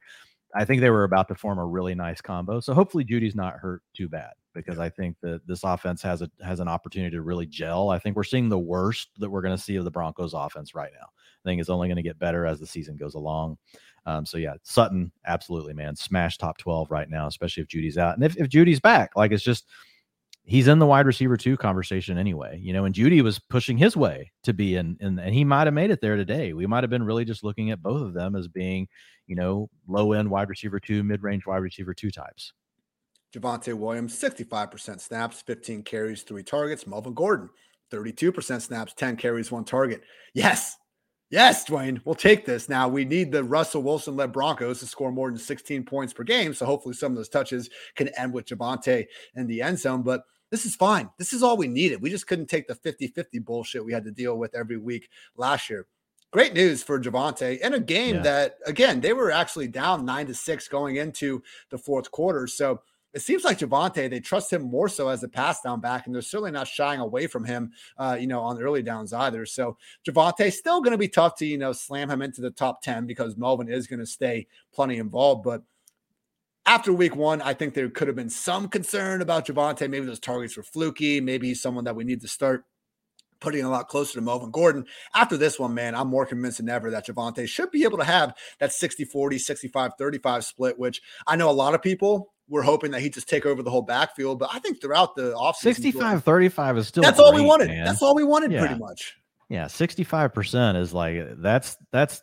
I 0.55 0.65
think 0.65 0.81
they 0.81 0.91
were 0.91 1.05
about 1.05 1.29
to 1.29 1.35
form 1.35 1.59
a 1.59 1.67
really 1.67 1.95
nice 1.95 2.21
combo. 2.21 2.61
So 2.61 2.75
hopefully 2.75 3.05
Jeudy's 3.05 3.35
not 3.35 3.59
hurt 3.59 3.83
too 3.93 4.09
bad 4.09 4.33
because 4.55 4.79
I 4.79 4.89
think 4.89 5.17
that 5.21 5.47
this 5.47 5.65
offense 5.65 6.01
has 6.03 6.23
a 6.23 6.31
has 6.43 6.61
an 6.61 6.69
opportunity 6.69 7.17
to 7.17 7.23
really 7.23 7.47
gel. 7.47 7.91
I 7.91 7.99
think 7.99 8.15
we're 8.15 8.23
seeing 8.23 8.49
the 8.49 8.59
worst 8.59 9.09
that 9.19 9.29
we're 9.29 9.43
going 9.43 9.57
to 9.57 9.63
see 9.63 9.77
of 9.77 9.85
the 9.85 9.91
Broncos 9.91 10.33
offense 10.33 10.75
right 10.75 10.93
now. 10.95 11.07
I 11.07 11.49
think 11.49 11.61
it's 11.61 11.71
only 11.71 11.89
going 11.89 11.97
to 11.97 12.03
get 12.03 12.21
better 12.21 12.47
as 12.47 12.61
the 12.61 12.67
season 12.67 12.97
goes 12.97 13.15
along. 13.15 13.59
Um, 14.07 14.25
so 14.25 14.39
yeah, 14.39 14.55
Sutton, 14.63 15.11
absolutely, 15.27 15.75
man, 15.75 15.97
smash 15.97 16.39
top 16.39 16.57
12 16.59 16.91
right 16.91 17.11
now, 17.11 17.27
especially 17.27 17.63
if 17.63 17.69
Jeudy's 17.69 17.99
out. 17.99 18.15
And 18.15 18.25
if, 18.25 18.37
if 18.37 18.49
Jeudy's 18.49 18.81
back, 18.81 19.17
like 19.17 19.33
it's 19.33 19.43
just 19.43 19.67
he's 20.45 20.69
in 20.69 20.79
the 20.79 20.87
wide 20.87 21.07
receiver 21.07 21.37
two 21.37 21.57
conversation 21.57 22.19
anyway, 22.19 22.59
you 22.63 22.73
know, 22.73 22.85
and 22.85 22.95
Jeudy 22.95 23.23
was 23.23 23.39
pushing 23.39 23.79
his 23.79 23.97
way 23.97 24.31
to 24.43 24.53
be 24.53 24.77
in, 24.77 24.97
in 25.01 25.19
and 25.19 25.35
he 25.35 25.45
might 25.45 25.67
have 25.67 25.75
made 25.75 25.91
it 25.91 26.01
there 26.01 26.17
today. 26.17 26.53
We 26.53 26.67
might 26.67 26.85
have 26.85 26.91
been 26.91 27.03
really 27.03 27.25
just 27.25 27.43
looking 27.43 27.71
at 27.71 27.83
both 27.83 28.03
of 28.03 28.15
them 28.15 28.37
as 28.37 28.47
being, 28.47 28.87
you 29.27 29.37
know, 29.37 29.69
low 29.89 30.13
end 30.13 30.31
wide 30.31 30.49
receiver 30.49 30.79
two, 30.79 31.03
mid 31.03 31.23
range 31.23 31.47
wide 31.47 31.59
receiver 31.59 31.95
two 31.95 32.11
types. 32.11 32.53
Javonte 33.35 33.75
Williams, 33.75 34.17
65% 34.17 35.01
snaps, 35.01 35.43
15 35.43 35.83
carries, 35.83 36.23
three 36.23 36.45
targets. 36.45 36.87
Melvin 36.87 37.15
Gordon, 37.15 37.51
32% 37.93 38.63
snaps, 38.63 38.95
10 38.95 39.17
carries, 39.17 39.51
one 39.51 39.65
target. 39.65 40.03
Yes. 40.35 40.77
Yes, 41.31 41.65
Dwayne, 41.65 42.01
we'll 42.05 42.15
take 42.15 42.45
this. 42.45 42.69
Now 42.69 42.87
we 42.87 43.05
need 43.05 43.33
the 43.33 43.43
Russell 43.43 43.83
Wilson 43.83 44.15
led 44.15 44.31
Broncos 44.31 44.79
to 44.81 44.87
score 44.87 45.11
more 45.11 45.31
than 45.31 45.39
16 45.39 45.85
points 45.85 46.13
per 46.13 46.23
game. 46.23 46.55
So 46.55 46.65
hopefully 46.65 46.95
some 46.95 47.11
of 47.11 47.17
those 47.17 47.31
touches 47.31 47.71
can 47.97 48.09
end 48.17 48.33
with 48.33 48.47
Javonte 48.47 49.07
in 49.35 49.49
the 49.49 49.63
end 49.63 49.81
zone. 49.81 50.03
But 50.03 50.23
this 50.55 50.65
is 50.65 50.77
fine. 50.77 51.11
This 51.19 51.33
is 51.33 51.43
all 51.43 51.57
we 51.57 51.67
needed. 51.67 52.01
We 52.01 52.11
just 52.11 52.29
couldn't 52.29 52.47
take 52.47 52.69
the 52.69 52.77
50 52.77 53.09
50 53.09 53.41
bullshit 53.41 53.85
we 53.85 53.93
had 53.93 54.05
to 54.05 54.13
deal 54.13 54.39
with 54.39 54.55
every 54.55 54.77
week 54.77 55.09
last 55.37 55.69
year. 55.69 55.89
Great 56.31 56.55
news 56.55 56.81
for 56.81 57.01
Javonte 57.01 57.59
in 57.59 57.75
a 57.75 57.81
game 57.81 58.15
yeah. 58.17 58.23
that, 58.23 58.59
again, 58.65 59.01
they 59.01 59.13
were 59.13 59.33
actually 59.33 59.67
down 59.67 60.05
nine 60.05 60.27
to 60.27 60.35
six 60.35 60.69
going 60.69 60.95
into 60.95 61.43
the 61.71 61.79
fourth 61.79 62.09
quarter. 62.13 62.47
So 62.47 62.83
it 63.13 63.23
seems 63.23 63.43
like 63.43 63.59
Javonte, 63.59 64.09
they 64.09 64.21
trust 64.21 64.53
him 64.53 64.63
more 64.63 64.89
so 64.89 65.09
as 65.09 65.25
a 65.25 65.29
pass 65.29 65.61
down 65.61 65.81
back, 65.81 66.07
and 66.07 66.15
they're 66.15 66.23
certainly 66.23 66.53
not 66.53 66.69
shying 66.69 67.01
away 67.01 67.27
from 67.27 67.45
him, 67.45 67.73
uh, 67.99 68.17
you 68.21 68.29
know, 68.29 68.41
on 68.41 68.63
early 68.63 68.83
downs 68.83 69.13
either. 69.13 69.47
So 69.47 69.77
Javonte 70.09 70.53
still 70.53 70.81
going 70.81 70.93
to 70.93 70.99
be 70.99 71.09
tough 71.09 71.35
to, 71.39 71.47
you 71.47 71.59
know, 71.59 71.73
slam 71.73 72.09
him 72.09 72.23
into 72.23 72.43
the 72.43 72.51
top 72.53 72.81
10 72.81 73.07
because 73.07 73.37
Melvin 73.37 73.69
is 73.69 73.89
going 73.89 73.99
to 73.99 74.07
stay 74.07 74.47
plenty 74.73 74.99
involved. 74.99 75.43
But 75.43 75.65
after 76.67 76.93
week 76.93 77.15
one, 77.15 77.43
I 77.43 77.55
think 77.55 77.75
there 77.75 77.89
could 77.89 78.09
have 78.09 78.17
been 78.17 78.31
some 78.31 78.69
concern 78.69 79.21
about 79.23 79.47
Javonte. 79.47 79.89
Maybe 79.89 80.07
those 80.07 80.21
targets 80.21 80.57
were 80.57 80.63
fluky. 80.63 81.21
Maybe 81.21 81.49
he's 81.49 81.61
someone 81.61 81.85
that 81.85 81.97
we 81.97 82.05
need 82.05 82.21
to 82.23 82.29
start 82.29 82.65
putting 83.41 83.65
a 83.65 83.71
lot 83.71 83.89
closer 83.89 84.15
to 84.15 84.21
Melvin 84.21 84.51
Gordon. 84.51 84.87
After 85.15 85.37
this 85.37 85.59
one, 85.59 85.75
man, 85.75 85.95
I'm 85.95 86.09
more 86.09 86.25
convinced 86.25 86.59
than 86.59 86.69
ever 86.69 86.91
that 86.91 87.07
Javonte 87.07 87.47
should 87.47 87.71
be 87.71 87.85
able 87.85 87.99
to 87.99 88.05
have 88.05 88.35
that 88.59 88.73
60 88.73 89.05
40, 89.05 89.39
65 89.39 89.93
35 89.99 90.45
split, 90.45 90.79
which 90.79 91.03
I 91.27 91.37
know 91.37 91.51
a 91.51 91.53
lot 91.53 91.75
of 91.75 91.83
people 91.83 92.33
were 92.49 92.63
hoping 92.63 92.91
that 92.93 93.01
he'd 93.01 93.13
just 93.13 93.29
take 93.29 93.47
over 93.47 93.63
the 93.63 93.71
whole 93.71 93.83
backfield. 93.83 94.39
But 94.39 94.51
I 94.53 94.59
think 94.59 94.81
throughout 94.81 95.15
the 95.15 95.35
offseason, 95.35 95.55
65 95.57 96.25
35 96.25 96.79
is 96.79 96.89
still 96.89 97.03
that's 97.03 97.17
great, 97.19 97.27
all 97.27 97.35
we 97.35 97.43
wanted. 97.43 97.69
Man. 97.69 97.85
That's 97.85 98.03
all 98.03 98.15
we 98.15 98.25
wanted, 98.25 98.53
yeah. 98.53 98.61
pretty 98.61 98.79
much. 98.79 99.17
Yeah, 99.51 99.67
65% 99.67 100.81
is 100.81 100.95
like 100.95 101.17
that's 101.37 101.77
that's 101.93 102.23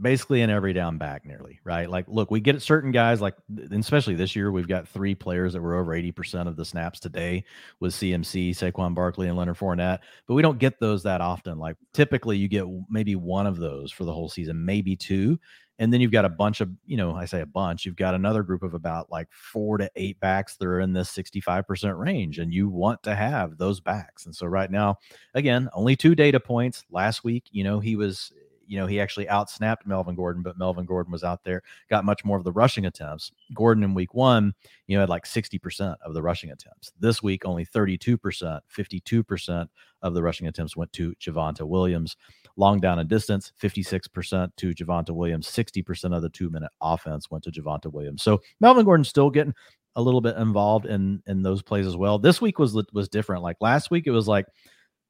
basically 0.00 0.42
an 0.42 0.50
every 0.50 0.72
down 0.72 0.98
back 0.98 1.24
nearly, 1.24 1.58
right? 1.64 1.88
Like, 1.88 2.04
look, 2.08 2.30
we 2.30 2.40
get 2.40 2.60
certain 2.60 2.90
guys 2.90 3.20
like, 3.20 3.34
especially 3.72 4.14
this 4.14 4.36
year, 4.36 4.52
we've 4.52 4.68
got 4.68 4.86
three 4.86 5.14
players 5.14 5.54
that 5.54 5.62
were 5.62 5.76
over 5.76 5.92
80% 5.92 6.46
of 6.46 6.56
the 6.56 6.64
snaps 6.64 7.00
today 7.00 7.44
with 7.80 7.94
CMC, 7.94 8.50
Saquon 8.50 8.94
Barkley, 8.94 9.28
and 9.28 9.36
Leonard 9.36 9.56
Fournette, 9.56 10.00
but 10.26 10.34
we 10.34 10.42
don't 10.42 10.58
get 10.58 10.78
those 10.80 11.02
that 11.04 11.20
often. 11.20 11.58
Like, 11.58 11.76
typically 11.94 12.36
you 12.36 12.48
get 12.48 12.66
maybe 12.90 13.16
one 13.16 13.46
of 13.46 13.56
those 13.56 13.90
for 13.90 14.04
the 14.04 14.12
whole 14.12 14.28
season, 14.28 14.64
maybe 14.64 14.96
two. 14.96 15.38
And 15.78 15.92
then 15.92 16.00
you've 16.00 16.12
got 16.12 16.24
a 16.24 16.30
bunch 16.30 16.62
of, 16.62 16.70
you 16.86 16.96
know, 16.96 17.14
I 17.14 17.26
say 17.26 17.42
a 17.42 17.46
bunch, 17.46 17.84
you've 17.84 17.96
got 17.96 18.14
another 18.14 18.42
group 18.42 18.62
of 18.62 18.72
about 18.72 19.10
like 19.10 19.28
four 19.30 19.76
to 19.76 19.90
eight 19.94 20.18
backs 20.20 20.56
that 20.56 20.66
are 20.66 20.80
in 20.80 20.94
this 20.94 21.14
65% 21.14 21.98
range. 21.98 22.38
And 22.38 22.52
you 22.52 22.70
want 22.70 23.02
to 23.02 23.14
have 23.14 23.58
those 23.58 23.78
backs. 23.80 24.24
And 24.24 24.34
so 24.34 24.46
right 24.46 24.70
now, 24.70 24.96
again, 25.34 25.68
only 25.74 25.94
two 25.94 26.14
data 26.14 26.40
points. 26.40 26.84
Last 26.90 27.24
week, 27.24 27.44
you 27.50 27.62
know, 27.62 27.78
he 27.78 27.94
was 27.94 28.32
you 28.66 28.78
know, 28.78 28.86
he 28.86 29.00
actually 29.00 29.26
outsnapped 29.26 29.86
Melvin 29.86 30.14
Gordon, 30.14 30.42
but 30.42 30.58
Melvin 30.58 30.86
Gordon 30.86 31.12
was 31.12 31.24
out 31.24 31.44
there, 31.44 31.62
got 31.88 32.04
much 32.04 32.24
more 32.24 32.36
of 32.36 32.44
the 32.44 32.52
rushing 32.52 32.86
attempts. 32.86 33.32
Gordon 33.54 33.84
in 33.84 33.94
week 33.94 34.14
one, 34.14 34.52
you 34.86 34.96
know, 34.96 35.02
had 35.02 35.08
like 35.08 35.24
60% 35.24 35.96
of 36.04 36.14
the 36.14 36.22
rushing 36.22 36.50
attempts. 36.50 36.92
This 36.98 37.22
week, 37.22 37.44
only 37.44 37.64
32%, 37.64 38.18
52% 38.18 39.68
of 40.02 40.14
the 40.14 40.22
rushing 40.22 40.46
attempts 40.46 40.76
went 40.76 40.92
to 40.94 41.14
Javonte 41.20 41.66
Williams. 41.66 42.16
Long 42.56 42.80
down 42.80 42.98
and 42.98 43.08
distance, 43.08 43.52
56% 43.60 44.50
to 44.56 44.70
Javonte 44.70 45.10
Williams, 45.10 45.46
60% 45.48 46.16
of 46.16 46.22
the 46.22 46.30
two 46.30 46.48
minute 46.50 46.72
offense 46.80 47.30
went 47.30 47.44
to 47.44 47.50
Javonte 47.50 47.92
Williams. 47.92 48.22
So 48.22 48.40
Melvin 48.60 48.84
Gordon's 48.84 49.08
still 49.08 49.30
getting 49.30 49.54
a 49.96 50.02
little 50.02 50.20
bit 50.20 50.36
involved 50.36 50.86
in 50.86 51.22
in 51.26 51.42
those 51.42 51.62
plays 51.62 51.86
as 51.86 51.96
well. 51.96 52.18
This 52.18 52.40
week 52.40 52.58
was 52.58 52.74
was 52.92 53.08
different. 53.08 53.42
Like 53.42 53.56
last 53.60 53.90
week, 53.90 54.06
it 54.06 54.10
was 54.10 54.28
like 54.28 54.46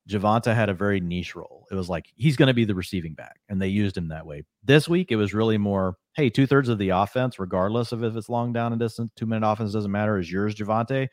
Javonte 0.09 0.55
had 0.55 0.69
a 0.69 0.74
very 0.74 1.01
niche 1.01 1.35
role. 1.35 1.66
It 1.70 1.74
was 1.74 1.89
like 1.89 2.07
he's 2.15 2.37
going 2.37 2.47
to 2.47 2.55
be 2.55 2.65
the 2.65 2.74
receiving 2.74 3.15
back, 3.15 3.41
and 3.49 3.61
they 3.61 3.69
used 3.69 3.97
him 3.97 4.09
that 4.09 4.27
way. 4.27 4.45
This 4.65 4.89
week, 4.89 5.11
it 5.11 5.16
was 5.16 5.35
really 5.35 5.59
more, 5.59 5.97
hey, 6.15 6.31
two 6.31 6.47
thirds 6.47 6.69
of 6.69 6.78
the 6.78 6.91
offense, 6.91 7.39
regardless 7.39 7.93
of 7.93 8.05
if 8.05 8.15
it's 8.16 8.28
long 8.28 8.53
down 8.53 8.73
and 8.73 8.81
distance, 8.81 9.11
two 9.16 9.27
minute 9.27 9.47
offense 9.47 9.73
doesn't 9.73 9.91
matter, 9.91 10.19
is 10.19 10.31
yours, 10.31 10.55
Javonte. 10.55 11.09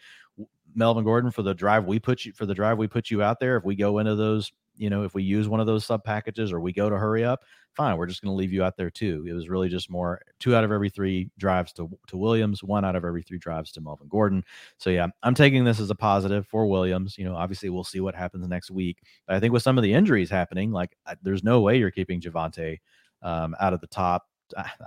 Melvin 0.75 1.03
Gordon 1.03 1.31
for 1.31 1.43
the 1.43 1.53
drive 1.53 1.85
we 1.85 1.99
put 1.99 2.25
you 2.25 2.33
for 2.33 2.45
the 2.45 2.55
drive 2.55 2.77
we 2.77 2.87
put 2.87 3.11
you 3.11 3.21
out 3.21 3.39
there. 3.39 3.57
If 3.57 3.63
we 3.63 3.75
go 3.75 3.99
into 3.99 4.15
those 4.15 4.51
you 4.75 4.89
know, 4.89 5.03
if 5.03 5.13
we 5.13 5.23
use 5.23 5.47
one 5.47 5.59
of 5.59 5.67
those 5.67 5.85
sub 5.85 6.03
packages 6.03 6.51
or 6.51 6.59
we 6.59 6.73
go 6.73 6.89
to 6.89 6.97
hurry 6.97 7.23
up, 7.23 7.43
fine, 7.73 7.97
we're 7.97 8.05
just 8.05 8.21
going 8.21 8.31
to 8.31 8.35
leave 8.35 8.53
you 8.53 8.63
out 8.63 8.77
there 8.77 8.89
too. 8.89 9.25
It 9.27 9.33
was 9.33 9.49
really 9.49 9.69
just 9.69 9.89
more 9.89 10.21
two 10.39 10.55
out 10.55 10.63
of 10.63 10.71
every 10.71 10.89
three 10.89 11.29
drives 11.37 11.73
to, 11.73 11.89
to 12.07 12.17
Williams, 12.17 12.63
one 12.63 12.85
out 12.85 12.95
of 12.95 13.05
every 13.05 13.23
three 13.23 13.37
drives 13.37 13.71
to 13.73 13.81
Melvin 13.81 14.07
Gordon. 14.07 14.43
So 14.77 14.89
yeah, 14.89 15.07
I'm 15.23 15.35
taking 15.35 15.63
this 15.63 15.79
as 15.79 15.89
a 15.89 15.95
positive 15.95 16.47
for 16.47 16.67
Williams. 16.67 17.17
You 17.17 17.25
know, 17.25 17.35
obviously 17.35 17.69
we'll 17.69 17.83
see 17.83 17.99
what 17.99 18.15
happens 18.15 18.47
next 18.47 18.71
week. 18.71 19.03
But 19.27 19.35
I 19.35 19.39
think 19.39 19.53
with 19.53 19.63
some 19.63 19.77
of 19.77 19.83
the 19.83 19.93
injuries 19.93 20.29
happening, 20.29 20.71
like 20.71 20.95
there's 21.21 21.43
no 21.43 21.61
way 21.61 21.77
you're 21.77 21.91
keeping 21.91 22.21
Javonte 22.21 22.79
um, 23.21 23.55
out 23.59 23.73
of 23.73 23.81
the 23.81 23.87
top 23.87 24.27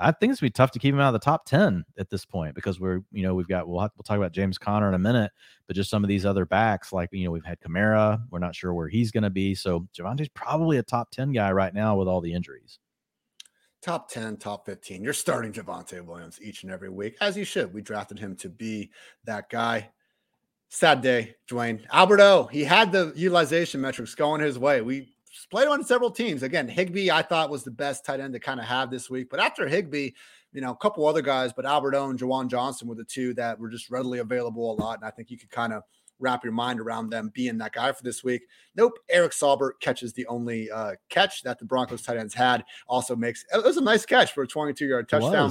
I 0.00 0.12
think 0.12 0.30
it's 0.32 0.40
gonna 0.40 0.48
be 0.48 0.52
tough 0.52 0.70
to 0.72 0.78
keep 0.78 0.94
him 0.94 1.00
out 1.00 1.14
of 1.14 1.20
the 1.20 1.24
top 1.24 1.44
ten 1.44 1.84
at 1.98 2.10
this 2.10 2.24
point 2.24 2.54
because 2.54 2.80
we're 2.80 3.00
you 3.12 3.22
know 3.22 3.34
we've 3.34 3.48
got 3.48 3.68
we'll 3.68 3.80
have, 3.80 3.90
we'll 3.96 4.04
talk 4.04 4.16
about 4.16 4.32
James 4.32 4.58
Conner 4.58 4.88
in 4.88 4.94
a 4.94 4.98
minute, 4.98 5.32
but 5.66 5.76
just 5.76 5.90
some 5.90 6.04
of 6.04 6.08
these 6.08 6.26
other 6.26 6.46
backs 6.46 6.92
like 6.92 7.08
you 7.12 7.24
know 7.24 7.30
we've 7.30 7.44
had 7.44 7.60
Kamara, 7.60 8.20
we're 8.30 8.38
not 8.38 8.54
sure 8.54 8.74
where 8.74 8.88
he's 8.88 9.10
going 9.10 9.22
to 9.22 9.30
be. 9.30 9.54
So 9.54 9.86
Javonte's 9.96 10.28
probably 10.28 10.78
a 10.78 10.82
top 10.82 11.10
ten 11.10 11.32
guy 11.32 11.52
right 11.52 11.74
now 11.74 11.96
with 11.96 12.08
all 12.08 12.20
the 12.20 12.32
injuries. 12.32 12.78
Top 13.82 14.10
10, 14.10 14.38
top 14.38 14.66
15. 14.66 15.04
You're 15.04 15.12
starting 15.12 15.52
Javonte 15.52 16.04
Williams 16.04 16.40
each 16.42 16.64
and 16.64 16.72
every 16.72 16.88
week, 16.88 17.16
as 17.20 17.36
you 17.36 17.44
should. 17.44 17.72
We 17.72 17.82
drafted 17.82 18.18
him 18.18 18.34
to 18.36 18.48
be 18.48 18.90
that 19.26 19.48
guy. 19.48 19.90
Sad 20.70 21.02
day, 21.02 21.36
Dwayne. 21.48 21.84
Alberto, 21.92 22.46
he 22.46 22.64
had 22.64 22.90
the 22.90 23.12
utilization 23.14 23.80
metrics 23.80 24.16
going 24.16 24.40
his 24.40 24.58
way. 24.58 24.80
We 24.80 25.14
played 25.44 25.68
on 25.68 25.84
several 25.84 26.10
teams. 26.10 26.42
Again, 26.42 26.68
Higbee, 26.68 27.10
I 27.10 27.22
thought 27.22 27.50
was 27.50 27.64
the 27.64 27.70
best 27.70 28.04
tight 28.04 28.20
end 28.20 28.32
to 28.32 28.40
kind 28.40 28.60
of 28.60 28.66
have 28.66 28.90
this 28.90 29.10
week. 29.10 29.28
But 29.30 29.40
after 29.40 29.68
Higbee, 29.68 30.10
you 30.52 30.60
know, 30.60 30.70
a 30.70 30.76
couple 30.76 31.06
other 31.06 31.22
guys, 31.22 31.52
but 31.52 31.66
Alberto 31.66 32.08
and 32.08 32.18
Juwan 32.18 32.48
Johnson 32.48 32.88
were 32.88 32.94
the 32.94 33.04
two 33.04 33.34
that 33.34 33.58
were 33.58 33.68
just 33.68 33.90
readily 33.90 34.20
available 34.20 34.72
a 34.72 34.76
lot. 34.80 34.98
And 34.98 35.04
I 35.04 35.10
think 35.10 35.30
you 35.30 35.38
could 35.38 35.50
kind 35.50 35.72
of 35.72 35.82
wrap 36.18 36.44
your 36.44 36.52
mind 36.52 36.80
around 36.80 37.10
them 37.10 37.30
being 37.34 37.58
that 37.58 37.72
guy 37.72 37.92
for 37.92 38.02
this 38.02 38.24
week. 38.24 38.42
Nope. 38.74 38.98
Eric 39.10 39.32
Saubert 39.32 39.72
catches 39.80 40.12
the 40.12 40.26
only 40.26 40.70
uh, 40.70 40.92
catch 41.10 41.42
that 41.42 41.58
the 41.58 41.64
Broncos 41.64 42.02
tight 42.02 42.16
ends 42.16 42.34
had. 42.34 42.64
Also 42.88 43.14
makes 43.14 43.44
it 43.52 43.64
was 43.64 43.76
a 43.76 43.82
nice 43.82 44.06
catch 44.06 44.32
for 44.32 44.42
a 44.42 44.46
22 44.46 44.86
yard 44.86 45.08
touchdown. 45.08 45.50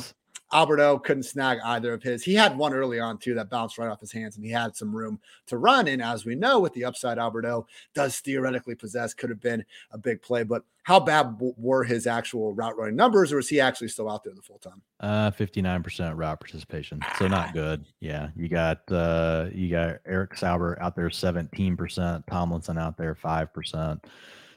Alberto 0.54 1.00
couldn't 1.00 1.24
snag 1.24 1.60
either 1.66 1.94
of 1.94 2.04
his. 2.04 2.24
He 2.24 2.36
had 2.36 2.58
one 2.58 2.74
early 2.74 3.00
on 3.00 3.18
too 3.18 3.34
that 3.34 3.50
bounced 3.50 3.78
right 3.78 3.90
off 3.90 4.00
his 4.00 4.12
hands, 4.12 4.36
and 4.36 4.46
he 4.46 4.52
had 4.52 4.76
some 4.76 4.96
room 4.96 5.20
to 5.48 5.58
run. 5.58 5.88
And 5.88 6.02
as 6.02 6.26
we 6.26 6.36
know, 6.36 6.60
with 6.60 6.74
the 6.74 6.86
upside, 6.86 7.18
Alberto 7.18 7.68
does 7.94 8.20
theoretically 8.20 8.76
possess, 8.76 9.14
could 9.14 9.30
have 9.30 9.42
been 9.42 9.66
a 9.92 9.98
big 9.98 10.22
play. 10.22 10.44
But 10.44 10.64
how 10.84 11.00
bad 11.00 11.36
were 11.40 11.84
his 11.84 12.06
actual 12.06 12.54
route 12.54 12.78
running 12.78 12.96
numbers, 12.96 13.34
or 13.34 13.40
is 13.40 13.50
he 13.50 13.60
actually 13.60 13.88
still 13.88 14.10
out 14.10 14.24
there 14.24 14.36
the 14.36 14.42
full 14.42 14.60
time? 14.60 14.82
Uh, 15.00 15.32
fifty 15.32 15.62
nine 15.62 15.82
percent 15.82 16.16
route 16.16 16.40
participation, 16.40 17.00
so 17.18 17.28
not 17.28 17.54
good. 17.54 17.84
Yeah, 18.00 18.30
you 18.36 18.48
got 18.48 18.80
uh, 18.92 19.48
you 19.52 19.70
got 19.70 19.98
Eric 20.06 20.36
Saubert 20.36 20.80
out 20.80 20.96
there 20.96 21.10
seventeen 21.10 21.76
percent, 21.76 22.26
Tomlinson 22.28 22.78
out 22.78 22.98
there 22.98 23.16
five 23.16 23.52
percent. 23.52 24.06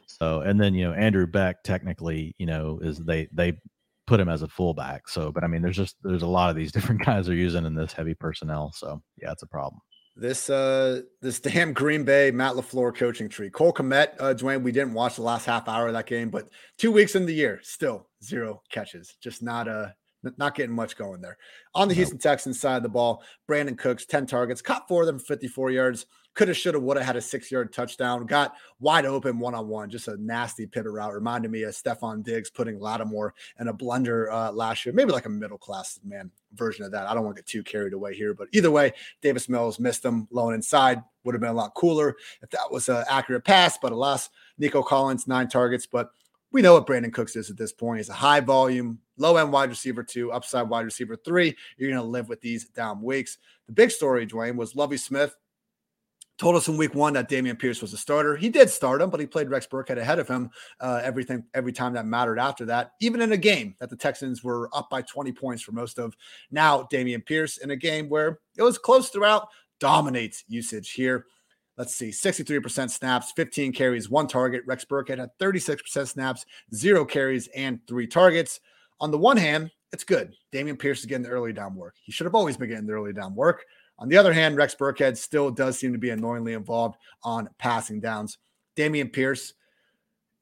So, 0.06 0.40
and 0.43 0.60
then 0.60 0.74
you 0.74 0.86
know 0.86 0.93
Andrew 0.93 1.27
Beck 1.27 1.62
technically, 1.62 2.35
you 2.39 2.47
know, 2.47 2.78
is 2.82 2.98
they 2.98 3.28
they 3.32 3.59
put 4.09 4.18
him 4.18 4.28
as 4.28 4.43
a 4.43 4.48
fullback. 4.48 5.09
So, 5.09 5.30
but 5.30 5.44
I 5.44 5.47
mean, 5.47 5.62
there's 5.62 5.76
just 5.76 5.97
there's 6.02 6.22
a 6.22 6.26
lot 6.26 6.51
of 6.51 6.56
these 6.56 6.72
different 6.76 7.05
guys 7.05 7.26
they're 7.26 7.35
using 7.35 7.66
in 7.66 7.74
this 7.74 7.93
heavy 7.93 8.14
personnel. 8.14 8.72
So, 8.74 9.02
yeah, 9.20 9.32
it's 9.32 9.43
a 9.43 9.47
problem. 9.47 9.80
This 10.16 10.51
uh 10.51 11.02
this 11.22 11.39
damn 11.48 11.72
Green 11.72 12.05
Bay 12.05 12.30
Matt 12.30 12.55
LaFleur 12.55 12.97
coaching 12.97 13.28
tree. 13.28 13.51
Cole 13.51 13.72
Kmet, 13.72 14.14
uh 14.18 14.35
Dwayne, 14.35 14.62
we 14.62 14.72
didn't 14.72 14.94
watch 14.94 15.16
the 15.16 15.22
last 15.22 15.44
half 15.44 15.68
hour 15.68 15.86
of 15.86 15.93
that 15.93 16.06
game, 16.06 16.30
but 16.30 16.48
two 16.78 16.90
weeks 16.90 17.14
in 17.14 17.26
the 17.26 17.35
year, 17.35 17.60
still 17.62 18.09
zero 18.24 18.62
catches. 18.70 19.14
Just 19.22 19.43
not 19.43 19.68
uh 19.68 19.89
not 20.36 20.56
getting 20.56 20.74
much 20.74 20.97
going 20.97 21.20
there. 21.20 21.39
On 21.76 21.86
the 21.86 21.94
Houston 21.94 22.18
Texans 22.18 22.59
side 22.59 22.78
of 22.78 22.82
the 22.82 22.89
ball, 22.89 23.22
Brandin 23.48 23.78
Cooks, 23.78 24.05
10 24.05 24.26
targets, 24.26 24.60
caught 24.60 24.89
four 24.89 25.02
of 25.02 25.06
them 25.06 25.20
54 25.20 25.70
yards 25.70 26.06
could 26.39 26.47
have, 26.47 26.56
should 26.56 26.74
have, 26.74 26.85
would 26.85 26.97
have 26.97 27.05
had 27.05 27.16
a 27.16 27.20
six 27.20 27.51
yard 27.51 27.73
touchdown. 27.73 28.24
Got 28.24 28.55
wide 28.78 29.05
open 29.05 29.40
one 29.40 29.56
on 29.56 29.66
one, 29.66 29.90
just 29.90 30.06
a 30.06 30.16
nasty 30.24 30.66
pivot 30.66 30.93
route. 30.93 31.12
Reminded 31.12 31.51
me 31.51 31.65
of 31.65 31.74
Stefon 31.74 32.23
Diggs 32.23 32.48
putting 32.48 32.78
Lattimore 32.78 33.35
in 33.59 33.66
a 33.66 33.74
blender 33.74 34.32
uh, 34.32 34.52
last 34.52 34.86
year, 34.86 34.93
maybe 34.93 35.10
like 35.10 35.27
a 35.27 35.31
middle 35.31 35.59
class 35.59 35.98
man 36.05 36.31
version 36.55 36.85
of 36.85 36.93
that. 36.93 37.09
I 37.09 37.15
don't 37.15 37.24
want 37.24 37.35
to 37.35 37.43
get 37.43 37.48
too 37.48 37.65
carried 37.65 37.93
away 37.93 38.15
here, 38.15 38.35
but 38.35 38.47
either 38.52 38.70
way, 38.70 38.93
Davis 39.20 39.48
Mills 39.48 39.81
missed 39.81 40.05
him 40.05 40.28
low 40.31 40.47
and 40.47 40.55
inside. 40.55 41.02
Would 41.24 41.35
have 41.35 41.40
been 41.40 41.51
a 41.51 41.55
lot 41.55 41.74
cooler 41.74 42.15
if 42.40 42.51
that 42.51 42.70
was 42.70 42.89
an 42.89 43.05
accurate 43.10 43.44
pass, 43.44 43.77
but 43.77 43.90
alas, 43.90 44.31
Nico 44.59 44.81
Collins, 44.81 45.27
nine 45.27 45.48
targets. 45.48 45.86
But 45.86 46.12
we 46.52 46.62
know 46.62 46.74
what 46.74 46.86
Brandin 46.86 47.12
Cooks 47.12 47.35
is 47.35 47.51
at 47.51 47.56
this 47.56 47.73
point. 47.73 47.98
He's 47.98 48.10
a 48.10 48.15
high 48.15 48.40
volume, 48.40 49.01
low 49.16 49.36
end 49.39 49.52
wide 49.52 49.70
receiver 49.70 50.05
two, 50.05 50.31
upside 50.31 50.69
wide 50.69 50.85
receiver 50.85 51.16
three. 51.16 51.56
You're 51.77 51.90
going 51.90 52.01
to 52.01 52.09
live 52.09 52.28
with 52.28 52.40
these 52.40 52.69
down 52.69 53.02
weeks. 53.02 53.39
The 53.66 53.73
big 53.73 53.90
story, 53.90 54.24
Dwayne, 54.24 54.55
was 54.55 54.77
Lovie 54.77 54.98
Smith 54.98 55.35
told 56.39 56.55
us 56.55 56.69
in 56.69 56.77
week 56.77 56.94
one 56.94 57.12
that 57.15 57.28
Dameon 57.28 57.59
Pierce 57.59 57.82
was 57.82 57.93
a 57.93 57.97
starter. 57.97 58.36
He 58.36 58.48
did 58.48 58.70
start 58.70 59.02
him, 59.02 59.10
but 59.10 59.20
he 59.20 59.27
played 59.27 59.51
Rex 59.51 59.66
Burkhead 59.66 59.98
ahead 59.98 60.19
of 60.19 60.28
him 60.28 60.51
uh, 60.81 61.01
everything 61.02 61.44
every 61.52 61.73
time 61.73 61.93
that 61.94 62.06
mattered 62.06 62.39
after 62.39 62.65
that, 62.66 62.93
even 63.01 63.20
in 63.20 63.32
a 63.32 63.36
game 63.36 63.74
that 63.81 63.90
the 63.90 63.97
Texans 63.97 64.44
were 64.44 64.70
up 64.73 64.89
by 64.89 65.02
20 65.02 65.32
points 65.32 65.62
for 65.62 65.73
most 65.73 65.98
of. 65.98 66.16
Now, 66.51 66.85
Dameon 66.93 67.27
Pierce 67.27 67.59
in 67.59 67.73
a 67.73 67.77
game 67.77 68.09
where 68.09 68.39
it 68.56 68.62
was 68.62 68.78
close 68.78 69.09
throughout, 69.09 69.48
dominates 69.81 70.44
usage 70.48 70.93
here. 70.93 71.27
Let's 71.77 71.94
see, 71.94 72.10
63% 72.10 72.90
snaps, 72.90 73.32
15 73.32 73.73
carries, 73.73 74.09
one 74.09 74.27
target. 74.27 74.62
Rex 74.66 74.85
Burkhead 74.85 75.19
had 75.19 75.31
36% 75.40 76.09
snaps, 76.09 76.44
zero 76.74 77.05
carries, 77.05 77.48
and 77.48 77.81
three 77.86 78.06
targets. 78.06 78.60
On 79.01 79.10
the 79.12 79.19
one 79.19 79.36
hand, 79.36 79.70
it's 79.93 80.05
good. 80.05 80.35
Dameon 80.52 80.78
Pierce 80.78 81.01
is 81.01 81.06
getting 81.06 81.23
the 81.23 81.31
early 81.31 81.52
down 81.52 81.74
work. 81.74 81.94
He 82.02 82.12
should 82.12 82.27
have 82.27 82.35
always 82.35 82.56
been 82.56 82.69
getting 82.69 82.86
the 82.86 82.93
early 82.93 83.12
down 83.12 83.35
work. 83.35 83.65
On 83.99 84.09
the 84.09 84.16
other 84.16 84.33
hand, 84.33 84.57
Rex 84.57 84.75
Burkhead 84.75 85.16
still 85.16 85.51
does 85.51 85.79
seem 85.79 85.93
to 85.93 85.99
be 85.99 86.11
annoyingly 86.11 86.53
involved 86.53 86.97
on 87.23 87.49
passing 87.59 88.01
downs. 88.01 88.39
Dameon 88.77 89.12
Pierce, 89.12 89.55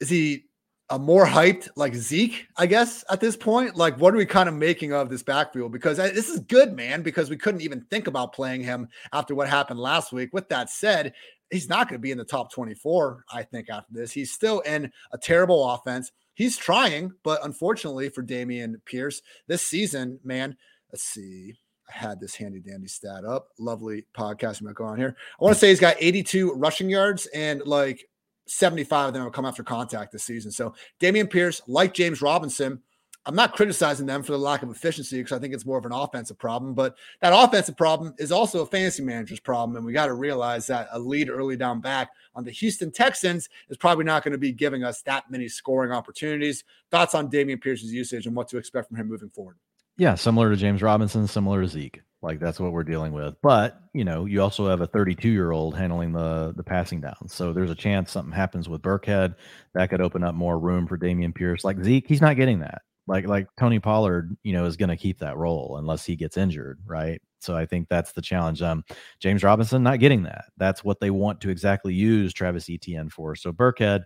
is 0.00 0.08
he 0.10 0.44
a 0.90 0.98
more 0.98 1.26
hyped 1.26 1.68
like 1.74 1.94
Zeke, 1.94 2.46
I 2.56 2.66
guess, 2.66 3.04
at 3.10 3.20
this 3.20 3.36
point? 3.36 3.76
Like, 3.76 3.98
what 3.98 4.14
are 4.14 4.18
we 4.18 4.26
kind 4.26 4.48
of 4.48 4.54
making 4.54 4.92
of 4.92 5.08
this 5.08 5.22
backfield? 5.22 5.72
Because 5.72 5.98
uh, 5.98 6.10
this 6.14 6.28
is 6.28 6.40
good, 6.40 6.74
man, 6.76 7.02
because 7.02 7.30
we 7.30 7.36
couldn't 7.36 7.62
even 7.62 7.80
think 7.90 8.06
about 8.06 8.34
playing 8.34 8.62
him 8.62 8.88
after 9.12 9.34
what 9.34 9.48
happened 9.48 9.80
last 9.80 10.12
week. 10.12 10.30
With 10.32 10.48
that 10.50 10.70
said, 10.70 11.14
he's 11.50 11.68
not 11.68 11.88
going 11.88 11.98
to 11.98 12.02
be 12.02 12.12
in 12.12 12.18
the 12.18 12.24
top 12.24 12.52
24, 12.52 13.24
I 13.32 13.42
think, 13.42 13.68
after 13.70 13.92
this. 13.92 14.12
He's 14.12 14.32
still 14.32 14.60
in 14.60 14.92
a 15.12 15.18
terrible 15.18 15.68
offense. 15.70 16.12
He's 16.34 16.56
trying, 16.56 17.12
but 17.24 17.44
unfortunately 17.44 18.10
for 18.10 18.22
Dameon 18.22 18.74
Pierce, 18.84 19.22
this 19.48 19.62
season, 19.62 20.20
man, 20.22 20.56
let's 20.92 21.02
see. 21.02 21.54
I 21.88 21.92
had 21.96 22.20
this 22.20 22.34
handy 22.34 22.60
dandy 22.60 22.88
stat 22.88 23.24
up. 23.24 23.48
Lovely 23.58 24.04
podcast 24.16 24.62
going 24.74 24.90
on 24.90 24.98
here. 24.98 25.16
I 25.40 25.44
want 25.44 25.54
to 25.54 25.60
say 25.60 25.68
he's 25.68 25.80
got 25.80 25.96
82 25.98 26.52
rushing 26.54 26.90
yards 26.90 27.26
and 27.26 27.62
like 27.64 28.08
75 28.46 29.08
of 29.08 29.14
them 29.14 29.24
have 29.24 29.32
come 29.32 29.44
after 29.44 29.62
contact 29.62 30.12
this 30.12 30.24
season. 30.24 30.50
So 30.50 30.74
Dameon 31.00 31.30
Pierce, 31.30 31.62
like 31.66 31.94
James 31.94 32.22
Robinson, 32.22 32.80
I'm 33.28 33.34
not 33.34 33.54
criticizing 33.54 34.06
them 34.06 34.22
for 34.22 34.30
the 34.30 34.38
lack 34.38 34.62
of 34.62 34.70
efficiency 34.70 35.18
because 35.18 35.36
I 35.36 35.40
think 35.40 35.52
it's 35.52 35.66
more 35.66 35.78
of 35.78 35.84
an 35.84 35.92
offensive 35.92 36.38
problem, 36.38 36.74
but 36.74 36.94
that 37.20 37.32
offensive 37.34 37.76
problem 37.76 38.14
is 38.18 38.30
also 38.30 38.62
a 38.62 38.66
fantasy 38.66 39.02
manager's 39.02 39.40
problem. 39.40 39.76
And 39.76 39.84
we 39.84 39.92
got 39.92 40.06
to 40.06 40.14
realize 40.14 40.68
that 40.68 40.86
a 40.92 40.98
lead 40.98 41.28
early 41.28 41.56
down 41.56 41.80
back 41.80 42.10
on 42.36 42.44
the 42.44 42.52
Houston 42.52 42.92
Texans 42.92 43.48
is 43.68 43.76
probably 43.76 44.04
not 44.04 44.22
going 44.22 44.30
to 44.32 44.38
be 44.38 44.52
giving 44.52 44.84
us 44.84 45.02
that 45.02 45.28
many 45.28 45.48
scoring 45.48 45.90
opportunities. 45.90 46.62
Thoughts 46.92 47.16
on 47.16 47.28
Dameon 47.28 47.60
Pierce's 47.60 47.92
usage 47.92 48.26
and 48.26 48.36
what 48.36 48.46
to 48.48 48.58
expect 48.58 48.88
from 48.88 48.96
him 48.96 49.08
moving 49.08 49.30
forward? 49.30 49.56
Yeah, 49.98 50.14
similar 50.14 50.50
to 50.50 50.56
James 50.56 50.82
Robinson, 50.82 51.26
similar 51.26 51.62
to 51.62 51.68
Zeke. 51.68 52.02
Like 52.22 52.40
that's 52.40 52.58
what 52.58 52.72
we're 52.72 52.84
dealing 52.84 53.12
with. 53.12 53.34
But 53.42 53.80
you 53.94 54.04
know, 54.04 54.24
you 54.26 54.42
also 54.42 54.68
have 54.68 54.80
a 54.80 54.86
32 54.86 55.28
year 55.28 55.52
old 55.52 55.76
handling 55.76 56.12
the 56.12 56.52
the 56.56 56.64
passing 56.64 57.00
down. 57.00 57.28
So 57.28 57.52
there's 57.52 57.70
a 57.70 57.74
chance 57.74 58.10
something 58.10 58.32
happens 58.32 58.68
with 58.68 58.82
Burkhead 58.82 59.34
that 59.74 59.90
could 59.90 60.00
open 60.00 60.22
up 60.24 60.34
more 60.34 60.58
room 60.58 60.86
for 60.86 60.98
Dameon 60.98 61.34
Pierce. 61.34 61.64
Like 61.64 61.82
Zeke, 61.82 62.06
he's 62.08 62.20
not 62.20 62.36
getting 62.36 62.58
that. 62.60 62.82
Like 63.06 63.26
like 63.26 63.46
Tony 63.58 63.78
Pollard, 63.78 64.36
you 64.42 64.52
know, 64.52 64.64
is 64.64 64.76
going 64.76 64.88
to 64.88 64.96
keep 64.96 65.18
that 65.20 65.36
role 65.36 65.76
unless 65.78 66.04
he 66.04 66.16
gets 66.16 66.36
injured, 66.36 66.80
right? 66.84 67.20
So 67.40 67.54
I 67.54 67.64
think 67.66 67.88
that's 67.88 68.12
the 68.12 68.22
challenge. 68.22 68.60
Um, 68.62 68.82
James 69.20 69.44
Robinson 69.44 69.82
not 69.82 70.00
getting 70.00 70.24
that. 70.24 70.46
That's 70.56 70.82
what 70.82 70.98
they 71.00 71.10
want 71.10 71.40
to 71.42 71.50
exactly 71.50 71.94
use 71.94 72.32
Travis 72.32 72.68
Etienne 72.68 73.08
for. 73.08 73.36
So 73.36 73.52
Burkhead, 73.52 74.02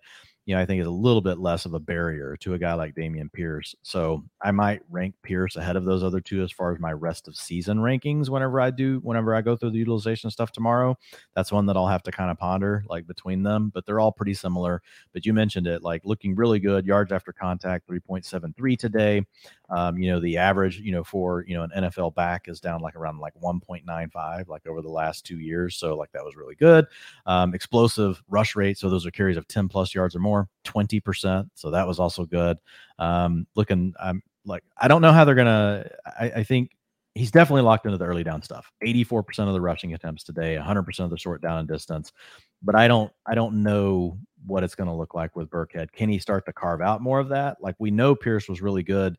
you 0.50 0.56
know, 0.56 0.62
I 0.62 0.66
think 0.66 0.80
is 0.80 0.88
a 0.88 0.90
little 0.90 1.20
bit 1.20 1.38
less 1.38 1.64
of 1.64 1.74
a 1.74 1.78
barrier 1.78 2.36
to 2.40 2.54
a 2.54 2.58
guy 2.58 2.74
like 2.74 2.96
Dameon 2.96 3.32
Pierce. 3.32 3.72
So 3.82 4.24
I 4.42 4.50
might 4.50 4.82
rank 4.90 5.14
Pierce 5.22 5.54
ahead 5.54 5.76
of 5.76 5.84
those 5.84 6.02
other 6.02 6.20
two 6.20 6.42
as 6.42 6.50
far 6.50 6.72
as 6.72 6.80
my 6.80 6.92
rest 6.92 7.28
of 7.28 7.36
season 7.36 7.78
rankings 7.78 8.28
whenever 8.28 8.60
I 8.60 8.72
do, 8.72 8.98
whenever 9.04 9.32
I 9.32 9.42
go 9.42 9.54
through 9.54 9.70
the 9.70 9.78
utilization 9.78 10.28
stuff 10.28 10.50
tomorrow. 10.50 10.98
That's 11.36 11.52
one 11.52 11.66
that 11.66 11.76
I'll 11.76 11.86
have 11.86 12.02
to 12.02 12.10
kind 12.10 12.32
of 12.32 12.38
ponder 12.38 12.82
like 12.88 13.06
between 13.06 13.44
them, 13.44 13.70
but 13.72 13.86
they're 13.86 14.00
all 14.00 14.10
pretty 14.10 14.34
similar. 14.34 14.82
But 15.12 15.24
you 15.24 15.32
mentioned 15.32 15.68
it 15.68 15.84
like 15.84 16.04
looking 16.04 16.34
really 16.34 16.58
good, 16.58 16.84
yards 16.84 17.12
after 17.12 17.32
contact, 17.32 17.88
3.73 17.88 18.76
today. 18.76 19.24
Um, 19.68 19.98
you 19.98 20.10
know, 20.10 20.18
the 20.18 20.36
average, 20.36 20.80
you 20.80 20.90
know, 20.90 21.04
for, 21.04 21.44
you 21.46 21.54
know, 21.54 21.62
an 21.62 21.70
NFL 21.84 22.16
back 22.16 22.48
is 22.48 22.58
down 22.58 22.80
like 22.80 22.96
around 22.96 23.18
like 23.18 23.34
1.95, 23.40 24.48
like 24.48 24.66
over 24.66 24.82
the 24.82 24.88
last 24.88 25.24
two 25.24 25.38
years. 25.38 25.76
So 25.76 25.96
like 25.96 26.10
that 26.10 26.24
was 26.24 26.34
really 26.34 26.56
good. 26.56 26.86
Um, 27.26 27.54
explosive 27.54 28.20
rush 28.28 28.56
rate. 28.56 28.78
So 28.78 28.90
those 28.90 29.06
are 29.06 29.12
carries 29.12 29.36
of 29.36 29.46
10 29.46 29.68
plus 29.68 29.94
yards 29.94 30.16
or 30.16 30.18
more, 30.18 30.39
20%. 30.66 31.48
So 31.54 31.70
that 31.70 31.86
was 31.86 31.98
also 31.98 32.24
good. 32.24 32.58
Um, 32.98 33.46
looking, 33.54 33.94
I'm 34.00 34.22
like, 34.44 34.62
I 34.76 34.88
don't 34.88 35.02
know 35.02 35.12
how 35.12 35.24
they're 35.24 35.34
going 35.34 35.46
to, 35.46 35.90
I 36.18 36.42
think 36.44 36.70
he's 37.14 37.30
definitely 37.30 37.62
locked 37.62 37.86
into 37.86 37.98
the 37.98 38.04
early 38.04 38.24
down 38.24 38.42
stuff. 38.42 38.70
84% 38.84 39.46
of 39.48 39.52
the 39.52 39.60
rushing 39.60 39.94
attempts 39.94 40.22
today, 40.22 40.56
100% 40.56 41.00
of 41.00 41.10
the 41.10 41.18
short 41.18 41.42
down 41.42 41.58
and 41.58 41.68
distance. 41.68 42.12
But 42.62 42.74
I 42.74 42.88
don't 42.88 43.10
I 43.26 43.34
don't 43.34 43.62
know 43.62 44.18
what 44.46 44.64
it's 44.64 44.74
going 44.74 44.88
to 44.88 44.94
look 44.94 45.14
like 45.14 45.34
with 45.36 45.50
Burkhead. 45.50 45.92
Can 45.92 46.08
he 46.08 46.18
start 46.18 46.46
to 46.46 46.52
carve 46.52 46.80
out 46.80 47.00
more 47.00 47.18
of 47.18 47.28
that? 47.30 47.58
Like 47.60 47.74
we 47.78 47.90
know 47.90 48.14
Pierce 48.14 48.48
was 48.48 48.62
really 48.62 48.82
good 48.82 49.16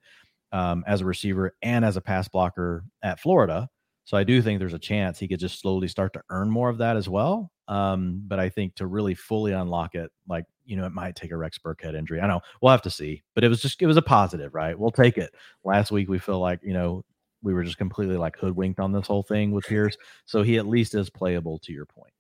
um, 0.52 0.84
as 0.88 1.02
a 1.02 1.06
receiver 1.06 1.56
and 1.62 1.84
as 1.84 1.98
a 1.98 2.02
pass 2.02 2.28
blocker 2.28 2.84
at 3.04 3.20
Florida. 3.20 3.70
So 4.12 4.18
I 4.18 4.26
do 4.26 4.42
think 4.42 4.60
there's 4.60 4.74
a 4.74 4.78
chance 4.78 5.18
he 5.18 5.28
could 5.30 5.40
just 5.40 5.62
slowly 5.62 5.88
start 5.88 6.12
to 6.12 6.22
earn 6.30 6.52
more 6.52 6.68
of 6.68 6.80
that 6.80 6.98
as 6.98 7.08
well. 7.08 7.50
Um, 7.70 8.22
but 8.28 8.42
I 8.42 8.50
think 8.50 8.76
to 8.76 8.86
really 8.86 9.16
fully 9.16 9.54
unlock 9.54 9.96
it, 9.96 10.12
like 10.28 10.44
you 10.66 10.76
know, 10.76 10.86
it 10.86 10.92
might 10.92 11.16
take 11.16 11.32
a 11.32 11.38
Rex 11.38 11.58
Burkhead 11.58 11.96
injury. 11.96 12.20
I 12.20 12.28
know 12.28 12.42
we'll 12.60 12.74
have 12.74 12.82
to 12.82 12.90
see, 12.90 13.24
but 13.36 13.46
it 13.46 13.48
was 13.48 13.62
just 13.62 13.82
it 13.82 13.88
was 13.88 13.96
a 13.96 14.02
positive, 14.02 14.54
right? 14.54 14.78
We'll 14.78 14.92
take 14.92 15.18
it. 15.18 15.34
Last 15.64 15.94
week 15.94 16.10
we 16.10 16.20
feel 16.20 16.40
like 16.42 16.60
you 16.62 16.74
know 16.74 17.06
we 17.42 17.54
were 17.54 17.64
just 17.64 17.78
completely 17.78 18.18
like 18.18 18.36
hoodwinked 18.36 18.82
on 18.82 18.92
this 18.92 19.08
whole 19.08 19.24
thing 19.24 19.52
with 19.52 19.64
Pierce, 19.64 19.96
so 20.26 20.44
he 20.44 20.58
at 20.58 20.68
least 20.68 20.94
is 20.94 21.10
playable. 21.10 21.58
To 21.60 21.72
your 21.72 21.86
point 21.86 22.12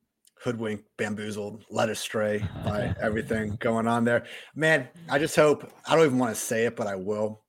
hoodwinked, 0.41 0.85
bamboozled, 0.95 1.65
led 1.69 1.89
astray 1.89 2.47
by 2.63 2.95
everything 3.01 3.57
going 3.59 3.85
on 3.85 4.05
there. 4.05 4.23
Man, 4.55 4.87
I 5.09 5.19
just 5.19 5.35
hope 5.35 5.69
I 5.85 5.97
don't 5.97 6.05
even 6.05 6.19
want 6.19 6.33
to 6.33 6.41
say 6.41 6.67
it, 6.67 6.77
but 6.77 6.87
I 6.87 6.95
will 6.95 7.41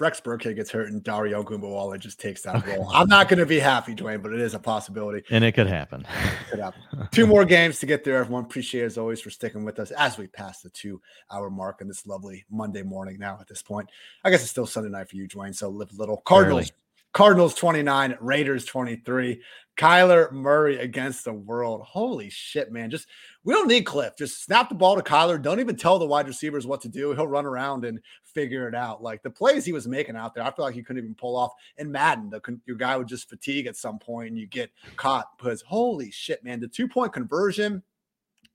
Rex 0.00 0.20
Burkhead 0.20 0.56
gets 0.56 0.70
hurt 0.70 0.90
and 0.90 1.02
Dare 1.02 1.28
Ogunbowale 1.28 1.98
just 1.98 2.20
takes 2.20 2.42
that 2.42 2.66
role, 2.66 2.90
I'm 2.92 3.08
not 3.08 3.28
going 3.28 3.38
to 3.38 3.46
be 3.46 3.58
happy, 3.58 3.94
Dwain, 3.94 4.22
but 4.22 4.32
it 4.32 4.40
is 4.40 4.54
a 4.54 4.58
possibility. 4.58 5.22
And 5.30 5.44
it 5.44 5.52
could 5.52 5.66
happen. 5.66 6.00
It 6.02 6.50
could 6.50 6.58
happen. 6.60 6.82
two 7.12 7.26
more 7.26 7.44
games 7.44 7.78
to 7.80 7.86
get 7.86 8.04
there. 8.04 8.16
Everyone, 8.16 8.44
appreciate 8.44 8.84
as 8.84 8.98
always 8.98 9.20
for 9.20 9.30
sticking 9.30 9.64
with 9.64 9.78
us 9.78 9.90
as 9.92 10.18
we 10.18 10.26
pass 10.26 10.60
the 10.62 10.70
two 10.70 11.00
hour 11.30 11.50
mark 11.50 11.78
on 11.80 11.88
this 11.88 12.06
lovely 12.06 12.44
Monday 12.50 12.82
morning 12.82 13.18
now 13.18 13.38
at 13.40 13.46
this 13.46 13.62
point. 13.62 13.88
I 14.24 14.30
guess 14.30 14.42
it's 14.42 14.50
still 14.50 14.66
Sunday 14.66 14.90
night 14.90 15.08
for 15.08 15.16
you, 15.16 15.28
Dwain, 15.28 15.54
so 15.54 15.68
live 15.68 15.92
little. 15.96 16.18
Cardinals. 16.18 16.70
Barely. 16.70 16.74
Cardinals 17.12 17.54
29, 17.54 18.18
Raiders 18.20 18.64
23. 18.66 19.42
Kyler 19.76 20.30
Murray 20.30 20.78
against 20.78 21.24
the 21.24 21.32
world. 21.32 21.82
Holy 21.82 22.28
shit, 22.28 22.70
man. 22.70 22.90
Just 22.90 23.08
we 23.48 23.54
don't 23.54 23.66
need 23.66 23.86
Cliff. 23.86 24.14
Just 24.14 24.44
snap 24.44 24.68
the 24.68 24.74
ball 24.74 24.94
to 24.94 25.00
Kyler. 25.00 25.40
Don't 25.40 25.58
even 25.58 25.74
tell 25.74 25.98
the 25.98 26.04
wide 26.04 26.26
receivers 26.26 26.66
what 26.66 26.82
to 26.82 26.88
do. 26.90 27.14
He'll 27.14 27.26
run 27.26 27.46
around 27.46 27.86
and 27.86 27.98
figure 28.22 28.68
it 28.68 28.74
out. 28.74 29.02
Like 29.02 29.22
the 29.22 29.30
plays 29.30 29.64
he 29.64 29.72
was 29.72 29.88
making 29.88 30.16
out 30.16 30.34
there, 30.34 30.44
I 30.44 30.50
feel 30.50 30.66
like 30.66 30.74
he 30.74 30.82
couldn't 30.82 31.02
even 31.02 31.14
pull 31.14 31.34
off. 31.34 31.54
And 31.78 31.90
Madden, 31.90 32.28
the, 32.28 32.42
your 32.66 32.76
guy 32.76 32.98
would 32.98 33.08
just 33.08 33.30
fatigue 33.30 33.66
at 33.66 33.74
some 33.74 33.98
point 33.98 34.28
and 34.28 34.38
you 34.38 34.46
get 34.46 34.70
caught 34.96 35.28
because 35.38 35.62
holy 35.62 36.10
shit, 36.10 36.44
man. 36.44 36.60
The 36.60 36.68
two 36.68 36.86
point 36.86 37.14
conversion 37.14 37.82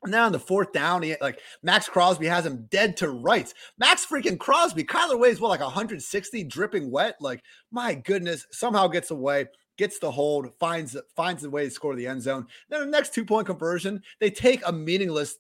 now 0.06 0.28
on 0.28 0.32
the 0.32 0.38
fourth 0.38 0.72
down, 0.72 1.02
he 1.02 1.16
like 1.20 1.40
Maxx 1.64 1.90
Crosby 1.90 2.28
has 2.28 2.46
him 2.46 2.68
dead 2.70 2.96
to 2.98 3.10
rights. 3.10 3.56
Maxx 3.80 4.06
freaking 4.06 4.38
Crosby, 4.38 4.84
Kyler 4.84 5.18
weighs 5.18 5.40
what 5.42 5.50
like 5.50 5.60
160, 5.60 6.44
dripping 6.44 6.92
wet. 6.92 7.16
Like 7.20 7.42
my 7.72 7.96
goodness, 7.96 8.46
somehow 8.52 8.88
gets 8.90 9.10
away, 9.10 9.48
gets 9.78 10.00
the 10.00 10.12
hold, 10.12 10.54
finds 10.60 10.96
finds 11.16 11.42
the 11.42 11.50
way 11.50 11.66
to 11.66 11.72
score 11.72 11.96
the 11.96 12.08
end 12.08 12.22
zone. 12.22 12.48
Then 12.70 12.82
the 12.82 12.86
next 12.88 13.14
two 13.14 13.26
point 13.26 13.48
conversion, 13.48 14.02
they 14.20 14.30
take 14.30 14.62
a 14.66 14.72
meaningless 14.72 15.38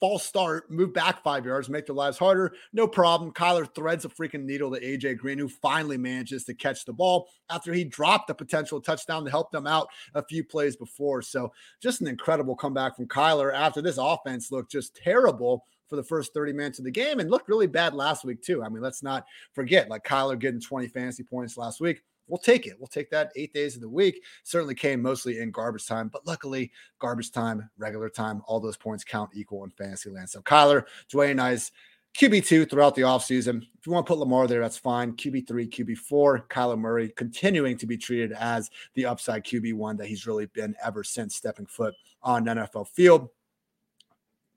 false 0.00 0.24
start, 0.24 0.70
move 0.70 0.92
back 0.92 1.22
five 1.22 1.46
yards, 1.46 1.68
make 1.68 1.86
their 1.86 1.94
lives 1.94 2.18
harder. 2.18 2.52
No 2.72 2.86
problem. 2.86 3.32
Kyler 3.32 3.72
threads 3.74 4.04
a 4.04 4.08
freaking 4.08 4.44
needle 4.44 4.70
to 4.74 4.80
AJ 4.80 5.18
Green, 5.18 5.38
who 5.38 5.48
finally 5.48 5.96
manages 5.96 6.44
to 6.44 6.54
catch 6.54 6.84
the 6.84 6.92
ball 6.92 7.28
after 7.50 7.72
he 7.72 7.84
dropped 7.84 8.30
a 8.30 8.34
potential 8.34 8.80
touchdown 8.80 9.24
to 9.24 9.30
help 9.30 9.50
them 9.50 9.66
out 9.66 9.88
a 10.14 10.22
few 10.22 10.44
plays 10.44 10.76
before. 10.76 11.22
So 11.22 11.52
just 11.82 12.00
an 12.00 12.08
incredible 12.08 12.56
comeback 12.56 12.96
from 12.96 13.06
Kyler 13.06 13.54
after 13.54 13.80
this 13.80 13.98
offense 13.98 14.52
looked 14.52 14.70
just 14.70 14.94
terrible 14.96 15.64
for 15.88 15.96
the 15.96 16.02
first 16.02 16.34
30 16.34 16.52
minutes 16.52 16.78
of 16.78 16.84
the 16.84 16.90
game 16.90 17.20
and 17.20 17.30
looked 17.30 17.48
really 17.48 17.68
bad 17.68 17.94
last 17.94 18.24
week, 18.24 18.42
too. 18.42 18.62
I 18.62 18.68
mean, 18.68 18.82
let's 18.82 19.02
not 19.02 19.24
forget 19.54 19.88
like 19.88 20.04
Kyler 20.04 20.38
getting 20.38 20.60
20 20.60 20.88
fantasy 20.88 21.22
points 21.22 21.56
last 21.56 21.80
week 21.80 22.02
we'll 22.28 22.38
take 22.38 22.66
it. 22.66 22.74
We'll 22.78 22.86
take 22.86 23.10
that 23.10 23.32
eight 23.36 23.52
days 23.52 23.74
of 23.74 23.80
the 23.80 23.88
week. 23.88 24.22
Certainly 24.44 24.74
came 24.74 25.02
mostly 25.02 25.40
in 25.40 25.50
garbage 25.50 25.86
time, 25.86 26.08
but 26.08 26.26
luckily, 26.26 26.72
garbage 26.98 27.32
time, 27.32 27.68
regular 27.78 28.08
time, 28.08 28.42
all 28.46 28.60
those 28.60 28.76
points 28.76 29.04
count 29.04 29.30
equal 29.34 29.64
in 29.64 29.70
fantasy 29.70 30.10
land. 30.10 30.30
So 30.30 30.40
Kyler, 30.42 30.84
Dwain 31.12 31.40
I's 31.40 31.72
QB2 32.16 32.70
throughout 32.70 32.94
the 32.94 33.02
offseason. 33.02 33.58
If 33.58 33.86
you 33.86 33.92
want 33.92 34.06
to 34.06 34.10
put 34.10 34.18
Lamar 34.18 34.46
there, 34.46 34.60
that's 34.60 34.78
fine. 34.78 35.12
QB3, 35.12 35.68
QB4, 35.68 36.48
Kyler 36.48 36.78
Murray 36.78 37.12
continuing 37.14 37.76
to 37.76 37.86
be 37.86 37.98
treated 37.98 38.32
as 38.32 38.70
the 38.94 39.04
upside 39.04 39.44
QB1 39.44 39.98
that 39.98 40.06
he's 40.06 40.26
really 40.26 40.46
been 40.46 40.74
ever 40.82 41.04
since 41.04 41.36
stepping 41.36 41.66
foot 41.66 41.94
on 42.22 42.46
NFL 42.46 42.88
field. 42.88 43.28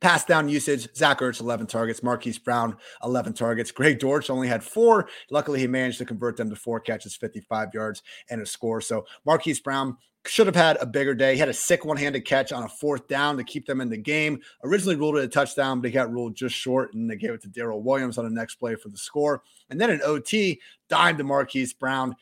Pass 0.02 0.24
down 0.24 0.48
usage, 0.48 0.88
Zach 0.96 1.20
Ertz, 1.20 1.42
11 1.42 1.68
targets. 1.68 2.02
Marquise 2.02 2.40
Brown, 2.40 2.78
11 3.04 3.34
targets. 3.34 3.72
Greg 3.72 4.00
Dortch 4.00 4.30
only 4.30 4.48
had 4.48 4.64
four. 4.64 5.10
Luckily, 5.30 5.60
he 5.60 5.68
managed 5.68 5.98
to 5.98 6.06
convert 6.06 6.38
them 6.38 6.50
to 6.50 6.56
four 6.56 6.80
catches, 6.80 7.16
55 7.18 7.74
yards, 7.74 8.02
and 8.30 8.42
a 8.42 8.46
score. 8.46 8.80
So 8.80 9.06
Marquise 9.26 9.60
Brown 9.60 9.98
should 10.26 10.48
have 10.48 10.56
had 10.56 10.78
a 10.80 10.86
bigger 10.86 11.14
day. 11.14 11.34
He 11.34 11.40
had 11.40 11.50
a 11.50 11.54
sick 11.54 11.86
one 11.86 11.98
handed 11.98 12.26
catch 12.26 12.52
on 12.52 12.64
a 12.64 12.70
fourth 12.70 13.08
down 13.08 13.38
to 13.38 13.44
keep 13.44 13.66
them 13.66 13.82
in 13.82 13.90
the 13.90 13.98
game. 13.98 14.40
Originally 14.64 14.96
ruled 14.96 15.18
it 15.18 15.24
a 15.24 15.28
touchdown, 15.28 15.82
but 15.82 15.88
he 15.88 15.94
got 15.94 16.12
ruled 16.12 16.36
just 16.36 16.56
short, 16.56 16.94
and 16.94 17.10
they 17.10 17.16
gave 17.16 17.32
it 17.32 17.42
to 17.42 17.50
Darrel 17.50 17.82
Williams 17.82 18.18
on 18.18 18.26
the 18.26 18.32
next 18.32 18.56
play 18.56 18.76
for 18.76 18.90
the 18.90 18.98
score. 18.98 19.44
And 19.70 19.80
then 19.80 19.90
an 19.90 20.02
OT, 20.04 20.60
dime 20.88 21.18
to 21.18 21.24
Marquise 21.24 21.74
Brown. 21.74 22.16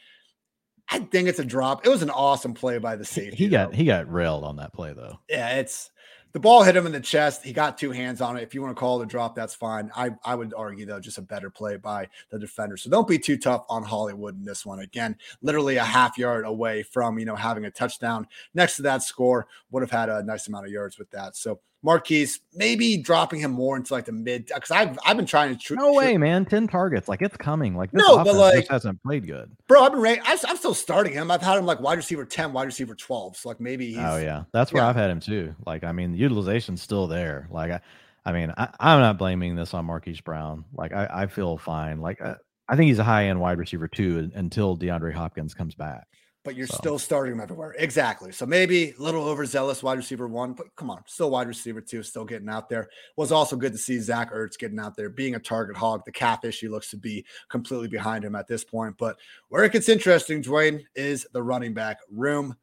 I 0.89 0.99
think 0.99 1.27
it's 1.27 1.39
a 1.39 1.45
drop. 1.45 1.85
It 1.85 1.89
was 1.89 2.01
an 2.01 2.09
awesome 2.09 2.53
play 2.53 2.77
by 2.77 2.95
the 2.95 3.03
safety. 3.03 3.35
He 3.35 3.49
got 3.49 3.71
though. 3.71 3.77
he 3.77 3.85
got 3.85 4.11
railed 4.11 4.43
on 4.43 4.55
that 4.57 4.73
play 4.73 4.93
though. 4.93 5.19
Yeah, 5.29 5.55
it's 5.57 5.91
the 6.33 6.39
ball 6.39 6.63
hit 6.63 6.75
him 6.75 6.85
in 6.85 6.91
the 6.91 6.99
chest. 6.99 7.43
He 7.43 7.53
got 7.53 7.77
two 7.77 7.91
hands 7.91 8.21
on 8.21 8.37
it. 8.37 8.43
If 8.43 8.53
you 8.53 8.61
want 8.61 8.75
to 8.75 8.79
call 8.79 8.99
it 9.01 9.05
a 9.05 9.07
drop, 9.07 9.35
that's 9.35 9.55
fine. 9.55 9.89
I, 9.95 10.11
I 10.23 10.35
would 10.35 10.53
argue, 10.55 10.85
though, 10.85 10.99
just 10.99 11.17
a 11.17 11.21
better 11.21 11.49
play 11.49 11.77
by 11.77 12.07
the 12.29 12.37
defender. 12.37 12.77
So 12.77 12.89
don't 12.89 13.07
be 13.07 13.17
too 13.17 13.37
tough 13.37 13.65
on 13.69 13.83
Hollywood 13.83 14.37
in 14.37 14.43
this 14.43 14.65
one. 14.65 14.79
Again, 14.79 15.15
literally 15.41 15.77
a 15.77 15.83
half 15.83 16.17
yard 16.17 16.45
away 16.45 16.83
from, 16.83 17.17
you 17.17 17.25
know, 17.25 17.35
having 17.35 17.65
a 17.65 17.71
touchdown 17.71 18.27
next 18.53 18.75
to 18.75 18.81
that 18.83 19.03
score. 19.03 19.47
Would 19.71 19.81
have 19.81 19.91
had 19.91 20.09
a 20.09 20.23
nice 20.23 20.47
amount 20.47 20.65
of 20.65 20.71
yards 20.71 20.99
with 20.99 21.09
that. 21.11 21.35
So 21.35 21.59
Marquise, 21.83 22.39
maybe 22.53 22.97
dropping 22.97 23.39
him 23.39 23.51
more 23.51 23.77
into 23.77 23.93
like 23.93 24.05
the 24.05 24.11
mid 24.11 24.47
because 24.47 24.71
I've 24.71 24.97
I've 25.05 25.15
been 25.15 25.27
trying 25.27 25.55
to. 25.55 25.61
Tr- 25.61 25.75
no 25.75 25.93
way, 25.93 26.13
tr- 26.13 26.19
man! 26.19 26.45
Ten 26.45 26.67
targets, 26.67 27.07
like 27.07 27.21
it's 27.21 27.37
coming. 27.37 27.75
Like 27.75 27.93
no, 27.93 28.23
but 28.23 28.35
like 28.35 28.67
hasn't 28.67 29.01
played 29.03 29.27
good, 29.27 29.51
bro. 29.67 29.83
I've 29.83 29.91
been 29.91 30.01
ra- 30.01 30.15
I, 30.25 30.37
am 30.47 30.57
still 30.57 30.73
starting 30.73 31.13
him. 31.13 31.29
I've 31.29 31.41
had 31.41 31.57
him 31.57 31.65
like 31.65 31.79
wide 31.79 31.97
receiver 31.97 32.25
ten, 32.25 32.51
wide 32.51 32.65
receiver 32.65 32.95
twelve. 32.95 33.37
So 33.37 33.49
like 33.49 33.59
maybe. 33.59 33.95
oh 33.97 34.17
yeah, 34.17 34.43
that's 34.51 34.73
where 34.73 34.81
yeah. 34.81 34.89
I've 34.89 34.95
had 34.95 35.11
him 35.11 35.19
too. 35.19 35.53
Like 35.65 35.83
I 35.83 35.91
mean, 35.91 36.13
the 36.13 36.17
utilization's 36.17 36.81
still 36.81 37.05
there. 37.05 37.47
Like 37.51 37.71
I, 37.71 37.79
I 38.25 38.31
mean, 38.31 38.53
I, 38.57 38.69
am 38.79 38.99
not 38.99 39.19
blaming 39.19 39.55
this 39.55 39.75
on 39.75 39.85
Marquise 39.85 40.19
Brown. 40.19 40.65
Like 40.73 40.93
I, 40.93 41.07
I 41.11 41.27
feel 41.27 41.57
fine. 41.57 42.01
Like 42.01 42.21
I, 42.21 42.35
I 42.67 42.75
think 42.75 42.87
he's 42.87 42.99
a 42.99 43.03
high 43.03 43.27
end 43.27 43.39
wide 43.39 43.59
receiver 43.59 43.87
too 43.87 44.31
until 44.33 44.75
DeAndre 44.77 45.13
Hopkins 45.13 45.53
comes 45.53 45.75
back 45.75 46.07
but 46.47 46.55
you're 46.55 46.65
so. 46.65 46.77
still 46.77 46.97
starting 46.97 47.33
him 47.33 47.41
everywhere. 47.41 47.75
Exactly. 47.77 48.31
So 48.31 48.45
maybe 48.45 48.91
a 48.97 49.01
little 49.01 49.25
overzealous 49.25 49.83
wide 49.83 49.97
receiver 49.97 50.29
one, 50.29 50.53
but 50.53 50.73
come 50.77 50.89
on, 50.89 51.03
still 51.05 51.29
wide 51.29 51.45
receiver 51.45 51.81
two, 51.81 52.03
still 52.03 52.23
getting 52.23 52.47
out 52.47 52.69
there. 52.69 52.87
Was 53.17 53.33
also 53.33 53.57
good 53.57 53.73
to 53.73 53.77
see 53.77 53.99
Zach 53.99 54.31
Ertz 54.31 54.57
getting 54.57 54.79
out 54.79 54.95
there, 54.95 55.09
being 55.09 55.35
a 55.35 55.39
target 55.39 55.75
hog. 55.75 56.05
The 56.05 56.13
calf 56.13 56.45
issue 56.45 56.71
looks 56.71 56.89
to 56.91 56.97
be 56.97 57.25
completely 57.49 57.89
behind 57.89 58.23
him 58.23 58.33
at 58.33 58.47
this 58.47 58.63
point. 58.63 58.95
But 58.97 59.17
where 59.49 59.65
it 59.65 59.73
gets 59.73 59.89
interesting, 59.89 60.41
Dwain, 60.41 60.85
is 60.95 61.27
the 61.33 61.43
running 61.43 61.73
back 61.73 61.97
room. 62.09 62.55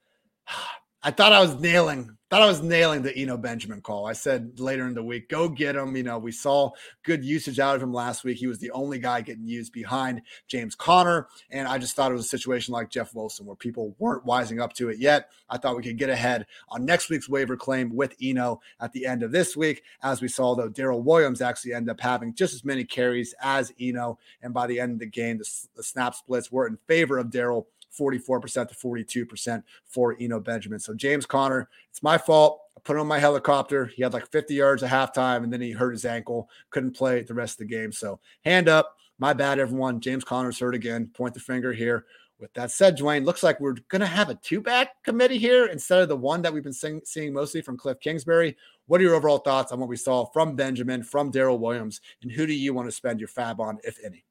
I 1.05 1.11
thought 1.11 1.33
I 1.33 1.41
was 1.41 1.61
nailing 1.61 2.17
thought 2.35 2.43
I 2.43 2.47
was 2.47 2.63
nailing 2.63 3.03
the 3.03 3.17
Eno 3.17 3.37
Benjamin 3.37 3.81
call. 3.81 4.07
I 4.07 4.13
said 4.13 4.59
later 4.59 4.89
in 4.89 4.95
the 4.95 5.05
week, 5.05 5.29
go 5.29 5.49
get 5.49 5.77
him. 5.77 5.95
You 5.95 6.03
know, 6.03 6.19
we 6.19 6.33
saw 6.33 6.73
good 7.05 7.25
usage 7.25 7.61
out 7.61 7.77
of 7.77 7.83
him 7.83 7.93
last 7.93 8.25
week. 8.25 8.39
He 8.39 8.49
was 8.49 8.59
the 8.59 8.73
only 8.73 8.99
guy 8.99 9.21
getting 9.21 9.47
used 9.47 9.73
behind 9.73 10.21
James 10.49 10.75
Conner. 10.75 11.29
And 11.51 11.69
I 11.69 11.79
just 11.79 11.95
thought 11.95 12.11
it 12.11 12.15
was 12.15 12.25
a 12.25 12.29
situation 12.29 12.73
like 12.73 12.91
Jeff 12.91 13.15
Wilson 13.15 13.47
where 13.47 13.55
people 13.55 13.95
weren't 14.01 14.27
wising 14.27 14.61
up 14.61 14.73
to 14.73 14.89
it 14.89 14.99
yet. 14.99 15.31
I 15.49 15.59
thought 15.59 15.77
we 15.77 15.85
could 15.85 15.97
get 15.97 16.11
ahead 16.11 16.47
on 16.71 16.85
next 16.85 17.09
week's 17.09 17.29
waiver 17.29 17.57
claim 17.57 17.95
with 17.95 18.17
Eno 18.21 18.61
at 18.81 18.93
the 18.93 19.07
end 19.07 19.23
of 19.23 19.31
this 19.31 19.57
week. 19.57 19.85
As 20.03 20.21
we 20.21 20.27
saw, 20.27 20.57
though, 20.57 20.69
Darrel 20.69 21.03
Williams 21.03 21.41
actually 21.41 21.75
ended 21.75 21.91
up 21.91 22.01
having 22.01 22.35
just 22.35 22.53
as 22.53 22.65
many 22.65 22.85
carries 22.85 23.33
as 23.41 23.73
Eno. 23.79 24.19
And 24.43 24.53
by 24.53 24.67
the 24.67 24.81
end 24.81 24.95
of 24.95 24.99
the 24.99 25.07
game, 25.07 25.39
the, 25.39 25.49
the 25.77 25.85
snap 25.85 26.17
splits 26.17 26.51
were 26.51 26.67
in 26.67 26.79
favor 26.89 27.17
of 27.17 27.31
Darrel 27.31 27.69
44% 27.99 28.69
to 28.69 28.75
42% 28.75 29.62
for 29.87 30.16
Eno 30.21 30.41
Benjamin. 30.41 30.79
So 30.79 30.95
James 30.95 31.27
Conner, 31.27 31.69
it's 31.91 32.03
my 32.03 32.19
fault. 32.19 32.61
I 32.77 32.81
put 32.81 32.97
him 32.97 33.03
on 33.03 33.07
my 33.07 33.19
helicopter. 33.19 33.87
He 33.87 34.03
had 34.03 34.12
like 34.12 34.31
50 34.31 34.55
yards 34.55 34.83
at 34.83 34.91
halftime 34.91 35.45
and 35.45 35.53
then 35.53 35.61
he 35.61 35.71
hurt 35.71 35.93
his 35.93 36.05
ankle, 36.05 36.49
couldn't 36.71 36.97
play 36.97 37.23
the 37.23 37.35
rest 37.35 37.55
of 37.55 37.69
the 37.69 37.75
game. 37.75 37.93
So 37.93 38.21
hand 38.45 38.69
up. 38.69 38.97
My 39.19 39.33
bad, 39.33 39.61
everyone. 39.61 40.01
James 40.01 40.25
Conner's 40.25 40.59
hurt 40.59 40.75
again. 40.75 41.11
Point 41.15 41.35
the 41.35 41.41
finger 41.41 41.73
here. 41.73 42.05
With 42.41 42.53
that 42.55 42.73
said, 42.73 42.99
Dwain, 42.99 43.25
looks 43.25 43.45
like 43.45 43.61
we're 43.61 43.77
going 43.89 44.01
to 44.01 44.07
have 44.07 44.29
a 44.29 44.35
two 44.35 44.61
back 44.61 45.03
committee 45.05 45.39
here 45.39 45.66
instead 45.66 46.01
of 46.01 46.09
the 46.09 46.16
one 46.16 46.43
that 46.43 46.53
we've 46.53 46.65
been 46.65 46.73
seeing, 46.73 47.01
seeing 47.05 47.33
mostly 47.33 47.62
from 47.62 47.77
Cliff 47.77 48.01
Kingsbury. 48.01 48.57
What 48.87 49.01
are 49.01 49.05
your 49.05 49.15
overall 49.15 49.39
thoughts 49.39 49.71
on 49.71 49.79
what 49.79 49.89
we 49.89 49.97
saw 49.97 50.27
from 50.27 50.57
Benjamin, 50.57 51.05
from 51.05 51.31
Darrel 51.31 51.59
Williams, 51.59 52.01
and 52.23 52.33
who 52.33 52.47
do 52.47 52.53
you 52.53 52.75
want 52.75 52.89
to 52.89 52.93
spend 52.93 53.21
your 53.21 53.29
FAAB 53.29 53.61
on, 53.61 53.79
if 53.85 53.99
any? 54.05 54.25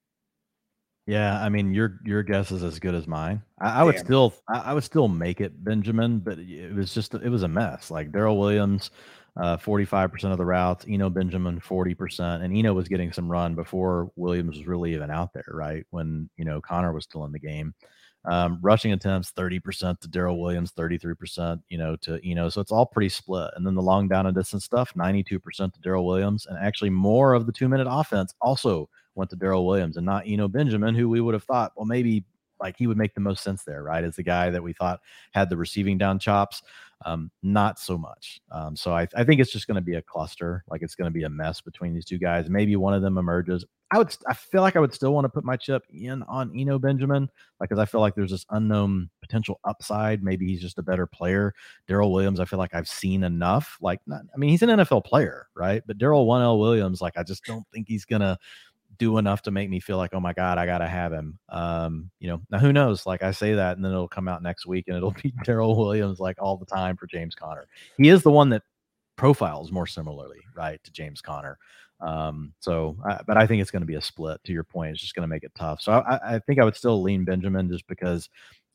Yeah, 1.06 1.42
I 1.42 1.50
mean 1.50 1.74
your 1.74 2.00
your 2.06 2.24
guess 2.24 2.52
is 2.52 2.64
as 2.64 2.80
good 2.80 2.96
as 2.96 3.08
mine. 3.08 3.42
I, 3.60 3.82
I 3.82 3.84
would 3.84 4.00
still 4.00 4.34
I, 4.48 4.60
I, 4.60 4.74
would 4.74 4.86
still 4.86 5.10
make 5.10 5.42
it 5.42 5.62
Benjamin, 5.64 6.20
but 6.20 6.40
it 6.40 6.74
was 6.74 6.94
just 6.94 7.14
it 7.14 7.30
was 7.30 7.44
a 7.44 7.48
mess. 7.48 7.92
Like 7.92 8.14
Darrel 8.14 8.40
Williams, 8.40 8.90
uh, 9.36 9.58
forty 9.58 9.84
five 9.84 10.14
percent 10.14 10.32
of 10.32 10.38
the 10.38 10.46
routes. 10.46 10.86
Eno 10.88 11.10
Benjamin 11.10 11.60
forty 11.60 11.94
percent, 11.94 12.44
and 12.44 12.56
Eno 12.56 12.74
was 12.74 12.88
getting 12.88 13.12
some 13.12 13.30
run 13.30 13.54
before 13.54 14.12
Williams 14.16 14.58
was 14.58 14.66
really 14.66 14.94
even 14.94 15.12
out 15.12 15.34
there. 15.34 15.44
Right 15.50 15.86
when 15.90 16.30
you 16.38 16.46
know 16.46 16.62
Conner 16.62 16.94
was 16.94 17.04
still 17.04 17.26
in 17.26 17.34
the 17.34 17.40
game. 17.40 17.74
Um, 18.26 18.60
rushing 18.62 18.94
attempts 18.94 19.32
thirty 19.32 19.60
percent 19.60 20.00
to 20.02 20.08
Darrel 20.08 20.40
Williams, 20.40 20.72
thirty 20.72 20.98
three 20.98 21.16
percent 21.16 21.60
you 21.68 21.78
know 21.78 21.98
to 21.98 22.22
Eno. 22.26 22.48
So 22.48 22.62
it's 22.62 22.72
all 22.72 22.86
pretty 22.86 23.10
split. 23.10 23.52
And 23.58 23.68
then 23.68 23.76
the 23.76 23.82
long 23.82 24.08
down 24.08 24.26
and 24.26 24.34
distance 24.34 24.64
stuff, 24.64 24.96
ninety 24.96 25.22
two 25.22 25.42
percent 25.42 25.74
to 25.74 25.82
Darrel 25.82 26.06
Williams, 26.06 26.46
and 26.46 26.58
actually 26.58 26.92
more 26.92 27.34
of 27.34 27.46
the 27.46 27.52
two 27.52 27.68
minute 27.68 27.88
offense 27.90 28.34
also 28.40 28.88
went 29.16 29.30
to 29.32 29.36
Darrel 29.36 29.66
Williams 29.66 29.98
and 29.98 30.06
not 30.06 30.24
Eno 30.28 30.48
Benjamin, 30.48 30.96
who 30.96 31.10
we 31.10 31.22
would 31.22 31.34
have 31.34 31.44
thought, 31.44 31.74
well, 31.76 31.86
maybe 31.86 32.26
like 32.60 32.78
he 32.78 32.88
would 32.88 32.98
make 32.98 33.14
the 33.14 33.22
most 33.22 33.44
sense 33.44 33.64
there, 33.64 33.84
right? 33.84 34.04
As 34.04 34.16
the 34.16 34.24
guy 34.24 34.50
that 34.50 34.64
we 34.64 34.74
thought 34.74 35.02
had 35.34 35.50
the 35.50 35.58
receiving 35.58 35.98
down 35.98 36.18
chops. 36.18 36.64
Um, 37.06 37.30
not 37.42 37.80
so 37.80 37.98
much. 37.98 38.40
Um, 38.50 38.78
so 38.78 38.94
I, 38.94 39.06
I 39.14 39.26
think 39.26 39.42
it's 39.42 39.52
just 39.52 39.68
going 39.68 39.76
to 39.76 39.82
be 39.82 39.96
a 39.96 40.02
cluster. 40.02 40.64
Like 40.70 40.82
it's 40.82 40.96
going 40.96 41.12
to 41.12 41.14
be 41.14 41.24
a 41.24 41.30
mess 41.30 41.60
between 41.60 41.94
these 41.94 42.06
two 42.06 42.18
guys. 42.18 42.50
Maybe 42.50 42.78
one 42.78 42.94
of 42.94 43.02
them 43.02 43.18
emerges. 43.18 43.66
I 43.92 43.98
would, 43.98 44.16
I 44.28 44.34
feel 44.34 44.62
like 44.62 44.78
I 44.78 44.80
would 44.80 44.94
still 44.94 45.14
want 45.14 45.26
to 45.26 45.30
put 45.30 45.44
my 45.44 45.58
chip 45.58 45.84
in 45.92 46.24
on 46.24 46.58
Eno 46.58 46.80
Benjamin, 46.80 47.30
like, 47.60 47.70
cause 47.70 47.78
I 47.78 47.86
feel 47.86 48.02
like 48.02 48.16
there's 48.16 48.32
this 48.32 48.46
unknown 48.50 49.10
potential 49.22 49.60
upside. 49.66 50.24
Maybe 50.24 50.48
he's 50.48 50.62
just 50.62 50.80
a 50.80 50.82
better 50.82 51.06
player. 51.06 51.54
Darrel 51.88 52.12
Williams, 52.12 52.40
I 52.40 52.46
feel 52.46 52.58
like 52.58 52.74
I've 52.74 52.88
seen 52.88 53.24
enough. 53.24 53.78
Like, 53.82 54.00
not, 54.08 54.22
I 54.34 54.38
mean, 54.38 54.50
he's 54.50 54.64
an 54.64 54.70
NFL 54.70 55.06
player, 55.06 55.48
right? 55.56 55.84
But 55.86 55.98
Darrel 55.98 56.26
1L 56.26 56.58
Williams, 56.58 57.02
like, 57.02 57.18
I 57.18 57.24
just 57.24 57.44
don't 57.44 57.68
think 57.72 57.88
he's 57.88 58.06
going 58.06 58.22
to 58.22 58.38
do 58.98 59.18
enough 59.18 59.42
to 59.44 59.52
make 59.52 59.70
me 59.70 59.80
feel 59.80 59.98
like, 59.98 60.14
oh 60.14 60.20
my 60.20 60.34
God, 60.34 60.58
I 60.58 60.66
gotta 60.66 60.88
have 60.88 61.12
him. 61.12 61.40
Um, 61.50 62.12
you 62.20 62.28
know, 62.28 62.42
now 62.50 62.60
who 62.60 62.74
knows? 62.74 63.06
Like 63.06 63.24
I 63.24 63.32
say 63.32 63.54
that, 63.54 63.76
and 63.76 63.84
then 63.84 63.92
it'll 63.92 64.08
come 64.08 64.28
out 64.28 64.44
next 64.44 64.66
week, 64.66 64.86
and 64.88 64.98
it'll 64.98 65.12
be 65.24 65.34
Darrel 65.44 65.78
Williams 65.78 66.20
like 66.20 66.42
all 66.42 66.58
the 66.58 66.66
time 66.66 66.98
for 66.98 67.08
James 67.08 67.36
Conner. 67.36 67.68
He 67.98 68.10
is 68.10 68.24
the 68.24 68.32
one 68.32 68.50
that 68.50 68.64
profiles 69.16 69.72
more 69.72 69.88
similarly, 69.88 70.42
right, 70.56 70.84
to 70.84 70.92
James 70.92 71.22
Conner. 71.22 71.58
Um, 72.00 72.54
so, 72.60 72.98
I, 73.06 73.22
but 73.26 73.38
I 73.38 73.48
think 73.48 73.62
it's 73.62 73.72
going 73.72 73.82
to 73.82 73.88
be 73.88 73.96
a 73.96 74.02
split. 74.02 74.44
To 74.44 74.52
your 74.52 74.64
point, 74.64 74.92
it's 74.92 75.02
just 75.02 75.16
going 75.16 75.24
to 75.24 75.34
make 75.34 75.44
it 75.44 75.54
tough. 75.56 75.82
So, 75.82 75.92
I, 75.94 76.36
I 76.36 76.40
think 76.40 76.60
I 76.60 76.66
would 76.66 76.76
still 76.76 77.02
lean 77.02 77.24
Benjamin 77.24 77.70
just 77.70 77.88
because 77.88 78.30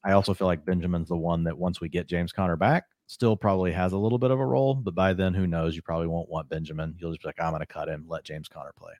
I 0.04 0.12
also 0.12 0.32
feel 0.32 0.46
like 0.46 0.64
Benjamin's 0.64 1.08
the 1.08 1.16
one 1.16 1.44
that 1.44 1.58
once 1.58 1.80
we 1.80 1.88
get 1.88 2.06
James 2.06 2.32
Conner 2.32 2.56
back, 2.56 2.84
still 3.06 3.36
probably 3.36 3.72
has 3.72 3.92
a 3.92 3.98
little 3.98 4.18
bit 4.18 4.30
of 4.30 4.40
a 4.40 4.46
role. 4.46 4.74
But 4.74 4.94
by 4.94 5.12
then, 5.12 5.34
who 5.34 5.46
knows? 5.46 5.76
You 5.76 5.82
probably 5.82 6.06
won't 6.06 6.30
want 6.30 6.48
Benjamin. 6.48 6.94
You'll 6.98 7.12
just 7.12 7.22
be 7.22 7.28
like, 7.28 7.40
I'm 7.40 7.50
going 7.50 7.60
to 7.60 7.66
cut 7.66 7.88
him, 7.88 8.06
let 8.08 8.24
James 8.24 8.48
Conner 8.48 8.72
play. 8.78 8.92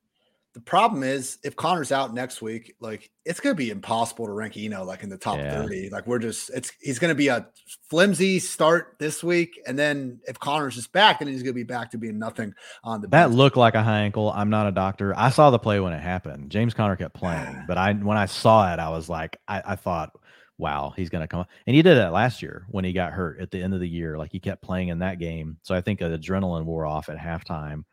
The 0.58 0.64
problem 0.64 1.04
is 1.04 1.38
if 1.44 1.54
Conner's 1.54 1.92
out 1.92 2.12
next 2.12 2.42
week, 2.42 2.74
like 2.80 3.12
it's 3.24 3.38
gonna 3.38 3.54
be 3.54 3.70
impossible 3.70 4.26
to 4.26 4.32
rank 4.32 4.56
Eno 4.56 4.82
like 4.82 5.04
in 5.04 5.08
the 5.08 5.16
top 5.16 5.38
yeah. 5.38 5.62
30. 5.62 5.90
Like 5.90 6.04
we're 6.04 6.18
just 6.18 6.50
it's 6.50 6.72
he's 6.80 6.98
gonna 6.98 7.14
be 7.14 7.28
a 7.28 7.46
flimsy 7.88 8.40
start 8.40 8.96
this 8.98 9.22
week. 9.22 9.60
And 9.68 9.78
then 9.78 10.18
if 10.26 10.36
Conner's 10.40 10.74
just 10.74 10.90
back, 10.90 11.20
then 11.20 11.28
he's 11.28 11.44
gonna 11.44 11.52
be 11.52 11.62
back 11.62 11.92
to 11.92 11.98
being 11.98 12.18
nothing 12.18 12.52
on 12.82 13.00
the 13.00 13.06
that 13.06 13.28
bench. 13.28 13.36
looked 13.36 13.56
like 13.56 13.76
a 13.76 13.82
high 13.84 14.00
ankle. 14.00 14.32
I'm 14.32 14.50
not 14.50 14.66
a 14.66 14.72
doctor. 14.72 15.16
I 15.16 15.30
saw 15.30 15.50
the 15.50 15.60
play 15.60 15.78
when 15.78 15.92
it 15.92 16.00
happened. 16.00 16.50
James 16.50 16.74
Conner 16.74 16.96
kept 16.96 17.14
playing, 17.14 17.62
but 17.68 17.78
I 17.78 17.92
when 17.92 18.18
I 18.18 18.26
saw 18.26 18.72
it, 18.72 18.80
I 18.80 18.88
was 18.88 19.08
like, 19.08 19.38
I, 19.46 19.62
I 19.64 19.76
thought 19.76 20.10
wow, 20.58 20.92
he's 20.96 21.08
going 21.08 21.22
to 21.22 21.28
come. 21.28 21.46
And 21.68 21.76
he 21.76 21.82
did 21.82 21.98
that 21.98 22.12
last 22.12 22.42
year 22.42 22.66
when 22.68 22.84
he 22.84 22.92
got 22.92 23.12
hurt 23.12 23.40
at 23.40 23.52
the 23.52 23.62
end 23.62 23.74
of 23.74 23.80
the 23.80 23.88
year. 23.88 24.18
Like 24.18 24.32
he 24.32 24.40
kept 24.40 24.60
playing 24.60 24.88
in 24.88 24.98
that 24.98 25.20
game. 25.20 25.56
So 25.62 25.72
I 25.72 25.80
think 25.80 26.00
adrenaline 26.00 26.64
wore 26.64 26.84
off 26.84 27.08
at 27.08 27.16
halftime. 27.16 27.84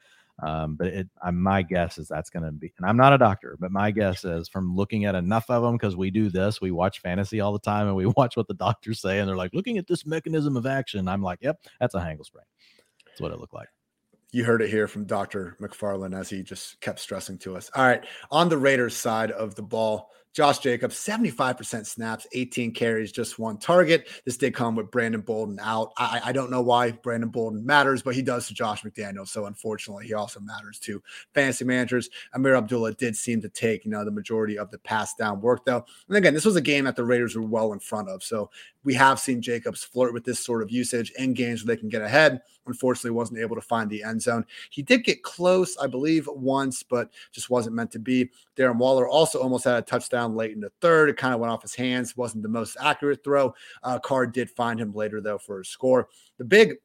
Um, 0.44 0.76
but 0.76 0.88
it, 0.88 1.10
uh, 1.24 1.32
my 1.32 1.62
guess 1.62 1.98
is 1.98 2.08
that's 2.08 2.30
going 2.30 2.44
to 2.44 2.52
be, 2.52 2.74
and 2.78 2.86
I'm 2.86 2.98
not 2.98 3.14
a 3.14 3.18
doctor, 3.18 3.56
but 3.60 3.72
my 3.72 3.92
guess 3.92 4.26
is 4.26 4.50
from 4.50 4.76
looking 4.76 5.06
at 5.06 5.16
enough 5.16 5.50
of 5.50 5.64
them 5.64 5.76
because 5.76 5.96
we 5.96 6.12
do 6.12 6.30
this, 6.30 6.60
we 6.60 6.72
watch 6.72 7.00
fantasy 7.00 7.40
all 7.40 7.54
the 7.54 7.60
time, 7.60 7.88
and 7.88 7.96
we 7.96 8.06
watch 8.18 8.36
what 8.36 8.48
the 8.48 8.54
doctors 8.54 9.02
say, 9.02 9.20
and 9.20 9.30
they're 9.30 9.38
like, 9.38 9.54
looking 9.54 9.78
at 9.78 9.88
this 9.88 10.06
mechanism 10.06 10.58
of 10.58 10.66
action. 10.66 11.08
I'm 11.08 11.22
like, 11.22 11.40
yep, 11.42 11.60
that's 11.80 11.96
a 11.96 12.00
ankle 12.00 12.26
sprain. 12.26 12.46
That's 13.06 13.22
what 13.22 13.32
it 13.32 13.40
looked 13.40 13.54
like. 13.54 13.70
You 14.32 14.44
heard 14.44 14.62
it 14.62 14.70
here 14.70 14.90
from 14.90 15.06
Dr. 15.06 15.56
McFarland 15.62 16.20
as 16.20 16.30
he 16.30 16.44
just 16.44 16.82
kept 16.82 17.00
stressing 17.00 17.38
to 17.40 17.56
us. 17.56 17.72
All 17.74 17.86
right, 17.86 18.04
on 18.30 18.50
the 18.50 18.58
Raiders 18.58 18.98
side 18.98 19.32
of 19.32 19.56
the 19.56 19.64
ball, 19.64 20.12
Josh 20.36 20.60
Jacobs, 20.60 20.98
75% 20.98 21.86
snaps, 21.86 22.28
18 22.34 22.74
carries, 22.74 23.14
just 23.14 23.40
one 23.40 23.58
target. 23.58 24.10
This 24.26 24.36
did 24.36 24.54
come 24.54 24.76
with 24.76 24.92
Brandon 24.92 25.22
Bolden 25.22 25.58
out. 25.62 25.94
I, 25.98 26.20
I, 26.26 26.32
don't 26.34 26.52
know 26.52 26.62
why 26.62 26.92
Brandon 26.92 27.30
Bolden 27.30 27.66
matters, 27.66 28.02
but 28.02 28.16
he 28.16 28.22
does 28.22 28.46
to 28.50 28.54
Josh 28.54 28.84
McDaniels. 28.84 29.30
So 29.30 29.46
unfortunately, 29.46 30.08
he 30.08 30.14
also 30.14 30.42
matters 30.42 30.78
to 30.80 31.02
fantasy 31.34 31.64
managers. 31.64 32.10
Ameer 32.36 32.58
Abdullah 32.58 32.96
did 32.96 33.16
seem 33.16 33.42
to 33.44 33.50
take, 33.50 33.86
you 33.86 33.92
know, 33.92 34.04
the 34.04 34.12
majority 34.12 34.58
of 34.58 34.70
the 34.72 34.78
pass 34.78 35.16
down 35.16 35.40
work 35.40 35.64
though. 35.64 35.86
And 36.10 36.18
again, 36.18 36.34
this 36.34 36.44
was 36.44 36.58
a 36.58 36.62
game 36.62 36.84
that 36.84 36.98
the 36.98 37.06
Raiders 37.06 37.38
were 37.38 37.42
well 37.42 37.72
in 37.72 37.80
front 37.80 38.10
of. 38.10 38.22
So 38.22 38.50
we 38.84 38.94
have 38.96 39.22
seen 39.22 39.42
Jacobs 39.42 39.86
flirt 39.86 40.14
with 40.14 40.26
this 40.26 40.42
sort 40.42 40.62
of 40.62 40.70
usage 40.70 41.12
in 41.12 41.34
games 41.34 41.64
where 41.64 41.74
they 41.74 41.80
can 41.80 41.88
get 41.88 42.02
ahead. 42.02 42.42
Unfortunately, 42.68 43.12
wasn't 43.12 43.40
able 43.40 43.56
to 43.56 43.62
find 43.62 43.90
the 43.90 44.04
end 44.04 44.22
zone. 44.22 44.46
He 44.70 44.82
did 44.82 45.04
get 45.04 45.24
close, 45.24 45.78
I 45.78 45.88
believe, 45.88 46.28
once, 46.28 46.84
but 46.84 47.10
just 47.32 47.50
wasn't 47.50 47.76
meant 47.76 47.92
to 47.92 48.00
be. 48.00 48.30
Darren 48.56 48.78
Waller 48.78 49.08
also 49.08 49.40
almost 49.40 49.66
had 49.66 49.78
a 49.78 49.82
touchdown 49.82 50.36
late 50.36 50.52
in 50.52 50.62
the 50.62 50.72
third. 50.82 51.10
It 51.10 51.18
kind 51.18 51.34
of 51.34 51.40
went 51.40 51.52
off 51.52 51.62
his 51.62 51.76
hands. 51.76 52.18
wasn't 52.18 52.44
the 52.44 52.50
most 52.50 52.78
accurate 52.82 53.24
throw. 53.24 53.54
Uh, 53.84 54.00
Carr 54.00 54.28
did 54.28 54.50
find 54.50 54.80
him 54.80 54.94
later 54.94 55.22
though 55.22 55.38
for 55.38 55.62
a 55.62 55.66
score. 55.66 56.10
The 56.38 56.46
big 56.46 56.76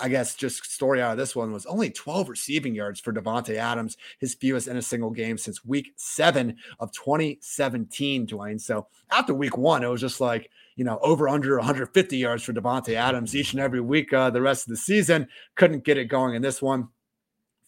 I 0.00 0.08
guess 0.08 0.34
just 0.34 0.64
story 0.70 1.00
out 1.00 1.12
of 1.12 1.18
this 1.18 1.36
one 1.36 1.52
was 1.52 1.66
only 1.66 1.90
12 1.90 2.28
receiving 2.28 2.74
yards 2.74 3.00
for 3.00 3.12
Davante 3.12 3.56
Adams, 3.56 3.96
his 4.18 4.34
fewest 4.34 4.68
in 4.68 4.76
a 4.76 4.82
single 4.82 5.10
game 5.10 5.38
since 5.38 5.64
week 5.64 5.92
seven 5.96 6.56
of 6.80 6.92
2017, 6.92 8.26
Dwain. 8.26 8.60
So 8.60 8.86
after 9.10 9.34
week 9.34 9.56
one, 9.56 9.84
it 9.84 9.88
was 9.88 10.00
just 10.00 10.20
like, 10.20 10.50
you 10.76 10.84
know, 10.84 10.98
over 11.02 11.28
under 11.28 11.56
150 11.56 12.16
yards 12.16 12.42
for 12.42 12.52
Davante 12.52 12.94
Adams 12.94 13.34
each 13.34 13.52
and 13.52 13.60
every 13.60 13.80
week 13.80 14.12
uh, 14.12 14.30
the 14.30 14.42
rest 14.42 14.66
of 14.66 14.70
the 14.70 14.76
season. 14.76 15.28
Couldn't 15.54 15.84
get 15.84 15.98
it 15.98 16.06
going 16.06 16.34
in 16.34 16.42
this 16.42 16.60
one. 16.60 16.88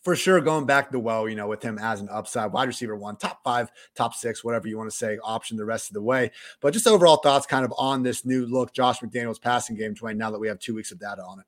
For 0.02 0.14
sure, 0.14 0.40
going 0.40 0.66
back 0.66 0.92
the 0.92 1.00
well, 1.00 1.28
you 1.28 1.34
know, 1.34 1.48
with 1.48 1.62
him 1.62 1.78
as 1.80 2.00
an 2.00 2.08
upside 2.08 2.52
wide 2.52 2.68
receiver 2.68 2.94
one, 2.94 3.16
top 3.16 3.42
five, 3.42 3.72
top 3.96 4.14
six, 4.14 4.44
whatever 4.44 4.68
you 4.68 4.78
want 4.78 4.88
to 4.88 4.96
say, 4.96 5.18
option 5.20 5.56
the 5.56 5.64
rest 5.64 5.90
of 5.90 5.94
the 5.94 6.02
way. 6.02 6.30
But 6.60 6.72
just 6.72 6.86
overall 6.86 7.16
thoughts 7.16 7.44
kind 7.44 7.64
of 7.64 7.74
on 7.76 8.04
this 8.04 8.24
new 8.24 8.46
look, 8.46 8.72
Josh 8.72 9.00
McDaniels 9.00 9.40
passing 9.40 9.74
game, 9.74 9.94
Dwain, 9.94 10.16
now 10.16 10.30
that 10.30 10.38
we 10.38 10.46
have 10.46 10.60
two 10.60 10.76
weeks 10.76 10.92
of 10.92 11.00
data 11.00 11.22
on 11.22 11.40
it. 11.40 11.46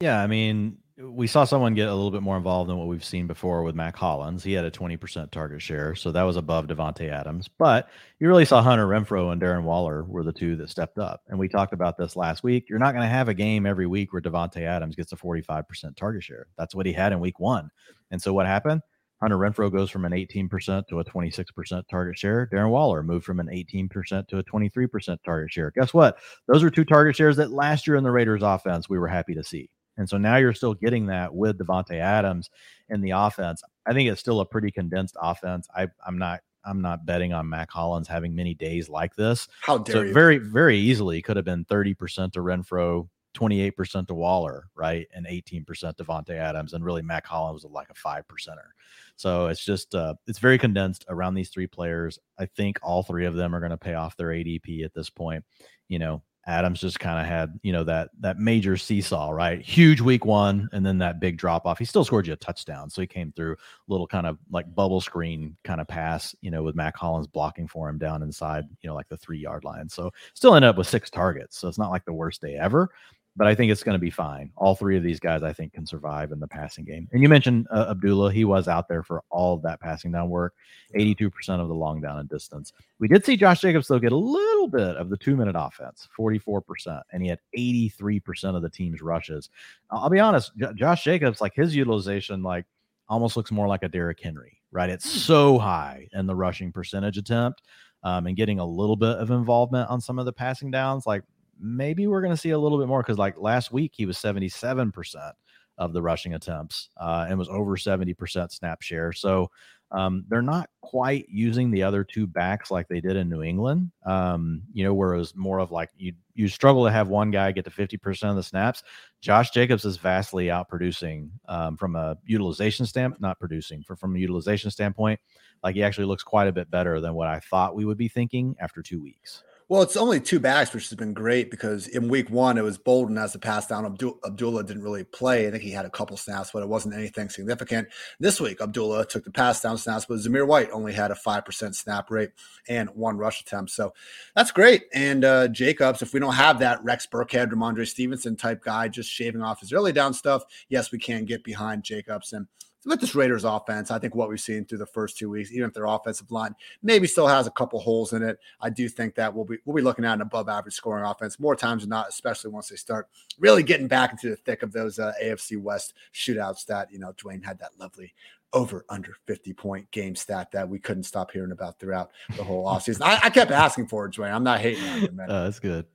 Yeah, 0.00 0.22
I 0.22 0.28
mean, 0.28 0.78
we 1.00 1.28
saw 1.28 1.44
someone 1.44 1.74
get 1.74 1.88
a 1.88 1.94
little 1.94 2.10
bit 2.10 2.22
more 2.22 2.36
involved 2.36 2.68
than 2.68 2.76
what 2.76 2.88
we've 2.88 3.04
seen 3.04 3.28
before 3.28 3.62
with 3.62 3.76
Mack 3.76 3.96
Hollins. 3.96 4.42
He 4.42 4.52
had 4.52 4.64
a 4.64 4.70
20% 4.70 5.30
target 5.30 5.62
share, 5.62 5.94
so 5.94 6.10
that 6.10 6.24
was 6.24 6.36
above 6.36 6.66
Davante 6.66 7.08
Adams. 7.08 7.46
But 7.46 7.88
you 8.18 8.26
really 8.26 8.44
saw 8.44 8.62
Hunter 8.62 8.86
Renfrow 8.86 9.30
and 9.30 9.40
Darren 9.40 9.62
Waller 9.62 10.02
were 10.02 10.24
the 10.24 10.32
two 10.32 10.56
that 10.56 10.70
stepped 10.70 10.98
up. 10.98 11.22
And 11.28 11.38
we 11.38 11.48
talked 11.48 11.72
about 11.72 11.96
this 11.96 12.16
last 12.16 12.42
week. 12.42 12.68
You're 12.68 12.80
not 12.80 12.94
going 12.94 13.04
to 13.04 13.08
have 13.08 13.28
a 13.28 13.34
game 13.34 13.64
every 13.64 13.86
week 13.86 14.12
where 14.12 14.20
Davante 14.20 14.62
Adams 14.62 14.96
gets 14.96 15.12
a 15.12 15.16
45% 15.16 15.96
target 15.96 16.24
share. 16.24 16.48
That's 16.56 16.74
what 16.74 16.86
he 16.86 16.92
had 16.92 17.12
in 17.12 17.20
week 17.20 17.38
one. 17.38 17.70
And 18.10 18.20
so 18.20 18.32
what 18.32 18.46
happened? 18.46 18.82
Hunter 19.20 19.36
Renfrow 19.36 19.72
goes 19.72 19.90
from 19.90 20.04
an 20.04 20.12
18% 20.12 20.86
to 20.88 20.98
a 20.98 21.04
26% 21.04 21.82
target 21.88 22.18
share. 22.18 22.48
Darren 22.52 22.70
Waller 22.70 23.04
moved 23.04 23.24
from 23.24 23.38
an 23.40 23.48
18% 23.48 24.26
to 24.28 24.38
a 24.38 24.44
23% 24.44 25.18
target 25.24 25.52
share. 25.52 25.72
Guess 25.72 25.94
what? 25.94 26.18
Those 26.48 26.62
are 26.64 26.70
two 26.70 26.84
target 26.84 27.14
shares 27.14 27.36
that 27.36 27.52
last 27.52 27.86
year 27.86 27.96
in 27.96 28.04
the 28.04 28.10
Raiders 28.10 28.42
offense 28.42 28.88
we 28.88 28.98
were 28.98 29.08
happy 29.08 29.34
to 29.34 29.44
see. 29.44 29.70
And 29.98 30.08
so 30.08 30.16
now 30.16 30.36
you're 30.36 30.54
still 30.54 30.74
getting 30.74 31.06
that 31.06 31.34
with 31.34 31.58
Davante 31.58 31.98
Adams 31.98 32.48
in 32.88 33.02
the 33.02 33.10
offense. 33.10 33.62
I 33.84 33.92
think 33.92 34.08
it's 34.08 34.20
still 34.20 34.40
a 34.40 34.46
pretty 34.46 34.70
condensed 34.70 35.16
offense. 35.20 35.68
I, 35.76 35.88
I'm 36.06 36.18
not 36.18 36.40
I'm 36.64 36.82
not 36.82 37.06
betting 37.06 37.32
on 37.32 37.48
Mack 37.48 37.70
Hollins 37.70 38.08
having 38.08 38.34
many 38.34 38.54
days 38.54 38.88
like 38.88 39.14
this. 39.14 39.48
How 39.62 39.78
dare 39.78 39.94
so 39.94 40.02
you? 40.02 40.12
Very, 40.12 40.38
very 40.38 40.76
easily 40.76 41.22
could 41.22 41.36
have 41.36 41.44
been 41.44 41.64
30% 41.64 42.32
to 42.32 42.40
Renfrow, 42.40 43.08
28% 43.34 44.06
to 44.08 44.14
Waller, 44.14 44.68
right? 44.74 45.06
And 45.14 45.26
18% 45.26 45.64
to 45.96 46.04
Davante 46.04 46.30
Adams. 46.30 46.74
And 46.74 46.84
really, 46.84 47.02
Mack 47.02 47.26
Hollins 47.26 47.64
was 47.64 47.72
like 47.72 47.88
a 47.90 47.94
five 47.94 48.24
percenter. 48.28 48.68
So 49.16 49.46
it's 49.46 49.64
just, 49.64 49.94
uh, 49.94 50.14
it's 50.26 50.38
very 50.38 50.58
condensed 50.58 51.06
around 51.08 51.34
these 51.34 51.50
three 51.50 51.66
players. 51.66 52.18
I 52.38 52.46
think 52.46 52.78
all 52.82 53.02
three 53.02 53.24
of 53.24 53.34
them 53.34 53.54
are 53.54 53.60
going 53.60 53.70
to 53.70 53.76
pay 53.76 53.94
off 53.94 54.16
their 54.16 54.28
ADP 54.28 54.84
at 54.84 54.94
this 54.94 55.10
point. 55.10 55.44
You 55.88 55.98
know, 55.98 56.22
Adams 56.48 56.80
just 56.80 56.98
kind 56.98 57.20
of 57.20 57.26
had, 57.26 57.60
you 57.62 57.72
know, 57.72 57.84
that 57.84 58.08
that 58.20 58.38
major 58.38 58.76
seesaw, 58.78 59.28
right? 59.30 59.60
Huge 59.60 60.00
week 60.00 60.24
one, 60.24 60.68
and 60.72 60.84
then 60.84 60.96
that 60.98 61.20
big 61.20 61.36
drop 61.36 61.66
off. 61.66 61.78
He 61.78 61.84
still 61.84 62.04
scored 62.04 62.26
you 62.26 62.32
a 62.32 62.36
touchdown, 62.36 62.88
so 62.88 63.02
he 63.02 63.06
came 63.06 63.30
through 63.32 63.56
little 63.86 64.06
kind 64.06 64.26
of 64.26 64.38
like 64.50 64.74
bubble 64.74 65.02
screen 65.02 65.56
kind 65.62 65.80
of 65.80 65.86
pass, 65.86 66.34
you 66.40 66.50
know, 66.50 66.62
with 66.62 66.74
Mack 66.74 66.96
Hollins 66.96 67.26
blocking 67.26 67.68
for 67.68 67.88
him 67.88 67.98
down 67.98 68.22
inside, 68.22 68.64
you 68.80 68.88
know, 68.88 68.94
like 68.94 69.08
the 69.08 69.16
three 69.18 69.38
yard 69.38 69.62
line. 69.62 69.90
So 69.90 70.10
still 70.32 70.54
ended 70.54 70.70
up 70.70 70.78
with 70.78 70.88
six 70.88 71.10
targets. 71.10 71.58
So 71.58 71.68
it's 71.68 71.78
not 71.78 71.90
like 71.90 72.06
the 72.06 72.14
worst 72.14 72.40
day 72.40 72.56
ever 72.56 72.90
but 73.38 73.46
I 73.46 73.54
think 73.54 73.70
it's 73.70 73.84
going 73.84 73.94
to 73.94 74.00
be 74.00 74.10
fine. 74.10 74.50
All 74.56 74.74
three 74.74 74.96
of 74.96 75.04
these 75.04 75.20
guys, 75.20 75.44
I 75.44 75.52
think, 75.52 75.72
can 75.72 75.86
survive 75.86 76.32
in 76.32 76.40
the 76.40 76.48
passing 76.48 76.84
game. 76.84 77.08
And 77.12 77.22
you 77.22 77.28
mentioned 77.28 77.68
uh, 77.70 77.86
Abdullah; 77.90 78.32
he 78.32 78.44
was 78.44 78.66
out 78.66 78.88
there 78.88 79.04
for 79.04 79.22
all 79.30 79.54
of 79.54 79.62
that 79.62 79.80
passing 79.80 80.10
down 80.10 80.28
work, 80.28 80.54
eighty-two 80.94 81.30
percent 81.30 81.62
of 81.62 81.68
the 81.68 81.74
long 81.74 82.00
down 82.00 82.18
and 82.18 82.28
distance. 82.28 82.72
We 82.98 83.06
did 83.06 83.24
see 83.24 83.36
Josh 83.36 83.60
Jacobs 83.60 83.86
though 83.86 84.00
get 84.00 84.10
a 84.10 84.16
little 84.16 84.66
bit 84.66 84.96
of 84.96 85.08
the 85.08 85.16
two-minute 85.16 85.54
offense, 85.56 86.08
forty-four 86.16 86.62
percent, 86.62 87.04
and 87.12 87.22
he 87.22 87.28
had 87.28 87.38
eighty-three 87.54 88.18
percent 88.18 88.56
of 88.56 88.62
the 88.62 88.70
team's 88.70 89.00
rushes. 89.00 89.50
I'll 89.88 90.10
be 90.10 90.18
honest, 90.20 90.50
J- 90.58 90.74
Josh 90.74 91.04
Jacobs, 91.04 91.40
like 91.40 91.54
his 91.54 91.76
utilization, 91.76 92.42
like 92.42 92.66
almost 93.08 93.36
looks 93.36 93.52
more 93.52 93.68
like 93.68 93.84
a 93.84 93.88
Derrick 93.88 94.18
Henry, 94.20 94.60
right? 94.72 94.90
It's 94.90 95.10
hmm. 95.10 95.18
so 95.18 95.58
high 95.58 96.08
in 96.12 96.26
the 96.26 96.34
rushing 96.34 96.72
percentage 96.72 97.16
attempt. 97.16 97.62
Um, 98.04 98.28
and 98.28 98.36
getting 98.36 98.60
a 98.60 98.64
little 98.64 98.94
bit 98.94 99.16
of 99.16 99.32
involvement 99.32 99.90
on 99.90 100.00
some 100.00 100.20
of 100.20 100.24
the 100.24 100.32
passing 100.32 100.70
downs, 100.70 101.04
like 101.04 101.24
maybe 101.60 102.06
we're 102.06 102.20
going 102.20 102.32
to 102.32 102.40
see 102.40 102.50
a 102.50 102.58
little 102.58 102.78
bit 102.78 102.88
more 102.88 103.02
because 103.02 103.18
like 103.18 103.38
last 103.38 103.72
week 103.72 103.92
he 103.94 104.06
was 104.06 104.16
77% 104.18 105.32
of 105.78 105.92
the 105.92 106.02
rushing 106.02 106.34
attempts 106.34 106.90
uh, 106.96 107.26
and 107.28 107.38
was 107.38 107.48
over 107.48 107.76
70% 107.76 108.50
snap 108.50 108.82
share. 108.82 109.12
So 109.12 109.50
um, 109.90 110.24
they're 110.28 110.42
not 110.42 110.68
quite 110.82 111.26
using 111.30 111.70
the 111.70 111.82
other 111.82 112.04
two 112.04 112.26
backs 112.26 112.70
like 112.70 112.88
they 112.88 113.00
did 113.00 113.16
in 113.16 113.30
New 113.30 113.42
England. 113.42 113.90
Um, 114.04 114.62
you 114.72 114.84
know, 114.84 114.92
where 114.92 115.14
it 115.14 115.18
was 115.18 115.34
more 115.34 115.60
of 115.60 115.70
like 115.72 115.88
you 115.96 116.12
you 116.34 116.46
struggle 116.48 116.84
to 116.84 116.90
have 116.90 117.08
one 117.08 117.30
guy 117.30 117.50
get 117.52 117.64
to 117.64 117.70
50% 117.70 118.30
of 118.30 118.36
the 118.36 118.42
snaps. 118.42 118.82
Josh 119.20 119.50
Jacobs 119.50 119.84
is 119.84 119.96
vastly 119.96 120.46
outproducing 120.46 121.30
um, 121.48 121.76
from 121.76 121.96
a 121.96 122.18
utilization 122.24 122.84
stamp, 122.84 123.18
not 123.20 123.38
producing 123.38 123.82
for 123.82 123.96
from 123.96 124.14
a 124.14 124.18
utilization 124.18 124.70
standpoint. 124.70 125.18
Like 125.64 125.74
he 125.74 125.82
actually 125.82 126.06
looks 126.06 126.22
quite 126.22 126.48
a 126.48 126.52
bit 126.52 126.70
better 126.70 127.00
than 127.00 127.14
what 127.14 127.28
I 127.28 127.40
thought 127.40 127.74
we 127.74 127.84
would 127.84 127.98
be 127.98 128.08
thinking 128.08 128.56
after 128.60 128.82
two 128.82 129.00
weeks. 129.00 129.42
Well, 129.70 129.82
it's 129.82 129.98
only 129.98 130.18
two 130.18 130.40
backs, 130.40 130.72
which 130.72 130.88
has 130.88 130.96
been 130.96 131.12
great 131.12 131.50
because 131.50 131.88
in 131.88 132.08
week 132.08 132.30
one, 132.30 132.56
it 132.56 132.64
was 132.64 132.78
Bolden 132.78 133.18
as 133.18 133.34
the 133.34 133.38
pass 133.38 133.66
down. 133.66 133.84
Abdul- 133.84 134.18
Abdullah 134.24 134.64
didn't 134.64 134.82
really 134.82 135.04
play. 135.04 135.46
I 135.46 135.50
think 135.50 135.62
he 135.62 135.70
had 135.70 135.84
a 135.84 135.90
couple 135.90 136.16
snaps, 136.16 136.52
but 136.54 136.62
it 136.62 136.68
wasn't 136.70 136.94
anything 136.94 137.28
significant. 137.28 137.88
This 138.18 138.40
week, 138.40 138.62
Abdullah 138.62 139.04
took 139.04 139.24
the 139.24 139.30
pass 139.30 139.60
down 139.60 139.76
snaps, 139.76 140.06
but 140.06 140.20
Zamir 140.20 140.46
White 140.46 140.70
only 140.70 140.94
had 140.94 141.10
a 141.10 141.14
5% 141.14 141.74
snap 141.74 142.10
rate 142.10 142.30
and 142.66 142.88
one 142.94 143.18
rush 143.18 143.42
attempt. 143.42 143.70
So 143.72 143.92
that's 144.34 144.52
great. 144.52 144.84
And 144.94 145.22
uh, 145.26 145.48
Jacobs, 145.48 146.00
if 146.00 146.14
we 146.14 146.20
don't 146.20 146.32
have 146.32 146.60
that 146.60 146.82
Rex 146.82 147.06
Burkhead, 147.06 147.50
Rhamondre 147.50 147.86
Stevenson 147.86 148.36
type 148.36 148.62
guy 148.62 148.88
just 148.88 149.10
shaving 149.10 149.42
off 149.42 149.60
his 149.60 149.74
early 149.74 149.92
down 149.92 150.14
stuff, 150.14 150.44
yes, 150.70 150.92
we 150.92 150.98
can 150.98 151.26
get 151.26 151.44
behind 151.44 151.82
Jacobs. 151.82 152.32
And 152.32 152.46
with 152.86 153.00
this 153.00 153.14
Raiders 153.14 153.44
offense, 153.44 153.90
I 153.90 153.98
think 153.98 154.14
what 154.14 154.28
we've 154.28 154.40
seen 154.40 154.64
through 154.64 154.78
the 154.78 154.86
first 154.86 155.18
two 155.18 155.30
weeks, 155.30 155.52
even 155.52 155.68
if 155.68 155.74
their 155.74 155.86
offensive 155.86 156.30
line 156.30 156.54
maybe 156.82 157.06
still 157.06 157.26
has 157.26 157.46
a 157.46 157.50
couple 157.50 157.80
holes 157.80 158.12
in 158.12 158.22
it, 158.22 158.38
I 158.60 158.70
do 158.70 158.88
think 158.88 159.14
that 159.16 159.34
we'll 159.34 159.44
be 159.44 159.58
we'll 159.64 159.76
be 159.76 159.82
looking 159.82 160.04
at 160.04 160.14
an 160.14 160.20
above 160.20 160.48
average 160.48 160.74
scoring 160.74 161.04
offense 161.04 161.40
more 161.40 161.56
times 161.56 161.82
than 161.82 161.90
not, 161.90 162.08
especially 162.08 162.50
once 162.50 162.68
they 162.68 162.76
start 162.76 163.08
really 163.38 163.62
getting 163.62 163.88
back 163.88 164.12
into 164.12 164.30
the 164.30 164.36
thick 164.36 164.62
of 164.62 164.72
those 164.72 164.98
uh, 164.98 165.12
AFC 165.22 165.60
West 165.60 165.94
shootouts 166.14 166.66
that 166.66 166.90
you 166.92 166.98
know 166.98 167.12
Dwain 167.12 167.44
had 167.44 167.58
that 167.58 167.72
lovely 167.78 168.14
over 168.52 168.84
under 168.88 169.14
50 169.26 169.52
point 169.52 169.90
game 169.90 170.16
stat 170.16 170.50
that 170.52 170.68
we 170.68 170.78
couldn't 170.78 171.02
stop 171.02 171.30
hearing 171.30 171.52
about 171.52 171.78
throughout 171.78 172.10
the 172.36 172.44
whole 172.44 172.64
offseason. 172.68 173.02
I, 173.02 173.18
I 173.24 173.30
kept 173.30 173.50
asking 173.50 173.88
for 173.88 174.06
it, 174.06 174.14
Dwain. 174.14 174.32
I'm 174.32 174.44
not 174.44 174.60
hating 174.60 174.88
on 174.88 175.02
you, 175.02 175.10
man. 175.12 175.26
Oh, 175.30 175.44
that's 175.44 175.60
good. 175.60 175.86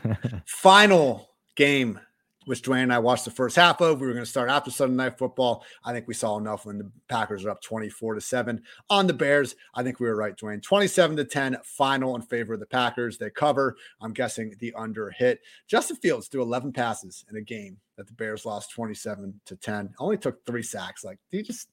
Final 0.46 1.28
game 1.54 2.00
which 2.46 2.62
Dwain 2.62 2.84
and 2.84 2.92
I 2.92 2.98
watched 2.98 3.24
the 3.24 3.30
first 3.30 3.56
half 3.56 3.80
of. 3.80 4.00
We 4.00 4.06
were 4.06 4.12
going 4.12 4.24
to 4.24 4.30
start 4.30 4.50
after 4.50 4.70
Sunday 4.70 4.96
Night 4.96 5.18
Football. 5.18 5.64
I 5.84 5.92
think 5.92 6.08
we 6.08 6.14
saw 6.14 6.36
enough 6.38 6.66
when 6.66 6.78
the 6.78 6.90
Packers 7.08 7.44
are 7.44 7.50
up 7.50 7.62
24 7.62 8.14
to 8.14 8.20
7 8.20 8.62
on 8.90 9.06
the 9.06 9.12
Bears. 9.12 9.56
I 9.74 9.82
think 9.82 10.00
we 10.00 10.06
were 10.06 10.16
right, 10.16 10.36
Dwain. 10.36 10.62
27 10.62 11.16
to 11.16 11.24
10, 11.24 11.58
final 11.64 12.16
in 12.16 12.22
favor 12.22 12.54
of 12.54 12.60
the 12.60 12.66
Packers. 12.66 13.18
They 13.18 13.30
cover. 13.30 13.76
I'm 14.00 14.12
guessing 14.12 14.54
the 14.58 14.72
under 14.74 15.10
hit. 15.10 15.40
Justin 15.66 15.96
Fields 15.96 16.28
threw 16.28 16.42
11 16.42 16.72
passes 16.72 17.24
in 17.30 17.36
a 17.36 17.42
game 17.42 17.78
that 17.96 18.06
the 18.06 18.12
Bears 18.14 18.46
lost 18.46 18.70
27 18.72 19.40
to 19.46 19.56
10. 19.56 19.94
Only 19.98 20.16
took 20.16 20.44
three 20.44 20.62
sacks. 20.62 21.04
Like, 21.04 21.18
he 21.30 21.42
just 21.42 21.68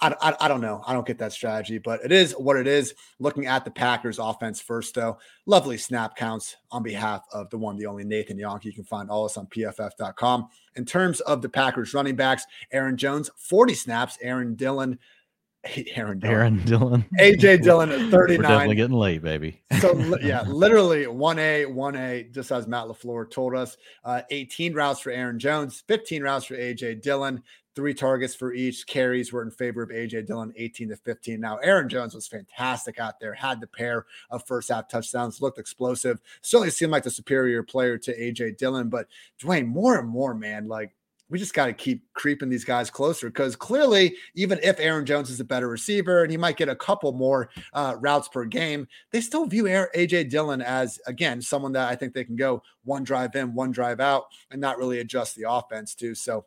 I, 0.00 0.14
I, 0.20 0.36
I, 0.40 0.48
don't 0.48 0.60
know. 0.60 0.82
I 0.86 0.92
don't 0.92 1.06
get 1.06 1.18
that 1.18 1.32
strategy, 1.32 1.78
but 1.78 2.04
it 2.04 2.12
is 2.12 2.32
what 2.32 2.56
it 2.56 2.66
is. 2.66 2.94
Looking 3.18 3.46
at 3.46 3.64
the 3.64 3.70
Packers 3.70 4.18
offense 4.18 4.60
first, 4.60 4.94
though, 4.94 5.18
lovely 5.46 5.78
snap 5.78 6.16
counts 6.16 6.56
on 6.70 6.82
behalf 6.82 7.24
of 7.32 7.48
the 7.50 7.58
one, 7.58 7.76
the 7.76 7.86
only 7.86 8.04
Nathan 8.04 8.38
Jahnke. 8.38 8.64
You 8.64 8.72
can 8.72 8.84
find 8.84 9.10
all 9.10 9.24
this 9.24 9.36
on 9.36 9.46
pff.com. 9.46 10.48
In 10.76 10.84
terms 10.84 11.20
of 11.20 11.40
the 11.40 11.48
Packers 11.48 11.94
running 11.94 12.16
backs, 12.16 12.44
Aaron 12.72 12.96
Jones, 12.96 13.30
40 13.36 13.74
snaps. 13.74 14.18
Aaron 14.20 14.54
Dillon, 14.54 14.98
Aaron 15.94 16.18
Dillon. 16.18 16.24
Aaron 16.24 16.64
Dillon. 16.64 17.04
AJ 17.20 17.62
Dillon 17.62 17.90
at 17.90 18.10
39. 18.10 18.12
We're 18.12 18.42
definitely 18.42 18.76
getting 18.76 18.96
late, 18.96 19.22
baby. 19.22 19.62
so 19.80 20.16
yeah, 20.22 20.42
literally 20.42 21.04
1A, 21.04 21.66
1A, 21.66 22.32
just 22.32 22.52
as 22.52 22.66
Matt 22.66 22.86
LaFleur 22.86 23.30
told 23.30 23.54
us. 23.54 23.76
Uh, 24.04 24.22
18 24.30 24.74
routes 24.74 25.00
for 25.00 25.10
Aaron 25.10 25.38
Jones, 25.38 25.82
15 25.88 26.22
routes 26.22 26.44
for 26.44 26.56
AJ 26.56 27.02
Dillon, 27.02 27.42
three 27.76 27.94
targets 27.94 28.34
for 28.34 28.54
each. 28.54 28.86
Carries 28.86 29.32
were 29.32 29.42
in 29.42 29.50
favor 29.50 29.82
of 29.82 29.90
AJ 29.90 30.26
Dillon, 30.26 30.52
18 30.56 30.88
to 30.88 30.96
15. 30.96 31.38
Now, 31.38 31.58
Aaron 31.58 31.88
Jones 31.88 32.14
was 32.14 32.26
fantastic 32.26 32.98
out 32.98 33.20
there, 33.20 33.34
had 33.34 33.60
the 33.60 33.66
pair 33.66 34.06
of 34.30 34.46
first 34.46 34.70
half 34.70 34.88
touchdowns, 34.88 35.42
looked 35.42 35.58
explosive, 35.58 36.20
certainly 36.40 36.70
seemed 36.70 36.90
like 36.90 37.04
the 37.04 37.10
superior 37.10 37.62
player 37.62 37.98
to 37.98 38.18
AJ 38.18 38.56
Dillon. 38.56 38.88
But 38.88 39.06
Dwain, 39.40 39.66
more 39.66 39.98
and 39.98 40.08
more, 40.08 40.34
man, 40.34 40.66
like 40.66 40.94
we 41.28 41.38
just 41.38 41.54
got 41.54 41.66
to 41.66 41.72
keep 41.72 42.04
creeping 42.14 42.48
these 42.48 42.64
guys 42.64 42.88
closer 42.88 43.28
because 43.28 43.56
clearly, 43.56 44.16
even 44.34 44.60
if 44.62 44.78
Aaron 44.78 45.04
Jones 45.04 45.28
is 45.28 45.40
a 45.40 45.44
better 45.44 45.68
receiver 45.68 46.22
and 46.22 46.30
he 46.30 46.36
might 46.36 46.56
get 46.56 46.68
a 46.68 46.76
couple 46.76 47.12
more 47.12 47.50
uh, 47.72 47.96
routes 48.00 48.28
per 48.28 48.44
game, 48.44 48.86
they 49.10 49.20
still 49.20 49.44
view 49.44 49.64
AJ 49.64 50.30
Dillon 50.30 50.62
as, 50.62 51.00
again, 51.06 51.42
someone 51.42 51.72
that 51.72 51.90
I 51.90 51.96
think 51.96 52.14
they 52.14 52.24
can 52.24 52.36
go 52.36 52.62
one 52.84 53.02
drive 53.02 53.34
in, 53.34 53.54
one 53.54 53.72
drive 53.72 54.00
out, 54.00 54.26
and 54.50 54.60
not 54.60 54.78
really 54.78 55.00
adjust 55.00 55.34
the 55.34 55.50
offense 55.50 55.94
to. 55.96 56.14
So, 56.14 56.46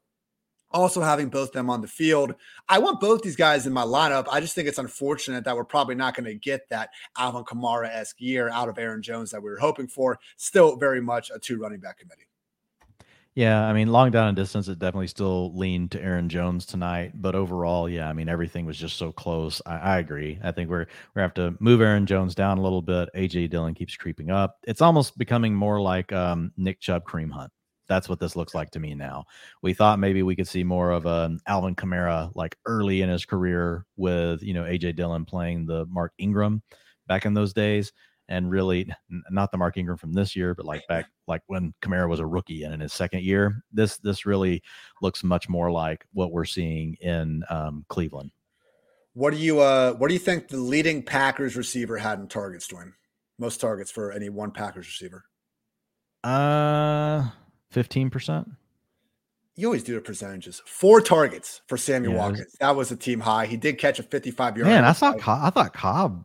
also 0.71 1.01
having 1.01 1.29
both 1.29 1.51
them 1.51 1.69
on 1.69 1.81
the 1.81 1.87
field. 1.87 2.35
I 2.67 2.79
want 2.79 2.99
both 2.99 3.21
these 3.21 3.35
guys 3.35 3.65
in 3.65 3.73
my 3.73 3.83
lineup. 3.83 4.27
I 4.31 4.39
just 4.39 4.55
think 4.55 4.67
it's 4.67 4.77
unfortunate 4.77 5.43
that 5.45 5.55
we're 5.55 5.63
probably 5.63 5.95
not 5.95 6.15
going 6.15 6.25
to 6.25 6.35
get 6.35 6.69
that 6.69 6.89
Alvin 7.17 7.43
Kamara 7.43 7.89
esque 7.89 8.19
year 8.19 8.49
out 8.49 8.69
of 8.69 8.77
Aaron 8.77 9.01
Jones 9.01 9.31
that 9.31 9.41
we 9.41 9.49
were 9.49 9.59
hoping 9.59 9.87
for. 9.87 10.19
Still 10.37 10.75
very 10.75 11.01
much 11.01 11.31
a 11.33 11.39
two 11.39 11.59
running 11.59 11.79
back 11.79 11.97
committee. 11.99 12.29
Yeah, 13.35 13.63
I 13.63 13.73
mean, 13.73 13.89
long 13.89 14.11
down 14.11 14.27
and 14.27 14.35
distance, 14.35 14.67
it 14.67 14.79
definitely 14.79 15.07
still 15.07 15.55
leaned 15.55 15.91
to 15.91 16.01
Aaron 16.01 16.27
Jones 16.27 16.65
tonight. 16.65 17.13
But 17.15 17.35
overall, 17.35 17.87
yeah, 17.87 18.09
I 18.09 18.13
mean, 18.13 18.27
everything 18.27 18.65
was 18.65 18.77
just 18.77 18.97
so 18.97 19.13
close. 19.13 19.61
I, 19.65 19.77
I 19.77 19.99
agree. 19.99 20.39
I 20.43 20.51
think 20.51 20.69
we're 20.69 20.87
we 21.15 21.21
have 21.21 21.33
to 21.35 21.55
move 21.59 21.79
Aaron 21.79 22.05
Jones 22.05 22.35
down 22.35 22.57
a 22.57 22.61
little 22.61 22.81
bit. 22.81 23.07
AJ 23.15 23.51
Dillon 23.51 23.75
keeps 23.75 23.95
creeping 23.95 24.29
up. 24.29 24.57
It's 24.67 24.81
almost 24.81 25.17
becoming 25.17 25.53
more 25.53 25.79
like 25.79 26.11
um, 26.11 26.51
Nick 26.57 26.81
Chubb, 26.81 27.05
Kareem 27.05 27.31
Hunt 27.31 27.51
that's 27.89 28.07
what 28.07 28.19
this 28.19 28.35
looks 28.37 28.55
like 28.55 28.69
to 28.71 28.79
me 28.79 28.95
now. 28.95 29.25
We 29.61 29.73
thought 29.73 29.99
maybe 29.99 30.23
we 30.23 30.35
could 30.35 30.47
see 30.47 30.63
more 30.63 30.91
of 30.91 31.05
an 31.05 31.39
Alvin 31.47 31.75
Kamara 31.75 32.31
like 32.35 32.55
early 32.65 33.01
in 33.01 33.09
his 33.09 33.25
career 33.25 33.85
with 33.97 34.41
you 34.41 34.53
know 34.53 34.63
AJ 34.63 34.95
Dillon 34.95 35.25
playing 35.25 35.65
the 35.65 35.85
Mark 35.87 36.13
Ingram 36.17 36.61
back 37.07 37.25
in 37.25 37.33
those 37.33 37.51
days, 37.51 37.91
and 38.29 38.49
really 38.49 38.89
not 39.31 39.51
the 39.51 39.57
Mark 39.57 39.75
Ingram 39.75 39.97
from 39.97 40.13
this 40.13 40.35
year, 40.35 40.55
but 40.55 40.65
like 40.65 40.87
back 40.87 41.07
like 41.27 41.41
when 41.47 41.73
Kamara 41.81 42.07
was 42.07 42.19
a 42.19 42.25
rookie 42.25 42.63
and 42.63 42.73
in 42.73 42.79
his 42.79 42.93
second 42.93 43.23
year. 43.23 43.63
This 43.73 43.97
this 43.97 44.25
really 44.25 44.63
looks 45.01 45.23
much 45.23 45.49
more 45.49 45.71
like 45.71 46.05
what 46.13 46.31
we're 46.31 46.45
seeing 46.45 46.95
in 47.01 47.43
um, 47.49 47.83
Cleveland. 47.89 48.31
What 49.13 49.33
do 49.33 49.37
you 49.37 49.59
uh 49.59 49.93
what 49.93 50.07
do 50.07 50.13
you 50.13 50.19
think 50.19 50.47
the 50.47 50.57
leading 50.57 51.03
Packers 51.03 51.57
receiver 51.57 51.97
had 51.97 52.19
in 52.19 52.27
targets, 52.27 52.67
Dwayne? 52.67 52.93
Most 53.39 53.59
targets 53.59 53.89
for 53.89 54.11
any 54.11 54.29
one 54.29 54.51
Packers 54.51 54.85
receiver? 54.85 55.25
Uh 56.23 57.29
15%? 57.73 58.55
You 59.55 59.67
always 59.67 59.83
do 59.83 59.93
the 59.95 60.01
percentages. 60.01 60.61
Four 60.65 61.01
targets 61.01 61.61
for 61.67 61.77
Sammy 61.77 62.09
yeah, 62.09 62.15
Watkins. 62.15 62.45
Was, 62.45 62.57
that 62.59 62.75
was 62.75 62.91
a 62.91 62.95
team 62.95 63.19
high. 63.19 63.45
He 63.45 63.57
did 63.57 63.77
catch 63.77 63.99
a 63.99 64.03
55 64.03 64.57
yard. 64.57 64.69
Man, 64.69 64.85
I 64.85 64.93
saw 64.93 65.13
Cobb, 65.13 65.41
I 65.43 65.49
thought 65.49 65.73
Cobb 65.73 66.23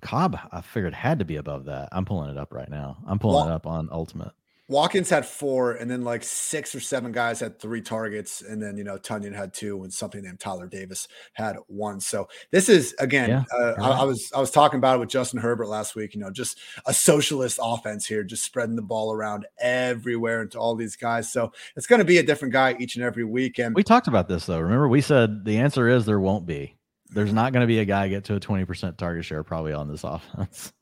Cobb 0.00 0.38
I 0.50 0.60
figured 0.60 0.94
had 0.94 1.18
to 1.18 1.24
be 1.24 1.36
above 1.36 1.66
that. 1.66 1.88
I'm 1.92 2.04
pulling 2.04 2.30
it 2.30 2.38
up 2.38 2.52
right 2.52 2.70
now. 2.70 2.98
I'm 3.06 3.18
pulling 3.18 3.36
Long, 3.36 3.50
it 3.50 3.52
up 3.52 3.66
on 3.66 3.88
Ultimate. 3.92 4.32
Watkins 4.70 5.10
had 5.10 5.26
four, 5.26 5.72
and 5.72 5.90
then 5.90 6.04
like 6.04 6.22
six 6.22 6.76
or 6.76 6.80
seven 6.80 7.10
guys 7.10 7.40
had 7.40 7.58
three 7.58 7.82
targets, 7.82 8.40
and 8.40 8.62
then 8.62 8.76
you 8.76 8.84
know 8.84 8.98
Tonyan 8.98 9.34
had 9.34 9.52
two, 9.52 9.82
and 9.82 9.92
something 9.92 10.22
named 10.22 10.38
Tyler 10.38 10.68
Davis 10.68 11.08
had 11.32 11.56
one. 11.66 11.98
So 11.98 12.28
this 12.52 12.68
is 12.68 12.94
again, 13.00 13.30
yeah, 13.30 13.44
uh, 13.52 13.74
I, 13.78 14.02
I, 14.02 14.04
was 14.04 14.30
I 14.32 14.38
was 14.38 14.52
talking 14.52 14.78
about 14.78 14.94
it 14.94 15.00
with 15.00 15.08
Justin 15.08 15.40
Herbert 15.40 15.66
last 15.66 15.96
week. 15.96 16.14
You 16.14 16.20
know, 16.20 16.30
just 16.30 16.60
a 16.86 16.94
socialist 16.94 17.58
offense 17.60 18.06
here, 18.06 18.22
just 18.22 18.44
spreading 18.44 18.76
the 18.76 18.82
ball 18.82 19.12
around 19.12 19.44
everywhere 19.58 20.40
into 20.40 20.60
all 20.60 20.76
these 20.76 20.94
guys. 20.94 21.32
So 21.32 21.52
it's 21.74 21.88
going 21.88 21.98
to 21.98 22.04
be 22.04 22.18
a 22.18 22.22
different 22.22 22.52
guy 22.52 22.76
each 22.78 22.94
and 22.94 23.04
every 23.04 23.24
week. 23.24 23.58
And 23.58 23.74
we 23.74 23.82
talked 23.82 24.06
about 24.06 24.28
this 24.28 24.46
though. 24.46 24.60
Remember, 24.60 24.88
we 24.88 25.00
said 25.00 25.44
the 25.44 25.58
answer 25.58 25.88
is 25.88 26.06
there 26.06 26.20
won't 26.20 26.46
be. 26.46 26.76
There's 27.08 27.32
not 27.32 27.52
going 27.52 27.62
to 27.62 27.66
be 27.66 27.80
a 27.80 27.84
guy 27.84 28.06
get 28.06 28.22
to 28.26 28.36
a 28.36 28.40
20% 28.40 28.96
target 28.96 29.24
share 29.24 29.42
probably 29.42 29.72
on 29.72 29.88
this 29.88 30.04
offense. 30.04 30.72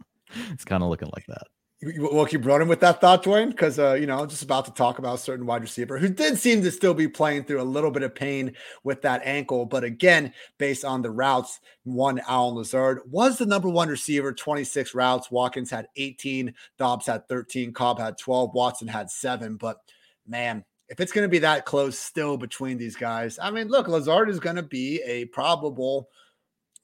it's 0.52 0.66
kind 0.66 0.82
of 0.82 0.90
looking 0.90 1.08
like 1.14 1.24
that. 1.28 1.46
We'll 1.80 2.26
keep 2.26 2.44
running 2.44 2.66
with 2.66 2.80
that 2.80 3.00
thought, 3.00 3.22
Dwain, 3.22 3.50
because 3.50 3.78
uh, 3.78 3.92
you 3.92 4.06
know, 4.06 4.26
just 4.26 4.42
about 4.42 4.64
to 4.64 4.72
talk 4.72 4.98
about 4.98 5.14
a 5.14 5.18
certain 5.18 5.46
wide 5.46 5.62
receiver 5.62 5.96
who 5.96 6.08
did 6.08 6.36
seem 6.36 6.60
to 6.62 6.72
still 6.72 6.92
be 6.92 7.06
playing 7.06 7.44
through 7.44 7.60
a 7.60 7.62
little 7.62 7.92
bit 7.92 8.02
of 8.02 8.16
pain 8.16 8.52
with 8.82 9.00
that 9.02 9.22
ankle. 9.24 9.64
But 9.64 9.84
again, 9.84 10.32
based 10.58 10.84
on 10.84 11.02
the 11.02 11.12
routes, 11.12 11.60
one 11.84 12.20
Allen 12.26 12.56
Lazard 12.56 13.02
was 13.08 13.38
the 13.38 13.46
number 13.46 13.68
one 13.68 13.88
receiver, 13.88 14.32
26 14.32 14.92
routes. 14.92 15.30
Watkins 15.30 15.70
had 15.70 15.86
18, 15.94 16.52
Doubs 16.78 17.06
had 17.06 17.28
13, 17.28 17.72
Cobb 17.72 18.00
had 18.00 18.18
12, 18.18 18.54
Watson 18.54 18.88
had 18.88 19.08
seven. 19.08 19.54
But 19.54 19.76
man, 20.26 20.64
if 20.88 20.98
it's 20.98 21.12
going 21.12 21.26
to 21.26 21.30
be 21.30 21.38
that 21.38 21.64
close 21.64 21.96
still 21.96 22.36
between 22.36 22.76
these 22.76 22.96
guys, 22.96 23.38
I 23.40 23.52
mean, 23.52 23.68
look, 23.68 23.86
Lazard 23.86 24.30
is 24.30 24.40
going 24.40 24.56
to 24.56 24.64
be 24.64 25.00
a 25.02 25.26
probable 25.26 26.08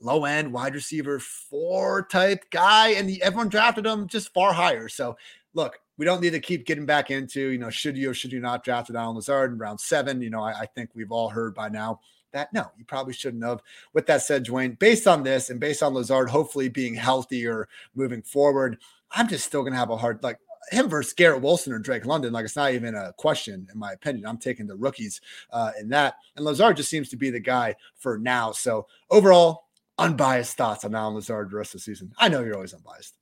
low 0.00 0.24
end 0.24 0.52
wide 0.52 0.74
receiver 0.74 1.18
four 1.18 2.06
type 2.10 2.44
guy, 2.50 2.90
and 2.90 3.10
everyone 3.22 3.48
drafted 3.48 3.86
him 3.86 4.06
just 4.06 4.32
far 4.32 4.52
higher. 4.52 4.88
So, 4.88 5.16
look, 5.54 5.78
we 5.96 6.04
don't 6.04 6.20
need 6.20 6.30
to 6.30 6.40
keep 6.40 6.66
getting 6.66 6.86
back 6.86 7.10
into, 7.10 7.48
you 7.48 7.58
know, 7.58 7.70
should 7.70 7.96
you 7.96 8.10
or 8.10 8.14
should 8.14 8.32
you 8.32 8.40
not 8.40 8.64
draft 8.64 8.90
Allen 8.94 9.16
Lazard 9.16 9.52
in 9.52 9.58
round 9.58 9.80
seven? 9.80 10.20
You 10.20 10.30
know, 10.30 10.42
I, 10.42 10.60
I, 10.60 10.66
think 10.66 10.90
we've 10.94 11.12
all 11.12 11.28
heard 11.28 11.54
by 11.54 11.68
now 11.68 12.00
that 12.32 12.52
no, 12.52 12.70
you 12.76 12.84
probably 12.84 13.14
shouldn't 13.14 13.44
have. 13.44 13.62
With 13.92 14.06
that 14.06 14.22
said, 14.22 14.44
Dwain, 14.44 14.78
based 14.78 15.06
on 15.06 15.22
this 15.22 15.50
and 15.50 15.60
based 15.60 15.82
on 15.82 15.94
Lazard 15.94 16.28
hopefully 16.28 16.68
being 16.68 16.94
healthier 16.94 17.68
moving 17.94 18.22
forward, 18.22 18.78
I'm 19.12 19.28
just 19.28 19.46
still 19.46 19.62
gonna 19.62 19.76
have 19.76 19.90
a 19.90 19.96
hard 19.96 20.22
like 20.22 20.38
him 20.70 20.88
versus 20.88 21.12
Garrett 21.12 21.42
Wilson 21.42 21.72
or 21.72 21.78
Drake 21.78 22.06
London, 22.06 22.32
like 22.32 22.44
it's 22.44 22.56
not 22.56 22.72
even 22.72 22.94
a 22.94 23.12
question 23.16 23.68
in 23.72 23.78
my 23.78 23.92
opinion. 23.92 24.26
I'm 24.26 24.38
taking 24.38 24.66
the 24.66 24.76
rookies 24.76 25.20
uh, 25.50 25.72
in 25.78 25.88
that, 25.90 26.16
and 26.36 26.44
Lazard 26.44 26.76
just 26.76 26.90
seems 26.90 27.08
to 27.10 27.16
be 27.16 27.30
the 27.30 27.40
guy 27.40 27.74
for 27.96 28.18
now. 28.18 28.52
So 28.52 28.86
overall, 29.10 29.63
unbiased 29.98 30.56
thoughts 30.56 30.84
on 30.84 30.94
Allen 30.94 31.14
Lazard 31.14 31.50
the 31.50 31.56
rest 31.56 31.74
of 31.74 31.80
the 31.80 31.84
season. 31.84 32.12
I 32.18 32.28
know 32.28 32.42
you're 32.42 32.54
always 32.54 32.74
unbiased. 32.74 33.14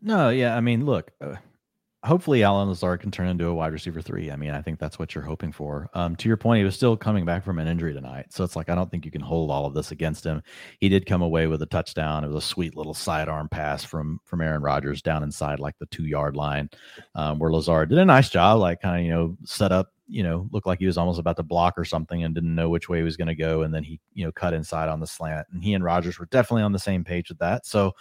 No, 0.00 0.30
yeah. 0.30 0.56
I 0.56 0.60
mean, 0.60 0.84
look, 0.86 1.10
uh, 1.20 1.36
hopefully 2.04 2.44
Allen 2.44 2.68
Lazard 2.68 3.00
can 3.00 3.10
turn 3.10 3.28
into 3.28 3.46
a 3.46 3.54
wide 3.54 3.72
receiver 3.72 4.00
three. 4.00 4.30
I 4.30 4.36
mean, 4.36 4.50
I 4.50 4.62
think 4.62 4.78
that's 4.78 4.98
what 4.98 5.14
you're 5.14 5.24
hoping 5.24 5.50
for. 5.50 5.88
Um, 5.94 6.14
to 6.16 6.28
your 6.28 6.36
point, 6.36 6.58
he 6.58 6.64
was 6.64 6.76
still 6.76 6.96
coming 6.96 7.24
back 7.24 7.44
from 7.44 7.58
an 7.58 7.66
injury 7.66 7.92
tonight. 7.92 8.26
So 8.30 8.44
it's 8.44 8.54
like, 8.54 8.70
I 8.70 8.76
don't 8.76 8.90
think 8.90 9.04
you 9.04 9.10
can 9.10 9.20
hold 9.20 9.50
all 9.50 9.66
of 9.66 9.74
this 9.74 9.90
against 9.90 10.24
him. 10.24 10.42
He 10.78 10.88
did 10.88 11.06
come 11.06 11.22
away 11.22 11.48
with 11.48 11.62
a 11.62 11.66
touchdown. 11.66 12.22
It 12.22 12.28
was 12.28 12.44
a 12.44 12.46
sweet 12.46 12.76
little 12.76 12.94
sidearm 12.94 13.48
pass 13.48 13.82
from, 13.84 14.20
from 14.24 14.40
Aaron 14.40 14.62
Rodgers 14.62 15.02
down 15.02 15.24
inside 15.24 15.58
like 15.58 15.76
the 15.78 15.86
two 15.86 16.06
yard 16.06 16.36
line, 16.36 16.70
um, 17.16 17.38
where 17.40 17.52
Lazard 17.52 17.88
did 17.88 17.98
a 17.98 18.04
nice 18.04 18.30
job, 18.30 18.60
like 18.60 18.80
kind 18.80 19.00
of, 19.00 19.04
you 19.04 19.10
know, 19.10 19.36
set 19.44 19.72
up 19.72 19.92
you 20.08 20.22
know, 20.22 20.48
looked 20.50 20.66
like 20.66 20.78
he 20.78 20.86
was 20.86 20.98
almost 20.98 21.20
about 21.20 21.36
to 21.36 21.42
block 21.42 21.74
or 21.76 21.84
something 21.84 22.24
and 22.24 22.34
didn't 22.34 22.54
know 22.54 22.70
which 22.70 22.88
way 22.88 22.98
he 22.98 23.04
was 23.04 23.16
going 23.16 23.28
to 23.28 23.34
go. 23.34 23.62
And 23.62 23.72
then 23.74 23.84
he, 23.84 24.00
you 24.14 24.24
know, 24.24 24.32
cut 24.32 24.54
inside 24.54 24.88
on 24.88 25.00
the 25.00 25.06
slant. 25.06 25.46
And 25.52 25.62
he 25.62 25.74
and 25.74 25.84
Rodgers 25.84 26.18
were 26.18 26.26
definitely 26.26 26.62
on 26.62 26.72
the 26.72 26.78
same 26.78 27.04
page 27.04 27.28
with 27.28 27.38
that. 27.38 27.66
So 27.66 27.92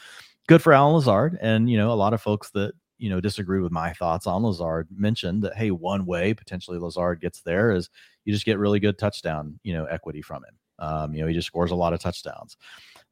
good 0.48 0.62
for 0.62 0.74
Allen 0.74 0.96
Lazard. 0.96 1.38
And, 1.42 1.70
you 1.70 1.78
know, 1.78 1.92
a 1.92 1.94
lot 1.94 2.14
of 2.14 2.22
folks 2.22 2.50
that, 2.52 2.74
you 2.98 3.10
know, 3.10 3.20
disagree 3.20 3.60
with 3.60 3.72
my 3.72 3.94
thoughts 3.94 4.26
on 4.26 4.44
Lazard 4.44 4.88
mentioned 4.90 5.44
that, 5.44 5.56
hey, 5.56 5.72
one 5.72 6.06
way 6.06 6.34
potentially 6.34 6.80
Lazard 6.80 7.22
gets 7.22 7.42
there 7.42 7.72
is 7.72 7.90
you 8.26 8.34
just 8.34 8.46
get 8.46 8.58
really 8.58 8.80
good 8.80 8.98
touchdown, 8.98 9.60
you 9.64 9.74
know, 9.74 9.86
equity 9.86 10.22
from 10.22 10.44
him. 10.44 10.56
Um, 10.80 11.14
you 11.14 11.22
know, 11.22 11.28
he 11.28 11.34
just 11.34 11.48
scores 11.48 11.72
a 11.72 11.76
lot 11.76 11.94
of 11.94 12.00
touchdowns 12.00 12.56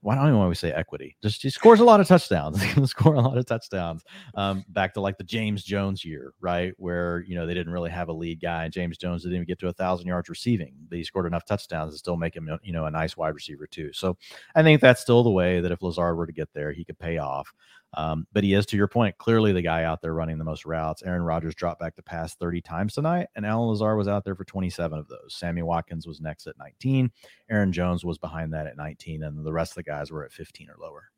why 0.05 0.13
don't 0.13 0.27
even 0.27 0.39
always 0.39 0.59
say 0.59 0.71
equity? 0.71 1.17
Just 1.23 1.41
he 1.41 1.49
scores 1.49 1.79
a 1.79 1.83
lot 1.83 1.99
of 1.99 2.07
touchdowns. 2.07 2.61
He's 2.63 2.75
to 2.75 2.85
score 2.85 3.15
a 3.15 3.21
lot 3.21 3.39
of 3.39 3.45
touchdowns. 3.47 4.03
Um, 4.35 4.63
back 4.69 4.93
to 4.93 5.01
like 5.01 5.17
the 5.17 5.23
James 5.23 5.63
Jones 5.63 6.05
year, 6.05 6.35
right, 6.39 6.73
where 6.77 7.23
you 7.27 7.33
know 7.33 7.47
they 7.47 7.55
didn't 7.55 7.73
really 7.73 7.89
have 7.89 8.09
a 8.09 8.13
lead 8.13 8.39
guy. 8.39 8.69
James 8.69 8.99
Jones 8.99 9.23
didn't 9.23 9.37
even 9.37 9.47
get 9.47 9.57
to 9.61 9.67
a 9.67 9.73
thousand 9.73 10.05
yards 10.05 10.29
receiving, 10.29 10.75
but 10.89 10.99
he 10.99 11.03
scored 11.03 11.25
enough 11.25 11.43
touchdowns 11.45 11.93
to 11.93 11.97
still 11.97 12.17
make 12.17 12.35
him, 12.35 12.47
you 12.61 12.71
know, 12.71 12.85
a 12.85 12.91
nice 12.91 13.17
wide 13.17 13.33
receiver 13.33 13.65
too. 13.65 13.89
So 13.93 14.15
I 14.53 14.61
think 14.61 14.79
that's 14.79 15.01
still 15.01 15.23
the 15.23 15.31
way 15.31 15.59
that 15.59 15.71
if 15.71 15.81
Lazard 15.81 16.17
were 16.17 16.27
to 16.27 16.31
get 16.31 16.53
there, 16.53 16.71
he 16.71 16.85
could 16.85 16.99
pay 16.99 17.17
off. 17.17 17.51
Um, 17.95 18.27
but 18.33 18.43
he 18.43 18.53
is, 18.53 18.65
to 18.67 18.77
your 18.77 18.87
point, 18.87 19.17
clearly 19.17 19.53
the 19.53 19.61
guy 19.61 19.83
out 19.83 20.01
there 20.01 20.13
running 20.13 20.37
the 20.37 20.43
most 20.43 20.65
routes. 20.65 21.01
Aaron 21.03 21.23
Rodgers 21.23 21.55
dropped 21.55 21.79
back 21.79 21.95
to 21.95 22.03
pass 22.03 22.35
30 22.35 22.61
times 22.61 22.93
tonight, 22.93 23.27
and 23.35 23.45
Allen 23.45 23.69
Lazard 23.69 23.97
was 23.97 24.07
out 24.07 24.25
there 24.25 24.35
for 24.35 24.43
27 24.45 24.97
of 24.97 25.07
those. 25.07 25.35
Sammy 25.35 25.61
Watkins 25.61 26.05
was 26.05 26.21
next 26.21 26.47
at 26.47 26.57
19. 26.57 27.11
Aaron 27.49 27.71
Jones 27.71 28.03
was 28.03 28.17
behind 28.17 28.53
that 28.53 28.67
at 28.67 28.77
19, 28.77 29.23
and 29.23 29.45
the 29.45 29.53
rest 29.53 29.71
of 29.71 29.75
the 29.75 29.83
guys 29.83 30.11
were 30.11 30.25
at 30.25 30.31
15 30.31 30.69
or 30.69 30.75
lower. 30.79 31.09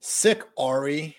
Sick 0.00 0.42
Ari. 0.58 1.16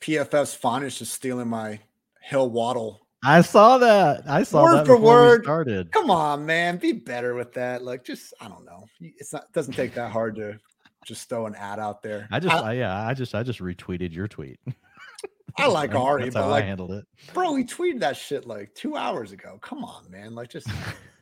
PFF's 0.00 0.54
finest 0.54 1.00
is 1.00 1.10
stealing 1.10 1.48
my 1.48 1.80
Hill 2.20 2.50
Waddle. 2.50 3.04
I 3.24 3.40
saw 3.40 3.78
that. 3.78 4.24
I 4.28 4.42
saw 4.42 4.64
word 4.64 4.76
that 4.78 4.86
for 4.86 4.98
word. 4.98 5.44
started. 5.44 5.90
Come 5.92 6.10
on, 6.10 6.44
man, 6.44 6.76
be 6.76 6.92
better 6.92 7.34
with 7.34 7.54
that. 7.54 7.82
Like, 7.82 8.04
just 8.04 8.34
I 8.38 8.48
don't 8.48 8.66
know. 8.66 8.84
It's 9.00 9.32
not. 9.32 9.44
It 9.44 9.52
doesn't 9.54 9.72
take 9.72 9.94
that 9.94 10.12
hard 10.12 10.36
to 10.36 10.58
just 11.04 11.28
throw 11.28 11.46
an 11.46 11.54
ad 11.54 11.78
out 11.78 12.02
there. 12.02 12.28
I 12.30 12.40
just, 12.40 12.54
I, 12.54 12.70
I, 12.70 12.72
yeah, 12.74 13.06
I 13.06 13.14
just, 13.14 13.34
I 13.34 13.42
just 13.42 13.60
retweeted 13.60 14.12
your 14.12 14.28
tweet. 14.28 14.58
I 15.56 15.68
like 15.68 15.94
Ari, 15.94 16.24
That's 16.24 16.34
but 16.34 16.48
like, 16.48 16.64
I 16.64 16.66
handled 16.66 16.90
it, 16.92 17.06
bro. 17.32 17.54
He 17.54 17.64
tweeted 17.64 18.00
that 18.00 18.16
shit 18.16 18.44
like 18.46 18.74
two 18.74 18.96
hours 18.96 19.30
ago. 19.30 19.58
Come 19.62 19.84
on, 19.84 20.10
man. 20.10 20.34
Like, 20.34 20.50
just 20.50 20.66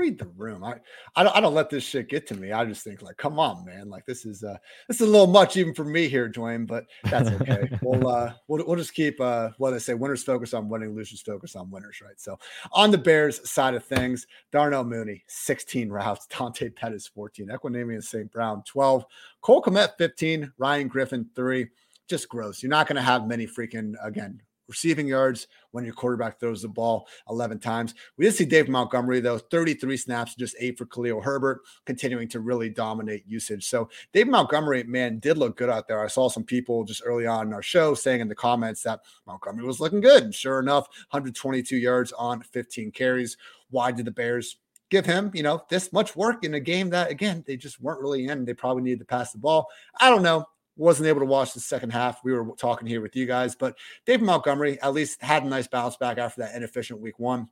read 0.00 0.18
the 0.18 0.28
room. 0.28 0.64
I, 0.64 0.76
I 1.14 1.22
don't, 1.22 1.36
I 1.36 1.40
don't 1.40 1.54
let 1.54 1.68
this 1.68 1.84
shit 1.84 2.08
get 2.08 2.26
to 2.28 2.34
me. 2.34 2.52
I 2.52 2.64
just 2.64 2.82
think 2.82 3.02
like, 3.02 3.18
come 3.18 3.38
on, 3.38 3.66
man. 3.66 3.90
Like 3.90 4.06
this 4.06 4.24
is 4.24 4.42
uh 4.42 4.56
this 4.88 5.00
is 5.00 5.06
a 5.06 5.10
little 5.10 5.26
much 5.26 5.58
even 5.58 5.74
for 5.74 5.84
me 5.84 6.08
here, 6.08 6.28
Dwain, 6.28 6.66
but 6.66 6.84
that's 7.04 7.28
okay. 7.28 7.68
we'll 7.82 8.08
uh 8.16 8.32
we'll, 8.48 8.66
we'll 8.66 8.76
just 8.76 8.94
keep 8.94 9.20
uh 9.20 9.50
what 9.58 9.72
they 9.72 9.78
say, 9.78 9.92
winners 9.92 10.22
focus 10.22 10.54
on 10.54 10.70
winning, 10.70 10.94
losers 10.94 11.20
focus 11.20 11.54
on 11.54 11.70
winners, 11.70 12.00
right? 12.02 12.18
So 12.18 12.38
on 12.72 12.90
the 12.90 12.98
Bears 12.98 13.48
side 13.48 13.74
of 13.74 13.84
things, 13.84 14.26
Darnell 14.50 14.84
Mooney, 14.84 15.22
16 15.28 15.90
routes, 15.90 16.26
Dante 16.38 16.70
Pettis, 16.70 17.06
14, 17.08 17.48
Equanimeous 17.48 18.04
St. 18.04 18.32
Brown, 18.32 18.62
12, 18.66 19.04
Cole 19.42 19.62
Kmet, 19.62 19.90
15, 19.98 20.50
Ryan 20.56 20.88
Griffin, 20.88 21.28
three. 21.36 21.68
Just 22.08 22.28
gross. 22.28 22.60
You're 22.60 22.70
not 22.70 22.88
going 22.88 22.96
to 22.96 23.02
have 23.02 23.28
many 23.28 23.46
freaking 23.46 23.94
again 24.02 24.40
receiving 24.70 25.06
yards 25.06 25.48
when 25.72 25.84
your 25.84 25.92
quarterback 25.92 26.40
throws 26.40 26.62
the 26.62 26.68
ball 26.68 27.06
11 27.28 27.58
times. 27.58 27.94
We 28.16 28.24
did 28.24 28.34
see 28.34 28.44
Dave 28.44 28.68
Montgomery, 28.68 29.20
though, 29.20 29.38
33 29.38 29.96
snaps, 29.96 30.34
just 30.34 30.56
eight 30.58 30.78
for 30.78 30.86
Khalil 30.86 31.20
Herbert, 31.20 31.60
continuing 31.84 32.28
to 32.28 32.40
really 32.40 32.70
dominate 32.70 33.24
usage. 33.26 33.66
So 33.66 33.90
Dave 34.12 34.28
Montgomery, 34.28 34.84
man, 34.84 35.18
did 35.18 35.36
look 35.36 35.56
good 35.56 35.68
out 35.68 35.88
there. 35.88 36.02
I 36.02 36.06
saw 36.06 36.28
some 36.28 36.44
people 36.44 36.84
just 36.84 37.02
early 37.04 37.26
on 37.26 37.48
in 37.48 37.52
our 37.52 37.62
show 37.62 37.94
saying 37.94 38.20
in 38.20 38.28
the 38.28 38.34
comments 38.34 38.82
that 38.84 39.00
Montgomery 39.26 39.66
was 39.66 39.80
looking 39.80 40.00
good. 40.00 40.22
And 40.22 40.34
sure 40.34 40.60
enough, 40.60 40.86
122 41.10 41.76
yards 41.76 42.12
on 42.12 42.40
15 42.40 42.92
carries. 42.92 43.36
Why 43.70 43.92
did 43.92 44.06
the 44.06 44.12
Bears 44.12 44.56
give 44.90 45.06
him, 45.06 45.30
you 45.34 45.42
know, 45.42 45.62
this 45.68 45.92
much 45.92 46.16
work 46.16 46.44
in 46.44 46.54
a 46.54 46.60
game 46.60 46.90
that 46.90 47.10
again 47.10 47.44
they 47.46 47.56
just 47.56 47.80
weren't 47.80 48.00
really 48.00 48.26
in. 48.26 48.44
They 48.44 48.54
probably 48.54 48.82
needed 48.82 48.98
to 49.00 49.04
pass 49.04 49.32
the 49.32 49.38
ball. 49.38 49.68
I 50.00 50.10
don't 50.10 50.22
know 50.22 50.46
wasn't 50.80 51.06
able 51.06 51.20
to 51.20 51.26
watch 51.26 51.52
the 51.52 51.60
second 51.60 51.90
half. 51.90 52.20
We 52.24 52.32
were 52.32 52.46
talking 52.56 52.88
here 52.88 53.02
with 53.02 53.14
you 53.14 53.26
guys, 53.26 53.54
but 53.54 53.76
David 54.06 54.24
Montgomery 54.24 54.80
at 54.80 54.94
least 54.94 55.20
had 55.22 55.44
a 55.44 55.46
nice 55.46 55.68
bounce 55.68 55.96
back 55.96 56.16
after 56.16 56.40
that 56.40 56.54
inefficient 56.54 57.00
week 57.00 57.18
one. 57.18 57.48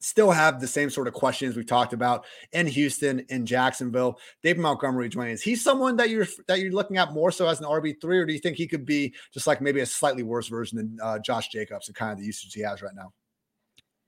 Still 0.00 0.30
have 0.30 0.60
the 0.60 0.66
same 0.66 0.90
sort 0.90 1.08
of 1.08 1.14
questions 1.14 1.56
we 1.56 1.64
talked 1.64 1.92
about 1.92 2.26
in 2.52 2.66
Houston, 2.66 3.20
in 3.30 3.46
Jacksonville. 3.46 4.18
David 4.42 4.60
Montgomery, 4.60 5.08
Dwain, 5.08 5.30
is 5.30 5.40
he 5.40 5.54
someone 5.54 5.96
that 5.96 6.10
you're 6.10 6.26
that 6.48 6.58
you're 6.60 6.72
looking 6.72 6.98
at 6.98 7.12
more 7.12 7.30
so 7.30 7.46
as 7.46 7.60
an 7.60 7.66
RB 7.66 7.98
three, 8.00 8.18
or 8.18 8.26
do 8.26 8.32
you 8.32 8.40
think 8.40 8.56
he 8.56 8.66
could 8.66 8.84
be 8.84 9.14
just 9.32 9.46
like 9.46 9.60
maybe 9.62 9.80
a 9.80 9.86
slightly 9.86 10.24
worse 10.24 10.48
version 10.48 10.76
than 10.76 10.98
uh, 11.02 11.18
Josh 11.20 11.48
Jacobs 11.48 11.88
and 11.88 11.96
kind 11.96 12.12
of 12.12 12.18
the 12.18 12.24
usage 12.24 12.52
he 12.52 12.60
has 12.62 12.82
right 12.82 12.94
now? 12.94 13.12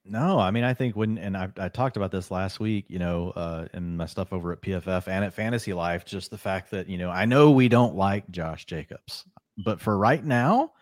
No, 0.06 0.38
I 0.38 0.50
mean, 0.50 0.64
I 0.64 0.74
think 0.74 0.96
when, 0.96 1.16
and 1.16 1.34
I, 1.34 1.48
I 1.56 1.68
talked 1.68 1.96
about 1.96 2.10
this 2.10 2.30
last 2.30 2.60
week, 2.60 2.84
you 2.88 2.98
know, 2.98 3.30
uh, 3.30 3.66
in 3.72 3.96
my 3.96 4.04
stuff 4.04 4.32
over 4.34 4.52
at 4.52 4.60
PFF 4.60 5.08
and 5.08 5.24
at 5.24 5.32
Fantasy 5.32 5.72
Life, 5.72 6.04
just 6.04 6.30
the 6.30 6.36
fact 6.36 6.70
that, 6.72 6.88
you 6.88 6.98
know, 6.98 7.10
I 7.10 7.24
know 7.24 7.50
we 7.50 7.68
don't 7.68 7.96
like 7.96 8.30
Josh 8.30 8.66
Jacobs, 8.66 9.24
but 9.64 9.80
for 9.80 9.96
right 9.96 10.22
now, 10.22 10.72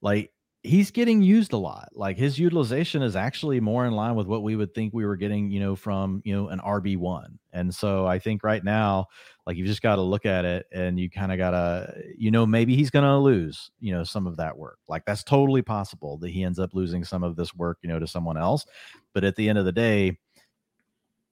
like 0.00 0.32
he's 0.62 0.90
getting 0.90 1.22
used 1.22 1.52
a 1.52 1.56
lot. 1.56 1.88
Like 1.92 2.16
his 2.16 2.38
utilization 2.38 3.02
is 3.02 3.16
actually 3.16 3.60
more 3.60 3.84
in 3.84 3.92
line 3.92 4.14
with 4.14 4.26
what 4.26 4.42
we 4.42 4.54
would 4.54 4.74
think 4.74 4.94
we 4.94 5.04
were 5.04 5.16
getting, 5.16 5.50
you 5.50 5.60
know, 5.60 5.74
from, 5.74 6.22
you 6.24 6.34
know, 6.34 6.48
an 6.48 6.60
RB1. 6.60 7.38
And 7.52 7.74
so 7.74 8.06
I 8.06 8.18
think 8.18 8.44
right 8.44 8.62
now, 8.62 9.08
like 9.46 9.56
you've 9.56 9.66
just 9.66 9.82
got 9.82 9.96
to 9.96 10.02
look 10.02 10.24
at 10.24 10.44
it 10.44 10.66
and 10.72 11.00
you 11.00 11.10
kind 11.10 11.32
of 11.32 11.38
got 11.38 11.50
to, 11.50 11.94
you 12.16 12.30
know, 12.30 12.46
maybe 12.46 12.76
he's 12.76 12.90
going 12.90 13.04
to 13.04 13.18
lose, 13.18 13.72
you 13.80 13.92
know, 13.92 14.04
some 14.04 14.26
of 14.26 14.36
that 14.36 14.56
work. 14.56 14.78
Like 14.88 15.04
that's 15.04 15.24
totally 15.24 15.62
possible 15.62 16.16
that 16.18 16.30
he 16.30 16.44
ends 16.44 16.60
up 16.60 16.74
losing 16.74 17.04
some 17.04 17.24
of 17.24 17.34
this 17.34 17.54
work, 17.54 17.78
you 17.82 17.88
know, 17.88 17.98
to 17.98 18.06
someone 18.06 18.38
else. 18.38 18.64
But 19.14 19.24
at 19.24 19.34
the 19.34 19.48
end 19.48 19.58
of 19.58 19.64
the 19.64 19.72
day, 19.72 20.18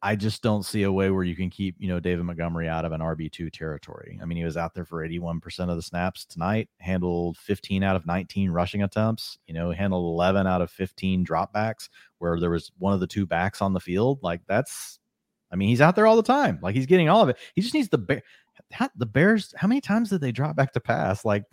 I 0.03 0.17
just 0.17 0.43
don't 0.43 0.65
see 0.65 0.85
a 0.85 0.93
way 0.93 1.11
where 1.11 1.25
you 1.25 1.37
can 1.37 1.51
keep, 1.51 1.77
you 1.79 1.89
know, 1.89 2.01
David 2.01 2.25
Montgomery 2.25 2.69
out 2.69 2.87
of 2.87 2.93
an 2.93 3.03
RB2 3.03 3.53
territory. 3.53 4.19
I 4.23 4.25
mean, 4.25 4.39
he 4.39 4.45
was 4.45 4.57
out 4.57 4.73
there 4.73 4.87
for 4.87 5.07
81% 5.07 5.69
of 5.69 5.77
the 5.77 5.83
snaps 5.83 6.25
tonight, 6.25 6.71
handled 6.79 7.37
15 7.37 7.83
out 7.83 7.97
of 7.97 8.07
19 8.07 8.51
rushing 8.51 8.83
attempts, 8.83 9.39
you 9.47 9.53
know, 9.53 9.73
handled 9.73 10.05
11 10.15 10.47
out 10.47 10.63
of 10.63 10.71
15 10.71 11.25
dropbacks 11.25 11.91
where 12.19 12.41
there 12.41 12.51
was 12.51 12.73
one 12.79 12.95
of 12.95 13.01
the 13.01 13.07
two 13.07 13.27
backs 13.27 13.61
on 13.61 13.75
the 13.75 13.81
field. 13.81 14.21
Like 14.23 14.41
that's 14.49 15.01
I 15.53 15.57
mean, 15.57 15.69
he's 15.69 15.81
out 15.81 15.97
there 15.97 16.07
all 16.07 16.17
the 16.17 16.23
time. 16.23 16.59
Like 16.63 16.75
he's 16.75 16.87
getting 16.87 17.09
all 17.09 17.23
of 17.23 17.29
it. 17.29 17.37
He 17.55 17.61
just 17.61 17.75
needs 17.75 17.89
the 17.89 17.99
bear. 17.99 18.23
the 18.97 19.07
Bears. 19.07 19.53
How 19.57 19.69
many 19.69 19.81
times 19.81 20.11
did 20.11 20.21
they 20.21 20.33
drop 20.33 20.57
back 20.57 20.73
to 20.75 20.81
pass? 20.81 21.25
Like, 21.25 21.45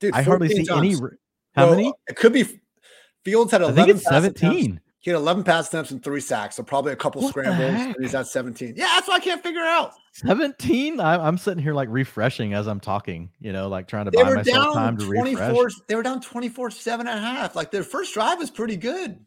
dude, 0.00 0.14
I 0.14 0.22
hardly 0.22 0.48
see 0.48 0.64
times. 0.64 0.78
any. 0.78 0.94
How 1.54 1.66
well, 1.66 1.76
many? 1.76 1.92
It 2.08 2.16
could 2.16 2.32
be. 2.32 2.60
Fields 3.24 3.52
had 3.52 3.62
eleven. 3.62 3.78
I 3.78 3.84
think 3.84 3.96
it's 3.96 4.08
seventeen. 4.08 4.80
He 5.00 5.10
had 5.10 5.16
11 5.16 5.44
pass 5.44 5.68
attempts 5.68 5.92
and 5.92 6.02
three 6.02 6.20
sacks, 6.20 6.56
so 6.56 6.62
probably 6.62 6.92
a 6.92 6.96
couple 6.96 7.22
what 7.22 7.30
scrambles. 7.30 7.94
he's 8.00 8.14
at 8.14 8.26
17. 8.26 8.74
Yeah, 8.76 8.86
that's 8.86 9.06
what 9.06 9.20
I 9.20 9.24
can't 9.24 9.42
figure 9.42 9.60
out. 9.60 9.92
17? 10.14 10.98
I'm 11.00 11.38
sitting 11.38 11.62
here 11.62 11.72
like 11.74 11.88
refreshing 11.90 12.52
as 12.52 12.66
I'm 12.66 12.80
talking, 12.80 13.30
you 13.40 13.52
know, 13.52 13.68
like 13.68 13.86
trying 13.86 14.06
to 14.06 14.10
they 14.10 14.22
buy 14.22 14.34
myself 14.34 14.74
time 14.74 14.96
to 14.98 15.06
refresh. 15.06 15.72
They 15.86 15.94
were 15.94 16.02
down 16.02 16.20
24 16.20 16.72
7 16.72 17.06
and 17.06 17.16
a 17.16 17.22
half. 17.22 17.54
Like 17.54 17.70
their 17.70 17.84
first 17.84 18.12
drive 18.12 18.38
was 18.38 18.50
pretty 18.50 18.76
good 18.76 19.20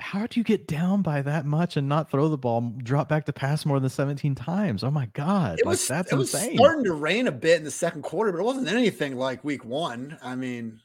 how 0.00 0.26
do 0.26 0.40
you 0.40 0.44
get 0.44 0.66
down 0.66 1.02
by 1.02 1.22
that 1.22 1.46
much 1.46 1.76
and 1.76 1.88
not 1.88 2.10
throw 2.10 2.28
the 2.28 2.38
ball, 2.38 2.72
drop 2.78 3.08
back 3.08 3.26
to 3.26 3.32
pass 3.32 3.64
more 3.64 3.78
than 3.78 3.88
17 3.88 4.34
times? 4.34 4.82
Oh 4.82 4.90
my 4.90 5.06
god, 5.12 5.58
it 5.58 5.66
was 5.66 5.88
like, 5.88 5.98
that's 5.98 6.12
it 6.12 6.18
insane. 6.18 6.50
was 6.50 6.58
starting 6.58 6.84
to 6.84 6.92
rain 6.94 7.28
a 7.28 7.32
bit 7.32 7.58
in 7.58 7.64
the 7.64 7.70
second 7.70 8.02
quarter, 8.02 8.32
but 8.32 8.38
it 8.38 8.44
wasn't 8.44 8.68
anything 8.68 9.16
like 9.16 9.44
week 9.44 9.64
one. 9.64 10.18
I 10.22 10.34
mean, 10.34 10.80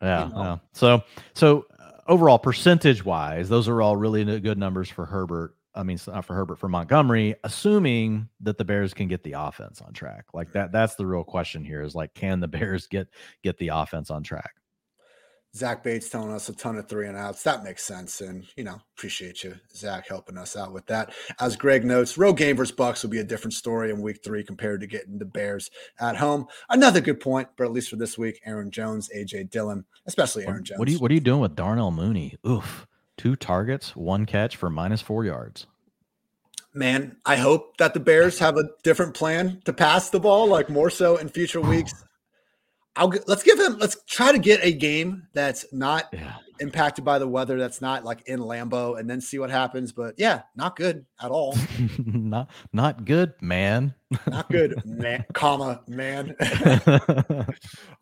yeah, 0.00 0.28
you 0.28 0.34
know. 0.34 0.42
yeah. 0.42 0.56
So, 0.72 1.02
so 1.34 1.66
overall, 2.06 2.38
percentage 2.38 3.04
wise, 3.04 3.48
those 3.48 3.68
are 3.68 3.82
all 3.82 3.96
really 3.96 4.40
good 4.40 4.58
numbers 4.58 4.88
for 4.88 5.06
Herbert. 5.06 5.56
I 5.74 5.82
mean, 5.82 5.98
not 6.06 6.18
uh, 6.18 6.20
for 6.20 6.34
Herbert, 6.34 6.60
for 6.60 6.68
Montgomery, 6.68 7.34
assuming 7.42 8.28
that 8.40 8.58
the 8.58 8.64
Bears 8.64 8.94
can 8.94 9.08
get 9.08 9.24
the 9.24 9.32
offense 9.32 9.80
on 9.80 9.92
track. 9.92 10.26
Like 10.32 10.52
that, 10.52 10.70
that's 10.70 10.94
the 10.94 11.06
real 11.06 11.24
question 11.24 11.64
here. 11.64 11.82
Is 11.82 11.96
like, 11.96 12.14
can 12.14 12.38
the 12.38 12.48
Bears 12.48 12.86
get 12.86 13.08
get 13.42 13.58
the 13.58 13.68
offense 13.68 14.10
on 14.10 14.22
track? 14.22 14.54
Zach 15.56 15.84
Bates 15.84 16.08
telling 16.08 16.32
us 16.32 16.48
a 16.48 16.52
ton 16.52 16.76
of 16.76 16.88
three 16.88 17.06
and 17.06 17.16
outs. 17.16 17.44
That 17.44 17.62
makes 17.62 17.84
sense. 17.84 18.20
And, 18.20 18.44
you 18.56 18.64
know, 18.64 18.80
appreciate 18.96 19.44
you, 19.44 19.54
Zach, 19.74 20.08
helping 20.08 20.36
us 20.36 20.56
out 20.56 20.72
with 20.72 20.84
that. 20.86 21.14
As 21.38 21.56
Greg 21.56 21.84
notes, 21.84 22.18
road 22.18 22.34
game 22.34 22.56
versus 22.56 22.74
Bucs 22.74 23.02
will 23.02 23.10
be 23.10 23.20
a 23.20 23.24
different 23.24 23.54
story 23.54 23.90
in 23.90 24.02
week 24.02 24.24
three 24.24 24.42
compared 24.42 24.80
to 24.80 24.88
getting 24.88 25.18
the 25.18 25.24
Bears 25.24 25.70
at 26.00 26.16
home. 26.16 26.46
Another 26.70 27.00
good 27.00 27.20
point, 27.20 27.48
but 27.56 27.64
at 27.64 27.72
least 27.72 27.88
for 27.88 27.96
this 27.96 28.18
week, 28.18 28.40
Aaron 28.44 28.70
Jones, 28.70 29.08
AJ 29.14 29.50
Dillon, 29.50 29.84
especially 30.06 30.44
Aaron 30.46 30.64
Jones. 30.64 30.78
What 30.78 30.88
are 30.88 30.90
you 30.92 30.98
what 30.98 31.10
are 31.10 31.14
you 31.14 31.20
doing 31.20 31.40
with 31.40 31.54
Darnell 31.54 31.92
Mooney? 31.92 32.36
Oof. 32.46 32.86
Two 33.16 33.36
targets, 33.36 33.94
one 33.94 34.26
catch 34.26 34.56
for 34.56 34.68
minus 34.68 35.00
four 35.00 35.24
yards. 35.24 35.68
Man, 36.72 37.16
I 37.24 37.36
hope 37.36 37.76
that 37.76 37.94
the 37.94 38.00
Bears 38.00 38.40
have 38.40 38.56
a 38.56 38.70
different 38.82 39.14
plan 39.14 39.62
to 39.66 39.72
pass 39.72 40.10
the 40.10 40.18
ball, 40.18 40.48
like 40.48 40.68
more 40.68 40.90
so 40.90 41.16
in 41.16 41.28
future 41.28 41.60
weeks. 41.60 42.04
I'll 42.96 43.12
let's 43.26 43.42
give 43.42 43.58
him 43.58 43.78
let's 43.78 43.96
try 44.06 44.30
to 44.30 44.38
get 44.38 44.60
a 44.62 44.72
game 44.72 45.26
that's 45.32 45.66
not 45.72 46.08
yeah. 46.12 46.36
impacted 46.60 47.04
by 47.04 47.18
the 47.18 47.26
weather 47.26 47.58
that's 47.58 47.80
not 47.80 48.04
like 48.04 48.28
in 48.28 48.38
Lambeau, 48.38 48.98
and 48.98 49.10
then 49.10 49.20
see 49.20 49.38
what 49.38 49.50
happens 49.50 49.92
but 49.92 50.14
yeah 50.16 50.42
not 50.54 50.76
good 50.76 51.04
at 51.20 51.30
all. 51.30 51.56
Not 52.06 52.50
not 52.72 53.04
good 53.04 53.34
man. 53.40 53.94
Not 54.26 54.48
good 54.50 54.80
man 54.84 55.24
comma 55.32 55.82
man. 55.88 56.36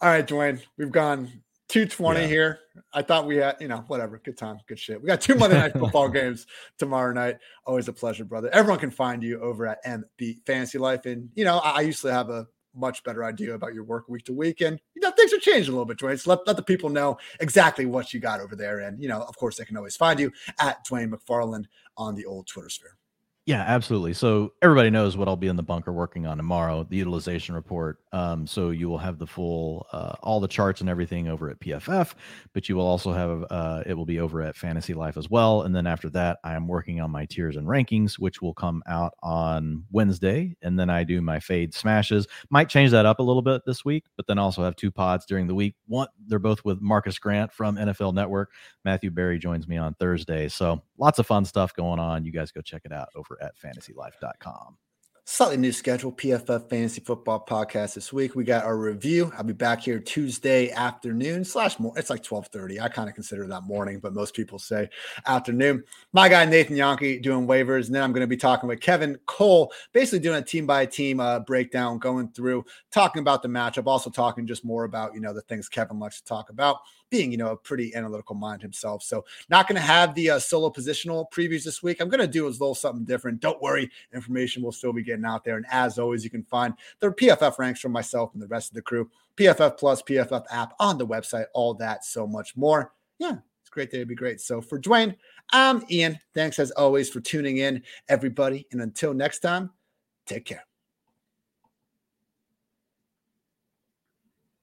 All 0.01 0.09
right 0.09 0.27
Dwain 0.27 0.61
we've 0.77 0.93
gone 0.93 1.27
220 1.69 2.21
yeah. 2.21 2.27
here. 2.27 2.59
I 2.93 3.03
thought 3.03 3.27
we 3.27 3.37
had 3.37 3.57
you 3.61 3.69
know 3.69 3.85
whatever 3.87 4.21
good 4.23 4.37
time 4.37 4.59
good 4.69 4.79
shit. 4.79 5.01
We 5.01 5.07
got 5.07 5.21
two 5.21 5.35
Monday 5.35 5.59
night 5.59 5.73
football 5.73 6.09
games 6.09 6.47
tomorrow 6.79 7.13
night. 7.13 7.39
Always 7.67 7.89
a 7.89 7.93
pleasure 7.93 8.25
brother. 8.25 8.51
Everyone 8.53 8.79
can 8.79 8.91
find 8.91 9.23
you 9.23 9.41
over 9.41 9.67
at 9.67 9.85
MB 9.85 10.47
Fantasy 10.47 10.79
Life 10.79 11.07
and 11.07 11.31
you 11.35 11.45
know 11.45 11.59
I, 11.59 11.79
I 11.79 11.81
used 11.81 12.03
to 12.03 12.13
have 12.13 12.29
a 12.29 12.47
much 12.75 13.03
better 13.05 13.25
idea 13.25 13.55
about 13.55 13.75
your 13.75 13.85
work 13.85 14.09
week 14.09 14.25
to 14.25 14.33
week. 14.33 14.61
And, 14.61 14.81
you 14.95 15.03
know, 15.03 15.11
things 15.13 15.33
are 15.33 15.39
changing 15.39 15.69
a 15.69 15.73
little 15.73 15.85
bit, 15.85 15.99
Dwain. 15.99 16.19
So 16.19 16.31
let, 16.31 16.47
let 16.47 16.57
the 16.57 16.63
people 16.63 16.89
know 16.89 17.19
exactly 17.41 17.87
what 17.87 18.13
you 18.13 18.21
got 18.21 18.41
over 18.41 18.57
there. 18.57 18.81
And, 18.81 19.01
you 19.03 19.09
know, 19.09 19.23
of 19.23 19.37
course, 19.37 19.57
they 19.57 19.65
can 19.65 19.77
always 19.77 19.97
find 19.97 20.19
you 20.19 20.33
at 20.61 20.85
Dwain 20.87 21.13
McFarland 21.13 21.67
on 21.97 22.15
the 22.15 22.25
old 22.25 22.47
Twitter 22.47 22.69
sphere. 22.69 22.97
Yeah, 23.45 23.63
absolutely. 23.67 24.13
So 24.15 24.53
everybody 24.63 24.89
knows 24.89 25.17
what 25.17 25.27
I'll 25.27 25.35
be 25.35 25.49
in 25.49 25.57
the 25.57 25.65
bunker 25.65 25.93
working 25.93 26.27
on 26.27 26.37
tomorrow, 26.37 26.87
the 26.89 26.97
utilization 26.97 27.57
report. 27.57 27.99
Um, 28.13 28.47
so 28.47 28.71
you 28.71 28.89
will 28.89 28.99
have 28.99 29.19
the 29.19 29.27
full, 29.27 29.85
uh, 29.91 30.13
all 30.23 30.39
the 30.39 30.47
charts 30.47 30.81
and 30.81 30.89
everything 30.89 31.27
over 31.27 31.51
at 31.51 31.59
PFF, 31.59 32.15
but 32.53 32.69
you 32.69 32.77
will 32.77 32.87
also 32.87 33.13
have, 33.13 33.45
uh, 33.51 33.83
it 33.85 33.95
will 33.95 34.07
be 34.07 34.21
over 34.21 34.43
at 34.43 34.55
Fantasy 34.55 34.95
Life 34.95 35.17
as 35.17 35.29
well. 35.29 35.63
And 35.63 35.75
then 35.75 35.89
after 35.89 36.09
that, 36.11 36.39
I 36.45 36.55
am 36.55 36.69
working 36.69 37.01
on 37.01 37.11
my 37.11 37.25
tiers 37.27 37.57
and 37.57 37.67
rankings, 37.67 38.17
which 38.17 38.41
will 38.41 38.55
come 38.55 38.81
out 38.87 39.15
on 39.25 39.87
Wednesday. 39.91 40.55
And 40.63 40.79
then 40.79 40.89
I 40.89 41.03
do 41.03 41.21
my 41.21 41.41
fade 41.41 41.75
smashes. 41.75 42.29
Might 42.49 42.69
change 42.69 42.93
that 42.93 43.07
up 43.07 43.19
a 43.19 43.25
little 43.25 43.43
bit 43.43 43.63
this 43.67 43.85
week, 43.85 44.05
but 44.17 44.29
then 44.29 44.39
also 44.39 44.63
have 44.63 44.77
two 44.77 44.93
pods 44.93 45.27
during 45.27 45.49
the 45.49 45.55
week. 45.57 45.75
One, 45.89 46.07
they're 46.29 46.39
both 46.39 46.65
with 46.65 46.81
Marcas 46.81 47.19
Grant 47.19 47.53
from 47.53 47.75
NFL 47.77 48.15
Network. 48.15 48.53
Matthew 48.85 49.11
Berry 49.11 49.41
joins 49.41 49.67
me 49.67 49.79
on 49.79 49.95
Thursday. 49.95 50.49
So 50.49 50.81
lots 50.97 51.19
of 51.19 51.27
fun 51.27 51.45
stuff 51.45 51.75
going 51.75 51.99
on. 51.99 52.25
You 52.25 52.31
guys 52.31 52.53
go 52.53 52.61
check 52.61 52.83
it 52.85 52.93
out 52.93 53.09
over 53.17 53.32
over 53.33 53.43
at 53.43 53.57
fantasylife.com. 53.57 54.77
Slightly 55.25 55.57
new 55.57 55.71
schedule, 55.71 56.11
PFF 56.11 56.69
Fantasy 56.69 57.01
Football 57.01 57.47
Podcast 57.49 57.95
this 57.95 58.13
week. 58.13 58.35
We 58.35 58.43
got 58.43 58.65
our 58.65 58.77
review. 58.77 59.33
I'll 59.39 59.45
be 59.45 59.53
back 59.53 59.81
here 59.81 60.01
Tuesday 60.01 60.73
afternoon 60.73 61.45
slash 61.45 61.79
more. 61.79 61.97
It's 61.97 62.11
like 62.11 62.27
1230. 62.27 62.81
I 62.81 62.89
kind 62.89 63.09
of 63.09 63.15
consider 63.15 63.47
that 63.47 63.63
morning, 63.63 64.01
but 64.01 64.15
most 64.15 64.35
people 64.35 64.59
say 64.59 64.91
afternoon. 65.25 65.85
My 66.13 66.29
guy 66.29 66.45
Nathan 66.45 66.75
Jahnke 66.75 67.23
doing 67.23 67.47
waivers. 67.47 67.87
And 67.87 67.95
then 67.95 68.03
I'm 68.03 68.11
going 68.11 68.23
to 68.23 68.27
be 68.27 68.37
talking 68.37 68.69
with 68.69 68.81
Kevin 68.81 69.17
Cole, 69.27 69.73
basically 69.93 70.19
doing 70.19 70.39
a 70.39 70.45
team 70.45 70.67
by 70.67 70.87
team 70.87 71.21
uh, 71.21 71.39
breakdown, 71.39 71.99
going 71.99 72.29
through, 72.33 72.65
talking 72.91 73.21
about 73.21 73.43
the 73.43 73.49
matchup, 73.49 73.87
also 73.87 74.11
talking 74.11 74.45
just 74.45 74.65
more 74.65 74.83
about, 74.83 75.15
you 75.15 75.21
know, 75.21 75.33
the 75.33 75.43
things 75.43 75.69
Kevin 75.69 76.01
likes 76.01 76.21
to 76.21 76.25
talk 76.25 76.51
about 76.51 76.79
being, 77.13 77.31
you 77.31 77.37
know, 77.37 77.51
a 77.51 77.57
pretty 77.57 77.95
analytical 77.95 78.35
mind 78.35 78.63
himself. 78.63 79.03
So, 79.03 79.25
not 79.51 79.69
going 79.69 79.77
to 79.77 79.87
have 79.87 80.15
the 80.15 80.31
uh, 80.31 80.39
solo 80.41 80.71
positional 80.71 81.31
previews 81.31 81.63
this 81.63 81.83
week. 81.83 82.01
I'm 82.01 82.09
going 82.09 82.21
to 82.21 82.27
do 82.27 82.47
a 82.47 82.49
little 82.49 82.75
something 82.75 83.05
different. 83.05 83.41
Don't 83.41 83.61
worry, 83.63 83.91
information 84.13 84.63
will 84.63 84.73
still 84.73 84.93
be 84.93 85.05
getting 85.05 85.27
out 85.27 85.45
there. 85.45 85.59
And 85.59 85.67
as 85.71 85.99
always, 85.99 86.25
you 86.25 86.31
can 86.31 86.43
find 86.43 86.75
the 86.99 87.11
PFF 87.11 87.59
ranks 87.59 87.81
from 87.81 87.93
myself 87.93 88.33
and 88.33 88.43
the 88.43 88.49
rest 88.49 88.71
of 88.71 88.75
the 88.75 88.83
crew, 88.83 89.11
PFF 89.37 89.79
Plus, 89.79 90.03
PFF 90.03 90.45
app 90.51 90.73
on 90.81 90.99
the 90.99 91.07
website, 91.07 91.47
all 91.53 91.75
that, 91.75 92.05
so 92.05 92.27
much 92.27 92.57
more. 92.57 92.93
Yeah, 93.19 93.37
it's 93.61 93.71
great 93.71 93.91
day 93.91 93.99
to 93.99 94.07
be 94.07 94.15
great. 94.15 94.41
So, 94.41 94.63
for 94.63 94.81
Dwain, 94.81 95.15
I'm 95.53 95.85
Ian. 95.91 96.19
Thanks 96.35 96.59
as 96.59 96.71
always 96.73 97.11
for 97.11 97.21
tuning 97.21 97.59
in, 97.59 97.83
everybody. 98.09 98.67
And 98.73 98.81
until 98.81 99.13
next 99.13 99.41
time, 99.41 99.71
take 100.27 100.47
care. 100.47 100.65